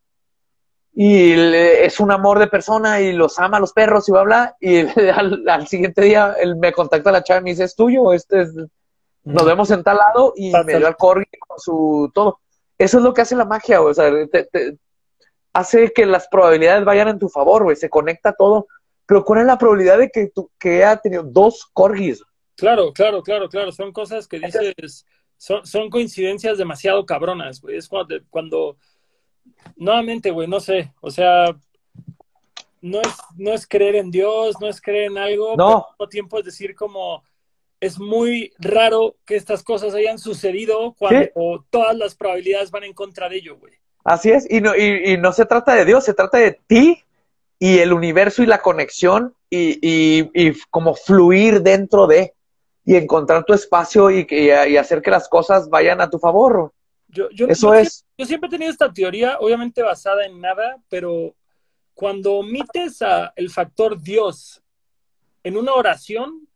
Y 0.94 1.36
le- 1.36 1.86
es 1.88 2.00
un 2.00 2.12
amor 2.12 2.38
de 2.38 2.46
persona 2.48 3.02
y 3.02 3.14
los 3.14 3.40
ama 3.40 3.58
a 3.58 3.60
los 3.62 3.74
perros 3.74 4.08
y 4.08 4.12
bla, 4.12 4.22
bla. 4.24 4.56
Y 4.60 4.78
al, 5.10 5.44
al 5.50 5.68
siguiente 5.68 6.04
día 6.04 6.36
él 6.40 6.56
me 6.56 6.72
contacta 6.72 7.12
la 7.12 7.24
chava 7.24 7.40
y 7.40 7.44
me 7.46 7.50
dice, 7.50 7.64
es 7.64 7.76
tuyo, 7.76 8.14
este 8.14 8.42
es, 8.44 8.54
nos 9.24 9.46
vemos 9.46 9.72
en 9.72 9.84
tal 9.84 9.98
lado 9.98 10.34
y 10.36 10.52
Pasa. 10.52 10.64
me 10.66 10.78
dio 10.78 10.88
al 10.88 10.98
corgi 10.98 11.26
con 11.48 11.60
su 11.60 12.12
todo. 12.14 12.40
Eso 12.78 12.98
es 12.98 13.04
lo 13.04 13.14
que 13.14 13.22
hace 13.22 13.36
la 13.36 13.46
magia, 13.46 13.80
güey, 13.80 13.92
o 13.92 13.94
sea, 13.94 14.12
te- 14.32 14.44
te- 14.46 14.78
hace 15.54 15.92
que 15.94 16.06
las 16.06 16.28
probabilidades 16.28 16.84
vayan 16.84 17.08
en 17.10 17.20
tu 17.20 17.30
favor, 17.30 17.64
güey, 17.64 17.76
se 17.76 17.90
conecta 17.90 18.34
todo. 18.34 18.68
Pero 19.06 19.24
¿cuál 19.24 19.42
es 19.42 19.46
la 19.46 19.58
probabilidad 19.58 19.98
de 19.98 20.10
que, 20.10 20.28
tu, 20.30 20.50
que 20.58 20.78
haya 20.84 20.98
tenido 20.98 21.24
dos 21.24 21.66
corgis? 21.74 22.24
Claro, 22.56 22.92
claro, 22.94 23.22
claro, 23.22 23.50
claro. 23.50 23.72
Son 23.72 23.92
cosas 23.92 24.28
que 24.28 24.40
dices, 24.40 25.06
son, 25.38 25.66
son 25.66 25.90
coincidencias 25.90 26.58
demasiado 26.58 27.06
cabronas, 27.06 27.62
güey. 27.62 27.78
Es 27.78 27.88
cuando, 27.88 28.16
cuando, 28.30 28.78
nuevamente, 29.76 30.32
güey, 30.32 30.48
no 30.48 30.60
sé, 30.60 30.94
o 31.02 31.12
sea, 31.12 31.56
no 32.82 33.02
es, 33.02 33.08
no 33.38 33.52
es 33.54 33.68
creer 33.68 33.96
en 33.98 34.10
Dios, 34.12 34.56
no 34.60 34.68
es 34.68 34.82
creer 34.82 35.12
en 35.12 35.18
algo, 35.18 35.56
No. 35.56 35.56
pero 35.56 35.70
al 35.78 35.92
mismo 35.92 36.10
tiempo 36.10 36.40
es 36.40 36.46
decir 36.46 36.76
como, 36.76 37.24
es 37.84 38.00
muy 38.00 38.54
raro 38.60 39.18
que 39.26 39.36
estas 39.36 39.62
cosas 39.62 39.94
hayan 39.94 40.18
sucedido 40.18 40.96
cuando 40.98 41.66
todas 41.70 41.98
las 41.98 42.16
probabilidades 42.16 42.72
van 42.72 42.86
en 42.86 42.94
contra 42.94 43.28
de 43.28 43.36
ello, 43.36 43.58
güey. 43.58 43.74
Así 44.06 44.32
es, 44.32 44.50
y 44.50 44.62
no, 44.62 44.74
y, 44.74 45.12
y 45.12 45.18
no 45.18 45.34
se 45.34 45.46
trata 45.46 45.76
de 45.76 45.84
Dios, 45.84 46.06
se 46.06 46.14
trata 46.14 46.38
de 46.38 46.58
ti 46.66 47.04
y 47.60 47.80
el 47.80 47.92
universo 47.92 48.42
y 48.42 48.46
la 48.46 48.62
conexión 48.62 49.36
y, 49.50 49.80
y, 49.82 50.30
y 50.34 50.54
como 50.70 50.96
fluir 50.96 51.62
dentro 51.62 52.08
de 52.08 52.34
y 52.86 52.96
encontrar 52.96 53.44
tu 53.44 53.54
espacio 53.54 54.10
y, 54.12 54.26
y 54.30 54.78
hacer 54.78 55.02
que 55.02 55.12
las 55.12 55.28
cosas 55.28 55.70
vayan 55.70 56.00
a 56.00 56.10
tu 56.10 56.20
favor. 56.20 56.72
Yo, 57.10 57.30
yo, 57.32 57.48
Eso 57.48 57.74
yo 57.74 57.80
es. 57.82 58.06
Yo 58.18 58.26
siempre 58.26 58.48
he 58.48 58.52
tenido 58.52 58.72
esta 58.72 58.94
teoría, 58.94 59.38
obviamente 59.40 59.82
basada 59.84 60.26
en 60.26 60.40
nada, 60.40 60.78
pero 60.88 61.36
cuando 61.94 62.36
omites 62.36 63.02
a 63.02 63.34
el 63.36 63.50
factor 63.50 64.02
Dios 64.02 64.62
en 65.44 65.58
una 65.58 65.74
oración, 65.74 66.48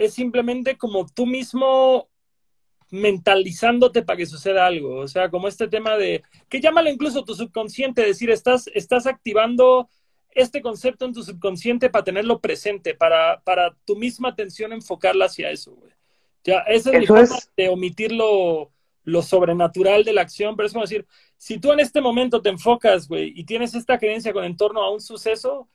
es 0.00 0.14
simplemente 0.14 0.78
como 0.78 1.06
tú 1.06 1.26
mismo 1.26 2.08
mentalizándote 2.90 4.02
para 4.02 4.16
que 4.16 4.24
suceda 4.24 4.66
algo. 4.66 4.96
O 4.96 5.06
sea, 5.08 5.28
como 5.28 5.46
este 5.46 5.68
tema 5.68 5.98
de, 5.98 6.22
que 6.48 6.58
llámalo 6.58 6.88
incluso 6.88 7.22
tu 7.22 7.34
subconsciente, 7.34 8.02
decir, 8.02 8.30
estás, 8.30 8.70
estás 8.74 9.06
activando 9.06 9.90
este 10.30 10.62
concepto 10.62 11.04
en 11.04 11.12
tu 11.12 11.22
subconsciente 11.22 11.90
para 11.90 12.04
tenerlo 12.04 12.40
presente, 12.40 12.94
para, 12.94 13.42
para 13.42 13.76
tu 13.84 13.94
misma 13.94 14.30
atención 14.30 14.72
enfocarla 14.72 15.26
hacia 15.26 15.50
eso, 15.50 15.72
güey. 15.72 15.92
Ya, 16.44 16.60
esa 16.60 16.92
es 16.92 16.96
mi 16.96 17.04
Eso 17.04 17.14
forma 17.14 17.36
es. 17.36 17.50
de 17.54 17.68
omitir 17.68 18.12
lo, 18.12 18.72
lo 19.04 19.20
sobrenatural 19.20 20.02
de 20.04 20.14
la 20.14 20.22
acción, 20.22 20.56
pero 20.56 20.66
es 20.66 20.72
como 20.72 20.86
decir, 20.86 21.06
si 21.36 21.58
tú 21.58 21.72
en 21.72 21.80
este 21.80 22.00
momento 22.00 22.40
te 22.40 22.48
enfocas, 22.48 23.06
güey, 23.06 23.34
y 23.36 23.44
tienes 23.44 23.74
esta 23.74 23.98
creencia 23.98 24.32
con 24.32 24.44
en 24.44 24.56
torno 24.56 24.82
a 24.82 24.90
un 24.90 25.02
suceso, 25.02 25.68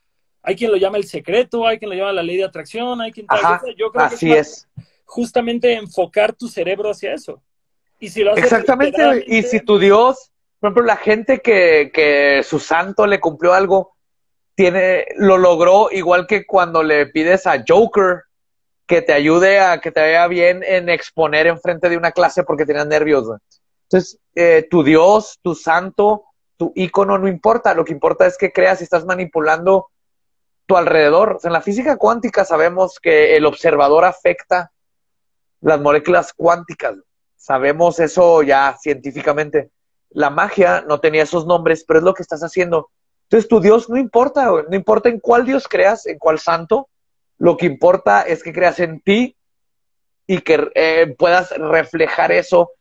hay 0.45 0.55
quien 0.55 0.71
lo 0.71 0.77
llama 0.77 0.97
el 0.97 1.05
secreto, 1.05 1.65
hay 1.65 1.79
quien 1.79 1.89
lo 1.89 1.95
llama 1.95 2.13
la 2.13 2.23
ley 2.23 2.37
de 2.37 2.45
atracción, 2.45 3.01
hay 3.01 3.11
quien 3.11 3.27
tal 3.27 3.39
Ajá. 3.39 3.61
Yo 3.77 3.91
creo 3.91 4.05
así 4.05 4.27
que 4.27 4.39
es. 4.39 4.67
justamente 5.05 5.73
enfocar 5.73 6.33
tu 6.33 6.47
cerebro 6.47 6.91
hacia 6.91 7.13
eso. 7.13 7.41
Y 7.99 8.09
si 8.09 8.23
lo 8.23 8.31
haces 8.31 8.43
Exactamente. 8.45 9.23
Y 9.27 9.43
si 9.43 9.59
tu 9.61 9.79
Dios, 9.79 10.31
por 10.59 10.69
ejemplo, 10.69 10.83
la 10.83 10.97
gente 10.97 11.39
que, 11.39 11.91
que 11.93 12.43
su 12.43 12.59
santo 12.59 13.07
le 13.07 13.19
cumplió 13.19 13.53
algo, 13.53 13.95
tiene, 14.53 15.05
lo 15.17 15.37
logró 15.37 15.89
igual 15.91 16.27
que 16.27 16.45
cuando 16.45 16.83
le 16.83 17.07
pides 17.07 17.47
a 17.47 17.63
Joker 17.67 18.23
que 18.87 19.01
te 19.01 19.13
ayude 19.13 19.59
a 19.59 19.81
que 19.81 19.91
te 19.91 19.99
vaya 19.99 20.27
bien 20.27 20.63
en 20.63 20.89
exponer 20.89 21.47
enfrente 21.47 21.89
de 21.89 21.97
una 21.97 22.11
clase 22.11 22.43
porque 22.43 22.65
tenías 22.65 22.87
nervios. 22.87 23.27
Entonces, 23.83 24.19
eh, 24.35 24.67
tu 24.69 24.83
Dios, 24.83 25.39
tu 25.41 25.55
santo, 25.55 26.25
tu 26.57 26.71
ícono 26.75 27.17
no 27.17 27.27
importa. 27.27 27.73
Lo 27.73 27.83
que 27.83 27.93
importa 27.93 28.25
es 28.27 28.37
que 28.37 28.51
creas 28.51 28.81
y 28.81 28.83
estás 28.83 29.05
manipulando 29.05 29.87
tu 30.65 30.77
alrededor. 30.77 31.33
O 31.33 31.39
sea, 31.39 31.49
en 31.49 31.53
la 31.53 31.61
física 31.61 31.97
cuántica 31.97 32.45
sabemos 32.45 32.99
que 32.99 33.35
el 33.35 33.45
observador 33.45 34.05
afecta 34.05 34.71
las 35.61 35.79
moléculas 35.79 36.33
cuánticas. 36.33 36.95
Sabemos 37.35 37.99
eso 37.99 38.43
ya 38.43 38.75
científicamente. 38.79 39.71
La 40.09 40.29
magia 40.29 40.83
no 40.87 40.99
tenía 40.99 41.23
esos 41.23 41.45
nombres, 41.45 41.83
pero 41.87 41.99
es 41.99 42.05
lo 42.05 42.13
que 42.13 42.23
estás 42.23 42.41
haciendo. 42.41 42.89
Entonces, 43.23 43.49
tu 43.49 43.59
Dios 43.59 43.89
no 43.89 43.97
importa, 43.97 44.45
no 44.45 44.75
importa 44.75 45.09
en 45.09 45.19
cuál 45.19 45.45
Dios 45.45 45.67
creas, 45.67 46.05
en 46.05 46.19
cuál 46.19 46.39
santo, 46.39 46.89
lo 47.37 47.57
que 47.57 47.65
importa 47.65 48.21
es 48.21 48.43
que 48.43 48.53
creas 48.53 48.79
en 48.79 49.01
ti 49.01 49.35
y 50.27 50.39
que 50.41 50.71
eh, 50.75 51.15
puedas 51.17 51.51
reflejar 51.51 52.31
eso 52.31 52.71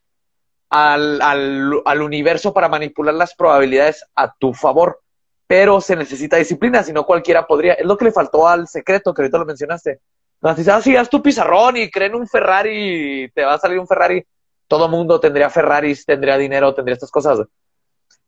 al, 0.68 1.20
al, 1.22 1.82
al 1.84 2.02
universo 2.02 2.52
para 2.52 2.68
manipular 2.68 3.14
las 3.14 3.34
probabilidades 3.34 4.04
a 4.14 4.34
tu 4.34 4.54
favor. 4.54 5.00
Pero 5.46 5.80
se 5.80 5.96
necesita 5.96 6.36
disciplina, 6.36 6.82
si 6.82 6.92
no 6.92 7.04
cualquiera 7.04 7.46
podría. 7.46 7.74
Es 7.74 7.84
lo 7.84 7.96
que 7.96 8.06
le 8.06 8.12
faltó 8.12 8.48
al 8.48 8.66
secreto, 8.66 9.12
que 9.12 9.22
ahorita 9.22 9.38
lo 9.38 9.44
mencionaste. 9.44 10.00
No, 10.40 10.54
si 10.54 10.68
ah, 10.68 10.80
sí, 10.80 10.96
haz 10.96 11.08
tu 11.08 11.22
pizarrón 11.22 11.76
y 11.76 11.90
creen 11.90 12.14
un 12.14 12.28
Ferrari 12.28 13.30
te 13.34 13.44
va 13.44 13.54
a 13.54 13.58
salir 13.58 13.78
un 13.78 13.86
Ferrari. 13.86 14.24
Todo 14.68 14.88
mundo 14.88 15.20
tendría 15.20 15.50
Ferraris, 15.50 16.04
tendría 16.04 16.36
dinero, 16.36 16.74
tendría 16.74 16.94
estas 16.94 17.10
cosas. 17.10 17.46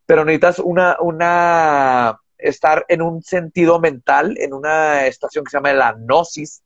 Pero 0.06 0.24
necesitas 0.24 0.58
una, 0.58 0.96
una, 1.00 2.18
estar 2.38 2.84
en 2.88 3.02
un 3.02 3.22
sentido 3.22 3.80
mental, 3.80 4.36
en 4.38 4.52
una 4.52 5.06
estación 5.06 5.44
que 5.44 5.50
se 5.50 5.56
llama 5.56 5.72
la 5.72 5.92
gnosis, 5.92 6.62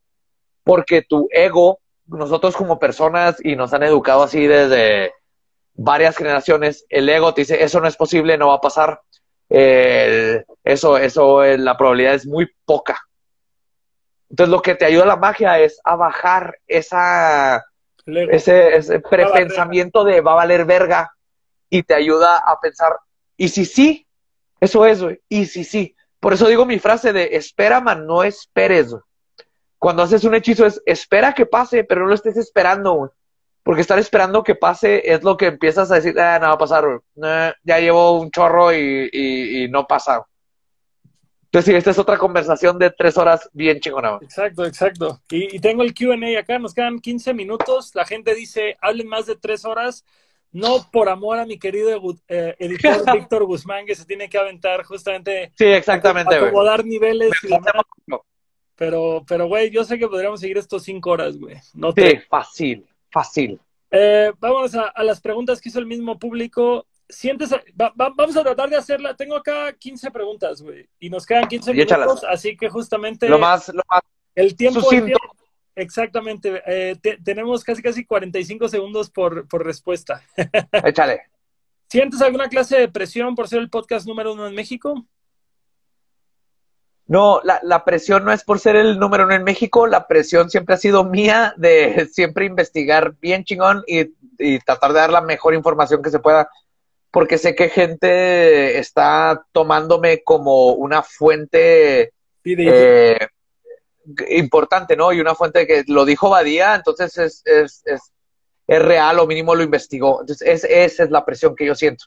porque 0.62 1.03
tu 1.03 1.29
ego, 1.31 1.81
nosotros 2.07 2.57
como 2.57 2.79
personas, 2.79 3.37
y 3.43 3.57
nos 3.57 3.73
han 3.73 3.83
educado 3.83 4.23
así 4.23 4.47
desde 4.47 5.12
varias 5.75 6.17
generaciones, 6.17 6.85
el 6.89 7.09
ego 7.09 7.33
te 7.33 7.43
dice, 7.43 7.62
eso 7.62 7.81
no 7.81 7.89
es 7.89 7.97
posible, 7.97 8.37
no 8.37 8.49
va 8.49 8.55
a 8.55 8.61
pasar. 8.61 9.01
Eh, 9.51 10.45
eso, 10.65 10.97
eso, 10.97 11.45
la 11.45 11.77
probabilidad 11.77 12.15
es 12.15 12.27
muy 12.27 12.49
poca. 12.65 13.01
Entonces 14.31 14.51
lo 14.51 14.62
que 14.62 14.77
te 14.77 14.85
ayuda 14.85 15.05
la 15.05 15.17
magia 15.17 15.59
es 15.59 15.81
a 15.85 15.97
bajar 15.97 16.59
esa, 16.69 17.65
ese, 18.07 18.77
ese 18.77 19.01
prepensamiento 19.01 20.05
de 20.05 20.20
va 20.20 20.33
a 20.33 20.37
valer 20.37 20.65
verga 20.65 21.12
y 21.69 21.83
te 21.83 21.95
ayuda 21.95 22.39
a 22.39 22.61
pensar, 22.61 22.93
¿y 23.37 23.49
si 23.49 23.65
sí? 23.65 24.07
Eso 24.61 24.87
es, 24.87 25.03
güey, 25.03 25.20
y 25.29 25.47
si 25.47 25.65
sí. 25.65 25.97
Por 26.20 26.33
eso 26.33 26.47
digo 26.47 26.65
mi 26.65 26.79
frase 26.79 27.12
de 27.12 27.31
espera, 27.33 27.81
man, 27.81 28.07
no 28.07 28.23
esperes, 28.23 28.91
güey. 28.91 29.03
Cuando 29.79 30.03
haces 30.03 30.25
un 30.25 30.35
hechizo 30.35 30.67
es 30.67 30.81
espera 30.85 31.33
que 31.33 31.47
pase, 31.47 31.85
pero 31.85 32.03
no 32.03 32.09
lo 32.09 32.15
estés 32.15 32.37
esperando, 32.37 32.93
güey. 32.93 33.11
Porque 33.63 33.83
estar 33.83 33.99
esperando 33.99 34.43
que 34.43 34.55
pase 34.55 35.03
es 35.13 35.23
lo 35.23 35.37
que 35.37 35.47
empiezas 35.47 35.91
a 35.91 35.97
decir, 35.97 36.19
ah, 36.19 36.39
no 36.39 36.47
va 36.49 36.53
a 36.55 36.59
pasar, 36.59 36.87
güey. 36.87 36.99
Nah, 37.15 37.53
ya 37.63 37.79
llevo 37.79 38.19
un 38.21 38.31
chorro 38.31 38.73
y, 38.73 39.09
y, 39.13 39.65
y 39.65 39.69
no 39.69 39.87
pasa. 39.87 40.25
Entonces, 41.45 41.73
sí, 41.73 41.77
esta 41.77 41.91
es 41.91 41.99
otra 41.99 42.17
conversación 42.17 42.79
de 42.79 42.91
tres 42.91 43.19
horas 43.19 43.51
bien 43.53 43.81
chingona. 43.81 44.11
güey. 44.13 44.25
Exacto, 44.25 44.65
exacto. 44.65 45.21
Y, 45.31 45.57
y 45.57 45.59
tengo 45.59 45.83
el 45.83 45.93
QA 45.95 46.39
acá, 46.39 46.59
nos 46.59 46.73
quedan 46.73 47.01
15 47.01 47.35
minutos. 47.35 47.91
La 47.95 48.05
gente 48.07 48.35
dice, 48.35 48.77
hablen 48.81 49.09
más 49.09 49.27
de 49.27 49.37
tres 49.37 49.65
horas. 49.65 50.05
No 50.53 50.89
por 50.91 51.09
amor 51.09 51.39
a 51.39 51.47
mi 51.47 51.59
querido 51.59 51.91
eh, 52.29 52.57
editor 52.59 53.05
Víctor 53.15 53.45
Guzmán, 53.45 53.85
que 53.87 53.95
se 53.95 54.05
tiene 54.05 54.29
que 54.29 54.39
aventar 54.39 54.83
justamente 54.85 55.53
Sí, 55.57 55.65
exactamente, 55.67 56.37
güey. 56.37 56.49
acomodar 56.49 56.85
niveles 56.85 57.31
y. 57.45 57.51
Pero, 58.77 59.23
pero, 59.29 59.47
güey, 59.47 59.71
yo 59.71 59.85
sé 59.85 59.99
que 59.99 60.09
podríamos 60.09 60.41
seguir 60.41 60.57
estos 60.57 60.83
cinco 60.85 61.11
horas, 61.11 61.37
güey. 61.39 61.57
No 61.75 61.89
Sí, 61.89 61.95
tres. 61.97 62.27
fácil, 62.29 62.87
fácil. 63.11 63.61
Eh, 63.91 64.33
vámonos 64.39 64.75
a, 64.75 64.85
a 64.89 65.03
las 65.03 65.21
preguntas 65.21 65.61
que 65.61 65.69
hizo 65.69 65.79
el 65.79 65.87
mismo 65.87 66.19
público. 66.19 66.87
Sientes, 67.09 67.53
va- 67.53 67.93
va- 68.01 68.13
vamos 68.15 68.37
a 68.37 68.43
tratar 68.43 68.71
de 68.71 68.77
hacerla. 68.77 69.17
Tengo 69.17 69.35
acá 69.37 69.73
15 69.73 70.11
preguntas, 70.13 70.63
güey, 70.63 70.89
y 71.01 71.11
nos 71.11 71.27
quedan 71.27 71.49
15 71.49 71.73
Y 71.75 71.81
échalas. 71.81 72.07
minutos, 72.07 72.29
así 72.31 72.57
que 72.57 72.69
justamente 72.69 73.29
Lo 73.29 73.39
más, 73.39 73.69
lo 73.69 73.83
más 73.91 74.01
el 74.37 74.55
tiempo. 74.55 74.81
el 74.93 75.05
tiempo- 75.07 75.19
exactamente. 75.75 76.63
eh, 76.67 76.97
te- 77.01 77.19
tenemos 77.19 77.65
casi 77.65 77.83
casi 77.83 78.05
45 78.05 78.69
segundos 78.69 79.11
por, 79.11 79.49
por 79.49 79.65
respuesta. 79.65 80.23
Échale. 80.85 81.23
¿Sientes 81.89 82.21
alguna 82.23 82.49
clase 82.49 82.79
de 82.79 82.89
presión 82.89 83.35
por 83.35 83.49
ser 83.49 83.59
el 83.59 83.69
podcast 83.71 84.07
número 84.07 84.33
uno 84.33 84.47
en 84.47 84.55
México? 84.55 85.05
No, 87.11 87.41
la, 87.43 87.59
la 87.65 87.85
presión 87.85 88.25
no 88.25 88.31
es 88.33 88.45
por 88.45 88.61
ser 88.61 88.77
el 88.77 88.97
número 89.01 89.25
uno 89.25 89.35
en 89.35 89.43
México, 89.43 89.89
la 89.89 90.07
presión 90.07 90.49
siempre 90.49 90.77
ha 90.77 90.79
sido 90.79 91.03
mía 91.05 91.55
de 91.57 92.09
siempre 92.13 92.45
investigar 92.47 93.15
bien 93.21 93.43
chingón 93.43 93.83
y, 93.89 94.15
y 94.39 94.61
tratar 94.61 94.93
de 94.93 95.01
dar 95.01 95.11
la 95.11 95.21
mejor 95.21 95.55
información 95.55 96.03
que 96.05 96.11
se 96.11 96.21
pueda, 96.21 96.49
porque 97.11 97.37
sé 97.37 97.57
que 97.57 97.69
gente 97.69 98.79
está 98.79 99.45
tomándome 99.51 100.23
como 100.23 100.69
una 100.75 101.03
fuente 101.03 102.13
eh, 102.73 103.19
importante, 104.29 104.97
¿no? 104.97 105.13
Y 105.13 105.21
una 105.21 105.35
fuente 105.35 105.67
que 105.67 105.83
lo 105.89 106.05
dijo 106.05 106.31
Badía, 106.31 106.77
entonces 106.77 107.19
es, 107.19 107.43
es, 107.45 107.83
es, 107.87 108.13
es 108.69 108.83
real 108.83 109.19
o 109.19 109.27
mínimo 109.27 109.57
lo 109.57 109.65
investigó. 109.65 110.21
Entonces 110.21 110.47
es, 110.47 110.65
esa 110.65 111.03
es 111.05 111.11
la 111.11 111.25
presión 111.25 111.57
que 111.57 111.67
yo 111.67 111.75
siento, 111.75 112.05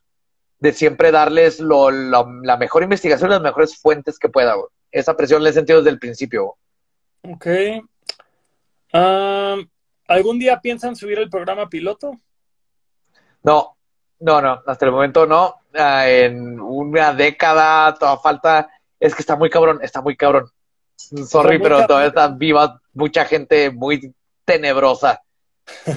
de 0.60 0.72
siempre 0.72 1.12
darles 1.12 1.60
lo, 1.60 1.92
lo- 1.92 2.42
la 2.44 2.56
mejor 2.56 2.84
investigación 2.84 3.30
las 3.32 3.42
mejores 3.42 3.78
fuentes 3.78 4.18
que 4.18 4.30
pueda. 4.30 4.56
Esa 4.94 5.18
presión 5.18 5.44
la 5.44 5.50
he 5.50 5.54
sentido 5.54 5.80
desde 5.80 5.90
el 5.90 6.00
principio. 6.00 6.56
Ok. 7.24 7.48
¿Algún 10.08 10.38
día 10.38 10.62
piensan 10.62 10.96
subir 10.96 11.18
el 11.18 11.30
programa 11.30 11.68
piloto? 11.68 12.20
No, 13.42 13.76
no, 14.20 14.42
no, 14.42 14.62
hasta 14.68 14.86
el 14.86 14.92
momento 14.92 15.26
no. 15.26 15.56
Ah, 15.74 16.08
en 16.08 16.60
una 16.60 17.12
década, 17.14 17.96
toda 17.96 18.18
falta. 18.20 18.70
Es 19.00 19.16
que 19.16 19.24
está 19.24 19.36
muy 19.36 19.50
cabrón, 19.50 19.80
está 19.82 20.02
muy 20.02 20.16
cabrón. 20.16 20.46
Sorry, 20.96 21.58
pero 21.58 21.78
cabrón. 21.78 21.88
todavía 21.88 22.08
está 22.10 22.28
viva 22.28 22.80
mucha 22.94 23.26
gente 23.26 23.72
muy 23.72 24.14
tenebrosa 24.46 25.24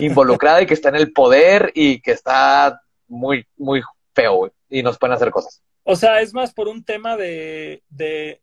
involucrada 0.00 0.62
y 0.62 0.66
que 0.66 0.74
está 0.74 0.88
en 0.88 0.96
el 0.96 1.12
poder 1.12 1.70
y 1.74 2.00
que 2.00 2.12
está 2.12 2.80
muy, 3.08 3.46
muy 3.58 3.82
feo, 4.14 4.50
y 4.70 4.82
nos 4.82 4.98
pueden 4.98 5.14
hacer 5.14 5.30
cosas. 5.30 5.62
O 5.84 5.94
sea, 5.94 6.20
es 6.20 6.32
más 6.32 6.52
por 6.52 6.66
un 6.66 6.82
tema 6.82 7.16
de, 7.16 7.82
de 7.90 8.40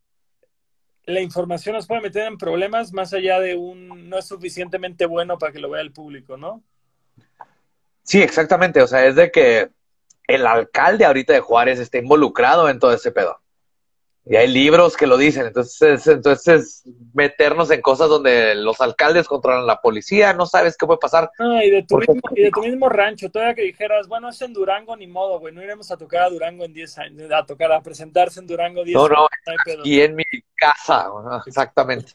la 1.06 1.22
información 1.22 1.75
nos 1.75 1.88
puede 1.88 2.01
meter 2.01 2.27
en 2.27 2.38
problemas 2.38 2.93
más 2.93 3.14
allá 3.14 3.40
de 3.40 3.56
un 3.56 4.09
no 4.09 4.17
es 4.17 4.25
suficientemente 4.25 5.06
bueno 5.06 5.38
para 5.38 5.51
que 5.51 5.59
lo 5.59 5.69
vea 5.69 5.82
el 5.82 5.91
público, 5.91 6.38
¿no? 6.38 6.64
Sí, 8.03 8.22
exactamente. 8.22 8.82
O 8.82 8.88
sea, 8.88 9.06
es 9.06 9.15
de 9.15 9.32
que 9.32 9.69
el 10.27 10.48
alcalde 10.48 11.06
ahorita 11.06 11.33
de 11.33 11.40
Juárez 11.40 11.80
está 11.80 11.98
involucrado 11.98 12.69
en 12.69 12.80
todo 12.80 12.93
ese 12.93 13.11
pedo. 13.11 13.40
Y 14.25 14.37
hay 14.37 14.47
libros 14.47 14.95
que 14.95 15.05
lo 15.05 15.17
dicen. 15.17 15.45
Entonces, 15.47 16.07
entonces 16.07 16.83
meternos 17.13 17.69
en 17.71 17.81
cosas 17.81 18.07
donde 18.07 18.55
los 18.55 18.79
alcaldes 18.79 19.27
controlan 19.27 19.67
la 19.67 19.81
policía, 19.81 20.31
no 20.33 20.45
sabes 20.45 20.77
qué 20.77 20.85
puede 20.85 20.99
pasar. 20.99 21.29
Y 21.61 21.69
de 21.69 21.81
tu, 21.81 21.95
Porque- 21.95 22.13
mismo, 22.13 22.29
y 22.35 22.41
de 22.43 22.51
tu 22.51 22.61
mismo 22.61 22.87
rancho, 22.87 23.29
todavía 23.29 23.53
que 23.55 23.63
dijeras, 23.63 24.07
bueno, 24.07 24.29
es 24.29 24.41
en 24.41 24.53
Durango, 24.53 24.95
ni 24.95 25.07
modo, 25.07 25.39
güey, 25.39 25.53
no 25.53 25.61
iremos 25.61 25.91
a 25.91 25.97
tocar 25.97 26.23
a 26.23 26.29
Durango 26.29 26.63
en 26.63 26.73
10 26.73 26.97
años, 26.99 27.31
a 27.33 27.45
tocar, 27.45 27.71
a 27.73 27.81
presentarse 27.81 28.39
en 28.39 28.47
Durango 28.47 28.83
10 28.85 28.95
No, 28.95 29.09
no, 29.09 29.15
años. 29.15 29.29
hay 29.45 29.57
pedo. 29.65 29.81
Y 29.83 29.99
en 30.01 30.15
mi 30.15 30.23
casa, 30.55 31.07
exactamente. 31.45 32.13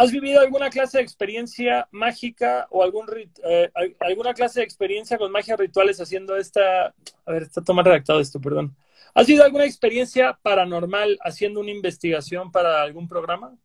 ¿Has 0.00 0.12
vivido 0.12 0.40
alguna 0.40 0.70
clase 0.70 0.98
de 0.98 1.02
experiencia 1.02 1.88
mágica 1.90 2.68
o 2.70 2.84
algún 2.84 3.06
eh, 3.42 3.68
al- 3.74 3.96
alguna 3.98 4.32
clase 4.32 4.60
de 4.60 4.64
experiencia 4.64 5.18
con 5.18 5.32
magia 5.32 5.56
rituales 5.56 6.00
haciendo 6.00 6.36
esta... 6.36 6.94
A 7.26 7.32
ver, 7.32 7.42
está 7.42 7.64
tomando 7.64 7.90
redactado 7.90 8.20
esto, 8.20 8.40
perdón. 8.40 8.76
¿Has 9.12 9.26
vivido 9.26 9.44
alguna 9.44 9.64
experiencia 9.64 10.38
paranormal 10.40 11.18
haciendo 11.22 11.58
una 11.58 11.72
investigación 11.72 12.52
para 12.52 12.80
algún 12.80 13.08
programa? 13.08 13.56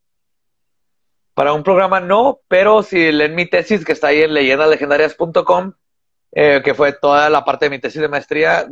Para 1.35 1.53
un 1.53 1.61
programa 1.61 1.99
no, 1.99 2.39
pero 2.47 2.81
si 2.81 3.11
leen 3.11 3.35
mi 3.35 3.47
tesis 3.47 3.85
que 3.85 3.91
está 3.91 4.07
ahí 4.07 4.23
en 4.23 4.33
leyendaslegendarias.com, 4.33 5.73
eh, 6.31 6.61
que 6.65 6.73
fue 6.73 6.93
toda 6.93 7.29
la 7.29 7.45
parte 7.45 7.65
de 7.65 7.69
mi 7.69 7.79
tesis 7.79 8.01
de 8.01 8.07
maestría, 8.07 8.67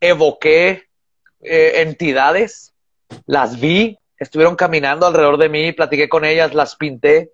evoqué 0.00 0.84
eh, 1.42 1.82
entidades, 1.82 2.74
las 3.26 3.60
vi, 3.60 3.98
estuvieron 4.20 4.54
caminando 4.54 5.06
alrededor 5.06 5.38
de 5.38 5.48
mí, 5.48 5.72
platiqué 5.72 6.08
con 6.08 6.24
ellas, 6.24 6.54
las 6.54 6.76
pinté. 6.76 7.32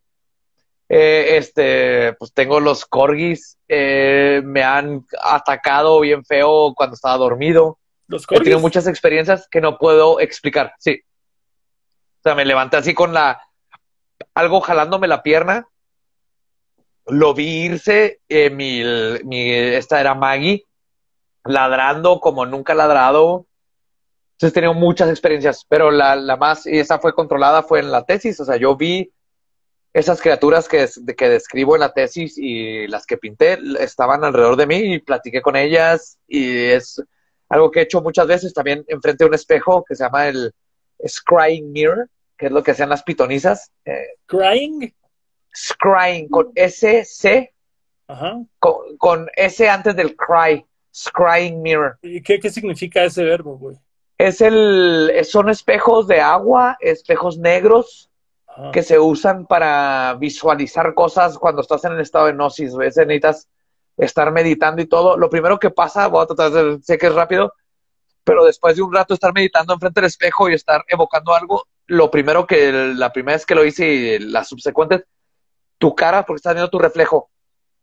Eh, 0.89 1.37
este, 1.37 2.13
pues 2.15 2.33
tengo 2.33 2.61
los 2.61 2.87
corgis, 2.87 3.59
eh, 3.67 4.41
me 4.45 4.63
han 4.63 5.05
atacado 5.21 5.99
bien 6.01 6.25
feo 6.25 6.73
cuando 6.75 6.95
estaba 6.95 7.17
dormido. 7.17 7.79
Los 8.07 8.25
He 8.31 8.39
tenido 8.39 8.59
corgis. 8.59 8.63
muchas 8.63 8.87
experiencias 8.87 9.49
que 9.51 9.61
no 9.61 9.79
puedo 9.79 10.21
explicar, 10.21 10.75
sí. 10.79 11.01
O 12.21 12.23
sea, 12.23 12.37
me 12.37 12.45
levanté 12.45 12.77
así 12.77 12.95
con 12.95 13.13
la, 13.13 13.43
algo 14.33 14.61
jalándome 14.61 15.09
la 15.09 15.25
pierna, 15.25 15.67
lo 17.07 17.35
vi 17.35 17.65
irse, 17.65 18.21
eh, 18.29 18.51
mi, 18.51 18.83
mi, 19.25 19.53
esta 19.53 20.01
era 20.01 20.15
Maggie, 20.15 20.65
ladrando 21.45 22.21
como 22.21 22.47
nunca 22.47 22.75
ladrado. 22.75 23.47
Entonces 24.37 24.53
he 24.53 24.61
tenido 24.61 24.75
muchas 24.75 25.09
experiencias, 25.09 25.65
pero 25.67 25.91
la, 25.91 26.15
la 26.15 26.37
más, 26.37 26.67
y 26.67 26.79
esa 26.79 26.99
fue 26.99 27.15
controlada, 27.15 27.63
fue 27.63 27.81
en 27.81 27.91
la 27.91 28.05
tesis. 28.05 28.39
O 28.39 28.45
sea, 28.45 28.57
yo 28.57 28.77
vi 28.77 29.11
esas 29.95 30.21
criaturas 30.21 30.69
que, 30.69 30.87
que 31.17 31.29
describo 31.31 31.75
en 31.75 31.81
la 31.81 31.95
tesis 31.95 32.37
y 32.37 32.87
las 32.87 33.07
que 33.07 33.17
pinté 33.17 33.59
estaban 33.81 34.25
alrededor 34.25 34.57
de 34.57 34.67
mí 34.67 34.77
y 34.77 34.99
platiqué 34.99 35.41
con 35.41 35.57
ellas 35.57 36.19
y 36.29 36.65
es 36.67 37.03
algo 37.49 37.71
que 37.71 37.81
he 37.81 37.83
hecho 37.85 38.03
muchas 38.03 38.27
veces 38.27 38.53
también 38.53 38.85
enfrente 38.89 39.25
de 39.25 39.29
un 39.29 39.35
espejo 39.35 39.83
que 39.89 39.95
se 39.95 40.05
llama 40.05 40.29
el 40.29 40.53
Scrying 41.07 41.73
Mirror, 41.73 42.11
que 42.37 42.47
es 42.47 42.53
lo 42.53 42.63
que 42.63 42.73
hacían 42.73 42.91
las 42.91 43.03
pitonizas. 43.05 43.73
Eh, 43.87 44.07
Crying. 44.27 44.93
scrying 45.55 46.29
con 46.29 46.53
S-C, 46.55 47.55
Ajá. 48.09 48.37
con, 48.59 48.99
con 48.99 49.31
S 49.35 49.67
antes 49.67 49.97
del 49.97 50.15
cry, 50.15 50.63
scrying 50.95 51.63
mirror. 51.63 51.99
¿Y 52.03 52.21
qué, 52.23 52.39
qué 52.39 52.51
significa 52.51 53.03
ese 53.03 53.25
verbo, 53.25 53.57
güey? 53.57 53.79
Es 54.19 54.41
el, 54.41 55.13
son 55.25 55.51
espejos 55.51 56.07
de 56.07 56.21
agua, 56.21 56.77
espejos 56.81 57.39
negros 57.39 58.11
Ajá. 58.47 58.71
que 58.71 58.83
se 58.83 58.99
usan 58.99 59.47
para 59.47 60.17
visualizar 60.19 60.95
cosas 60.95 61.39
cuando 61.39 61.61
estás 61.61 61.85
en 61.85 61.93
el 61.93 62.01
estado 62.01 62.27
de 62.27 62.33
gnosis. 62.33 62.75
¿ves? 62.75 62.97
Necesitas 62.97 63.49
estar 63.97 64.31
meditando 64.33 64.83
y 64.83 64.87
todo. 64.87 65.17
Lo 65.17 65.31
primero 65.31 65.59
que 65.59 65.71
pasa, 65.71 66.07
voy 66.09 66.23
a 66.23 66.27
tratar 66.27 66.51
de, 66.51 66.79
sé 66.83 66.99
que 66.99 67.07
es 67.07 67.15
rápido, 67.15 67.53
pero 68.25 68.45
después 68.45 68.77
de 68.77 68.83
un 68.83 68.93
rato 68.93 69.15
estar 69.15 69.33
meditando 69.33 69.75
enfrente 69.75 70.01
del 70.01 70.09
espejo 70.09 70.49
y 70.49 70.55
estar 70.55 70.85
evocando 70.89 71.35
algo, 71.35 71.65
lo 71.87 72.11
primero 72.11 72.47
que, 72.47 72.73
la 72.73 73.13
primera 73.13 73.37
vez 73.37 73.47
que 73.47 73.55
lo 73.55 73.65
hice 73.65 73.87
y 73.87 74.19
las 74.19 74.49
subsecuentes, 74.49 75.05
tu 75.79 75.95
cara, 75.95 76.25
porque 76.25 76.39
estás 76.39 76.55
viendo 76.55 76.71
tu 76.71 76.79
reflejo, 76.79 77.31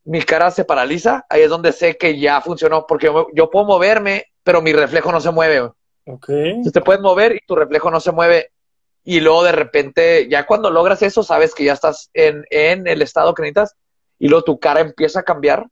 mi 0.05 0.21
cara 0.21 0.51
se 0.51 0.65
paraliza, 0.65 1.25
ahí 1.29 1.43
es 1.43 1.49
donde 1.49 1.71
sé 1.71 1.97
que 1.97 2.19
ya 2.19 2.41
funcionó, 2.41 2.85
porque 2.87 3.05
yo, 3.05 3.27
yo 3.33 3.49
puedo 3.49 3.65
moverme, 3.65 4.25
pero 4.43 4.61
mi 4.61 4.73
reflejo 4.73 5.11
no 5.11 5.21
se 5.21 5.31
mueve. 5.31 5.71
Güey. 6.05 6.15
Ok. 6.17 6.29
Entonces 6.29 6.73
te 6.73 6.81
puedes 6.81 7.01
mover 7.01 7.35
y 7.35 7.39
tu 7.45 7.55
reflejo 7.55 7.89
no 7.91 7.99
se 7.99 8.11
mueve. 8.11 8.51
Y 9.05 9.19
luego 9.19 9.43
de 9.43 9.51
repente, 9.51 10.27
ya 10.29 10.45
cuando 10.45 10.69
logras 10.69 11.01
eso, 11.01 11.23
sabes 11.23 11.53
que 11.53 11.65
ya 11.65 11.73
estás 11.73 12.09
en, 12.13 12.45
en 12.49 12.87
el 12.87 13.01
estado 13.01 13.33
que 13.33 13.41
necesitas. 13.41 13.75
Y 14.19 14.27
luego 14.29 14.45
tu 14.45 14.59
cara 14.59 14.79
empieza 14.79 15.19
a 15.21 15.23
cambiar. 15.23 15.65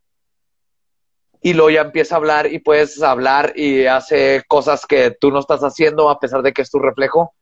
Y 1.42 1.54
luego 1.54 1.70
ya 1.72 1.82
empieza 1.82 2.16
a 2.16 2.18
hablar 2.20 2.52
y 2.52 2.60
puedes 2.60 3.02
hablar 3.02 3.54
y 3.56 3.86
hace 3.88 4.44
cosas 4.48 4.86
que 4.86 5.12
tú 5.20 5.32
no 5.32 5.40
estás 5.40 5.62
haciendo 5.62 6.10
a 6.10 6.20
pesar 6.20 6.42
de 6.44 6.54
que 6.54 6.62
es 6.62 6.70
tu 6.70 6.78
reflejo. 6.80 7.34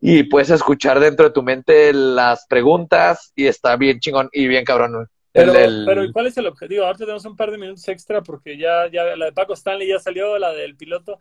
Y 0.00 0.24
puedes 0.24 0.50
escuchar 0.50 0.98
dentro 1.00 1.26
de 1.26 1.32
tu 1.32 1.42
mente 1.42 1.92
las 1.92 2.46
preguntas 2.46 3.32
y 3.34 3.46
está 3.46 3.76
bien 3.76 4.00
chingón 4.00 4.28
y 4.32 4.46
bien 4.48 4.64
cabrón. 4.64 4.94
El- 4.96 5.08
Pero, 5.32 5.54
el- 5.58 5.84
pero 5.86 6.04
¿y 6.04 6.12
¿cuál 6.12 6.26
es 6.28 6.36
el 6.38 6.46
objetivo? 6.46 6.84
Ahorita 6.84 7.04
tenemos 7.04 7.24
un 7.26 7.36
par 7.36 7.50
de 7.50 7.58
minutos 7.58 7.86
extra 7.88 8.22
porque 8.22 8.56
ya, 8.56 8.88
ya 8.90 9.16
la 9.16 9.26
de 9.26 9.32
Paco 9.32 9.52
Stanley 9.54 9.88
ya 9.88 9.98
salió, 9.98 10.38
la 10.38 10.52
del 10.52 10.76
piloto. 10.76 11.18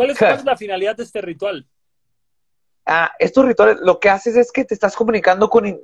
¿Cuál 0.00 0.10
es, 0.10 0.18
cuál 0.18 0.34
es 0.36 0.44
la 0.44 0.56
finalidad 0.56 0.96
de 0.96 1.02
este 1.02 1.20
ritual? 1.20 1.66
Ah, 2.86 3.12
estos 3.18 3.44
rituales, 3.44 3.76
lo 3.82 4.00
que 4.00 4.08
haces 4.08 4.36
es 4.36 4.50
que 4.50 4.64
te 4.64 4.74
estás 4.74 4.96
comunicando 4.96 5.48
con... 5.50 5.78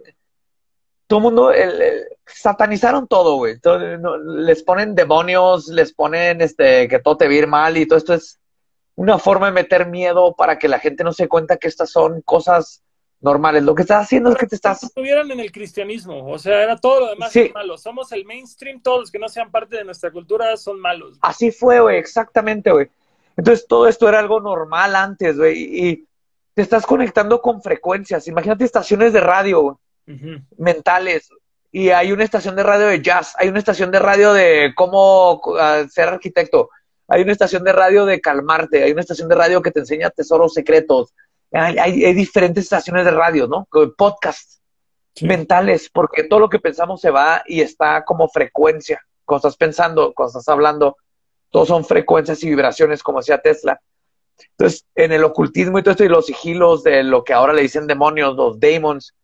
Todo 1.07 1.19
el 1.19 1.23
mundo, 1.23 1.53
el- 1.53 1.81
el- 1.83 2.05
satanizaron 2.27 3.07
todo, 3.07 3.37
güey. 3.37 3.61
Todo- 3.61 3.99
no, 3.99 4.17
les 4.17 4.63
ponen 4.63 4.95
demonios, 4.95 5.69
les 5.69 5.93
ponen 5.93 6.41
este, 6.41 6.89
que 6.89 6.99
todo 6.99 7.17
te 7.17 7.27
va 7.27 7.33
a 7.33 7.37
ir 7.37 7.47
mal 7.47 7.77
y 7.77 7.87
todo 7.87 7.99
esto 7.99 8.15
es... 8.15 8.41
una 8.97 9.19
forma 9.19 9.47
de 9.47 9.53
meter 9.53 9.87
miedo 9.87 10.35
para 10.35 10.59
que 10.59 10.69
la 10.69 10.79
gente 10.79 11.05
no 11.05 11.13
se 11.13 11.29
cuenta 11.29 11.59
que 11.59 11.69
estas 11.69 11.91
son 11.91 12.23
cosas 12.23 12.83
normales. 13.21 13.63
Lo 13.63 13.75
que 13.75 13.83
estás 13.83 14.03
haciendo 14.05 14.31
es 14.31 14.37
que 14.37 14.47
te 14.47 14.57
estás... 14.57 14.83
estuvieran 14.83 15.31
en 15.31 15.39
el 15.41 15.53
cristianismo, 15.53 16.27
o 16.29 16.39
sea, 16.39 16.63
era 16.63 16.77
todo 16.79 17.01
lo 17.01 17.09
demás 17.11 17.31
Sí. 17.31 17.51
malo. 17.55 17.77
Somos 17.77 18.11
el 18.13 18.25
mainstream, 18.25 18.81
todos 18.81 19.01
los 19.01 19.11
que 19.13 19.19
no 19.19 19.29
sean 19.29 19.51
parte 19.51 19.77
de 19.77 19.85
nuestra 19.85 20.11
cultura 20.11 20.57
son 20.57 20.81
malos. 20.81 21.19
Así 21.21 21.53
fue, 21.53 21.79
güey, 21.81 21.99
exactamente, 21.99 22.73
güey. 22.73 22.89
Entonces 23.37 23.67
todo 23.69 23.87
esto 23.87 24.09
era 24.09 24.19
algo 24.19 24.41
normal 24.41 24.97
antes, 24.97 25.37
güey, 25.37 25.59
y 25.89 26.09
te 26.55 26.63
estás 26.63 26.87
conectando 26.87 27.41
con 27.43 27.61
frecuencias. 27.63 28.27
Imagínate 28.29 28.65
estaciones 28.65 29.13
de 29.13 29.21
radio, 29.21 29.79
mentales. 30.57 31.29
Y 31.73 31.91
hay 31.91 32.13
una 32.13 32.25
estación 32.25 32.57
de 32.57 32.63
radio 32.63 32.87
de 32.87 33.03
jazz, 33.03 33.35
hay 33.39 33.49
una 33.49 33.59
estación 33.59 33.91
de 33.91 33.99
radio 33.99 34.33
de 34.33 34.73
cómo 34.75 35.43
ser 35.91 36.09
arquitecto, 36.09 36.71
hay 37.09 37.23
una 37.23 37.33
estación 37.33 37.65
de 37.65 37.73
radio 37.73 38.07
de 38.07 38.21
calmarte, 38.21 38.83
hay 38.83 38.93
una 38.93 39.03
estación 39.03 39.29
de 39.29 39.35
radio 39.35 39.61
que 39.61 39.71
te 39.71 39.81
enseña 39.81 40.09
tesoros 40.11 40.55
secretos. 40.55 41.13
Hay, 41.53 41.77
hay- 41.79 42.05
hay 42.05 42.15
diferentes 42.15 42.65
estaciones 42.65 43.05
de 43.05 43.11
radio, 43.11 43.47
¿no? 43.47 43.69
Podcasts 43.97 44.55
Sí. 45.15 45.27
mentales, 45.27 45.89
porque 45.91 46.25
todo 46.25 46.41
lo 46.41 46.49
que 46.51 46.59
pensamos 46.59 47.01
se 47.01 47.11
va 47.11 47.43
y 47.47 47.61
está 47.63 48.05
como 48.05 48.29
frecuencia. 48.29 49.01
Cuando 49.25 49.49
estás 49.49 49.57
pensando, 49.57 50.13
cuando 50.15 50.29
estás 50.39 50.49
hablando, 50.53 50.97
todos 51.57 51.69
son 51.69 51.87
frecuencias 51.87 52.43
y 52.43 52.51
vibraciones, 52.51 53.03
como 53.03 53.21
decía 53.21 53.39
Tesla. 53.39 53.81
Entonces, 54.51 54.85
en 54.95 55.11
el 55.11 55.25
ocultismo 55.25 55.79
y 55.79 55.83
todo 55.83 55.93
esto, 55.93 56.05
y 56.05 56.09
los 56.11 56.27
sigilos 56.27 56.83
de 56.83 57.03
lo 57.03 57.25
que 57.25 57.33
ahora 57.33 57.55
le 57.55 57.63
dicen 57.63 57.87
demonios, 57.87 58.37
los 58.37 58.61
demons, 58.61 59.15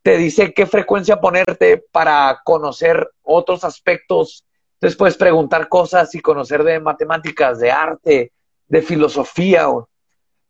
te 0.00 0.16
dice 0.16 0.54
qué 0.54 0.66
frecuencia 0.66 1.20
ponerte 1.20 1.84
para 1.90 2.42
conocer 2.44 3.10
otros 3.22 3.64
aspectos. 3.64 4.44
Entonces 4.74 4.96
puedes 4.96 5.16
preguntar 5.16 5.68
cosas 5.68 6.14
y 6.14 6.20
conocer 6.20 6.62
de 6.62 6.78
matemáticas, 6.78 7.58
de 7.58 7.72
arte, 7.72 8.32
de 8.68 8.82
filosofía. 8.82 9.66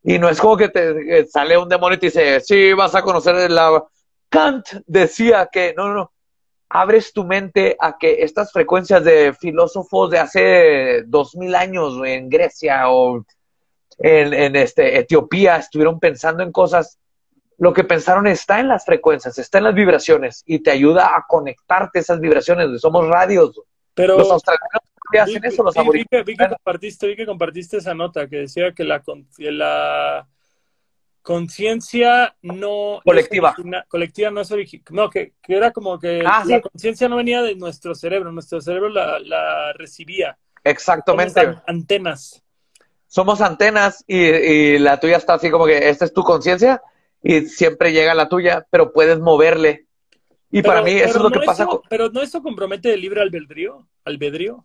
Y 0.03 0.19
no 0.19 0.29
es 0.29 0.39
como 0.39 0.59
que 0.59 0.69
te 0.69 0.95
que 0.95 1.27
sale 1.27 1.57
un 1.57 1.71
demonio 1.71 1.97
y 1.97 2.01
te 2.01 2.07
dice, 2.09 2.41
sí, 2.41 2.75
vas 2.75 2.95
a 2.95 3.01
conocer 3.01 3.51
la... 3.51 3.83
Kant 4.29 4.67
decía 4.87 5.49
que, 5.51 5.73
no, 5.75 5.89
no, 5.89 5.95
no, 5.95 6.13
abres 6.71 7.13
tu 7.13 7.25
mente 7.25 7.77
a 7.79 7.99
que 7.99 8.23
estas 8.23 8.53
frecuencias 8.53 9.05
de 9.05 9.35
filósofos 9.35 10.11
de 10.11 10.19
hace 10.19 11.03
dos 11.07 11.37
mil 11.37 11.55
años 11.55 11.95
en 12.05 12.29
Grecia 12.29 12.89
o 12.89 13.27
en, 13.99 14.33
en 14.33 14.57
este, 14.57 14.99
Etiopía 14.99 15.57
estuvieron 15.57 15.99
pensando 15.99 16.43
en 16.43 16.53
cosas 16.53 17.01
lo 17.59 17.75
que 17.75 17.85
pensaron 17.85 18.27
está 18.27 18.59
en 18.59 18.69
las 18.69 18.87
frecuencias, 18.87 19.39
está 19.39 19.59
en 19.59 19.65
las 19.65 19.75
vibraciones 19.75 20.43
y 20.47 20.61
te 20.61 20.71
ayuda 20.71 21.15
a 21.15 21.27
conectarte 21.29 21.99
esas 21.99 22.19
vibraciones. 22.19 22.81
Somos 22.81 23.07
radios. 23.07 23.61
Pero 23.93 24.17
Los 24.17 24.31
australianos 24.31 24.81
vi, 25.13 25.19
hacen 25.19 25.45
eso, 25.45 25.63
los 25.63 25.75
vi 25.93 26.07
que, 26.07 26.23
vi 26.23 26.37
que 26.37 26.49
compartiste, 26.49 27.07
vi 27.09 27.17
que 27.17 27.27
compartiste 27.27 27.77
esa 27.77 27.95
nota 27.95 28.27
que 28.29 28.37
decía 28.37 28.73
que 28.73 28.83
la, 28.83 29.03
la 29.39 30.27
conciencia 31.35 32.35
no 32.43 33.01
Colectiva. 33.05 33.55
colectiva 33.89 34.31
no 34.33 34.41
es 34.41 34.51
original, 34.51 34.85
no, 34.91 35.09
que, 35.09 35.35
que 35.41 35.55
era 35.57 35.71
como 35.71 35.97
que 35.99 36.23
Ah, 36.27 36.43
la 36.45 36.57
sí. 36.57 36.63
conciencia 36.63 37.09
no 37.09 37.17
venía 37.17 37.41
de 37.43 37.55
nuestro 37.55 37.95
cerebro, 37.95 38.33
nuestro 38.33 38.61
cerebro 38.61 38.89
la, 38.89 39.21
la 39.21 39.73
recibía. 39.75 40.37
Exactamente. 40.65 41.41
Somos 41.41 41.63
antenas. 41.69 42.43
Somos 43.07 43.41
antenas 43.41 44.05
y, 44.09 44.19
y 44.19 44.79
la 44.81 44.99
tuya 44.99 45.17
está 45.19 45.35
así 45.35 45.51
como 45.51 45.67
que 45.67 45.89
esta 45.89 46.05
es 46.05 46.13
tu 46.13 46.23
conciencia 46.25 46.83
y 47.23 47.43
siempre 47.43 47.93
llega 47.93 48.13
la 48.15 48.29
tuya, 48.29 48.67
pero 48.71 48.93
puedes 48.93 49.21
moverle. 49.21 49.87
Y 50.51 50.63
para 50.63 50.83
mí 50.83 50.91
eso 50.93 51.19
es 51.19 51.23
lo 51.23 51.31
que 51.31 51.39
no 51.39 51.45
pasa 51.45 51.63
eso- 51.63 51.71
con... 51.71 51.81
Pero 51.89 52.11
no 52.11 52.23
eso 52.23 52.43
compromete 52.43 52.93
el 52.93 53.01
libre 53.01 53.21
albedrío, 53.23 53.87
albedrío. 54.05 54.65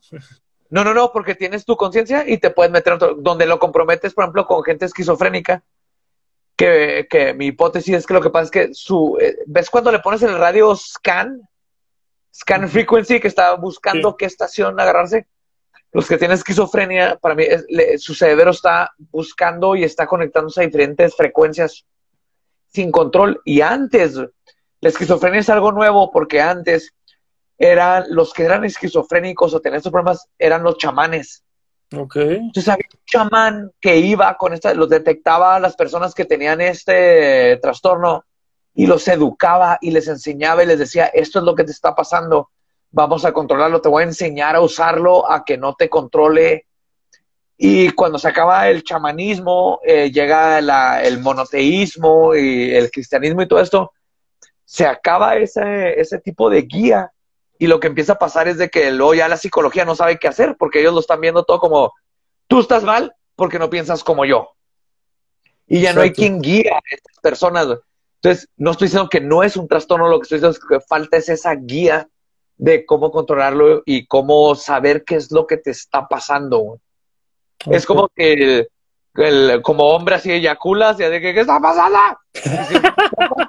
No, 0.72 0.84
no, 0.84 0.96
no, 0.96 1.12
porque 1.12 1.36
tienes 1.36 1.64
tu 1.64 1.76
conciencia 1.76 2.28
y 2.28 2.40
te 2.40 2.50
puedes 2.50 2.72
meter 2.72 2.94
otro... 2.94 3.14
Donde 3.16 3.46
lo 3.46 3.60
comprometes, 3.60 4.16
por 4.16 4.24
ejemplo, 4.24 4.48
con 4.48 4.64
gente 4.64 4.86
esquizofrénica, 4.86 5.64
que, 6.56 7.08
que 7.10 7.34
mi 7.34 7.48
hipótesis 7.48 7.96
es 7.96 8.06
que 8.06 8.14
lo 8.14 8.22
que 8.22 8.30
pasa 8.30 8.46
es 8.46 8.52
que 8.52 8.74
su... 8.74 9.18
eh, 9.20 9.38
¿Ves 9.46 9.70
cuando 9.70 9.92
le 9.92 10.00
pones 10.00 10.22
el 10.24 10.38
radio 10.38 10.76
scan? 10.76 11.42
Scan 12.34 12.68
frequency, 12.68 13.20
que 13.20 13.28
está 13.30 13.54
buscando 13.56 14.10
Sí. 14.12 14.16
qué 14.20 14.26
estación 14.26 14.78
agarrarse. 14.80 15.28
Los 15.94 16.08
que 16.08 16.18
tienen 16.18 16.36
esquizofrenia, 16.36 17.16
para 17.18 17.36
mí, 17.36 17.44
es- 17.44 17.66
le- 17.70 17.98
su 17.98 18.14
cerebro 18.14 18.52
está 18.52 18.92
buscando 19.12 19.76
y 19.76 19.86
está 19.86 20.06
conectándose 20.08 20.62
a 20.62 20.66
diferentes 20.66 21.16
frecuencias 21.16 21.86
sin 22.68 22.92
control. 22.92 23.42
Y 23.46 23.62
antes, 23.62 24.16
la 24.82 24.90
esquizofrenia 24.90 25.40
es 25.40 25.50
algo 25.50 25.72
nuevo 25.72 26.12
porque 26.12 26.42
antes 26.42 26.94
eran 27.58 28.04
los 28.10 28.34
que 28.34 28.44
eran 28.44 28.66
esquizofrénicos 28.66 29.54
o 29.54 29.62
tenían 29.62 29.78
estos 29.78 29.94
problemas 29.94 30.28
eran 30.38 30.62
los 30.64 30.78
chamanes. 30.78 31.45
Ok. 31.94 32.16
Entonces 32.16 32.68
había 32.68 32.88
un 32.92 33.00
chamán 33.06 33.72
que 33.80 33.98
iba 33.98 34.36
con 34.38 34.54
esta, 34.54 34.74
los 34.74 34.90
detectaba 34.90 35.56
a 35.56 35.60
las 35.60 35.76
personas 35.76 36.14
que 36.14 36.26
tenían 36.26 36.62
este 36.62 37.58
trastorno 37.58 38.26
y 38.74 38.88
los 38.88 39.08
educaba 39.08 39.78
y 39.82 39.92
les 39.92 40.08
enseñaba 40.08 40.64
y 40.64 40.68
les 40.68 40.80
decía, 40.80 41.06
esto 41.06 41.40
es 41.40 41.46
lo 41.46 41.56
que 41.56 41.64
te 41.64 41.72
está 41.72 41.96
pasando, 41.96 42.50
vamos 42.92 43.24
a 43.24 43.32
controlarlo, 43.32 43.82
te 43.82 43.90
voy 43.90 44.04
a 44.04 44.08
enseñar 44.08 44.56
a 44.56 44.62
usarlo, 44.62 45.30
a 45.32 45.46
que 45.46 45.58
no 45.58 45.76
te 45.76 45.90
controle. 45.90 46.66
Y 47.58 47.92
cuando 47.92 48.20
se 48.20 48.28
acaba 48.28 48.68
el 48.68 48.84
chamanismo, 48.84 49.80
eh, 49.84 50.12
llega 50.12 50.60
el 51.02 51.20
monoteísmo 51.20 52.36
y 52.36 52.74
el 52.74 52.92
cristianismo 52.92 53.42
y 53.42 53.48
todo 53.48 53.62
esto, 53.62 53.94
se 54.66 54.86
acaba 54.86 55.38
ese, 55.38 56.00
ese 56.00 56.20
tipo 56.20 56.50
de 56.50 56.64
guía 56.64 57.12
y 57.60 57.68
lo 57.68 57.80
que 57.80 57.88
empieza 57.88 58.14
a 58.14 58.20
pasar 58.20 58.48
es 58.48 58.58
de 58.58 58.70
que 58.70 58.92
luego 58.92 59.14
ya 59.14 59.28
la 59.28 59.38
psicología 59.38 59.86
no 59.86 59.96
sabe 59.96 60.18
qué 60.20 60.28
hacer 60.28 60.56
porque 60.58 60.80
ellos 60.82 60.94
lo 60.94 61.00
están 61.00 61.22
viendo 61.22 61.44
todo 61.44 61.60
como 61.60 61.94
tú 62.48 62.60
estás 62.60 62.84
mal 62.84 63.14
porque 63.36 63.60
no 63.60 63.70
piensas 63.70 64.04
como 64.04 64.26
yo. 64.26 64.52
Y 65.68 65.82
ya 65.82 65.94
no 65.94 66.02
hay 66.02 66.12
quien 66.14 66.42
guía 66.42 66.76
a 66.76 66.82
estas 66.92 67.18
personas. 67.22 67.68
Entonces, 68.22 68.50
no 68.58 68.72
estoy 68.72 68.88
diciendo 68.88 69.10
que 69.10 69.22
no 69.22 69.44
es 69.44 69.58
un 69.58 69.68
trastorno, 69.68 70.08
lo 70.10 70.20
que 70.20 70.24
estoy 70.24 70.38
diciendo 70.40 70.58
es 70.58 70.64
que 70.66 70.80
falta 70.86 71.18
es 71.18 71.30
esa 71.30 71.56
guía 71.56 72.08
de 72.58 72.86
cómo 72.86 73.12
controlarlo 73.12 73.84
y 73.86 74.06
cómo 74.06 74.56
saber 74.56 75.04
qué 75.04 75.16
es 75.16 75.32
lo 75.32 75.46
que 75.48 75.58
te 75.58 75.72
está 75.72 76.08
pasando. 76.08 76.80
Es 77.72 77.86
como 77.86 78.08
que 78.10 78.34
el, 78.34 78.70
el- 79.16 79.62
como 79.62 79.86
hombre 79.90 80.16
así 80.16 80.32
eyaculas 80.32 81.00
y 81.00 81.04
así 81.04 81.20
que, 81.22 81.34
¿qué 81.34 81.42
está 81.42 81.60
pasando? 81.60 81.98
Y 82.34 82.40
si- 82.40 82.82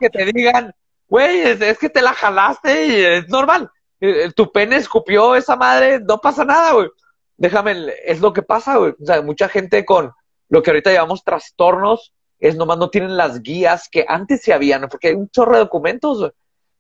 que 0.01 0.11
te 0.11 0.25
digan, 0.33 0.73
güey, 1.09 1.41
es, 1.41 1.61
es 1.61 1.79
que 1.79 1.89
te 1.91 2.03
la 2.03 2.13
jalaste 2.15 2.87
y 2.87 3.05
es 3.05 3.29
normal. 3.29 3.71
Eh, 4.01 4.25
eh, 4.25 4.33
Tu 4.35 4.51
pene 4.51 4.77
escupió 4.77 5.35
esa 5.35 5.57
madre, 5.57 6.01
no 6.01 6.19
pasa 6.19 6.45
nada, 6.45 6.73
güey. 6.73 6.89
Déjame, 7.37 7.93
es 8.05 8.21
lo 8.21 8.33
que 8.33 8.43
pasa, 8.43 8.77
güey. 8.77 8.95
O 9.01 9.05
sea, 9.05 9.23
mucha 9.23 9.49
gente 9.49 9.85
con 9.85 10.13
lo 10.49 10.63
que 10.63 10.71
ahorita 10.71 10.93
llamamos 10.93 11.25
trastornos, 11.25 12.13
es 12.39 12.57
nomás 12.57 12.79
no 12.79 12.91
tienen 12.91 13.17
las 13.17 13.43
guías 13.43 13.89
que 13.91 14.05
antes 14.07 14.43
se 14.43 14.53
habían, 14.53 14.89
porque 14.89 15.09
hay 15.09 15.15
un 15.15 15.29
chorro 15.31 15.55
de 15.55 15.61
documentos, 15.61 16.33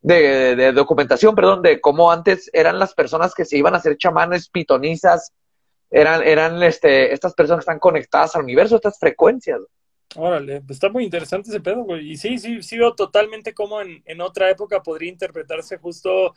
de 0.02 0.72
documentación, 0.72 1.34
perdón, 1.34 1.62
de 1.62 1.80
cómo 1.80 2.12
antes 2.12 2.48
eran 2.52 2.78
las 2.78 2.94
personas 2.94 3.34
que 3.34 3.44
se 3.44 3.56
iban 3.56 3.74
a 3.74 3.78
hacer 3.78 3.96
chamanes, 3.96 4.48
pitonizas, 4.48 5.32
eran, 5.90 6.22
eran 6.22 6.62
este, 6.62 7.12
estas 7.12 7.34
personas 7.34 7.64
que 7.64 7.70
están 7.70 7.78
conectadas 7.78 8.34
al 8.36 8.42
universo, 8.42 8.76
estas 8.76 8.98
frecuencias. 8.98 9.60
Órale, 10.14 10.60
pues 10.60 10.76
está 10.76 10.88
muy 10.88 11.04
interesante 11.04 11.50
ese 11.50 11.60
pedo, 11.60 11.82
güey. 11.82 12.12
Y 12.12 12.16
sí, 12.16 12.38
sí, 12.38 12.62
sí 12.62 12.78
veo 12.78 12.94
totalmente 12.94 13.54
cómo 13.54 13.80
en, 13.80 14.02
en 14.06 14.20
otra 14.20 14.50
época 14.50 14.82
podría 14.82 15.10
interpretarse 15.10 15.78
justo 15.78 16.34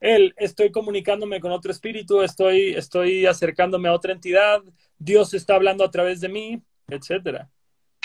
el 0.00 0.34
estoy 0.36 0.70
comunicándome 0.70 1.40
con 1.40 1.52
otro 1.52 1.70
espíritu, 1.70 2.22
estoy, 2.22 2.74
estoy 2.74 3.26
acercándome 3.26 3.88
a 3.88 3.94
otra 3.94 4.12
entidad, 4.12 4.62
Dios 4.98 5.34
está 5.34 5.54
hablando 5.54 5.84
a 5.84 5.90
través 5.90 6.20
de 6.20 6.28
mí, 6.28 6.62
etcétera. 6.88 7.48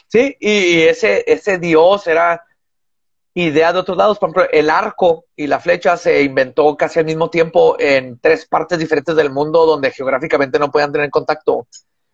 Sí, 0.08 0.36
y, 0.40 0.52
y 0.52 0.82
ese, 0.84 1.24
ese 1.26 1.58
dios 1.58 2.06
era 2.08 2.44
idea 3.34 3.74
de 3.74 3.80
otros 3.80 3.98
lados. 3.98 4.20
Por 4.20 4.30
ejemplo, 4.30 4.52
el 4.52 4.70
arco 4.70 5.26
y 5.36 5.48
la 5.48 5.60
flecha 5.60 5.98
se 5.98 6.22
inventó 6.24 6.76
casi 6.78 7.00
al 7.00 7.06
mismo 7.06 7.30
tiempo 7.30 7.76
en 7.80 8.20
tres 8.20 8.46
partes 8.46 8.78
diferentes 8.78 9.16
del 9.16 9.32
mundo 9.32 9.66
donde 9.66 9.92
geográficamente 9.92 10.60
no 10.60 10.72
podían 10.72 10.92
tener 10.92 11.10
contacto. 11.10 11.68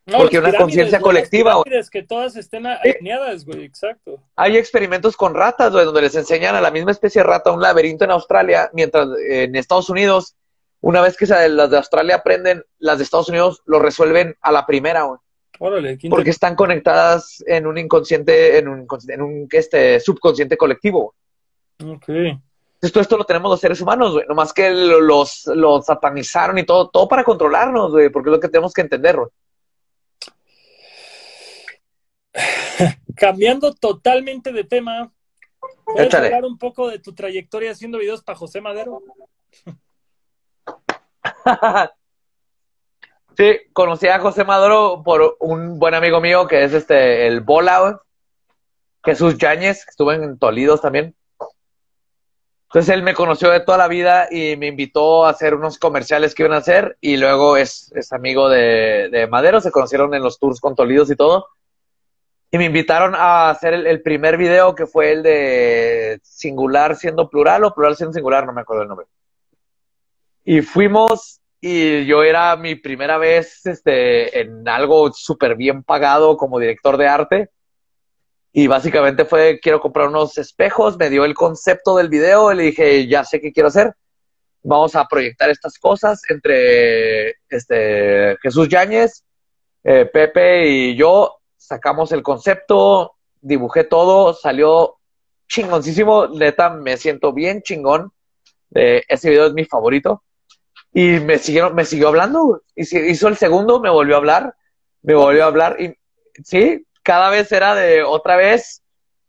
No, 0.05 0.17
Porque 0.17 0.39
una 0.39 0.51
conciencia 0.57 0.99
colectiva, 0.99 1.61
las 1.67 1.89
que 1.89 2.01
todas 2.01 2.35
estén 2.35 2.65
alineadas, 2.65 3.45
güey, 3.45 3.63
exacto. 3.63 4.19
Hay 4.35 4.57
experimentos 4.57 5.15
con 5.15 5.35
ratas, 5.35 5.71
güey, 5.71 5.85
donde 5.85 6.01
les 6.01 6.15
enseñan 6.15 6.55
a 6.55 6.61
la 6.61 6.71
misma 6.71 6.91
especie 6.91 7.21
de 7.21 7.27
rata 7.27 7.51
un 7.51 7.61
laberinto 7.61 8.05
en 8.05 8.11
Australia, 8.11 8.71
mientras 8.73 9.07
eh, 9.29 9.43
en 9.43 9.55
Estados 9.55 9.87
Unidos, 9.89 10.35
una 10.81 11.01
vez 11.01 11.15
que 11.15 11.27
las 11.27 11.69
de 11.69 11.77
Australia 11.77 12.15
aprenden, 12.15 12.63
las 12.79 12.97
de 12.97 13.03
Estados 13.03 13.29
Unidos 13.29 13.61
lo 13.65 13.77
resuelven 13.79 14.35
a 14.41 14.51
la 14.51 14.65
primera, 14.65 15.03
güey. 15.03 15.19
Órale, 15.59 15.97
porque 16.09 16.29
están 16.29 16.55
conectadas 16.55 17.43
en 17.45 17.67
un 17.67 17.77
inconsciente, 17.77 18.57
en 18.57 18.67
un, 18.69 18.87
en 19.09 19.21
un 19.21 19.47
este, 19.51 19.99
subconsciente 19.99 20.55
colectivo. 20.57 21.13
Ok. 21.85 22.05
Todo 22.81 23.01
esto 23.01 23.17
lo 23.17 23.25
tenemos 23.25 23.51
los 23.51 23.59
seres 23.59 23.81
humanos, 23.81 24.13
güey. 24.13 24.25
Nomás 24.27 24.53
que 24.53 24.69
lo- 24.71 25.01
los, 25.01 25.45
los 25.47 25.85
satanizaron 25.85 26.57
y 26.57 26.63
todo, 26.63 26.89
todo 26.89 27.09
para 27.09 27.25
controlarnos, 27.25 27.91
güey, 27.91 28.09
porque 28.09 28.29
es 28.29 28.35
lo 28.35 28.39
que 28.39 28.47
tenemos 28.47 28.73
que 28.73 28.81
entender, 28.81 29.17
güey. 29.17 29.27
Cambiando 33.15 33.73
totalmente 33.73 34.51
de 34.51 34.63
tema, 34.63 35.11
¿puedes 35.85 36.07
Échale. 36.07 36.27
hablar 36.27 36.45
un 36.45 36.57
poco 36.57 36.87
de 36.87 36.99
tu 36.99 37.13
trayectoria 37.13 37.71
haciendo 37.71 37.97
videos 37.97 38.23
para 38.23 38.37
José 38.37 38.61
Madero? 38.61 39.01
Sí, 43.37 43.57
conocí 43.71 44.05
a 44.07 44.19
José 44.19 44.43
Maduro 44.43 45.01
por 45.01 45.37
un 45.39 45.79
buen 45.79 45.93
amigo 45.93 46.19
mío 46.19 46.45
que 46.45 46.65
es 46.65 46.73
este, 46.73 47.25
el 47.25 47.39
Bola. 47.39 48.01
Jesús 49.01 49.37
Yáñez, 49.37 49.85
que 49.85 49.91
estuvo 49.91 50.11
en 50.11 50.37
Tolidos 50.37 50.81
también. 50.81 51.15
Entonces 52.63 52.93
él 52.93 53.01
me 53.01 53.13
conoció 53.13 53.49
de 53.49 53.61
toda 53.61 53.77
la 53.77 53.87
vida 53.87 54.27
y 54.29 54.57
me 54.57 54.67
invitó 54.67 55.25
a 55.25 55.29
hacer 55.29 55.55
unos 55.55 55.79
comerciales 55.79 56.35
que 56.35 56.43
iban 56.43 56.53
a 56.53 56.57
hacer 56.57 56.97
y 56.99 57.15
luego 57.15 57.55
es, 57.55 57.93
es 57.95 58.11
amigo 58.11 58.49
de, 58.49 59.07
de 59.09 59.25
Madero, 59.27 59.61
se 59.61 59.71
conocieron 59.71 60.13
en 60.13 60.21
los 60.21 60.37
tours 60.37 60.59
con 60.59 60.75
Tolidos 60.75 61.09
y 61.09 61.15
todo. 61.15 61.47
Y 62.51 62.57
me 62.57 62.65
invitaron 62.65 63.13
a 63.15 63.49
hacer 63.49 63.73
el, 63.73 63.87
el 63.87 64.01
primer 64.01 64.37
video 64.37 64.73
que 64.73 64.87
fue 64.87 65.11
el 65.11 65.23
de 65.23 66.19
singular 66.23 66.95
siendo 66.95 67.29
plural 67.29 67.63
o 67.63 67.73
plural 67.73 67.95
siendo 67.95 68.13
singular, 68.13 68.45
no 68.45 68.53
me 68.53 68.61
acuerdo 68.61 68.83
el 68.83 68.89
nombre. 68.89 69.07
Y 70.43 70.61
fuimos 70.61 71.39
y 71.61 72.05
yo 72.05 72.23
era 72.23 72.55
mi 72.55 72.75
primera 72.75 73.17
vez 73.17 73.65
este, 73.65 74.39
en 74.39 74.67
algo 74.67 75.11
súper 75.11 75.55
bien 75.55 75.83
pagado 75.83 76.37
como 76.37 76.59
director 76.59 76.97
de 76.97 77.07
arte. 77.07 77.49
Y 78.51 78.67
básicamente 78.67 79.25
fue, 79.25 79.59
quiero 79.59 79.79
comprar 79.79 80.07
unos 80.07 80.37
espejos, 80.37 80.97
me 80.97 81.09
dio 81.09 81.25
el 81.25 81.35
concepto 81.35 81.95
del 81.97 82.09
video, 82.09 82.51
y 82.51 82.55
le 82.55 82.63
dije, 82.63 83.07
ya 83.07 83.23
sé 83.23 83.39
qué 83.39 83.51
quiero 83.51 83.67
hacer. 83.67 83.93
Vamos 84.63 84.95
a 84.95 85.05
proyectar 85.05 85.49
estas 85.49 85.77
cosas 85.77 86.21
entre 86.29 87.35
este, 87.49 88.37
Jesús 88.41 88.67
Yáñez, 88.67 89.23
eh, 89.83 90.05
Pepe 90.05 90.67
y 90.67 90.95
yo. 90.95 91.38
Sacamos 91.59 92.11
el 92.13 92.23
concepto, 92.23 93.17
dibujé 93.41 93.83
todo, 93.83 94.33
salió 94.33 94.95
chingoncísimo. 95.47 96.27
Neta, 96.29 96.69
me 96.71 96.97
siento 96.97 97.33
bien 97.33 97.61
chingón. 97.61 98.11
Eh, 98.73 99.03
ese 99.07 99.29
video 99.29 99.47
es 99.47 99.53
mi 99.53 99.65
favorito. 99.65 100.23
Y 100.93 101.19
me 101.19 101.37
siguieron, 101.37 101.75
me 101.75 101.85
siguió 101.85 102.07
hablando, 102.07 102.63
y 102.75 102.81
hizo 103.11 103.27
el 103.27 103.37
segundo, 103.37 103.79
me 103.79 103.91
volvió 103.91 104.15
a 104.15 104.17
hablar, 104.17 104.55
me 105.03 105.13
volvió 105.13 105.43
a 105.43 105.47
hablar, 105.47 105.79
y 105.79 105.95
sí, 106.43 106.83
cada 107.03 107.29
vez 107.29 107.51
era 107.51 107.75
de 107.75 108.01
otra 108.01 108.35
vez, 108.35 108.81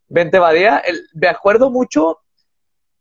vente 0.09 0.39
Badía. 0.39 0.79
El, 0.79 1.07
me 1.13 1.29
acuerdo 1.29 1.71
mucho, 1.71 2.21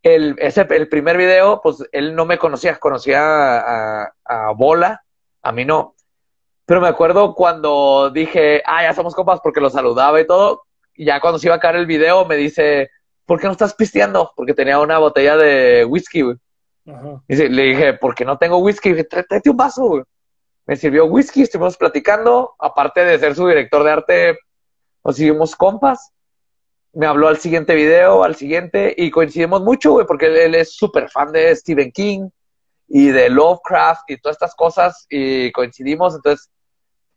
el, 0.04 0.36
ese, 0.40 0.68
el 0.72 0.90
primer 0.90 1.16
video, 1.16 1.62
pues 1.62 1.78
él 1.94 2.16
no 2.16 2.26
me 2.26 2.38
conocía, 2.38 2.78
conocía 2.78 3.22
a, 3.22 4.04
a, 4.04 4.14
a, 4.26 4.52
Bola, 4.52 5.04
a 5.42 5.52
mí 5.54 5.64
no. 5.64 5.96
Pero 6.70 6.82
me 6.82 6.88
acuerdo 6.88 7.34
cuando 7.34 8.12
dije, 8.12 8.62
ah, 8.64 8.84
ya 8.84 8.94
somos 8.94 9.16
compas 9.16 9.40
porque 9.42 9.60
lo 9.60 9.72
saludaba 9.72 10.22
y 10.22 10.28
todo. 10.28 10.66
Y 10.94 11.06
ya 11.06 11.20
cuando 11.20 11.40
se 11.40 11.48
iba 11.48 11.56
a 11.56 11.60
caer 11.60 11.78
el 11.78 11.88
video, 11.88 12.26
me 12.26 12.36
dice, 12.36 12.92
¿por 13.26 13.40
qué 13.40 13.48
no 13.48 13.54
estás 13.54 13.74
pisteando? 13.74 14.32
Porque 14.36 14.54
tenía 14.54 14.80
una 14.80 15.00
botella 15.00 15.36
de 15.36 15.84
whisky, 15.84 16.22
güey. 16.22 16.38
Y 17.28 17.36
le 17.36 17.64
dije, 17.64 17.94
¿por 17.96 18.14
qué 18.14 18.24
no 18.24 18.38
tengo 18.38 18.60
whisky? 18.60 18.90
Dije, 18.90 19.04
tráete 19.04 19.50
un 19.50 19.58
vaso, 19.58 19.84
güey. 19.84 20.04
Me 20.68 20.76
sirvió 20.76 21.06
whisky, 21.06 21.42
estuvimos 21.42 21.76
platicando. 21.76 22.54
Aparte 22.60 23.04
de 23.04 23.18
ser 23.18 23.34
su 23.34 23.48
director 23.48 23.84
de 23.84 23.92
arte, 23.92 24.38
nos 25.04 25.20
hicimos 25.20 25.56
compas. 25.56 26.12
Me 26.94 27.08
habló 27.08 27.30
al 27.30 27.38
siguiente 27.38 27.74
video, 27.74 28.24
al 28.24 28.36
siguiente, 28.36 28.94
y 28.96 29.10
coincidimos 29.10 29.64
mucho, 29.64 29.94
güey, 29.94 30.06
porque 30.06 30.28
él, 30.28 30.38
él 30.38 30.54
es 30.54 30.76
súper 30.76 31.10
fan 31.10 31.32
de 31.32 31.56
Stephen 31.56 31.92
King 31.92 32.30
y 32.88 33.08
de 33.08 33.28
Lovecraft 33.32 34.08
y 34.12 34.18
todas 34.18 34.36
estas 34.36 34.54
cosas, 34.54 35.08
y 35.10 35.52
coincidimos. 35.52 36.14
Entonces, 36.14 36.52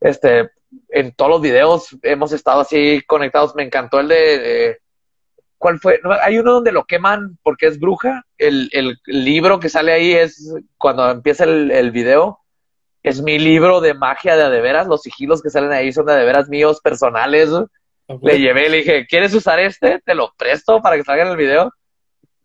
este, 0.02 0.50
en 0.88 1.12
todos 1.12 1.30
los 1.30 1.40
videos 1.40 1.96
hemos 2.02 2.32
estado 2.32 2.60
así 2.60 3.02
conectados. 3.06 3.54
Me 3.54 3.62
encantó 3.62 4.00
el 4.00 4.08
de, 4.08 4.38
de 4.38 4.78
¿cuál 5.58 5.78
fue? 5.78 6.00
Hay 6.22 6.38
uno 6.38 6.54
donde 6.54 6.72
lo 6.72 6.84
queman 6.84 7.38
porque 7.42 7.66
es 7.66 7.78
bruja. 7.78 8.24
El, 8.38 8.68
el 8.72 8.98
libro 9.06 9.60
que 9.60 9.68
sale 9.68 9.92
ahí 9.92 10.12
es 10.12 10.54
cuando 10.76 11.08
empieza 11.10 11.44
el, 11.44 11.70
el, 11.70 11.90
video. 11.90 12.40
Es 13.02 13.22
mi 13.22 13.38
libro 13.38 13.80
de 13.80 13.94
magia 13.94 14.36
de 14.36 14.44
adeveras. 14.44 14.86
Los 14.86 15.02
sigilos 15.02 15.42
que 15.42 15.50
salen 15.50 15.72
ahí 15.72 15.92
son 15.92 16.06
de 16.06 16.14
adeveras 16.14 16.48
míos 16.48 16.80
personales. 16.82 17.50
Okay. 18.06 18.32
Le 18.32 18.40
llevé, 18.40 18.68
le 18.68 18.78
dije, 18.78 19.06
¿quieres 19.06 19.32
usar 19.34 19.60
este? 19.60 20.00
Te 20.04 20.14
lo 20.14 20.32
presto 20.36 20.82
para 20.82 20.96
que 20.96 21.04
salga 21.04 21.22
en 21.22 21.30
el 21.30 21.36
video. 21.36 21.72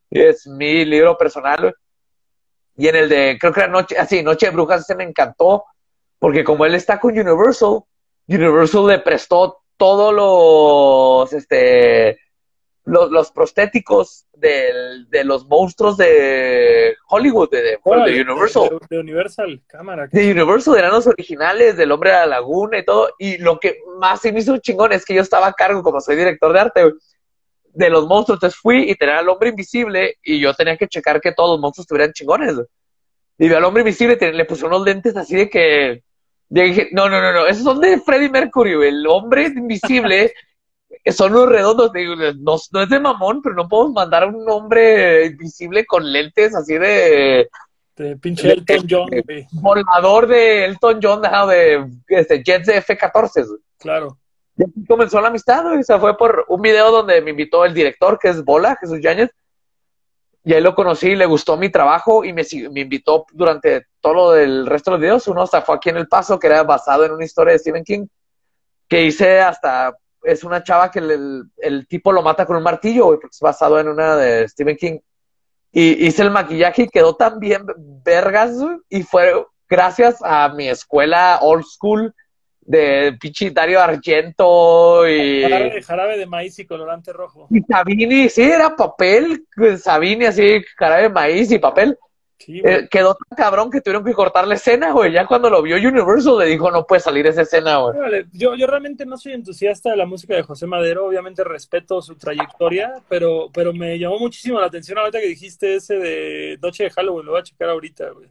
Y 0.10 0.22
es 0.22 0.48
mi 0.48 0.86
libro 0.86 1.18
personal. 1.18 1.76
Y 2.78 2.88
en 2.88 2.96
el 2.96 3.10
de, 3.10 3.38
creo 3.40 3.52
que 3.52 3.60
era 3.62 3.70
Noche, 3.70 3.98
así, 3.98 4.22
Noche 4.22 4.46
de 4.46 4.52
Brujas, 4.52 4.82
ese 4.82 4.96
me 4.96 5.04
encantó. 5.04 5.66
Porque 6.20 6.44
como 6.44 6.66
él 6.66 6.76
está 6.76 7.00
con 7.00 7.18
Universal, 7.18 7.82
Universal 8.28 8.88
le 8.88 9.00
prestó 9.00 9.64
todos 9.78 10.14
los, 10.14 11.34
este, 11.34 12.20
los, 12.88 13.12
los 13.12 13.32
prostéticos 13.32 14.26
de, 14.34 15.06
de, 15.10 15.24
los 15.24 15.46
monstruos 15.46 15.98
de 15.98 16.96
Hollywood, 17.10 17.50
de, 17.52 17.62
de, 17.62 17.80
oh, 17.84 18.06
de 18.06 18.22
Universal. 18.22 18.70
De, 18.70 18.96
de, 18.96 19.00
Universal, 19.00 19.62
cámara. 19.68 20.08
De 20.12 20.32
Universal, 20.32 20.78
eran 20.78 20.92
los 20.92 21.06
originales 21.06 21.76
del 21.76 21.92
Hombre 21.92 22.12
de 22.12 22.16
la 22.18 22.26
Laguna 22.26 22.80
y 22.80 22.86
todo. 22.86 23.10
Y 23.20 23.38
lo 23.38 23.60
que 23.60 23.80
más 24.00 24.22
se 24.22 24.32
me 24.32 24.40
hizo 24.40 24.58
chingón 24.58 24.94
es 24.94 25.06
que 25.06 25.14
yo 25.14 25.22
estaba 25.22 25.48
a 25.48 25.54
cargo, 25.54 25.84
como 25.84 26.00
soy 26.00 26.16
director 26.16 26.54
de 26.54 26.60
arte, 26.60 26.94
de 27.74 27.90
los 27.90 28.08
monstruos. 28.08 28.38
Entonces 28.38 28.60
fui 28.60 28.90
y 28.90 28.96
tenía 28.96 29.20
al 29.20 29.30
Hombre 29.30 29.50
Invisible 29.50 30.18
y 30.24 30.40
yo 30.40 30.54
tenía 30.54 30.78
que 30.78 30.88
checar 30.88 31.20
que 31.20 31.34
todos 31.34 31.52
los 31.52 31.60
monstruos 31.60 31.84
estuvieran 31.84 32.14
chingones. 32.14 32.56
Y 33.38 33.50
vi 33.50 33.54
al 33.54 33.66
Hombre 33.66 33.82
Invisible 33.82 34.18
le 34.32 34.46
puse 34.46 34.66
unos 34.66 34.84
lentes 34.84 35.16
así 35.16 35.36
de 35.36 35.50
que... 35.50 36.04
Dije, 36.50 36.90
no, 36.94 37.10
no, 37.10 37.22
no, 37.22 37.34
no, 37.34 37.48
esos 37.48 37.64
son 37.64 37.82
de 37.82 38.00
Freddie 38.00 38.30
Mercury, 38.30 38.72
el 38.88 39.06
hombre 39.08 39.48
invisible 39.48 40.34
son 41.12 41.34
unos 41.34 41.50
redondos, 41.50 41.92
digo, 41.94 42.16
no, 42.16 42.58
no, 42.72 42.82
es 42.82 42.90
de 42.90 43.00
mamón, 43.00 43.42
pero 43.42 43.56
no 43.56 43.68
podemos 43.68 43.94
mandar 43.94 44.24
a 44.24 44.28
un 44.28 44.50
hombre 44.50 45.26
invisible 45.28 45.86
con 45.86 46.12
lentes 46.12 46.56
así 46.56 46.78
de... 46.78 47.50
De 47.96 48.16
pinche 48.18 48.52
Elton 48.52 48.86
John. 48.88 49.10
Volador 49.54 50.28
de 50.28 50.66
Elton 50.66 51.00
John, 51.02 51.22
de, 51.22 51.90
este, 52.10 52.44
Jets 52.44 52.68
de 52.68 52.78
F-14. 52.78 53.60
Claro. 53.80 54.20
Y 54.56 54.66
así 54.66 54.86
comenzó 54.86 55.20
la 55.20 55.30
amistad, 55.30 55.64
güey. 55.64 55.80
O 55.80 55.84
sea, 55.84 55.98
fue 55.98 56.16
por 56.16 56.46
un 56.48 56.62
video 56.62 56.92
donde 56.92 57.22
me 57.22 57.32
invitó 57.32 57.66
el 57.66 57.74
director, 57.74 58.20
que 58.20 58.30
es 58.30 58.44
Bola, 58.46 58.78
Jesús 58.80 59.00
Yáñez. 59.02 59.32
Y 60.44 60.54
ahí 60.54 60.62
lo 60.62 60.76
conocí, 60.76 61.16
le 61.16 61.26
gustó 61.26 61.58
mi 61.58 61.70
trabajo 61.70 62.24
y 62.24 62.34
me, 62.34 62.44
me 62.72 62.82
invitó 62.82 63.26
durante 63.34 63.88
todo 64.08 64.14
lo 64.14 64.32
del 64.32 64.66
resto 64.66 64.92
de 64.92 64.96
los 64.96 65.02
videos. 65.02 65.28
Uno 65.28 65.42
hasta 65.42 65.62
fue 65.62 65.76
aquí 65.76 65.90
en 65.90 65.98
El 65.98 66.08
Paso, 66.08 66.40
que 66.40 66.48
era 66.48 66.64
basado 66.64 67.04
en 67.04 67.12
una 67.12 67.26
historia 67.26 67.52
de 67.52 67.60
Stephen 67.60 67.84
King, 67.84 68.08
que 68.88 69.04
hice 69.04 69.42
hasta 69.42 69.98
es 70.24 70.44
una 70.44 70.64
chava 70.64 70.90
que 70.90 71.00
el, 71.00 71.44
el, 71.58 71.88
tipo 71.88 72.12
lo 72.12 72.22
mata 72.22 72.46
con 72.46 72.56
un 72.56 72.64
martillo, 72.64 73.06
güey, 73.06 73.20
porque 73.20 73.36
es 73.36 73.40
basado 73.40 73.80
en 73.80 73.88
una 73.88 74.16
de 74.16 74.48
Stephen 74.48 74.78
King. 74.78 75.00
Y 75.72 76.08
hice 76.08 76.24
el 76.24 76.32
maquillaje 76.32 76.84
y 76.84 76.88
quedó 76.88 77.16
tan 77.16 77.40
bien 77.40 77.66
vergas, 78.04 78.56
y 78.90 79.04
fue 79.04 79.46
gracias 79.70 80.18
a 80.22 80.50
mi 80.50 80.70
escuela 80.70 81.40
old 81.42 81.66
school 81.66 82.14
de 82.62 83.18
pinche 83.20 83.52
Dario 83.52 83.82
Argento 83.82 85.08
y... 85.08 85.44
Jarabe, 85.44 85.82
jarabe, 85.82 86.18
de 86.18 86.26
maíz 86.26 86.60
y 86.60 86.66
colorante 86.66 87.14
rojo. 87.14 87.48
Y 87.50 87.62
Sabini, 87.62 88.30
sí, 88.30 88.44
era 88.44 88.76
papel, 88.76 89.46
Sabini 89.82 90.26
así, 90.26 90.62
jarabe 90.78 91.04
de 91.04 91.10
maíz 91.10 91.52
y 91.52 91.60
papel. 91.60 91.98
Sí, 92.40 92.62
eh, 92.64 92.88
quedó 92.90 93.16
tan 93.16 93.36
cabrón 93.36 93.72
que 93.72 93.82
tuvieron 93.82 94.06
que 94.06 94.14
cortar 94.14 94.48
la 94.48 94.56
escena, 94.56 94.92
güey. 94.92 95.12
Ya 95.12 95.26
cuando 95.26 95.50
lo 95.50 95.62
vio 95.62 95.76
Universal 95.76 96.38
le 96.38 96.46
dijo, 96.46 96.72
no 96.72 96.86
puede 96.86 97.02
salir 97.02 97.26
esa 97.28 97.42
escena, 97.42 97.78
güey. 97.78 97.98
Vale, 97.98 98.28
yo, 98.32 98.56
yo 98.56 98.68
realmente 98.68 99.06
no 99.06 99.18
soy 99.18 99.34
entusiasta 99.34 99.90
de 99.90 99.98
la 99.98 100.06
música 100.06 100.36
de 100.36 100.44
José 100.44 100.68
Madero. 100.68 101.08
Obviamente 101.08 101.44
respeto 101.44 102.02
su 102.02 102.16
trayectoria, 102.16 102.94
pero, 103.10 103.50
pero 103.54 103.74
me 103.74 103.98
llamó 103.98 104.20
muchísimo 104.20 104.60
la 104.60 104.68
atención 104.68 104.98
ahorita 104.98 105.20
que 105.20 105.28
dijiste 105.28 105.76
ese 105.76 105.96
de 105.96 106.60
Noche 106.62 106.86
de 106.86 106.90
Halloween. 106.92 107.26
Lo 107.26 107.32
voy 107.34 107.42
a 107.42 107.44
checar 107.44 107.70
ahorita, 107.70 108.10
güey. 108.12 108.30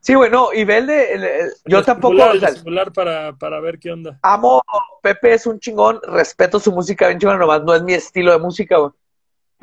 Sí, 0.00 0.14
güey, 0.14 0.30
no, 0.30 0.52
y 0.52 0.64
ve 0.64 0.78
el 0.78 0.86
de. 0.86 1.12
El, 1.14 1.24
el, 1.24 1.50
yo 1.64 1.78
el 1.78 1.84
tampoco. 1.84 2.14
Celular, 2.14 2.36
o 2.36 2.38
sea, 2.40 2.50
celular 2.50 2.92
para, 2.92 3.32
para 3.36 3.58
ver 3.60 3.78
qué 3.78 3.90
onda. 3.90 4.18
Amo, 4.22 4.62
Pepe 5.02 5.32
es 5.32 5.46
un 5.46 5.58
chingón, 5.58 5.98
respeto 6.06 6.60
su 6.60 6.70
música 6.72 7.08
bien 7.08 7.18
chingón, 7.18 7.38
nomás 7.38 7.62
no 7.64 7.74
es 7.74 7.82
mi 7.82 7.94
estilo 7.94 8.32
de 8.32 8.38
música, 8.38 8.76
güey. 8.76 8.92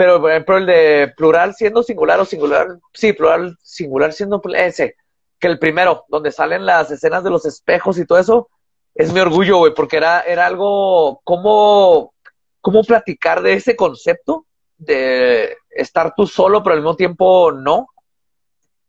Pero, 0.01 0.19
por 0.19 0.31
ejemplo, 0.31 0.57
el 0.57 0.65
de 0.65 1.13
plural 1.15 1.53
siendo 1.53 1.83
singular 1.83 2.19
o 2.19 2.25
singular, 2.25 2.79
sí, 2.91 3.13
plural, 3.13 3.55
singular 3.61 4.11
siendo 4.13 4.41
ese, 4.55 4.95
que 5.37 5.45
el 5.45 5.59
primero, 5.59 6.05
donde 6.07 6.31
salen 6.31 6.65
las 6.65 6.89
escenas 6.89 7.23
de 7.23 7.29
los 7.29 7.45
espejos 7.45 7.99
y 7.99 8.07
todo 8.07 8.17
eso, 8.17 8.49
es 8.95 9.13
mi 9.13 9.19
orgullo, 9.19 9.59
güey, 9.59 9.75
porque 9.75 9.97
era, 9.97 10.21
era 10.21 10.47
algo, 10.47 11.21
¿cómo, 11.23 12.15
cómo 12.61 12.83
platicar 12.83 13.43
de 13.43 13.53
ese 13.53 13.75
concepto? 13.75 14.47
De 14.75 15.55
estar 15.69 16.15
tú 16.15 16.25
solo, 16.25 16.63
pero 16.63 16.73
al 16.73 16.81
mismo 16.81 16.95
tiempo 16.95 17.51
no. 17.51 17.85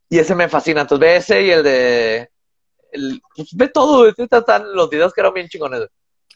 Y 0.08 0.18
ese 0.18 0.34
me 0.34 0.49
fascina. 0.49 0.81
Entonces 0.81 1.07
ve 1.07 1.16
ese 1.16 1.42
y 1.42 1.50
el 1.50 1.62
de. 1.62 2.31
El, 2.91 3.20
pues 3.36 3.49
ve 3.52 3.68
todo, 3.68 4.08
están 4.08 4.74
los 4.74 4.89
videos 4.89 5.12
que 5.12 5.20
eran 5.20 5.34
bien 5.34 5.49
chingones. 5.49 5.91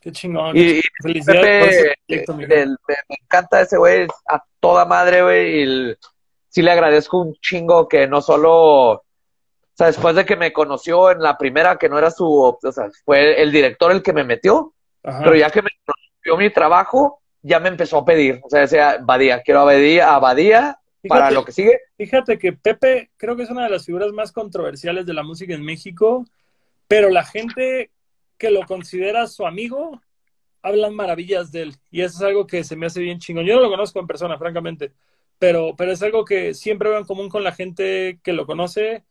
Qué 0.06 0.12
chingón. 0.12 0.56
Y, 0.56 0.80
Pepe, 1.02 1.96
el, 2.06 2.24
el, 2.28 2.68
me, 2.86 2.94
me, 3.08 3.16
encanta 3.24 3.60
ese 3.60 3.76
güey 3.76 4.06
a 4.28 4.40
toda 4.60 4.84
madre, 4.84 5.24
güey. 5.24 5.58
Y 5.58 5.62
el, 5.62 5.98
sí 6.48 6.62
le 6.62 6.70
agradezco 6.70 7.18
un 7.18 7.34
chingo 7.40 7.88
que 7.88 8.06
no 8.06 8.22
solo. 8.22 8.92
O 8.92 9.02
sea, 9.74 9.88
después 9.88 10.14
de 10.14 10.24
que 10.24 10.36
me 10.36 10.52
conoció 10.52 11.10
en 11.10 11.20
la 11.20 11.36
primera, 11.36 11.76
que 11.76 11.88
no 11.88 11.98
era 11.98 12.12
su. 12.12 12.24
O 12.24 12.56
sea, 12.70 12.88
fue 13.04 13.42
el 13.42 13.50
director 13.50 13.90
el 13.90 14.00
que 14.00 14.12
me 14.12 14.22
metió. 14.22 14.74
Ajá. 15.02 15.24
Pero 15.24 15.34
ya 15.34 15.50
que 15.50 15.62
me 15.62 15.70
conoció 15.84 16.36
mi 16.36 16.52
trabajo, 16.52 17.20
ya 17.42 17.58
me 17.58 17.68
empezó 17.68 17.98
a 17.98 18.04
pedir. 18.04 18.40
O 18.44 18.48
sea, 18.48 18.60
decía, 18.60 18.98
Badía, 19.02 19.42
quiero 19.42 19.62
a 19.62 19.64
Badía, 19.64 20.14
a 20.14 20.20
Badía 20.20 20.78
Fíjate, 21.02 21.20
para 21.20 21.32
lo 21.32 21.44
que 21.44 21.50
sigue. 21.50 21.80
Fíjate 21.96 22.38
que 22.38 22.52
Pepe 22.52 23.10
creo 23.16 23.34
que 23.34 23.42
es 23.42 23.50
una 23.50 23.64
de 23.64 23.70
las 23.70 23.84
figuras 23.84 24.12
más 24.12 24.30
controversiales 24.30 25.04
de 25.04 25.14
la 25.14 25.24
música 25.24 25.52
en 25.52 25.64
México 25.64 26.24
pero 26.88 27.10
la 27.10 27.24
gente 27.24 27.90
que 28.38 28.50
lo 28.50 28.64
considera 28.66 29.26
su 29.26 29.46
amigo 29.46 30.00
hablan 30.62 30.94
maravillas 30.94 31.52
de 31.52 31.62
él. 31.62 31.76
Y 31.90 32.02
eso 32.02 32.16
es 32.16 32.22
algo 32.22 32.46
que 32.46 32.64
se 32.64 32.76
me 32.76 32.86
hace 32.86 33.00
bien 33.00 33.18
chingón. 33.18 33.46
Yo 33.46 33.54
no 33.54 33.62
lo 33.62 33.70
conozco 33.70 34.00
en 34.00 34.06
persona, 34.06 34.36
francamente, 34.36 34.92
pero, 35.38 35.74
pero 35.76 35.92
es 35.92 36.02
algo 36.02 36.24
que 36.24 36.54
siempre 36.54 36.90
veo 36.90 36.98
en 36.98 37.04
común 37.04 37.28
con 37.28 37.44
la 37.44 37.52
gente 37.52 38.18
que 38.22 38.32
lo 38.32 38.46
conoce. 38.46 39.04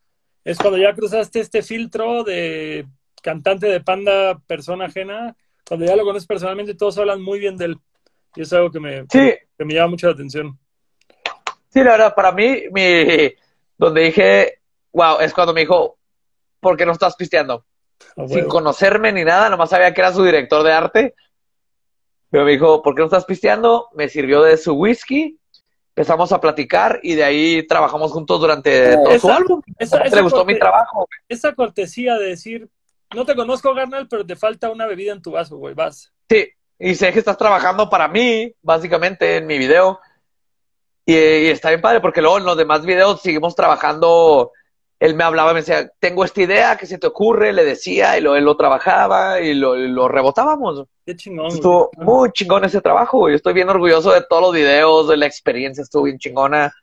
Es 0.44 0.58
cuando 0.58 0.78
ya 0.78 0.94
cruzaste 0.94 1.40
este 1.40 1.62
filtro 1.62 2.24
de 2.24 2.86
cantante 3.22 3.68
de 3.68 3.82
panda, 3.82 4.38
persona 4.46 4.86
ajena, 4.86 5.36
cuando 5.68 5.86
ya 5.86 5.96
lo 5.96 6.04
conoces 6.04 6.28
personalmente, 6.28 6.76
todos 6.76 6.98
hablan 6.98 7.22
muy 7.22 7.40
bien 7.40 7.58
de 7.58 7.66
él. 7.66 7.78
Y 8.36 8.42
es 8.42 8.54
algo 8.54 8.70
que 8.70 8.80
me, 8.80 9.08
que 9.08 9.66
me 9.66 9.74
llama 9.74 9.92
mucho 9.92 10.08
la 10.08 10.14
atención. 10.14 10.60
Sí, 11.70 11.84
la 11.84 11.92
verdad, 11.92 12.16
para 12.16 12.32
mí, 12.32 12.64
mi, 12.72 13.34
donde 13.78 14.02
dije, 14.02 14.60
wow, 14.92 15.20
es 15.20 15.34
cuando 15.34 15.54
me 15.54 15.62
dijo, 15.62 15.98
¿por 16.60 16.78
qué 16.78 16.86
no 16.86 16.92
estás 16.92 17.16
pisteando? 17.16 17.66
Sin 18.28 18.46
conocerme 18.46 19.12
ni 19.12 19.24
nada, 19.24 19.50
nomás 19.50 19.70
sabía 19.70 19.94
que 19.94 20.02
era 20.02 20.14
su 20.14 20.24
director 20.24 20.64
de 20.64 20.72
arte. 20.72 21.16
Pero 22.30 22.46
me 22.46 22.52
dijo, 22.52 22.82
¿por 22.82 22.96
qué 22.96 23.00
no 23.00 23.06
estás 23.06 23.26
pisteando? 23.26 23.90
Me 23.94 24.10
sirvió 24.10 24.42
de 24.42 24.58
su 24.58 24.74
whisky, 24.74 25.40
empezamos 25.90 26.32
a 26.32 26.42
platicar 26.42 27.00
y 27.04 27.16
de 27.16 27.24
ahí 27.24 27.68
trabajamos 27.68 28.12
juntos 28.12 28.40
durante 28.40 28.96
todo 28.98 29.20
su 29.20 29.30
álbum. 29.30 29.62
Esa, 29.78 30.04
le 30.04 30.22
gustó 30.22 30.44
mi 30.46 30.58
trabajo. 30.58 31.08
Esa 31.30 31.54
cortesía 31.54 32.18
de 32.18 32.28
decir, 32.28 32.70
no 33.14 33.26
te 33.26 33.36
conozco, 33.36 33.74
Garnal, 33.74 34.08
pero 34.08 34.26
te 34.26 34.36
falta 34.36 34.70
una 34.70 34.86
bebida 34.86 35.14
en 35.14 35.22
tu 35.22 35.32
vaso, 35.32 35.58
güey, 35.58 35.74
vas. 35.74 36.12
Sí, 36.30 36.50
y 36.80 36.96
sé 36.96 37.14
que 37.14 37.20
estás 37.20 37.38
trabajando 37.38 37.90
para 37.90 38.08
mí, 38.08 38.54
básicamente, 38.62 39.38
en 39.38 39.48
mi 39.48 39.58
video. 39.58 40.00
Y, 41.06 41.14
y 41.14 41.48
está 41.48 41.70
bien 41.70 41.82
padre, 41.82 42.02
porque 42.02 42.22
luego 42.22 42.40
en 42.40 42.46
los 42.46 42.58
demás 42.58 42.86
videos 42.86 43.22
seguimos 43.22 43.56
trabajando 43.56 44.52
él 45.00 45.16
me 45.16 45.24
hablaba, 45.24 45.54
me 45.54 45.60
decía, 45.60 45.90
tengo 46.00 46.24
esta 46.24 46.42
idea, 46.42 46.78
¿qué 46.78 46.86
se 46.86 46.98
te 46.98 47.08
ocurre? 47.08 47.52
Le 47.52 47.66
decía, 47.66 48.18
y 48.18 48.22
lo, 48.22 48.36
él 48.36 48.46
lo 48.46 48.56
trabajaba 48.56 49.42
y 49.42 49.54
lo, 49.54 49.76
lo 49.76 50.08
rebotábamos. 50.08 50.86
Qué 51.06 51.16
chingón. 51.16 51.48
Estuvo 51.48 51.92
muy 51.98 52.32
chingón 52.32 52.64
ese 52.64 52.82
trabajo, 52.82 53.30
Yo 53.30 53.36
estoy 53.36 53.54
bien 53.54 53.70
orgulloso 53.70 54.12
de 54.14 54.24
todos 54.28 54.42
los 54.42 54.54
videos, 54.54 55.10
de 55.10 55.18
la 55.18 55.26
experiencia, 55.26 55.82
estuvo 55.82 56.04
bien 56.04 56.18
chingona. 56.18 56.74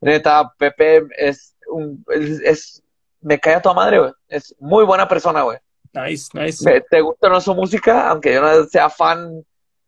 Neta, 0.00 0.52
Pepe 0.58 1.04
es 1.16 1.54
un, 1.68 2.04
es, 2.08 2.82
me 3.20 3.38
cae 3.38 3.54
a 3.54 3.62
tu 3.62 3.72
madre, 3.72 4.00
güey. 4.00 4.12
Es 4.28 4.54
muy 4.58 4.84
buena 4.84 5.06
persona, 5.06 5.42
güey. 5.42 5.58
Nice, 5.92 6.30
nice. 6.34 6.84
¿Te 6.90 7.00
gusta 7.00 7.28
no 7.28 7.40
su 7.40 7.54
música? 7.54 8.08
Aunque 8.08 8.34
yo 8.34 8.40
no 8.40 8.64
sea 8.64 8.90
fan, 8.90 9.44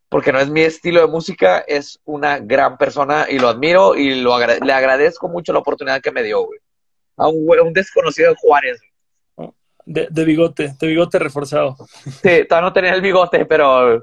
porque 0.08 0.32
no 0.32 0.38
es 0.38 0.48
mi 0.48 0.60
estilo 0.60 1.00
de 1.00 1.08
música, 1.08 1.58
es 1.66 1.98
una 2.04 2.38
gran 2.38 2.78
persona 2.78 3.26
y 3.28 3.40
lo 3.40 3.48
admiro 3.48 3.96
y 3.96 4.20
lo 4.20 4.38
le 4.38 4.72
agradezco 4.72 5.28
mucho 5.28 5.52
la 5.52 5.58
oportunidad 5.58 6.00
que 6.00 6.12
me 6.12 6.22
dio, 6.22 6.44
güey 6.44 6.60
a 7.16 7.28
un, 7.28 7.72
desconocido 7.72 8.30
de 8.30 8.36
Juárez. 8.36 8.80
De, 9.86 10.24
bigote, 10.24 10.74
de 10.80 10.86
bigote 10.86 11.18
reforzado. 11.18 11.76
Sí, 12.22 12.46
todavía 12.48 12.68
no 12.68 12.72
tenía 12.72 12.94
el 12.94 13.02
bigote, 13.02 13.44
pero 13.44 14.02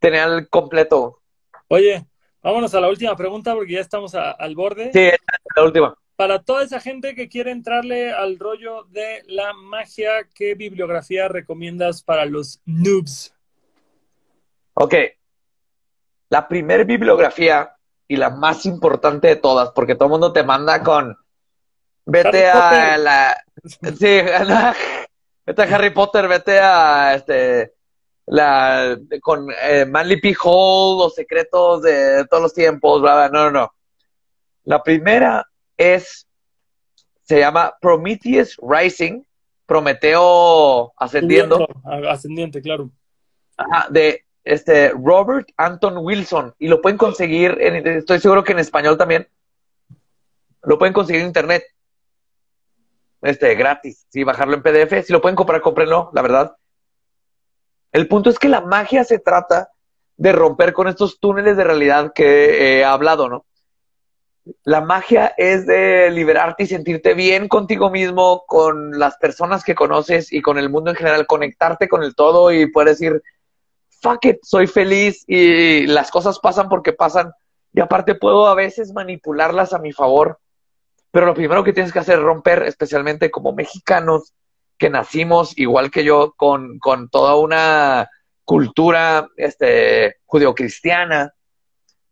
tenía 0.00 0.24
el 0.24 0.48
completo. 0.48 1.20
Oye, 1.68 2.04
vámonos 2.42 2.74
a 2.74 2.80
la 2.80 2.88
última 2.88 3.16
pregunta 3.16 3.54
porque 3.54 3.74
ya 3.74 3.80
estamos 3.80 4.14
al 4.14 4.54
borde. 4.56 4.90
Sí, 4.92 5.10
la 5.54 5.64
última. 5.64 5.96
Para 6.16 6.42
toda 6.42 6.64
esa 6.64 6.80
gente 6.80 7.14
que 7.14 7.28
quiere 7.28 7.52
entrarle 7.52 8.12
al 8.12 8.38
rollo 8.38 8.84
de 8.90 9.22
la 9.26 9.52
magia, 9.54 10.10
¿qué 10.34 10.54
bibliografía 10.54 11.28
recomiendas 11.28 12.02
para 12.02 12.26
los 12.26 12.60
noobs? 12.66 13.34
Ok. 14.74 14.94
La 16.28 16.48
primer 16.48 16.84
bibliografía 16.84 17.76
y 18.08 18.16
la 18.16 18.30
más 18.30 18.66
importante 18.66 19.28
de 19.28 19.36
todas, 19.36 19.70
porque 19.70 19.94
todo 19.94 20.06
el 20.06 20.10
mundo 20.10 20.32
te 20.32 20.42
manda 20.42 20.82
con 20.82 21.16
Vete 22.04 22.48
a 22.48 22.96
la. 22.98 23.44
Sí, 23.64 24.20
vete 25.46 25.62
a 25.62 25.74
Harry 25.74 25.90
Potter, 25.90 26.28
vete 26.28 26.58
a 26.60 27.14
este. 27.14 27.74
La. 28.26 28.98
Con 29.20 29.48
eh, 29.62 29.86
Manly 29.86 30.20
P. 30.20 30.34
Hall, 30.42 30.98
los 30.98 31.14
secretos 31.14 31.82
de 31.82 32.24
todos 32.28 32.42
los 32.42 32.54
tiempos, 32.54 33.00
bla, 33.00 33.28
No, 33.28 33.44
no, 33.44 33.50
no. 33.50 33.74
La 34.64 34.82
primera 34.82 35.46
es. 35.76 36.26
Se 37.22 37.38
llama 37.38 37.74
Prometheus 37.80 38.58
Rising. 38.60 39.22
Prometeo 39.66 40.92
ascendiendo. 40.96 41.66
Ascendiente, 42.08 42.60
claro. 42.60 42.90
Ajá, 43.56 43.86
de 43.90 44.24
este 44.44 44.90
Robert 44.90 45.48
Anton 45.56 45.98
Wilson. 45.98 46.54
Y 46.58 46.68
lo 46.68 46.80
pueden 46.80 46.98
conseguir, 46.98 47.56
en, 47.60 47.86
estoy 47.86 48.18
seguro 48.18 48.44
que 48.44 48.52
en 48.52 48.58
español 48.58 48.98
también. 48.98 49.28
Lo 50.62 50.78
pueden 50.78 50.92
conseguir 50.92 51.22
en 51.22 51.28
internet 51.28 51.64
este, 53.22 53.54
gratis, 53.54 54.06
sí, 54.08 54.24
bajarlo 54.24 54.54
en 54.54 54.62
PDF. 54.62 55.06
Si 55.06 55.12
lo 55.12 55.20
pueden 55.20 55.36
comprar, 55.36 55.60
cómprenlo, 55.60 56.10
la 56.12 56.22
verdad. 56.22 56.56
El 57.92 58.08
punto 58.08 58.30
es 58.30 58.38
que 58.38 58.48
la 58.48 58.60
magia 58.60 59.04
se 59.04 59.18
trata 59.18 59.70
de 60.16 60.32
romper 60.32 60.72
con 60.72 60.88
estos 60.88 61.20
túneles 61.20 61.56
de 61.56 61.64
realidad 61.64 62.12
que 62.14 62.78
he 62.78 62.84
hablado, 62.84 63.28
¿no? 63.28 63.46
La 64.64 64.80
magia 64.80 65.34
es 65.36 65.66
de 65.66 66.10
liberarte 66.10 66.64
y 66.64 66.66
sentirte 66.66 67.14
bien 67.14 67.48
contigo 67.48 67.90
mismo, 67.90 68.44
con 68.46 68.98
las 68.98 69.16
personas 69.18 69.62
que 69.62 69.76
conoces 69.76 70.32
y 70.32 70.42
con 70.42 70.58
el 70.58 70.68
mundo 70.68 70.90
en 70.90 70.96
general, 70.96 71.26
conectarte 71.26 71.88
con 71.88 72.02
el 72.02 72.16
todo 72.16 72.50
y 72.50 72.70
poder 72.70 72.88
decir, 72.88 73.22
fuck 74.00 74.24
it, 74.24 74.38
soy 74.42 74.66
feliz 74.66 75.24
y 75.28 75.86
las 75.86 76.10
cosas 76.10 76.40
pasan 76.40 76.68
porque 76.68 76.92
pasan 76.92 77.32
y 77.72 77.80
aparte 77.80 78.16
puedo 78.16 78.48
a 78.48 78.54
veces 78.54 78.92
manipularlas 78.92 79.72
a 79.72 79.78
mi 79.78 79.92
favor 79.92 80.40
pero 81.12 81.26
lo 81.26 81.34
primero 81.34 81.62
que 81.62 81.72
tienes 81.72 81.92
que 81.92 82.00
hacer 82.00 82.18
es 82.18 82.24
romper, 82.24 82.64
especialmente 82.64 83.30
como 83.30 83.52
mexicanos, 83.52 84.32
que 84.78 84.90
nacimos 84.90 85.56
igual 85.56 85.90
que 85.90 86.02
yo, 86.02 86.32
con, 86.36 86.78
con 86.80 87.08
toda 87.08 87.36
una 87.36 88.10
cultura 88.44 89.28
este, 89.36 90.16
judeocristiana, 90.24 91.34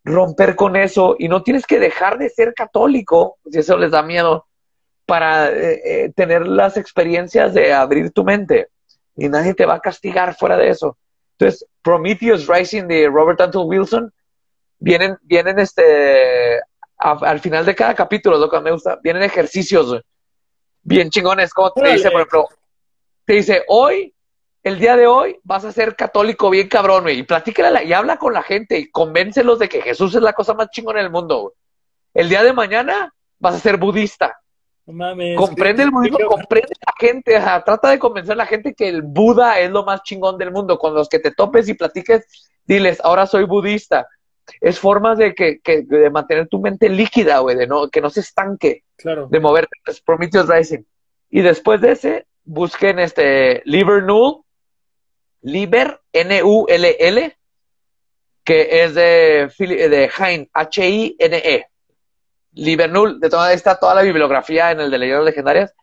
romper 0.05 0.55
con 0.55 0.77
eso 0.77 1.17
y 1.19 1.29
no 1.29 1.43
tienes 1.43 1.67
que 1.67 1.81
dejar 1.81 2.19
de 2.19 2.29
ser 2.29 2.55
católico, 2.55 3.39
si 3.51 3.59
eso 3.59 3.77
les 3.77 3.91
da 3.91 4.03
miedo, 4.03 4.47
para 5.07 5.51
eh, 5.51 5.81
eh, 5.85 6.13
tener 6.15 6.47
las 6.47 6.77
experiencias 6.77 7.53
de 7.55 7.73
abrir 7.73 8.13
tu 8.13 8.23
mente 8.23 8.69
y 9.17 9.29
nadie 9.29 9.55
te 9.55 9.67
va 9.67 9.75
a 9.75 9.81
castigar 9.81 10.37
fuera 10.37 10.57
de 10.57 10.69
eso. 10.69 10.97
Entonces, 11.33 11.67
Prometheus 11.83 12.47
Rising 12.47 12.87
de 12.87 13.09
Robert 13.09 13.41
Anton 13.41 13.67
Wilson 13.67 14.13
vienen, 14.79 15.17
vienen 15.23 15.59
este, 15.59 15.83
al 17.01 17.41
final 17.41 17.65
de 17.65 17.75
cada 17.75 17.95
capítulo, 17.95 18.37
lo 18.37 18.51
que 18.51 18.61
me 18.61 18.73
gusta, 18.73 18.99
vienen 19.03 19.23
ejercicios 19.23 20.01
bien 20.83 21.11
chingones, 21.11 21.53
como 21.55 21.73
te 21.73 21.93
dice, 21.93 22.11
por 22.11 22.21
ejemplo, 22.21 22.49
te 23.25 23.35
dice, 23.35 23.65
hoy, 23.69 24.15
el 24.63 24.79
día 24.79 24.97
de 24.97 25.07
hoy, 25.07 25.39
vas 25.43 25.65
a 25.65 25.73
ser 25.73 25.97
católico 25.97 26.51
bien 26.51 26.69
cabrón, 26.69 27.09
y 27.09 27.23
platícala 27.23 27.83
y 27.83 27.93
habla 27.93 28.19
con 28.19 28.35
la 28.35 28.43
gente 28.43 28.79
y 28.79 28.91
convéncelos 28.91 29.59
de 29.59 29.69
que 29.69 29.81
Jesús 29.81 30.15
es 30.15 30.23
la 30.23 30.35
cosa 30.35 30.53
más 30.53 30.69
chingona 30.71 31.01
del 31.01 31.11
mundo. 31.11 31.55
El 32.13 32.29
día 32.29 32.43
de 32.43 32.53
mañana 32.53 33.15
vas 33.39 33.55
a 33.55 33.61
ser 33.61 33.79
budista. 33.79 34.39
comprende 35.37 35.85
el 35.85 35.91
budismo, 35.91 36.19
comprende 36.27 36.73
la 36.85 36.93
gente, 36.99 37.41
trata 37.65 37.91
de 37.91 37.99
convencer 37.99 38.33
a 38.33 38.37
la 38.37 38.47
gente 38.47 38.75
que 38.75 38.89
el 38.89 39.03
Buda 39.03 39.59
es 39.59 39.71
lo 39.71 39.85
más 39.85 40.03
chingón 40.03 40.37
del 40.37 40.51
mundo. 40.51 40.79
Con 40.79 40.95
los 40.95 41.09
que 41.09 41.19
te 41.19 41.31
topes 41.31 41.69
y 41.69 41.75
platiques, 41.75 42.27
diles, 42.67 43.01
ahora 43.03 43.27
soy 43.27 43.45
budista 43.45 44.07
es 44.61 44.79
formas 44.79 45.19
de 45.19 45.35
que, 45.35 45.61
de 45.65 46.11
mantener 46.11 46.49
tu 46.49 46.61
mente 46.61 46.89
líquida, 46.89 47.39
güey, 47.39 47.57
de 47.57 47.67
no, 47.67 47.89
que 47.89 48.01
no 48.01 48.11
se 48.11 48.21
estanque, 48.21 48.85
claro. 48.97 49.29
de 49.31 49.41
moverte. 49.41 49.77
Prometheus 50.05 50.49
Rising. 50.49 50.85
Y 51.31 51.43
después 51.43 51.81
de 51.81 51.93
ese, 51.93 52.27
busquen 52.45 52.99
este 52.99 53.63
Liber 53.65 54.03
Null, 54.03 54.43
Liber, 55.43 56.01
N-U-L-L, 56.13 57.37
que 58.45 58.85
es 58.85 58.95
de, 58.95 59.51
de 59.59 60.11
Hein, 60.19 60.51
H-I-N-E. 60.53 61.67
Liber 62.53 62.91
Null, 62.91 63.21
de 63.21 63.31
toda 63.31 63.53
esta, 63.53 63.79
toda 63.79 63.95
la 63.95 64.03
bibliografía 64.03 64.73
en 64.73 64.81
el 64.81 64.91
de 64.91 64.99
leyendas 64.99 65.25
legendarias, 65.25 65.75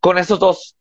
con 0.00 0.18
esos 0.18 0.38
dos. 0.38 0.76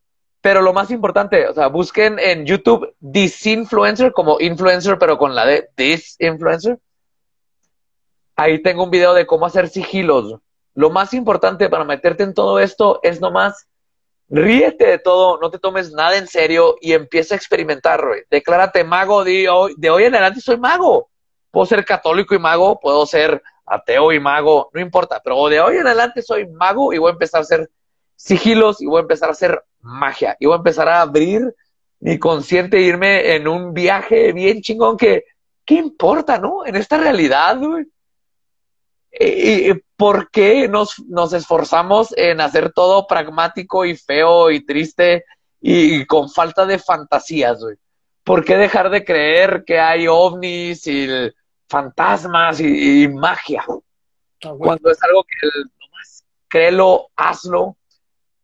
Pero 0.47 0.61
lo 0.61 0.71
más 0.71 0.91
importante, 0.91 1.45
o 1.49 1.53
sea, 1.53 1.67
busquen 1.67 2.19
en 2.19 2.45
YouTube 2.45 2.95
Disinfluencer 3.01 4.13
como 4.13 4.39
influencer, 4.39 4.97
pero 4.97 5.17
con 5.17 5.35
la 5.35 5.45
de 5.45 5.67
Disinfluencer. 5.75 6.79
Ahí 8.37 8.61
tengo 8.61 8.85
un 8.85 8.89
video 8.89 9.13
de 9.13 9.27
cómo 9.27 9.45
hacer 9.45 9.67
sigilos. 9.67 10.39
Lo 10.73 10.89
más 10.89 11.13
importante 11.13 11.67
para 11.67 11.83
meterte 11.83 12.23
en 12.23 12.33
todo 12.33 12.61
esto 12.61 13.01
es 13.03 13.19
nomás 13.19 13.67
ríete 14.29 14.85
de 14.85 14.99
todo, 14.99 15.37
no 15.37 15.51
te 15.51 15.59
tomes 15.59 15.91
nada 15.91 16.15
en 16.15 16.27
serio 16.27 16.77
y 16.79 16.93
empieza 16.93 17.35
a 17.35 17.37
experimentar, 17.37 18.07
güey. 18.07 18.21
Declárate 18.31 18.85
mago 18.85 19.25
de 19.25 19.49
hoy, 19.49 19.73
de 19.75 19.89
hoy 19.89 20.05
en 20.05 20.15
adelante 20.15 20.39
soy 20.39 20.55
mago. 20.55 21.09
Puedo 21.51 21.65
ser 21.65 21.83
católico 21.83 22.35
y 22.35 22.39
mago, 22.39 22.79
puedo 22.79 23.05
ser 23.05 23.43
ateo 23.65 24.13
y 24.13 24.21
mago, 24.21 24.69
no 24.71 24.79
importa, 24.79 25.19
pero 25.21 25.49
de 25.49 25.59
hoy 25.59 25.75
en 25.75 25.87
adelante 25.87 26.21
soy 26.21 26.47
mago 26.47 26.93
y 26.93 26.99
voy 26.99 27.09
a 27.09 27.13
empezar 27.15 27.39
a 27.39 27.41
hacer 27.41 27.69
sigilos 28.17 28.81
y 28.81 28.87
voy 28.87 28.97
a 28.97 29.01
empezar 29.03 29.29
a 29.29 29.31
hacer 29.31 29.63
magia 29.79 30.35
y 30.39 30.47
voy 30.47 30.55
a 30.55 30.57
empezar 30.57 30.89
a 30.89 31.01
abrir 31.01 31.55
mi 31.99 32.19
consciente 32.19 32.77
e 32.77 32.81
irme 32.81 33.35
en 33.35 33.47
un 33.47 33.73
viaje 33.73 34.33
bien 34.33 34.61
chingón 34.61 34.97
que, 34.97 35.23
¿qué 35.63 35.75
importa, 35.75 36.37
no? 36.37 36.65
En 36.65 36.75
esta 36.75 36.97
realidad, 36.97 37.57
güey. 37.57 37.85
¿Y 39.19 39.73
por 39.95 40.29
qué 40.29 40.67
nos, 40.67 40.99
nos 41.07 41.33
esforzamos 41.33 42.13
en 42.15 42.41
hacer 42.41 42.71
todo 42.71 43.07
pragmático 43.07 43.85
y 43.85 43.95
feo 43.95 44.51
y 44.51 44.63
triste 44.63 45.25
y, 45.59 46.05
con 46.05 46.29
falta 46.29 46.65
de 46.65 46.77
fantasías, 46.77 47.59
güey. 47.59 47.75
¿Por 48.23 48.43
qué 48.43 48.57
dejar 48.57 48.89
de 48.89 49.03
creer 49.03 49.63
que 49.65 49.79
hay 49.79 50.07
ovnis 50.07 50.85
y 50.85 51.07
fantasmas 51.67 52.59
y, 52.59 53.07
magia? 53.07 53.65
Cuando 54.39 54.91
es 54.91 55.01
algo 55.01 55.23
que 55.23 55.47
nomás 55.79 56.23
créelo, 56.47 57.09
hazlo 57.15 57.76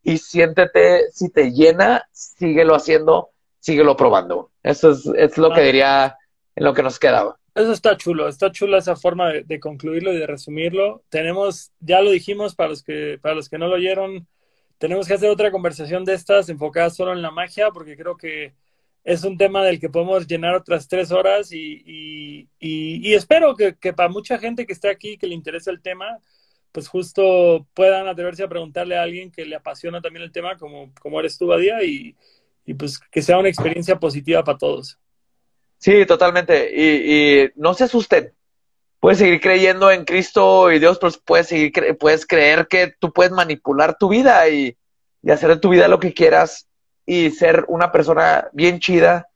y 0.03 0.17
siéntete, 0.17 1.11
si 1.11 1.29
te 1.29 1.51
llena, 1.51 2.07
síguelo 2.11 2.75
haciendo, 2.75 3.31
síguelo 3.59 3.95
probando. 3.95 4.51
Eso 4.61 4.91
es, 4.91 5.05
es 5.15 5.37
lo 5.37 5.51
que 5.53 5.61
diría 5.61 6.17
en 6.55 6.63
lo 6.63 6.73
que 6.73 6.83
nos 6.83 6.99
quedaba. 6.99 7.37
Eso 7.55 7.71
está 7.71 7.95
chulo, 7.97 8.27
está 8.27 8.51
chula 8.51 8.79
esa 8.79 8.95
forma 8.95 9.29
de, 9.31 9.59
concluirlo 9.59 10.11
y 10.11 10.17
de 10.17 10.25
resumirlo. 10.25 11.03
Tenemos, 11.09 11.71
ya 11.79 12.01
lo 12.01 12.09
dijimos 12.09 12.55
para 12.55 12.69
los 12.69 12.81
que, 12.81 13.19
para 13.21 13.35
los 13.35 13.47
que 13.47 13.59
no 13.59 13.67
lo 13.67 13.75
oyeron, 13.75 14.27
tenemos 14.79 15.07
que 15.07 15.13
hacer 15.13 15.29
otra 15.29 15.51
conversación 15.51 16.03
de 16.03 16.15
estas 16.15 16.49
enfocada 16.49 16.89
solo 16.89 17.13
en 17.13 17.21
la 17.21 17.29
magia, 17.29 17.69
porque 17.69 17.95
creo 17.95 18.17
que 18.17 18.53
es 19.03 19.23
un 19.23 19.37
tema 19.37 19.63
del 19.63 19.79
que 19.79 19.89
podemos 19.89 20.25
llenar 20.25 20.55
otras 20.55 20.87
tres 20.87 21.11
horas 21.11 21.51
y, 21.51 22.49
y, 22.59 23.13
espero 23.13 23.55
que, 23.55 23.75
que, 23.75 23.93
para 23.93 24.09
mucha 24.09 24.39
gente 24.39 24.65
que 24.65 24.73
esté 24.73 24.89
aquí, 24.89 25.17
que 25.17 25.27
le 25.27 25.35
interese 25.35 25.69
el 25.69 25.81
tema, 25.81 26.17
pues 26.73 26.89
justo 26.89 27.65
puedan 27.73 28.07
atreverse 28.07 28.43
a 28.43 28.49
preguntarle 28.49 28.97
a 28.97 29.03
alguien 29.03 29.31
que 29.31 29.45
le 29.45 29.55
apasiona 29.55 30.01
también 30.01 30.23
el 30.23 30.31
tema, 30.33 30.57
como, 30.57 30.91
como 30.99 31.19
eres 31.19 31.37
tú, 31.37 31.47
Badía, 31.47 31.83
y, 31.83 32.17
y 32.65 32.73
pues 32.73 32.99
que 32.99 33.21
sea 33.21 33.37
una 33.37 33.47
experiencia 33.47 33.99
positiva 33.99 34.43
para 34.43 34.57
todos. 34.57 34.97
Sí, 35.77 36.05
totalmente. 36.05 36.71
Y, 36.73 37.51
no 37.55 37.73
se 37.73 37.83
asusten. 37.83 38.33
Puedes 38.99 39.19
seguir 39.19 39.39
creyendo 39.39 39.91
en 39.91 40.05
Cristo 40.05 40.71
y 40.71 40.79
Dios, 40.79 40.97
pero 40.97 41.13
puedes, 41.25 41.47
seguir 41.47 41.73
puedes 41.99 42.25
creer 42.25 42.67
que 42.67 42.93
tú 42.99 43.11
puedes 43.13 43.33
manipular 43.33 43.97
tu 43.97 44.09
vida 44.09 44.47
y, 44.49 44.77
hacer 45.29 45.49
de 45.49 45.57
tu 45.57 45.69
vida 45.69 45.87
lo 45.87 45.99
que 45.99 46.13
quieras 46.13 46.67
y 47.05 47.29
ser 47.31 47.65
una 47.67 47.91
persona 47.91 48.49
bien 48.51 48.79
chida 48.79 49.27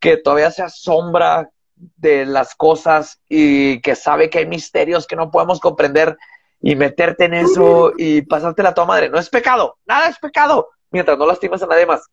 que 0.00 0.16
todavía 0.16 0.50
se 0.50 0.62
asombra 0.62 1.50
de 1.74 2.26
las 2.26 2.54
cosas 2.54 3.20
y 3.28 3.80
que 3.82 3.94
sabe 3.94 4.30
que 4.30 4.38
hay 4.38 4.46
misterios 4.46 5.06
que 5.06 5.16
no 5.16 5.30
podemos 5.30 5.60
comprender 5.60 6.16
y 6.62 6.76
meterte 6.76 7.24
en 7.24 7.34
eso 7.34 7.92
y 7.98 8.22
pasarte 8.22 8.62
la 8.62 8.72
tu 8.72 8.86
madre. 8.86 9.10
No 9.10 9.18
es 9.18 9.28
pecado, 9.28 9.78
nada 9.84 10.08
es 10.08 10.18
pecado, 10.18 10.70
mientras 10.90 11.18
no 11.18 11.26
lastimas 11.26 11.62
a 11.62 11.66
nadie 11.66 11.86
más. 11.86 12.08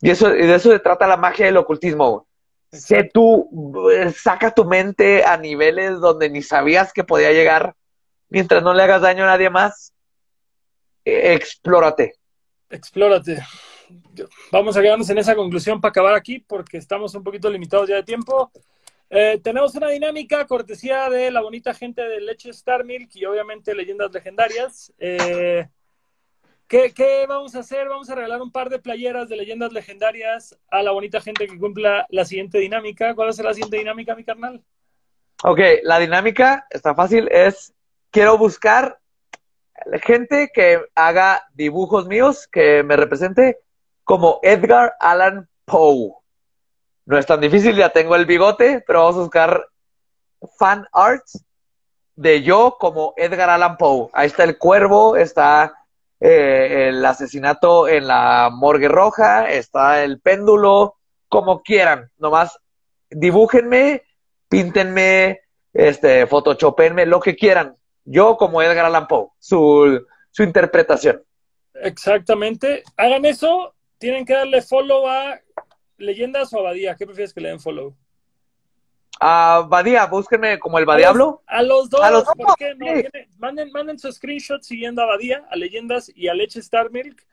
Y, 0.00 0.10
eso, 0.10 0.28
de 0.28 0.54
eso 0.54 0.70
se 0.70 0.80
trata 0.80 1.06
la 1.06 1.16
magia 1.16 1.46
del 1.46 1.56
ocultismo. 1.56 2.26
Sé 2.72 3.08
tú, 3.14 3.48
eh, 3.90 4.10
saca 4.10 4.52
tu 4.52 4.64
mente 4.64 5.24
a 5.24 5.36
niveles 5.36 6.00
donde 6.00 6.28
ni 6.28 6.42
sabías 6.42 6.92
que 6.92 7.04
podía 7.04 7.32
llegar, 7.32 7.74
mientras 8.28 8.62
no 8.62 8.74
le 8.74 8.82
hagas 8.82 9.02
daño 9.02 9.22
a 9.22 9.28
nadie 9.28 9.50
más. 9.50 9.94
Eh, 11.04 11.32
explórate. 11.34 12.16
Explórate. 12.68 13.38
Vamos 14.50 14.76
a 14.76 14.82
quedarnos 14.82 15.08
en 15.10 15.18
esa 15.18 15.36
conclusión 15.36 15.80
para 15.80 15.90
acabar 15.90 16.14
aquí, 16.14 16.40
porque 16.40 16.78
estamos 16.78 17.14
un 17.14 17.22
poquito 17.22 17.48
limitados 17.48 17.88
ya 17.88 17.94
de 17.94 18.02
tiempo. 18.02 18.50
Eh, 19.08 19.40
tenemos 19.42 19.74
una 19.74 19.88
dinámica 19.88 20.46
cortesía 20.46 21.08
de 21.08 21.30
la 21.30 21.40
bonita 21.40 21.72
gente 21.74 22.02
de 22.02 22.20
Leche 22.20 22.50
Star 22.50 22.84
Milk 22.84 23.10
y 23.14 23.24
obviamente 23.24 23.74
leyendas 23.74 24.12
legendarias. 24.12 24.92
Eh, 24.98 25.68
¿Qué, 26.66 27.26
vamos 27.28 27.54
a 27.54 27.60
hacer? 27.60 27.88
Vamos 27.88 28.10
a 28.10 28.16
regalar 28.16 28.42
un 28.42 28.50
par 28.50 28.68
de 28.68 28.80
playeras 28.80 29.28
de 29.28 29.36
leyendas 29.36 29.72
legendarias 29.72 30.58
a 30.68 30.82
la 30.82 30.90
bonita 30.90 31.20
gente 31.20 31.46
que 31.46 31.58
cumpla 31.58 32.06
la 32.10 32.24
siguiente 32.24 32.58
dinámica. 32.58 33.14
¿Cuál 33.14 33.28
es 33.28 33.38
la 33.38 33.54
siguiente 33.54 33.76
dinámica, 33.76 34.16
mi 34.16 34.24
carnal? 34.24 34.62
Ok, 35.44 35.60
la 35.84 36.00
dinámica 36.00 36.66
está 36.70 36.94
fácil, 36.94 37.28
es 37.30 37.72
quiero 38.10 38.36
buscar 38.38 38.98
gente 40.02 40.50
que 40.52 40.80
haga 40.94 41.46
dibujos 41.54 42.08
míos, 42.08 42.48
que 42.50 42.82
me 42.82 42.96
represente 42.96 43.58
como 44.02 44.40
Edgar 44.42 44.94
Allan 44.98 45.48
Poe. 45.64 46.14
No 47.06 47.16
es 47.16 47.24
tan 47.24 47.40
difícil, 47.40 47.76
ya 47.76 47.90
tengo 47.90 48.16
el 48.16 48.26
bigote, 48.26 48.82
pero 48.86 49.04
vamos 49.04 49.16
a 49.16 49.20
buscar 49.20 49.68
fan 50.58 50.86
arts 50.92 51.44
de 52.16 52.42
yo 52.42 52.76
como 52.78 53.14
Edgar 53.16 53.48
Allan 53.48 53.76
Poe. 53.76 54.08
Ahí 54.12 54.26
está 54.26 54.44
el 54.44 54.58
cuervo, 54.58 55.16
está 55.16 55.72
eh, 56.18 56.88
el 56.88 57.04
asesinato 57.04 57.86
en 57.86 58.08
la 58.08 58.50
morgue 58.52 58.88
roja, 58.88 59.48
está 59.50 60.02
el 60.02 60.20
péndulo, 60.20 60.96
como 61.28 61.62
quieran, 61.62 62.10
nomás 62.18 62.58
dibújenme, 63.10 64.02
píntenme, 64.48 65.40
este, 65.72 66.26
photoshopenme, 66.26 67.06
lo 67.06 67.20
que 67.20 67.36
quieran. 67.36 67.76
Yo 68.04 68.36
como 68.36 68.62
Edgar 68.62 68.86
Allan 68.86 69.06
Poe, 69.06 69.28
su, 69.38 70.04
su 70.30 70.42
interpretación. 70.42 71.22
Exactamente. 71.74 72.82
Hagan 72.96 73.24
eso, 73.26 73.74
tienen 73.98 74.24
que 74.24 74.34
darle 74.34 74.62
follow 74.62 75.06
a 75.08 75.40
Leyendas 75.98 76.52
o 76.52 76.60
Abadía. 76.60 76.94
¿Qué 76.96 77.06
prefieres 77.06 77.32
que 77.32 77.40
le 77.40 77.48
den 77.48 77.60
follow? 77.60 77.96
A 79.18 79.66
Badía, 79.68 80.06
búsquenme 80.06 80.58
como 80.58 80.78
el 80.78 80.84
Badiablo. 80.84 81.42
A 81.46 81.62
los 81.62 81.88
dos, 81.88 82.02
a 82.02 82.10
los 82.10 82.24
¿por 82.24 82.56
qué 82.56 82.74
no? 82.74 82.86
Manden, 83.38 83.72
manden 83.72 83.98
su 83.98 84.12
screenshot 84.12 84.62
siguiendo 84.62 85.02
a 85.02 85.06
Badía, 85.06 85.46
a 85.50 85.56
Leyendas 85.56 86.12
y 86.14 86.28
a 86.28 86.34
Leche 86.34 86.60
Star 86.60 86.90
Milk 86.90 87.24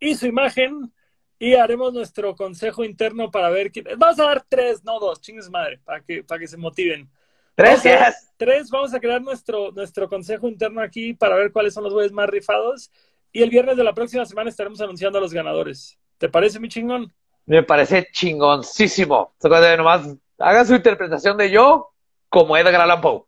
y 0.00 0.14
su 0.14 0.26
imagen 0.26 0.92
y 1.38 1.54
haremos 1.54 1.92
nuestro 1.92 2.34
consejo 2.34 2.84
interno 2.84 3.30
para 3.30 3.50
ver 3.50 3.70
quién. 3.70 3.86
Vamos 3.96 4.18
a 4.18 4.24
dar 4.24 4.44
tres, 4.48 4.84
no 4.84 4.98
dos, 4.98 5.20
chingues 5.20 5.50
madre, 5.50 5.78
para 5.84 6.00
que, 6.00 6.24
para 6.24 6.40
que 6.40 6.48
se 6.48 6.56
motiven. 6.56 7.08
Tres, 7.54 7.82
Tres, 8.36 8.70
vamos 8.70 8.94
a 8.94 9.00
crear 9.00 9.20
nuestro, 9.20 9.72
nuestro 9.72 10.08
consejo 10.08 10.48
interno 10.48 10.80
aquí 10.80 11.12
para 11.12 11.34
ver 11.34 11.50
cuáles 11.50 11.74
son 11.74 11.82
los 11.84 11.92
güeyes 11.92 12.12
más 12.12 12.28
rifados. 12.28 12.90
Y 13.32 13.42
el 13.42 13.50
viernes 13.50 13.76
de 13.76 13.82
la 13.84 13.94
próxima 13.94 14.24
semana 14.24 14.48
estaremos 14.48 14.80
anunciando 14.80 15.18
a 15.18 15.20
los 15.20 15.32
ganadores. 15.32 15.98
¿Te 16.18 16.28
parece, 16.28 16.60
mi 16.60 16.68
chingón? 16.68 17.12
Me 17.48 17.62
parece 17.62 18.06
chingoncísimo. 18.12 19.32
Nomás 19.42 20.14
haga 20.38 20.66
su 20.66 20.74
interpretación 20.74 21.38
de 21.38 21.50
yo 21.50 21.94
como 22.28 22.58
Edgar 22.58 22.82
Allan 22.82 23.00
Poe. 23.00 23.22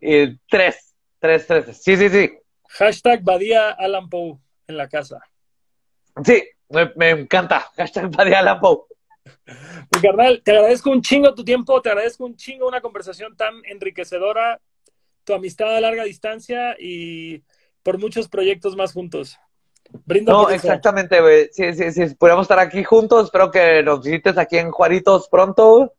Y 0.00 0.36
tres, 0.48 0.94
tres, 1.18 1.44
tres. 1.44 1.82
Sí, 1.82 1.96
sí, 1.96 2.08
sí. 2.08 2.38
Hashtag 2.68 3.24
Badía 3.24 3.70
Allan 3.70 4.08
Poe 4.08 4.38
en 4.68 4.76
la 4.76 4.88
casa. 4.88 5.20
Sí, 6.24 6.40
me, 6.68 7.10
encanta. 7.10 7.68
Hashtag 7.76 8.14
Badía 8.14 8.38
Allan 8.38 8.60
Poe. 8.60 8.84
Mi 9.92 10.00
carnal, 10.00 10.40
te 10.44 10.52
agradezco 10.52 10.90
un 10.90 11.02
chingo 11.02 11.34
tu 11.34 11.44
tiempo, 11.44 11.82
te 11.82 11.88
agradezco 11.88 12.24
un 12.24 12.36
chingo 12.36 12.68
una 12.68 12.80
conversación 12.80 13.36
tan 13.36 13.54
enriquecedora, 13.64 14.60
tu 15.24 15.34
amistad 15.34 15.76
a 15.76 15.80
larga 15.80 16.04
distancia 16.04 16.76
y 16.78 17.42
por 17.82 17.98
muchos 17.98 18.28
proyectos 18.28 18.76
más 18.76 18.92
juntos. 18.92 19.36
Brindo 20.04 20.32
no, 20.32 20.50
exactamente, 20.50 21.20
güey. 21.20 21.48
Sí, 21.52 21.72
sí, 21.74 21.92
sí. 21.92 22.14
Pudiéramos 22.14 22.44
estar 22.44 22.58
aquí 22.58 22.84
juntos. 22.84 23.26
Espero 23.26 23.50
que 23.50 23.82
nos 23.82 24.02
visites 24.02 24.38
aquí 24.38 24.58
en 24.58 24.70
Juaritos 24.70 25.28
pronto. 25.28 25.92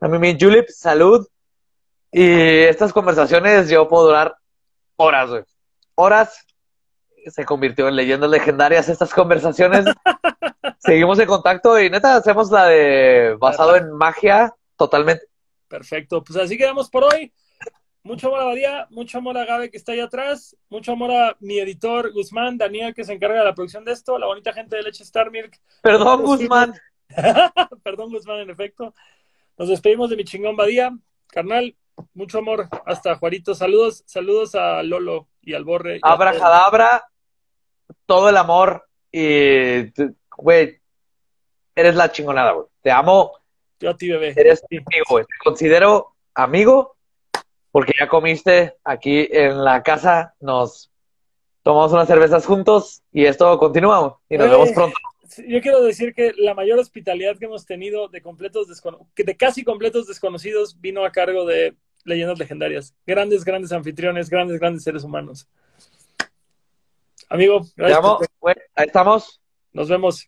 Mí, 0.00 0.18
mi 0.18 0.36
Julip, 0.38 0.68
salud. 0.68 1.26
Y 2.12 2.62
estas 2.62 2.92
conversaciones 2.92 3.68
yo 3.68 3.88
puedo 3.88 4.06
durar 4.06 4.36
horas, 4.96 5.30
güey. 5.30 5.42
Horas. 5.94 6.46
Se 7.26 7.44
convirtió 7.44 7.88
en 7.88 7.96
leyendas 7.96 8.30
legendarias 8.30 8.88
estas 8.88 9.12
conversaciones. 9.12 9.84
Seguimos 10.78 11.18
en 11.18 11.26
contacto 11.26 11.80
y 11.80 11.90
neta 11.90 12.14
hacemos 12.16 12.50
la 12.50 12.66
de 12.66 13.36
basado 13.40 13.74
en 13.74 13.90
magia 13.92 14.54
totalmente. 14.76 15.26
Perfecto. 15.66 16.22
Pues 16.22 16.38
así 16.38 16.56
quedamos 16.56 16.88
por 16.88 17.04
hoy. 17.04 17.32
Mucho 18.06 18.28
amor 18.28 18.38
a 18.38 18.44
Badía, 18.44 18.86
mucho 18.90 19.18
amor 19.18 19.36
a 19.36 19.44
Gabe 19.44 19.68
que 19.68 19.76
está 19.76 19.90
ahí 19.90 19.98
atrás, 19.98 20.56
mucho 20.68 20.92
amor 20.92 21.10
a 21.10 21.36
mi 21.40 21.58
editor 21.58 22.12
Guzmán, 22.12 22.56
Daniel 22.56 22.94
que 22.94 23.02
se 23.02 23.12
encarga 23.12 23.40
de 23.40 23.44
la 23.44 23.52
producción 23.52 23.84
de 23.84 23.90
esto, 23.90 24.16
la 24.16 24.26
bonita 24.26 24.52
gente 24.52 24.76
de 24.76 24.84
Leche 24.84 25.02
Star 25.02 25.28
Milk. 25.32 25.58
Perdón, 25.82 26.22
Guzmán. 26.22 26.72
Perdón, 27.82 28.12
Guzmán, 28.12 28.38
en 28.38 28.50
efecto. 28.50 28.94
Nos 29.58 29.68
despedimos 29.68 30.08
de 30.08 30.14
mi 30.14 30.22
chingón 30.22 30.54
Badía. 30.54 30.96
Carnal, 31.26 31.74
mucho 32.14 32.38
amor. 32.38 32.68
Hasta 32.86 33.16
Juarito. 33.16 33.56
Saludos, 33.56 34.04
saludos 34.06 34.54
a 34.54 34.84
Lolo 34.84 35.26
y 35.42 35.54
al 35.54 35.64
Borre. 35.64 35.98
Abra 36.02 37.08
todo 38.06 38.28
el 38.28 38.36
amor 38.36 38.86
y, 39.10 39.92
güey, 40.36 40.80
eres 41.74 41.96
la 41.96 42.12
chingonada, 42.12 42.52
güey. 42.52 42.66
Te 42.82 42.92
amo. 42.92 43.32
Yo 43.80 43.90
a 43.90 43.96
ti, 43.96 44.08
bebé. 44.08 44.32
Eres 44.36 44.62
mi 44.70 44.76
amigo, 44.76 45.06
güey. 45.10 45.24
Te 45.24 45.34
considero 45.42 46.14
amigo 46.34 46.95
porque 47.76 47.92
ya 48.00 48.08
comiste 48.08 48.72
aquí 48.84 49.28
en 49.30 49.62
la 49.62 49.82
casa, 49.82 50.34
nos 50.40 50.90
tomamos 51.62 51.92
unas 51.92 52.08
cervezas 52.08 52.46
juntos 52.46 53.02
y 53.12 53.26
esto 53.26 53.58
continúa 53.58 54.18
y 54.30 54.38
nos 54.38 54.50
vemos 54.50 54.70
pronto. 54.70 54.96
Yo 55.46 55.60
quiero 55.60 55.82
decir 55.82 56.14
que 56.14 56.32
la 56.38 56.54
mayor 56.54 56.78
hospitalidad 56.78 57.36
que 57.36 57.44
hemos 57.44 57.66
tenido 57.66 58.08
de 58.08 58.22
completos 58.22 58.66
de 59.14 59.36
casi 59.36 59.62
completos 59.62 60.06
desconocidos 60.06 60.80
vino 60.80 61.04
a 61.04 61.12
cargo 61.12 61.44
de 61.44 61.76
leyendas 62.06 62.38
legendarias. 62.38 62.94
Grandes, 63.06 63.44
grandes 63.44 63.70
anfitriones, 63.72 64.30
grandes, 64.30 64.58
grandes 64.58 64.82
seres 64.82 65.04
humanos. 65.04 65.46
Amigo, 67.28 67.60
gracias. 67.76 68.02
ahí 68.74 68.86
estamos. 68.86 69.38
Nos 69.74 69.90
vemos. 69.90 70.26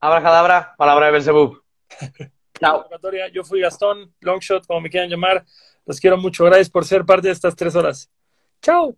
Abracadabra, 0.00 0.74
palabra 0.76 1.06
de 1.06 1.12
Belzebub. 1.12 1.62
Chao. 2.60 2.86
Yo 3.32 3.42
fui 3.42 3.62
Gastón, 3.62 4.14
Longshot, 4.20 4.66
como 4.66 4.82
me 4.82 4.90
quieran 4.90 5.08
llamar. 5.08 5.46
Los 5.86 6.00
quiero 6.00 6.16
mucho. 6.16 6.44
Gracias 6.44 6.70
por 6.70 6.84
ser 6.84 7.04
parte 7.04 7.28
de 7.28 7.34
estas 7.34 7.56
tres 7.56 7.74
horas. 7.74 8.10
Chao. 8.60 8.96